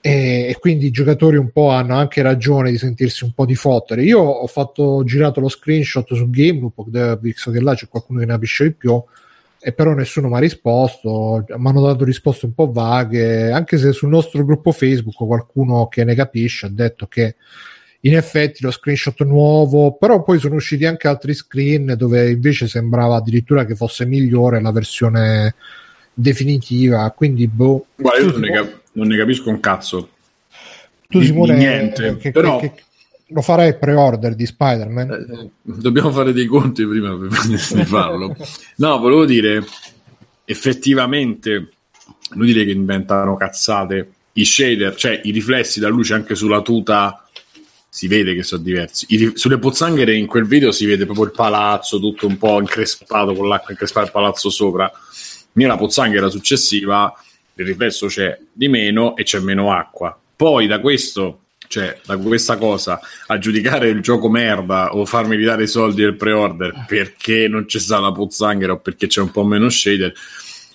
e, 0.01 0.49
e, 0.49 0.57
quindi 0.61 0.87
i 0.87 0.91
giocatori 0.91 1.37
un 1.37 1.51
po' 1.51 1.71
hanno 1.71 1.97
anche 1.97 2.23
ragione 2.23 2.71
di 2.71 2.79
sentirsi 2.79 3.25
un 3.25 3.33
po' 3.33 3.45
di 3.45 3.57
fottere. 3.57 4.05
Io 4.05 4.21
ho 4.21 4.47
fatto 4.47 4.83
ho 4.83 5.05
girato 5.05 5.41
lo 5.41 5.49
screenshot 5.49 6.15
su 6.15 6.31
Gameloop, 6.31 7.19
visto 7.19 7.51
che 7.51 7.61
là 7.61 7.75
c'è 7.75 7.89
qualcuno 7.89 8.21
che 8.21 8.27
ne 8.27 8.33
capisce 8.33 8.65
di 8.65 8.73
più 8.73 9.03
e 9.59 9.73
però 9.73 9.95
nessuno 9.95 10.29
mi 10.29 10.37
ha 10.37 10.39
risposto, 10.39 11.45
mi 11.49 11.69
hanno 11.69 11.81
dato 11.81 12.05
risposte 12.05 12.47
un 12.47 12.55
po' 12.55 12.71
vaghe, 12.71 13.51
anche 13.51 13.79
se 13.79 13.91
sul 13.91 14.11
nostro 14.11 14.45
gruppo 14.45 14.71
Facebook 14.71 15.17
qualcuno 15.17 15.89
che 15.89 16.05
ne 16.05 16.15
capisce 16.15 16.67
ha 16.67 16.71
detto 16.71 17.09
che 17.09 17.35
in 18.07 18.17
effetti 18.17 18.63
lo 18.63 18.71
screenshot 18.71 19.21
nuovo, 19.23 19.97
però 19.97 20.23
poi 20.23 20.39
sono 20.39 20.55
usciti 20.55 20.85
anche 20.87 21.09
altri 21.09 21.35
screen 21.35 21.95
dove 21.97 22.31
invece 22.31 22.69
sembrava 22.69 23.17
addirittura 23.17 23.65
che 23.65 23.75
fosse 23.75 24.07
migliore 24.07 24.61
la 24.61 24.71
versione 24.71 25.55
definitiva, 26.15 27.11
quindi 27.11 27.49
boh. 27.49 27.87
Guarda, 27.97 28.25
io 28.25 28.31
non 28.31 28.41
ne, 28.41 28.51
cap- 28.53 28.81
non 28.93 29.07
ne, 29.09 29.17
capisco 29.17 29.51
un 29.51 29.59
cazzo. 29.59 30.11
Tu 31.09 31.19
di, 31.19 31.27
Simone, 31.27 31.55
di 31.55 31.59
niente, 31.59 32.17
che, 32.17 32.31
però... 32.31 32.59
Che, 32.59 32.73
che, 32.73 32.83
lo 33.31 33.43
farei 33.43 33.77
pre-order 33.77 34.37
di 34.37 34.47
Spider-Man? 34.47 35.11
Eh, 35.11 35.51
dobbiamo 35.63 36.13
fare 36.13 36.33
dei 36.33 36.47
conti 36.47 36.87
prima 36.87 37.13
di 37.19 37.57
farlo. 37.85 38.37
No, 38.77 38.99
volevo 38.99 39.25
dire, 39.25 39.65
effettivamente, 40.45 41.71
non 42.35 42.47
dire 42.47 42.65
che 42.65 42.71
inventano 42.71 43.35
cazzate, 43.35 44.11
i 44.35 44.45
shader, 44.45 44.95
cioè 44.95 45.21
i 45.25 45.33
riflessi 45.33 45.81
da 45.81 45.89
luce 45.89 46.15
anche 46.15 46.37
sulla 46.37 46.63
tuta 46.63 47.26
si 47.97 48.09
vede 48.09 48.35
che 48.35 48.43
sono 48.43 48.61
diversi. 48.63 49.07
I, 49.09 49.33
sulle 49.37 49.59
pozzanghere 49.59 50.15
in 50.15 50.27
quel 50.27 50.47
video 50.47 50.71
si 50.71 50.85
vede 50.85 51.07
proprio 51.07 51.25
il 51.25 51.31
palazzo 51.31 51.99
tutto 51.99 52.27
un 52.27 52.37
po' 52.37 52.61
increspato 52.61 53.33
con 53.33 53.49
l'acqua 53.49 53.71
increspata 53.71 54.05
il 54.05 54.13
palazzo 54.13 54.51
sopra. 54.51 54.93
Nella 55.53 55.79
pozzanghera 55.79 56.29
successiva 56.29 57.11
il 57.55 57.65
riflesso 57.65 58.09
c'è 58.09 58.39
di 58.53 58.69
meno 58.69 59.17
e 59.17 59.23
c'è 59.23 59.39
meno 59.39 59.73
acqua. 59.73 60.15
Poi 60.37 60.67
da 60.67 60.79
questo 60.79 61.41
cioè 61.69 61.99
da 62.05 62.19
questa 62.19 62.59
cosa 62.59 63.01
a 63.29 63.39
giudicare 63.39 63.89
il 63.89 64.03
gioco 64.03 64.29
merda 64.29 64.95
o 64.95 65.07
farmi 65.07 65.35
ridare 65.35 65.63
i 65.63 65.67
soldi 65.67 66.03
del 66.03 66.17
pre-order 66.17 66.85
perché 66.87 67.49
non 67.49 67.65
c'è 67.65 67.79
stata 67.79 68.03
la 68.03 68.13
pozzanghera 68.13 68.75
o 68.75 68.79
perché 68.79 69.07
c'è 69.07 69.23
un 69.23 69.31
po' 69.31 69.43
meno 69.43 69.71
shader 69.71 70.13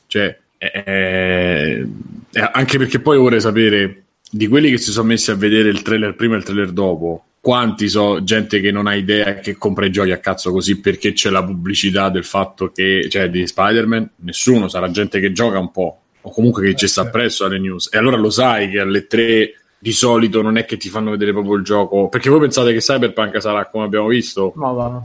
cioè 0.07 0.37
eh, 0.57 1.87
anche 2.33 2.77
perché 2.79 2.99
poi 2.99 3.17
vorrei 3.17 3.39
sapere 3.39 4.03
di 4.31 4.47
quelli 4.47 4.69
che 4.69 4.77
si 4.77 4.91
sono 4.91 5.07
messi 5.07 5.31
a 5.31 5.35
vedere 5.35 5.69
il 5.69 5.81
trailer 5.81 6.15
prima 6.15 6.35
e 6.35 6.37
il 6.37 6.43
trailer 6.43 6.71
dopo 6.71 7.25
quanti 7.41 7.89
so 7.89 8.23
gente 8.23 8.59
che 8.59 8.71
non 8.71 8.87
ha 8.87 8.95
idea 8.95 9.35
che 9.35 9.57
compra 9.57 9.85
i 9.85 9.91
giochi 9.91 10.11
a 10.11 10.19
cazzo 10.19 10.51
così 10.51 10.79
perché 10.79 11.13
c'è 11.13 11.29
la 11.29 11.43
pubblicità 11.43 12.09
del 12.09 12.23
fatto 12.23 12.71
che 12.71 13.07
cioè 13.09 13.29
di 13.29 13.45
Spider-Man 13.45 14.11
nessuno 14.17 14.67
sarà 14.67 14.89
gente 14.91 15.19
che 15.19 15.31
gioca 15.31 15.59
un 15.59 15.71
po' 15.71 16.01
o 16.21 16.31
comunque 16.31 16.63
che 16.63 16.75
ci 16.75 16.87
sta 16.87 17.01
appresso 17.01 17.45
alle 17.45 17.59
news 17.59 17.89
e 17.91 17.97
allora 17.97 18.17
lo 18.17 18.29
sai 18.29 18.69
che 18.69 18.79
alle 18.79 19.07
3 19.07 19.55
di 19.81 19.93
solito 19.93 20.43
non 20.43 20.57
è 20.57 20.65
che 20.65 20.77
ti 20.77 20.89
fanno 20.89 21.09
vedere 21.09 21.31
proprio 21.31 21.55
il 21.55 21.63
gioco. 21.63 22.07
Perché 22.07 22.29
voi 22.29 22.39
pensate 22.39 22.71
che 22.71 22.77
Cyberpunk 22.77 23.41
sarà 23.41 23.67
come 23.67 23.85
abbiamo 23.85 24.07
visto? 24.07 24.53
Ma 24.55 24.71
va. 24.71 25.03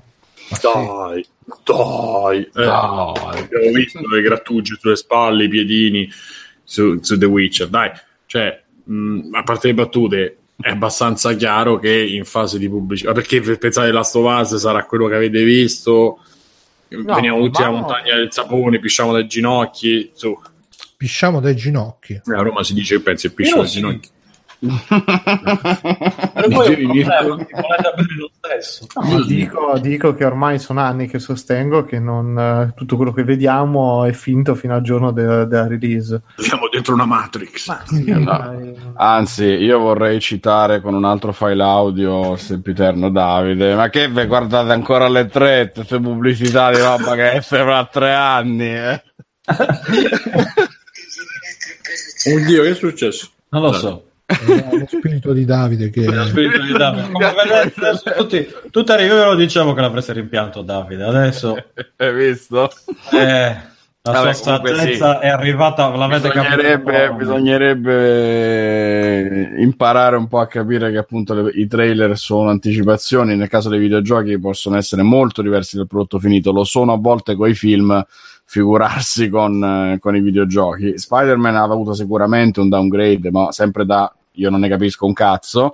Dai, 0.61 1.27
dai, 1.65 2.43
eh, 2.43 2.51
dai. 2.53 3.39
abbiamo 3.39 3.73
visto 3.73 4.07
le 4.07 4.20
grattugie 4.20 4.77
sulle 4.78 4.97
spalle, 4.97 5.44
i 5.44 5.48
piedini 5.48 6.07
su, 6.62 6.98
su 7.01 7.16
The 7.16 7.24
Witcher. 7.24 7.69
Dai, 7.69 7.90
cioè, 8.27 8.62
mh, 8.86 9.28
a 9.32 9.42
parte 9.42 9.68
le 9.68 9.74
battute, 9.74 10.38
è 10.58 10.70
abbastanza 10.70 11.34
chiaro 11.34 11.78
che 11.78 11.92
in 11.92 12.24
fase 12.24 12.58
di 12.58 12.68
pubblicità, 12.68 13.12
perché 13.12 13.40
pensate 13.40 13.92
Last 13.92 14.16
of 14.16 14.40
Us 14.40 14.56
sarà 14.56 14.84
quello 14.84 15.06
che 15.06 15.14
avete 15.14 15.44
visto? 15.44 16.18
No, 16.88 17.14
Veniamo 17.14 17.40
tutti 17.40 17.62
alla 17.62 17.72
montagna 17.72 18.14
del 18.14 18.32
sapone, 18.32 18.78
pisciamo 18.78 19.12
dai 19.12 19.26
ginocchi. 19.26 20.10
Su. 20.14 20.38
Pisciamo 20.96 21.40
dai 21.40 21.56
ginocchi. 21.56 22.20
A 22.24 22.42
Roma 22.42 22.62
si 22.62 22.74
dice 22.74 22.96
che 22.96 23.02
pensi 23.02 23.32
pisciamo 23.32 23.62
dai 23.62 23.70
ginocchi. 23.70 24.08
Però 24.58 26.48
poi 26.48 26.82
lo 26.82 28.30
stesso. 28.38 28.86
No, 28.94 29.22
dico, 29.24 29.78
dico, 29.78 30.14
che 30.14 30.24
ormai 30.24 30.58
sono 30.58 30.80
anni 30.80 31.06
che 31.08 31.18
sostengo 31.18 31.84
che 31.84 31.98
non, 31.98 32.36
uh, 32.36 32.72
tutto 32.74 32.96
quello 32.96 33.12
che 33.12 33.24
vediamo 33.24 34.04
è 34.04 34.12
finto 34.12 34.54
fino 34.54 34.74
al 34.74 34.80
giorno 34.82 35.10
de- 35.12 35.46
della 35.46 35.66
release. 35.66 36.22
Siamo 36.36 36.68
dentro 36.70 36.94
una 36.94 37.04
Matrix. 37.04 37.68
Ma, 37.68 37.82
sì, 37.84 38.10
no. 38.10 38.92
Anzi, 38.94 39.44
io 39.44 39.78
vorrei 39.78 40.20
citare 40.20 40.80
con 40.80 40.94
un 40.94 41.04
altro 41.04 41.32
file 41.32 41.62
audio 41.62 42.36
sempiterno 42.36 43.10
Davide. 43.10 43.74
Ma 43.74 43.90
che 43.90 44.08
ve 44.08 44.26
guardate 44.26 44.72
ancora 44.72 45.08
le 45.08 45.26
tre, 45.26 45.70
queste 45.72 46.00
pubblicità 46.00 46.70
di 46.70 46.78
roba 46.78 47.14
che 47.14 47.32
è 47.32 47.40
fra 47.42 47.84
tre 47.90 48.14
anni? 48.14 48.74
Eh? 48.74 49.02
Oddio, 52.26 52.62
che 52.62 52.70
è 52.70 52.74
successo? 52.74 53.28
Non 53.50 53.62
lo 53.62 53.72
so 53.72 54.06
lo 54.27 54.86
spirito 54.89 55.32
di 55.32 55.44
Davide 55.44 55.89
che 55.89 56.05
lo 56.05 56.24
spirito 56.24 56.61
di 56.61 56.73
Davide 56.73 57.07
vedete 57.73 57.73
tutti, 58.16 58.44
tutti 58.70 58.90
arrivano 58.90 59.36
diciamo 59.36 59.73
che 59.73 59.81
l'avreste 59.81 60.15
rimpianto 60.15 60.62
Davide 60.62 61.05
adesso 61.05 61.55
hai 61.97 62.12
visto? 62.12 62.69
Eh, 63.12 63.74
la 64.03 64.12
Vabbè, 64.12 64.35
sua 64.35 64.57
saggezza 64.57 65.19
sì. 65.19 65.27
è 65.27 65.28
arrivata 65.28 65.94
l'avete 65.94 66.28
bisognerebbe, 66.28 67.12
bisognerebbe 67.12 69.53
imparare 69.59 70.16
un 70.16 70.27
po' 70.27 70.40
a 70.40 70.48
capire 70.48 70.90
che 70.90 70.98
appunto 70.98 71.35
le, 71.35 71.53
i 71.55 71.69
trailer 71.69 72.19
sono 72.19 72.51
anticipazioni 72.51 73.36
nel 73.36 73.48
caso 73.48 73.69
dei 73.69 73.78
videogiochi 73.78 74.40
possono 74.40 74.77
essere 74.77 75.03
molto 75.03 75.40
diversi 75.40 75.77
dal 75.77 75.86
prodotto 75.86 76.19
finito 76.19 76.51
lo 76.51 76.65
sono 76.65 76.93
a 76.93 76.98
volte 76.98 77.36
con 77.36 77.48
i 77.48 77.55
film 77.55 78.05
figurarsi 78.47 79.28
con, 79.28 79.62
eh, 79.62 79.98
con 79.98 80.16
i 80.16 80.20
videogiochi. 80.20 80.97
Spider-Man 80.97 81.56
ha 81.56 81.62
avuto 81.62 81.93
sicuramente 81.93 82.60
un 82.60 82.68
downgrade, 82.68 83.31
ma 83.31 83.52
sempre 83.52 83.85
da 83.85 84.10
io 84.32 84.51
non 84.51 84.60
ne 84.60 84.68
capisco 84.68 85.05
un 85.05 85.12
cazzo. 85.12 85.73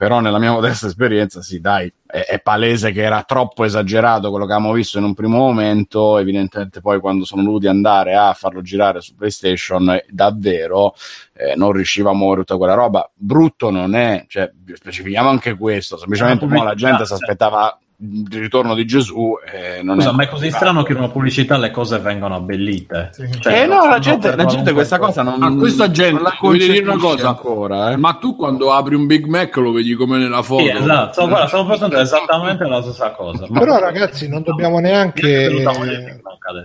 Però 0.00 0.20
nella 0.20 0.38
mia 0.38 0.52
modesta 0.52 0.86
esperienza, 0.86 1.42
sì, 1.42 1.60
dai, 1.60 1.92
è, 2.06 2.20
è, 2.20 2.40
palese 2.40 2.90
che 2.90 3.02
era 3.02 3.22
troppo 3.22 3.64
esagerato 3.64 4.30
quello 4.30 4.46
che 4.46 4.54
abbiamo 4.54 4.72
visto 4.72 4.96
in 4.96 5.04
un 5.04 5.12
primo 5.12 5.36
momento. 5.36 6.16
Evidentemente, 6.16 6.80
poi 6.80 7.00
quando 7.00 7.26
sono 7.26 7.42
dovuti 7.42 7.66
andare 7.66 8.14
a 8.14 8.32
farlo 8.32 8.62
girare 8.62 9.02
su 9.02 9.14
PlayStation, 9.14 9.90
eh, 9.90 10.06
davvero 10.08 10.94
eh, 11.34 11.54
non 11.54 11.72
riusciva 11.72 12.10
a 12.10 12.14
muovere 12.14 12.40
tutta 12.40 12.56
quella 12.56 12.72
roba. 12.72 13.10
Brutto 13.14 13.68
non 13.68 13.94
è, 13.94 14.24
cioè, 14.26 14.50
specifichiamo 14.72 15.28
anche 15.28 15.54
questo. 15.54 15.98
Semplicemente 15.98 16.46
la 16.46 16.74
gente 16.74 17.04
si 17.04 17.12
aspettava 17.12 17.78
il 18.02 18.26
ritorno 18.30 18.74
di 18.74 18.86
Gesù. 18.86 19.34
eh, 19.52 19.82
non 19.82 19.96
Scusa, 19.96 20.10
è 20.10 20.12
ma 20.14 20.22
è 20.22 20.28
così 20.28 20.50
strano 20.50 20.82
che 20.82 20.92
in 20.92 20.98
una 20.98 21.10
pubblicità 21.10 21.58
le 21.58 21.70
cose 21.70 21.98
vengano 21.98 22.34
abbellite. 22.36 23.10
Sì. 23.12 23.28
Cioè, 23.40 23.62
Eh 23.62 23.66
no, 23.66 23.86
la 23.86 23.98
gente, 23.98 24.34
la 24.34 24.46
gente 24.46 24.72
questa 24.72 24.98
cosa 24.98 25.22
non, 25.22 25.42
A 25.42 25.54
questa 25.54 25.90
gente, 25.90 26.14
non 26.14 26.22
la 26.22 26.36
voglio 26.40 26.66
dire 26.66 26.88
una 26.88 26.96
cosa, 26.96 27.28
ancora. 27.28 27.92
Eh. 27.92 27.96
Ma 27.96 28.14
tu 28.14 28.36
quando 28.36 28.72
apri 28.72 28.94
un 28.94 29.06
Big 29.06 29.26
Mac 29.26 29.54
lo 29.56 29.72
vedi 29.72 29.94
come 29.94 30.18
nella 30.18 30.42
foto. 30.42 30.62
Sì, 30.62 30.70
esatto, 30.70 31.28
guarda, 31.28 31.46
stavo 31.46 31.68
pensando 31.68 31.98
esattamente 31.98 32.64
la 32.64 32.82
stessa 32.82 33.10
cosa. 33.10 33.46
Ma- 33.48 33.58
Però 33.60 33.78
ragazzi 33.78 34.28
non 34.28 34.42
dobbiamo 34.42 34.78
neanche 34.78 35.48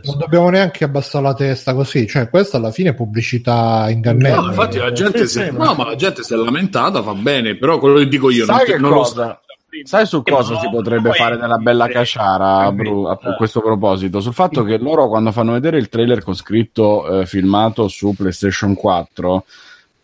non 0.04 0.18
dobbiamo 0.18 0.50
neanche 0.50 0.84
abbassare 0.84 1.24
la 1.24 1.34
testa 1.34 1.74
così, 1.74 2.08
cioè 2.08 2.30
questa 2.30 2.58
alla 2.58 2.72
fine 2.72 2.90
è 2.90 2.94
pubblicità 2.94 3.88
ingannevole. 3.90 4.42
No, 4.42 4.48
infatti 4.48 4.78
la 4.78 4.92
gente, 4.92 5.28
Sì, 5.28 5.40
si, 5.40 5.44
sì, 5.46 5.52
no, 5.52 5.74
ma 5.74 5.86
la 5.86 5.96
gente 5.96 6.24
si 6.24 6.34
è 6.34 6.38
lamentata, 6.38 7.02
va 7.02 7.14
bene, 7.14 7.56
però 7.56 7.78
quello 7.78 7.98
che 8.00 8.08
dico 8.08 8.30
io 8.30 8.46
Sai 8.46 8.58
non, 8.58 8.66
che 8.66 8.78
non 8.78 8.92
lo. 8.92 9.40
Sai 9.84 10.06
su 10.06 10.22
cosa 10.24 10.54
no, 10.54 10.60
si 10.60 10.70
potrebbe 10.70 11.12
fare 11.12 11.38
della 11.38 11.58
bella 11.58 11.88
caciara 11.88 12.72
Bru, 12.72 13.04
a 13.06 13.20
Eh. 13.22 13.36
questo 13.36 13.62
proposito? 13.62 14.20
Sul 14.22 14.34
fatto 14.34 14.64
che 14.64 14.78
loro 14.78 15.08
quando 15.08 15.32
fanno 15.32 15.52
vedere 15.52 15.78
il 15.78 15.90
trailer 15.90 16.24
con 16.24 16.34
scritto 16.36 17.22
eh, 17.22 17.26
filmato 17.26 17.88
su 17.88 18.14
PlayStation 18.16 18.74
4 18.76 19.46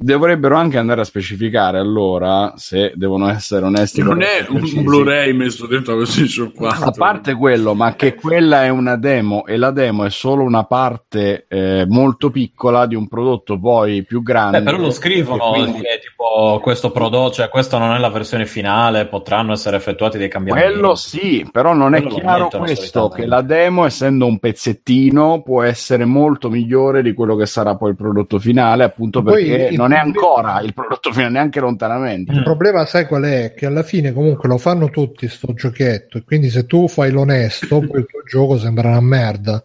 dovrebbero 0.01 0.55
anche 0.55 0.79
andare 0.79 1.01
a 1.01 1.03
specificare 1.03 1.77
allora 1.77 2.53
se 2.55 2.91
devono 2.95 3.29
essere 3.29 3.65
onesti 3.65 4.01
Non 4.01 4.21
è 4.21 4.39
i 4.41 4.45
un 4.49 4.57
precisi. 4.57 4.81
Blu-ray 4.81 5.33
messo 5.33 5.67
dentro 5.67 5.95
così 5.95 6.27
sul 6.27 6.51
4. 6.51 6.85
A 6.85 6.91
parte 6.91 7.35
quello, 7.35 7.75
ma 7.75 7.95
che 7.95 8.15
quella 8.15 8.63
è 8.63 8.69
una 8.69 8.97
demo 8.97 9.45
e 9.45 9.57
la 9.57 9.71
demo 9.71 10.05
è 10.05 10.09
solo 10.09 10.43
una 10.43 10.63
parte 10.63 11.45
eh, 11.47 11.85
molto 11.87 12.31
piccola 12.31 12.87
di 12.87 12.95
un 12.95 13.07
prodotto 13.07 13.59
poi 13.59 14.03
più 14.03 14.23
grande. 14.23 14.57
Eh, 14.57 14.63
però 14.63 14.77
lo 14.77 14.91
scrivono 14.91 15.51
quindi- 15.51 15.81
che 15.81 15.99
tipo 16.01 16.59
questo 16.61 16.91
prodotto, 16.91 17.33
cioè 17.33 17.49
questa 17.49 17.77
non 17.77 17.93
è 17.93 17.99
la 17.99 18.09
versione 18.09 18.45
finale, 18.45 19.05
potranno 19.05 19.51
essere 19.51 19.77
effettuati 19.77 20.17
dei 20.17 20.29
cambiamenti. 20.29 20.71
Quello 20.71 20.95
sì, 20.95 21.47
però 21.51 21.73
non 21.73 21.93
è 21.93 22.01
Quello 22.01 22.15
lo 22.15 22.21
chiaro 22.21 22.47
questo, 22.49 23.09
che 23.09 23.25
la 23.25 23.41
demo, 23.41 23.85
essendo 23.85 24.25
un 24.25 24.39
pezzettino, 24.39 25.41
può 25.43 25.61
essere 25.61 26.05
molto 26.05 26.49
migliore 26.49 27.03
di 27.03 27.13
quello 27.13 27.35
che 27.35 27.45
sarà 27.45 27.75
poi 27.75 27.91
il 27.91 27.95
prodotto 27.95 28.39
finale, 28.39 28.83
appunto 28.83 29.21
Poi 29.21 29.45
perché 29.45 29.67
il 29.71 29.77
non 29.91 29.93
è 29.93 29.97
ancora 29.97 30.61
il 30.61 30.73
prodotto 30.73 31.11
finale, 31.11 31.31
neanche 31.31 31.59
lontanamente. 31.59 32.31
Il 32.31 32.43
problema, 32.43 32.85
sai 32.85 33.05
qual 33.05 33.23
è? 33.23 33.53
Che 33.53 33.65
alla 33.65 33.83
fine 33.83 34.13
comunque 34.13 34.47
lo 34.47 34.57
fanno 34.57 34.89
tutti 34.89 35.27
sto 35.27 35.53
giochetto 35.53 36.17
e 36.17 36.23
quindi 36.23 36.49
se 36.49 36.65
tu 36.65 36.87
fai 36.87 37.11
l'onesto, 37.11 37.79
poi 37.79 37.99
il 37.99 38.05
tuo 38.05 38.23
gioco 38.25 38.57
sembra 38.57 38.87
una 38.89 39.01
merda 39.01 39.61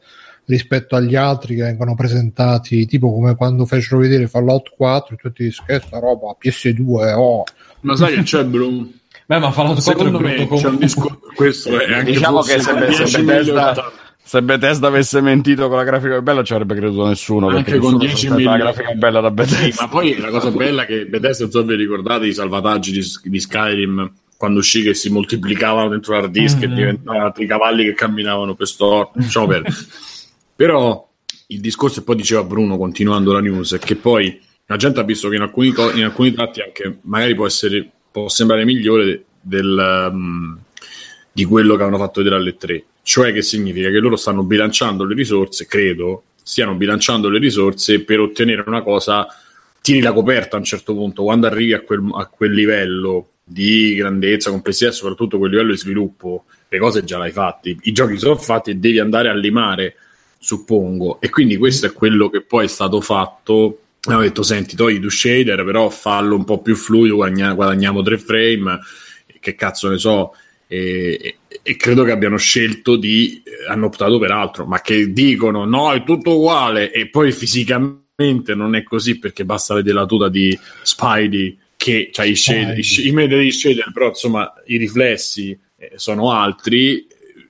rispetto 0.46 0.96
agli 0.96 1.16
altri 1.16 1.56
che 1.56 1.62
vengono 1.62 1.94
presentati, 1.94 2.86
tipo 2.86 3.12
come 3.12 3.34
quando 3.36 3.66
fecero 3.66 4.00
vedere 4.00 4.28
Fallout 4.28 4.72
4 4.76 5.14
e 5.14 5.18
tutti 5.18 5.44
dicono 5.44 5.66
che 5.66 5.80
sta 5.80 5.98
roba 5.98 6.36
PS2, 6.40 7.14
oh. 7.14 7.44
Ma 7.80 7.96
sai 7.96 8.14
che 8.14 8.22
c'è, 8.22 8.44
Bruno? 8.44 8.90
Beh, 9.26 9.38
ma 9.38 9.50
Fallout 9.50 9.82
4 9.82 10.04
Secondo 10.04 10.18
è 10.18 10.22
me 10.22 10.48
c'è 10.48 10.68
un 10.68 10.76
discorso. 10.76 11.20
Questo 11.34 11.80
è 11.80 11.92
anche 11.92 12.12
Diciamo 12.12 12.40
che 12.42 12.60
se, 12.60 12.60
se 12.60 12.74
10 12.74 13.22
Bethesda, 13.22 13.72
1080. 13.72 13.92
Se 14.28 14.42
Bethesda 14.42 14.88
avesse 14.88 15.20
mentito 15.20 15.68
con 15.68 15.76
la 15.76 15.84
grafica 15.84 16.20
bella, 16.20 16.42
ci 16.42 16.52
avrebbe 16.52 16.74
creduto 16.74 17.06
nessuno. 17.06 17.46
Anche 17.48 17.78
con 17.78 17.96
nessuno 17.96 17.98
10 17.98 18.12
aspetta 18.14 18.30
la 18.30 18.36
milioni. 18.36 18.58
grafica 18.58 18.92
bella 18.94 19.20
da 19.20 19.28
Sì, 19.28 19.34
Bethesda. 19.34 19.82
ma 19.84 19.88
poi 19.88 20.16
la 20.18 20.28
cosa 20.30 20.50
bella 20.50 20.82
è 20.82 20.86
che 20.86 21.06
Bethesda, 21.06 21.42
non 21.44 21.52
so 21.52 21.64
vi 21.64 21.74
ricordate 21.76 22.26
i 22.26 22.34
salvataggi 22.34 22.90
di, 22.92 23.02
di 23.30 23.40
Skyrim 23.40 24.12
quando 24.36 24.58
uscì 24.58 24.82
che 24.82 24.94
si 24.94 25.10
moltiplicavano 25.10 25.88
dentro 25.88 26.12
l'hard 26.14 26.30
disk 26.32 26.60
e 26.62 26.66
Mhm. 26.66 26.74
diventavano 26.74 27.24
altri 27.24 27.46
cavalli 27.46 27.84
che 27.84 27.94
camminavano 27.94 28.54
per 28.54 28.66
sto 28.66 29.12
perdere. 29.14 29.64
però 30.56 31.08
il 31.48 31.60
discorso 31.60 32.00
e 32.00 32.02
poi 32.02 32.16
diceva 32.16 32.42
Bruno 32.42 32.76
continuando 32.76 33.32
la 33.32 33.40
news 33.40 33.74
è 33.74 33.78
che 33.78 33.94
poi 33.96 34.38
la 34.66 34.76
gente 34.76 34.98
ha 34.98 35.04
visto 35.04 35.28
che 35.28 35.36
in 35.36 35.42
alcuni, 35.42 35.70
co- 35.70 35.92
in 35.92 36.02
alcuni 36.04 36.32
tratti 36.32 36.60
anche 36.60 36.98
magari 37.02 37.34
può 37.36 37.46
essere 37.46 37.88
può 38.10 38.28
sembrare 38.28 38.64
migliore 38.64 39.24
del, 39.40 40.08
um, 40.10 40.58
di 41.30 41.44
quello 41.44 41.76
che 41.76 41.82
hanno 41.84 41.98
fatto 41.98 42.20
vedere 42.22 42.40
alle 42.40 42.56
3 42.56 42.84
cioè 43.06 43.32
che 43.32 43.40
significa? 43.40 43.88
Che 43.88 44.00
loro 44.00 44.16
stanno 44.16 44.42
bilanciando 44.42 45.04
le 45.04 45.14
risorse 45.14 45.66
credo 45.66 46.24
stiano 46.42 46.74
bilanciando 46.74 47.28
le 47.28 47.38
risorse 47.38 48.02
per 48.02 48.18
ottenere 48.18 48.64
una 48.66 48.82
cosa 48.82 49.28
tiri 49.80 50.00
la 50.00 50.12
coperta 50.12 50.56
a 50.56 50.58
un 50.58 50.64
certo 50.64 50.92
punto 50.92 51.22
quando 51.22 51.46
arrivi 51.46 51.72
a 51.72 51.82
quel, 51.82 52.04
a 52.12 52.26
quel 52.26 52.52
livello 52.52 53.28
di 53.44 53.94
grandezza, 53.94 54.50
complessità 54.50 54.90
e 54.90 54.92
soprattutto 54.92 55.38
quel 55.38 55.52
livello 55.52 55.70
di 55.70 55.76
sviluppo 55.76 56.46
le 56.68 56.78
cose 56.80 57.04
già 57.04 57.16
l'hai 57.16 57.30
fatti 57.30 57.78
i 57.82 57.92
giochi 57.92 58.18
sono 58.18 58.34
fatti 58.34 58.70
e 58.70 58.74
devi 58.74 58.98
andare 58.98 59.28
a 59.28 59.34
limare 59.34 59.94
suppongo. 60.40 61.20
E 61.20 61.30
quindi 61.30 61.56
questo 61.56 61.86
è 61.86 61.92
quello 61.92 62.28
che 62.28 62.42
poi 62.42 62.64
è 62.64 62.68
stato 62.68 63.00
fatto. 63.00 63.82
Hanno 64.02 64.22
detto 64.22 64.42
senti 64.42 64.74
togli 64.74 64.98
tu 64.98 65.10
shader 65.10 65.64
però 65.64 65.90
fallo 65.90 66.34
un 66.34 66.42
po' 66.42 66.60
più 66.60 66.74
fluido 66.74 67.14
guadagniamo 67.14 68.02
tre 68.02 68.18
frame 68.18 68.80
che 69.38 69.54
cazzo 69.54 69.88
ne 69.90 69.98
so 69.98 70.34
e, 70.66 71.36
e- 71.62 71.76
credo 71.76 72.04
che 72.04 72.10
abbiano 72.10 72.36
scelto 72.36 72.96
di 72.96 73.42
eh, 73.44 73.70
hanno 73.70 73.86
optato 73.86 74.18
per 74.18 74.30
altro 74.32 74.66
ma 74.66 74.80
che 74.80 75.12
dicono 75.12 75.64
no 75.64 75.92
è 75.92 76.02
tutto 76.02 76.36
uguale 76.36 76.92
e 76.92 77.08
poi 77.08 77.30
fisicamente 77.32 78.54
non 78.54 78.74
è 78.74 78.82
così 78.82 79.18
perché 79.18 79.44
basta 79.44 79.74
vedere 79.74 79.96
la 79.96 80.06
tuta 80.06 80.28
di 80.28 80.56
Spidey 80.82 81.56
che 81.76 82.08
c'ha 82.10 82.24
i 82.24 82.34
shader, 82.34 82.78
i, 82.78 83.06
i 83.06 83.12
media 83.12 83.38
di 83.38 83.52
shader 83.52 83.90
però 83.92 84.08
insomma 84.08 84.52
i 84.66 84.76
riflessi 84.76 85.56
eh, 85.76 85.92
sono 85.96 86.32
altri 86.32 87.06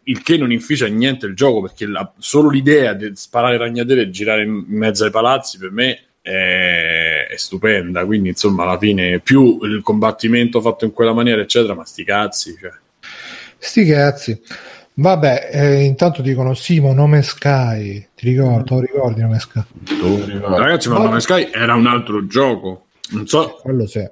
il 0.09 0.23
che 0.23 0.37
non 0.37 0.53
inficia 0.53 0.87
niente 0.87 1.27
il 1.27 1.35
gioco 1.35 1.63
perché 1.63 1.87
la- 1.87 2.13
solo 2.19 2.51
l'idea 2.51 2.93
di 2.93 3.11
sparare 3.15 3.57
ragnatele 3.57 4.03
e 4.03 4.11
girare 4.11 4.43
in 4.43 4.65
in 4.69 4.77
mezzo 4.77 5.05
ai 5.05 5.11
palazzi 5.11 5.59
per 5.59 5.71
me 5.71 6.01
è, 6.21 7.29
è 7.31 7.37
stupenda 7.37 8.05
quindi 8.05 8.29
insomma 8.29 8.65
alla 8.65 8.79
fine 8.79 9.21
più 9.21 9.59
il 9.63 9.81
combattimento 9.83 10.61
fatto 10.61 10.85
in 10.85 10.93
quella 10.93 11.13
maniera 11.13 11.41
eccetera 11.41 11.75
ma 11.75 11.85
sti 11.85 12.05
cazzi 12.05 12.57
cioè. 12.61 12.73
Sti 13.59 13.85
cazzi. 13.87 14.41
Vabbè, 14.99 15.51
eh, 15.53 15.83
intanto 15.83 16.23
dicono 16.23 16.55
Simo, 16.55 16.93
nome 16.95 17.23
Sky. 17.23 18.07
Ti 18.15 18.27
ricordo, 18.29 18.65
te 18.65 18.75
lo 18.75 18.81
ricordi 18.81 19.21
nome 19.21 19.39
Sky? 19.39 19.61
ragazzi 20.41 20.89
ma 20.89 20.99
Ma- 21.01 21.11
No 21.11 21.19
Sky 21.21 21.51
era 21.53 21.75
un 21.75 21.87
altro 21.87 22.27
gioco 22.27 22.87
non 23.11 23.27
so 23.27 23.59
Quello 23.63 23.87
sì. 23.87 24.09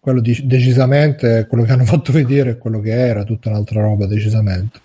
Quello 0.00 0.20
di- 0.20 0.42
decisamente, 0.44 1.46
quello 1.48 1.64
che 1.64 1.72
hanno 1.72 1.84
fatto 1.84 2.12
vedere 2.12 2.50
è 2.50 2.58
quello 2.58 2.80
che 2.80 2.90
era, 2.92 3.24
tutta 3.24 3.48
un'altra 3.50 3.80
roba, 3.80 4.06
decisamente. 4.06 4.80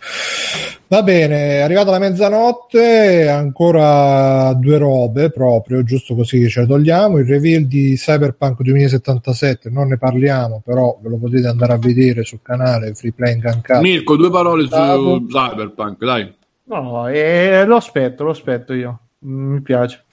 Va 0.92 1.04
bene, 1.04 1.58
è 1.58 1.60
arrivata 1.60 1.92
la 1.92 2.00
mezzanotte, 2.00 3.30
ancora 3.30 4.52
due 4.54 4.80
robe 4.80 5.30
proprio, 5.30 5.84
giusto 5.84 6.16
così 6.16 6.40
che 6.40 6.50
ce 6.50 6.62
le 6.62 6.66
togliamo. 6.66 7.20
Il 7.20 7.28
reveal 7.28 7.66
di 7.66 7.94
Cyberpunk 7.94 8.64
2077, 8.64 9.70
non 9.70 9.90
ne 9.90 10.00
parliamo, 10.00 10.64
però 10.66 10.98
ve 11.00 11.10
lo 11.10 11.18
potete 11.18 11.46
andare 11.46 11.74
a 11.74 11.78
vedere 11.78 12.24
sul 12.24 12.40
canale 12.42 12.96
Free 12.96 13.14
Playing 13.14 13.44
Uncut. 13.54 13.82
Mirko 13.82 14.16
due 14.16 14.32
parole 14.32 14.64
su. 14.64 15.28
Cyberpunk 15.28 16.04
dai 16.04 16.34
No, 16.64 17.08
e 17.08 17.66
lo 17.68 17.76
aspetto, 17.76 18.24
lo 18.24 18.32
aspetto 18.32 18.74
io. 18.74 19.00
Mi 19.20 19.62
piace. 19.62 20.06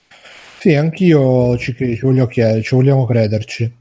Sì, 0.59 0.75
anch'io 0.75 1.57
ci, 1.57 1.75
ci 1.75 1.99
voglio 2.03 2.27
chiedere, 2.27 2.61
ci 2.61 2.75
vogliamo 2.75 3.07
crederci. 3.07 3.75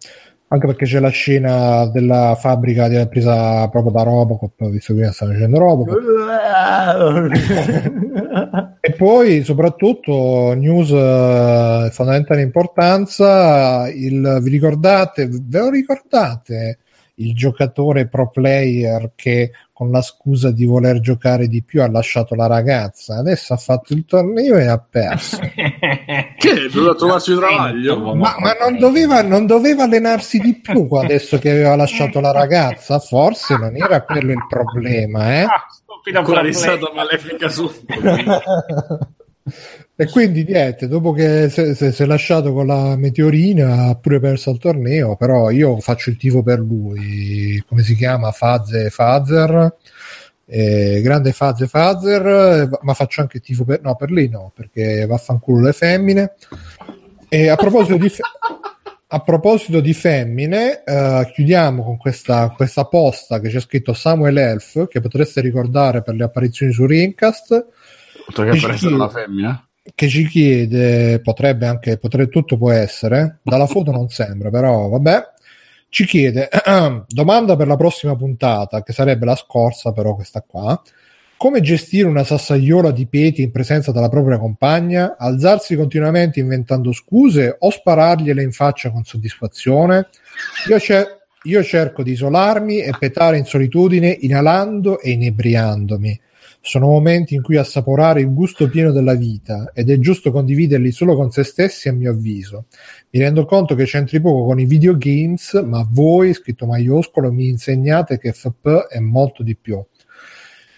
Anche 0.48 0.66
perché 0.66 0.84
c'è 0.84 1.00
la 1.00 1.08
scena 1.08 1.86
della 1.86 2.36
fabbrica 2.38 2.88
di- 2.88 3.08
presa 3.08 3.66
proprio 3.68 3.92
da 3.92 4.02
Robocop, 4.02 4.68
visto 4.68 4.94
che 4.94 5.10
stanno 5.12 5.32
facendo 5.32 5.58
Robocop. 5.58 5.98
E 8.86 8.92
poi, 8.92 9.42
soprattutto, 9.42 10.54
news 10.54 10.92
eh, 10.92 11.88
fondamentale 11.90 12.42
importanza, 12.42 13.88
il, 13.88 14.38
vi 14.40 14.50
ricordate, 14.50 15.26
ve 15.28 15.58
lo 15.58 15.70
ricordate 15.70 16.78
il 17.16 17.34
giocatore 17.34 18.08
pro 18.08 18.30
player 18.30 19.12
che 19.14 19.52
con 19.72 19.90
la 19.90 20.00
scusa 20.00 20.50
di 20.50 20.64
voler 20.64 21.00
giocare 21.00 21.48
di 21.48 21.62
più 21.62 21.82
ha 21.82 21.90
lasciato 21.90 22.34
la 22.34 22.46
ragazza, 22.46 23.16
adesso 23.16 23.52
ha 23.52 23.58
fatto 23.58 23.92
il 23.92 24.06
torneo 24.06 24.56
e 24.56 24.66
ha 24.66 24.78
perso. 24.78 25.38
che 26.38 26.68
doveva 26.72 26.94
trovarsi 26.94 27.32
un 27.32 27.38
travaglio 27.40 28.14
Ma, 28.14 28.36
ma 28.38 28.52
non, 28.58 28.78
doveva, 28.78 29.22
non 29.22 29.44
doveva 29.44 29.84
allenarsi 29.84 30.38
di 30.38 30.58
più 30.60 30.88
adesso 30.94 31.38
che 31.38 31.50
aveva 31.50 31.76
lasciato 31.76 32.20
la 32.20 32.32
ragazza? 32.32 32.98
Forse 32.98 33.56
non 33.58 33.76
era 33.76 34.02
quello 34.02 34.32
il 34.32 34.46
problema, 34.48 35.42
eh? 35.42 35.46
con 36.22 36.34
la 36.34 36.40
risata 36.40 36.90
malefica 36.94 37.48
su 37.48 37.68
e 39.94 40.06
quindi 40.08 40.44
niente, 40.44 40.88
dopo 40.88 41.12
che 41.12 41.48
si 41.48 41.60
è- 41.62 42.06
lasciato 42.06 42.52
con 42.52 42.66
la 42.66 42.96
meteorina 42.96 43.86
ha 43.86 43.94
pure 43.94 44.20
perso 44.20 44.50
il 44.50 44.58
torneo, 44.58 45.16
però 45.16 45.50
io 45.50 45.78
faccio 45.78 46.10
il 46.10 46.16
tifo 46.16 46.42
per 46.42 46.58
lui, 46.58 47.62
come 47.68 47.82
si 47.82 47.94
chiama? 47.94 48.32
Faze 48.32 48.90
Fazer, 48.90 49.74
eh, 50.46 51.00
grande 51.02 51.32
Faze 51.32 51.66
Fazer, 51.66 52.26
eh, 52.26 52.78
ma 52.82 52.94
faccio 52.94 53.20
anche 53.20 53.38
il 53.38 53.42
tifo 53.42 53.64
per, 53.64 53.80
no, 53.82 53.94
per 53.96 54.10
lei 54.10 54.28
no, 54.28 54.52
perché 54.54 55.06
vaffanculo 55.06 55.62
le 55.62 55.72
femmine. 55.72 56.34
E 57.28 57.48
a 57.48 57.56
proposito 57.56 57.96
di, 57.96 58.08
fe- 58.08 58.22
a 59.08 59.20
proposito 59.20 59.80
di 59.80 59.94
femmine, 59.94 60.82
eh, 60.84 61.30
chiudiamo 61.32 61.82
con 61.84 61.96
questa, 61.96 62.52
questa 62.54 62.84
posta 62.84 63.40
che 63.40 63.48
c'è 63.48 63.60
scritto 63.60 63.92
Samuel 63.94 64.36
Elf, 64.36 64.88
che 64.88 65.00
potreste 65.00 65.40
ricordare 65.40 66.02
per 66.02 66.14
le 66.14 66.24
apparizioni 66.24 66.72
su 66.72 66.84
Rincast, 66.86 67.66
oltre 68.26 68.50
che 68.50 68.60
per 68.60 68.70
essere 68.70 68.94
una 68.94 69.08
femmina 69.08 69.66
che 69.94 70.08
ci 70.08 70.26
chiede, 70.26 71.20
potrebbe 71.20 71.66
anche, 71.66 71.98
potrebbe, 71.98 72.30
tutto 72.30 72.56
può 72.56 72.72
essere, 72.72 73.38
dalla 73.42 73.66
foto 73.66 73.92
non 73.92 74.08
sembra, 74.08 74.50
però 74.50 74.88
vabbè, 74.88 75.34
ci 75.88 76.04
chiede 76.04 76.48
domanda 77.06 77.56
per 77.56 77.66
la 77.66 77.76
prossima 77.76 78.16
puntata, 78.16 78.82
che 78.82 78.92
sarebbe 78.92 79.24
la 79.24 79.36
scorsa, 79.36 79.92
però 79.92 80.14
questa 80.14 80.42
qua. 80.46 80.80
Come 81.38 81.60
gestire 81.60 82.08
una 82.08 82.24
sassaiola 82.24 82.90
di 82.90 83.06
peti 83.06 83.42
in 83.42 83.50
presenza 83.50 83.92
della 83.92 84.08
propria 84.08 84.38
compagna? 84.38 85.16
Alzarsi 85.18 85.76
continuamente 85.76 86.40
inventando 86.40 86.92
scuse 86.92 87.56
o 87.58 87.70
sparargliele 87.70 88.42
in 88.42 88.52
faccia 88.52 88.90
con 88.90 89.04
soddisfazione? 89.04 90.08
Io, 90.68 90.80
cer- 90.80 91.26
io 91.42 91.62
cerco 91.62 92.02
di 92.02 92.12
isolarmi 92.12 92.80
e 92.80 92.90
petare 92.98 93.36
in 93.36 93.44
solitudine 93.44 94.16
inalando 94.20 94.98
e 94.98 95.10
inebriandomi. 95.10 96.20
Sono 96.66 96.88
momenti 96.88 97.36
in 97.36 97.42
cui 97.42 97.54
assaporare 97.54 98.22
il 98.22 98.34
gusto 98.34 98.68
pieno 98.68 98.90
della 98.90 99.14
vita 99.14 99.70
ed 99.72 99.88
è 99.88 100.00
giusto 100.00 100.32
condividerli 100.32 100.90
solo 100.90 101.14
con 101.14 101.30
se 101.30 101.44
stessi 101.44 101.88
a 101.88 101.92
mio 101.92 102.10
avviso. 102.10 102.64
Mi 103.10 103.20
rendo 103.20 103.44
conto 103.44 103.76
che 103.76 103.84
c'entri 103.84 104.20
poco 104.20 104.46
con 104.46 104.58
i 104.58 104.64
videogames, 104.64 105.62
ma 105.64 105.86
voi, 105.88 106.34
scritto 106.34 106.66
maiuscolo, 106.66 107.30
mi 107.30 107.46
insegnate 107.46 108.18
che 108.18 108.32
FP 108.32 108.88
è 108.88 108.98
molto 108.98 109.44
di 109.44 109.54
più. 109.54 109.80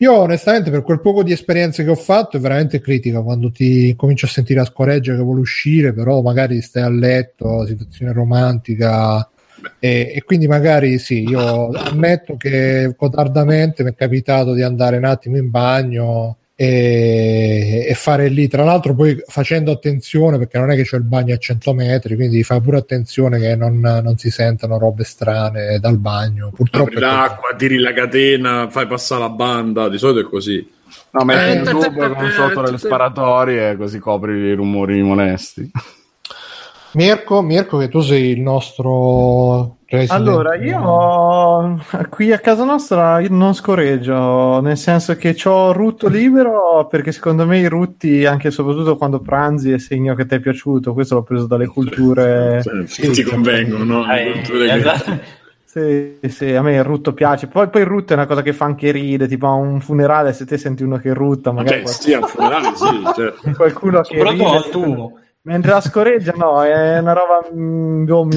Io 0.01 0.15
onestamente 0.15 0.71
per 0.71 0.83
quel 0.83 1.01
poco 1.01 1.23
di 1.23 1.33
esperienze 1.33 1.83
che 1.83 1.91
ho 1.91 1.95
fatto 1.95 2.37
è 2.37 2.41
veramente 2.41 2.81
critica 2.81 3.23
quando 3.23 3.51
ti 3.51 3.97
cominci 3.97 4.27
a 4.27 4.29
sentire 4.29 4.61
a 4.61 4.67
scoreggia 4.67 5.17
che 5.17 5.23
vuole 5.23 5.41
uscire, 5.41 5.95
però 5.95 6.21
magari 6.21 6.61
stai 6.61 6.83
a 6.83 6.91
letto, 6.91 7.65
situazione 7.65 8.13
romantica 8.13 9.27
e, 9.79 10.13
e 10.15 10.23
quindi 10.25 10.47
magari 10.47 10.99
sì, 10.99 11.23
io 11.23 11.71
ammetto 11.71 12.37
che 12.37 12.95
cotardamente 12.97 13.83
mi 13.83 13.91
è 13.91 13.95
capitato 13.95 14.53
di 14.53 14.63
andare 14.63 14.97
un 14.97 15.05
attimo 15.05 15.37
in 15.37 15.51
bagno 15.51 16.39
e, 16.61 17.87
e, 17.89 17.95
fare 17.95 18.29
lì. 18.29 18.49
Tra 18.49 18.65
l'altro, 18.65 18.93
poi 18.93 19.17
facendo 19.27 19.71
attenzione 19.71 20.39
perché 20.39 20.59
non 20.59 20.73
è 20.73 20.75
che 20.75 20.83
c'è 20.83 20.97
il 20.97 21.05
bagno 21.05 21.35
a 21.35 21.39
100 21.39 21.73
metri, 21.73 22.17
quindi 22.17 22.43
fai 22.43 22.61
pure 22.61 22.79
attenzione 22.79 23.39
che 23.39 23.55
non, 23.55 23.79
non 23.79 24.17
si 24.17 24.29
sentano 24.31 24.77
robe 24.77 25.05
strane 25.05 25.79
dal 25.79 25.99
bagno. 25.99 26.51
Purtroppo 26.53 26.89
Apri 26.89 27.01
l'acqua, 27.01 27.55
tiri 27.57 27.79
la 27.79 27.93
catena, 27.93 28.69
fai 28.71 28.89
passare 28.89 29.21
la 29.21 29.29
banda. 29.29 29.89
Di 29.89 29.99
solito 29.99 30.27
è 30.27 30.29
così. 30.29 30.69
No, 31.13 31.25
metti 31.25 31.51
Eh, 31.51 31.53
in 31.55 31.63
dubbio 31.63 32.13
con 32.13 32.31
sotto 32.31 32.61
le 32.63 32.79
sparatorie 32.79 33.77
così 33.77 34.01
copri 34.01 34.33
i 34.33 34.55
rumori 34.55 35.01
molesti. 35.01 35.71
Mirko, 36.93 37.43
Mirko, 37.43 37.79
che 37.79 37.89
tu 37.89 38.01
sei 38.01 38.31
il 38.31 38.41
nostro 38.41 39.77
resident. 39.87 40.21
Allora, 40.21 40.55
io 40.57 41.81
qui 42.09 42.33
a 42.33 42.39
casa 42.39 42.65
nostra 42.65 43.21
non 43.29 43.55
scorreggio, 43.55 44.61
nel 44.61 44.77
senso 44.77 45.17
che 45.17 45.37
ho 45.45 45.73
rutto 45.73 46.09
libero 46.09 46.87
perché 46.91 47.13
secondo 47.13 47.47
me 47.47 47.59
i 47.59 47.69
rutti, 47.69 48.25
anche 48.25 48.49
e 48.49 48.51
soprattutto 48.51 48.97
quando 48.97 49.21
pranzi, 49.21 49.73
è 49.73 49.79
segno 49.79 50.15
che 50.15 50.27
ti 50.27 50.35
è 50.37 50.41
piaciuto. 50.41 50.93
Questo 50.93 51.15
l'ho 51.17 51.23
preso 51.23 51.47
dalle 51.47 51.67
culture. 51.67 52.63
Cioè, 52.63 53.11
ti 53.11 53.23
convengono, 53.23 53.85
no? 53.85 54.13
Eh, 54.13 54.43
esatto. 54.71 55.37
Sì, 55.65 56.19
sì, 56.29 56.55
a 56.55 56.63
me 56.63 56.75
il 56.77 56.83
rutto 56.83 57.13
piace. 57.13 57.47
Poi, 57.47 57.69
poi 57.69 57.83
il 57.83 57.87
rutto 57.87 58.13
è 58.15 58.17
una 58.17 58.27
cosa 58.27 58.41
che 58.41 58.55
fa 58.55 58.65
anche 58.65 58.91
ride, 58.91 59.29
tipo 59.29 59.47
a 59.47 59.53
un 59.53 59.81
funerale, 59.81 60.33
se 60.33 60.47
te 60.47 60.57
senti 60.57 60.83
uno 60.83 60.97
che 60.97 61.13
rutta, 61.13 61.53
magari 61.53 61.83
Ok, 61.83 61.89
sì, 61.91 62.15
al 62.15 62.27
funerale 62.27 62.73
sì, 62.75 62.87
certo. 63.15 63.51
qualcuno 63.55 64.01
che 64.01 64.17
Soprattutto 64.17 64.49
al 64.49 64.63
ride. 64.63 64.71
tuo. 64.71 65.13
Mentre 65.49 65.71
la 65.73 65.81
scoreggia, 65.81 66.33
no, 66.37 66.63
è 66.63 66.99
una 66.99 67.15
roba 67.15 67.41
mm, 67.51 68.05
boh, 68.05 68.29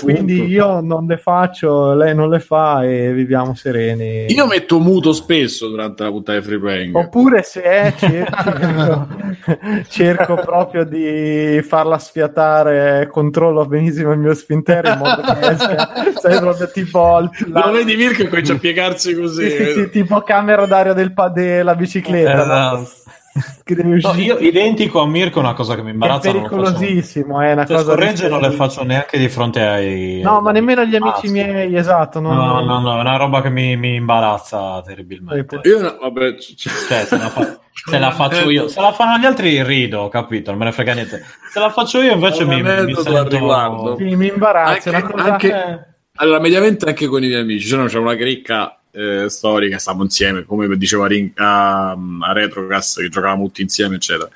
quindi 0.00 0.46
io 0.46 0.80
non 0.80 1.04
le 1.04 1.18
faccio, 1.18 1.92
lei 1.92 2.14
non 2.14 2.30
le 2.30 2.40
fa 2.40 2.82
e 2.84 3.12
viviamo 3.12 3.54
sereni. 3.54 4.32
Io 4.32 4.46
metto 4.46 4.78
muto 4.78 5.12
spesso 5.12 5.68
durante 5.68 6.02
la 6.02 6.08
puntata 6.08 6.38
di 6.38 6.44
Free 6.44 6.58
Playing. 6.58 6.96
Oppure 6.96 7.42
se 7.42 7.60
è, 7.60 7.94
cerco, 7.98 9.08
cerco 9.88 10.34
proprio 10.36 10.84
di 10.84 11.60
farla 11.68 11.98
sfiatare, 11.98 13.06
controllo 13.12 13.66
benissimo 13.66 14.12
il 14.12 14.20
mio 14.20 14.32
sfintere 14.32 14.92
in 14.92 14.98
modo 14.98 15.20
che 15.20 15.48
esca, 15.50 15.88
sai, 16.18 16.38
proprio 16.38 16.70
tipo 16.70 17.30
la- 17.46 17.66
Lo 17.66 17.72
vedi 17.72 17.94
Mirko 17.96 18.26
comincia 18.26 18.54
a 18.54 18.58
piegarsi 18.58 19.14
così. 19.14 19.50
sì, 19.50 19.56
sì, 19.64 19.72
sì, 19.72 19.90
tipo 19.90 20.22
camera 20.22 20.64
d'aria 20.64 20.94
del 20.94 21.12
pa- 21.12 21.28
della 21.28 21.74
bicicletta, 21.74 22.46
no? 22.46 22.88
Che 23.62 23.74
No, 23.76 24.14
io 24.16 24.38
identico 24.38 25.00
a 25.00 25.06
Mirko 25.06 25.38
una 25.38 25.52
cosa 25.54 25.76
che 25.76 25.82
mi 25.82 25.90
è 25.90 25.92
imbarazza 25.92 26.30
faccio. 26.32 26.48
pericolosissimo, 26.48 27.40
è 27.40 27.52
una 27.52 27.64
Cioè, 27.64 27.76
cosa 27.76 27.92
scorregge 27.92 28.28
non 28.28 28.40
le 28.40 28.50
faccio 28.50 28.82
neanche 28.82 29.18
di 29.18 29.28
fronte 29.28 29.60
ai 29.64 30.20
No, 30.22 30.40
ma 30.40 30.50
nemmeno 30.50 30.84
gli 30.84 30.96
amici 30.96 31.14
Ah, 31.16 31.20
sì. 31.20 31.30
miei, 31.30 31.76
esatto. 31.76 32.18
Non... 32.18 32.34
No, 32.34 32.60
no, 32.64 32.80
no, 32.80 32.96
è 32.96 33.00
una 33.00 33.16
roba 33.16 33.40
che 33.40 33.50
mi, 33.50 33.76
mi 33.76 33.94
imbarazza 33.94 34.82
terribilmente. 34.84 35.60
Io 35.62 35.80
no, 35.80 35.96
vabbè, 36.00 36.34
c- 36.34 36.54
c- 36.56 36.86
Cioè, 36.88 37.04
se 37.04 37.16
la, 37.16 37.28
fa- 37.28 37.58
se 37.72 37.98
la 38.00 38.10
faccio 38.10 38.50
io, 38.50 38.66
se 38.66 38.80
la 38.80 38.92
fanno 38.92 39.18
gli 39.18 39.26
altri 39.26 39.62
rido, 39.62 40.08
capito? 40.08 40.50
Non 40.50 40.58
me 40.58 40.64
ne 40.66 40.72
frega 40.72 40.94
niente. 40.94 41.22
Se 41.52 41.60
la 41.60 41.70
faccio 41.70 42.02
io 42.02 42.12
invece 42.14 42.44
mi, 42.44 42.60
mi 42.62 42.94
sento... 42.94 43.96
Sì, 43.96 44.16
mi 44.16 44.26
imbarazza, 44.26 44.90
è 44.90 44.94
Anche- 44.94 45.12
una 45.12 45.22
cosa... 45.22 45.32
anche- 45.32 45.89
Allora, 46.20 46.38
mediamente 46.38 46.86
anche 46.86 47.06
con 47.06 47.24
i 47.24 47.28
miei 47.28 47.40
amici, 47.40 47.66
cioè, 47.66 47.78
no, 47.78 47.86
c'è 47.86 47.96
una 47.96 48.14
cricca 48.14 48.78
eh, 48.90 49.30
storica, 49.30 49.78
stavamo 49.78 50.02
insieme, 50.02 50.44
come 50.44 50.76
diceva 50.76 51.06
Ring- 51.06 51.32
a, 51.36 51.92
a 51.92 52.32
Retrocast, 52.32 53.00
che 53.00 53.08
giocavamo 53.08 53.46
tutti 53.46 53.62
insieme, 53.62 53.96
eccetera. 53.96 54.28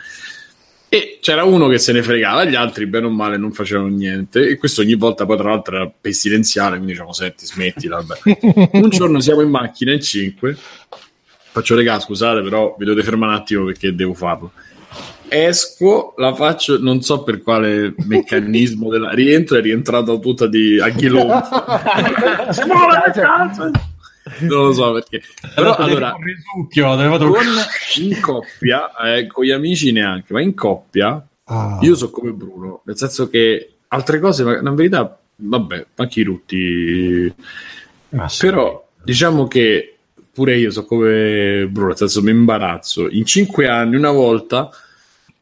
E 0.89 1.19
c'era 1.21 1.45
uno 1.45 1.69
che 1.69 1.79
se 1.79 1.93
ne 1.93 2.03
fregava, 2.03 2.45
gli 2.45 2.55
altri, 2.55 2.87
bene 2.87 3.07
o 3.07 3.11
male, 3.11 3.37
non 3.37 3.53
facevano 3.53 3.89
niente. 3.89 4.47
E 4.47 4.57
questo 4.57 4.81
ogni 4.81 4.95
volta, 4.95 5.27
poi, 5.27 5.37
tra 5.37 5.51
l'altro, 5.51 5.77
era 5.77 5.93
pestilenziale. 6.01 6.77
Quindi 6.77 6.93
diciamo, 6.93 7.13
senti, 7.13 7.45
smettila. 7.45 8.03
Un 8.73 8.89
giorno 8.91 9.21
siamo 9.21 9.43
in 9.43 9.51
macchina 9.51 9.93
in 9.93 10.01
5. 10.01 10.57
Faccio 11.51 11.75
regà, 11.75 11.99
scusate, 11.99 12.43
però 12.43 12.77
vi 12.79 12.85
dovete 12.85 13.05
fermare 13.05 13.33
un 13.33 13.39
attimo 13.39 13.65
perché 13.65 13.95
devo 13.95 14.15
farlo. 14.15 14.53
Esco, 15.29 16.15
la 16.17 16.35
faccio, 16.35 16.79
non 16.81 17.03
so 17.03 17.23
per 17.23 17.43
quale 17.43 17.95
meccanismo 18.07 18.91
della 18.91 19.13
rientro, 19.13 19.59
è 19.59 19.61
rientrata 19.61 20.17
tutta 20.19 20.47
di 20.47 20.81
a 20.81 20.89
chilonzo. 20.91 21.51
non 24.41 24.67
lo 24.67 24.73
so 24.73 24.93
perché. 24.93 25.23
Però 25.55 25.75
allora, 25.77 26.17
risucchio, 26.21 27.19
con, 27.19 27.47
in 27.97 28.21
coppia, 28.21 28.95
eh, 28.97 29.27
con 29.27 29.45
gli 29.45 29.51
amici 29.51 29.93
neanche, 29.93 30.33
ma 30.33 30.41
in 30.41 30.55
coppia 30.55 31.27
Ah. 31.47 31.79
io 31.83 31.95
so 31.95 32.11
come 32.11 32.33
Bruno, 32.33 32.81
nel 32.85 32.97
senso 32.97 33.29
che 33.29 33.75
altre 33.89 34.19
cose, 34.19 34.45
ma 34.45 34.59
in 34.59 34.75
verità, 34.75 35.19
vabbè, 35.37 35.87
anche 35.97 36.21
i 36.21 36.23
rutti, 36.23 37.33
Ma 38.11 38.29
sì. 38.29 38.47
però 38.47 38.83
diciamo 39.03 39.47
che 39.47 39.97
pure 40.33 40.57
io 40.57 40.71
so 40.71 40.87
come 40.87 41.69
Bruno, 41.71 41.89
nel 41.89 41.97
senso 41.99 42.23
mi 42.23 42.31
imbarazzo. 42.31 43.11
In 43.11 43.27
cinque 43.27 43.69
anni, 43.69 43.97
una 43.97 44.11
volta, 44.11 44.71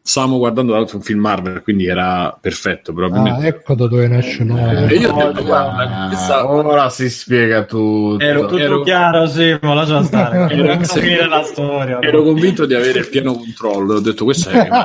stavamo 0.05 0.39
guardando 0.39 0.73
l'altro 0.73 0.97
un 0.97 1.03
film 1.05 1.21
Marvel, 1.21 1.63
quindi 1.63 1.87
era 1.87 2.37
perfetto, 2.41 2.93
probabilmente. 2.93 3.45
Ah, 3.45 3.49
ecco 3.49 3.75
da 3.75 3.87
dove 3.87 4.09
nasce 4.09 4.43
E 4.43 4.45
l'uomo. 4.45 4.87
io 4.89 5.13
ho 5.13 5.27
detto, 5.33 5.45
guarda, 5.45 6.07
questa- 6.09 6.39
Ah, 6.41 6.47
ora 6.51 6.91
si 6.91 7.09
spiega 7.09 7.63
tutto. 7.65 8.23
Ero- 8.23 8.41
Tutto 8.47 8.59
ero- 8.59 8.83
chiaro, 8.83 9.27
sì, 9.27 9.57
ma 9.63 9.75
lascia 9.75 10.03
stare. 10.03 10.39
Ero- 10.53 10.75
Non 10.75 10.85
finire 10.85 11.29
la 11.29 11.43
storia. 11.45 12.01
ero 12.01 12.23
convinto 12.23 12.67
di 12.67 12.75
avere 12.75 12.99
il 13.01 13.09
pieno 13.09 13.35
controllo. 13.35 13.95
Ho 13.95 14.01
detto, 14.01 14.25
questo 14.25 14.51
è. 14.51 14.69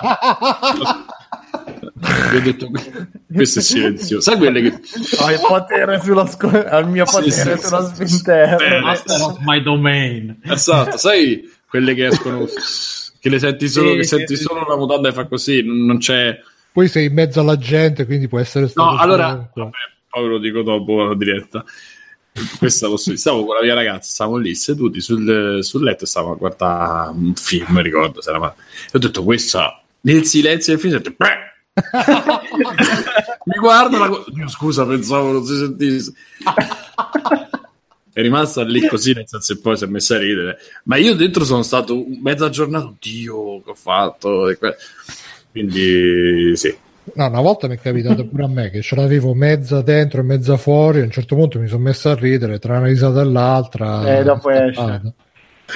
Gli 2.31 2.35
ho 2.35 2.41
detto, 2.41 2.69
questo 3.33 3.59
è 3.59 3.61
silenzioso. 3.61 4.21
Sai 4.29 4.37
quelle 4.37 4.61
che. 4.61 4.79
Ho 5.19 5.31
il 5.31 5.39
potere 5.45 5.99
sullo 6.01 6.25
sco- 6.27 6.47
al 6.69 6.87
mio 6.89 7.05
potere 7.05 7.31
sì, 7.31 7.57
sullo 7.67 7.91
sì. 8.05 8.21
Eh, 8.29 8.79
Master 8.81 9.21
of 9.21 9.37
my 9.41 9.61
domain. 9.63 10.39
Esatto, 10.43 10.97
sai 10.97 11.41
quelle 11.69 11.93
che 11.95 12.07
escono. 12.07 12.45
Che 13.27 13.33
le 13.33 13.39
senti 13.39 13.67
solo, 13.67 13.89
Sì, 13.91 13.95
che 13.97 14.03
sì, 14.03 14.15
senti 14.15 14.35
sì, 14.37 14.43
solo 14.43 14.65
la 14.65 14.77
mutanda 14.77 15.09
e 15.09 15.11
fa 15.11 15.25
così, 15.25 15.61
non 15.65 15.97
c'è. 15.97 16.39
Poi 16.71 16.87
sei 16.87 17.07
in 17.07 17.13
mezzo 17.13 17.41
alla 17.41 17.57
gente, 17.57 18.05
quindi 18.05 18.29
può 18.29 18.39
essere 18.39 18.69
stato 18.69 18.89
No, 18.91 18.97
allora, 18.97 19.49
vabbè, 19.53 19.69
poi 20.09 20.23
ve 20.23 20.29
lo 20.29 20.37
dico 20.39 20.61
dopo 20.61 21.03
la 21.03 21.13
diretta. 21.15 21.65
Questa 22.57 22.87
lo 22.87 22.95
so. 22.95 23.15
Stavo 23.17 23.43
con 23.45 23.55
la 23.55 23.63
mia 23.63 23.73
ragazza, 23.73 24.09
stavamo 24.11 24.37
lì 24.37 24.55
seduti 24.55 25.01
sul, 25.01 25.59
sul 25.61 25.83
letto 25.83 26.05
e 26.05 26.07
stavamo 26.07 26.33
a 26.33 26.37
guardare 26.37 27.09
un 27.09 27.33
film, 27.35 27.81
ricordo. 27.81 28.21
se 28.21 28.29
era 28.29 28.39
ma- 28.39 28.55
E 28.55 28.91
ho 28.93 28.99
detto, 28.99 29.23
questa 29.23 29.81
nel 30.01 30.23
silenzio 30.23 30.71
del 30.73 30.81
film, 30.81 30.93
ho 30.93 30.97
detto, 30.99 31.13
"Beh!" 31.17 31.45
mi 33.45 33.57
guarda, 33.59 33.97
la... 33.97 34.23
Dio, 34.27 34.47
scusa, 34.47 34.85
pensavo 34.85 35.31
non 35.33 35.43
si 35.43 35.55
sentisse. 35.57 36.13
È 38.17 38.21
rimasta 38.21 38.63
lì 38.63 38.83
così, 38.87 39.13
nel 39.13 39.27
senso 39.27 39.53
che 39.53 39.59
poi 39.61 39.77
si 39.77 39.83
è 39.83 39.87
messa 39.87 40.15
a 40.15 40.17
ridere. 40.17 40.57
Ma 40.85 40.97
io 40.97 41.13
dentro 41.13 41.43
sono 41.43 41.61
stato 41.61 42.03
mezza 42.19 42.49
giornata, 42.49 42.91
Dio, 42.99 43.61
che 43.61 43.69
ho 43.69 43.75
fatto. 43.75 44.49
E 44.49 44.57
Quindi, 45.51 46.55
sì. 46.55 46.75
No, 47.13 47.27
una 47.27 47.41
volta 47.41 47.67
mi 47.67 47.75
è 47.75 47.79
capitato 47.79 48.25
pure 48.25 48.45
a 48.45 48.47
me 48.47 48.71
che 48.71 48.81
ce 48.81 48.95
l'avevo 48.95 49.35
mezza 49.35 49.83
dentro 49.83 50.21
e 50.21 50.23
mezza 50.23 50.57
fuori. 50.57 51.01
A 51.01 51.03
un 51.03 51.11
certo 51.11 51.35
punto 51.35 51.59
mi 51.59 51.67
sono 51.67 51.83
messo 51.83 52.09
a 52.09 52.15
ridere 52.15 52.57
tra 52.57 52.79
una 52.79 52.87
risata 52.87 53.21
e 53.21 53.25
l'altra. 53.25 54.17
Eh, 54.17 54.23
dopo 54.23 54.49
esce. 54.49 55.13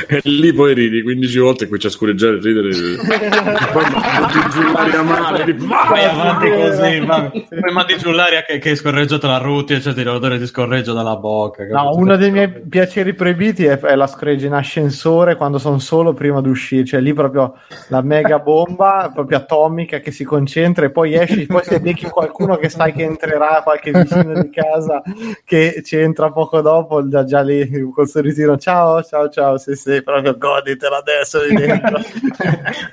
E 0.07 0.21
lì 0.23 0.53
poi 0.53 0.73
ridi 0.73 1.01
15 1.01 1.39
volte 1.39 1.63
e 1.65 1.67
qui 1.67 1.77
c'è 1.77 1.87
a 1.87 1.91
scureggiare 1.91 2.37
e 2.37 2.39
ridere. 2.39 2.69
poi 3.73 3.83
mandi 3.91 4.49
giù 4.51 4.61
l'aria 4.71 5.01
male. 5.01 5.43
Ridi, 5.45 5.65
Vai 5.65 6.05
avanti 6.05 6.45
Sì, 6.45 6.51
così, 6.51 6.91
sì. 6.91 6.99
va. 7.05 7.31
poi 7.59 7.73
mandi 7.73 7.97
giù 7.97 8.11
l'aria 8.11 8.43
che, 8.43 8.57
che 8.57 8.71
è 8.71 8.75
scorreggiata 8.75 9.27
la 9.27 9.37
ruti 9.37 9.73
e 9.73 9.79
c'è 9.79 9.93
l'odore 10.03 10.37
di 10.37 10.45
scorreggio 10.47 10.93
dalla 10.93 11.17
bocca. 11.17 11.63
No, 11.65 11.69
capito? 11.83 11.97
uno 11.97 12.15
dei 12.15 12.31
miei 12.31 12.49
piaceri 12.49 13.13
proibiti 13.13 13.65
è, 13.65 13.77
è 13.79 13.95
la 13.95 14.07
screggia 14.07 14.45
in 14.47 14.53
ascensore 14.53 15.35
quando 15.35 15.57
sono 15.57 15.79
solo 15.79 16.13
prima 16.13 16.41
di 16.41 16.49
uscire, 16.49 16.85
cioè 16.85 17.01
lì 17.01 17.13
proprio 17.13 17.55
la 17.89 18.01
mega 18.01 18.39
bomba 18.39 19.11
proprio 19.13 19.37
atomica 19.39 19.99
che 19.99 20.11
si 20.11 20.23
concentra 20.23 20.85
e 20.85 20.91
poi 20.91 21.15
esci, 21.15 21.45
poi 21.47 21.63
se 21.63 21.79
becchi 21.81 22.05
qualcuno 22.05 22.55
che 22.57 22.69
sai 22.69 22.93
che 22.93 23.03
entrerà, 23.03 23.61
qualche 23.63 23.91
vicino 23.91 24.41
di 24.41 24.49
casa 24.49 25.01
che 25.43 25.81
ci 25.83 25.97
entra 25.97 26.31
poco 26.31 26.61
dopo, 26.61 27.07
già, 27.07 27.23
già 27.23 27.41
lì 27.41 27.69
col 27.93 28.07
sorrisino, 28.07 28.57
ciao, 28.57 29.01
ciao, 29.03 29.29
ciao, 29.29 29.57
sì, 29.57 29.75
sì, 29.81 30.03
proprio 30.03 30.37
goditela 30.37 30.97
adesso 30.97 31.41
lì 31.41 31.55
dentro. 31.57 31.99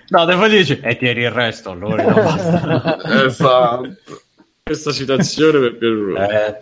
No, 0.08 0.24
poi 0.24 0.48
dici, 0.48 0.80
e 0.82 0.96
tieni 0.96 1.22
il 1.22 1.30
resto, 1.30 1.70
allora. 1.70 2.02
no, 2.02 2.14
basta. 2.14 3.24
Esatto. 3.24 4.22
Questa 4.62 4.92
citazione 4.92 5.58
mi 5.58 5.66
è 5.68 5.72
piaciuta. 5.72 6.46
Eh, 6.46 6.60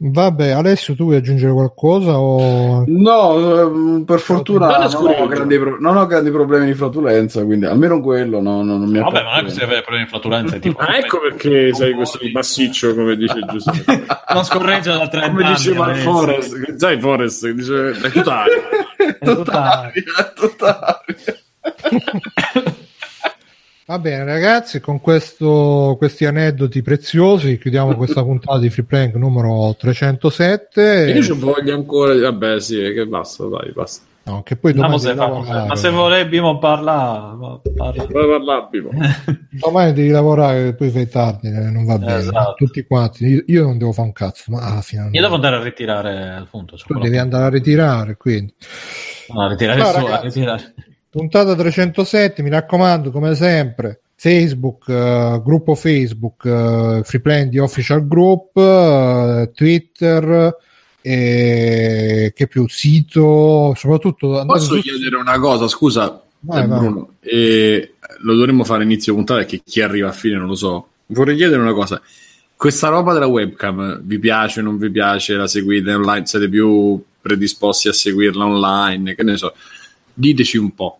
Vabbè, 0.00 0.50
Alessio, 0.50 0.94
tu 0.94 1.02
vuoi 1.06 1.16
aggiungere 1.16 1.52
qualcosa? 1.52 2.20
O... 2.20 2.84
No, 2.86 3.60
ehm, 3.60 4.04
per 4.04 4.20
fortuna 4.20 4.66
Non 4.68 4.82
è 4.86 4.92
non 4.92 5.06
ho, 5.22 5.26
grandi 5.26 5.58
pro- 5.58 5.76
non 5.80 5.96
ho 5.96 6.06
grandi 6.06 6.30
problemi 6.30 6.66
di 6.66 6.74
flatulenza, 6.74 7.44
quindi 7.44 7.66
almeno 7.66 8.00
quello 8.00 8.40
no, 8.40 8.62
no, 8.62 8.76
non 8.78 8.88
mi 8.88 8.98
ha 8.98 9.02
vabbè, 9.02 9.16
fatto 9.16 9.24
ma 9.24 9.30
non 9.34 9.40
è 9.40 9.42
che 9.42 9.50
si 9.50 9.56
bene. 9.56 9.66
avere 9.66 9.82
problemi 9.82 10.04
di 10.04 10.10
flatulenza. 10.10 10.54
è 10.54 10.58
Tipo, 10.60 10.78
Ah, 10.78 10.96
ecco 10.98 11.18
perché 11.20 11.74
sei 11.74 11.94
così 11.94 12.30
massiccio, 12.32 12.94
come 12.94 13.16
dice 13.16 13.44
Giuseppe. 13.50 14.04
non 14.32 14.44
scorreggia 14.44 14.96
da 14.98 15.08
30 15.08 15.28
Come 15.30 15.42
anni. 15.44 15.54
diceva 15.54 15.84
adesso. 15.86 16.10
Forest, 16.12 16.74
sai 16.76 17.00
Forest, 17.00 17.44
che 17.46 17.54
dice, 17.54 17.90
è 17.90 18.10
tutta 18.12 18.38
aria. 18.44 19.24
totale, 19.34 19.92
totale. 20.36 21.04
Va 23.88 23.98
bene, 23.98 24.22
ragazzi, 24.22 24.80
con 24.80 25.00
questo- 25.00 25.94
questi 25.96 26.26
aneddoti 26.26 26.82
preziosi 26.82 27.56
chiudiamo 27.56 27.96
questa 27.96 28.20
puntata 28.22 28.58
di 28.58 28.68
Free 28.68 28.84
Prank 28.84 29.14
numero 29.14 29.74
307. 29.78 31.10
Io 31.16 31.22
ci 31.22 31.32
voglio 31.32 31.72
ancora, 31.74 32.14
vabbè 32.14 32.60
sì, 32.60 32.76
che 32.92 33.06
basta, 33.06 33.46
dai, 33.46 33.72
basta. 33.72 34.04
No, 34.24 34.42
che 34.42 34.56
poi 34.56 34.74
domani 34.74 34.98
se 34.98 35.14
ma 35.14 35.74
se 35.74 35.88
volessimo 35.88 36.58
parlare, 36.58 37.60
parla. 37.74 38.68
Domani 39.58 39.92
devi 39.94 40.10
lavorare, 40.10 40.74
poi 40.74 40.90
fai 40.90 41.08
tardi, 41.08 41.48
eh, 41.48 41.70
non 41.70 41.86
va 41.86 41.96
bene. 41.96 42.16
Esatto. 42.16 42.54
Tutti 42.58 42.84
quanti. 42.84 43.42
Io, 43.46 43.62
non 43.64 43.78
devo 43.78 43.92
fare 43.92 44.08
un 44.08 44.12
cazzo, 44.12 44.52
ma 44.52 44.78
fine... 44.82 45.08
Io 45.12 45.22
devo 45.22 45.36
andare 45.36 45.56
a 45.56 45.62
ritirare 45.62 46.36
il 46.40 46.46
punto. 46.50 46.76
c'ho 46.76 46.92
Tu 46.92 47.00
devi 47.00 47.16
andare 47.16 47.44
a 47.44 47.48
ritirare, 47.48 48.18
quindi. 48.18 48.52
No, 49.32 49.44
a 49.44 49.48
ritirare 49.48 49.80
No, 49.80 49.88
il 49.88 49.94
suo, 49.94 50.06
a 50.08 50.20
ritirare. 50.20 50.74
Puntata 51.10 51.54
307, 51.54 52.42
mi 52.42 52.50
raccomando, 52.50 53.10
come 53.10 53.34
sempre, 53.34 54.00
Facebook, 54.14 54.88
eh, 54.88 55.40
gruppo 55.42 55.74
Facebook, 55.74 56.44
eh, 56.44 57.00
Free 57.04 57.20
Plan 57.20 57.48
di 57.48 57.58
Official 57.58 58.06
Group, 58.06 58.56
eh, 58.56 59.50
Twitter, 59.54 60.56
e 61.00 62.32
che 62.34 62.46
più, 62.46 62.68
sito, 62.68 63.72
soprattutto 63.74 64.44
Posso 64.46 64.74
su- 64.74 64.80
chiedere 64.80 65.16
una 65.16 65.38
cosa, 65.38 65.66
scusa, 65.68 66.22
Vai, 66.40 66.66
vai. 66.66 66.78
Bruno, 66.78 67.14
e 67.20 67.94
lo 68.20 68.34
dovremmo 68.34 68.64
fare 68.64 68.84
inizio 68.84 69.14
puntata 69.14 69.44
che 69.44 69.60
chi 69.64 69.80
arriva 69.80 70.08
a 70.08 70.12
fine 70.12 70.36
non 70.36 70.46
lo 70.46 70.54
so. 70.54 70.88
Vorrei 71.06 71.36
chiedere 71.36 71.60
una 71.60 71.72
cosa. 71.72 72.00
Questa 72.54 72.88
roba 72.88 73.12
della 73.12 73.26
webcam 73.26 74.00
vi 74.02 74.18
piace, 74.18 74.60
non 74.62 74.78
vi 74.78 74.90
piace? 74.90 75.34
La 75.34 75.46
seguite 75.46 75.92
online? 75.94 76.26
Siete 76.26 76.48
più 76.48 77.00
predisposti 77.20 77.88
a 77.88 77.92
seguirla 77.92 78.44
online? 78.44 79.14
Che 79.14 79.22
ne 79.22 79.36
so. 79.36 79.54
Diteci 80.18 80.56
un 80.56 80.74
po'. 80.74 80.98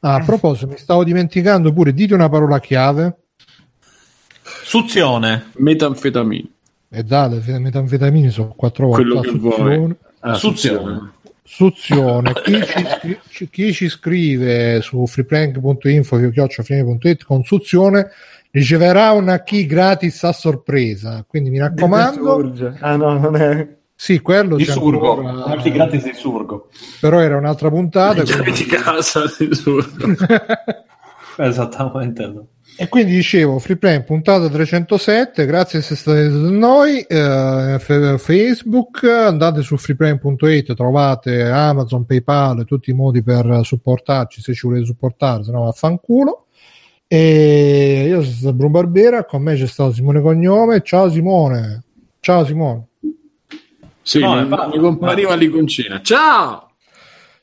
Ah, 0.00 0.14
a 0.16 0.24
proposito, 0.24 0.66
mi 0.66 0.76
stavo 0.78 1.04
dimenticando 1.04 1.72
pure, 1.72 1.92
dite 1.94 2.12
una 2.14 2.28
parola 2.28 2.58
chiave 2.58 3.16
Suzione. 4.42 5.50
Metanfetamina. 5.56 6.48
e 6.90 7.02
date, 7.02 7.42
le 7.46 7.58
metanfetamine 7.58 8.30
sono 8.30 8.54
quattro 8.56 8.88
volte. 8.88 9.02
Quello 9.04 9.20
che 9.20 9.28
suzione. 9.28 9.76
vuoi. 9.76 9.96
Ah, 10.20 10.34
Suzione. 10.34 11.12
Suzione, 11.44 12.32
chi 12.44 12.60
ci, 12.64 12.84
scri- 12.86 13.20
ci- 13.30 13.48
chi 13.48 13.72
ci 13.72 13.88
scrive 13.88 14.80
su 14.82 15.06
freeplank.info 15.06 16.30
chiocciolafine.it 16.30 17.24
con 17.24 17.42
suzione 17.44 18.10
riceverà 18.50 19.12
una 19.12 19.42
key 19.42 19.64
gratis 19.66 20.22
a 20.24 20.32
sorpresa. 20.32 21.24
Quindi 21.26 21.48
mi 21.50 21.58
raccomando. 21.58 22.52
Ah 22.80 22.96
no, 22.96 23.18
non 23.18 23.36
è... 23.36 23.76
sì, 24.00 24.20
quello 24.20 24.54
Di 24.54 24.64
Surgo. 24.64 25.16
ancora, 25.18 25.44
Anche 25.46 25.72
gratis 25.72 26.04
di 26.04 26.12
Surgo. 26.14 26.68
però 27.00 27.18
era 27.18 27.36
un'altra 27.36 27.68
puntata. 27.68 28.22
Quindi- 28.22 28.52
di 28.52 28.66
casa 28.66 29.24
di 29.36 29.52
Surgo. 29.52 30.06
Esattamente. 31.36 32.32
E 32.76 32.88
quindi 32.88 33.12
dicevo, 33.12 33.58
Freeplan 33.58 34.04
puntata 34.04 34.48
307, 34.48 35.46
grazie 35.46 35.80
se 35.80 35.96
state 35.96 36.28
con 36.28 36.56
noi, 36.58 37.00
eh, 37.00 37.76
f- 37.78 38.18
Facebook, 38.20 39.02
andate 39.02 39.62
su 39.62 39.76
freeplan.it, 39.76 40.74
trovate 40.74 41.42
Amazon, 41.42 42.04
Paypal, 42.06 42.64
tutti 42.64 42.90
i 42.90 42.94
modi 42.94 43.22
per 43.22 43.60
supportarci 43.64 44.40
se 44.40 44.54
ci 44.54 44.66
volete 44.68 44.84
supportare, 44.86 45.42
se 45.42 45.50
no 45.50 45.64
vaffanculo. 45.64 46.46
E 47.08 48.04
io 48.06 48.22
sono 48.22 48.34
stato 48.34 48.54
Bruno 48.54 48.70
Barbera, 48.72 49.24
con 49.24 49.42
me 49.42 49.54
c'è 49.56 49.66
stato 49.66 49.92
Simone 49.92 50.20
Cognome, 50.20 50.82
ciao 50.82 51.10
Simone, 51.10 51.82
ciao 52.20 52.44
Simone. 52.44 52.87
Sì, 54.08 54.20
No, 54.20 54.36
mi, 54.36 54.48
mi 54.48 54.78
compariva 54.78 55.34
l'iconcina. 55.34 56.00
Ciao! 56.00 56.70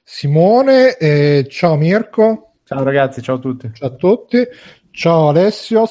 Simone, 0.01 0.97
e 0.97 1.45
ciao 1.47 1.75
Mirko, 1.75 2.53
Ciao 2.65 2.83
ragazzi, 2.83 3.21
ciao 3.21 3.35
a 3.35 3.39
tutti. 3.39 3.69
ciao 3.71 3.89
a 3.89 3.91
tutti, 3.91 4.47
ciao 4.89 5.29
Alessio, 5.29 5.87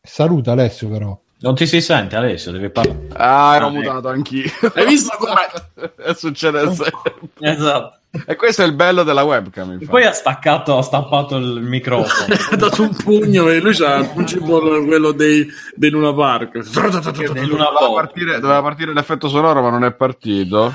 saluta 0.00 0.52
Alessio 0.52 0.88
però. 0.88 1.20
Non 1.40 1.56
ti 1.56 1.66
si 1.66 1.80
sente, 1.80 2.14
Alessio, 2.14 2.52
devi 2.52 2.70
parlare. 2.70 3.08
Ah, 3.14 3.56
ero 3.56 3.66
Ah, 3.66 3.70
mutato 3.70 4.06
anch'io. 4.08 4.48
Hai 4.72 4.86
visto 4.86 5.16
come... 5.18 6.14
Succede 6.14 6.72
sempre. 6.72 7.14
Esatto. 7.40 7.97
E 8.26 8.36
questo 8.36 8.62
è 8.62 8.66
il 8.66 8.72
bello 8.74 9.02
della 9.02 9.22
webcam. 9.22 9.72
infatti. 9.72 9.86
Poi 9.86 10.04
ha 10.04 10.12
staccato, 10.12 10.78
ha 10.78 10.82
stappato 10.82 11.36
il 11.36 11.60
microfono. 11.60 12.34
ha 12.50 12.56
dato 12.56 12.82
un 12.82 12.94
pugno 12.96 13.48
e 13.48 13.60
lui 13.60 13.74
c'ha 13.74 13.96
il 13.96 14.08
pugno 14.08 14.84
quello 14.84 15.12
dei, 15.12 15.46
dei 15.74 15.90
Luna 15.90 16.14
Park. 16.14 16.70
Doveva, 16.70 17.92
partire, 17.92 18.40
doveva 18.40 18.62
partire 18.62 18.92
l'effetto 18.94 19.28
sonoro, 19.28 19.60
ma 19.60 19.70
non 19.70 19.84
è 19.84 19.92
partito. 19.92 20.72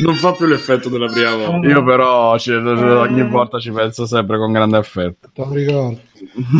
Non 0.00 0.14
fa 0.14 0.32
più 0.32 0.46
l'effetto 0.46 0.88
della 0.88 1.10
prima 1.10 1.34
volta. 1.34 1.66
Io 1.66 1.82
però 1.82 2.38
ci- 2.38 2.52
ogni 2.52 3.28
volta 3.28 3.58
ci 3.58 3.72
penso 3.72 4.06
sempre 4.06 4.38
con 4.38 4.52
grande 4.52 4.76
affetto. 4.76 5.30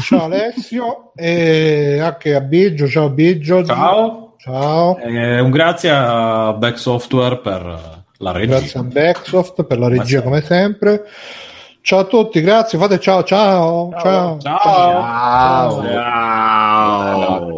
Ciao 0.03 0.25
Alessio 0.25 1.13
e 1.15 2.01
anche 2.01 2.35
a 2.35 2.41
Biggio, 2.41 2.89
ciao 2.89 3.11
Biggio. 3.11 3.65
Ciao. 3.65 4.28
Ciao. 4.41 4.97
Eh, 4.99 5.41
un 5.41 5.51
grazie 5.51 5.91
a 5.91 6.53
Back 6.53 6.79
Software 6.79 7.39
per 7.39 7.99
la 8.19 8.33
regia. 8.33 8.59
Grazie 8.59 8.81
a 8.81 8.83
Backsoft 8.85 9.65
per 9.65 9.79
la 9.79 9.89
regia 9.89 10.23
come 10.23 10.43
sempre. 10.43 11.05
Ciao 11.81 12.01
a 12.01 12.05
tutti, 12.05 12.41
grazie, 12.41 12.79
fate 12.79 13.01
ciao 13.01 13.25
ciao 13.25 13.91
ciao 13.99 14.39
Ciao. 14.41 15.83
Ciao. 15.83 15.83
Ciao. 15.83 17.53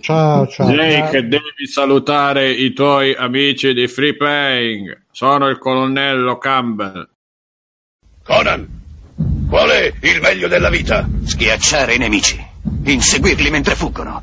ciao 0.00 0.46
ciao. 0.46 0.70
Jake, 0.70 1.26
devi 1.26 1.66
salutare 1.66 2.50
i 2.50 2.72
tuoi 2.72 3.14
amici 3.14 3.74
di 3.74 3.86
Free 3.88 4.16
Playing. 4.16 5.02
Sono 5.10 5.48
il 5.48 5.58
colonnello 5.58 6.38
Campbell. 6.38 7.08
Conan, 8.22 8.66
qual 9.48 9.70
è 9.70 9.92
il 10.00 10.20
meglio 10.20 10.48
della 10.48 10.70
vita? 10.70 11.06
Schiacciare 11.24 11.94
i 11.94 11.98
nemici, 11.98 12.42
inseguirli 12.84 13.50
mentre 13.50 13.74
fuggono 13.74 14.22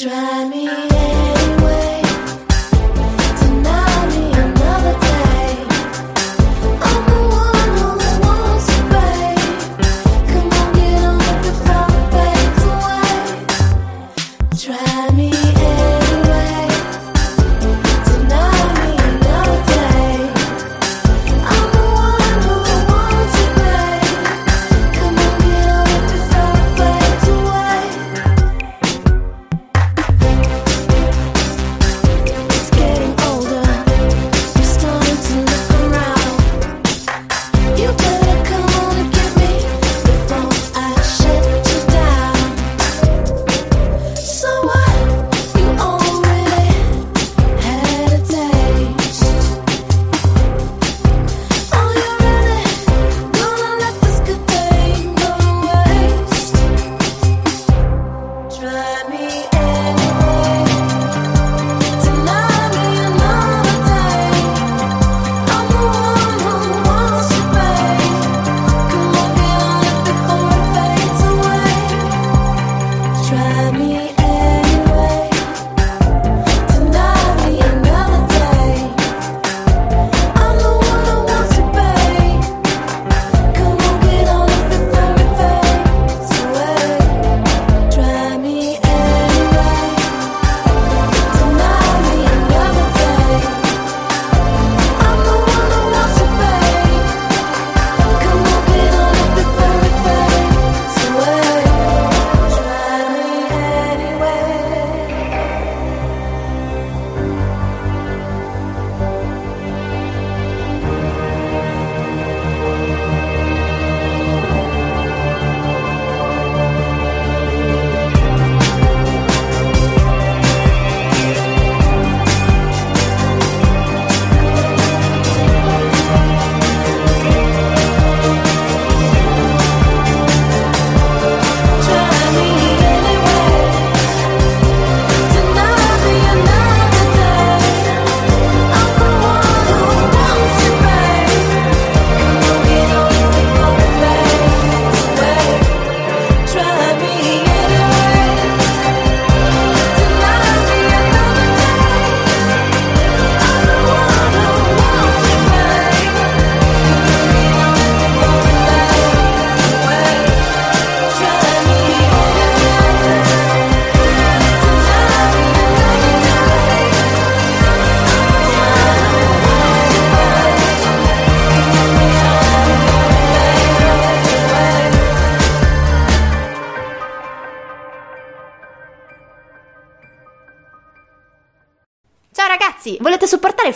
Try 0.00 0.44
me 0.44 0.97